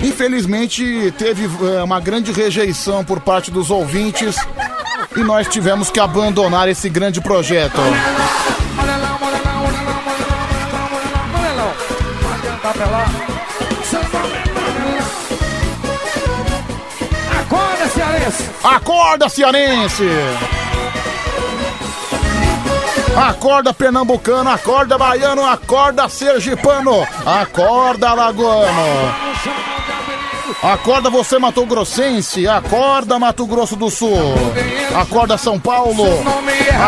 Infelizmente 0.00 1.12
teve 1.18 1.44
eh, 1.44 1.82
uma 1.82 1.98
grande 1.98 2.30
rejeição 2.30 3.04
por 3.04 3.18
parte 3.18 3.50
dos 3.50 3.72
ouvintes 3.72 4.36
e 5.16 5.20
nós 5.20 5.48
tivemos 5.48 5.90
que 5.90 5.98
abandonar 5.98 6.68
esse 6.68 6.88
grande 6.88 7.20
projeto. 7.20 7.80
Acorda, 18.66 19.28
cearense! 19.28 20.04
Acorda, 23.16 23.72
pernambucano, 23.72 24.50
acorda, 24.50 24.98
baiano, 24.98 25.46
acorda, 25.46 26.08
sergipano, 26.08 27.06
acorda, 27.24 28.10
alagoano. 28.10 29.14
Acorda 30.62 31.08
você, 31.10 31.38
Mato 31.38 31.64
Grossense, 31.64 32.48
acorda, 32.48 33.18
Mato 33.18 33.46
Grosso 33.46 33.76
do 33.76 33.88
Sul. 33.88 34.34
Acorda, 35.00 35.38
São 35.38 35.60
Paulo. 35.60 36.04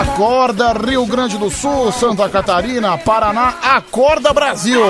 Acorda, 0.01 0.73
Rio 0.73 1.07
Grande 1.07 1.39
do 1.39 1.49
Sul, 1.49 1.93
Santa 1.93 2.29
Catarina, 2.29 2.99
Paraná, 2.99 3.55
acorda, 3.63 4.33
Brasil. 4.33 4.83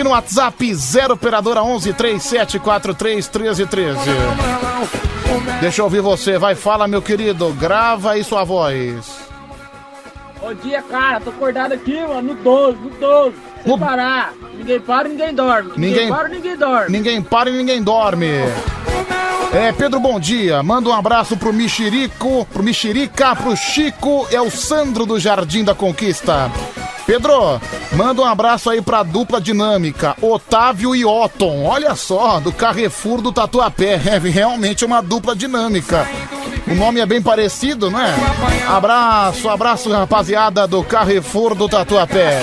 Aqui 0.00 0.04
no 0.08 0.14
WhatsApp, 0.14 0.74
0 0.74 1.12
operadora 1.12 1.62
11 1.62 1.92
3743 1.92 3.28
1313. 3.28 4.00
Deixa 5.60 5.82
eu 5.82 5.84
ouvir 5.84 6.00
você, 6.00 6.38
vai, 6.38 6.54
fala 6.54 6.88
meu 6.88 7.02
querido, 7.02 7.52
grava 7.52 8.12
aí 8.12 8.24
sua 8.24 8.42
voz. 8.42 9.18
Bom 10.40 10.54
dia, 10.54 10.80
cara. 10.80 11.20
Tô 11.20 11.28
acordado 11.28 11.72
aqui, 11.72 12.00
mano, 12.00 12.34
no 12.34 12.34
12, 12.34 12.78
no 12.78 12.88
12. 12.88 13.36
Sem 13.62 13.78
parar. 13.78 14.32
Ninguém 14.56 14.80
para 14.80 15.06
e 15.06 15.10
ninguém 15.10 15.34
dorme. 15.34 15.72
Ninguém, 15.76 16.08
para 16.08 16.28
e 16.28 16.32
ninguém 16.32 16.56
dorme. 16.56 16.90
Ninguém 16.90 17.22
para 17.22 17.50
e 17.50 17.52
ninguém 17.52 17.82
dorme. 17.82 18.28
É, 19.52 19.70
Pedro, 19.70 20.00
bom 20.00 20.18
dia. 20.18 20.62
Manda 20.62 20.88
um 20.88 20.94
abraço 20.94 21.36
pro 21.36 21.52
Mexerico, 21.52 22.46
pro 22.46 22.62
Mexerica, 22.62 23.36
pro 23.36 23.54
Chico, 23.54 24.26
é 24.30 24.40
o 24.40 24.50
Sandro 24.50 25.04
do 25.04 25.20
Jardim 25.20 25.62
da 25.62 25.74
Conquista. 25.74 26.50
Pedro, 27.10 27.60
manda 27.90 28.22
um 28.22 28.24
abraço 28.24 28.70
aí 28.70 28.80
pra 28.80 29.02
dupla 29.02 29.40
dinâmica, 29.40 30.14
Otávio 30.22 30.94
e 30.94 31.04
Otton. 31.04 31.64
Olha 31.64 31.96
só, 31.96 32.38
do 32.38 32.52
Carrefour 32.52 33.20
do 33.20 33.32
Tatuapé. 33.32 34.00
É 34.06 34.16
realmente 34.16 34.84
uma 34.84 35.02
dupla 35.02 35.34
dinâmica. 35.34 36.06
O 36.68 36.74
nome 36.76 37.00
é 37.00 37.06
bem 37.06 37.20
parecido, 37.20 37.90
não 37.90 38.00
é? 38.00 38.14
Abraço, 38.68 39.48
abraço, 39.48 39.90
rapaziada 39.90 40.68
do 40.68 40.84
Carrefour 40.84 41.56
do 41.56 41.68
Tatuapé. 41.68 42.42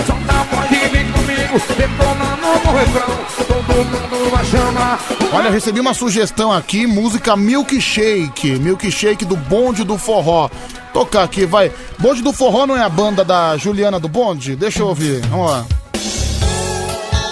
Olha, 5.34 5.50
recebi 5.50 5.80
uma 5.80 5.94
sugestão 5.94 6.52
aqui, 6.52 6.88
música 6.88 7.36
Milkshake, 7.36 8.60
Milkshake 8.60 9.26
do 9.26 9.36
Bonde 9.36 9.84
do 9.84 9.98
Forró. 9.98 10.50
Tocar 10.94 11.24
aqui, 11.24 11.45
vai. 11.45 11.72
Bonde 12.00 12.22
do 12.22 12.34
Forró 12.34 12.66
não 12.66 12.76
é 12.76 12.82
a 12.82 12.90
banda 12.90 13.24
da 13.24 13.58
Juliana 13.58 14.00
do 14.00 14.08
Bonde? 14.08 14.56
Deixa 14.56 14.80
eu 14.80 14.88
ouvir, 14.88 15.22
vamos 15.27 15.52
lá. 15.52 15.66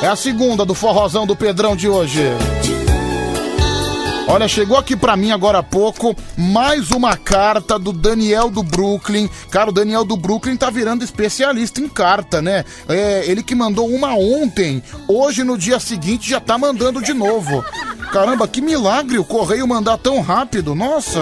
É 0.02 0.08
a 0.08 0.16
segunda 0.16 0.66
do 0.66 0.76
forrozão 0.76 1.26
do 1.26 1.36
Pedrão 1.36 1.76
de 1.76 1.90
hoje. 1.90 2.22
Olha, 4.28 4.48
chegou 4.48 4.76
aqui 4.76 4.96
pra 4.96 5.16
mim 5.16 5.32
agora 5.32 5.60
há 5.60 5.64
pouco 5.64 6.16
mais 6.36 6.90
uma 6.90 7.16
carta 7.16 7.78
do 7.78 7.94
Daniel 7.94 8.50
do 8.50 8.64
Brooklyn. 8.64 9.30
Cara, 9.52 9.70
o 9.70 9.74
Daniel 9.74 10.04
do 10.04 10.18
Brooklyn 10.18 10.58
tá 10.58 10.72
virando 10.72 11.04
especialista 11.04 11.80
em 11.80 11.88
carta, 11.88 12.42
né? 12.42 12.66
É, 12.90 13.24
ele 13.28 13.44
que 13.44 13.54
mandou 13.54 13.88
uma 13.88 14.16
ontem, 14.16 14.82
hoje 15.08 15.44
no 15.44 15.58
dia 15.58 15.80
seguinte 15.80 16.30
já 16.30 16.40
tá 16.40 16.58
mandando 16.58 17.04
de 17.04 17.14
novo. 17.14 17.64
Caramba, 18.12 18.48
que 18.48 18.62
milagre 18.62 19.20
o 19.20 19.24
correio 19.24 19.68
mandar 19.68 20.00
tão 20.00 20.22
rápido, 20.22 20.74
nossa. 20.74 21.22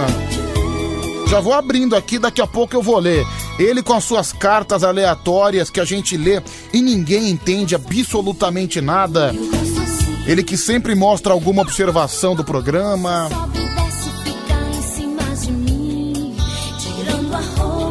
Já 1.27 1.41
vou 1.41 1.53
abrindo 1.53 1.95
aqui, 1.95 2.17
daqui 2.17 2.41
a 2.41 2.47
pouco 2.47 2.75
eu 2.75 2.81
vou 2.81 2.99
ler. 2.99 3.25
Ele 3.59 3.83
com 3.83 3.93
as 3.93 4.03
suas 4.05 4.31
cartas 4.31 4.83
aleatórias 4.83 5.69
que 5.69 5.79
a 5.79 5.85
gente 5.85 6.15
lê 6.15 6.41
e 6.71 6.81
ninguém 6.81 7.29
entende 7.29 7.75
absolutamente 7.75 8.79
nada. 8.79 9.33
Ele 10.25 10.41
que 10.41 10.55
sempre 10.57 10.95
mostra 10.95 11.33
alguma 11.33 11.61
observação 11.61 12.35
do 12.35 12.43
programa. 12.43 13.29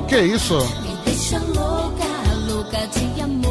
Que 0.08 0.20
isso? 0.20 0.58
Me 0.82 0.96
deixa 1.04 1.38
louca, 1.38 2.04
louca 2.48 2.86
de 2.86 3.20
amor. 3.20 3.41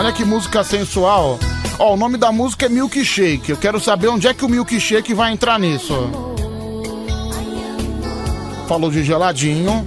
Olha 0.00 0.12
que 0.12 0.24
música 0.24 0.64
sensual. 0.64 1.38
Ó, 1.78 1.92
o 1.92 1.96
nome 1.96 2.16
da 2.16 2.32
música 2.32 2.64
é 2.64 2.70
Milkshake. 2.70 3.50
Eu 3.50 3.56
quero 3.58 3.78
saber 3.78 4.08
onde 4.08 4.26
é 4.26 4.32
que 4.32 4.42
o 4.42 4.48
Milkshake 4.48 5.12
vai 5.12 5.30
entrar 5.30 5.60
nisso. 5.60 5.94
Falou 8.66 8.90
de 8.90 9.04
geladinho. 9.04 9.86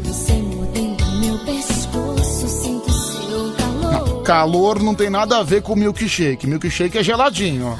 Calor. 3.57 4.21
Calor 4.21 4.83
não 4.83 4.93
tem 4.93 5.09
nada 5.09 5.39
a 5.39 5.43
ver 5.43 5.63
com 5.63 5.75
milkshake. 5.75 6.45
Milkshake 6.45 6.99
é 6.99 7.03
geladinho. 7.03 7.75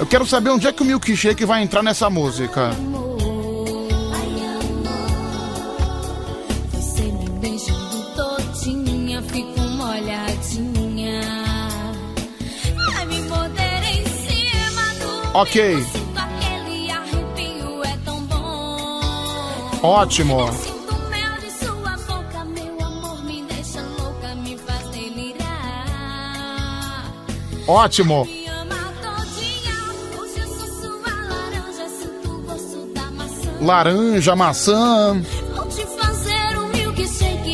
Eu 0.00 0.06
quero 0.06 0.26
saber 0.26 0.50
onde 0.50 0.66
é 0.66 0.72
que 0.72 0.82
o 0.82 0.84
milkshake 0.84 1.44
vai 1.44 1.62
entrar 1.62 1.84
nessa 1.84 2.10
música. 2.10 2.72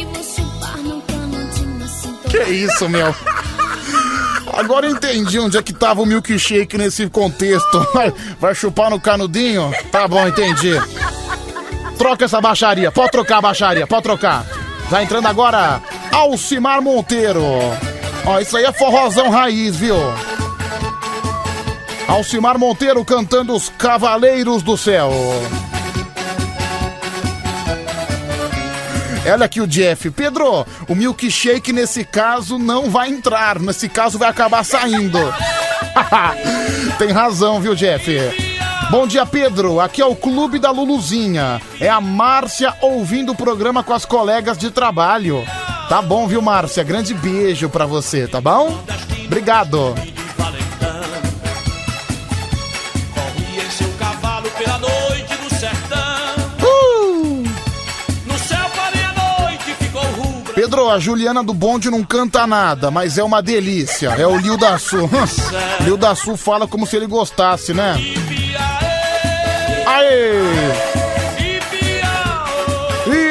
Vou 0.07 0.23
chupar 0.25 0.79
no 0.79 1.03
canudinho, 1.03 1.89
sinto 1.89 2.29
Que 2.29 2.43
isso, 2.51 2.89
meu? 2.89 3.15
Agora 4.57 4.89
entendi 4.89 5.39
onde 5.39 5.59
é 5.59 5.63
que 5.63 5.73
tava 5.73 6.03
o 6.03 6.07
milkshake 6.07 6.79
nesse 6.79 7.09
contexto. 7.09 7.87
Vai, 7.93 8.13
vai 8.41 8.55
chupar 8.55 8.91
no 8.91 9.01
canudinho? 9.01 9.71
Tá 9.93 10.09
bom, 10.09 10.27
entendi. 10.27 10.73
Troca 11.99 12.25
essa 12.25 12.41
baixaria. 12.41 12.91
Pode 12.91 13.11
trocar 13.11 13.39
a 13.39 13.43
baixaria, 13.43 13.87
pode 13.87 14.03
trocar. 14.03 14.45
Tá 14.89 15.03
entrando 15.03 15.27
agora 15.27 15.83
Alcimar 16.13 16.81
Monteiro. 16.81 17.43
Ó, 18.25 18.41
isso 18.41 18.57
aí 18.57 18.65
é 18.65 18.73
forrozão 18.73 19.31
raiz, 19.31 19.77
viu? 19.77 19.97
Alcimar 22.09 22.59
Monteiro 22.59 23.05
cantando 23.05 23.55
Os 23.55 23.69
Cavaleiros 23.69 24.63
do 24.63 24.77
Céu. 24.77 25.11
Olha 29.33 29.47
aqui 29.47 29.61
o 29.61 29.67
Jeff. 29.67 30.11
Pedro, 30.11 30.67
o 30.89 30.95
milkshake 30.95 31.73
nesse 31.73 32.05
caso 32.05 32.59
não 32.59 32.91
vai 32.91 33.09
entrar. 33.09 33.59
Nesse 33.59 33.89
caso 33.89 34.19
vai 34.19 34.29
acabar 34.29 34.65
saindo. 34.65 35.19
Tem 36.99 37.11
razão, 37.11 37.61
viu, 37.61 37.75
Jeff? 37.75 38.11
Bom 38.91 39.07
dia, 39.07 39.27
Pedro. 39.27 39.81
Aqui 39.81 40.01
é 40.01 40.07
o 40.07 40.15
Clube 40.15 40.59
da 40.59 40.71
Luluzinha. 40.71 41.61
É 41.81 41.89
a 41.89 42.01
Márcia 42.01 42.75
ouvindo 42.81 43.33
o 43.33 43.37
programa 43.37 43.83
com 43.83 43.93
as 43.93 44.05
colegas 44.05 44.57
de 44.57 44.71
trabalho. 44.71 45.45
Tá 45.89 46.01
bom, 46.01 46.27
viu, 46.27 46.41
Márcia? 46.41 46.85
Grande 46.85 47.13
beijo 47.13 47.69
pra 47.69 47.87
você, 47.87 48.27
tá 48.27 48.41
bom? 48.41 48.79
Obrigado. 49.27 49.95
Pedro, 60.77 60.91
a 60.91 60.99
Juliana 60.99 61.43
do 61.43 61.55
Bonde 61.55 61.91
não 61.91 62.05
canta 62.05 62.47
nada, 62.47 62.91
mas 62.91 63.17
é 63.17 63.25
uma 63.25 63.41
delícia. 63.41 64.09
É 64.09 64.27
o 64.27 64.37
Lil 64.37 64.59
da 64.59 64.79
Sul. 64.79 65.09
Lil 65.81 65.97
da 65.97 66.15
Sul 66.15 66.37
fala 66.37 66.69
como 66.69 66.87
se 66.87 66.97
ele 66.97 67.07
gostasse, 67.07 67.73
né? 67.73 67.97
Aê! 69.87 70.43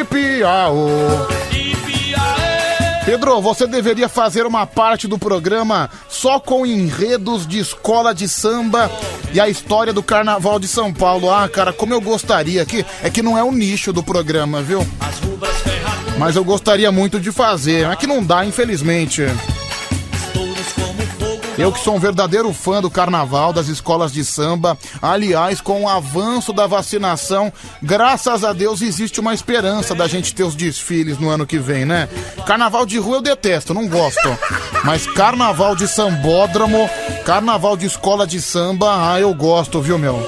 Ipiaô! 0.02 0.88
Pedro, 3.06 3.40
você 3.40 3.68
deveria 3.68 4.10
fazer 4.10 4.48
uma 4.48 4.66
parte 4.66 5.08
do 5.08 5.20
programa 5.20 5.88
só 6.10 6.40
com 6.40 6.66
enredos 6.66 7.46
de 7.46 7.60
escola 7.60 8.16
de 8.16 8.28
samba 8.28 8.90
e 9.32 9.40
a 9.40 9.48
história 9.48 9.94
do 9.94 10.02
Carnaval 10.02 10.58
de 10.58 10.68
São 10.68 10.92
Paulo. 10.92 11.32
Ah, 11.32 11.48
cara, 11.48 11.72
como 11.72 11.94
eu 11.94 12.02
gostaria 12.02 12.66
que 12.66 12.84
é 13.04 13.10
que 13.12 13.22
não 13.22 13.38
é 13.38 13.44
o 13.44 13.52
nicho 13.52 13.94
do 13.94 14.02
programa, 14.02 14.64
viu? 14.64 14.80
Mas 16.18 16.36
eu 16.36 16.44
gostaria 16.44 16.92
muito 16.92 17.20
de 17.20 17.32
fazer, 17.32 17.86
é 17.86 17.96
que 17.96 18.08
não 18.08 18.24
dá, 18.24 18.46
infelizmente. 18.46 19.24
Eu 21.58 21.72
que 21.72 21.80
sou 21.80 21.96
um 21.96 22.00
verdadeiro 22.00 22.52
fã 22.52 22.82
do 22.82 22.90
carnaval, 22.90 23.54
das 23.54 23.68
escolas 23.70 24.12
de 24.12 24.26
samba. 24.26 24.78
Aliás, 25.02 25.62
com 25.62 25.84
o 25.84 25.90
avanço 25.90 26.52
da 26.52 26.68
vacinação, 26.68 27.52
graças 27.82 28.44
a 28.44 28.52
Deus 28.52 28.82
existe 28.82 29.22
uma 29.22 29.34
esperança 29.34 29.96
da 29.96 30.06
gente 30.06 30.36
ter 30.36 30.44
os 30.44 30.54
desfiles 30.54 31.18
no 31.18 31.30
ano 31.30 31.48
que 31.48 31.58
vem, 31.58 31.86
né? 31.86 32.10
Carnaval 32.46 32.86
de 32.86 32.98
rua 32.98 33.18
eu 33.18 33.22
detesto, 33.22 33.74
não 33.74 33.88
gosto. 33.88 34.38
Mas 34.84 35.08
carnaval 35.08 35.78
de 35.78 35.88
sambódromo, 35.88 36.90
carnaval 37.26 37.78
de 37.78 37.86
escola 37.86 38.28
de 38.28 38.42
samba, 38.42 39.14
ah, 39.14 39.20
eu 39.20 39.34
gosto, 39.34 39.82
viu, 39.82 39.98
meu? 39.98 40.28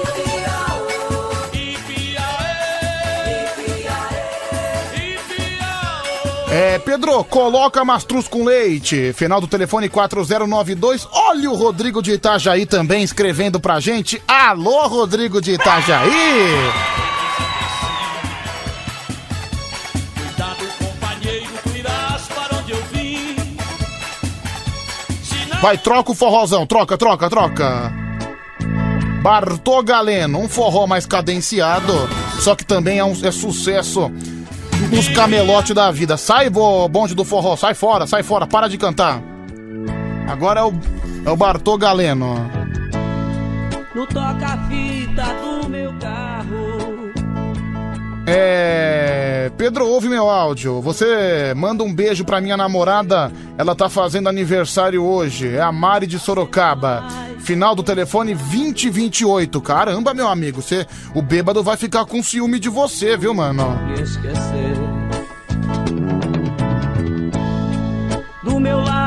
É, 6.50 6.78
Pedro, 6.78 7.22
coloca 7.24 7.84
mastruz 7.84 8.26
com 8.26 8.42
leite. 8.42 9.12
Final 9.12 9.38
do 9.38 9.46
telefone 9.46 9.86
4092. 9.86 11.06
Olha 11.12 11.50
o 11.50 11.54
Rodrigo 11.54 12.02
de 12.02 12.12
Itajaí 12.12 12.64
também 12.64 13.02
escrevendo 13.02 13.60
pra 13.60 13.80
gente. 13.80 14.22
Alô, 14.26 14.86
Rodrigo 14.86 15.42
de 15.42 15.52
Itajaí! 15.52 16.10
Vai, 25.60 25.76
troca 25.76 26.12
o 26.12 26.14
forrozão, 26.14 26.66
troca, 26.66 26.96
troca, 26.96 27.28
troca. 27.28 27.92
Bartô 29.22 29.82
Galeno, 29.82 30.38
um 30.38 30.48
forró 30.48 30.86
mais 30.86 31.04
cadenciado, 31.04 31.92
só 32.40 32.54
que 32.54 32.64
também 32.64 33.00
é, 33.00 33.04
um, 33.04 33.12
é 33.22 33.32
sucesso 33.32 34.10
nos 34.90 35.08
camelotes 35.08 35.74
da 35.74 35.90
vida. 35.90 36.16
Sai, 36.16 36.48
bo- 36.50 36.88
bonde 36.88 37.14
do 37.14 37.24
forró, 37.24 37.56
sai 37.56 37.74
fora, 37.74 38.06
sai 38.06 38.22
fora, 38.22 38.46
para 38.46 38.68
de 38.68 38.78
cantar. 38.78 39.20
Agora 40.28 40.60
é 40.60 40.64
o, 40.64 40.72
é 41.24 41.30
o 41.30 41.36
Bartô 41.36 41.76
Galeno. 41.76 42.34
No 43.94 44.06
toca-fita 44.06 45.24
do 45.24 45.46
meu 45.46 45.46
carro. 45.46 45.47
É. 48.28 49.50
Pedro, 49.56 49.86
ouve 49.86 50.08
meu 50.08 50.28
áudio. 50.28 50.80
Você 50.80 51.52
manda 51.56 51.82
um 51.82 51.92
beijo 51.92 52.24
pra 52.24 52.40
minha 52.40 52.56
namorada. 52.56 53.32
Ela 53.56 53.74
tá 53.74 53.88
fazendo 53.88 54.28
aniversário 54.28 55.02
hoje. 55.02 55.48
É 55.54 55.60
a 55.60 55.72
Mari 55.72 56.06
de 56.06 56.18
Sorocaba. 56.18 57.04
Final 57.40 57.74
do 57.74 57.82
telefone 57.82 58.34
2028. 58.34 59.60
Caramba, 59.60 60.14
meu 60.14 60.28
amigo. 60.28 60.60
Você, 60.60 60.86
o 61.14 61.22
bêbado 61.22 61.62
vai 61.62 61.76
ficar 61.76 62.04
com 62.04 62.22
ciúme 62.22 62.58
de 62.58 62.68
você, 62.68 63.16
viu, 63.16 63.34
mano? 63.34 63.78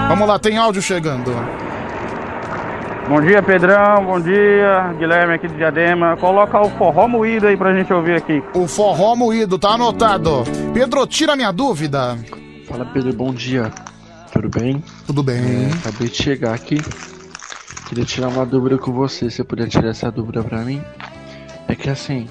Vamos 0.09 0.27
lá, 0.27 0.39
tem 0.39 0.57
áudio 0.57 0.81
chegando. 0.81 1.31
Bom 3.11 3.19
dia, 3.19 3.43
Pedrão. 3.43 4.05
Bom 4.05 4.21
dia, 4.21 4.95
Guilherme 4.97 5.33
aqui 5.33 5.45
de 5.45 5.57
Diadema. 5.57 6.15
Coloca 6.15 6.61
o 6.61 6.69
forró 6.77 7.09
moído 7.09 7.45
aí 7.45 7.57
pra 7.57 7.75
gente 7.75 7.91
ouvir 7.91 8.15
aqui. 8.15 8.41
O 8.53 8.69
forró 8.69 9.17
moído, 9.17 9.59
tá 9.59 9.71
anotado. 9.71 10.45
Pedro, 10.73 11.05
tira 11.05 11.35
minha 11.35 11.51
dúvida. 11.51 12.17
Fala 12.69 12.85
Pedro, 12.85 13.11
bom 13.11 13.33
dia. 13.33 13.69
Tudo 14.31 14.47
bem? 14.47 14.81
Tudo 15.05 15.21
bem. 15.23 15.65
É, 15.65 15.73
acabei 15.73 16.07
de 16.07 16.15
chegar 16.15 16.53
aqui. 16.53 16.77
Queria 17.89 18.05
tirar 18.05 18.29
uma 18.29 18.45
dúvida 18.45 18.77
com 18.77 18.93
você. 18.93 19.29
Você 19.29 19.43
podia 19.43 19.67
tirar 19.67 19.89
essa 19.89 20.09
dúvida 20.09 20.41
pra 20.41 20.59
mim? 20.59 20.81
É 21.67 21.75
que 21.75 21.89
assim, 21.89 22.29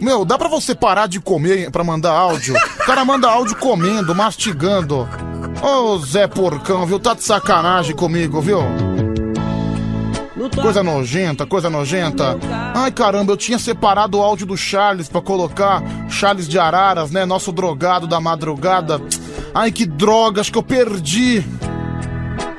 Meu, 0.00 0.24
dá 0.24 0.36
pra 0.36 0.48
você 0.48 0.74
parar 0.74 1.06
de 1.06 1.20
comer 1.20 1.70
pra 1.70 1.84
mandar 1.84 2.10
áudio? 2.10 2.56
O 2.56 2.84
cara 2.84 3.04
manda 3.04 3.30
áudio 3.30 3.54
comendo, 3.54 4.12
mastigando. 4.16 5.08
Ô 5.60 5.98
Zé 5.98 6.26
Porcão, 6.26 6.86
viu? 6.86 6.98
Tá 6.98 7.14
de 7.14 7.22
sacanagem 7.22 7.94
comigo, 7.94 8.40
viu? 8.40 8.60
Coisa 10.60 10.82
nojenta, 10.82 11.46
coisa 11.46 11.70
nojenta. 11.70 12.36
Ai 12.74 12.90
caramba, 12.90 13.32
eu 13.32 13.36
tinha 13.36 13.58
separado 13.58 14.18
o 14.18 14.22
áudio 14.22 14.46
do 14.46 14.56
Charles 14.56 15.08
pra 15.08 15.20
colocar. 15.20 15.82
Charles 16.08 16.48
de 16.48 16.58
Araras, 16.58 17.10
né? 17.10 17.24
Nosso 17.24 17.52
drogado 17.52 18.06
da 18.06 18.20
madrugada. 18.20 19.00
Ai 19.54 19.70
que 19.70 19.86
droga, 19.86 20.40
acho 20.40 20.50
que 20.50 20.58
eu 20.58 20.62
perdi. 20.62 21.44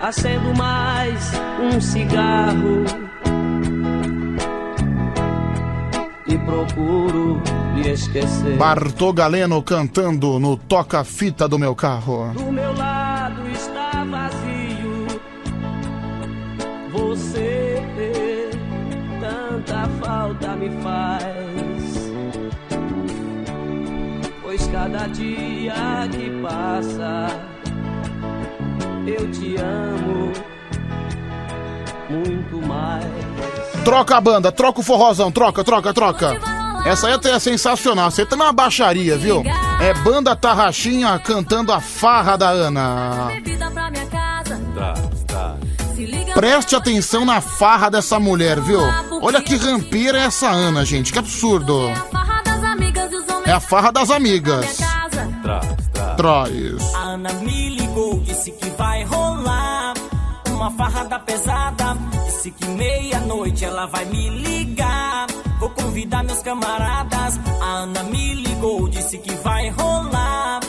Acendo 0.02 0.54
mais 0.56 1.32
um 1.60 1.82
cigarro. 1.82 2.86
E 6.28 6.38
procuro 6.38 7.42
esquecer. 7.82 8.58
Bartô 8.58 9.14
Galeno 9.14 9.62
cantando 9.62 10.40
no 10.40 10.58
toca-fita 10.58 11.48
do 11.48 11.58
meu 11.60 11.76
carro. 11.76 12.32
Do 12.34 12.52
meu 12.52 12.76
lado 12.76 13.48
está 13.50 14.04
vazio. 14.04 15.08
Você 16.92 17.82
tanta 19.20 19.88
falta 20.02 20.56
me 20.56 20.70
faz. 20.82 22.12
Pois 24.42 24.68
cada 24.68 25.08
dia 25.08 25.74
que 26.12 26.30
passa, 26.42 27.28
eu 29.08 29.32
te 29.32 29.56
amo 29.58 30.32
muito 32.10 32.68
mais. 32.68 33.04
Troca 33.84 34.18
a 34.18 34.22
banda, 34.22 34.52
troca 34.52 34.80
o 34.80 34.84
forrozão, 34.84 35.32
troca, 35.32 35.64
troca, 35.64 35.94
troca. 35.94 36.63
Essa 36.86 37.08
aí 37.08 37.20
é 37.24 37.40
sensacional. 37.40 38.12
Você 38.12 38.26
tá 38.26 38.36
na 38.36 38.52
baixaria, 38.52 39.18
viu? 39.18 39.44
É 39.80 39.94
banda 39.94 40.36
Tarraxinha 40.36 41.18
cantando 41.20 41.72
a 41.72 41.80
farra 41.80 42.38
da 42.38 42.50
Ana. 42.50 43.30
Tá, 44.76 44.94
tá. 45.28 45.56
Preste 46.34 46.76
atenção 46.76 47.24
na 47.24 47.40
farra 47.40 47.90
dessa 47.90 48.20
mulher, 48.20 48.60
viu? 48.60 48.82
Olha 49.22 49.42
que 49.42 49.56
rampeira 49.56 50.20
é 50.20 50.26
essa 50.26 50.50
Ana, 50.50 50.84
gente. 50.84 51.14
Que 51.14 51.20
absurdo. 51.20 51.90
É 53.46 53.52
a 53.52 53.60
farra 53.60 53.92
das 53.92 54.10
amigas. 54.10 54.78
Traz, 54.78 55.14
traz. 55.42 56.16
Traz. 56.18 56.96
A 56.96 57.00
Ana 57.00 57.34
me 57.34 57.70
ligou, 57.76 58.20
disse 58.20 58.52
que 58.52 58.70
vai 58.72 59.04
rolar 59.04 59.94
uma 60.50 60.72
farrada 60.72 61.20
pesada. 61.20 61.96
Disse 62.26 62.52
que 62.52 62.66
meia-noite 62.66 63.64
ela 63.64 63.86
vai 63.86 64.06
me 64.06 64.30
ligar. 64.30 65.28
Vou 65.64 65.70
convidar 65.70 66.26
meus 66.26 66.42
camaradas. 66.42 67.40
A 67.62 67.66
Ana 67.66 68.04
me 68.04 68.34
ligou, 68.34 68.90
disse 68.90 69.18
que 69.18 69.34
vai 69.36 69.70
rolar 69.70 70.60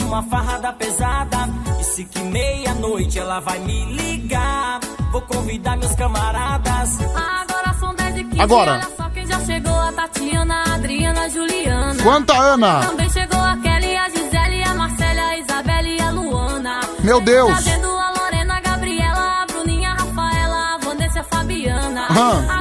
uma 0.00 0.24
farrada 0.24 0.72
pesada. 0.72 1.48
Disse 1.78 2.04
que 2.04 2.18
meia-noite 2.18 3.20
ela 3.20 3.38
vai 3.38 3.60
me 3.60 3.84
ligar. 3.92 4.80
Vou 5.12 5.22
convidar 5.22 5.76
meus 5.76 5.94
camaradas. 5.94 6.98
Agora 7.14 7.74
são 7.78 7.94
10 7.94 8.16
e 8.16 8.24
15. 8.24 8.40
Agora. 8.40 8.72
Olha 8.72 8.96
só 8.96 9.08
quem 9.10 9.24
já 9.24 9.38
chegou: 9.38 9.72
a 9.72 9.92
Tatiana, 9.92 10.64
a 10.66 10.74
Adriana, 10.74 11.20
a 11.20 11.28
Juliana. 11.28 12.02
Quanta 12.02 12.36
Ana? 12.36 12.80
Também 12.80 13.08
chegou 13.08 13.38
a 13.38 13.56
Kelly, 13.56 13.96
a 13.96 14.08
Gisele, 14.08 14.64
a 14.64 14.74
Marcela, 14.74 15.22
a 15.28 15.38
Isabelle 15.38 15.96
e 15.96 16.00
a 16.00 16.10
Luana. 16.10 16.80
Meu 17.04 17.20
Deus. 17.20 17.52
Trazendo 17.52 17.88
a 17.88 18.10
Lorena, 18.18 18.56
a 18.56 18.60
Gabriela, 18.60 19.42
a 19.42 19.46
Bruninha, 19.46 19.90
a 19.90 19.94
Rafaela, 19.94 20.74
a 20.74 20.78
Vanessa 20.78 21.20
a 21.20 21.22
Fabiana. 21.22 22.06
Aham. 22.10 22.59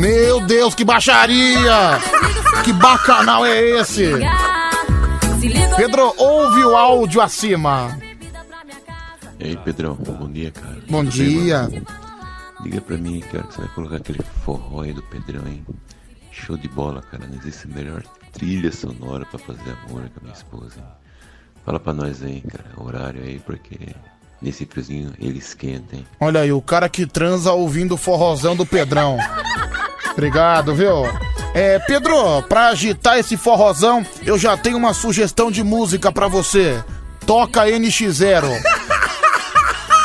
Meu 0.00 0.40
Deus, 0.40 0.74
que 0.74 0.82
baixaria! 0.82 1.98
Que 2.64 2.72
bacanal 2.72 3.44
é 3.44 3.60
esse? 3.80 4.08
Pedro, 5.76 6.14
ouve 6.16 6.64
o 6.64 6.74
áudio 6.74 7.20
acima. 7.20 7.98
E 9.38 9.44
aí, 9.44 9.56
Pedrão, 9.58 9.94
bom 9.96 10.30
dia, 10.30 10.50
cara. 10.52 10.78
Bom 10.88 11.04
Tudo 11.04 11.18
bem, 11.18 11.42
dia. 11.44 11.62
mano? 11.64 11.86
Liga 12.64 12.80
pra 12.80 12.96
mim, 12.96 13.20
cara, 13.20 13.44
que 13.44 13.54
você 13.54 13.60
vai 13.60 13.70
colocar 13.74 13.96
aquele 13.96 14.22
forró 14.42 14.80
aí 14.80 14.94
do 14.94 15.02
Pedrão, 15.02 15.46
hein? 15.46 15.66
Show 16.32 16.56
de 16.56 16.68
bola, 16.68 17.02
cara. 17.02 17.26
Não 17.26 17.36
existe 17.36 17.68
melhor 17.68 18.02
trilha 18.32 18.72
sonora 18.72 19.26
pra 19.26 19.38
fazer 19.38 19.76
amor 19.86 20.02
com 20.14 20.20
a 20.20 20.22
minha 20.22 20.34
esposa, 20.34 20.78
hein? 20.78 20.84
Fala 21.62 21.78
pra 21.78 21.92
nós 21.92 22.22
aí, 22.22 22.40
cara, 22.40 22.64
horário 22.78 23.22
aí, 23.22 23.38
porque 23.38 23.76
nesse 24.40 24.64
friozinho 24.64 25.12
ele 25.20 25.38
esquenta, 25.38 25.94
hein? 25.94 26.06
Olha 26.18 26.40
aí, 26.40 26.52
o 26.52 26.62
cara 26.62 26.88
que 26.88 27.06
transa 27.06 27.52
ouvindo 27.52 27.92
o 27.96 27.98
forrozão 27.98 28.56
do 28.56 28.64
Pedrão. 28.64 29.18
Obrigado, 30.12 30.74
viu? 30.74 31.04
É, 31.54 31.78
Pedro, 31.80 32.42
pra 32.42 32.68
agitar 32.68 33.18
esse 33.18 33.36
forrozão, 33.36 34.04
eu 34.24 34.38
já 34.38 34.56
tenho 34.56 34.76
uma 34.76 34.94
sugestão 34.94 35.50
de 35.50 35.62
música 35.62 36.12
pra 36.12 36.28
você. 36.28 36.82
Toca 37.26 37.64
NX0. 37.66 38.44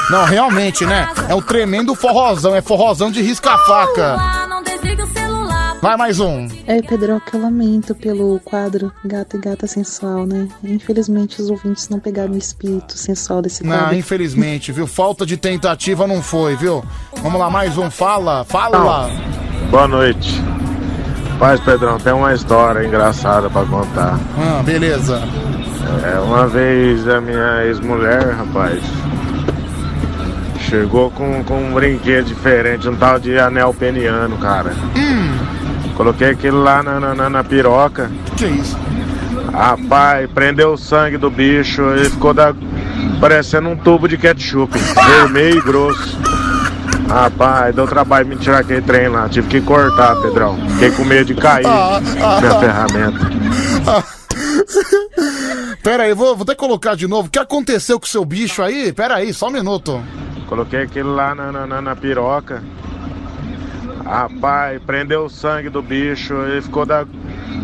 Não, 0.09 0.23
realmente, 0.25 0.85
né? 0.85 1.09
É 1.27 1.33
um 1.35 1.41
tremendo 1.41 1.95
forrozão, 1.95 2.55
é 2.55 2.61
forrozão 2.61 3.11
de 3.11 3.21
risca-faca. 3.21 4.17
Não 4.47 4.61
desliga 4.63 5.03
o 5.03 5.07
celular. 5.07 5.77
Vai 5.81 5.97
mais 5.97 6.19
um. 6.19 6.47
É, 6.67 6.81
Pedro, 6.81 7.19
que 7.21 7.35
eu 7.35 7.41
lamento 7.41 7.93
pelo 7.95 8.39
quadro 8.41 8.91
Gata 9.03 9.37
e 9.37 9.39
Gata 9.39 9.67
Sensual, 9.67 10.25
né? 10.25 10.47
Infelizmente 10.63 11.41
os 11.41 11.49
ouvintes 11.49 11.89
não 11.89 11.99
pegaram 11.99 12.33
o 12.33 12.37
espírito 12.37 12.97
sensual 12.97 13.41
desse 13.41 13.63
Não, 13.63 13.77
quadro. 13.77 13.95
infelizmente, 13.95 14.71
viu? 14.71 14.85
Falta 14.87 15.25
de 15.25 15.37
tentativa 15.37 16.05
não 16.07 16.21
foi, 16.21 16.55
viu? 16.55 16.83
Vamos 17.21 17.39
lá, 17.39 17.49
mais 17.49 17.77
um. 17.77 17.89
Fala, 17.89 18.43
fala. 18.45 19.09
Boa 19.75 19.89
noite. 19.89 20.41
Paz, 21.37 21.59
Pedrão, 21.59 21.97
tem 21.99 22.13
uma 22.13 22.33
história 22.33 22.87
engraçada 22.87 23.49
pra 23.49 23.65
contar. 23.65 24.17
Ah, 24.37 24.63
beleza. 24.63 25.21
É, 26.01 26.17
uma 26.17 26.47
vez 26.47 27.05
a 27.09 27.19
minha 27.19 27.65
ex-mulher, 27.65 28.35
rapaz, 28.37 28.81
chegou 30.61 31.11
com, 31.11 31.43
com 31.43 31.61
um 31.61 31.73
brinquedo 31.73 32.23
diferente, 32.27 32.87
um 32.87 32.95
tal 32.95 33.19
de 33.19 33.37
anel 33.37 33.73
peniano, 33.73 34.37
cara. 34.37 34.71
Coloquei 35.97 36.29
aquilo 36.29 36.63
lá 36.63 36.81
na, 36.81 37.13
na, 37.13 37.29
na- 37.29 37.43
piroca. 37.43 38.09
Que 38.37 38.45
isso? 38.45 38.77
Rapaz, 39.51 40.29
prendeu 40.33 40.71
o 40.71 40.77
sangue 40.77 41.17
do 41.17 41.29
bicho, 41.29 41.81
ele 41.81 42.09
ficou 42.09 42.33
da, 42.33 42.53
parecendo 43.19 43.67
um 43.67 43.75
tubo 43.75 44.07
de 44.07 44.17
ketchup, 44.17 44.71
vermelho 44.79 45.57
e 45.57 45.61
grosso. 45.61 46.17
Rapaz, 47.07 47.75
deu 47.75 47.87
trabalho 47.87 48.27
me 48.27 48.35
tirar 48.35 48.59
aquele 48.59 48.81
trem 48.81 49.07
lá, 49.09 49.29
tive 49.29 49.47
que 49.47 49.61
cortar, 49.61 50.15
Pedrão. 50.21 50.57
Fiquei 50.71 50.91
com 50.91 51.03
medo 51.05 51.25
de 51.25 51.35
cair 51.35 51.65
Ah, 51.67 51.97
ah, 51.97 52.41
minha 52.41 52.51
ah. 52.51 52.59
ferramenta. 52.59 54.15
Pera 55.83 56.03
aí, 56.03 56.13
vou, 56.13 56.35
vou 56.35 56.43
até 56.43 56.55
colocar 56.55 56.95
de 56.95 57.07
novo. 57.07 57.27
O 57.27 57.31
que 57.31 57.37
aconteceu 57.39 57.99
com 57.99 58.05
o 58.05 58.09
seu 58.09 58.25
bicho 58.25 58.61
aí? 58.63 58.91
Pera 58.91 59.15
aí, 59.15 59.33
só 59.33 59.47
um 59.47 59.51
minuto. 59.51 60.01
Coloquei 60.47 60.81
aquilo 60.81 61.13
lá 61.13 61.35
na, 61.35 61.51
na, 61.51 61.67
na- 61.67 61.81
na 61.81 61.95
piroca. 61.95 62.63
Rapaz, 64.03 64.81
prendeu 64.85 65.25
o 65.25 65.29
sangue 65.29 65.69
do 65.69 65.81
bicho, 65.81 66.33
ele 66.43 66.61
ficou 66.61 66.85
da, 66.85 67.05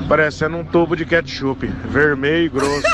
parecendo 0.07 0.57
um 0.57 0.63
tubo 0.63 0.95
de 0.95 1.05
ketchup, 1.05 1.67
vermelho 1.85 2.45
e 2.45 2.49
grosso. 2.49 2.87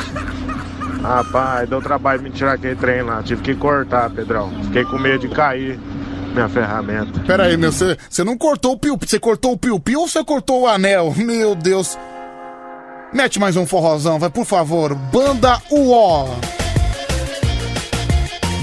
Rapaz, 1.01 1.69
deu 1.69 1.81
trabalho 1.81 2.21
me 2.21 2.29
tirar 2.29 2.53
aquele 2.53 2.75
trem 2.75 3.01
lá, 3.03 3.21
tive 3.21 3.41
que 3.41 3.55
cortar, 3.55 4.09
Pedrão. 4.09 4.49
Fiquei 4.65 4.83
com 4.83 4.97
medo 4.97 5.19
de 5.27 5.33
cair 5.33 5.79
minha 6.33 6.49
ferramenta. 6.49 7.19
Pera 7.25 7.43
aí, 7.45 7.57
meu, 7.57 7.71
você 7.71 8.23
não 8.23 8.37
cortou 8.37 8.73
o 8.73 8.77
piu 8.77 8.97
Você 8.97 9.19
cortou 9.19 9.53
o 9.53 9.57
piu-piu 9.57 10.01
ou 10.01 10.07
você 10.07 10.23
cortou 10.23 10.61
o 10.61 10.67
anel? 10.67 11.13
Meu 11.17 11.55
Deus. 11.55 11.97
Mete 13.13 13.39
mais 13.39 13.55
um 13.55 13.65
forrozão, 13.65 14.19
vai, 14.19 14.29
por 14.29 14.45
favor. 14.45 14.93
Banda 14.93 15.61
UO. 15.71 16.27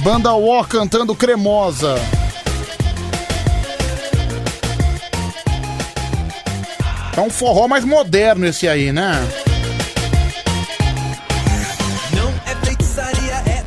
Banda 0.02 0.34
UO 0.34 0.64
cantando 0.64 1.14
cremosa. 1.14 1.94
É 7.16 7.20
um 7.20 7.30
forró 7.30 7.68
mais 7.68 7.84
moderno 7.84 8.44
esse 8.44 8.68
aí, 8.68 8.92
né? 8.92 9.14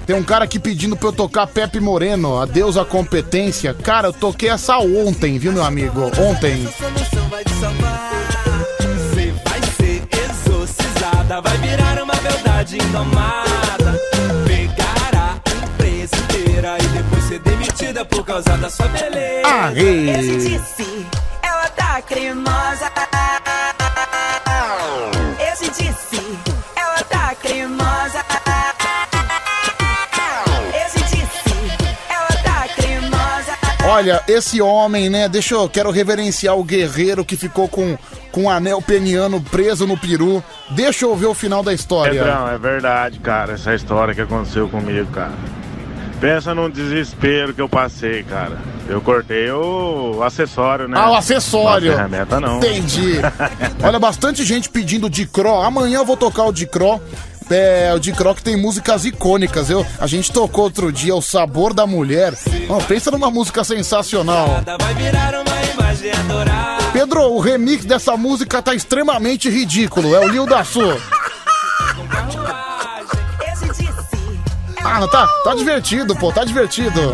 Tem 0.08 0.16
um 0.16 0.24
cara 0.24 0.46
aqui 0.46 0.58
pedindo 0.58 0.96
pra 0.96 1.10
eu 1.10 1.12
tocar 1.12 1.46
Pepe 1.48 1.82
Moreno, 1.82 2.40
Adeus 2.40 2.78
à 2.78 2.86
competência. 2.86 3.74
Cara, 3.74 4.08
eu 4.08 4.14
toquei 4.14 4.48
essa 4.48 4.78
ontem, 4.78 5.38
viu, 5.38 5.52
meu 5.52 5.66
amigo? 5.66 6.10
Ontem. 6.18 6.64
Você 6.64 6.90
vai 9.44 9.60
ser 9.76 10.08
exorcizada, 10.10 11.42
vai 11.42 11.58
virar 11.58 12.02
uma 12.02 12.16
beldade 12.16 12.78
indomada. 12.78 14.00
Pegará 14.48 15.36
a 15.44 15.66
empresa 15.66 16.16
inteira 16.16 16.78
e 16.80 16.88
depois 16.88 17.24
ser 17.26 17.40
demitida 17.40 18.06
por 18.06 18.24
causa 18.24 18.56
da 18.56 18.70
sua 18.70 18.88
beleza. 18.88 19.46
Aê. 19.46 20.32
Eu 20.32 20.38
disse, 20.38 21.06
ela 21.44 21.68
tá 21.72 22.02
cremosa. 22.02 22.90
Eu 25.38 25.56
te 25.58 25.70
disse, 25.70 26.17
Olha, 33.88 34.22
esse 34.28 34.62
homem, 34.62 35.10
né? 35.10 35.30
Deixa 35.30 35.56
eu. 35.56 35.70
Quero 35.70 35.92
reverenciar 35.92 36.58
o 36.58 36.64
guerreiro 36.64 37.24
que 37.24 37.38
ficou 37.38 37.70
com, 37.70 37.98
com 38.34 38.44
o 38.44 38.50
anel 38.50 38.82
peniano 38.82 39.40
preso 39.40 39.88
no 39.88 39.98
peru. 39.98 40.44
Deixa 40.72 41.06
eu 41.06 41.16
ver 41.16 41.28
o 41.28 41.34
final 41.34 41.64
da 41.64 41.74
história. 41.74 42.22
Pedrão, 42.22 42.50
é 42.50 42.58
verdade, 42.58 43.20
cara, 43.20 43.54
essa 43.54 43.74
história 43.74 44.14
que 44.14 44.20
aconteceu 44.20 44.68
comigo, 44.68 45.10
cara. 45.12 45.32
Pensa 46.20 46.54
num 46.54 46.70
desespero 46.70 47.54
que 47.54 47.62
eu 47.62 47.70
passei, 47.70 48.24
cara. 48.24 48.58
Eu 48.90 49.00
cortei 49.00 49.52
o 49.52 50.22
acessório, 50.24 50.88
né? 50.88 50.98
Ah, 51.00 51.12
o 51.12 51.16
acessório. 51.16 51.88
Não 51.88 51.94
a 51.94 51.98
ferramenta 51.98 52.40
não. 52.40 52.58
Entendi. 52.58 53.14
Olha, 53.84 54.00
bastante 54.00 54.44
gente 54.44 54.68
pedindo 54.70 55.10
de 55.10 55.26
Cro. 55.26 55.62
Amanhã 55.62 56.00
eu 56.00 56.06
vou 56.06 56.18
tocar 56.18 56.44
o 56.44 56.52
de 56.52 56.66
Cro. 56.66 57.00
É, 57.50 57.94
o 57.94 58.00
de 58.00 58.12
Cro 58.12 58.36
que 58.36 58.44
tem 58.44 58.58
músicas 58.58 59.06
icônicas. 59.06 59.70
Eu, 59.70 59.86
a 60.00 60.08
gente 60.08 60.32
tocou 60.32 60.66
outro 60.66 60.92
dia 60.92 61.16
O 61.16 61.22
Sabor 61.22 61.74
da 61.74 61.88
Mulher. 61.88 62.34
Oh, 62.68 62.82
pensa 62.84 63.10
numa 63.10 63.32
música 63.32 63.64
sensacional. 63.64 64.62
Pedro, 66.92 67.22
o 67.34 67.40
remix 67.40 67.86
dessa 67.86 68.18
música 68.18 68.62
tá 68.62 68.76
extremamente 68.76 69.50
ridículo. 69.50 70.16
É 70.16 70.20
o 70.20 70.28
Lil 70.28 70.46
da 70.46 70.64
Su. 70.64 70.82
Ah, 74.84 75.00
não 75.00 75.08
tá? 75.08 75.28
Tá 75.44 75.54
divertido, 75.54 76.16
pô, 76.16 76.32
tá 76.32 76.44
divertido. 76.44 77.12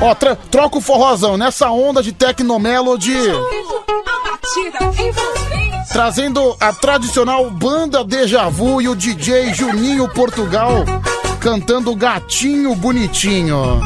Ó, 0.00 0.14
troca 0.50 0.78
o 0.78 0.80
forrozão 0.80 1.36
nessa 1.36 1.70
onda 1.70 2.02
de 2.02 2.12
Tecnomelody. 2.12 3.16
Trazendo 5.92 6.56
a 6.60 6.72
tradicional 6.72 7.48
banda 7.50 8.04
Deja 8.04 8.48
Vu 8.48 8.82
e 8.82 8.88
o 8.88 8.96
DJ 8.96 9.54
Juninho 9.54 10.08
Portugal 10.08 10.84
cantando 11.40 11.94
Gatinho 11.94 12.74
Bonitinho. 12.74 13.80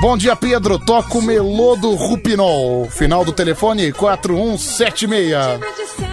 Bom 0.00 0.16
dia, 0.16 0.34
Pedro. 0.34 0.78
Toca 0.78 1.18
o 1.18 1.22
melô 1.22 1.76
do 1.76 1.94
Rupinol. 1.94 2.88
Final 2.88 3.24
do 3.24 3.32
telefone 3.32 3.92
4176. 3.92 6.07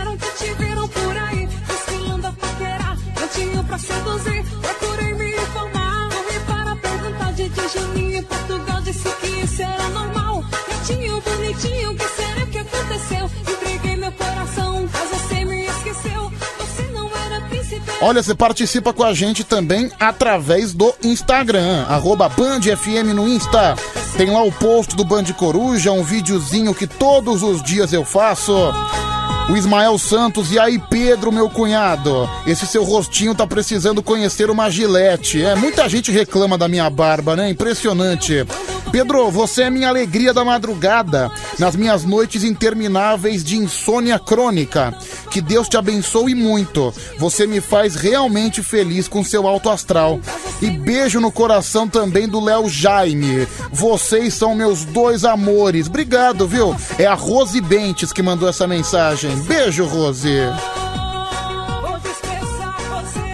Olha, 18.02 18.22
você 18.22 18.36
participa 18.36 18.92
com 18.92 19.04
a 19.04 19.14
gente 19.14 19.44
também 19.44 19.90
através 20.00 20.74
do 20.74 20.94
Instagram, 21.02 21.86
arroba 21.88 22.28
Band 22.28 22.62
FM 22.62 23.14
no 23.16 23.28
Insta. 23.28 23.76
Tem 24.18 24.30
lá 24.30 24.44
o 24.44 24.52
post 24.52 24.96
do 24.96 25.06
Band 25.06 25.26
Coruja, 25.38 25.92
um 25.92 26.04
videozinho 26.04 26.76
que 26.76 26.88
todos 26.88 27.42
os 27.42 27.64
dias 27.64 27.94
eu 27.94 28.04
faço. 28.04 28.54
O 29.48 29.56
Ismael 29.56 29.96
Santos, 30.00 30.52
e 30.52 30.58
aí 30.58 30.80
Pedro, 30.90 31.32
meu 31.32 31.48
cunhado? 31.48 32.28
Esse 32.48 32.66
seu 32.66 32.84
rostinho 32.84 33.36
tá 33.36 33.46
precisando 33.46 34.02
conhecer 34.02 34.50
uma 34.50 34.72
gilete. 34.72 35.44
É, 35.44 35.54
muita 35.54 35.88
gente 35.88 36.12
reclama 36.12 36.58
da 36.58 36.68
minha 36.68 36.90
barba, 36.90 37.36
né? 37.36 37.52
Impressionante. 37.52 38.44
Pedro, 38.92 39.30
você 39.30 39.64
é 39.64 39.70
minha 39.70 39.90
alegria 39.90 40.34
da 40.34 40.46
madrugada, 40.46 41.30
nas 41.60 41.76
minhas 41.76 42.04
noites 42.04 42.44
intermináveis 42.44 43.44
de 43.44 43.58
insônia 43.58 44.18
crônica. 44.18 44.98
Que 45.30 45.42
Deus 45.42 45.68
te 45.68 45.76
abençoe 45.76 46.34
muito. 46.34 46.94
Você 47.20 47.46
me 47.46 47.60
faz 47.60 47.96
realmente 47.96 48.64
feliz 48.64 49.08
com 49.08 49.24
seu 49.24 49.48
alto 49.48 49.70
astral. 49.70 50.20
E 50.62 50.70
beijo 50.72 51.20
no 51.20 51.32
coração 51.32 51.88
também 51.88 52.28
do 52.28 52.40
Léo 52.40 52.70
Jaime. 52.70 53.46
Vocês 53.72 54.34
são 54.34 54.56
meus 54.56 54.86
dois 54.86 55.26
amores. 55.26 55.88
Obrigado, 55.88 56.48
viu? 56.48 56.76
É 56.98 57.06
a 57.06 57.14
Rose 57.14 57.60
Bentes 57.60 58.14
que 58.14 58.24
mandou 58.24 58.48
essa 58.48 58.66
mensagem. 58.66 59.35
Beijo, 59.44 59.86
Rose. 59.86 60.30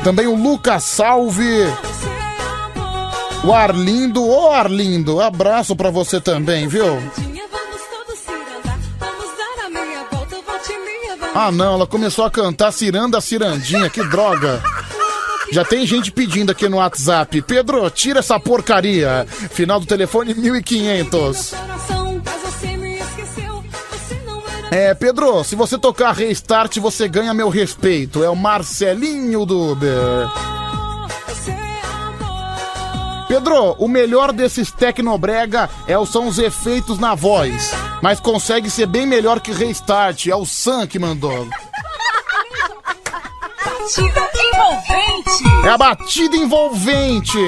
Também 0.04 0.28
o 0.28 0.36
Lucas 0.36 0.84
Salve. 0.84 1.66
O 3.44 3.54
Arlindo, 3.54 4.24
ô 4.24 4.52
Arlindo, 4.52 5.20
abraço 5.20 5.76
pra 5.76 5.90
você 5.90 6.20
também, 6.22 6.68
viu? 6.68 6.86
Ah 11.34 11.52
não, 11.52 11.76
ela 11.76 11.88
começou 11.88 12.26
a 12.26 12.32
cantar 12.32 12.72
Ciranda 12.72 13.22
Cirandinha, 13.22 13.90
que 13.90 14.04
droga. 14.04 14.62
Já 15.52 15.66
tem 15.66 15.86
gente 15.86 16.12
pedindo 16.12 16.52
aqui 16.52 16.70
no 16.70 16.78
WhatsApp. 16.78 17.42
Pedro, 17.42 17.90
tira 17.90 18.20
essa 18.20 18.40
porcaria. 18.40 19.26
Final 19.52 19.80
do 19.80 19.86
telefone 19.86 20.34
1500. 20.34 21.54
É, 24.72 24.94
Pedro, 24.94 25.44
se 25.44 25.54
você 25.54 25.78
tocar 25.78 26.14
Restart, 26.14 26.78
você 26.80 27.06
ganha 27.06 27.34
meu 27.34 27.50
respeito. 27.50 28.24
É 28.24 28.30
o 28.30 28.36
Marcelinho 28.38 29.46
do 29.46 29.74
Uber. 29.74 30.30
Pedro, 33.28 33.76
o 33.78 33.88
melhor 33.90 34.32
desses 34.32 34.72
Tecnobrega 34.72 35.70
é, 35.86 36.06
são 36.06 36.26
os 36.26 36.40
efeitos 36.40 36.98
na 36.98 37.14
voz. 37.16 37.72
Mas 38.02 38.22
consegue 38.22 38.70
ser 38.70 38.86
bem 38.86 39.06
melhor 39.06 39.42
que 39.42 39.52
Restart. 39.52 40.28
É 40.28 40.36
o 40.36 40.46
Sam 40.46 40.88
que 40.88 40.98
mandou. 40.98 41.50
Batida 43.66 44.30
envolvente. 44.38 45.66
É 45.66 45.70
a 45.70 45.78
batida 45.78 46.38
envolvente. 46.38 47.40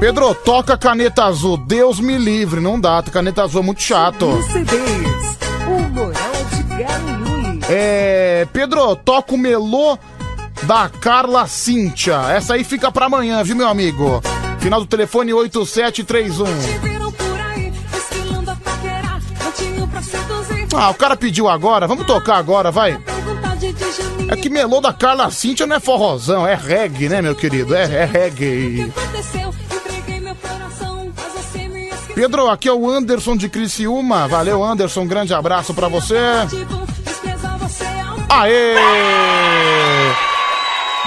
Pedro, 0.00 0.34
toca 0.34 0.76
caneta 0.76 1.24
azul. 1.24 1.56
Deus 1.56 1.98
me 2.00 2.18
livre, 2.18 2.60
não 2.60 2.78
dá. 2.78 3.02
Caneta 3.02 3.42
azul 3.42 3.62
é 3.62 3.64
muito 3.64 3.82
chato. 3.82 4.42
CDs. 4.52 5.38
É. 7.68 8.46
Pedro, 8.52 8.96
toca 8.96 9.34
o 9.34 9.38
melô 9.38 9.98
da 10.64 10.88
Carla 10.88 11.46
Cíntia. 11.46 12.16
Essa 12.30 12.54
aí 12.54 12.64
fica 12.64 12.92
pra 12.92 13.06
amanhã, 13.06 13.42
viu, 13.42 13.56
meu 13.56 13.68
amigo? 13.68 14.22
Final 14.60 14.80
do 14.80 14.86
telefone 14.86 15.32
8731. 15.32 16.44
Viram 16.82 17.12
por 17.12 17.40
aí, 17.40 17.72
desfilando 17.90 18.50
a 18.50 18.56
paquerar. 18.56 19.20
Cantinho 19.38 19.88
pra 19.88 20.02
seduzir. 20.02 20.66
Ah, 20.74 20.90
o 20.90 20.94
cara 20.94 21.16
pediu 21.16 21.48
agora. 21.48 21.86
Vamos 21.86 22.06
tocar 22.06 22.36
agora, 22.36 22.70
vai. 22.70 22.98
É 24.28 24.36
que 24.36 24.48
melô 24.50 24.80
da 24.80 24.92
Carla 24.92 25.30
Cíntia 25.30 25.66
não 25.66 25.76
é 25.76 25.80
forrozão, 25.80 26.46
é 26.46 26.54
reggae, 26.54 27.08
né, 27.08 27.20
meu 27.22 27.34
querido? 27.34 27.74
É, 27.74 27.84
é 27.84 28.04
reggae. 28.04 28.92
Pedro, 32.14 32.48
aqui 32.48 32.68
é 32.68 32.72
o 32.72 32.88
Anderson 32.88 33.36
de 33.36 33.48
Criciúma. 33.48 34.28
Valeu, 34.28 34.62
Anderson. 34.62 35.06
Grande 35.06 35.34
abraço 35.34 35.74
pra 35.74 35.88
você. 35.88 36.16
Aê! 38.28 38.74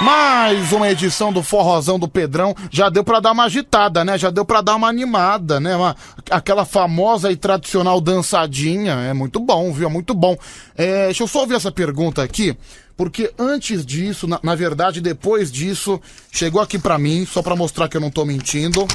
Mais 0.00 0.70
uma 0.70 0.88
edição 0.90 1.32
do 1.32 1.42
Forrozão 1.42 1.98
do 1.98 2.06
Pedrão. 2.06 2.54
Já 2.70 2.88
deu 2.88 3.02
pra 3.02 3.18
dar 3.20 3.32
uma 3.32 3.44
agitada, 3.44 4.04
né? 4.04 4.16
Já 4.18 4.30
deu 4.30 4.44
pra 4.44 4.60
dar 4.60 4.76
uma 4.76 4.88
animada, 4.88 5.58
né? 5.58 5.74
Uma- 5.74 5.96
aquela 6.30 6.64
famosa 6.64 7.32
e 7.32 7.36
tradicional 7.36 8.00
dançadinha. 8.00 8.92
É 8.92 9.12
muito 9.12 9.40
bom, 9.40 9.72
viu? 9.72 9.88
É 9.88 9.90
muito 9.90 10.14
bom. 10.14 10.36
É, 10.76 11.06
deixa 11.06 11.22
eu 11.22 11.26
só 11.28 11.40
ouvir 11.40 11.54
essa 11.54 11.72
pergunta 11.72 12.22
aqui. 12.22 12.56
Porque 12.96 13.32
antes 13.38 13.84
disso, 13.84 14.26
na, 14.26 14.38
na 14.42 14.54
verdade, 14.54 15.00
depois 15.00 15.50
disso, 15.50 16.00
chegou 16.30 16.60
aqui 16.60 16.78
pra 16.78 16.98
mim, 16.98 17.26
só 17.26 17.42
pra 17.42 17.56
mostrar 17.56 17.88
que 17.88 17.96
eu 17.96 18.00
não 18.00 18.10
tô 18.10 18.24
mentindo. 18.24 18.86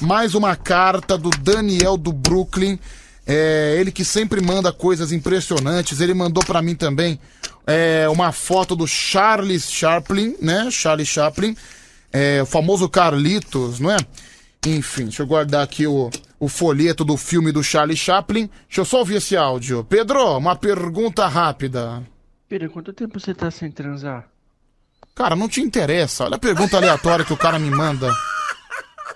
Mais 0.00 0.34
uma 0.34 0.54
carta 0.54 1.16
do 1.16 1.30
Daniel 1.30 1.96
do 1.96 2.12
Brooklyn. 2.12 2.78
É, 3.26 3.76
ele 3.78 3.90
que 3.90 4.04
sempre 4.04 4.40
manda 4.40 4.72
coisas 4.72 5.10
impressionantes. 5.10 6.00
Ele 6.00 6.14
mandou 6.14 6.44
pra 6.44 6.62
mim 6.62 6.74
também 6.74 7.18
é, 7.66 8.08
uma 8.08 8.30
foto 8.30 8.76
do 8.76 8.86
Charles 8.86 9.70
Chaplin, 9.70 10.36
né? 10.40 10.70
Charlie 10.70 11.06
Chaplin. 11.06 11.56
É, 12.12 12.40
o 12.42 12.46
famoso 12.46 12.88
Carlitos, 12.88 13.80
não 13.80 13.90
é? 13.90 13.96
Enfim, 14.66 15.04
deixa 15.04 15.22
eu 15.22 15.26
guardar 15.26 15.62
aqui 15.62 15.86
o, 15.86 16.10
o 16.38 16.48
folheto 16.48 17.04
do 17.04 17.16
filme 17.16 17.50
do 17.50 17.62
Charlie 17.62 17.96
Chaplin. 17.96 18.50
Deixa 18.68 18.80
eu 18.80 18.84
só 18.84 18.98
ouvir 18.98 19.16
esse 19.16 19.36
áudio. 19.36 19.84
Pedro, 19.84 20.36
uma 20.36 20.54
pergunta 20.54 21.26
rápida. 21.26 22.02
Pedro, 22.48 22.70
quanto 22.70 22.92
tempo 22.92 23.18
você 23.18 23.34
tá 23.34 23.50
sem 23.50 23.70
transar? 23.70 24.28
Cara, 25.14 25.34
não 25.34 25.48
te 25.48 25.60
interessa. 25.60 26.24
Olha 26.24 26.36
a 26.36 26.38
pergunta 26.38 26.76
aleatória 26.76 27.24
que 27.24 27.32
o 27.32 27.36
cara 27.36 27.58
me 27.58 27.70
manda. 27.70 28.12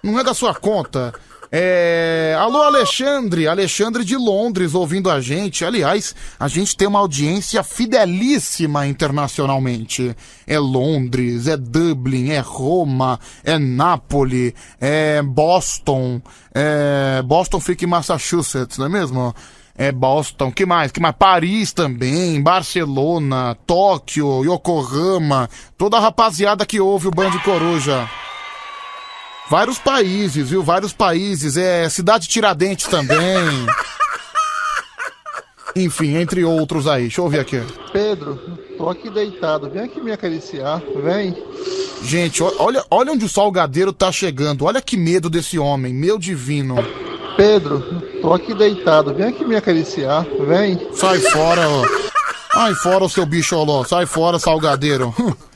Não 0.03 0.19
é 0.19 0.25
da 0.25 0.35
sua 0.35 0.55
conta. 0.55 1.13
É... 1.53 2.37
Alô, 2.39 2.63
Alexandre. 2.63 3.49
Alexandre 3.49 4.05
de 4.05 4.17
Londres 4.17 4.75
ouvindo 4.75 5.11
a 5.11 5.21
gente. 5.21 5.65
Aliás, 5.65 6.15
a 6.39 6.47
gente 6.47 6.77
tem 6.77 6.87
uma 6.87 7.01
audiência 7.01 7.63
fidelíssima 7.63 8.87
internacionalmente. 8.87 10.15
É 10.47 10.59
Londres, 10.59 11.49
é 11.49 11.57
Dublin, 11.57 12.31
é 12.31 12.39
Roma, 12.39 13.19
é 13.43 13.59
Nápoles, 13.59 14.55
é 14.81 15.21
Boston. 15.23 16.23
É... 16.55 17.21
Boston 17.23 17.61
fica 17.61 17.85
em 17.85 17.89
Massachusetts, 17.89 18.79
não 18.79 18.87
é 18.87 18.89
mesmo? 18.89 19.35
É 19.77 19.91
Boston, 19.91 20.53
que 20.53 20.67
mais? 20.67 20.93
Que 20.93 21.01
mais? 21.01 21.15
Paris 21.19 21.73
também, 21.73 22.41
Barcelona, 22.43 23.57
Tóquio, 23.67 24.45
Yokohama, 24.45 25.49
toda 25.79 25.97
a 25.97 26.01
rapaziada 26.01 26.67
que 26.67 26.79
ouve 26.79 27.09
o 27.09 27.11
Band 27.11 27.39
Coruja. 27.43 28.09
Vários 29.51 29.81
países, 29.81 30.49
viu? 30.49 30.63
Vários 30.63 30.93
países. 30.93 31.57
É 31.57 31.89
Cidade 31.89 32.29
Tiradentes 32.29 32.87
também. 32.87 33.19
Enfim, 35.75 36.15
entre 36.15 36.45
outros 36.45 36.87
aí. 36.87 37.03
Deixa 37.03 37.21
eu 37.21 37.29
ver 37.29 37.41
aqui. 37.41 37.61
Pedro, 37.93 38.37
tô 38.79 38.89
aqui 38.89 39.11
deitado. 39.11 39.69
Vem 39.69 39.83
aqui 39.83 40.01
me 40.01 40.13
acariciar. 40.13 40.81
Vem. 41.03 41.37
Gente, 42.05 42.41
olha, 42.43 42.85
olha 42.89 43.13
onde 43.13 43.25
o 43.25 43.29
salgadeiro 43.29 43.93
tá 43.93 44.13
chegando. 44.13 44.65
Olha 44.65 44.81
que 44.81 44.97
medo 44.97 45.29
desse 45.29 45.59
homem, 45.59 45.93
meu 45.93 46.17
divino. 46.17 46.77
Pedro, 47.37 47.83
tô 48.23 48.33
aqui 48.33 48.55
deitado. 48.55 49.13
Vem 49.13 49.27
aqui 49.27 49.45
me 49.45 49.57
acariciar. 49.57 50.25
Vem. 50.47 50.89
Sai 50.95 51.19
fora, 51.19 51.69
ó. 51.69 51.85
Sai 52.53 52.75
fora, 52.75 53.05
o 53.05 53.11
seu 53.11 53.27
bicholó. 53.27 53.83
Sai 53.83 54.07
fora, 54.07 54.39
salgadeiro. 54.39 55.13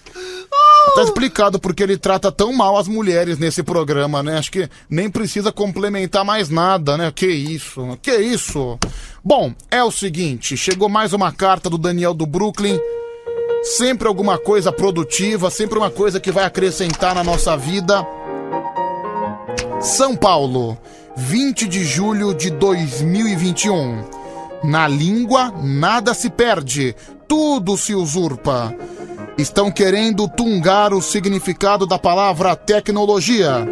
Tá 0.95 1.03
explicado 1.03 1.59
porque 1.59 1.83
ele 1.83 1.97
trata 1.97 2.31
tão 2.31 2.53
mal 2.53 2.77
as 2.77 2.87
mulheres 2.87 3.39
nesse 3.39 3.63
programa, 3.63 4.23
né? 4.23 4.39
Acho 4.39 4.53
que 4.53 4.69
nem 4.89 5.11
precisa 5.11 5.51
complementar 5.51 6.25
mais 6.25 6.49
nada, 6.49 6.97
né? 6.97 7.13
Que 7.15 7.27
isso, 7.27 7.99
que 8.01 8.15
isso. 8.15 8.79
Bom, 9.25 9.53
é 9.71 9.83
o 9.83 9.91
seguinte, 9.91 10.57
chegou 10.57 10.89
mais 10.89 11.13
uma 11.13 11.33
carta 11.33 11.69
do 11.69 11.79
Daniel 11.79 12.15
do 12.15 12.27
Brooklyn. 12.27 12.79
Sempre 13.63 14.07
alguma 14.07 14.39
coisa 14.39 14.71
produtiva, 14.71 15.51
sempre 15.51 15.79
uma 15.79 15.91
coisa 15.91 16.21
que 16.21 16.31
vai 16.31 16.45
acrescentar 16.45 17.15
na 17.15 17.25
nossa 17.25 17.57
vida. 17.57 18.07
São 19.81 20.15
Paulo, 20.15 20.79
20 21.17 21.67
de 21.67 21.85
julho 21.85 22.35
de 22.35 22.51
2021. 22.51 24.05
Na 24.63 24.87
língua, 24.87 25.53
nada 25.63 26.15
se 26.15 26.31
perde, 26.31 26.95
tudo 27.27 27.77
se 27.77 27.95
usurpa. 27.95 28.75
Estão 29.37 29.69
querendo 29.69 30.29
tungar 30.29 30.95
o 30.95 31.03
significado 31.03 31.87
da 31.87 31.99
palavra 31.99 32.55
tecnologia. 32.55 33.69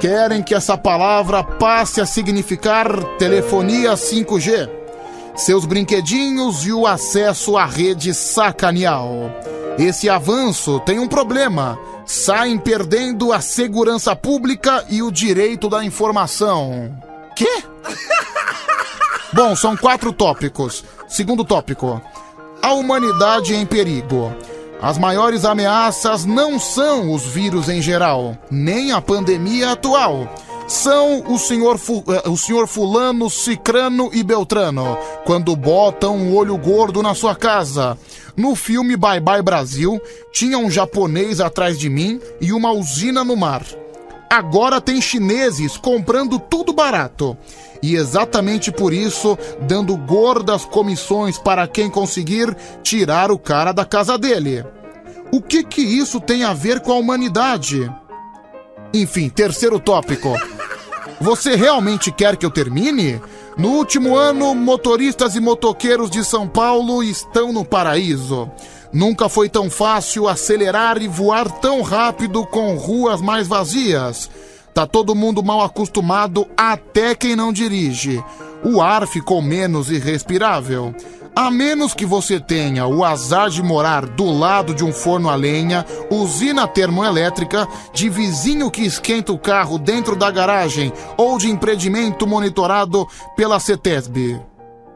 Querem 0.00 0.42
que 0.42 0.54
essa 0.54 0.78
palavra 0.78 1.44
passe 1.44 2.00
a 2.00 2.06
significar 2.06 2.88
telefonia 3.18 3.92
5G, 3.92 4.68
seus 5.34 5.66
brinquedinhos 5.66 6.66
e 6.66 6.72
o 6.72 6.86
acesso 6.86 7.56
à 7.56 7.66
rede 7.66 8.14
sacaneal. 8.14 9.30
Esse 9.78 10.08
avanço 10.08 10.80
tem 10.80 10.98
um 10.98 11.08
problema. 11.08 11.78
Saem 12.06 12.58
perdendo 12.58 13.32
a 13.32 13.40
segurança 13.40 14.16
pública 14.16 14.84
e 14.88 15.02
o 15.02 15.10
direito 15.10 15.68
da 15.68 15.84
informação. 15.84 16.96
Quê? 17.36 17.62
Bom, 19.32 19.54
são 19.54 19.76
quatro 19.76 20.12
tópicos. 20.12 20.84
Segundo 21.08 21.44
tópico: 21.44 22.00
a 22.62 22.72
humanidade 22.72 23.54
em 23.54 23.66
perigo. 23.66 24.32
As 24.84 24.98
maiores 24.98 25.46
ameaças 25.46 26.26
não 26.26 26.58
são 26.58 27.10
os 27.10 27.24
vírus 27.24 27.70
em 27.70 27.80
geral, 27.80 28.36
nem 28.50 28.92
a 28.92 29.00
pandemia 29.00 29.72
atual. 29.72 30.28
São 30.68 31.24
o 31.26 31.38
senhor, 31.38 31.80
eh, 32.08 32.28
o 32.28 32.36
senhor 32.36 32.66
Fulano, 32.66 33.30
Cicrano 33.30 34.10
e 34.12 34.22
Beltrano, 34.22 34.98
quando 35.24 35.56
botam 35.56 36.14
um 36.14 36.36
olho 36.36 36.58
gordo 36.58 37.02
na 37.02 37.14
sua 37.14 37.34
casa. 37.34 37.96
No 38.36 38.54
filme 38.54 38.94
Bye 38.94 39.20
Bye 39.20 39.40
Brasil, 39.40 39.98
tinha 40.30 40.58
um 40.58 40.70
japonês 40.70 41.40
atrás 41.40 41.78
de 41.78 41.88
mim 41.88 42.20
e 42.38 42.52
uma 42.52 42.70
usina 42.70 43.24
no 43.24 43.38
mar. 43.38 43.64
Agora 44.28 44.82
tem 44.82 45.00
chineses 45.00 45.78
comprando 45.78 46.38
tudo 46.38 46.74
barato. 46.74 47.34
E 47.82 47.96
exatamente 47.96 48.70
por 48.70 48.92
isso, 48.92 49.38
dando 49.62 49.96
gordas 49.96 50.66
comissões 50.66 51.38
para 51.38 51.66
quem 51.66 51.88
conseguir 51.88 52.54
tirar 52.82 53.30
o 53.30 53.38
cara 53.38 53.72
da 53.72 53.86
casa 53.86 54.18
dele. 54.18 54.62
O 55.34 55.42
que 55.42 55.64
que 55.64 55.80
isso 55.80 56.20
tem 56.20 56.44
a 56.44 56.54
ver 56.54 56.78
com 56.78 56.92
a 56.92 56.94
humanidade? 56.94 57.92
Enfim, 58.94 59.28
terceiro 59.28 59.80
tópico. 59.80 60.32
Você 61.20 61.56
realmente 61.56 62.12
quer 62.12 62.36
que 62.36 62.46
eu 62.46 62.52
termine? 62.52 63.20
No 63.58 63.70
último 63.70 64.14
ano, 64.14 64.54
motoristas 64.54 65.34
e 65.34 65.40
motoqueiros 65.40 66.08
de 66.08 66.24
São 66.24 66.46
Paulo 66.46 67.02
estão 67.02 67.52
no 67.52 67.64
paraíso. 67.64 68.48
Nunca 68.92 69.28
foi 69.28 69.48
tão 69.48 69.68
fácil 69.68 70.28
acelerar 70.28 71.02
e 71.02 71.08
voar 71.08 71.50
tão 71.50 71.82
rápido 71.82 72.46
com 72.46 72.76
ruas 72.76 73.20
mais 73.20 73.48
vazias. 73.48 74.30
Tá 74.72 74.86
todo 74.86 75.16
mundo 75.16 75.42
mal 75.42 75.62
acostumado, 75.62 76.46
até 76.56 77.12
quem 77.12 77.34
não 77.34 77.52
dirige. 77.52 78.22
O 78.62 78.80
ar 78.80 79.04
ficou 79.08 79.42
menos 79.42 79.90
irrespirável. 79.90 80.94
A 81.36 81.50
menos 81.50 81.94
que 81.94 82.06
você 82.06 82.38
tenha 82.38 82.86
o 82.86 83.04
azar 83.04 83.50
de 83.50 83.60
morar 83.60 84.06
do 84.06 84.30
lado 84.30 84.72
de 84.72 84.84
um 84.84 84.92
forno 84.92 85.28
a 85.28 85.34
lenha, 85.34 85.84
usina 86.08 86.68
termoelétrica, 86.68 87.66
de 87.92 88.08
vizinho 88.08 88.70
que 88.70 88.82
esquenta 88.82 89.32
o 89.32 89.38
carro 89.38 89.76
dentro 89.76 90.14
da 90.14 90.30
garagem 90.30 90.92
ou 91.16 91.36
de 91.36 91.50
empreendimento 91.50 92.24
monitorado 92.24 93.04
pela 93.36 93.58
CETESB. 93.58 94.40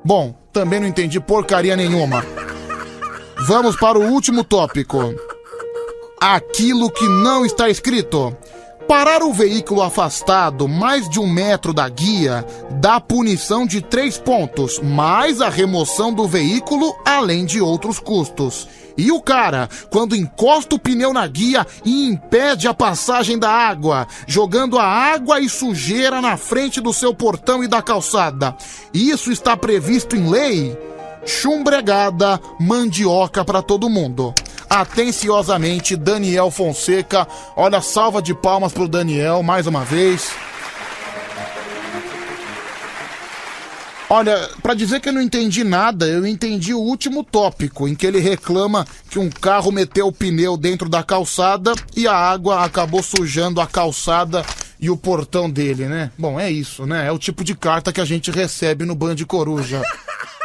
Bom, 0.05 0.33
também 0.53 0.79
não 0.79 0.87
entendi 0.87 1.19
porcaria 1.19 1.75
nenhuma. 1.75 2.25
Vamos 3.49 3.75
para 3.75 3.99
o 3.99 4.09
último 4.09 4.45
tópico. 4.45 5.13
Aquilo 6.21 6.89
que 6.89 7.09
não 7.09 7.45
está 7.45 7.69
escrito. 7.69 8.37
Parar 8.89 9.23
o 9.23 9.35
veículo 9.35 9.83
afastado 9.83 10.67
mais 10.67 11.11
de 11.11 11.21
um 11.21 11.31
metro 11.31 11.75
da 11.75 11.87
guia 11.87 12.43
dá 12.81 12.99
punição 12.99 13.67
de 13.67 13.83
três 13.83 14.17
pontos, 14.17 14.81
mais 14.81 15.43
a 15.43 15.51
remoção 15.51 16.11
do 16.11 16.27
veículo, 16.27 16.97
além 17.05 17.45
de 17.45 17.61
outros 17.61 17.99
custos. 17.99 18.67
E 18.97 19.13
o 19.13 19.21
cara, 19.21 19.69
quando 19.91 20.17
encosta 20.17 20.75
o 20.75 20.79
pneu 20.79 21.13
na 21.13 21.27
guia 21.27 21.67
e 21.85 22.07
impede 22.09 22.67
a 22.67 22.73
passagem 22.73 23.39
da 23.39 23.51
água, 23.51 24.07
jogando 24.27 24.79
a 24.79 24.85
água 24.85 25.39
e 25.39 25.51
sujeira 25.51 26.23
na 26.23 26.39
frente 26.39 26.81
do 26.81 26.93
seu 26.93 27.13
portão 27.13 27.63
e 27.63 27.69
da 27.69 27.83
calçada. 27.83 28.57
Isso 28.95 29.31
está 29.31 29.55
previsto 29.55 30.17
em 30.17 30.31
lei? 30.31 30.77
Chumbregada, 31.27 32.41
mandioca 32.59 33.45
para 33.45 33.61
todo 33.61 33.91
mundo. 33.91 34.33
Atenciosamente, 34.69 35.97
Daniel 35.97 36.51
Fonseca. 36.51 37.27
Olha, 37.57 37.81
salva 37.81 38.21
de 38.21 38.35
palmas 38.35 38.73
pro 38.73 38.89
Daniel 38.89 39.43
mais 39.43 39.67
uma 39.67 39.85
vez. 39.85 40.31
Olha, 44.11 44.49
pra 44.63 44.73
dizer 44.73 45.01
que 45.01 45.11
eu 45.11 45.13
não 45.13 45.21
entendi 45.21 45.63
nada, 45.63 46.07
eu 46.07 46.27
entendi 46.27 46.73
o 46.73 46.79
último 46.79 47.23
tópico, 47.23 47.87
em 47.87 47.95
que 47.95 48.07
ele 48.07 48.19
reclama 48.19 48.87
que 49.11 49.19
um 49.19 49.29
carro 49.29 49.71
meteu 49.71 50.07
o 50.07 50.13
pneu 50.13 50.57
dentro 50.57 50.89
da 50.89 51.03
calçada 51.03 51.75
e 51.95 52.09
a 52.09 52.15
água 52.15 52.65
acabou 52.65 53.03
sujando 53.03 53.61
a 53.61 53.67
calçada 53.67 54.43
e 54.81 54.89
o 54.89 54.97
portão 54.97 55.51
dele, 55.51 55.87
né? 55.87 56.11
Bom, 56.17 56.41
é 56.41 56.51
isso, 56.51 56.87
né? 56.87 57.07
É 57.07 57.13
o 57.13 57.19
tipo 57.19 57.45
de 57.45 57.55
carta 57.55 57.93
que 57.93 58.01
a 58.01 58.05
gente 58.05 58.31
recebe 58.31 58.87
no 58.87 58.95
Band 58.95 59.17
Coruja. 59.27 59.83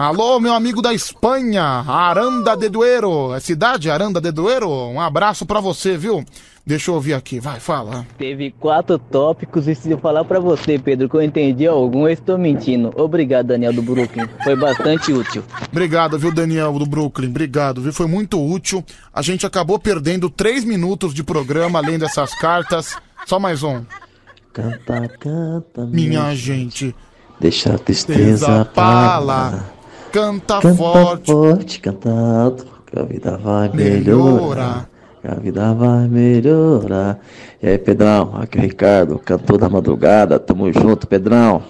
Alô, 0.00 0.40
meu 0.40 0.54
amigo 0.54 0.80
da 0.80 0.94
Espanha, 0.94 1.62
Aranda 1.62 2.56
de 2.56 2.70
Duero. 2.70 3.34
É 3.34 3.38
cidade 3.38 3.90
Aranda 3.90 4.18
de 4.18 4.32
Duero? 4.32 4.70
Um 4.70 4.98
abraço 4.98 5.44
pra 5.44 5.60
você, 5.60 5.94
viu? 5.94 6.24
Deixa 6.66 6.90
eu 6.90 6.94
ouvir 6.94 7.12
aqui, 7.12 7.38
vai, 7.38 7.60
fala. 7.60 8.06
Teve 8.16 8.50
quatro 8.50 8.98
tópicos 8.98 9.68
e 9.68 9.74
se 9.74 9.90
eu 9.90 9.98
falar 9.98 10.24
pra 10.24 10.40
você, 10.40 10.78
Pedro, 10.78 11.06
que 11.06 11.16
eu 11.16 11.20
entendi 11.20 11.66
algum, 11.66 12.08
eu 12.08 12.14
estou 12.14 12.38
mentindo. 12.38 12.90
Obrigado, 12.96 13.48
Daniel 13.48 13.74
do 13.74 13.82
Brooklyn. 13.82 14.26
Foi 14.42 14.56
bastante 14.56 15.12
útil. 15.12 15.44
Obrigado, 15.70 16.18
viu, 16.18 16.32
Daniel 16.32 16.72
do 16.78 16.86
Brooklyn? 16.86 17.28
Obrigado, 17.28 17.82
viu? 17.82 17.92
Foi 17.92 18.06
muito 18.06 18.42
útil. 18.42 18.82
A 19.12 19.20
gente 19.20 19.44
acabou 19.44 19.78
perdendo 19.78 20.30
três 20.30 20.64
minutos 20.64 21.12
de 21.12 21.22
programa 21.22 21.78
além 21.78 21.98
dessas 21.98 22.32
cartas. 22.36 22.96
Só 23.26 23.38
mais 23.38 23.62
um. 23.62 23.84
Canta, 24.50 25.08
canta, 25.20 25.84
Minha 25.84 26.34
gente. 26.34 26.96
Deixa 27.38 27.74
a 27.74 27.78
tristeza 27.78 28.64
pra 28.64 29.18
lá. 29.18 29.62
Canta, 30.12 30.60
Canta 30.60 30.74
forte. 30.74 31.30
forte, 31.30 31.80
canta 31.80 32.10
alto, 32.10 32.66
que 32.86 32.98
a 32.98 33.02
vida 33.04 33.36
vai 33.38 33.68
Melhora. 33.68 34.32
melhorar. 34.34 34.88
Que 35.22 35.28
a 35.28 35.34
vida 35.34 35.74
vai 35.74 36.08
melhorar. 36.08 37.18
E 37.62 37.68
aí, 37.68 37.78
Pedrão, 37.78 38.34
aqui 38.40 38.58
é 38.58 38.60
o 38.60 38.64
Ricardo, 38.64 39.18
cantor 39.18 39.58
da 39.58 39.68
madrugada. 39.68 40.38
Tamo 40.38 40.72
junto, 40.72 41.06
Pedrão. 41.06 41.62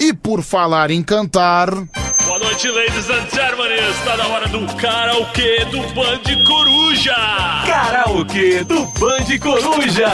E 0.00 0.12
por 0.14 0.42
falar 0.42 0.90
em 0.90 1.02
cantar. 1.02 1.70
Boa 2.26 2.38
noite, 2.38 2.68
ladies 2.68 3.10
and 3.10 3.28
gentlemen. 3.30 3.74
Está 3.90 4.16
na 4.16 4.26
hora 4.28 4.48
do 4.48 4.66
karaokê 4.76 5.64
do 5.66 5.78
Band 5.94 6.44
Coruja. 6.46 7.14
Karaokê 7.66 8.64
do 8.64 8.86
Band 8.98 9.38
Coruja. 9.42 10.08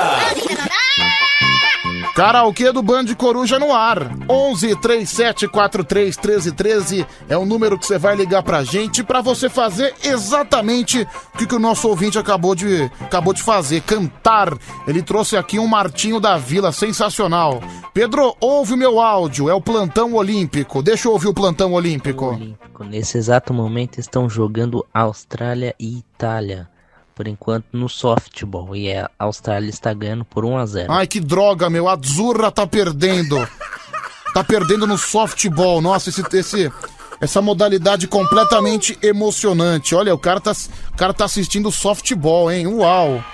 Karaokê 2.17 2.73
do 2.73 2.83
Band 2.83 3.15
Coruja 3.15 3.59
no 3.59 3.75
ar. 3.75 4.11
11 4.27 4.75
37 4.77 5.47
43 5.49 6.17
13 6.17 6.53
13 6.53 7.07
é 7.29 7.37
o 7.37 7.45
número 7.45 7.79
que 7.79 7.85
você 7.85 7.99
vai 7.99 8.17
ligar 8.17 8.43
pra 8.43 8.65
gente 8.65 9.05
pra 9.05 9.21
você 9.21 9.51
fazer 9.51 9.95
exatamente 10.03 11.03
o 11.03 11.37
que, 11.37 11.47
que 11.47 11.55
o 11.55 11.59
nosso 11.59 11.87
ouvinte 11.87 12.19
acabou 12.19 12.55
de, 12.55 12.91
acabou 13.03 13.35
de 13.35 13.43
fazer, 13.43 13.83
cantar. 13.83 14.57
Ele 14.89 15.03
trouxe 15.03 15.37
aqui 15.37 15.59
um 15.59 15.67
Martinho 15.67 16.19
da 16.19 16.39
Vila, 16.39 16.73
sensacional. 16.73 17.61
Pedro, 17.93 18.35
ouve 18.41 18.73
o 18.73 18.79
meu 18.79 18.99
áudio, 18.99 19.51
é 19.51 19.55
o 19.55 19.61
plantão 19.61 20.15
olímpico. 20.15 20.83
Deixa 20.83 21.09
eu 21.09 21.13
ouvir 21.13 21.29
o 21.29 21.35
plantão 21.35 21.75
olímpico. 21.75 22.41
Nesse 22.81 23.19
exato 23.19 23.53
momento 23.53 24.01
estão 24.01 24.27
jogando 24.27 24.87
Austrália 24.95 25.75
e 25.79 25.99
Itália. 25.99 26.67
Por 27.17 27.27
enquanto 27.27 27.65
no 27.73 27.89
softball. 27.89 28.77
E 28.77 28.93
a 28.93 29.11
Austrália 29.19 29.71
está 29.71 29.95
ganhando 29.95 30.23
por 30.23 30.45
1 30.45 30.59
a 30.59 30.67
0 30.67 30.93
Ai, 30.93 31.07
que 31.07 31.19
droga, 31.19 31.71
meu. 31.71 31.89
A 31.89 31.97
Zurra 31.97 32.53
tá 32.53 32.67
perdendo. 32.67 33.39
Tá 34.35 34.45
perdendo 34.45 34.87
no 34.87 34.99
softball. 34.99 35.81
Nossa, 35.81 36.11
esse, 36.11 36.23
esse, 36.37 36.73
essa 37.19 37.41
modalidade 37.41 38.07
completamente 38.07 38.99
emocionante. 39.03 39.95
Olha, 39.95 40.15
o 40.15 40.19
cara 40.19 40.41
tá, 40.43 40.53
o 40.53 40.97
cara 40.97 41.15
tá 41.15 41.25
assistindo 41.25 41.73
softball, 41.73 42.53
hein? 42.53 42.67
Uau. 42.67 43.25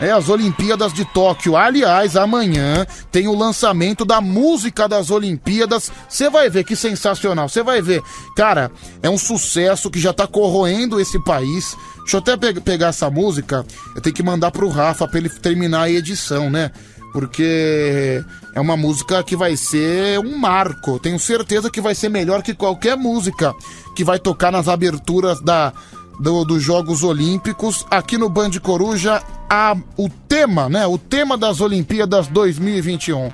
É 0.00 0.10
as 0.10 0.28
Olimpíadas 0.30 0.92
de 0.94 1.04
Tóquio. 1.04 1.56
Aliás, 1.56 2.16
amanhã 2.16 2.86
tem 3.12 3.28
o 3.28 3.36
lançamento 3.36 4.04
da 4.04 4.20
música 4.20 4.88
das 4.88 5.10
Olimpíadas. 5.10 5.92
Você 6.08 6.30
vai 6.30 6.48
ver 6.48 6.64
que 6.64 6.74
sensacional. 6.74 7.48
Você 7.48 7.62
vai 7.62 7.82
ver. 7.82 8.02
Cara, 8.34 8.70
é 9.02 9.10
um 9.10 9.18
sucesso 9.18 9.90
que 9.90 10.00
já 10.00 10.12
tá 10.12 10.26
corroendo 10.26 10.98
esse 10.98 11.22
país. 11.22 11.76
Deixa 11.98 12.16
eu 12.16 12.20
até 12.20 12.36
pe- 12.36 12.60
pegar 12.60 12.88
essa 12.88 13.10
música. 13.10 13.64
Eu 13.94 14.00
tenho 14.00 14.16
que 14.16 14.22
mandar 14.22 14.50
pro 14.50 14.68
Rafa 14.70 15.06
pra 15.06 15.18
ele 15.18 15.28
terminar 15.28 15.82
a 15.82 15.90
edição, 15.90 16.48
né? 16.48 16.70
Porque 17.12 18.22
é 18.54 18.60
uma 18.60 18.76
música 18.76 19.22
que 19.22 19.36
vai 19.36 19.56
ser 19.56 20.18
um 20.20 20.36
marco. 20.38 20.98
Tenho 20.98 21.18
certeza 21.18 21.70
que 21.70 21.80
vai 21.80 21.94
ser 21.94 22.08
melhor 22.08 22.42
que 22.42 22.54
qualquer 22.54 22.96
música 22.96 23.52
que 23.94 24.04
vai 24.04 24.18
tocar 24.18 24.50
nas 24.52 24.68
aberturas 24.68 25.40
da, 25.42 25.72
do- 26.20 26.44
dos 26.44 26.62
Jogos 26.62 27.02
Olímpicos. 27.02 27.86
Aqui 27.90 28.16
no 28.18 28.28
Band 28.28 28.50
Coruja, 28.62 29.22
a, 29.48 29.74
o 29.96 30.08
tema, 30.28 30.68
né? 30.68 30.86
O 30.86 30.98
tema 30.98 31.36
das 31.36 31.60
Olimpíadas 31.60 32.28
2021. 32.28 33.30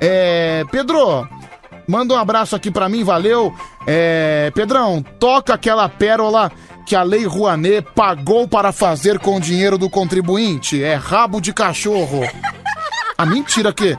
É, 0.00 0.64
Pedro, 0.70 1.28
manda 1.86 2.14
um 2.14 2.18
abraço 2.18 2.54
aqui 2.56 2.70
pra 2.70 2.88
mim, 2.88 3.02
valeu. 3.04 3.52
É, 3.86 4.50
Pedrão, 4.54 5.02
toca 5.18 5.54
aquela 5.54 5.88
pérola 5.88 6.50
que 6.86 6.94
a 6.96 7.02
Lei 7.02 7.26
Rouanet 7.26 7.86
pagou 7.94 8.48
para 8.48 8.72
fazer 8.72 9.18
com 9.18 9.36
o 9.36 9.40
dinheiro 9.40 9.76
do 9.76 9.90
contribuinte. 9.90 10.82
É 10.82 10.94
rabo 10.94 11.40
de 11.40 11.52
cachorro. 11.52 12.20
A 13.16 13.26
mentira 13.26 13.72
que. 13.72 13.98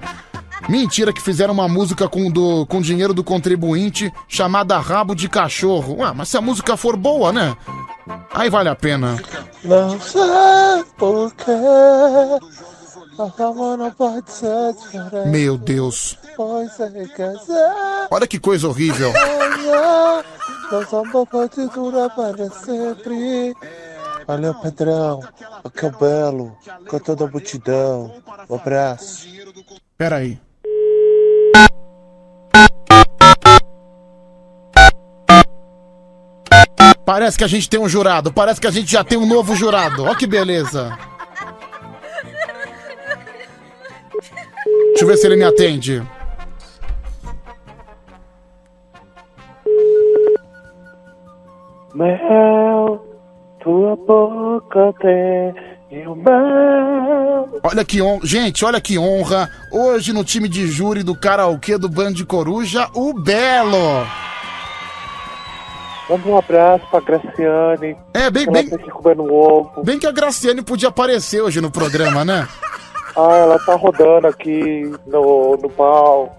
Mentira 0.69 1.11
que 1.11 1.19
fizeram 1.21 1.51
uma 1.51 1.67
música 1.67 2.07
com, 2.07 2.29
do, 2.29 2.63
com 2.67 2.79
dinheiro 2.79 3.11
do 3.11 3.23
contribuinte 3.23 4.13
chamada 4.27 4.77
Rabo 4.77 5.15
de 5.15 5.27
Cachorro. 5.27 5.97
Ué, 5.97 6.13
mas 6.15 6.29
se 6.29 6.37
a 6.37 6.41
música 6.41 6.77
for 6.77 6.95
boa, 6.95 7.33
né? 7.33 7.57
Aí 8.31 8.51
vale 8.51 8.69
a 8.69 8.75
pena. 8.75 9.19
Não 9.63 9.99
sei 9.99 10.21
porquê. 10.95 11.51
Mas 13.17 13.39
amor 13.41 13.77
não 13.79 13.89
pode 13.91 14.31
ser 14.31 14.73
diferente. 14.73 15.27
Meu 15.27 15.57
Deus. 15.57 16.17
Pois 16.37 16.79
é. 16.79 18.07
Olha 18.11 18.27
que 18.27 18.39
coisa 18.39 18.67
horrível. 18.67 19.11
Nosso 20.71 20.95
amor 20.97 21.25
pode 21.25 21.67
durar 21.69 22.11
para 22.11 22.47
sempre. 22.51 23.55
Valeu, 24.27 24.53
Pedrão. 24.53 25.19
É 25.63 25.85
o 25.87 25.91
Belo. 25.97 26.55
Com 26.87 26.99
toda 26.99 27.25
a 27.25 27.27
multidão. 27.27 28.21
Um 28.47 28.55
abraço. 28.55 29.27
Pera 29.97 30.17
Parece 37.09 37.39
que 37.39 37.43
a 37.43 37.47
gente 37.47 37.67
tem 37.67 37.79
um 37.79 37.89
jurado. 37.89 38.31
Parece 38.31 38.61
que 38.61 38.67
a 38.67 38.69
gente 38.69 38.91
já 38.91 39.03
tem 39.03 39.17
um 39.17 39.25
novo 39.25 39.55
jurado. 39.55 40.05
Ó 40.05 40.13
que 40.13 40.27
beleza. 40.27 40.95
Deixa 44.89 45.01
eu 45.01 45.07
ver 45.07 45.17
se 45.17 45.25
ele 45.25 45.35
me 45.35 45.43
atende. 45.43 46.03
Mel, 51.95 53.03
tua 53.59 53.95
boca 53.95 54.93
tem 55.01 56.07
o 56.07 56.13
mel. 56.13 57.59
Olha 57.63 57.83
que 57.83 58.03
honra. 58.03 58.21
Gente, 58.23 58.63
olha 58.63 58.79
que 58.79 58.99
honra. 58.99 59.49
Hoje 59.71 60.13
no 60.13 60.23
time 60.23 60.47
de 60.47 60.67
júri 60.67 61.01
do 61.01 61.19
karaokê 61.19 61.75
do 61.75 61.89
Band 61.89 62.23
Coruja, 62.27 62.87
o 62.93 63.15
Belo. 63.15 64.28
Manda 66.09 66.27
um 66.27 66.37
abraço 66.37 66.85
pra 66.89 66.99
Graciane. 67.01 67.95
É, 68.13 68.29
bem, 68.31 68.49
bem- 68.51 68.67
tá 68.67 68.77
ovo. 69.19 69.83
Bem 69.83 69.99
que 69.99 70.07
a 70.07 70.11
Graciane 70.11 70.61
podia 70.61 70.89
aparecer 70.89 71.41
hoje 71.41 71.61
no 71.61 71.69
programa, 71.71 72.25
né? 72.25 72.47
Ah, 73.17 73.35
ela 73.37 73.59
tá 73.59 73.75
rodando 73.75 74.27
aqui 74.27 74.83
no, 75.07 75.57
no 75.57 75.69
pau. 75.71 76.37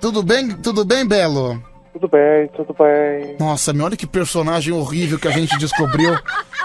Tudo 0.00 0.22
bem? 0.22 0.50
Tudo 0.50 0.84
bem, 0.84 1.04
Belo? 1.04 1.60
Tudo 1.94 2.06
bem, 2.06 2.46
tudo 2.54 2.76
bem. 2.78 3.36
Nossa, 3.40 3.72
meu, 3.72 3.86
olha 3.86 3.96
que 3.96 4.06
personagem 4.06 4.72
horrível 4.72 5.18
que 5.18 5.26
a 5.26 5.30
gente 5.32 5.58
descobriu. 5.58 6.16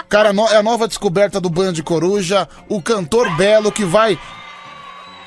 Cara, 0.08 0.34
no- 0.34 0.48
é 0.50 0.58
a 0.58 0.62
nova 0.62 0.88
descoberta 0.88 1.40
do 1.42 1.50
Band 1.50 1.74
Coruja, 1.84 2.48
o 2.70 2.80
cantor 2.82 3.36
Belo 3.38 3.72
que 3.72 3.86
vai. 3.86 4.20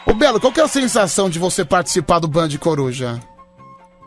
Ô 0.07 0.13
Belo, 0.15 0.39
qual 0.39 0.53
que 0.53 0.61
é 0.61 0.65
a 0.65 0.69
sensação 0.69 1.29
de 1.29 1.39
você 1.39 1.65
participar 1.65 2.19
do 2.21 2.29
Band 2.29 2.51
Coruja? 2.61 3.19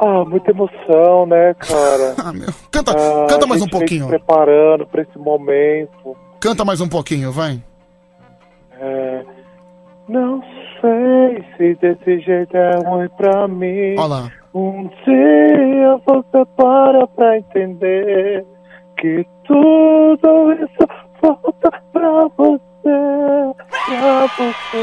Ah, 0.03 0.25
muita 0.25 0.49
emoção, 0.51 1.25
né, 1.27 1.53
cara? 1.53 2.15
Ah, 2.25 2.33
meu. 2.33 2.49
Canta, 2.71 2.91
Ah, 2.91 3.27
canta 3.30 3.45
mais 3.47 3.61
um 3.61 3.67
pouquinho. 3.67 4.03
se 4.05 4.09
preparando 4.09 4.85
pra 4.88 5.03
esse 5.03 5.17
momento. 5.19 6.17
Canta 6.39 6.65
mais 6.65 6.81
um 6.81 6.89
pouquinho, 6.89 7.31
vai. 7.31 7.61
É, 8.80 9.23
não 10.09 10.41
sei 10.81 11.43
se 11.55 11.75
desse 11.75 12.19
jeito 12.21 12.57
é 12.57 12.71
ruim 12.83 13.07
pra 13.15 13.47
mim. 13.47 13.95
Olha 13.97 14.07
lá. 14.07 14.31
Um 14.55 14.89
dia 15.05 15.97
você 16.05 16.45
para 16.57 17.05
pra 17.07 17.38
entender 17.38 18.43
que 18.99 19.23
tudo 19.45 20.51
isso 20.53 20.88
volta 21.21 21.71
pra 21.93 22.27
você, 22.35 23.53
pra 23.88 24.25
você. 24.35 24.81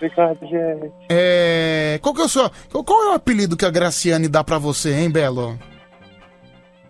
Obrigado, 0.00 0.38
gente. 0.40 0.92
É. 1.10 1.98
Qual 2.00 2.14
que 2.14 2.22
é 2.22 2.24
o 2.24 2.28
seu. 2.28 2.50
Qual 2.70 3.04
é 3.04 3.08
o 3.10 3.14
apelido 3.14 3.56
que 3.56 3.66
a 3.66 3.70
Graciane 3.70 4.28
dá 4.28 4.42
pra 4.42 4.56
você, 4.56 4.94
hein, 4.94 5.10
Belo? 5.10 5.58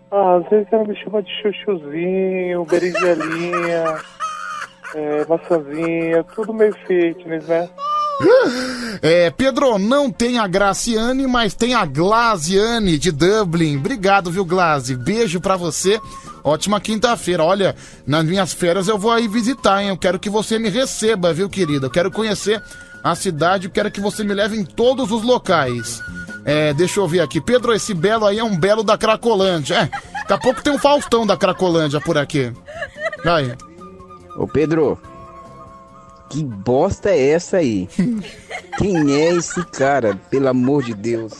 Ah, 0.09 0.37
às 0.37 0.49
vezes 0.49 0.67
ela 0.71 0.85
me 0.85 0.95
chama 0.95 1.21
de 1.21 1.31
chuchuzinho, 1.41 2.65
berinjelinha, 2.65 3.97
é, 4.95 5.25
maçãzinha, 5.25 6.23
tudo 6.35 6.53
meio 6.53 6.73
fitness, 6.87 7.47
né? 7.47 7.69
É, 9.01 9.31
Pedro, 9.31 9.79
não 9.79 10.11
tem 10.11 10.37
a 10.37 10.45
Graciane, 10.45 11.25
mas 11.25 11.55
tem 11.55 11.73
a 11.73 11.85
Glaziane 11.85 12.99
de 12.99 13.09
Dublin. 13.11 13.77
Obrigado, 13.77 14.29
viu, 14.29 14.45
Glaze? 14.45 14.95
Beijo 14.95 15.41
pra 15.41 15.55
você. 15.55 15.99
Ótima 16.43 16.79
quinta-feira. 16.79 17.43
Olha, 17.43 17.75
nas 18.05 18.23
minhas 18.23 18.53
férias 18.53 18.87
eu 18.87 18.99
vou 18.99 19.11
aí 19.11 19.27
visitar, 19.27 19.81
hein? 19.81 19.89
Eu 19.89 19.97
quero 19.97 20.19
que 20.19 20.29
você 20.29 20.59
me 20.59 20.69
receba, 20.69 21.33
viu, 21.33 21.49
querida? 21.49 21.87
Eu 21.87 21.89
quero 21.89 22.11
conhecer 22.11 22.61
a 23.03 23.15
cidade, 23.15 23.65
eu 23.65 23.71
quero 23.71 23.91
que 23.91 23.99
você 23.99 24.23
me 24.23 24.33
leve 24.33 24.57
em 24.57 24.63
todos 24.63 25.11
os 25.11 25.23
locais. 25.23 26.01
É, 26.45 26.73
deixa 26.73 26.99
eu 26.99 27.07
ver 27.07 27.21
aqui. 27.21 27.39
Pedro, 27.39 27.73
esse 27.73 27.93
belo 27.93 28.25
aí 28.25 28.39
é 28.39 28.43
um 28.43 28.57
belo 28.57 28.83
da 28.83 28.97
Cracolândia. 28.97 29.75
É, 29.75 29.85
daqui 30.19 30.33
a 30.33 30.37
pouco 30.37 30.63
tem 30.63 30.73
um 30.73 30.79
Faustão 30.79 31.25
da 31.25 31.37
Cracolândia 31.37 31.99
por 31.99 32.17
aqui. 32.17 32.51
Vai. 33.23 33.55
Ô 34.35 34.47
Pedro, 34.47 34.99
que 36.29 36.43
bosta 36.43 37.09
é 37.09 37.29
essa 37.31 37.57
aí? 37.57 37.87
Quem 38.77 39.13
é 39.13 39.35
esse 39.35 39.63
cara, 39.65 40.17
pelo 40.29 40.47
amor 40.47 40.83
de 40.83 40.93
Deus? 40.93 41.33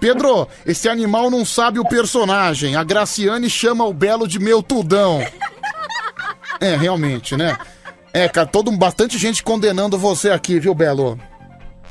Pedro, 0.00 0.48
esse 0.66 0.88
animal 0.88 1.30
não 1.30 1.44
sabe 1.44 1.78
o 1.78 1.88
personagem. 1.88 2.76
A 2.76 2.84
Graciane 2.84 3.48
chama 3.48 3.86
o 3.86 3.94
Belo 3.94 4.26
de 4.28 4.38
meu 4.38 4.62
tudão. 4.62 5.24
É, 6.60 6.76
realmente, 6.76 7.36
né? 7.36 7.56
É, 8.12 8.28
cara, 8.28 8.46
todo, 8.46 8.70
bastante 8.72 9.16
gente 9.18 9.42
condenando 9.42 9.96
você 9.96 10.30
aqui, 10.30 10.58
viu, 10.58 10.74
Belo? 10.74 11.18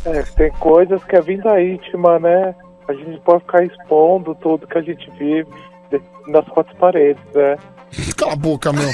É, 0.06 0.22
tem 0.24 0.52
coisas 0.52 1.04
que 1.04 1.16
é 1.16 1.22
vinda 1.22 1.62
íntima, 1.62 2.20
né? 2.20 2.54
A 2.88 2.94
gente 2.94 3.20
pode 3.22 3.42
ficar 3.42 3.64
expondo 3.64 4.36
tudo 4.36 4.68
que 4.68 4.78
a 4.78 4.82
gente 4.82 5.10
vive 5.12 5.48
nas 6.28 6.46
quatro 6.48 6.76
paredes, 6.78 7.22
né? 7.34 7.58
Cala 8.18 8.34
a 8.34 8.36
boca, 8.36 8.74
meu. 8.74 8.90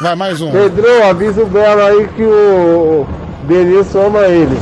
Vai, 0.00 0.14
mais 0.14 0.40
um. 0.40 0.52
Pedro, 0.52 1.04
avisa 1.04 1.42
o 1.42 1.46
Belo 1.46 1.82
aí 1.82 2.08
que 2.08 2.22
o 2.22 3.06
Denilson 3.44 4.06
ama 4.06 4.26
ele. 4.26 4.56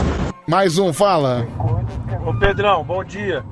Mais 0.46 0.78
um, 0.78 0.92
fala. 0.92 1.46
Ô 2.24 2.32
Pedrão, 2.38 2.84
bom 2.84 3.02
dia. 3.02 3.44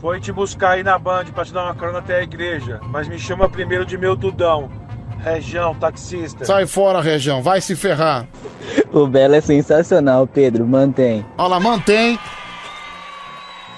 Foi 0.00 0.20
te 0.20 0.30
buscar 0.30 0.72
aí 0.72 0.82
na 0.82 0.98
Band 0.98 1.24
pra 1.34 1.44
te 1.44 1.52
dar 1.52 1.64
uma 1.64 1.74
carona 1.74 1.98
até 1.98 2.18
a 2.18 2.22
igreja, 2.22 2.80
mas 2.84 3.08
me 3.08 3.18
chama 3.18 3.48
primeiro 3.48 3.84
de 3.84 3.98
meu 3.98 4.14
Dudão. 4.14 4.70
Região, 5.22 5.74
taxista. 5.74 6.44
Sai 6.44 6.66
fora, 6.66 7.00
região. 7.00 7.42
Vai 7.42 7.60
se 7.60 7.74
ferrar. 7.74 8.26
O 8.92 9.06
Belo 9.06 9.34
é 9.34 9.40
sensacional, 9.40 10.26
Pedro. 10.26 10.64
Mantém. 10.66 11.24
Olha 11.36 11.48
lá, 11.48 11.60
mantém. 11.60 12.18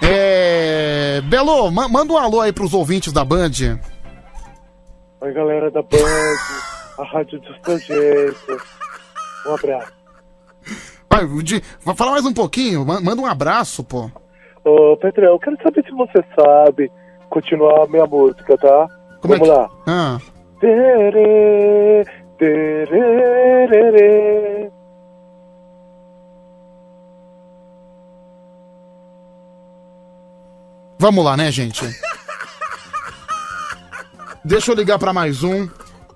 É. 0.02 1.20
Belo, 1.24 1.70
ma- 1.70 1.88
manda 1.88 2.12
um 2.12 2.16
alô 2.18 2.40
aí 2.40 2.52
pros 2.52 2.74
ouvintes 2.74 3.12
da 3.12 3.24
Band. 3.24 3.50
Oi, 5.20 5.32
galera 5.32 5.70
da 5.70 5.82
Band, 5.82 6.38
a 6.98 7.04
Rádio 7.04 7.40
do 7.40 7.54
seu 7.64 7.78
jeito. 7.78 8.62
Um 9.46 9.54
abraço. 9.54 9.92
Vai, 11.10 11.26
de- 11.42 11.62
vai 11.84 11.94
falar 11.96 12.12
mais 12.12 12.26
um 12.26 12.32
pouquinho. 12.34 12.84
ma- 12.84 13.00
Manda 13.00 13.20
um 13.22 13.26
abraço, 13.26 13.82
pô. 13.82 14.10
Ô, 14.64 14.96
Pedrão, 14.98 15.32
eu 15.32 15.38
quero 15.38 15.56
saber 15.62 15.82
se 15.84 15.90
você 15.92 16.22
sabe 16.38 16.92
continuar 17.30 17.84
a 17.84 17.86
minha 17.88 18.06
música, 18.06 18.56
tá? 18.58 18.86
Como 19.20 19.34
é 19.34 19.38
Vamos 19.38 19.48
que- 19.48 19.54
lá. 19.54 19.70
Ah. 19.86 20.18
Vamos 30.98 31.24
lá, 31.24 31.36
né, 31.36 31.50
gente? 31.52 31.84
Deixa 34.44 34.72
eu 34.72 34.76
ligar 34.76 34.98
pra 34.98 35.12
mais 35.12 35.44
um. 35.44 35.68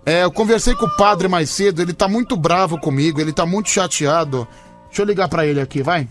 É, 0.04 0.24
eu 0.24 0.32
conversei 0.32 0.74
com 0.74 0.86
o 0.86 0.96
padre 0.96 1.28
mais 1.28 1.48
cedo, 1.50 1.80
ele 1.80 1.92
tá 1.92 2.08
muito 2.08 2.36
bravo 2.36 2.78
comigo, 2.80 3.20
ele 3.20 3.32
tá 3.32 3.46
muito 3.46 3.68
chateado. 3.68 4.48
Deixa 4.86 5.02
eu 5.02 5.06
ligar 5.06 5.28
pra 5.28 5.46
ele 5.46 5.60
aqui, 5.60 5.82
vai. 5.82 6.08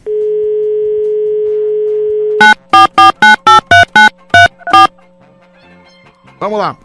Vamos 6.40 6.58
lá. 6.58 6.78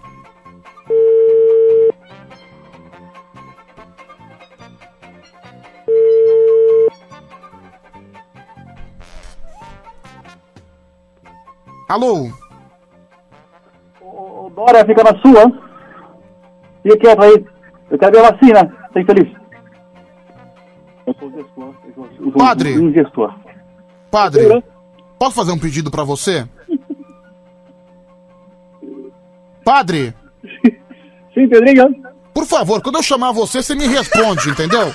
Alô? 11.89 12.31
O 14.00 14.50
Dória 14.55 14.84
fica 14.84 15.02
na 15.05 15.18
sua. 15.20 15.50
Fica 16.82 16.97
quieto 16.98 17.23
aí. 17.23 17.47
Eu 17.90 17.98
quero 17.98 18.12
ver 18.12 18.24
a 18.24 18.31
vacina. 18.31 18.65
Tá 18.92 19.00
infeliz. 19.00 19.32
Eu 21.06 21.15
sou 21.18 21.28
o 21.28 21.32
gestor. 21.32 21.74
eu 21.97 22.16
sou- 22.23 22.32
Padre. 22.32 22.78
Um 22.78 22.92
gestor. 22.92 23.34
Padre, 24.10 24.65
posso 25.18 25.34
fazer 25.36 25.52
um 25.52 25.58
pedido 25.58 25.90
pra 25.90 26.02
você? 26.05 26.48
Padre? 29.65 30.15
Sim, 31.34 31.48
Pedrinho. 31.48 32.02
Por 32.32 32.47
favor, 32.47 32.81
quando 32.82 32.97
eu 32.97 33.02
chamar 33.02 33.32
você, 33.32 33.62
você 33.62 33.74
me 33.74 33.86
responde, 33.86 34.50
entendeu? 34.50 34.92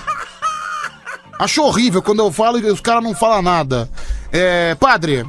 Acho 1.40 1.64
horrível 1.64 2.02
quando 2.02 2.20
eu 2.20 2.32
falo 2.32 2.60
e 2.60 2.66
os 2.70 2.80
caras 2.80 3.04
não 3.04 3.14
falam 3.16 3.42
nada. 3.42 3.90
É, 4.32 4.76
padre. 4.76 5.26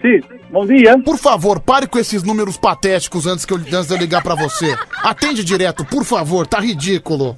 Sim, 0.00 0.20
bom 0.50 0.66
dia. 0.66 0.98
Por 1.02 1.18
favor, 1.18 1.60
pare 1.60 1.86
com 1.86 1.98
esses 1.98 2.22
números 2.22 2.56
patéticos 2.56 3.26
antes, 3.26 3.44
que 3.44 3.52
eu, 3.52 3.58
antes 3.58 3.86
de 3.86 3.94
eu 3.94 3.98
ligar 3.98 4.22
pra 4.22 4.34
você. 4.34 4.76
Atende 5.02 5.44
direto, 5.44 5.84
por 5.84 6.04
favor, 6.04 6.46
tá 6.46 6.58
ridículo. 6.60 7.36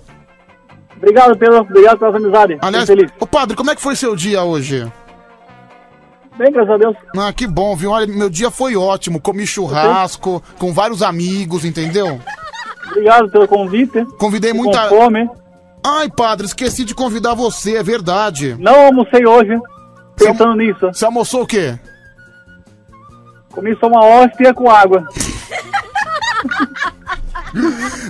Obrigado, 0.96 1.36
Pedro. 1.36 1.58
Obrigado 1.60 1.98
pela 1.98 2.10
sua 2.12 2.20
amizade. 2.20 2.58
Aliás, 2.60 2.86
feliz. 2.86 3.10
ô 3.20 3.26
padre, 3.26 3.56
como 3.56 3.70
é 3.70 3.74
que 3.74 3.82
foi 3.82 3.94
seu 3.94 4.16
dia 4.16 4.42
hoje? 4.42 4.90
Bem, 6.38 6.52
graças 6.52 6.70
a 6.70 6.76
Deus. 6.76 6.96
Ah, 7.16 7.32
que 7.32 7.46
bom, 7.46 7.74
viu? 7.74 7.90
Olha, 7.90 8.06
meu 8.06 8.28
dia 8.28 8.50
foi 8.50 8.76
ótimo. 8.76 9.20
Comi 9.20 9.46
churrasco 9.46 10.42
com 10.58 10.72
vários 10.72 11.02
amigos, 11.02 11.64
entendeu? 11.64 12.20
Obrigado 12.90 13.30
pelo 13.30 13.48
convite. 13.48 14.04
Convidei 14.18 14.52
muita. 14.52 14.88
Com 14.88 15.00
fome. 15.00 15.28
Ai, 15.84 16.10
padre, 16.10 16.46
esqueci 16.46 16.84
de 16.84 16.94
convidar 16.94 17.34
você, 17.34 17.76
é 17.76 17.82
verdade. 17.82 18.56
Não 18.58 18.86
almocei 18.86 19.24
hoje. 19.26 19.58
Pensando 20.16 20.54
nisso. 20.56 20.86
Você 20.92 21.04
almoçou 21.04 21.42
o 21.42 21.46
quê? 21.46 21.78
Comi 23.56 23.74
só 23.80 23.86
uma 23.88 24.04
hóstia 24.04 24.52
com 24.54 24.70
água. 24.70 25.02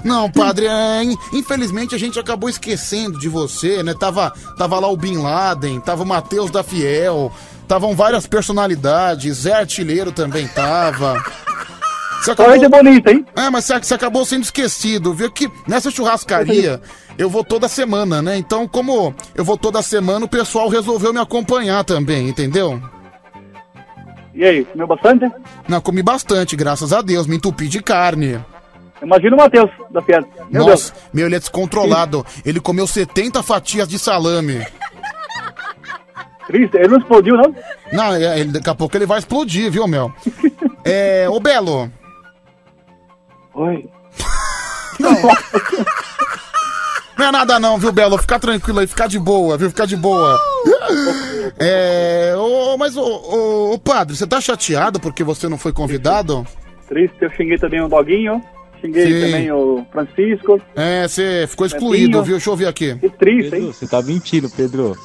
Não, 0.02 0.30
padre, 0.30 0.66
é, 0.66 1.04
in- 1.04 1.16
infelizmente 1.32 1.94
a 1.94 1.98
gente 1.98 2.18
acabou 2.18 2.48
esquecendo 2.50 3.18
de 3.18 3.28
você, 3.28 3.82
né? 3.82 3.94
Tava, 3.94 4.32
tava 4.58 4.78
lá 4.80 4.88
o 4.88 4.96
Bin 4.96 5.18
Laden, 5.18 5.80
tava 5.80 6.02
o 6.02 6.06
Matheus 6.06 6.50
da 6.50 6.62
Fiel, 6.64 7.32
estavam 7.62 7.94
várias 7.94 8.26
personalidades, 8.26 9.38
Zé 9.38 9.52
Artilheiro 9.54 10.10
também 10.10 10.48
tava. 10.48 11.22
Você 12.20 12.34
Coisa 12.34 12.68
bonita, 12.68 13.12
hein? 13.12 13.24
É, 13.36 13.48
mas 13.48 13.66
você, 13.66 13.78
você 13.78 13.94
acabou 13.94 14.24
sendo 14.24 14.42
esquecido, 14.42 15.14
viu? 15.14 15.30
Que 15.30 15.48
nessa 15.68 15.92
churrascaria 15.92 16.80
eu 17.16 17.30
vou 17.30 17.44
toda 17.44 17.68
semana, 17.68 18.20
né? 18.20 18.36
Então, 18.36 18.66
como 18.66 19.14
eu 19.34 19.44
vou 19.44 19.56
toda 19.56 19.80
semana, 19.80 20.24
o 20.24 20.28
pessoal 20.28 20.68
resolveu 20.68 21.12
me 21.12 21.20
acompanhar 21.20 21.84
também, 21.84 22.28
entendeu? 22.28 22.82
E 24.36 24.44
aí, 24.44 24.64
comeu 24.66 24.86
bastante? 24.86 25.30
Não, 25.66 25.80
comi 25.80 26.02
bastante, 26.02 26.54
graças 26.54 26.92
a 26.92 27.00
Deus, 27.00 27.26
me 27.26 27.36
entupi 27.36 27.68
de 27.68 27.82
carne. 27.82 28.38
Imagina 29.02 29.34
o 29.34 29.38
Matheus 29.38 29.70
da 29.90 30.00
Fiat. 30.02 30.26
Meu 30.50 30.64
Nossa, 30.66 30.92
Deus. 30.92 31.04
meu, 31.12 31.26
ele 31.26 31.36
é 31.36 31.38
descontrolado. 31.38 32.24
Ele 32.44 32.60
comeu 32.60 32.86
70 32.86 33.42
fatias 33.42 33.88
de 33.88 33.98
salame. 33.98 34.64
Triste, 36.46 36.76
ele 36.76 36.88
não 36.88 36.98
explodiu, 36.98 37.34
não? 37.36 37.54
Não, 37.92 38.14
é, 38.14 38.38
ele- 38.40 38.52
daqui 38.52 38.70
a 38.70 38.74
pouco 38.74 38.96
ele 38.96 39.06
vai 39.06 39.18
explodir, 39.18 39.70
viu, 39.70 39.86
meu? 39.88 40.12
É, 40.84 41.26
ô 41.28 41.40
Belo. 41.40 41.90
Oi. 43.54 43.88
Não 45.00 45.10
é 47.24 47.32
nada 47.32 47.58
não, 47.58 47.78
viu, 47.78 47.92
Belo? 47.92 48.18
Fica 48.18 48.38
tranquilo 48.38 48.80
aí, 48.80 48.86
fica 48.86 49.06
de 49.06 49.18
boa, 49.18 49.56
viu? 49.56 49.70
Fica 49.70 49.86
de 49.86 49.96
boa. 49.96 50.38
É, 51.58 52.34
ô, 52.36 52.76
mas, 52.76 52.96
ô, 52.96 53.02
ô, 53.02 53.74
ô, 53.74 53.78
padre, 53.78 54.16
você 54.16 54.26
tá 54.26 54.40
chateado 54.40 55.00
porque 55.00 55.24
você 55.24 55.48
não 55.48 55.56
foi 55.56 55.72
convidado? 55.72 56.46
Triste, 56.88 57.16
eu 57.20 57.30
xinguei 57.30 57.58
também 57.58 57.80
o 57.80 57.88
Doguinho, 57.88 58.42
xinguei 58.80 59.06
Sim. 59.06 59.20
também 59.20 59.50
o 59.52 59.84
Francisco. 59.90 60.60
É, 60.74 61.08
você 61.08 61.46
ficou 61.48 61.66
Netinho. 61.66 61.78
excluído, 61.78 62.22
viu? 62.22 62.36
Deixa 62.36 62.50
eu 62.50 62.56
ver 62.56 62.66
aqui. 62.68 62.94
Que 62.96 63.08
triste, 63.08 63.50
Pedro, 63.50 63.66
hein? 63.66 63.72
você 63.72 63.86
tá 63.86 64.02
mentindo, 64.02 64.50
Pedro. 64.50 64.96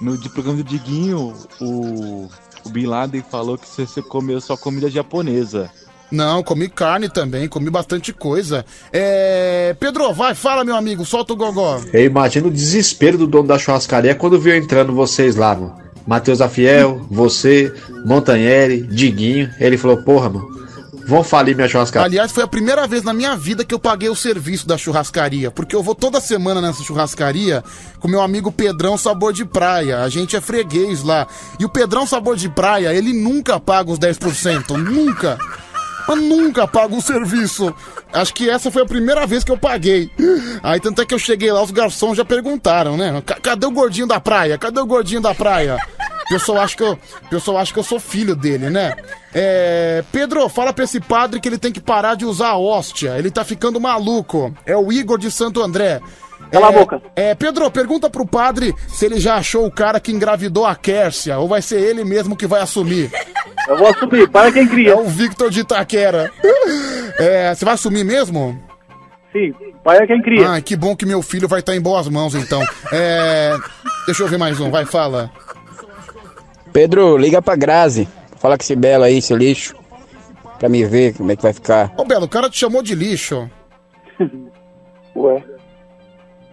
No 0.00 0.16
de 0.18 0.28
programa 0.28 0.58
do 0.58 0.64
Diguinho, 0.64 1.32
o, 1.60 2.28
o 2.64 2.70
Bin 2.70 2.86
Laden 2.86 3.22
falou 3.30 3.56
que 3.56 3.68
você, 3.68 3.86
você 3.86 4.02
comeu 4.02 4.40
só 4.40 4.56
comida 4.56 4.90
japonesa. 4.90 5.70
Não, 6.12 6.42
comi 6.42 6.68
carne 6.68 7.08
também, 7.08 7.48
comi 7.48 7.70
bastante 7.70 8.12
coisa. 8.12 8.66
É, 8.92 9.74
Pedro, 9.80 10.12
vai, 10.12 10.34
fala, 10.34 10.62
meu 10.62 10.76
amigo, 10.76 11.06
solta 11.06 11.32
o 11.32 11.36
gogó. 11.36 11.80
Eu 11.90 12.04
imagino 12.04 12.48
o 12.48 12.50
desespero 12.50 13.16
do 13.16 13.26
dono 13.26 13.48
da 13.48 13.58
churrascaria 13.58 14.14
quando 14.14 14.38
viu 14.38 14.54
entrando 14.54 14.92
vocês 14.92 15.36
lá, 15.36 15.54
mano. 15.54 15.74
Matheus 16.06 16.42
Afiel, 16.42 17.06
você, 17.10 17.72
Montanheri, 18.04 18.82
Diguinho. 18.82 19.50
Ele 19.58 19.78
falou, 19.78 20.02
porra, 20.02 20.28
mano, 20.28 20.46
vão 21.06 21.24
falir 21.24 21.56
minha 21.56 21.68
churrascaria. 21.68 22.06
Aliás, 22.06 22.30
foi 22.30 22.42
a 22.42 22.48
primeira 22.48 22.86
vez 22.86 23.02
na 23.02 23.14
minha 23.14 23.34
vida 23.34 23.64
que 23.64 23.74
eu 23.74 23.78
paguei 23.78 24.10
o 24.10 24.16
serviço 24.16 24.66
da 24.66 24.76
churrascaria, 24.76 25.50
porque 25.50 25.74
eu 25.74 25.82
vou 25.82 25.94
toda 25.94 26.20
semana 26.20 26.60
nessa 26.60 26.82
churrascaria 26.82 27.64
com 28.00 28.08
meu 28.08 28.20
amigo 28.20 28.52
Pedrão 28.52 28.98
Sabor 28.98 29.32
de 29.32 29.44
Praia. 29.44 30.00
A 30.00 30.08
gente 30.08 30.36
é 30.36 30.40
freguês 30.40 31.02
lá. 31.02 31.26
E 31.58 31.64
o 31.64 31.70
Pedrão 31.70 32.06
Sabor 32.06 32.36
de 32.36 32.50
Praia, 32.50 32.92
ele 32.92 33.12
nunca 33.12 33.58
paga 33.58 33.90
os 33.90 33.98
10%, 33.98 34.76
nunca. 34.76 35.38
Mas 36.08 36.18
nunca 36.20 36.66
paga 36.66 36.94
o 36.94 37.00
serviço. 37.02 37.74
Acho 38.12 38.34
que 38.34 38.48
essa 38.50 38.70
foi 38.70 38.82
a 38.82 38.86
primeira 38.86 39.26
vez 39.26 39.44
que 39.44 39.52
eu 39.52 39.56
paguei. 39.58 40.10
Aí 40.62 40.80
tanto 40.80 41.00
é 41.02 41.06
que 41.06 41.14
eu 41.14 41.18
cheguei 41.18 41.50
lá, 41.52 41.62
os 41.62 41.70
garçons 41.70 42.16
já 42.16 42.24
perguntaram, 42.24 42.96
né? 42.96 43.22
"Ca- 43.24 43.38
Cadê 43.40 43.66
o 43.66 43.70
gordinho 43.70 44.06
da 44.06 44.20
praia? 44.20 44.58
Cadê 44.58 44.80
o 44.80 44.86
gordinho 44.86 45.20
da 45.20 45.34
praia? 45.34 45.76
O 46.26 46.28
pessoal 46.28 46.62
acha 46.62 46.76
que 46.76 46.82
eu, 46.82 46.92
o 46.92 47.28
pessoal 47.28 47.58
acha 47.58 47.72
que 47.72 47.78
eu 47.78 47.82
sou 47.84 48.00
filho 48.00 48.34
dele, 48.34 48.70
né? 48.70 48.94
É, 49.34 50.02
Pedro, 50.12 50.48
fala 50.48 50.72
pra 50.72 50.84
esse 50.84 51.00
padre 51.00 51.40
que 51.40 51.48
ele 51.48 51.58
tem 51.58 51.72
que 51.72 51.80
parar 51.80 52.14
de 52.14 52.24
usar 52.24 52.48
a 52.48 52.58
hóstia. 52.58 53.18
Ele 53.18 53.30
tá 53.30 53.44
ficando 53.44 53.80
maluco. 53.80 54.54
É 54.66 54.76
o 54.76 54.92
Igor 54.92 55.18
de 55.18 55.30
Santo 55.30 55.62
André. 55.62 56.00
Cala 56.50 56.66
é, 56.66 56.68
a 56.68 56.72
boca. 56.72 57.02
É, 57.16 57.34
Pedro, 57.34 57.70
pergunta 57.70 58.10
pro 58.10 58.26
padre 58.26 58.74
se 58.88 59.04
ele 59.06 59.18
já 59.18 59.36
achou 59.36 59.64
o 59.66 59.70
cara 59.70 59.98
que 60.00 60.12
engravidou 60.12 60.66
a 60.66 60.74
Kércia, 60.74 61.38
ou 61.38 61.48
vai 61.48 61.62
ser 61.62 61.80
ele 61.80 62.04
mesmo 62.04 62.36
que 62.36 62.46
vai 62.46 62.60
assumir. 62.60 63.10
Eu 63.68 63.76
vou 63.76 63.88
assumir, 63.88 64.28
para 64.28 64.52
quem 64.52 64.66
cria. 64.66 64.90
É 64.90 64.94
o 64.94 65.04
Victor 65.04 65.50
de 65.50 65.60
Itaquera. 65.60 66.30
É, 67.18 67.54
você 67.54 67.64
vai 67.64 67.74
assumir 67.74 68.04
mesmo? 68.04 68.60
Sim, 69.32 69.54
pai 69.82 69.98
é 69.98 70.06
quem 70.06 70.20
cria. 70.20 70.52
Ah, 70.52 70.60
que 70.60 70.76
bom 70.76 70.94
que 70.94 71.06
meu 71.06 71.22
filho 71.22 71.48
vai 71.48 71.60
estar 71.60 71.74
em 71.74 71.80
boas 71.80 72.08
mãos, 72.08 72.34
então. 72.34 72.62
É, 72.92 73.56
deixa 74.06 74.22
eu 74.22 74.28
ver 74.28 74.38
mais 74.38 74.60
um, 74.60 74.70
vai, 74.70 74.84
fala. 74.84 75.30
Pedro, 76.72 77.16
liga 77.16 77.40
pra 77.40 77.56
Grazi. 77.56 78.08
Fala 78.36 78.56
com 78.58 78.62
esse 78.62 78.74
belo 78.74 79.04
aí, 79.04 79.22
seu 79.22 79.36
lixo. 79.36 79.74
Pra 80.58 80.68
me 80.68 80.84
ver 80.84 81.14
como 81.16 81.30
é 81.32 81.36
que 81.36 81.42
vai 81.42 81.52
ficar. 81.52 81.92
Ô, 81.96 82.04
Belo, 82.04 82.26
o 82.26 82.28
cara 82.28 82.48
te 82.48 82.58
chamou 82.58 82.82
de 82.82 82.94
lixo. 82.94 83.50
Ué, 85.16 85.42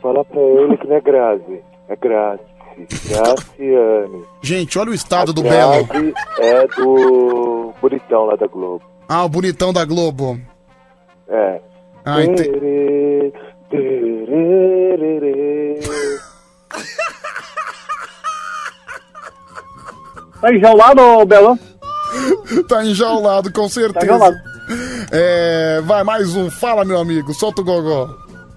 fala 0.02 0.26
pra 0.26 0.42
ele 0.42 0.78
que 0.78 0.88
não 0.88 0.96
é 0.96 1.02
Grazi, 1.02 1.62
é 1.88 1.96
Grazi. 1.96 2.49
Graciane. 3.08 4.24
Gente, 4.42 4.80
olha 4.80 4.92
o 4.92 4.94
estado 4.94 5.34
do 5.34 5.42
A 5.42 5.44
Belo. 5.44 5.86
Grazi 5.86 6.14
é 6.40 6.68
do 6.68 7.74
bonitão 7.82 8.26
lá 8.26 8.36
da 8.36 8.48
Globo. 8.48 8.84
Ah, 9.08 9.26
o 9.26 9.30
bonitão 9.30 9.74
da 9.74 9.86
Globo. 9.86 10.40
É. 11.28 11.62
Ah, 12.06 12.24
ente... 12.24 12.44
Terê, 12.44 13.34
tererê. 13.70 15.80
Tá 20.42 20.54
enjaulado, 20.54 21.26
Belo? 21.26 21.60
tá 22.68 22.86
enjaulado, 22.86 23.52
com 23.52 23.68
certeza. 23.68 24.00
Tá 24.00 24.06
enjaulado. 24.06 24.38
É, 25.12 25.82
vai, 25.82 26.04
mais 26.04 26.36
um. 26.36 26.50
Fala, 26.50 26.86
meu 26.86 27.00
amigo, 27.00 27.34
solta 27.34 27.62
o 27.62 27.66
gogó. 27.66 28.10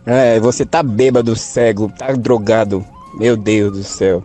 É, 0.05 0.39
você 0.41 0.67
tá 0.67 0.83
bêbado, 0.83 1.35
cego, 1.37 1.91
tá 1.97 2.13
drogado. 2.13 2.85
Meu 3.15 3.37
Deus 3.37 3.73
do 3.73 3.83
céu. 3.85 4.23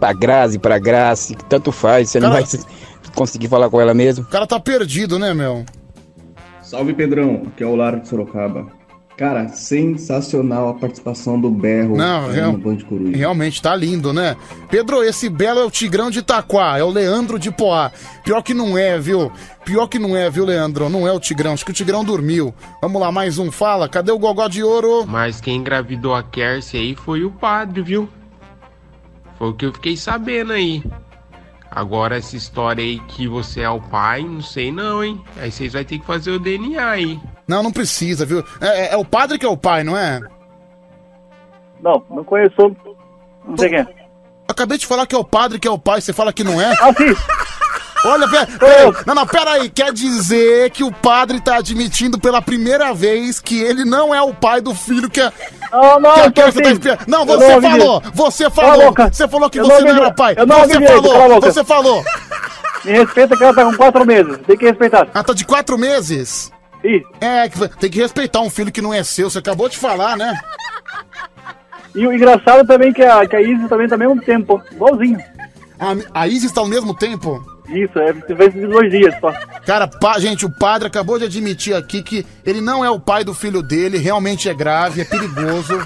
Pra 0.00 0.12
Grazi, 0.12 0.58
pra 0.58 0.78
Grazi, 0.78 1.36
tanto 1.48 1.72
faz, 1.72 2.08
você 2.10 2.20
não 2.20 2.28
Cara- 2.30 2.40
vai 2.42 2.46
se- 2.48 2.64
conseguir 3.14 3.48
falar 3.48 3.68
com 3.68 3.80
ela 3.80 3.92
mesmo. 3.94 4.24
O 4.24 4.28
cara 4.28 4.46
tá 4.46 4.58
perdido, 4.60 5.18
né, 5.18 5.34
meu? 5.34 5.64
Salve 6.62 6.94
Pedrão, 6.94 7.42
aqui 7.46 7.62
é 7.64 7.66
o 7.66 7.74
Lara 7.74 7.98
de 7.98 8.06
Sorocaba. 8.08 8.66
Cara, 9.18 9.48
sensacional 9.48 10.68
a 10.68 10.74
participação 10.74 11.40
do 11.40 11.50
Berro 11.50 11.96
Não, 11.96 12.30
real- 12.30 12.52
no 12.52 12.58
Band 12.58 12.76
Coruja. 12.88 13.16
Realmente 13.16 13.60
tá 13.60 13.74
lindo, 13.74 14.12
né? 14.12 14.36
Pedro, 14.70 15.02
esse 15.02 15.28
belo 15.28 15.58
é 15.58 15.64
o 15.64 15.70
Tigrão 15.72 16.08
de 16.08 16.20
Itaquá, 16.20 16.78
é 16.78 16.84
o 16.84 16.90
Leandro 16.90 17.36
de 17.36 17.50
Poá. 17.50 17.90
Pior 18.22 18.40
que 18.42 18.54
não 18.54 18.78
é, 18.78 18.96
viu? 18.96 19.32
Pior 19.64 19.88
que 19.88 19.98
não 19.98 20.16
é, 20.16 20.30
viu, 20.30 20.44
Leandro? 20.44 20.88
Não 20.88 21.04
é 21.04 21.10
o 21.12 21.18
Tigrão, 21.18 21.54
acho 21.54 21.64
que 21.64 21.72
o 21.72 21.74
Tigrão 21.74 22.04
dormiu. 22.04 22.54
Vamos 22.80 23.00
lá, 23.00 23.10
mais 23.10 23.38
um, 23.40 23.50
fala. 23.50 23.88
Cadê 23.88 24.12
o 24.12 24.18
Gogó 24.20 24.46
de 24.46 24.62
Ouro? 24.62 25.04
Mas 25.04 25.40
quem 25.40 25.56
engravidou 25.56 26.14
a 26.14 26.22
Kersia 26.22 26.78
aí 26.78 26.94
foi 26.94 27.24
o 27.24 27.30
padre, 27.32 27.82
viu? 27.82 28.08
Foi 29.36 29.48
o 29.48 29.52
que 29.54 29.66
eu 29.66 29.72
fiquei 29.72 29.96
sabendo 29.96 30.52
aí. 30.52 30.80
Agora 31.70 32.16
essa 32.16 32.34
história 32.36 32.82
aí 32.82 32.98
que 33.00 33.28
você 33.28 33.60
é 33.60 33.70
o 33.70 33.80
pai, 33.80 34.22
não 34.22 34.40
sei 34.40 34.72
não, 34.72 35.04
hein? 35.04 35.22
Aí 35.40 35.50
vocês 35.52 35.72
vão 35.72 35.84
ter 35.84 35.98
que 35.98 36.06
fazer 36.06 36.30
o 36.30 36.38
DNA 36.38 36.88
aí. 36.90 37.20
Não, 37.46 37.62
não 37.62 37.70
precisa, 37.72 38.24
viu? 38.24 38.42
É, 38.60 38.66
é- 38.86 38.92
é 38.94 38.96
o 38.96 39.04
padre 39.04 39.38
que 39.38 39.44
é 39.46 39.48
o 39.48 39.56
pai, 39.56 39.84
não 39.84 39.96
é? 39.96 40.20
Não, 41.82 42.02
não 42.10 42.24
conheço. 42.24 42.74
Não 43.46 43.56
sei 43.56 43.68
quem 43.70 43.78
é. 43.80 43.86
Acabei 44.48 44.78
de 44.78 44.86
falar 44.86 45.06
que 45.06 45.14
é 45.14 45.18
o 45.18 45.24
padre 45.24 45.58
que 45.58 45.68
é 45.68 45.70
o 45.70 45.78
pai, 45.78 46.00
você 46.00 46.12
fala 46.12 46.32
que 46.32 46.42
não 46.42 46.60
é? 46.60 46.72
Ah, 46.80 46.92
sim! 46.94 47.14
Olha, 48.04 48.28
pera, 48.28 48.46
pera, 48.58 48.94
não, 49.06 49.14
não, 49.14 49.26
pera 49.26 49.50
aí, 49.52 49.68
quer 49.68 49.92
dizer 49.92 50.70
que 50.70 50.84
o 50.84 50.92
padre 50.92 51.40
tá 51.40 51.56
admitindo 51.56 52.18
pela 52.18 52.40
primeira 52.40 52.92
vez 52.94 53.40
que 53.40 53.60
ele 53.60 53.84
não 53.84 54.14
é 54.14 54.22
o 54.22 54.32
pai 54.32 54.60
do 54.60 54.74
filho 54.74 55.10
que 55.10 55.20
é... 55.20 55.32
Não, 55.72 56.00
não, 56.00 56.14
que 56.14 56.20
a 56.20 56.24
eu 56.24 56.32
tô 56.52 56.60
Kércia 56.62 56.96
tá 56.96 57.04
Não, 57.06 57.26
você 57.26 57.48
não 57.48 57.62
falou, 57.62 58.02
você 58.14 58.50
falou, 58.50 58.94
você 59.12 59.28
falou 59.28 59.50
que 59.50 59.60
Eu 59.60 59.64
você 59.66 59.80
não 59.82 59.94
não 59.94 60.02
era 60.04 60.14
pai. 60.14 60.34
Eu 60.36 60.46
não 60.46 60.60
Você 60.60 60.86
falou, 60.86 61.40
você 61.40 61.64
falou. 61.64 62.04
Me 62.84 62.92
respeita 62.92 63.36
que 63.36 63.42
ela 63.44 63.54
tá 63.54 63.64
com 63.64 63.76
quatro 63.76 64.06
meses. 64.06 64.38
Tem 64.46 64.56
que 64.56 64.64
respeitar. 64.64 65.08
Ah, 65.12 65.22
tá 65.22 65.32
de 65.32 65.44
quatro 65.44 65.76
meses? 65.76 66.50
Sim. 66.80 67.02
É, 67.20 67.48
que- 67.48 67.68
tem 67.76 67.90
que 67.90 68.00
respeitar 68.00 68.40
um 68.40 68.48
filho 68.48 68.72
que 68.72 68.80
não 68.80 68.94
é 68.94 69.02
seu, 69.02 69.28
você 69.28 69.38
acabou 69.40 69.68
de 69.68 69.76
falar, 69.76 70.16
né? 70.16 70.32
E 71.94 72.06
o 72.06 72.12
engraçado 72.12 72.66
também 72.66 72.90
é 72.90 72.92
que 72.92 73.02
a, 73.02 73.26
que 73.26 73.36
a 73.36 73.42
Isis 73.42 73.68
também 73.68 73.88
tá 73.88 73.96
ao 73.96 73.98
mesmo 73.98 74.20
tempo. 74.22 74.62
Igualzinho. 74.70 75.18
A, 75.78 76.22
a 76.22 76.28
Isis 76.28 76.52
tá 76.52 76.60
ao 76.60 76.66
mesmo 76.66 76.94
tempo? 76.94 77.44
Isso, 77.68 77.98
é 77.98 78.12
vez 78.12 78.52
de 78.52 78.66
dois 78.66 78.90
dias 78.90 79.14
só. 79.20 79.30
Cara, 79.66 79.90
gente, 80.18 80.46
o 80.46 80.50
padre 80.50 80.88
acabou 80.88 81.18
de 81.18 81.26
admitir 81.26 81.74
aqui 81.74 82.02
que 82.02 82.24
ele 82.44 82.60
não 82.60 82.84
é 82.84 82.90
o 82.90 82.98
pai 82.98 83.24
do 83.24 83.34
filho 83.34 83.62
dele, 83.62 83.98
realmente 83.98 84.48
é 84.48 84.54
grave, 84.54 85.02
é 85.02 85.04
perigoso. 85.04 85.78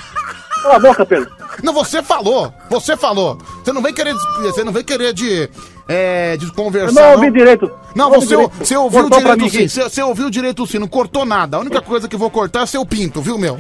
Cala 0.63 0.77
a 0.77 0.79
boca, 0.79 1.05
Pedro. 1.05 1.31
Não, 1.63 1.73
você 1.73 2.03
falou, 2.03 2.53
você 2.71 2.97
falou. 2.97 3.37
Você 3.63 3.73
não 3.73 3.83
vem 3.83 3.93
querer, 3.93 4.15
você 4.43 4.63
não 4.63 4.73
vem 4.73 4.85
querer 4.85 5.13
de, 5.13 5.51
é, 5.89 6.37
de 6.37 6.53
conversar. 6.53 7.01
Eu 7.01 7.07
não 7.07 7.13
ouvi 7.15 7.31
direito. 7.33 7.71
Não, 7.97 8.11
Não 8.11 8.21
você, 8.21 8.29
direito. 8.29 8.53
você 8.59 8.77
ouviu 8.77 9.01
Cortou 9.03 9.19
direito 9.19 9.51
sim. 9.51 9.69
Você, 9.69 9.83
você 9.83 10.03
ouviu 10.03 10.31
direito 10.31 10.67
sim, 10.67 10.79
não 10.79 10.89
cortou 10.89 11.25
nada. 11.25 11.57
A 11.57 11.61
única 11.61 11.81
coisa 11.81 12.09
que 12.09 12.17
vou 12.17 12.31
cortar 12.31 12.63
é 12.63 12.67
seu 12.67 12.87
pinto, 12.87 13.21
viu, 13.21 13.37
meu? 13.37 13.59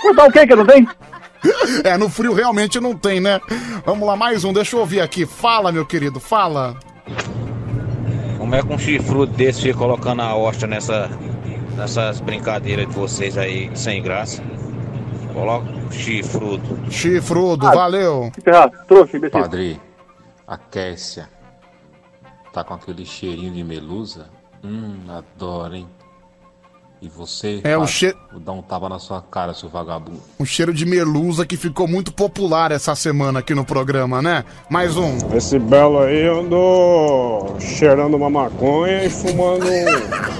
Cortar 0.00 0.28
o 0.28 0.32
quê 0.32 0.46
que 0.46 0.54
não 0.54 0.64
tem? 0.64 0.86
É, 1.84 1.96
no 1.96 2.08
frio 2.08 2.32
realmente 2.32 2.80
não 2.80 2.96
tem, 2.96 3.20
né? 3.20 3.40
Vamos 3.84 4.06
lá, 4.08 4.16
mais 4.16 4.42
um, 4.42 4.52
deixa 4.52 4.74
eu 4.74 4.80
ouvir 4.80 5.00
aqui. 5.00 5.24
Fala, 5.24 5.70
meu 5.70 5.86
querido, 5.86 6.18
fala. 6.18 6.76
Como 8.38 8.54
é 8.54 8.62
que 8.62 8.72
um 8.72 8.78
chifrudo 8.78 9.32
desse 9.32 9.62
fica 9.62 9.78
colocando 9.78 10.22
a 10.22 10.34
hóstia 10.36 10.68
nessa, 10.68 11.08
nessas 11.76 12.20
brincadeiras 12.20 12.86
de 12.86 12.94
vocês 12.94 13.36
aí 13.36 13.70
sem 13.76 14.02
graça? 14.02 14.42
Coloca 15.32 15.68
um 15.70 15.90
chifrudo. 15.90 16.78
Chifrudo, 16.90 17.66
Ah, 17.66 17.74
valeu. 17.74 18.30
trouxa, 18.86 19.18
Padre, 19.30 19.80
a 20.46 20.56
Kessia 20.56 21.28
tá 22.52 22.64
com 22.64 22.74
aquele 22.74 23.04
cheirinho 23.04 23.52
de 23.52 23.62
melusa? 23.62 24.30
Hum, 24.64 24.96
adoro, 25.08 25.74
hein? 25.74 25.86
E 27.06 27.08
você, 27.08 27.60
É, 27.62 27.76
o 27.76 27.80
padre, 27.82 27.94
che- 27.94 28.14
vou 28.32 28.40
dar 28.40 28.50
um 28.52 28.60
tapa 28.62 28.88
na 28.88 28.98
sua 28.98 29.22
cara, 29.22 29.54
seu 29.54 29.68
vagabundo. 29.68 30.20
Um 30.40 30.44
cheiro 30.44 30.74
de 30.74 30.84
melusa 30.84 31.46
que 31.46 31.56
ficou 31.56 31.86
muito 31.86 32.12
popular 32.12 32.72
essa 32.72 32.96
semana 32.96 33.38
aqui 33.38 33.54
no 33.54 33.64
programa, 33.64 34.20
né? 34.20 34.44
Mais 34.68 34.96
um. 34.96 35.16
Esse 35.32 35.56
belo 35.56 36.00
aí 36.00 36.26
andou 36.26 37.56
cheirando 37.60 38.14
uma 38.16 38.28
maconha 38.28 39.04
e 39.04 39.08
fumando 39.10 39.64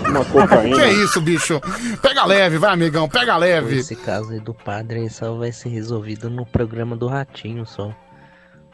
uma 0.09 0.25
cocaína. 0.27 0.77
Que 0.77 0.89
isso, 1.05 1.21
bicho? 1.21 1.61
Pega 2.03 2.25
leve, 2.25 2.59
vai, 2.59 2.73
amigão, 2.73 3.09
pega 3.09 3.37
leve. 3.37 3.77
Esse 3.79 3.95
caso 3.95 4.33
aí 4.33 4.41
do 4.41 4.53
padre 4.53 5.09
só 5.09 5.35
vai 5.37 5.53
ser 5.53 5.69
resolvido 5.69 6.29
no 6.29 6.45
programa 6.45 6.97
do 6.97 7.07
Ratinho 7.07 7.65
só. 7.65 7.93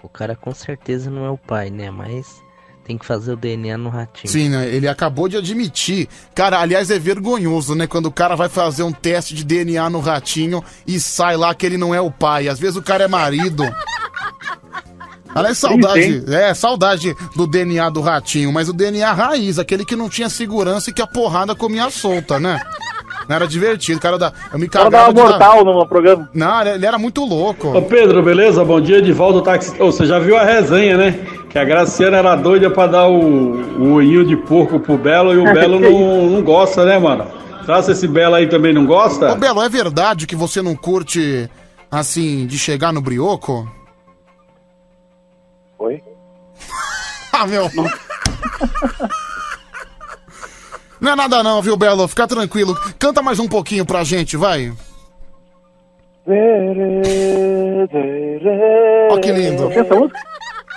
O 0.03 0.09
cara 0.09 0.35
com 0.35 0.55
certeza 0.55 1.11
não 1.11 1.27
é 1.27 1.31
o 1.31 1.37
pai, 1.39 1.69
né? 1.69 1.91
Mas 1.91 2.41
tem 2.85 2.99
que 2.99 3.07
fazer 3.07 3.33
o 3.33 3.36
DNA 3.36 3.78
no 3.78 3.89
ratinho. 3.89 4.31
Sim, 4.33 4.49
né? 4.49 4.69
Ele 4.69 4.89
acabou 4.89 5.28
de 5.28 5.36
admitir. 5.36 6.09
Cara, 6.35 6.59
aliás, 6.61 6.91
é 6.91 6.99
vergonhoso, 6.99 7.75
né? 7.75 7.86
Quando 7.86 8.07
o 8.07 8.12
cara 8.12 8.35
vai 8.35 8.49
fazer 8.49 8.83
um 8.83 8.93
teste 8.93 9.35
de 9.35 9.44
DNA 9.44 9.89
no 9.89 10.01
ratinho 10.01 10.62
e 10.86 10.99
sai 10.99 11.36
lá 11.36 11.55
que 11.55 11.65
ele 11.65 11.77
não 11.78 11.94
é 11.94 12.01
o 12.01 12.11
pai. 12.11 12.49
Às 12.49 12.59
vezes 12.59 12.77
o 12.77 12.83
cara 12.83 13.05
é 13.05 13.09
marido. 13.09 13.62
Aliás, 15.35 15.57
saudade. 15.57 16.25
É, 16.28 16.52
saudade 16.52 17.15
do 17.35 17.47
DNA 17.47 17.89
do 17.89 18.02
ratinho, 18.02 18.52
mas 18.52 18.69
o 18.69 18.73
DNA 18.73 19.11
raiz, 19.15 19.59
aquele 19.59 19.83
que 19.85 19.97
não 19.97 20.09
tinha 20.09 20.28
segurança 20.28 20.91
e 20.91 20.93
que 20.93 21.01
a 21.01 21.07
porrada 21.07 21.55
comia 21.55 21.89
solta, 21.89 22.39
né? 22.39 22.61
Não 23.27 23.36
era 23.36 23.47
divertido, 23.47 23.99
o 23.99 24.02
cara 24.02 24.19
da. 24.19 24.31
Eu 24.52 24.59
me 24.59 24.67
O 24.67 24.70
cara 24.70 24.91
dava 24.91 25.09
de 25.09 25.15
dar- 25.15 25.28
mortal 25.28 25.65
no 25.65 25.86
programa. 25.86 26.28
Não, 26.35 26.61
ele- 26.67 26.85
era 26.85 26.99
muito 26.99 27.25
louco. 27.25 27.69
Ô 27.69 27.81
Pedro, 27.81 28.23
beleza? 28.23 28.62
Bom 28.62 28.78
dia 28.81 29.01
de 29.01 29.11
volta 29.12 29.39
ao 29.39 29.43
táxi. 29.43 29.81
Ô, 29.81 29.91
você 29.91 30.05
já 30.05 30.19
viu 30.19 30.36
a 30.36 30.44
resenha, 30.44 30.99
né? 30.99 31.19
Que 31.52 31.58
a 31.58 31.64
Graciana 31.66 32.16
era 32.16 32.34
doida 32.34 32.70
pra 32.70 32.86
dar 32.86 33.08
o, 33.08 33.20
o 33.20 33.92
olhinho 33.92 34.24
de 34.24 34.34
porco 34.34 34.81
pro 34.81 34.97
Belo 34.97 35.34
e 35.34 35.36
o 35.36 35.44
Belo 35.44 35.78
não, 35.78 36.31
não 36.31 36.42
gosta, 36.42 36.82
né, 36.86 36.98
mano? 36.98 37.26
Que 37.66 37.90
esse 37.92 38.08
Belo 38.08 38.34
aí 38.34 38.48
também 38.48 38.72
não 38.72 38.86
gosta? 38.86 39.31
Ô, 39.31 39.36
Belo, 39.36 39.60
é 39.60 39.68
verdade 39.68 40.26
que 40.26 40.34
você 40.34 40.62
não 40.62 40.74
curte, 40.74 41.50
assim, 41.90 42.47
de 42.47 42.58
chegar 42.58 42.90
no 42.90 43.02
brioco? 43.02 43.70
Oi? 45.78 46.02
ah, 47.34 47.47
meu. 47.47 47.68
Não 50.98 51.12
é 51.12 51.16
nada 51.16 51.42
não, 51.42 51.60
viu, 51.60 51.76
Belo? 51.76 52.08
Fica 52.08 52.26
tranquilo. 52.26 52.74
Canta 52.98 53.20
mais 53.20 53.39
um 53.39 53.47
pouquinho 53.47 53.84
pra 53.84 54.02
gente, 54.05 54.39
vai. 54.39 54.72
Ó, 59.10 59.18
que 59.18 59.32
lindo. 59.32 59.70
Essa 59.70 59.94
música? 59.94 60.32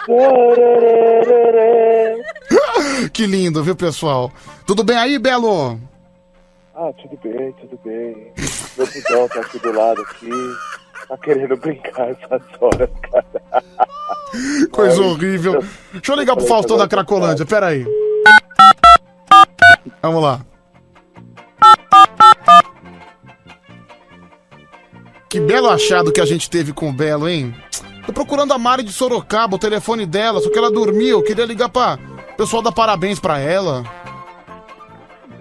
que 3.11 3.25
lindo, 3.25 3.64
viu, 3.64 3.75
pessoal? 3.75 4.32
Tudo 4.66 4.84
bem 4.84 4.98
aí, 4.98 5.17
Belo? 5.17 5.80
Ah, 6.75 6.92
tudo 7.01 7.17
bem, 7.24 7.51
tudo 7.53 7.80
bem. 7.84 8.32
Meu 8.77 8.88
pudão 8.88 9.27
tá 9.30 9.40
aqui 9.40 9.58
do 9.59 9.72
lado 9.72 10.01
aqui. 10.01 10.30
Tá 11.08 11.17
querendo 11.17 11.56
brincar 11.58 12.09
essas 12.09 12.42
horas, 12.59 12.90
cara. 13.11 13.64
Coisa 14.72 15.01
Ai, 15.01 15.08
horrível. 15.08 15.64
Deixa 15.93 16.11
eu 16.11 16.17
ligar 16.17 16.35
pro 16.35 16.45
Faustão 16.45 16.77
da 16.77 16.88
Cracolândia, 16.88 17.45
pera 17.45 17.67
aí. 17.67 17.85
Vamos 20.01 20.22
lá. 20.22 20.42
Que 25.30 25.40
belo 25.40 25.69
achado 25.69 26.11
que 26.11 26.22
a 26.22 26.25
gente 26.25 26.50
teve 26.50 26.72
com 26.72 26.90
o 26.90 26.93
Belo, 26.93 27.27
hein? 27.27 27.53
Tô 28.06 28.14
procurando 28.14 28.53
a 28.53 28.58
Mari 28.58 28.84
de 28.84 28.92
Sorocaba, 28.92 29.56
o 29.56 29.59
telefone 29.59 30.06
dela, 30.06 30.40
só 30.40 30.50
que 30.51 30.58
ela 30.58 30.72
dormiu. 30.72 31.19
Eu 31.19 31.24
queria 31.24 31.45
ligar 31.45 31.69
pra 31.69 31.98
pessoal 32.38 32.61
dar 32.61 32.72
parabéns 32.72 33.19
pra 33.19 33.40
ela. 33.40 33.84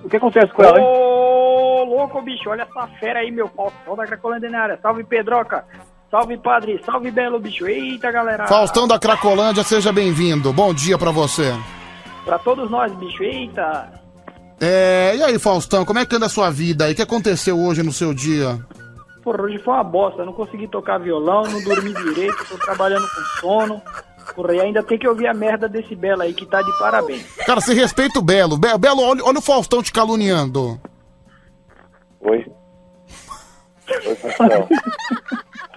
O 0.03 0.09
que 0.09 0.17
acontece 0.17 0.53
com 0.53 0.63
ela, 0.63 0.79
hein? 0.79 0.87
Ô, 0.87 1.85
louco, 1.85 2.23
bicho, 2.23 2.49
olha 2.49 2.63
essa 2.63 2.87
fera 2.99 3.21
aí, 3.21 3.31
meu 3.31 3.49
Faustão 3.49 3.97
da 3.97 4.07
Cracolândia 4.07 4.51
na 4.51 4.61
área. 4.61 4.79
Salve, 4.81 5.05
Pedroca. 5.05 5.65
Salve, 6.11 6.37
padre. 6.39 6.81
Salve, 6.85 7.11
Belo, 7.11 7.41
bicho. 7.41 7.67
Eita, 7.67 8.11
galera. 8.13 8.47
Faustão 8.47 8.87
da 8.87 8.99
Cracolândia, 8.99 9.65
seja 9.65 9.93
bem-vindo. 9.93 10.53
Bom 10.53 10.73
dia 10.73 10.97
pra 10.97 11.11
você. 11.11 11.53
Pra 12.25 12.39
todos 12.39 12.71
nós, 12.71 12.95
bicho. 12.95 13.23
Eita. 13.23 13.93
É, 14.61 15.15
e 15.17 15.23
aí, 15.23 15.39
Faustão, 15.39 15.85
como 15.85 15.99
é 15.99 16.07
que 16.07 16.15
anda 16.15 16.27
a 16.27 16.31
sua 16.31 16.51
vida 16.51 16.85
aí? 16.85 16.93
O 16.93 16.97
que 16.97 17.03
aconteceu 17.03 17.59
hoje 17.59 17.83
no 17.83 17.93
seu 17.93 18.15
dia? 18.15 18.59
Porra, 19.25 19.43
hoje 19.43 19.59
foi 19.59 19.73
uma 19.75 19.83
bosta. 19.83 20.25
Não 20.25 20.33
consegui 20.35 20.69
tocar 20.69 20.99
violão, 20.99 21.43
não 21.45 21.63
dormi 21.65 21.93
direito, 21.95 22.47
tô 22.49 22.59
trabalhando 22.59 23.07
com 23.09 23.41
sono. 23.41 23.83
Porra, 24.35 24.55
e 24.55 24.61
ainda 24.61 24.83
tem 24.83 24.99
que 24.99 25.09
ouvir 25.09 25.27
a 25.27 25.35
merda 25.35 25.69
desse 25.69 25.95
Belo 25.97 26.23
aí 26.23 26.33
que 26.35 26.47
tá 26.47 26.61
de 26.63 26.79
parabéns. 26.79 27.25
Cara, 27.47 27.61
você 27.61 27.73
respeita 27.75 28.19
o 28.19 28.23
Belo. 28.23 28.57
Be- 28.59 28.77
Belo, 28.79 29.03
olha, 29.03 29.25
olha 29.25 29.39
o 29.39 29.43
Faustão 29.43 29.83
te 29.83 29.93
caluniando. 29.93 30.79
Oi? 32.21 32.47
Oi, 34.07 34.15
Faustão. 34.17 34.69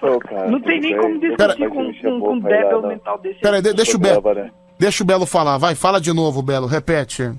Ô, 0.02 0.18
cara, 0.20 0.48
Não 0.48 0.60
tem 0.60 0.80
nem 0.80 0.96
como 0.96 1.18
discutir 1.18 1.68
com, 1.68 2.32
um 2.32 2.40
débil 2.40 2.82
mental 2.82 3.18
desse. 3.18 3.40
Pera 3.40 3.56
aí, 3.56 3.62
de- 3.62 3.72
deixa 3.74 3.96
o 3.96 4.00
Belo. 4.00 4.34
Né? 4.34 4.50
Deixa 4.78 5.02
o 5.02 5.06
Belo 5.06 5.26
falar, 5.26 5.58
vai, 5.58 5.74
fala 5.74 6.00
de 6.00 6.12
novo, 6.12 6.40
Belo, 6.42 6.66
repete. 6.66 7.32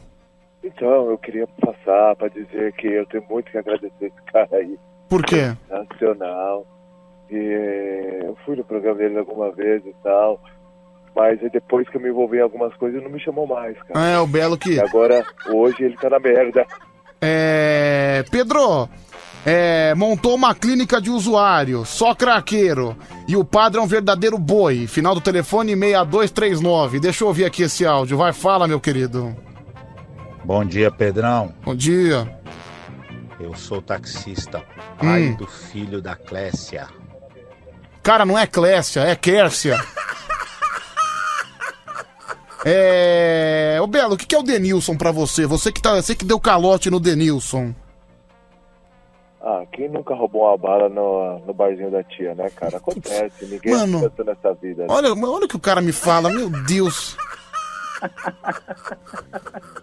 Então, 0.63 1.09
eu 1.09 1.17
queria 1.17 1.47
passar 1.61 2.15
pra 2.17 2.27
dizer 2.27 2.73
que 2.73 2.85
eu 2.87 3.05
tenho 3.07 3.23
muito 3.29 3.49
que 3.49 3.57
agradecer 3.57 4.05
esse 4.07 4.21
cara 4.31 4.47
aí. 4.57 4.77
Por 5.09 5.25
quê? 5.25 5.53
Nacional. 5.69 6.65
E 7.29 7.35
eh, 7.35 8.19
eu 8.23 8.37
fui 8.45 8.55
no 8.55 8.63
programa 8.63 8.97
dele 8.97 9.17
alguma 9.17 9.51
vez 9.51 9.85
e 9.85 9.93
tal. 10.03 10.39
Mas 11.15 11.41
aí 11.41 11.49
depois 11.49 11.87
que 11.89 11.97
eu 11.97 12.01
me 12.01 12.09
envolvi 12.09 12.37
em 12.37 12.41
algumas 12.41 12.73
coisas, 12.75 12.97
ele 12.97 13.05
não 13.05 13.13
me 13.13 13.19
chamou 13.19 13.47
mais, 13.47 13.75
cara. 13.83 13.99
É, 13.99 14.19
o 14.19 14.27
Belo 14.27 14.57
que. 14.57 14.73
E 14.73 14.79
agora, 14.79 15.25
hoje, 15.47 15.83
ele 15.83 15.97
tá 15.97 16.09
na 16.09 16.19
merda. 16.19 16.65
É. 17.21 18.23
Pedro, 18.31 18.87
é, 19.45 19.93
montou 19.95 20.35
uma 20.35 20.53
clínica 20.53 21.01
de 21.01 21.09
usuário, 21.09 21.85
só 21.85 22.13
craqueiro. 22.13 22.95
E 23.27 23.35
o 23.35 23.43
padre 23.43 23.79
é 23.79 23.83
um 23.83 23.87
verdadeiro 23.87 24.37
boi. 24.37 24.87
Final 24.87 25.15
do 25.15 25.21
telefone 25.21 25.75
6239. 25.75 26.99
Deixa 26.99 27.23
eu 27.23 27.27
ouvir 27.27 27.45
aqui 27.45 27.63
esse 27.63 27.85
áudio. 27.85 28.17
Vai, 28.17 28.33
fala, 28.33 28.67
meu 28.67 28.79
querido. 28.79 29.35
Bom 30.43 30.65
dia, 30.65 30.89
Pedrão. 30.91 31.53
Bom 31.63 31.75
dia. 31.75 32.38
Eu 33.39 33.55
sou 33.55 33.81
taxista, 33.81 34.63
pai 34.99 35.29
Hum. 35.29 35.35
do 35.35 35.47
filho 35.47 36.01
da 36.01 36.15
Clécia. 36.15 36.87
Cara, 38.03 38.25
não 38.25 38.37
é 38.37 38.45
Clécia, 38.45 39.01
é 39.01 39.15
Kércia. 39.15 39.77
É. 42.65 43.77
Ô 43.81 43.87
Belo, 43.87 44.15
o 44.15 44.17
que 44.17 44.25
que 44.25 44.35
é 44.35 44.39
o 44.39 44.43
Denilson 44.43 44.97
pra 44.97 45.11
você? 45.11 45.45
Você 45.45 45.71
que, 45.71 45.81
tá, 45.81 45.95
você 45.95 46.13
que 46.13 46.25
deu 46.25 46.39
calote 46.39 46.89
no 46.89 46.99
Denilson. 46.99 47.73
Ah, 49.41 49.63
quem 49.71 49.87
nunca 49.87 50.13
roubou 50.13 50.43
uma 50.43 50.57
bala 50.57 50.89
no, 50.89 51.39
no 51.39 51.53
barzinho 51.53 51.89
da 51.89 52.03
tia, 52.03 52.35
né, 52.35 52.49
cara? 52.49 52.75
Acontece, 52.77 53.45
ninguém 53.45 53.71
Mano, 53.73 54.11
nessa 54.25 54.53
vida. 54.55 54.81
né? 54.83 54.87
Olha, 54.89 55.13
olha 55.13 55.45
o 55.45 55.47
que 55.47 55.55
o 55.55 55.59
cara 55.59 55.79
me 55.79 55.93
fala, 55.93 56.29
meu 56.29 56.49
Deus. 56.49 57.15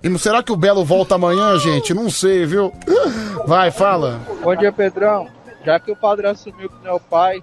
E 0.02 0.08
não- 0.08 0.18
será 0.18 0.42
que 0.42 0.52
o 0.52 0.56
Belo 0.56 0.84
volta 0.84 1.14
amanhã, 1.14 1.58
gente? 1.58 1.92
Não 1.94 2.08
sei, 2.10 2.44
viu? 2.46 2.72
Vai, 3.46 3.70
fala. 3.70 4.20
Bom 4.42 4.54
dia, 4.54 4.72
Pedrão. 4.72 5.28
Já 5.64 5.80
que 5.80 5.90
o 5.90 5.96
padre 5.96 6.26
assumiu 6.28 6.68
que 6.68 6.84
não 6.84 6.92
é 6.92 6.94
o 6.94 7.00
pai, 7.00 7.42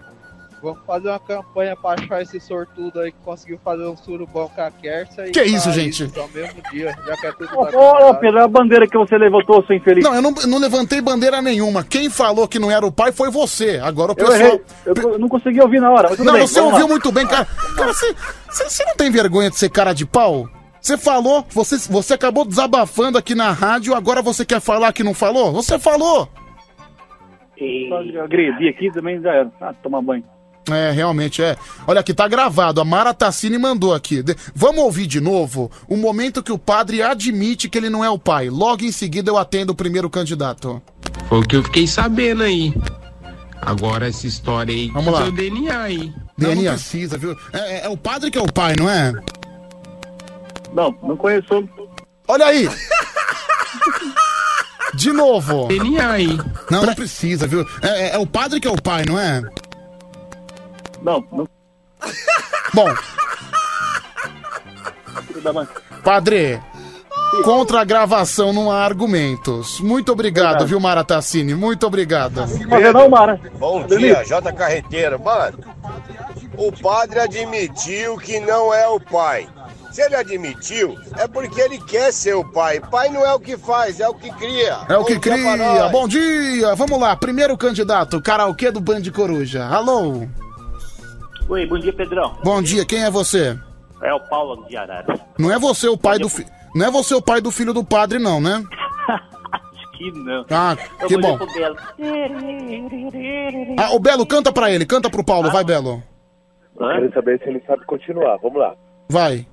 vamos 0.61 0.79
fazer 0.87 1.09
uma 1.09 1.19
campanha 1.19 1.75
pra 1.75 1.91
achar 2.01 2.21
esse 2.21 2.39
sortudo 2.39 3.01
aí 3.01 3.11
que 3.11 3.17
conseguiu 3.25 3.59
fazer 3.61 3.83
um 3.85 3.97
surubão 3.97 4.47
com 4.47 4.61
a 4.61 4.71
Kersa. 4.71 5.27
e 5.27 5.31
Que 5.31 5.43
isso, 5.43 5.69
gente? 5.73 6.09
Ao 6.17 6.29
mesmo 6.29 6.61
dia, 6.71 6.95
já 7.05 7.17
que 7.17 7.27
é 7.27 7.31
tudo 7.33 7.49
Ô, 7.59 8.15
Pedro, 8.15 8.39
a 8.41 8.47
bandeira 8.47 8.87
que 8.87 8.97
você 8.97 9.17
levantou, 9.17 9.61
seu 9.65 9.75
infeliz. 9.75 10.05
Não, 10.05 10.15
eu 10.15 10.21
não, 10.21 10.31
não 10.31 10.57
levantei 10.57 11.01
bandeira 11.01 11.41
nenhuma. 11.41 11.83
Quem 11.83 12.09
falou 12.09 12.47
que 12.47 12.59
não 12.59 12.71
era 12.71 12.85
o 12.85 12.91
pai 12.93 13.11
foi 13.11 13.29
você. 13.29 13.77
Agora 13.83 14.11
o 14.11 14.13
Eu 14.13 14.15
pessoal. 14.15 14.35
errei. 14.39 14.61
Eu, 14.85 14.93
eu 15.11 15.19
não 15.19 15.27
consegui 15.27 15.59
ouvir 15.61 15.81
na 15.81 15.91
hora, 15.91 16.07
mas 16.07 16.17
tudo 16.17 16.25
Não, 16.27 16.33
bem. 16.33 16.47
você 16.47 16.55
vamos 16.61 16.71
ouviu 16.73 16.85
lá. 16.87 16.91
muito 16.93 17.11
bem, 17.11 17.27
cara. 17.27 17.45
Cara, 17.75 17.93
você, 17.93 18.15
você, 18.49 18.63
você 18.69 18.85
não 18.85 18.95
tem 18.95 19.11
vergonha 19.11 19.49
de 19.49 19.57
ser 19.59 19.69
cara 19.69 19.91
de 19.91 20.05
pau? 20.05 20.47
Você 20.83 20.97
falou, 20.97 21.45
você, 21.49 21.77
você 21.77 22.13
acabou 22.13 22.43
desabafando 22.43 23.17
aqui 23.17 23.33
na 23.33 23.51
rádio, 23.51 23.95
agora 23.95 24.21
você 24.21 24.43
quer 24.45 24.59
falar 24.59 24.91
que 24.91 25.01
não 25.01 25.13
falou? 25.13 25.53
Você 25.53 25.79
falou! 25.79 26.27
Só 27.87 28.21
agredi 28.21 28.67
aqui 28.67 28.91
também 28.91 29.21
já 29.21 29.29
era. 29.31 29.51
Ah, 29.61 29.73
tomar 29.81 30.01
banho. 30.01 30.25
É, 30.69 30.91
realmente 30.91 31.41
é. 31.41 31.55
Olha 31.87 32.01
aqui, 32.01 32.13
tá 32.13 32.27
gravado. 32.27 32.81
A 32.81 32.85
Mara 32.85 33.13
Tassini 33.13 33.57
mandou 33.57 33.93
aqui. 33.93 34.21
De- 34.21 34.35
Vamos 34.53 34.83
ouvir 34.83 35.07
de 35.07 35.21
novo 35.21 35.71
o 35.87 35.95
momento 35.95 36.43
que 36.43 36.51
o 36.51 36.57
padre 36.57 37.01
admite 37.01 37.69
que 37.69 37.77
ele 37.77 37.89
não 37.89 38.03
é 38.03 38.09
o 38.09 38.19
pai. 38.19 38.49
Logo 38.49 38.83
em 38.83 38.91
seguida 38.91 39.29
eu 39.31 39.37
atendo 39.37 39.71
o 39.71 39.75
primeiro 39.75 40.09
candidato. 40.09 40.81
Foi 41.29 41.39
o 41.39 41.43
que 41.43 41.55
eu 41.55 41.63
fiquei 41.63 41.87
sabendo 41.87 42.43
aí. 42.43 42.73
Agora 43.61 44.07
essa 44.09 44.27
história 44.27 44.73
aí 44.73 44.89
Vamos 44.89 45.13
lá. 45.13 45.21
seu 45.23 45.31
DNA 45.31 45.81
aí. 45.81 46.13
Não, 46.37 46.53
não 46.55 46.63
precisa, 46.63 47.17
viu? 47.17 47.37
É, 47.53 47.57
é- 47.57 47.85
é 47.85 47.89
o 47.89 47.95
padre 47.95 48.29
que 48.29 48.37
é 48.37 48.41
o 48.41 48.51
pai, 48.51 48.75
não 48.77 48.89
é? 48.89 49.13
Não, 50.73 50.95
não 51.03 51.15
conheço. 51.15 51.67
Olha 52.27 52.45
aí! 52.45 52.69
De 54.95 55.11
novo. 55.11 55.67
Aí. 56.09 56.37
Não, 56.69 56.85
não 56.85 56.93
precisa, 56.95 57.47
viu? 57.47 57.65
É, 57.81 57.87
é- 57.87 58.15
é 58.15 58.17
o 58.17 58.27
padre 58.27 58.59
que 58.59 58.67
é 58.67 58.71
o 58.71 58.81
pai, 58.81 59.03
não 59.07 59.19
é? 59.19 59.41
Não, 61.01 61.23
não. 61.31 61.47
Bom, 62.73 62.87
padre, 66.03 66.59
contra 67.43 67.81
a 67.81 67.83
gravação 67.83 68.51
não 68.53 68.71
há 68.71 68.83
argumentos. 68.83 69.79
Muito 69.79 70.11
obrigado, 70.11 70.65
viu, 70.65 70.79
Mara 70.79 71.03
Tassini? 71.03 71.53
Muito 71.55 71.85
obrigado. 71.85 72.45
não, 72.93 73.09
Mara. 73.09 73.39
Bom 73.59 73.85
dia, 73.85 74.23
J 74.23 74.51
Carreteiro. 74.53 75.19
Mano, 75.21 75.59
o 76.57 76.71
padre 76.71 77.19
admitiu 77.19 78.17
que 78.17 78.39
não 78.39 78.73
é 78.73 78.87
o 78.87 78.99
pai. 78.99 79.47
Se 79.93 80.01
ele 80.01 80.15
admitiu, 80.15 80.97
é 81.19 81.27
porque 81.27 81.61
ele 81.61 81.77
quer 81.77 82.11
ser 82.11 82.33
o 82.33 82.43
pai. 82.43 82.79
Pai 82.79 83.09
não 83.09 83.23
é 83.23 83.31
o 83.31 83.39
que 83.39 83.55
faz, 83.55 83.99
é 83.99 84.09
o 84.09 84.15
que 84.15 84.27
cria. 84.31 84.79
É 84.89 84.97
o 84.97 85.01
Bom 85.01 85.05
que 85.05 85.19
pra 85.19 85.37
cria. 85.37 85.87
Bom 85.89 86.07
dia. 86.07 86.73
Vamos 86.73 86.99
lá. 86.99 87.15
Primeiro 87.15 87.55
candidato, 87.55 88.19
karaokê 88.19 88.71
do 88.71 88.81
Band 88.81 89.03
Coruja. 89.15 89.67
Alô? 89.67 90.23
Oi, 91.47 91.67
bom 91.67 91.77
dia, 91.77 91.93
Pedrão. 91.93 92.35
Bom 92.43 92.59
dia, 92.59 92.83
quem 92.87 93.03
é 93.03 93.11
você? 93.11 93.55
É 94.01 94.11
o 94.11 94.19
Paulo 94.21 94.65
de 94.67 94.75
Arara. 94.75 95.05
Não 95.37 95.51
é 95.51 95.59
você 95.59 95.87
o 95.87 95.95
pai 95.95 96.17
do 96.17 96.27
fi... 96.27 96.43
Não 96.73 96.87
é 96.87 96.89
você 96.89 97.13
o 97.13 97.21
pai 97.21 97.39
do 97.39 97.51
filho 97.51 97.71
do 97.71 97.83
padre, 97.83 98.17
não, 98.17 98.41
né? 98.41 98.63
Acho 99.53 99.91
que 99.91 100.11
não. 100.11 100.43
Ah, 100.49 100.75
Eu 101.01 101.07
que 101.07 101.17
bom. 101.17 101.37
Belo. 101.37 101.75
Ah, 103.77 103.93
o 103.93 103.99
Belo, 103.99 104.25
canta 104.25 104.51
pra 104.51 104.71
ele, 104.71 104.87
canta 104.87 105.07
pro 105.07 105.23
Paulo, 105.23 105.51
vai, 105.51 105.63
Belo. 105.63 106.01
Quero 106.79 107.13
saber 107.13 107.37
se 107.43 107.47
ele 107.47 107.61
sabe 107.67 107.85
continuar. 107.85 108.37
Vamos 108.37 108.59
lá. 108.59 108.73
Vai. 109.07 109.45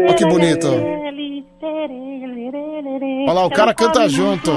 Olha 0.00 0.14
que 0.16 0.26
bonito. 0.26 0.66
Olha 3.26 3.32
lá, 3.32 3.46
o 3.46 3.50
cara 3.50 3.72
canta 3.74 4.08
junto. 4.08 4.50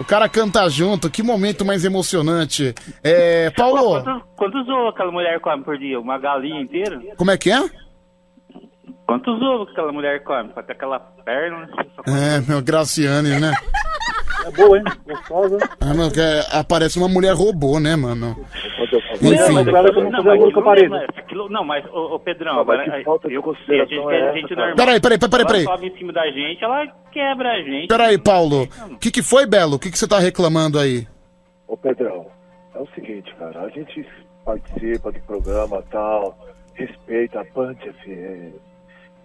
O 0.00 0.04
cara 0.04 0.28
canta 0.28 0.68
junto, 0.70 1.10
que 1.10 1.22
momento 1.22 1.64
mais 1.64 1.84
emocionante. 1.84 2.72
É, 3.02 3.50
Paulo, 3.50 4.00
Quantos, 4.02 4.22
quantos 4.36 4.68
ovos 4.68 4.90
aquela 4.90 5.10
mulher 5.10 5.40
come 5.40 5.64
por 5.64 5.76
dia? 5.76 5.98
Uma 6.00 6.18
galinha 6.18 6.60
inteira? 6.60 7.00
como 7.16 7.30
é 7.32 7.36
que 7.36 7.50
é? 7.50 7.58
Quantos 9.06 9.40
ovos 9.42 9.68
aquela 9.70 9.92
mulher 9.92 10.22
come? 10.24 10.50
Pra 10.50 10.62
ter 10.62 10.72
aquela 10.72 10.98
perna, 11.00 11.58
né? 11.60 11.68
É, 12.06 12.40
meu, 12.50 12.62
Graciane, 12.62 13.38
né? 13.40 13.52
É 14.46 14.50
boa, 14.52 14.78
hein? 14.78 14.84
Gostosa. 15.06 15.58
Ah, 15.80 15.94
meu, 15.94 16.10
que 16.10 16.20
é- 16.20 16.42
aparece 16.52 16.98
uma 16.98 17.08
mulher 17.08 17.32
robô, 17.34 17.78
né, 17.80 17.96
mano? 17.96 18.36
Não, 19.20 19.32
Enfim. 19.32 19.52
mas, 19.52 19.68
Claro 19.68 19.92
não 19.92 20.02
mas, 20.02 20.12
não, 20.12 20.22
mas 20.90 21.08
aquilo- 21.18 21.48
não, 21.48 21.64
mas, 21.64 21.84
ô, 21.86 22.14
ô, 22.14 22.18
Pedrão, 22.20 22.54
Não, 22.54 22.60
agora, 22.60 22.84
que 22.90 23.04
falta 23.04 23.28
de 23.28 23.34
eu, 23.34 23.42
consideração 23.42 24.08
a 24.08 24.12
gente 24.14 24.22
é 24.22 24.32
gente 24.40 24.54
normal. 24.56 24.76
Peraí, 24.76 25.00
peraí, 25.00 25.18
peraí, 25.18 25.46
peraí. 25.46 25.64
Ela 25.64 25.72
sobe 25.76 25.86
em 25.88 25.98
cima 25.98 26.12
da 26.12 26.30
gente, 26.30 26.62
ela 26.64 26.86
quebra 27.10 27.50
a 27.52 27.62
gente. 27.62 27.88
Peraí, 27.88 28.16
Paulo. 28.18 28.68
O 28.92 28.98
que, 28.98 29.10
que 29.10 29.22
foi, 29.22 29.44
Belo? 29.46 29.74
O 29.76 29.78
que, 29.78 29.90
que 29.90 29.98
você 29.98 30.06
tá 30.06 30.18
reclamando 30.18 30.78
aí? 30.78 31.06
Ô 31.66 31.76
Pedrão, 31.76 32.26
é 32.74 32.78
o 32.78 32.86
seguinte, 32.94 33.34
cara, 33.38 33.60
a 33.62 33.68
gente 33.70 34.06
participa 34.44 35.10
do 35.12 35.20
programa 35.22 35.82
tal, 35.90 36.38
respeita 36.74 37.40
a 37.40 37.44
Band 37.54 37.74
FM, 37.74 38.54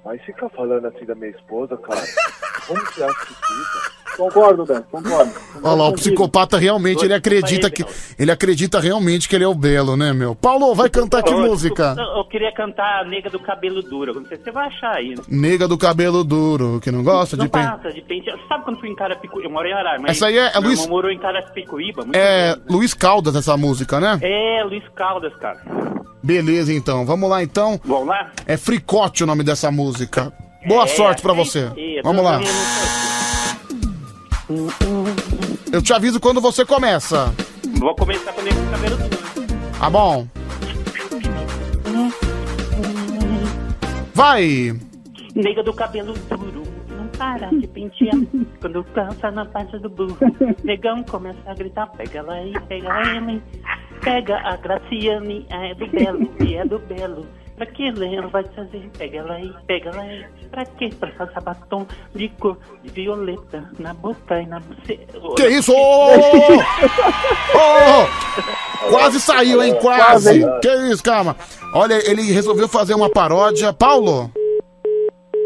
mas 0.06 0.22
fica 0.24 0.50
falando 0.50 0.86
assim 0.88 1.06
da 1.06 1.16
minha 1.16 1.32
esposa, 1.32 1.78
cara, 1.78 2.02
como 2.68 2.80
você 2.86 3.04
acha 3.04 3.20
que 3.26 3.34
fica? 3.34 3.94
Concordo, 4.16 4.64
Beto, 4.64 4.86
concordo. 4.92 5.32
Olha 5.64 5.74
lá, 5.76 5.88
o 5.88 5.94
psicopata 5.94 6.56
realmente, 6.60 7.04
ele 7.04 7.16
acredita 7.16 7.68
que. 7.68 7.84
Ele 8.20 8.30
acredita 8.30 8.80
realmente 8.80 9.28
que 9.28 9.36
ele 9.36 9.44
é 9.44 9.48
o 9.48 9.56
Belo, 9.56 9.98
né, 9.98 10.14
meu? 10.14 10.36
Paulo, 10.36 10.76
vai 10.76 10.88
cantar 10.88 11.24
que 11.24 11.34
música? 11.34 11.96
Eu, 11.98 12.18
eu 12.20 12.26
queria 12.26 12.52
cantar 12.54 13.02
a 13.02 13.06
Nega 13.06 13.28
do 13.32 13.40
Cabelo 13.40 13.82
Duro. 13.82 14.14
Não 14.14 14.26
sei 14.28 14.38
se 14.38 14.44
você 14.44 14.52
vai 14.52 14.68
achar 14.68 14.96
aí. 14.98 15.16
né? 15.16 15.24
Nega 15.28 15.68
do 15.68 15.80
cabelo 15.80 16.24
duro, 16.24 16.80
que 16.80 16.92
não 16.92 17.02
gosta 17.04 17.36
Não 17.36 17.46
de 17.46 17.52
pen... 17.52 17.64
passa 17.64 17.92
de 17.92 18.02
pente. 18.04 18.30
Sabe 18.48 18.64
quando 18.64 18.80
fui 18.80 18.90
em 18.90 18.96
Carapicuíba? 18.96 19.48
Eu 19.48 19.52
moro 19.52 19.68
em 19.68 19.74
Arara, 19.74 20.00
mas 20.00 20.12
Essa 20.18 20.28
aí 20.28 20.38
é- 20.38 20.52
é 20.56 20.60
Luiz- 20.60 20.86
morou 20.86 21.10
em 21.10 21.18
Carapicuíba. 21.18 22.04
muito 22.04 22.16
É 22.16 22.54
tempo. 22.54 22.72
Luiz 22.72 22.94
Caldas 22.94 23.36
essa 23.36 23.58
música, 23.58 24.00
né? 24.00 24.20
É, 24.22 24.64
Luiz 24.64 24.84
Caldas, 24.96 25.34
cara. 25.38 25.60
Beleza, 26.24 26.74
então. 26.74 27.06
Vamos 27.06 27.30
lá, 27.30 27.44
então. 27.44 27.80
Vamos 27.84 28.08
lá? 28.08 28.32
É 28.46 28.56
Fricote 28.58 29.24
o 29.24 29.28
nome 29.28 29.44
dessa 29.44 29.70
música. 29.70 30.32
Boa 30.66 30.86
É, 30.86 30.88
sorte 30.88 31.22
pra 31.22 31.34
é 31.34 31.36
você. 31.36 31.70
aí, 31.76 31.98
eu 31.98 32.04
Vamos 32.04 32.24
lá. 32.24 32.40
Eu 35.72 35.82
te 35.82 35.92
aviso 35.94 36.20
quando 36.20 36.40
você 36.40 36.66
começa. 36.66 37.34
Vou 37.80 37.94
começar 37.96 38.32
com 38.32 38.42
o 38.42 38.72
Cabelo 38.72 38.98
Duro. 38.98 39.14
Tá 39.80 39.90
bom? 39.90 40.28
Vai! 44.14 44.74
Nega 45.36 45.64
do 45.64 45.74
cabelo 45.74 46.14
duro, 46.14 46.64
não 46.90 47.08
para 47.08 47.48
de 47.50 47.68
pentear. 47.68 48.16
Quando 48.62 48.84
cansa 48.94 49.32
na 49.32 49.44
parte 49.46 49.78
do 49.80 49.90
burro, 49.90 50.18
negão 50.64 51.04
começa 51.04 51.40
a 51.48 51.54
gritar: 51.56 51.88
pega 51.88 52.20
ela 52.20 52.34
aí, 52.36 52.54
pega 52.70 52.88
ela. 52.88 53.42
Pega 54.04 54.38
a 54.38 54.58
Graciane, 54.58 55.46
é 55.50 55.74
do 55.76 55.88
Belo, 55.88 56.30
e 56.46 56.56
é 56.56 56.66
do 56.66 56.80
Belo. 56.80 57.26
Pra 57.56 57.68
que 57.68 57.88
ela 57.88 58.28
vai 58.28 58.44
fazer? 58.56 58.90
Pega 58.98 59.20
ela 59.20 59.36
aí, 59.36 59.54
pega 59.68 59.92
ela 59.92 60.02
aí. 60.02 60.26
Pra 60.50 60.66
que? 60.66 60.90
Pra 60.96 61.12
passar 61.12 61.42
batom 61.42 61.86
de 62.14 62.28
cor 62.30 62.58
de 62.84 62.90
violeta 62.90 63.70
na 63.80 63.94
boca 63.94 64.42
e 64.42 64.48
na 64.48 64.60
buceta. 64.60 65.20
Que 65.38 65.48
isso? 65.48 65.72
Ô! 65.72 65.78
Ô! 67.54 68.90
Quase 68.90 69.20
saiu, 69.22 69.64
hein? 69.64 69.76
Quase! 69.80 70.42
Quase. 70.42 70.60
Que 70.62 70.76
isso, 70.92 71.04
calma. 71.04 71.36
Olha, 71.74 71.94
ele 72.10 72.24
resolveu 72.24 72.68
fazer 72.68 72.96
uma 72.96 73.10
paródia. 73.10 73.72
Paulo? 73.72 74.32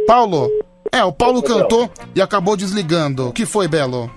Paulo? 0.08 0.50
É, 0.92 1.04
o 1.04 1.12
Paulo 1.12 1.44
cantou 1.44 1.90
e 2.16 2.22
acabou 2.22 2.56
desligando. 2.56 3.28
O 3.28 3.34
que 3.34 3.46
foi, 3.46 3.68
Belo? 3.68 4.10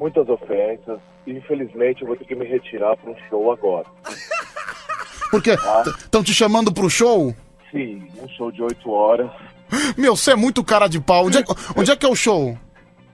Muitas 0.00 0.26
ofensas, 0.28 0.98
e 1.26 1.32
infelizmente 1.32 2.00
eu 2.02 2.08
vou 2.08 2.16
ter 2.16 2.24
que 2.24 2.34
me 2.34 2.46
retirar 2.46 2.96
para 2.96 3.10
um 3.12 3.16
show 3.28 3.52
agora. 3.52 3.84
Porque 5.30 5.50
estão 5.98 6.24
te 6.24 6.32
chamando 6.34 6.72
pro 6.72 6.88
show? 6.90 7.34
Sim, 7.70 8.08
um 8.20 8.28
show 8.30 8.50
de 8.50 8.62
8 8.62 8.90
horas, 8.90 9.30
Meu, 9.96 10.16
você 10.16 10.32
é 10.32 10.36
muito 10.36 10.64
cara 10.64 10.88
de 10.88 10.98
pau. 11.00 11.26
Onde 11.26 11.38
é, 11.38 11.44
onde 11.76 11.90
é 11.92 11.96
que 11.96 12.04
é 12.04 12.08
o 12.08 12.16
show? 12.16 12.58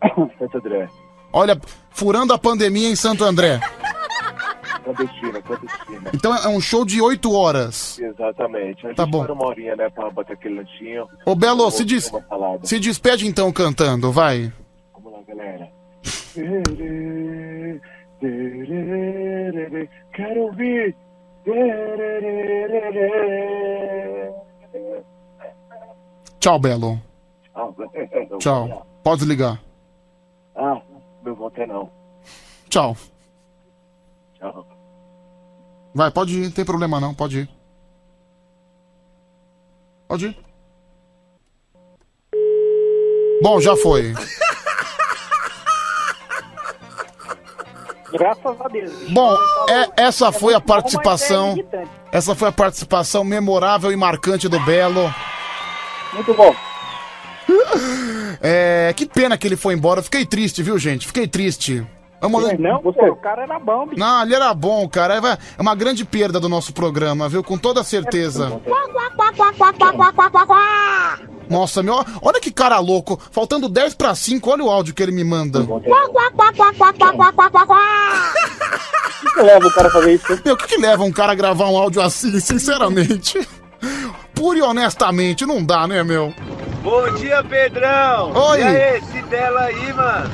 Santo 0.38 0.56
André, 0.58 0.88
Olha, 1.32 1.60
furando 1.90 2.32
a 2.32 2.38
pandemia 2.38 2.88
em 2.88 2.96
Santo 2.96 3.24
André. 3.24 3.60
clandestina, 4.84 5.42
clandestina. 5.42 6.10
Então 6.14 6.34
é 6.34 6.48
um 6.48 6.60
show 6.60 6.84
de 6.86 7.00
8 7.02 7.30
horas. 7.34 7.98
Exatamente. 7.98 8.86
A 8.86 8.88
gente 8.88 8.96
Tá 8.96 9.04
bom. 9.04 9.24
para 9.24 9.32
uma 9.34 9.46
horinha, 9.48 9.74
né, 9.76 9.90
pra 9.90 10.08
bater 10.10 10.34
aquele 10.34 10.54
lanchinho. 10.60 11.06
Ô, 11.26 11.34
Belo, 11.34 11.70
se, 11.70 11.84
des- 11.84 12.10
se 12.62 12.78
despede 12.78 13.26
então 13.26 13.52
cantando, 13.52 14.10
vai. 14.12 14.50
Vamos 14.94 15.12
lá, 15.12 15.18
galera. 15.28 15.68
Quero 20.12 20.42
ouvir. 20.42 20.96
Tchau, 26.40 26.58
Belo. 26.58 27.00
Tchau. 27.52 27.74
Tchau. 28.38 28.86
Pode 29.02 29.20
desligar. 29.20 29.60
Ah, 30.54 30.80
meu 31.22 31.34
voto 31.34 31.60
é 31.60 31.66
não. 31.66 31.90
Tchau. 32.68 32.96
Tchau. 34.34 34.66
Vai, 35.94 36.10
pode 36.10 36.38
ir, 36.38 36.44
não 36.44 36.50
tem 36.50 36.64
problema 36.64 37.00
não, 37.00 37.14
pode 37.14 37.40
ir. 37.40 37.48
Pode 40.08 40.26
ir. 40.26 40.36
Bom, 43.42 43.60
já 43.60 43.76
foi. 43.76 44.12
Graças 48.18 48.60
a 48.60 48.68
Deus. 48.68 48.92
Bom, 49.10 49.36
é- 49.68 50.04
essa 50.04 50.32
foi 50.32 50.54
a 50.54 50.58
mas 50.58 50.64
é 50.64 50.66
participação. 50.66 51.56
Essa 52.12 52.34
foi 52.34 52.48
a 52.48 52.52
participação 52.52 53.24
memorável 53.24 53.92
e 53.92 53.96
marcante 53.96 54.48
do 54.48 54.58
Belo. 54.60 55.12
Muito 56.12 56.34
bom. 56.34 56.54
É, 58.42 58.92
que 58.94 59.06
pena 59.06 59.38
que 59.38 59.46
ele 59.46 59.56
foi 59.56 59.72
embora. 59.72 60.02
Fiquei 60.02 60.26
triste, 60.26 60.62
viu, 60.62 60.78
gente? 60.78 61.06
Fiquei 61.06 61.26
triste. 61.26 61.84
Vamos 62.20 62.42
lá. 62.42 62.52
Não, 62.58 62.80
pô, 62.80 62.90
o 62.90 63.16
cara 63.16 63.42
era 63.42 63.58
bom, 63.58 63.86
bicho. 63.86 64.00
Não, 64.00 64.22
ele 64.22 64.34
era 64.34 64.52
bom, 64.54 64.88
cara. 64.88 65.14
É 65.16 65.38
é 65.58 65.62
uma 65.62 65.74
grande 65.74 66.04
perda 66.04 66.40
do 66.40 66.48
nosso 66.48 66.72
programa, 66.72 67.28
viu? 67.28 67.42
Com 67.42 67.56
toda 67.58 67.82
certeza. 67.82 68.60
Nossa, 71.48 71.82
meu, 71.82 72.04
olha 72.22 72.40
que 72.40 72.50
cara 72.50 72.78
louco. 72.78 73.20
Faltando 73.30 73.68
10 73.68 73.94
pra 73.94 74.14
5, 74.14 74.50
olha 74.50 74.64
o 74.64 74.70
áudio 74.70 74.94
que 74.94 75.02
ele 75.02 75.12
me 75.12 75.24
manda. 75.24 75.60
O 75.60 75.80
que 79.32 79.42
leva 79.42 79.66
o 79.66 79.72
cara 79.72 79.88
a 79.88 79.90
fazer 79.90 80.14
isso? 80.14 80.40
Meu, 80.44 80.54
o 80.54 80.56
que, 80.56 80.66
que 80.66 80.76
leva 80.76 81.04
um 81.04 81.12
cara 81.12 81.32
a 81.32 81.34
gravar 81.34 81.68
um 81.68 81.76
áudio 81.76 82.02
assim, 82.02 82.38
sinceramente? 82.40 83.46
Pura 84.34 84.58
e 84.58 84.62
honestamente, 84.62 85.46
não 85.46 85.64
dá, 85.64 85.86
né, 85.86 86.02
meu? 86.02 86.34
Bom 86.82 87.10
dia, 87.14 87.42
Pedrão! 87.44 88.32
Oi. 88.32 88.60
E 88.60 88.62
aí, 88.62 88.98
esse 88.98 89.22
dela 89.22 89.62
aí, 89.62 89.92
mano? 89.92 90.30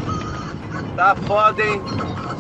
Tá 0.97 1.17
foda, 1.27 1.63
hein? 1.63 1.81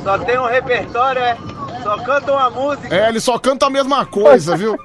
Só 0.03 0.19
tem 0.19 0.39
um 0.39 0.47
repertório, 0.47 1.23
é? 1.23 1.37
Só 1.83 1.97
canta 1.99 2.33
uma 2.33 2.51
música. 2.51 2.95
É, 2.95 3.09
ele 3.09 3.21
só 3.21 3.39
canta 3.39 3.67
a 3.67 3.71
mesma 3.71 4.05
coisa, 4.05 4.57
viu? 4.57 4.77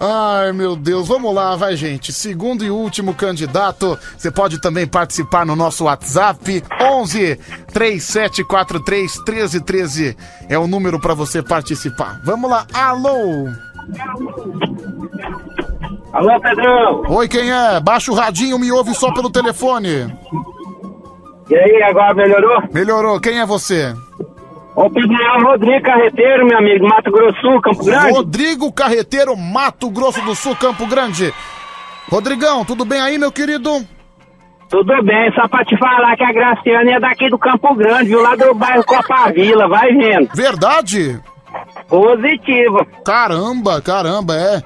Ai, 0.00 0.52
meu 0.52 0.76
Deus, 0.76 1.08
vamos 1.08 1.34
lá, 1.34 1.56
vai, 1.56 1.74
gente. 1.76 2.12
Segundo 2.12 2.64
e 2.64 2.70
último 2.70 3.14
candidato, 3.14 3.98
você 4.16 4.30
pode 4.30 4.60
também 4.60 4.86
participar 4.86 5.44
no 5.44 5.56
nosso 5.56 5.84
WhatsApp 5.84 6.62
11 6.80 7.36
3743 7.72 9.16
1313 9.16 10.16
é 10.48 10.58
o 10.58 10.66
número 10.66 11.00
pra 11.00 11.14
você 11.14 11.42
participar. 11.42 12.20
Vamos 12.24 12.48
lá, 12.48 12.66
alô. 12.72 13.48
Alô, 16.12 16.40
Pedrão! 16.40 17.02
Oi, 17.08 17.28
quem 17.28 17.50
é? 17.50 17.80
Baixa 17.80 18.12
o 18.12 18.14
radinho, 18.14 18.58
me 18.58 18.70
ouve 18.70 18.94
só 18.94 19.12
pelo 19.12 19.30
telefone. 19.30 20.06
E 21.50 21.56
aí, 21.56 21.82
agora 21.82 22.14
melhorou? 22.14 22.62
Melhorou, 22.72 23.20
quem 23.20 23.40
é 23.40 23.46
você? 23.46 23.94
Ô, 24.80 24.88
Pedrão, 24.88 25.18
é 25.18 25.38
o 25.38 25.44
Rodrigo 25.44 25.82
Carreteiro, 25.82 26.46
meu 26.46 26.56
amigo, 26.58 26.86
Mato 26.86 27.10
Grosso, 27.10 27.40
Sul, 27.40 27.60
Campo 27.60 27.84
Grande. 27.84 28.12
Rodrigo 28.12 28.72
Carreteiro, 28.72 29.36
Mato 29.36 29.90
Grosso 29.90 30.20
do 30.22 30.36
Sul, 30.36 30.54
Campo 30.54 30.86
Grande. 30.86 31.34
Rodrigão, 32.08 32.64
tudo 32.64 32.84
bem 32.84 33.00
aí, 33.00 33.18
meu 33.18 33.32
querido? 33.32 33.84
Tudo 34.70 35.02
bem, 35.02 35.32
só 35.34 35.48
pra 35.48 35.64
te 35.64 35.76
falar 35.78 36.16
que 36.16 36.22
a 36.22 36.32
Graciane 36.32 36.92
é 36.92 37.00
daqui 37.00 37.28
do 37.28 37.36
Campo 37.38 37.74
Grande, 37.74 38.10
viu? 38.10 38.22
Lá 38.22 38.36
do 38.36 38.54
bairro 38.54 38.84
Copa 38.84 39.32
Vila, 39.32 39.66
vai 39.66 39.92
vendo. 39.94 40.28
Verdade? 40.32 41.18
Positivo. 41.88 42.86
Caramba, 43.04 43.82
caramba, 43.82 44.34
é. 44.36 44.62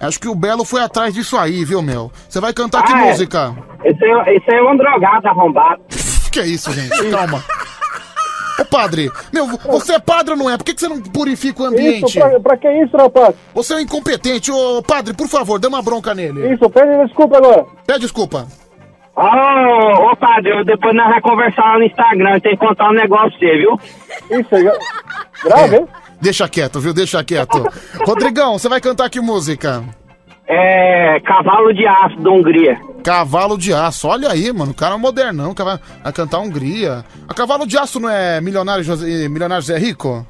Acho 0.00 0.20
que 0.20 0.28
o 0.28 0.34
Belo 0.34 0.64
foi 0.64 0.80
atrás 0.82 1.12
disso 1.12 1.36
aí, 1.36 1.64
viu, 1.64 1.82
meu? 1.82 2.12
Você 2.28 2.38
vai 2.40 2.52
cantar 2.52 2.84
que 2.84 2.92
Ah, 2.92 3.06
é. 3.06 3.10
música? 3.10 3.56
Esse 3.82 4.04
é, 4.04 4.36
esse 4.36 4.54
é 4.54 4.62
um 4.62 4.76
drogado 4.76 5.26
arrombado. 5.26 5.80
Que 6.30 6.40
é 6.40 6.46
isso, 6.46 6.70
gente? 6.70 7.10
Calma. 7.10 7.42
Ô 8.58 8.64
padre, 8.64 9.10
meu, 9.32 9.46
você 9.46 9.94
é 9.94 9.98
padre 9.98 10.32
ou 10.32 10.36
não 10.38 10.48
é? 10.50 10.56
Por 10.56 10.64
que, 10.64 10.74
que 10.74 10.80
você 10.80 10.88
não 10.88 11.00
purifica 11.02 11.62
o 11.62 11.66
ambiente? 11.66 12.06
Isso, 12.08 12.18
pra, 12.18 12.40
pra 12.40 12.56
que 12.56 12.70
isso, 12.82 12.96
rapaz? 12.96 13.34
Você 13.54 13.74
é 13.74 13.76
um 13.76 13.80
incompetente. 13.80 14.50
Ô 14.50 14.82
padre, 14.82 15.12
por 15.14 15.28
favor, 15.28 15.58
dê 15.58 15.66
uma 15.66 15.82
bronca 15.82 16.14
nele. 16.14 16.52
Isso, 16.54 16.68
pede 16.70 17.04
desculpa 17.06 17.36
agora. 17.36 17.66
Pede 17.86 18.00
desculpa. 18.00 18.46
Ô, 19.14 20.10
ô 20.12 20.16
padre, 20.16 20.50
eu- 20.58 20.64
depois 20.64 20.94
nós 20.94 21.06
vamos 21.08 21.22
conversar 21.22 21.62
lá 21.64 21.78
no 21.78 21.84
Instagram, 21.84 22.40
tem 22.40 22.52
que 22.56 22.66
contar 22.66 22.90
um 22.90 22.94
negócio 22.94 23.30
pra 23.38 23.48
você, 23.48 23.56
viu? 23.56 23.78
Isso, 24.40 24.54
é 24.54 25.48
grave, 25.48 25.76
hein? 25.76 25.86
Deixa 26.20 26.48
quieto, 26.48 26.80
viu? 26.80 26.94
Deixa 26.94 27.22
quieto. 27.24 27.62
Rodrigão, 28.06 28.58
você 28.58 28.68
vai 28.68 28.80
cantar 28.80 29.08
que 29.10 29.20
música? 29.20 29.84
É. 30.46 31.20
Cavalo 31.20 31.72
de 31.74 31.86
Aço 31.86 32.16
da 32.20 32.30
Hungria. 32.30 32.78
Cavalo 33.06 33.56
de 33.56 33.72
Aço. 33.72 34.08
Olha 34.08 34.32
aí, 34.32 34.52
mano. 34.52 34.72
O 34.72 34.74
cara 34.74 34.96
é 34.96 34.98
modernão. 34.98 35.54
Vai, 35.54 35.78
cantar 36.12 36.40
Hungria. 36.40 37.04
A 37.28 37.32
Cavalo 37.32 37.64
de 37.64 37.78
Aço 37.78 38.00
não 38.00 38.10
é 38.10 38.40
Milionário 38.40 38.82
José, 38.82 39.28
Milionário 39.28 39.62
Zé 39.62 39.78
Rico? 39.78 40.26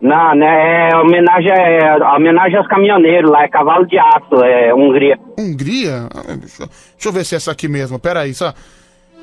Não, 0.00 0.34
né? 0.34 0.88
É 0.88 0.96
homenagem, 0.96 1.52
é, 1.52 1.94
homenagem 2.16 2.56
aos 2.56 2.66
caminhoneiros 2.66 3.30
lá, 3.30 3.44
é 3.44 3.48
Cavalo 3.48 3.86
de 3.86 3.98
Aço, 3.98 4.42
é 4.42 4.74
Hungria. 4.74 5.18
Hungria? 5.38 6.08
Ah, 6.14 6.34
Deixa, 6.34 6.66
deixa 6.66 7.08
eu 7.08 7.12
ver 7.12 7.24
se 7.26 7.34
é 7.34 7.36
essa 7.36 7.52
aqui 7.52 7.68
mesmo. 7.68 7.98
Pera 7.98 8.20
aí, 8.20 8.32
só. 8.32 8.54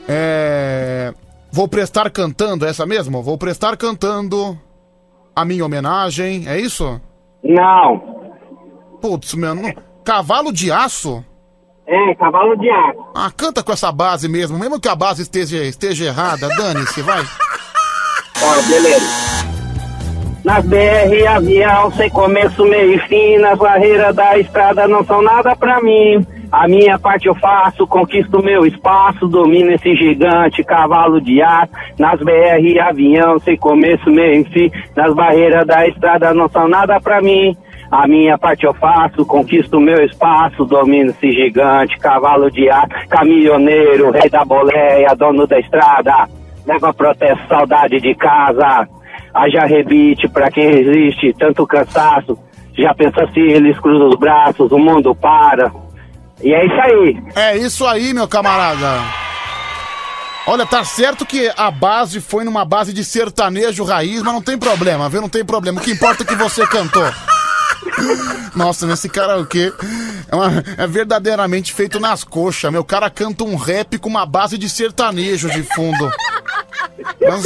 É. 0.08 1.12
Vou 1.52 1.68
prestar 1.68 2.08
cantando, 2.12 2.68
é 2.68 2.70
essa 2.70 2.86
mesmo? 2.86 3.24
Vou 3.24 3.36
prestar 3.36 3.76
cantando 3.78 4.56
a 5.36 5.44
minha 5.44 5.66
homenagem, 5.66 6.48
é 6.48 6.60
isso? 6.60 7.02
Não. 7.44 8.00
Putz, 9.02 9.34
meu. 9.34 9.56
Não... 9.56 9.74
Cavalo 10.04 10.54
de 10.54 10.72
aço? 10.72 11.26
É, 11.92 12.16
Cavalo 12.16 12.56
de 12.56 12.70
Aço. 12.70 13.06
Ah, 13.14 13.30
canta 13.36 13.62
com 13.62 13.74
essa 13.74 13.92
base 13.92 14.30
mesmo, 14.30 14.58
mesmo 14.58 14.80
que 14.80 14.88
a 14.88 14.96
base 14.96 15.24
esteja, 15.24 15.58
esteja 15.58 16.06
errada, 16.06 16.48
dane-se, 16.48 17.02
vai. 17.02 17.22
Ó, 18.42 18.62
beleza. 18.70 19.42
Nas 20.46 20.66
BR 20.66 21.28
avião, 21.28 21.92
sem 21.92 22.10
começo, 22.10 22.64
meio 22.64 22.96
e 22.96 23.00
fim, 23.08 23.38
nas 23.40 23.60
barreiras 23.60 24.16
da 24.16 24.40
estrada 24.40 24.88
não 24.88 25.04
são 25.04 25.22
nada 25.22 25.54
pra 25.54 25.82
mim. 25.82 26.26
A 26.50 26.66
minha 26.66 26.98
parte 26.98 27.28
eu 27.28 27.36
faço, 27.36 27.86
conquisto 27.86 28.42
meu 28.42 28.66
espaço, 28.66 29.28
domino 29.28 29.72
esse 29.72 29.94
gigante 29.94 30.64
cavalo 30.64 31.20
de 31.20 31.42
aço. 31.42 31.74
Nas 32.00 32.22
BR 32.22 32.80
avião, 32.82 33.38
sem 33.40 33.58
começo, 33.58 34.10
meio 34.10 34.42
e 34.42 34.44
fim, 34.46 34.72
nas 34.96 35.14
barreiras 35.14 35.68
da 35.68 35.86
estrada 35.86 36.34
não 36.34 36.48
são 36.48 36.70
nada 36.70 37.02
pra 37.02 37.22
mim. 37.22 37.56
A 37.92 38.08
minha 38.08 38.38
parte 38.38 38.66
eu 38.66 38.74
faço, 38.74 39.26
conquisto 39.26 39.78
meu 39.78 40.02
espaço, 40.06 40.64
domino 40.64 41.12
esse 41.12 41.30
gigante 41.30 42.00
cavalo 42.00 42.50
de 42.50 42.70
aço. 42.70 42.88
Caminhoneiro, 43.10 44.12
rei 44.12 44.30
da 44.30 44.46
boleia, 44.46 45.14
dono 45.14 45.46
da 45.46 45.60
estrada. 45.60 46.30
Leva 46.66 46.94
protesto, 46.94 47.46
saudade 47.50 48.00
de 48.00 48.16
casa. 48.16 48.88
Haja 49.34 49.66
rebite 49.66 50.30
pra 50.30 50.50
quem 50.50 50.72
resiste, 50.72 51.36
tanto 51.38 51.68
cansaço. 51.68 52.38
Já 52.78 52.94
pensa 52.94 53.28
se 53.34 53.42
eles 53.42 53.78
cruzam 53.80 54.08
os 54.08 54.18
braços, 54.18 54.72
o 54.72 54.78
mundo 54.78 55.14
para. 55.14 55.70
E 56.42 56.54
é 56.54 56.66
isso 56.66 56.82
aí. 56.82 57.24
É 57.36 57.58
isso 57.58 57.86
aí, 57.86 58.14
meu 58.14 58.28
camarada. 58.28 59.02
Olha, 60.48 60.66
tá 60.66 60.84
certo 60.86 61.26
que 61.26 61.52
a 61.58 61.70
base 61.70 62.22
foi 62.22 62.46
numa 62.46 62.64
base 62.64 62.94
de 62.94 63.04
sertanejo 63.04 63.84
raiz, 63.84 64.24
mas 64.24 64.34
não 64.34 64.42
tem 64.42 64.58
problema, 64.58 65.10
viu? 65.10 65.20
Não 65.20 65.30
tem 65.30 65.44
problema. 65.44 65.80
O 65.80 65.84
que 65.84 65.92
importa 65.92 66.24
é 66.24 66.26
que 66.26 66.36
você 66.36 66.66
cantou. 66.68 67.04
Nossa, 68.56 68.92
esse 68.92 69.10
karaokê 69.10 69.72
é, 70.32 70.36
uma- 70.36 70.64
é 70.78 70.88
verdadeiramente 70.88 71.74
feito 71.74 72.00
nas 72.00 72.24
coxas. 72.24 72.72
Meu 72.72 72.84
cara 72.84 73.10
canta 73.10 73.44
um 73.44 73.56
rap 73.56 73.98
com 73.98 74.10
uma 74.10 74.26
base 74.26 74.58
de 74.58 74.70
sertanejo 74.70 75.50
de 75.50 75.64
fundo. 75.64 76.10
Mas, 77.22 77.44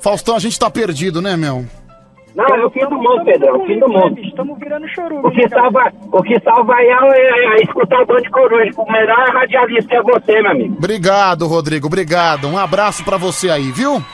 Faustão, 0.00 0.36
a 0.36 0.38
gente 0.38 0.58
tá 0.58 0.70
perdido, 0.70 1.20
né, 1.20 1.36
meu? 1.36 1.64
Não, 2.34 2.44
é 2.46 2.64
o 2.64 2.70
fim 2.70 2.80
do 2.86 2.90
mundo, 2.96 3.24
Pedro, 3.24 3.46
é 3.48 3.52
o 3.52 3.66
fim 3.66 3.78
do 3.80 3.88
mundo. 3.88 4.20
Estamos 4.20 4.58
virando 4.60 4.86
chorume. 4.88 5.22
O 5.26 5.30
que 5.32 5.48
salva, 5.48 5.92
o 6.12 6.22
que 6.22 6.38
salva 6.40 6.74
aí 6.74 6.86
é, 6.86 7.56
é 7.58 7.62
escutar 7.64 8.00
o 8.02 8.06
Band 8.06 8.20
de 8.22 8.30
Coruja. 8.30 8.70
O 8.76 8.92
melhor 8.92 9.28
radialista 9.34 9.96
é 9.96 10.02
você, 10.02 10.40
meu 10.42 10.50
amigo. 10.52 10.74
Obrigado, 10.78 11.48
Rodrigo, 11.48 11.88
obrigado. 11.88 12.46
Um 12.46 12.56
abraço 12.56 13.02
pra 13.04 13.16
você 13.16 13.50
aí, 13.50 13.72
viu? 13.72 14.04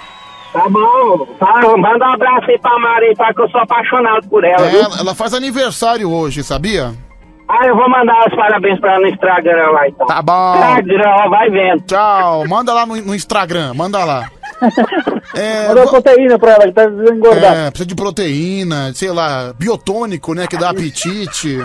Tá 0.54 0.68
bom. 0.68 1.26
Tá, 1.38 1.60
manda 1.76 2.06
um 2.06 2.12
abraço 2.14 2.48
aí 2.50 2.58
pra 2.60 2.78
Mari, 2.78 3.06
aí, 3.08 3.14
tá, 3.16 3.34
que 3.34 3.42
eu 3.42 3.50
sou 3.50 3.60
apaixonado 3.60 4.26
por 4.28 4.44
ela, 4.44 4.64
É, 4.66 4.70
viu? 4.70 4.80
ela, 4.82 4.96
ela 5.00 5.14
faz 5.14 5.34
aniversário 5.34 6.08
hoje, 6.10 6.42
sabia? 6.44 6.94
Ah, 7.48 7.66
eu 7.66 7.76
vou 7.76 7.90
mandar 7.90 8.26
os 8.28 8.34
parabéns 8.36 8.78
pra 8.80 8.92
ela 8.94 9.00
no 9.02 9.08
Instagram 9.08 9.70
lá, 9.72 9.88
então. 9.88 10.06
Tá 10.06 10.22
bom. 10.22 10.54
Instagram, 10.56 11.28
vai 11.28 11.50
vendo. 11.50 11.82
Tchau, 11.82 12.46
manda 12.48 12.72
lá 12.72 12.86
no, 12.86 12.96
no 12.96 13.14
Instagram, 13.14 13.74
manda 13.74 14.02
lá. 14.04 14.30
É, 15.34 15.66
Manda 15.68 15.80
uma 15.82 15.90
proteína 15.90 16.38
pra 16.38 16.52
ela, 16.52 16.64
que 16.66 16.72
tá 16.72 16.82
precisando 16.84 17.14
engordar. 17.16 17.54
É, 17.56 17.70
precisa 17.70 17.86
de 17.88 17.94
proteína, 17.96 18.92
sei 18.94 19.10
lá, 19.10 19.52
biotônico, 19.58 20.32
né, 20.32 20.46
que 20.46 20.56
dá 20.56 20.70
apetite. 20.70 21.58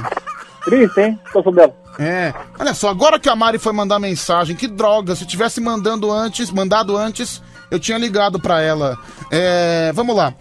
Triste, 0.66 1.00
hein? 1.00 1.19
Situação 1.27 1.53
dela. 1.53 1.74
É, 2.00 2.34
olha 2.59 2.74
só, 2.74 2.90
agora 2.90 3.19
que 3.19 3.30
a 3.30 3.35
Mari 3.35 3.59
foi 3.59 3.74
mandar 3.74 4.00
mensagem, 4.00 4.56
que 4.56 4.68
droga, 4.68 5.16
se 5.16 5.26
tivesse 5.26 5.61
mandando 5.61 6.11
antes, 6.11 6.50
mandado 6.51 6.98
antes, 6.98 7.43
eu 7.72 7.80
tinha 7.80 7.98
ligado 7.98 8.39
pra 8.39 8.61
ela. 8.61 8.98
É, 9.31 9.91
vamos 9.93 10.15
lá. 10.15 10.33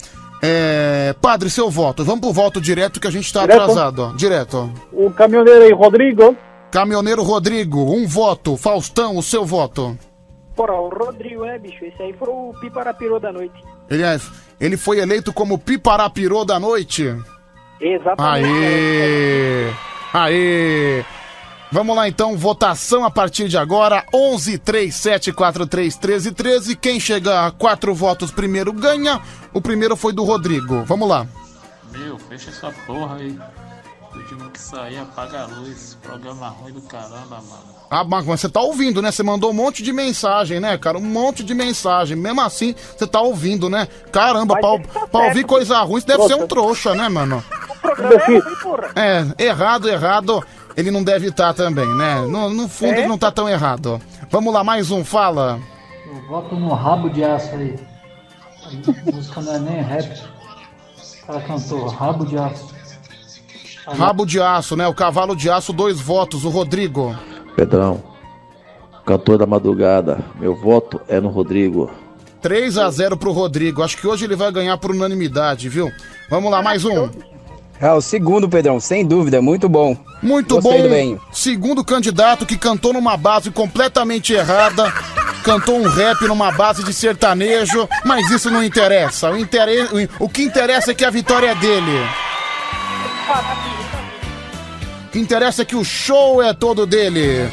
É, 0.42 1.14
padre, 1.20 1.50
seu 1.50 1.68
voto. 1.70 2.04
Vamos 2.04 2.20
pro 2.20 2.32
voto 2.32 2.60
direto 2.60 3.00
que 3.00 3.06
a 3.08 3.10
gente 3.10 3.32
tá 3.32 3.40
Direto? 3.40 3.60
atrasado, 3.62 4.02
ó. 4.04 4.16
Direto. 4.16 4.72
O 4.92 5.10
caminhoneiro 5.10 5.64
aí, 5.64 5.72
Rodrigo. 5.72 6.36
Caminhoneiro 6.70 7.22
Rodrigo, 7.22 7.80
um 7.92 8.06
voto. 8.06 8.56
Faustão, 8.56 9.16
o 9.16 9.22
seu 9.22 9.44
voto. 9.44 9.98
Porra, 10.54 10.74
o 10.74 10.88
Rodrigo, 10.88 11.44
né, 11.44 11.58
bicho? 11.58 11.84
Esse 11.84 12.02
aí 12.02 12.12
foi 12.12 12.28
o 12.28 12.52
Piparapirô 12.60 13.18
da 13.18 13.32
noite. 13.32 13.54
Ele, 13.90 14.02
é- 14.02 14.20
ele 14.60 14.76
foi 14.76 14.98
eleito 14.98 15.32
como 15.32 15.58
Piparapirô 15.58 16.44
da 16.44 16.60
noite. 16.60 17.16
Exatamente. 17.80 18.46
Aê! 18.48 19.70
Aê! 20.12 21.04
Vamos 21.70 21.94
lá 21.94 22.08
então, 22.08 22.36
votação 22.36 23.04
a 23.04 23.10
partir 23.10 23.46
de 23.46 23.58
agora, 23.58 24.04
11 24.12 24.56
3 24.58 24.94
7 24.94 25.32
4 25.32 25.66
3 25.66 25.96
13 25.96 26.32
13. 26.32 26.76
Quem 26.76 26.98
chegar 26.98 27.46
a 27.46 27.50
quatro 27.50 27.94
votos 27.94 28.30
primeiro 28.30 28.72
ganha. 28.72 29.20
O 29.52 29.60
primeiro 29.60 29.94
foi 29.94 30.12
do 30.12 30.24
Rodrigo. 30.24 30.82
Vamos 30.84 31.08
lá. 31.08 31.26
Meu, 31.92 32.18
fecha 32.18 32.50
essa 32.50 32.72
porra 32.86 33.16
aí. 33.16 33.38
Último 34.14 34.50
que 34.50 34.58
sair, 34.60 34.98
apaga 34.98 35.42
a 35.42 35.46
luz. 35.46 35.98
Programa 36.02 36.48
ruim 36.48 36.72
do 36.72 36.80
caramba, 36.80 37.36
mano. 37.36 37.78
Ah, 37.90 38.02
mas 38.02 38.24
você 38.24 38.48
tá 38.48 38.60
ouvindo, 38.60 39.00
né? 39.02 39.12
Você 39.12 39.22
mandou 39.22 39.50
um 39.50 39.54
monte 39.54 39.82
de 39.82 39.92
mensagem, 39.92 40.60
né, 40.60 40.76
cara? 40.78 40.96
Um 40.98 41.02
monte 41.02 41.44
de 41.44 41.54
mensagem. 41.54 42.16
Mesmo 42.16 42.40
assim, 42.40 42.74
você 42.96 43.06
tá 43.06 43.20
ouvindo, 43.20 43.68
né? 43.68 43.86
Caramba, 44.10 44.58
pra, 44.58 45.06
pra 45.06 45.26
ouvir 45.26 45.44
coisa 45.44 45.80
ruim, 45.82 46.00
você 46.00 46.06
deve 46.06 46.26
ser 46.26 46.34
um 46.34 46.46
trouxa, 46.46 46.94
né, 46.94 47.08
mano? 47.08 47.44
É, 48.96 49.44
errado, 49.44 49.88
errado. 49.88 50.44
Ele 50.78 50.92
não 50.92 51.02
deve 51.02 51.26
estar 51.26 51.52
também, 51.54 51.88
né? 51.96 52.20
No, 52.20 52.48
no 52.50 52.68
fundo, 52.68 52.92
É? 52.94 52.98
ele 53.00 53.08
não 53.08 53.18
tá 53.18 53.32
tão 53.32 53.48
errado. 53.48 54.00
Vamos 54.30 54.54
lá, 54.54 54.62
mais 54.62 54.92
um, 54.92 55.04
fala. 55.04 55.58
Eu 56.06 56.22
voto 56.28 56.54
no 56.54 56.72
rabo 56.72 57.10
de 57.10 57.24
aço 57.24 57.52
aí. 57.56 57.74
A 58.64 59.10
música 59.12 59.40
não 59.40 59.54
é 59.54 59.58
nem 59.58 59.82
rap. 59.82 60.22
O 61.24 61.26
cara 61.26 61.40
cantou 61.40 61.86
rabo 61.88 62.24
de 62.24 62.38
aço. 62.38 62.68
Rabo 63.88 64.24
de 64.24 64.40
aço, 64.40 64.76
né? 64.76 64.86
O 64.86 64.94
cavalo 64.94 65.34
de 65.34 65.50
aço, 65.50 65.72
dois 65.72 65.98
votos. 66.00 66.44
O 66.44 66.48
Rodrigo. 66.48 67.12
Pedrão, 67.56 68.00
cantor 69.04 69.36
da 69.36 69.46
madrugada, 69.46 70.20
meu 70.38 70.54
voto 70.54 71.00
é 71.08 71.18
no 71.20 71.28
Rodrigo. 71.28 71.90
3 72.40 72.78
a 72.78 72.88
0 72.88 73.16
pro 73.16 73.32
Rodrigo. 73.32 73.82
Acho 73.82 73.96
que 73.96 74.06
hoje 74.06 74.24
ele 74.26 74.36
vai 74.36 74.52
ganhar 74.52 74.78
por 74.78 74.92
unanimidade, 74.92 75.68
viu? 75.68 75.90
Vamos 76.30 76.52
lá, 76.52 76.62
mais 76.62 76.84
um. 76.84 77.08
É 77.80 77.92
o 77.92 78.00
segundo, 78.00 78.48
Pedrão, 78.48 78.80
sem 78.80 79.06
dúvida, 79.06 79.40
muito 79.40 79.68
bom. 79.68 79.96
Muito 80.20 80.56
Gostei 80.56 80.82
bom. 80.82 80.88
bem. 80.88 81.20
Segundo 81.32 81.84
candidato 81.84 82.44
que 82.44 82.58
cantou 82.58 82.92
numa 82.92 83.16
base 83.16 83.50
completamente 83.50 84.32
errada. 84.32 84.92
Cantou 85.44 85.78
um 85.78 85.88
rap 85.88 86.20
numa 86.26 86.50
base 86.50 86.82
de 86.82 86.92
sertanejo, 86.92 87.88
mas 88.04 88.28
isso 88.30 88.50
não 88.50 88.62
interessa. 88.64 89.30
O, 89.30 89.38
intere... 89.38 89.88
o 90.18 90.28
que 90.28 90.42
interessa 90.42 90.90
é 90.90 90.94
que 90.94 91.04
a 91.04 91.10
vitória 91.10 91.50
é 91.50 91.54
dele. 91.54 92.04
O 95.06 95.10
que 95.10 95.18
interessa 95.20 95.62
é 95.62 95.64
que 95.64 95.76
o 95.76 95.84
show 95.84 96.42
é 96.42 96.52
todo 96.52 96.84
dele. 96.84 97.48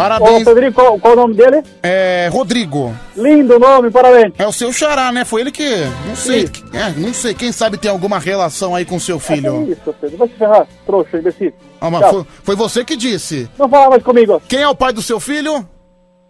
Parabéns. 0.00 0.42
Ô, 0.42 0.44
Pedrinho, 0.44 0.72
qual, 0.72 0.98
qual 0.98 1.12
o 1.12 1.16
nome 1.16 1.34
dele? 1.34 1.62
É. 1.82 2.30
Rodrigo. 2.32 2.96
Lindo 3.14 3.58
nome, 3.58 3.90
parabéns. 3.90 4.32
É 4.38 4.46
o 4.46 4.52
seu 4.52 4.72
xará, 4.72 5.12
né? 5.12 5.24
Foi 5.26 5.42
ele 5.42 5.52
que. 5.52 5.68
Não 6.06 6.16
sei. 6.16 6.44
Isso. 6.44 6.64
É, 6.72 6.90
não 6.96 7.12
sei. 7.12 7.34
Quem 7.34 7.52
sabe 7.52 7.76
tem 7.76 7.90
alguma 7.90 8.18
relação 8.18 8.74
aí 8.74 8.86
com 8.86 8.98
seu 8.98 9.18
filho. 9.18 9.66
Que 9.66 9.72
isso, 9.72 9.94
Pedro? 10.00 10.16
Vai 10.16 10.28
se 10.28 10.34
ferrar, 10.34 10.66
trouxa, 10.86 11.18
imbecil. 11.18 11.52
Ah, 11.80 11.90
mas 11.90 12.08
foi, 12.10 12.26
foi 12.42 12.56
você 12.56 12.84
que 12.84 12.96
disse. 12.96 13.48
Não 13.58 13.68
fala 13.68 13.90
mais 13.90 14.02
comigo. 14.02 14.40
Quem 14.48 14.62
é 14.62 14.68
o 14.68 14.74
pai 14.74 14.92
do 14.92 15.02
seu 15.02 15.20
filho? 15.20 15.68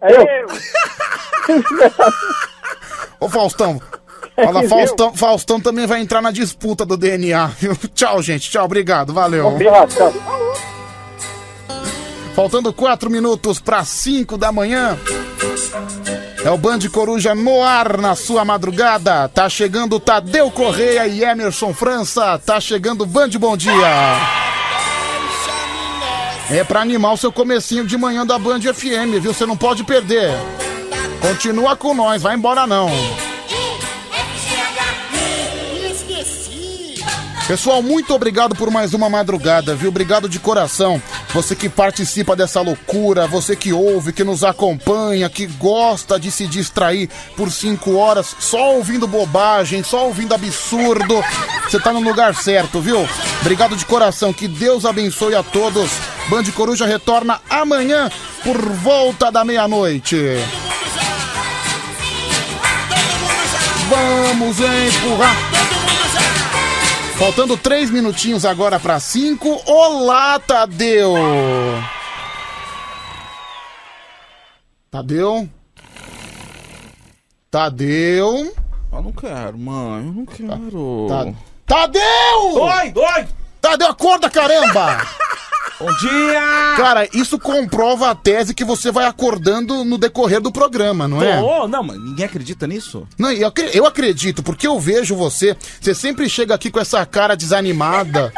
É 0.01 0.17
eu. 0.17 0.25
Ô 3.21 3.29
Faustão. 3.29 3.79
É 4.35 4.45
Fala, 4.45 4.61
que 4.61 4.67
Faustão, 4.67 5.13
Faustão 5.13 5.59
também 5.59 5.85
vai 5.85 6.01
entrar 6.01 6.21
na 6.21 6.31
disputa 6.31 6.85
do 6.85 6.97
DNA. 6.97 7.51
Tchau, 7.93 8.21
gente. 8.21 8.49
Tchau, 8.49 8.65
obrigado. 8.65 9.13
Valeu. 9.13 9.47
Obrigado, 9.47 9.93
tchau. 9.93 10.11
Faltando 12.35 12.71
4 12.71 13.09
minutos 13.09 13.59
para 13.59 13.83
5 13.83 14.37
da 14.37 14.51
manhã. 14.51 14.97
É 16.43 16.49
o 16.49 16.57
Band 16.57 16.79
Coruja 16.91 17.35
no 17.35 17.61
ar 17.61 17.97
na 17.97 18.15
sua 18.15 18.43
madrugada. 18.43 19.29
Tá 19.29 19.47
chegando 19.47 19.99
Tadeu 19.99 20.49
Correia 20.49 21.05
e 21.07 21.23
Emerson 21.23 21.73
França. 21.73 22.39
Tá 22.39 22.59
chegando 22.59 23.05
Band 23.05 23.29
Bom 23.39 23.55
Dia. 23.55 23.71
É 26.49 26.63
pra 26.63 26.81
animar 26.81 27.13
o 27.13 27.17
seu 27.17 27.31
comecinho 27.31 27.85
de 27.85 27.97
manhã 27.97 28.25
da 28.25 28.39
Band 28.39 28.61
FM, 28.61 29.21
viu? 29.21 29.33
Você 29.33 29.45
não 29.45 29.55
pode 29.55 29.83
perder. 29.83 30.31
Continua 31.21 31.75
com 31.75 31.93
nós, 31.93 32.21
vai 32.21 32.35
embora 32.35 32.65
não. 32.65 32.89
Pessoal, 37.47 37.81
muito 37.81 38.13
obrigado 38.13 38.55
por 38.55 38.71
mais 38.71 38.93
uma 38.93 39.09
madrugada, 39.09 39.75
viu? 39.75 39.89
Obrigado 39.89 40.27
de 40.27 40.39
coração. 40.39 41.01
Você 41.33 41.55
que 41.55 41.69
participa 41.69 42.35
dessa 42.35 42.59
loucura, 42.59 43.25
você 43.25 43.55
que 43.55 43.71
ouve, 43.71 44.11
que 44.11 44.23
nos 44.23 44.43
acompanha, 44.43 45.29
que 45.29 45.45
gosta 45.45 46.19
de 46.19 46.29
se 46.29 46.45
distrair 46.45 47.09
por 47.37 47.49
cinco 47.49 47.95
horas 47.95 48.35
só 48.37 48.75
ouvindo 48.75 49.07
bobagem, 49.07 49.81
só 49.81 50.07
ouvindo 50.07 50.35
absurdo. 50.35 51.23
Você 51.63 51.79
tá 51.79 51.93
no 51.93 52.01
lugar 52.01 52.35
certo, 52.35 52.81
viu? 52.81 53.07
Obrigado 53.39 53.77
de 53.77 53.85
coração. 53.85 54.33
Que 54.33 54.45
Deus 54.45 54.83
abençoe 54.85 55.33
a 55.33 55.41
todos. 55.41 55.89
Band 56.29 56.43
Coruja 56.53 56.85
retorna 56.85 57.39
amanhã 57.49 58.11
por 58.43 58.57
volta 58.57 59.31
da 59.31 59.45
meia-noite. 59.45 60.17
Vamos 63.89 64.57
empurrar. 64.59 65.80
Faltando 67.21 67.55
três 67.55 67.91
minutinhos 67.91 68.45
agora 68.45 68.79
para 68.79 68.99
cinco. 68.99 69.61
Olá, 69.67 70.39
Tadeu! 70.39 71.13
Tadeu? 74.89 75.47
Tadeu? 77.51 78.51
Eu 78.91 79.01
não 79.03 79.11
quero, 79.11 79.55
mãe. 79.55 80.03
Eu 80.03 80.13
não 80.13 80.25
quero. 80.25 81.05
Tá- 81.07 81.31
Tadeu! 81.67 82.53
Dói, 82.55 82.89
dói! 82.89 83.27
Tadeu, 83.61 83.87
acorda, 83.89 84.27
caramba! 84.27 85.05
Bom 85.81 85.91
dia! 85.97 86.41
Cara, 86.77 87.07
isso 87.13 87.39
comprova 87.39 88.09
a 88.11 88.15
tese 88.15 88.53
que 88.53 88.63
você 88.63 88.91
vai 88.91 89.05
acordando 89.05 89.83
no 89.83 89.97
decorrer 89.97 90.39
do 90.39 90.51
programa, 90.51 91.07
não 91.07 91.21
é? 91.21 91.39
Não, 91.67 91.83
mas 91.83 91.97
ninguém 91.99 92.25
acredita 92.25 92.67
nisso? 92.67 93.07
Não, 93.17 93.31
eu, 93.31 93.47
acre- 93.47 93.71
eu 93.73 93.85
acredito, 93.85 94.43
porque 94.43 94.67
eu 94.67 94.79
vejo 94.79 95.15
você, 95.15 95.57
você 95.79 95.93
sempre 95.95 96.29
chega 96.29 96.53
aqui 96.53 96.69
com 96.69 96.79
essa 96.79 97.05
cara 97.05 97.35
desanimada, 97.35 98.31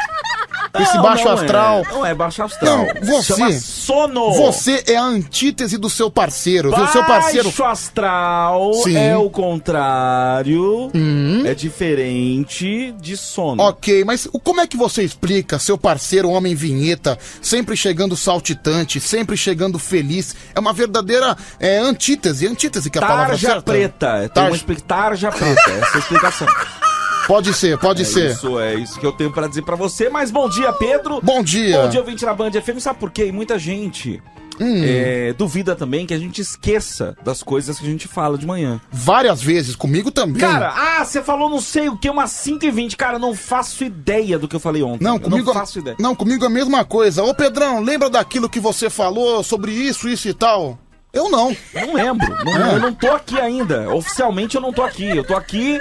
esse 0.79 0.95
Não, 0.95 1.03
baixo 1.03 1.25
não 1.25 1.31
astral. 1.33 1.81
É, 1.87 1.91
não 1.93 2.05
é 2.05 2.13
baixo 2.15 2.43
astral. 2.43 2.77
Não, 2.77 3.05
você. 3.05 3.33
Chama 3.35 3.51
sono. 3.59 4.33
Você 4.33 4.83
é 4.87 4.95
a 4.95 5.03
antítese 5.03 5.77
do 5.77 5.89
seu 5.89 6.09
parceiro, 6.09 6.73
viu? 6.75 6.87
Seu 6.87 7.03
parceiro. 7.03 7.45
Baixo 7.49 7.63
astral 7.63 8.73
Sim. 8.83 8.97
é 8.97 9.15
o 9.17 9.29
contrário, 9.29 10.89
Hum. 10.93 11.43
é 11.45 11.53
diferente 11.53 12.91
de 12.99 13.15
sono. 13.17 13.61
Ok, 13.63 14.03
mas 14.03 14.27
como 14.43 14.61
é 14.61 14.67
que 14.67 14.75
você 14.77 15.03
explica 15.03 15.59
seu 15.59 15.77
parceiro, 15.77 16.29
homem 16.29 16.55
vinheta, 16.55 17.17
sempre 17.41 17.75
chegando 17.77 18.15
saltitante, 18.15 18.99
sempre 18.99 19.37
chegando 19.37 19.77
feliz? 19.77 20.35
É 20.55 20.59
uma 20.59 20.73
verdadeira 20.73 21.35
é, 21.59 21.77
antítese, 21.77 22.47
antítese 22.47 22.89
que 22.89 22.97
é 22.97 23.01
a 23.03 23.05
palavra 23.07 23.27
Tarja 23.29 23.47
certa. 23.47 23.61
preta. 23.71 24.19
Tem 24.19 24.29
Tarja- 24.29 24.55
expli- 24.55 24.81
tarja 24.81 25.31
preta, 25.31 25.61
essa 25.71 25.93
é 25.93 25.95
a 25.95 25.99
explicação. 25.99 26.47
Pode 27.27 27.53
ser, 27.53 27.77
pode 27.77 28.01
é 28.01 28.05
ser. 28.05 28.31
Isso, 28.31 28.59
é 28.59 28.75
isso 28.75 28.99
que 28.99 29.05
eu 29.05 29.11
tenho 29.11 29.31
pra 29.31 29.47
dizer 29.47 29.61
pra 29.63 29.75
você. 29.75 30.09
Mas 30.09 30.29
bom 30.31 30.49
dia, 30.49 30.71
Pedro. 30.73 31.19
Bom 31.21 31.41
dia. 31.43 31.81
Bom 31.83 31.89
dia, 31.89 31.99
ouvinte 32.01 32.25
da 32.25 32.33
Band 32.33 32.51
FM. 32.51 32.79
Sabe 32.79 32.99
por 32.99 33.11
quê? 33.11 33.31
Muita 33.31 33.57
gente 33.57 34.21
Hum. 34.59 34.83
é, 34.85 35.33
duvida 35.33 35.75
também 35.75 36.05
que 36.05 36.13
a 36.13 36.17
gente 36.19 36.39
esqueça 36.39 37.17
das 37.23 37.41
coisas 37.41 37.79
que 37.79 37.87
a 37.87 37.89
gente 37.89 38.07
fala 38.07 38.37
de 38.37 38.45
manhã. 38.45 38.79
Várias 38.91 39.41
vezes, 39.41 39.75
comigo 39.75 40.11
também. 40.11 40.39
Cara, 40.39 40.71
ah, 40.75 41.03
você 41.03 41.23
falou 41.23 41.49
não 41.49 41.59
sei 41.59 41.89
o 41.89 41.97
que, 41.97 42.07
umas 42.09 42.29
5h20. 42.31 42.95
Cara, 42.95 43.15
eu 43.15 43.19
não 43.19 43.33
faço 43.35 43.83
ideia 43.83 44.37
do 44.37 44.47
que 44.47 44.55
eu 44.55 44.59
falei 44.59 44.83
ontem. 44.83 45.03
Não, 45.03 45.15
Eu 45.15 45.19
comigo, 45.21 45.47
não 45.47 45.53
faço 45.53 45.79
ideia. 45.79 45.95
não, 45.99 46.13
comigo 46.15 46.43
é 46.43 46.47
a 46.47 46.51
mesma 46.51 46.85
coisa. 46.85 47.23
Ô 47.23 47.33
Pedrão, 47.33 47.79
lembra 47.81 48.09
daquilo 48.11 48.47
que 48.49 48.59
você 48.59 48.89
falou 48.91 49.41
sobre 49.43 49.71
isso, 49.71 50.07
isso 50.07 50.27
e 50.27 50.33
tal? 50.35 50.77
Eu 51.11 51.29
não. 51.31 51.55
Não 51.73 51.93
lembro. 51.93 52.43
Não- 52.45 52.55
É. 52.71 52.75
Eu 52.75 52.79
não 52.79 52.93
tô 52.93 53.09
aqui 53.11 53.39
ainda. 53.39 53.91
Oficialmente 53.93 54.55
eu 54.55 54.61
não 54.61 54.71
tô 54.73 54.83
aqui. 54.83 55.05
Eu 55.17 55.23
tô 55.23 55.35
aqui 55.35 55.79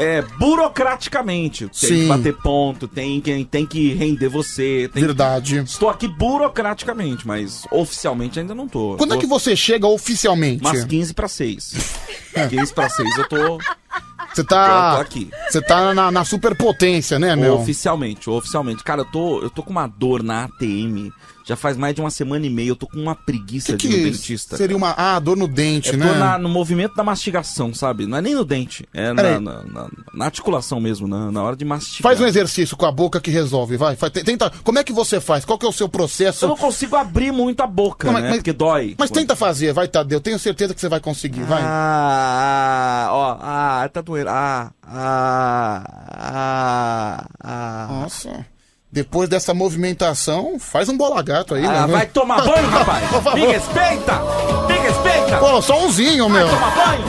é, 0.00 0.22
burocraticamente. 0.22 1.68
Tem 1.68 1.88
Sim. 1.90 2.00
que 2.02 2.06
bater 2.06 2.36
ponto, 2.38 2.88
tem 2.88 3.20
que, 3.20 3.44
tem 3.44 3.66
que 3.66 3.92
render 3.92 4.28
você. 4.28 4.90
Verdade. 4.94 5.58
Estou 5.58 5.90
aqui 5.90 6.08
burocraticamente, 6.08 7.26
mas 7.26 7.64
oficialmente 7.70 8.40
ainda 8.40 8.54
não 8.54 8.66
tô. 8.66 8.96
Quando 8.96 9.12
é 9.12 9.16
Tô 9.16 9.20
que 9.20 9.26
você 9.26 9.54
chega 9.54 9.86
oficialmente? 9.86 10.64
Umas 10.64 10.84
15 10.84 11.12
pra 11.12 11.28
6. 11.28 11.74
15 12.48 12.72
pra 12.72 12.88
6 12.88 13.18
eu 13.18 13.28
tô. 13.28 13.58
Você 14.32 14.44
tá. 14.44 14.92
Eu 14.92 14.96
tô 14.96 15.02
aqui. 15.02 15.30
Você 15.50 15.60
tá 15.60 15.92
na, 15.92 16.10
na 16.10 16.24
superpotência, 16.24 17.18
né, 17.18 17.36
meu? 17.36 17.58
Oficialmente, 17.58 18.30
oficialmente. 18.30 18.82
Cara, 18.82 19.02
eu 19.02 19.04
tô, 19.04 19.42
eu 19.42 19.50
tô 19.50 19.62
com 19.62 19.70
uma 19.70 19.86
dor 19.86 20.22
na 20.22 20.44
ATM. 20.44 21.10
Já 21.50 21.56
faz 21.56 21.76
mais 21.76 21.92
de 21.96 22.00
uma 22.00 22.10
semana 22.10 22.46
e 22.46 22.48
meia. 22.50 22.68
Eu 22.68 22.76
tô 22.76 22.86
com 22.86 22.96
uma 22.96 23.12
preguiça 23.16 23.76
Que 23.76 23.88
de 23.88 23.94
que 23.96 24.04
dentista. 24.04 24.56
seria 24.56 24.76
uma. 24.76 24.94
Ah, 24.96 25.18
dor 25.18 25.36
no 25.36 25.48
dente, 25.48 25.90
Eu 25.90 25.98
né? 25.98 26.06
tô 26.06 26.14
na- 26.14 26.38
no 26.38 26.48
movimento 26.48 26.94
da 26.94 27.02
mastigação, 27.02 27.74
sabe? 27.74 28.06
Não 28.06 28.18
é 28.18 28.22
nem 28.22 28.36
no 28.36 28.44
dente, 28.44 28.88
é 28.94 29.12
na, 29.12 29.40
na- 29.40 29.62
na- 30.14 30.24
articulação 30.24 30.78
mesmo, 30.80 31.08
na, 31.08 31.32
na 31.32 31.42
hora 31.42 31.56
de 31.56 31.64
mastigar. 31.64 32.02
Faz 32.02 32.20
um 32.20 32.26
exercício 32.26 32.76
com 32.76 32.86
a 32.86 32.92
boca 32.92 33.20
que 33.20 33.32
resolve, 33.32 33.76
vai. 33.76 33.96
Faz- 33.96 34.12
tenta. 34.12 34.48
Como 34.62 34.78
é 34.78 34.84
que 34.84 34.92
você 34.92 35.20
faz? 35.20 35.44
Qual 35.44 35.58
que 35.58 35.66
é 35.66 35.68
o 35.68 35.72
seu 35.72 35.88
processo? 35.88 36.44
Eu 36.44 36.50
não 36.50 36.56
consigo 36.56 36.94
abrir 36.94 37.32
muito 37.32 37.60
a 37.62 37.66
boca, 37.66 38.06
Não, 38.06 38.12
mas- 38.12 38.22
né? 38.22 38.28
mas- 38.28 38.38
Porque 38.38 38.52
dói. 38.52 38.94
Mas 38.96 39.10
tenta 39.10 39.34
fazer, 39.34 39.72
vai, 39.72 39.88
Tadeu. 39.88 40.20
Tenho 40.20 40.38
certeza 40.38 40.72
que 40.72 40.80
você 40.80 40.88
vai 40.88 41.00
conseguir, 41.00 41.42
vai. 41.42 41.62
Ah, 41.64 43.06
ah, 43.08 43.12
ó, 43.12 43.38
ah, 43.40 43.88
tá 43.92 44.00
doendo. 44.00 44.30
Ah, 44.30 44.70
ah, 44.84 45.84
ah, 46.12 47.26
ah. 47.42 47.86
Nossa. 47.90 48.46
Depois 48.92 49.28
dessa 49.28 49.54
movimentação, 49.54 50.58
faz 50.58 50.88
um 50.88 50.96
bola 50.96 51.22
gato 51.22 51.54
aí, 51.54 51.64
Ah, 51.64 51.86
né? 51.86 51.92
vai 51.92 52.06
tomar 52.06 52.42
banho, 52.42 52.66
rapaz! 52.70 53.04
Me 53.34 53.46
respeita! 53.46 54.20
Me 54.68 54.78
respeita! 54.78 55.36
Pô, 55.38 55.62
só 55.62 55.78
umzinho, 55.84 56.28
meu. 56.28 56.48
Vai 56.48 56.56
tomar 56.58 56.86
banho! 56.86 57.04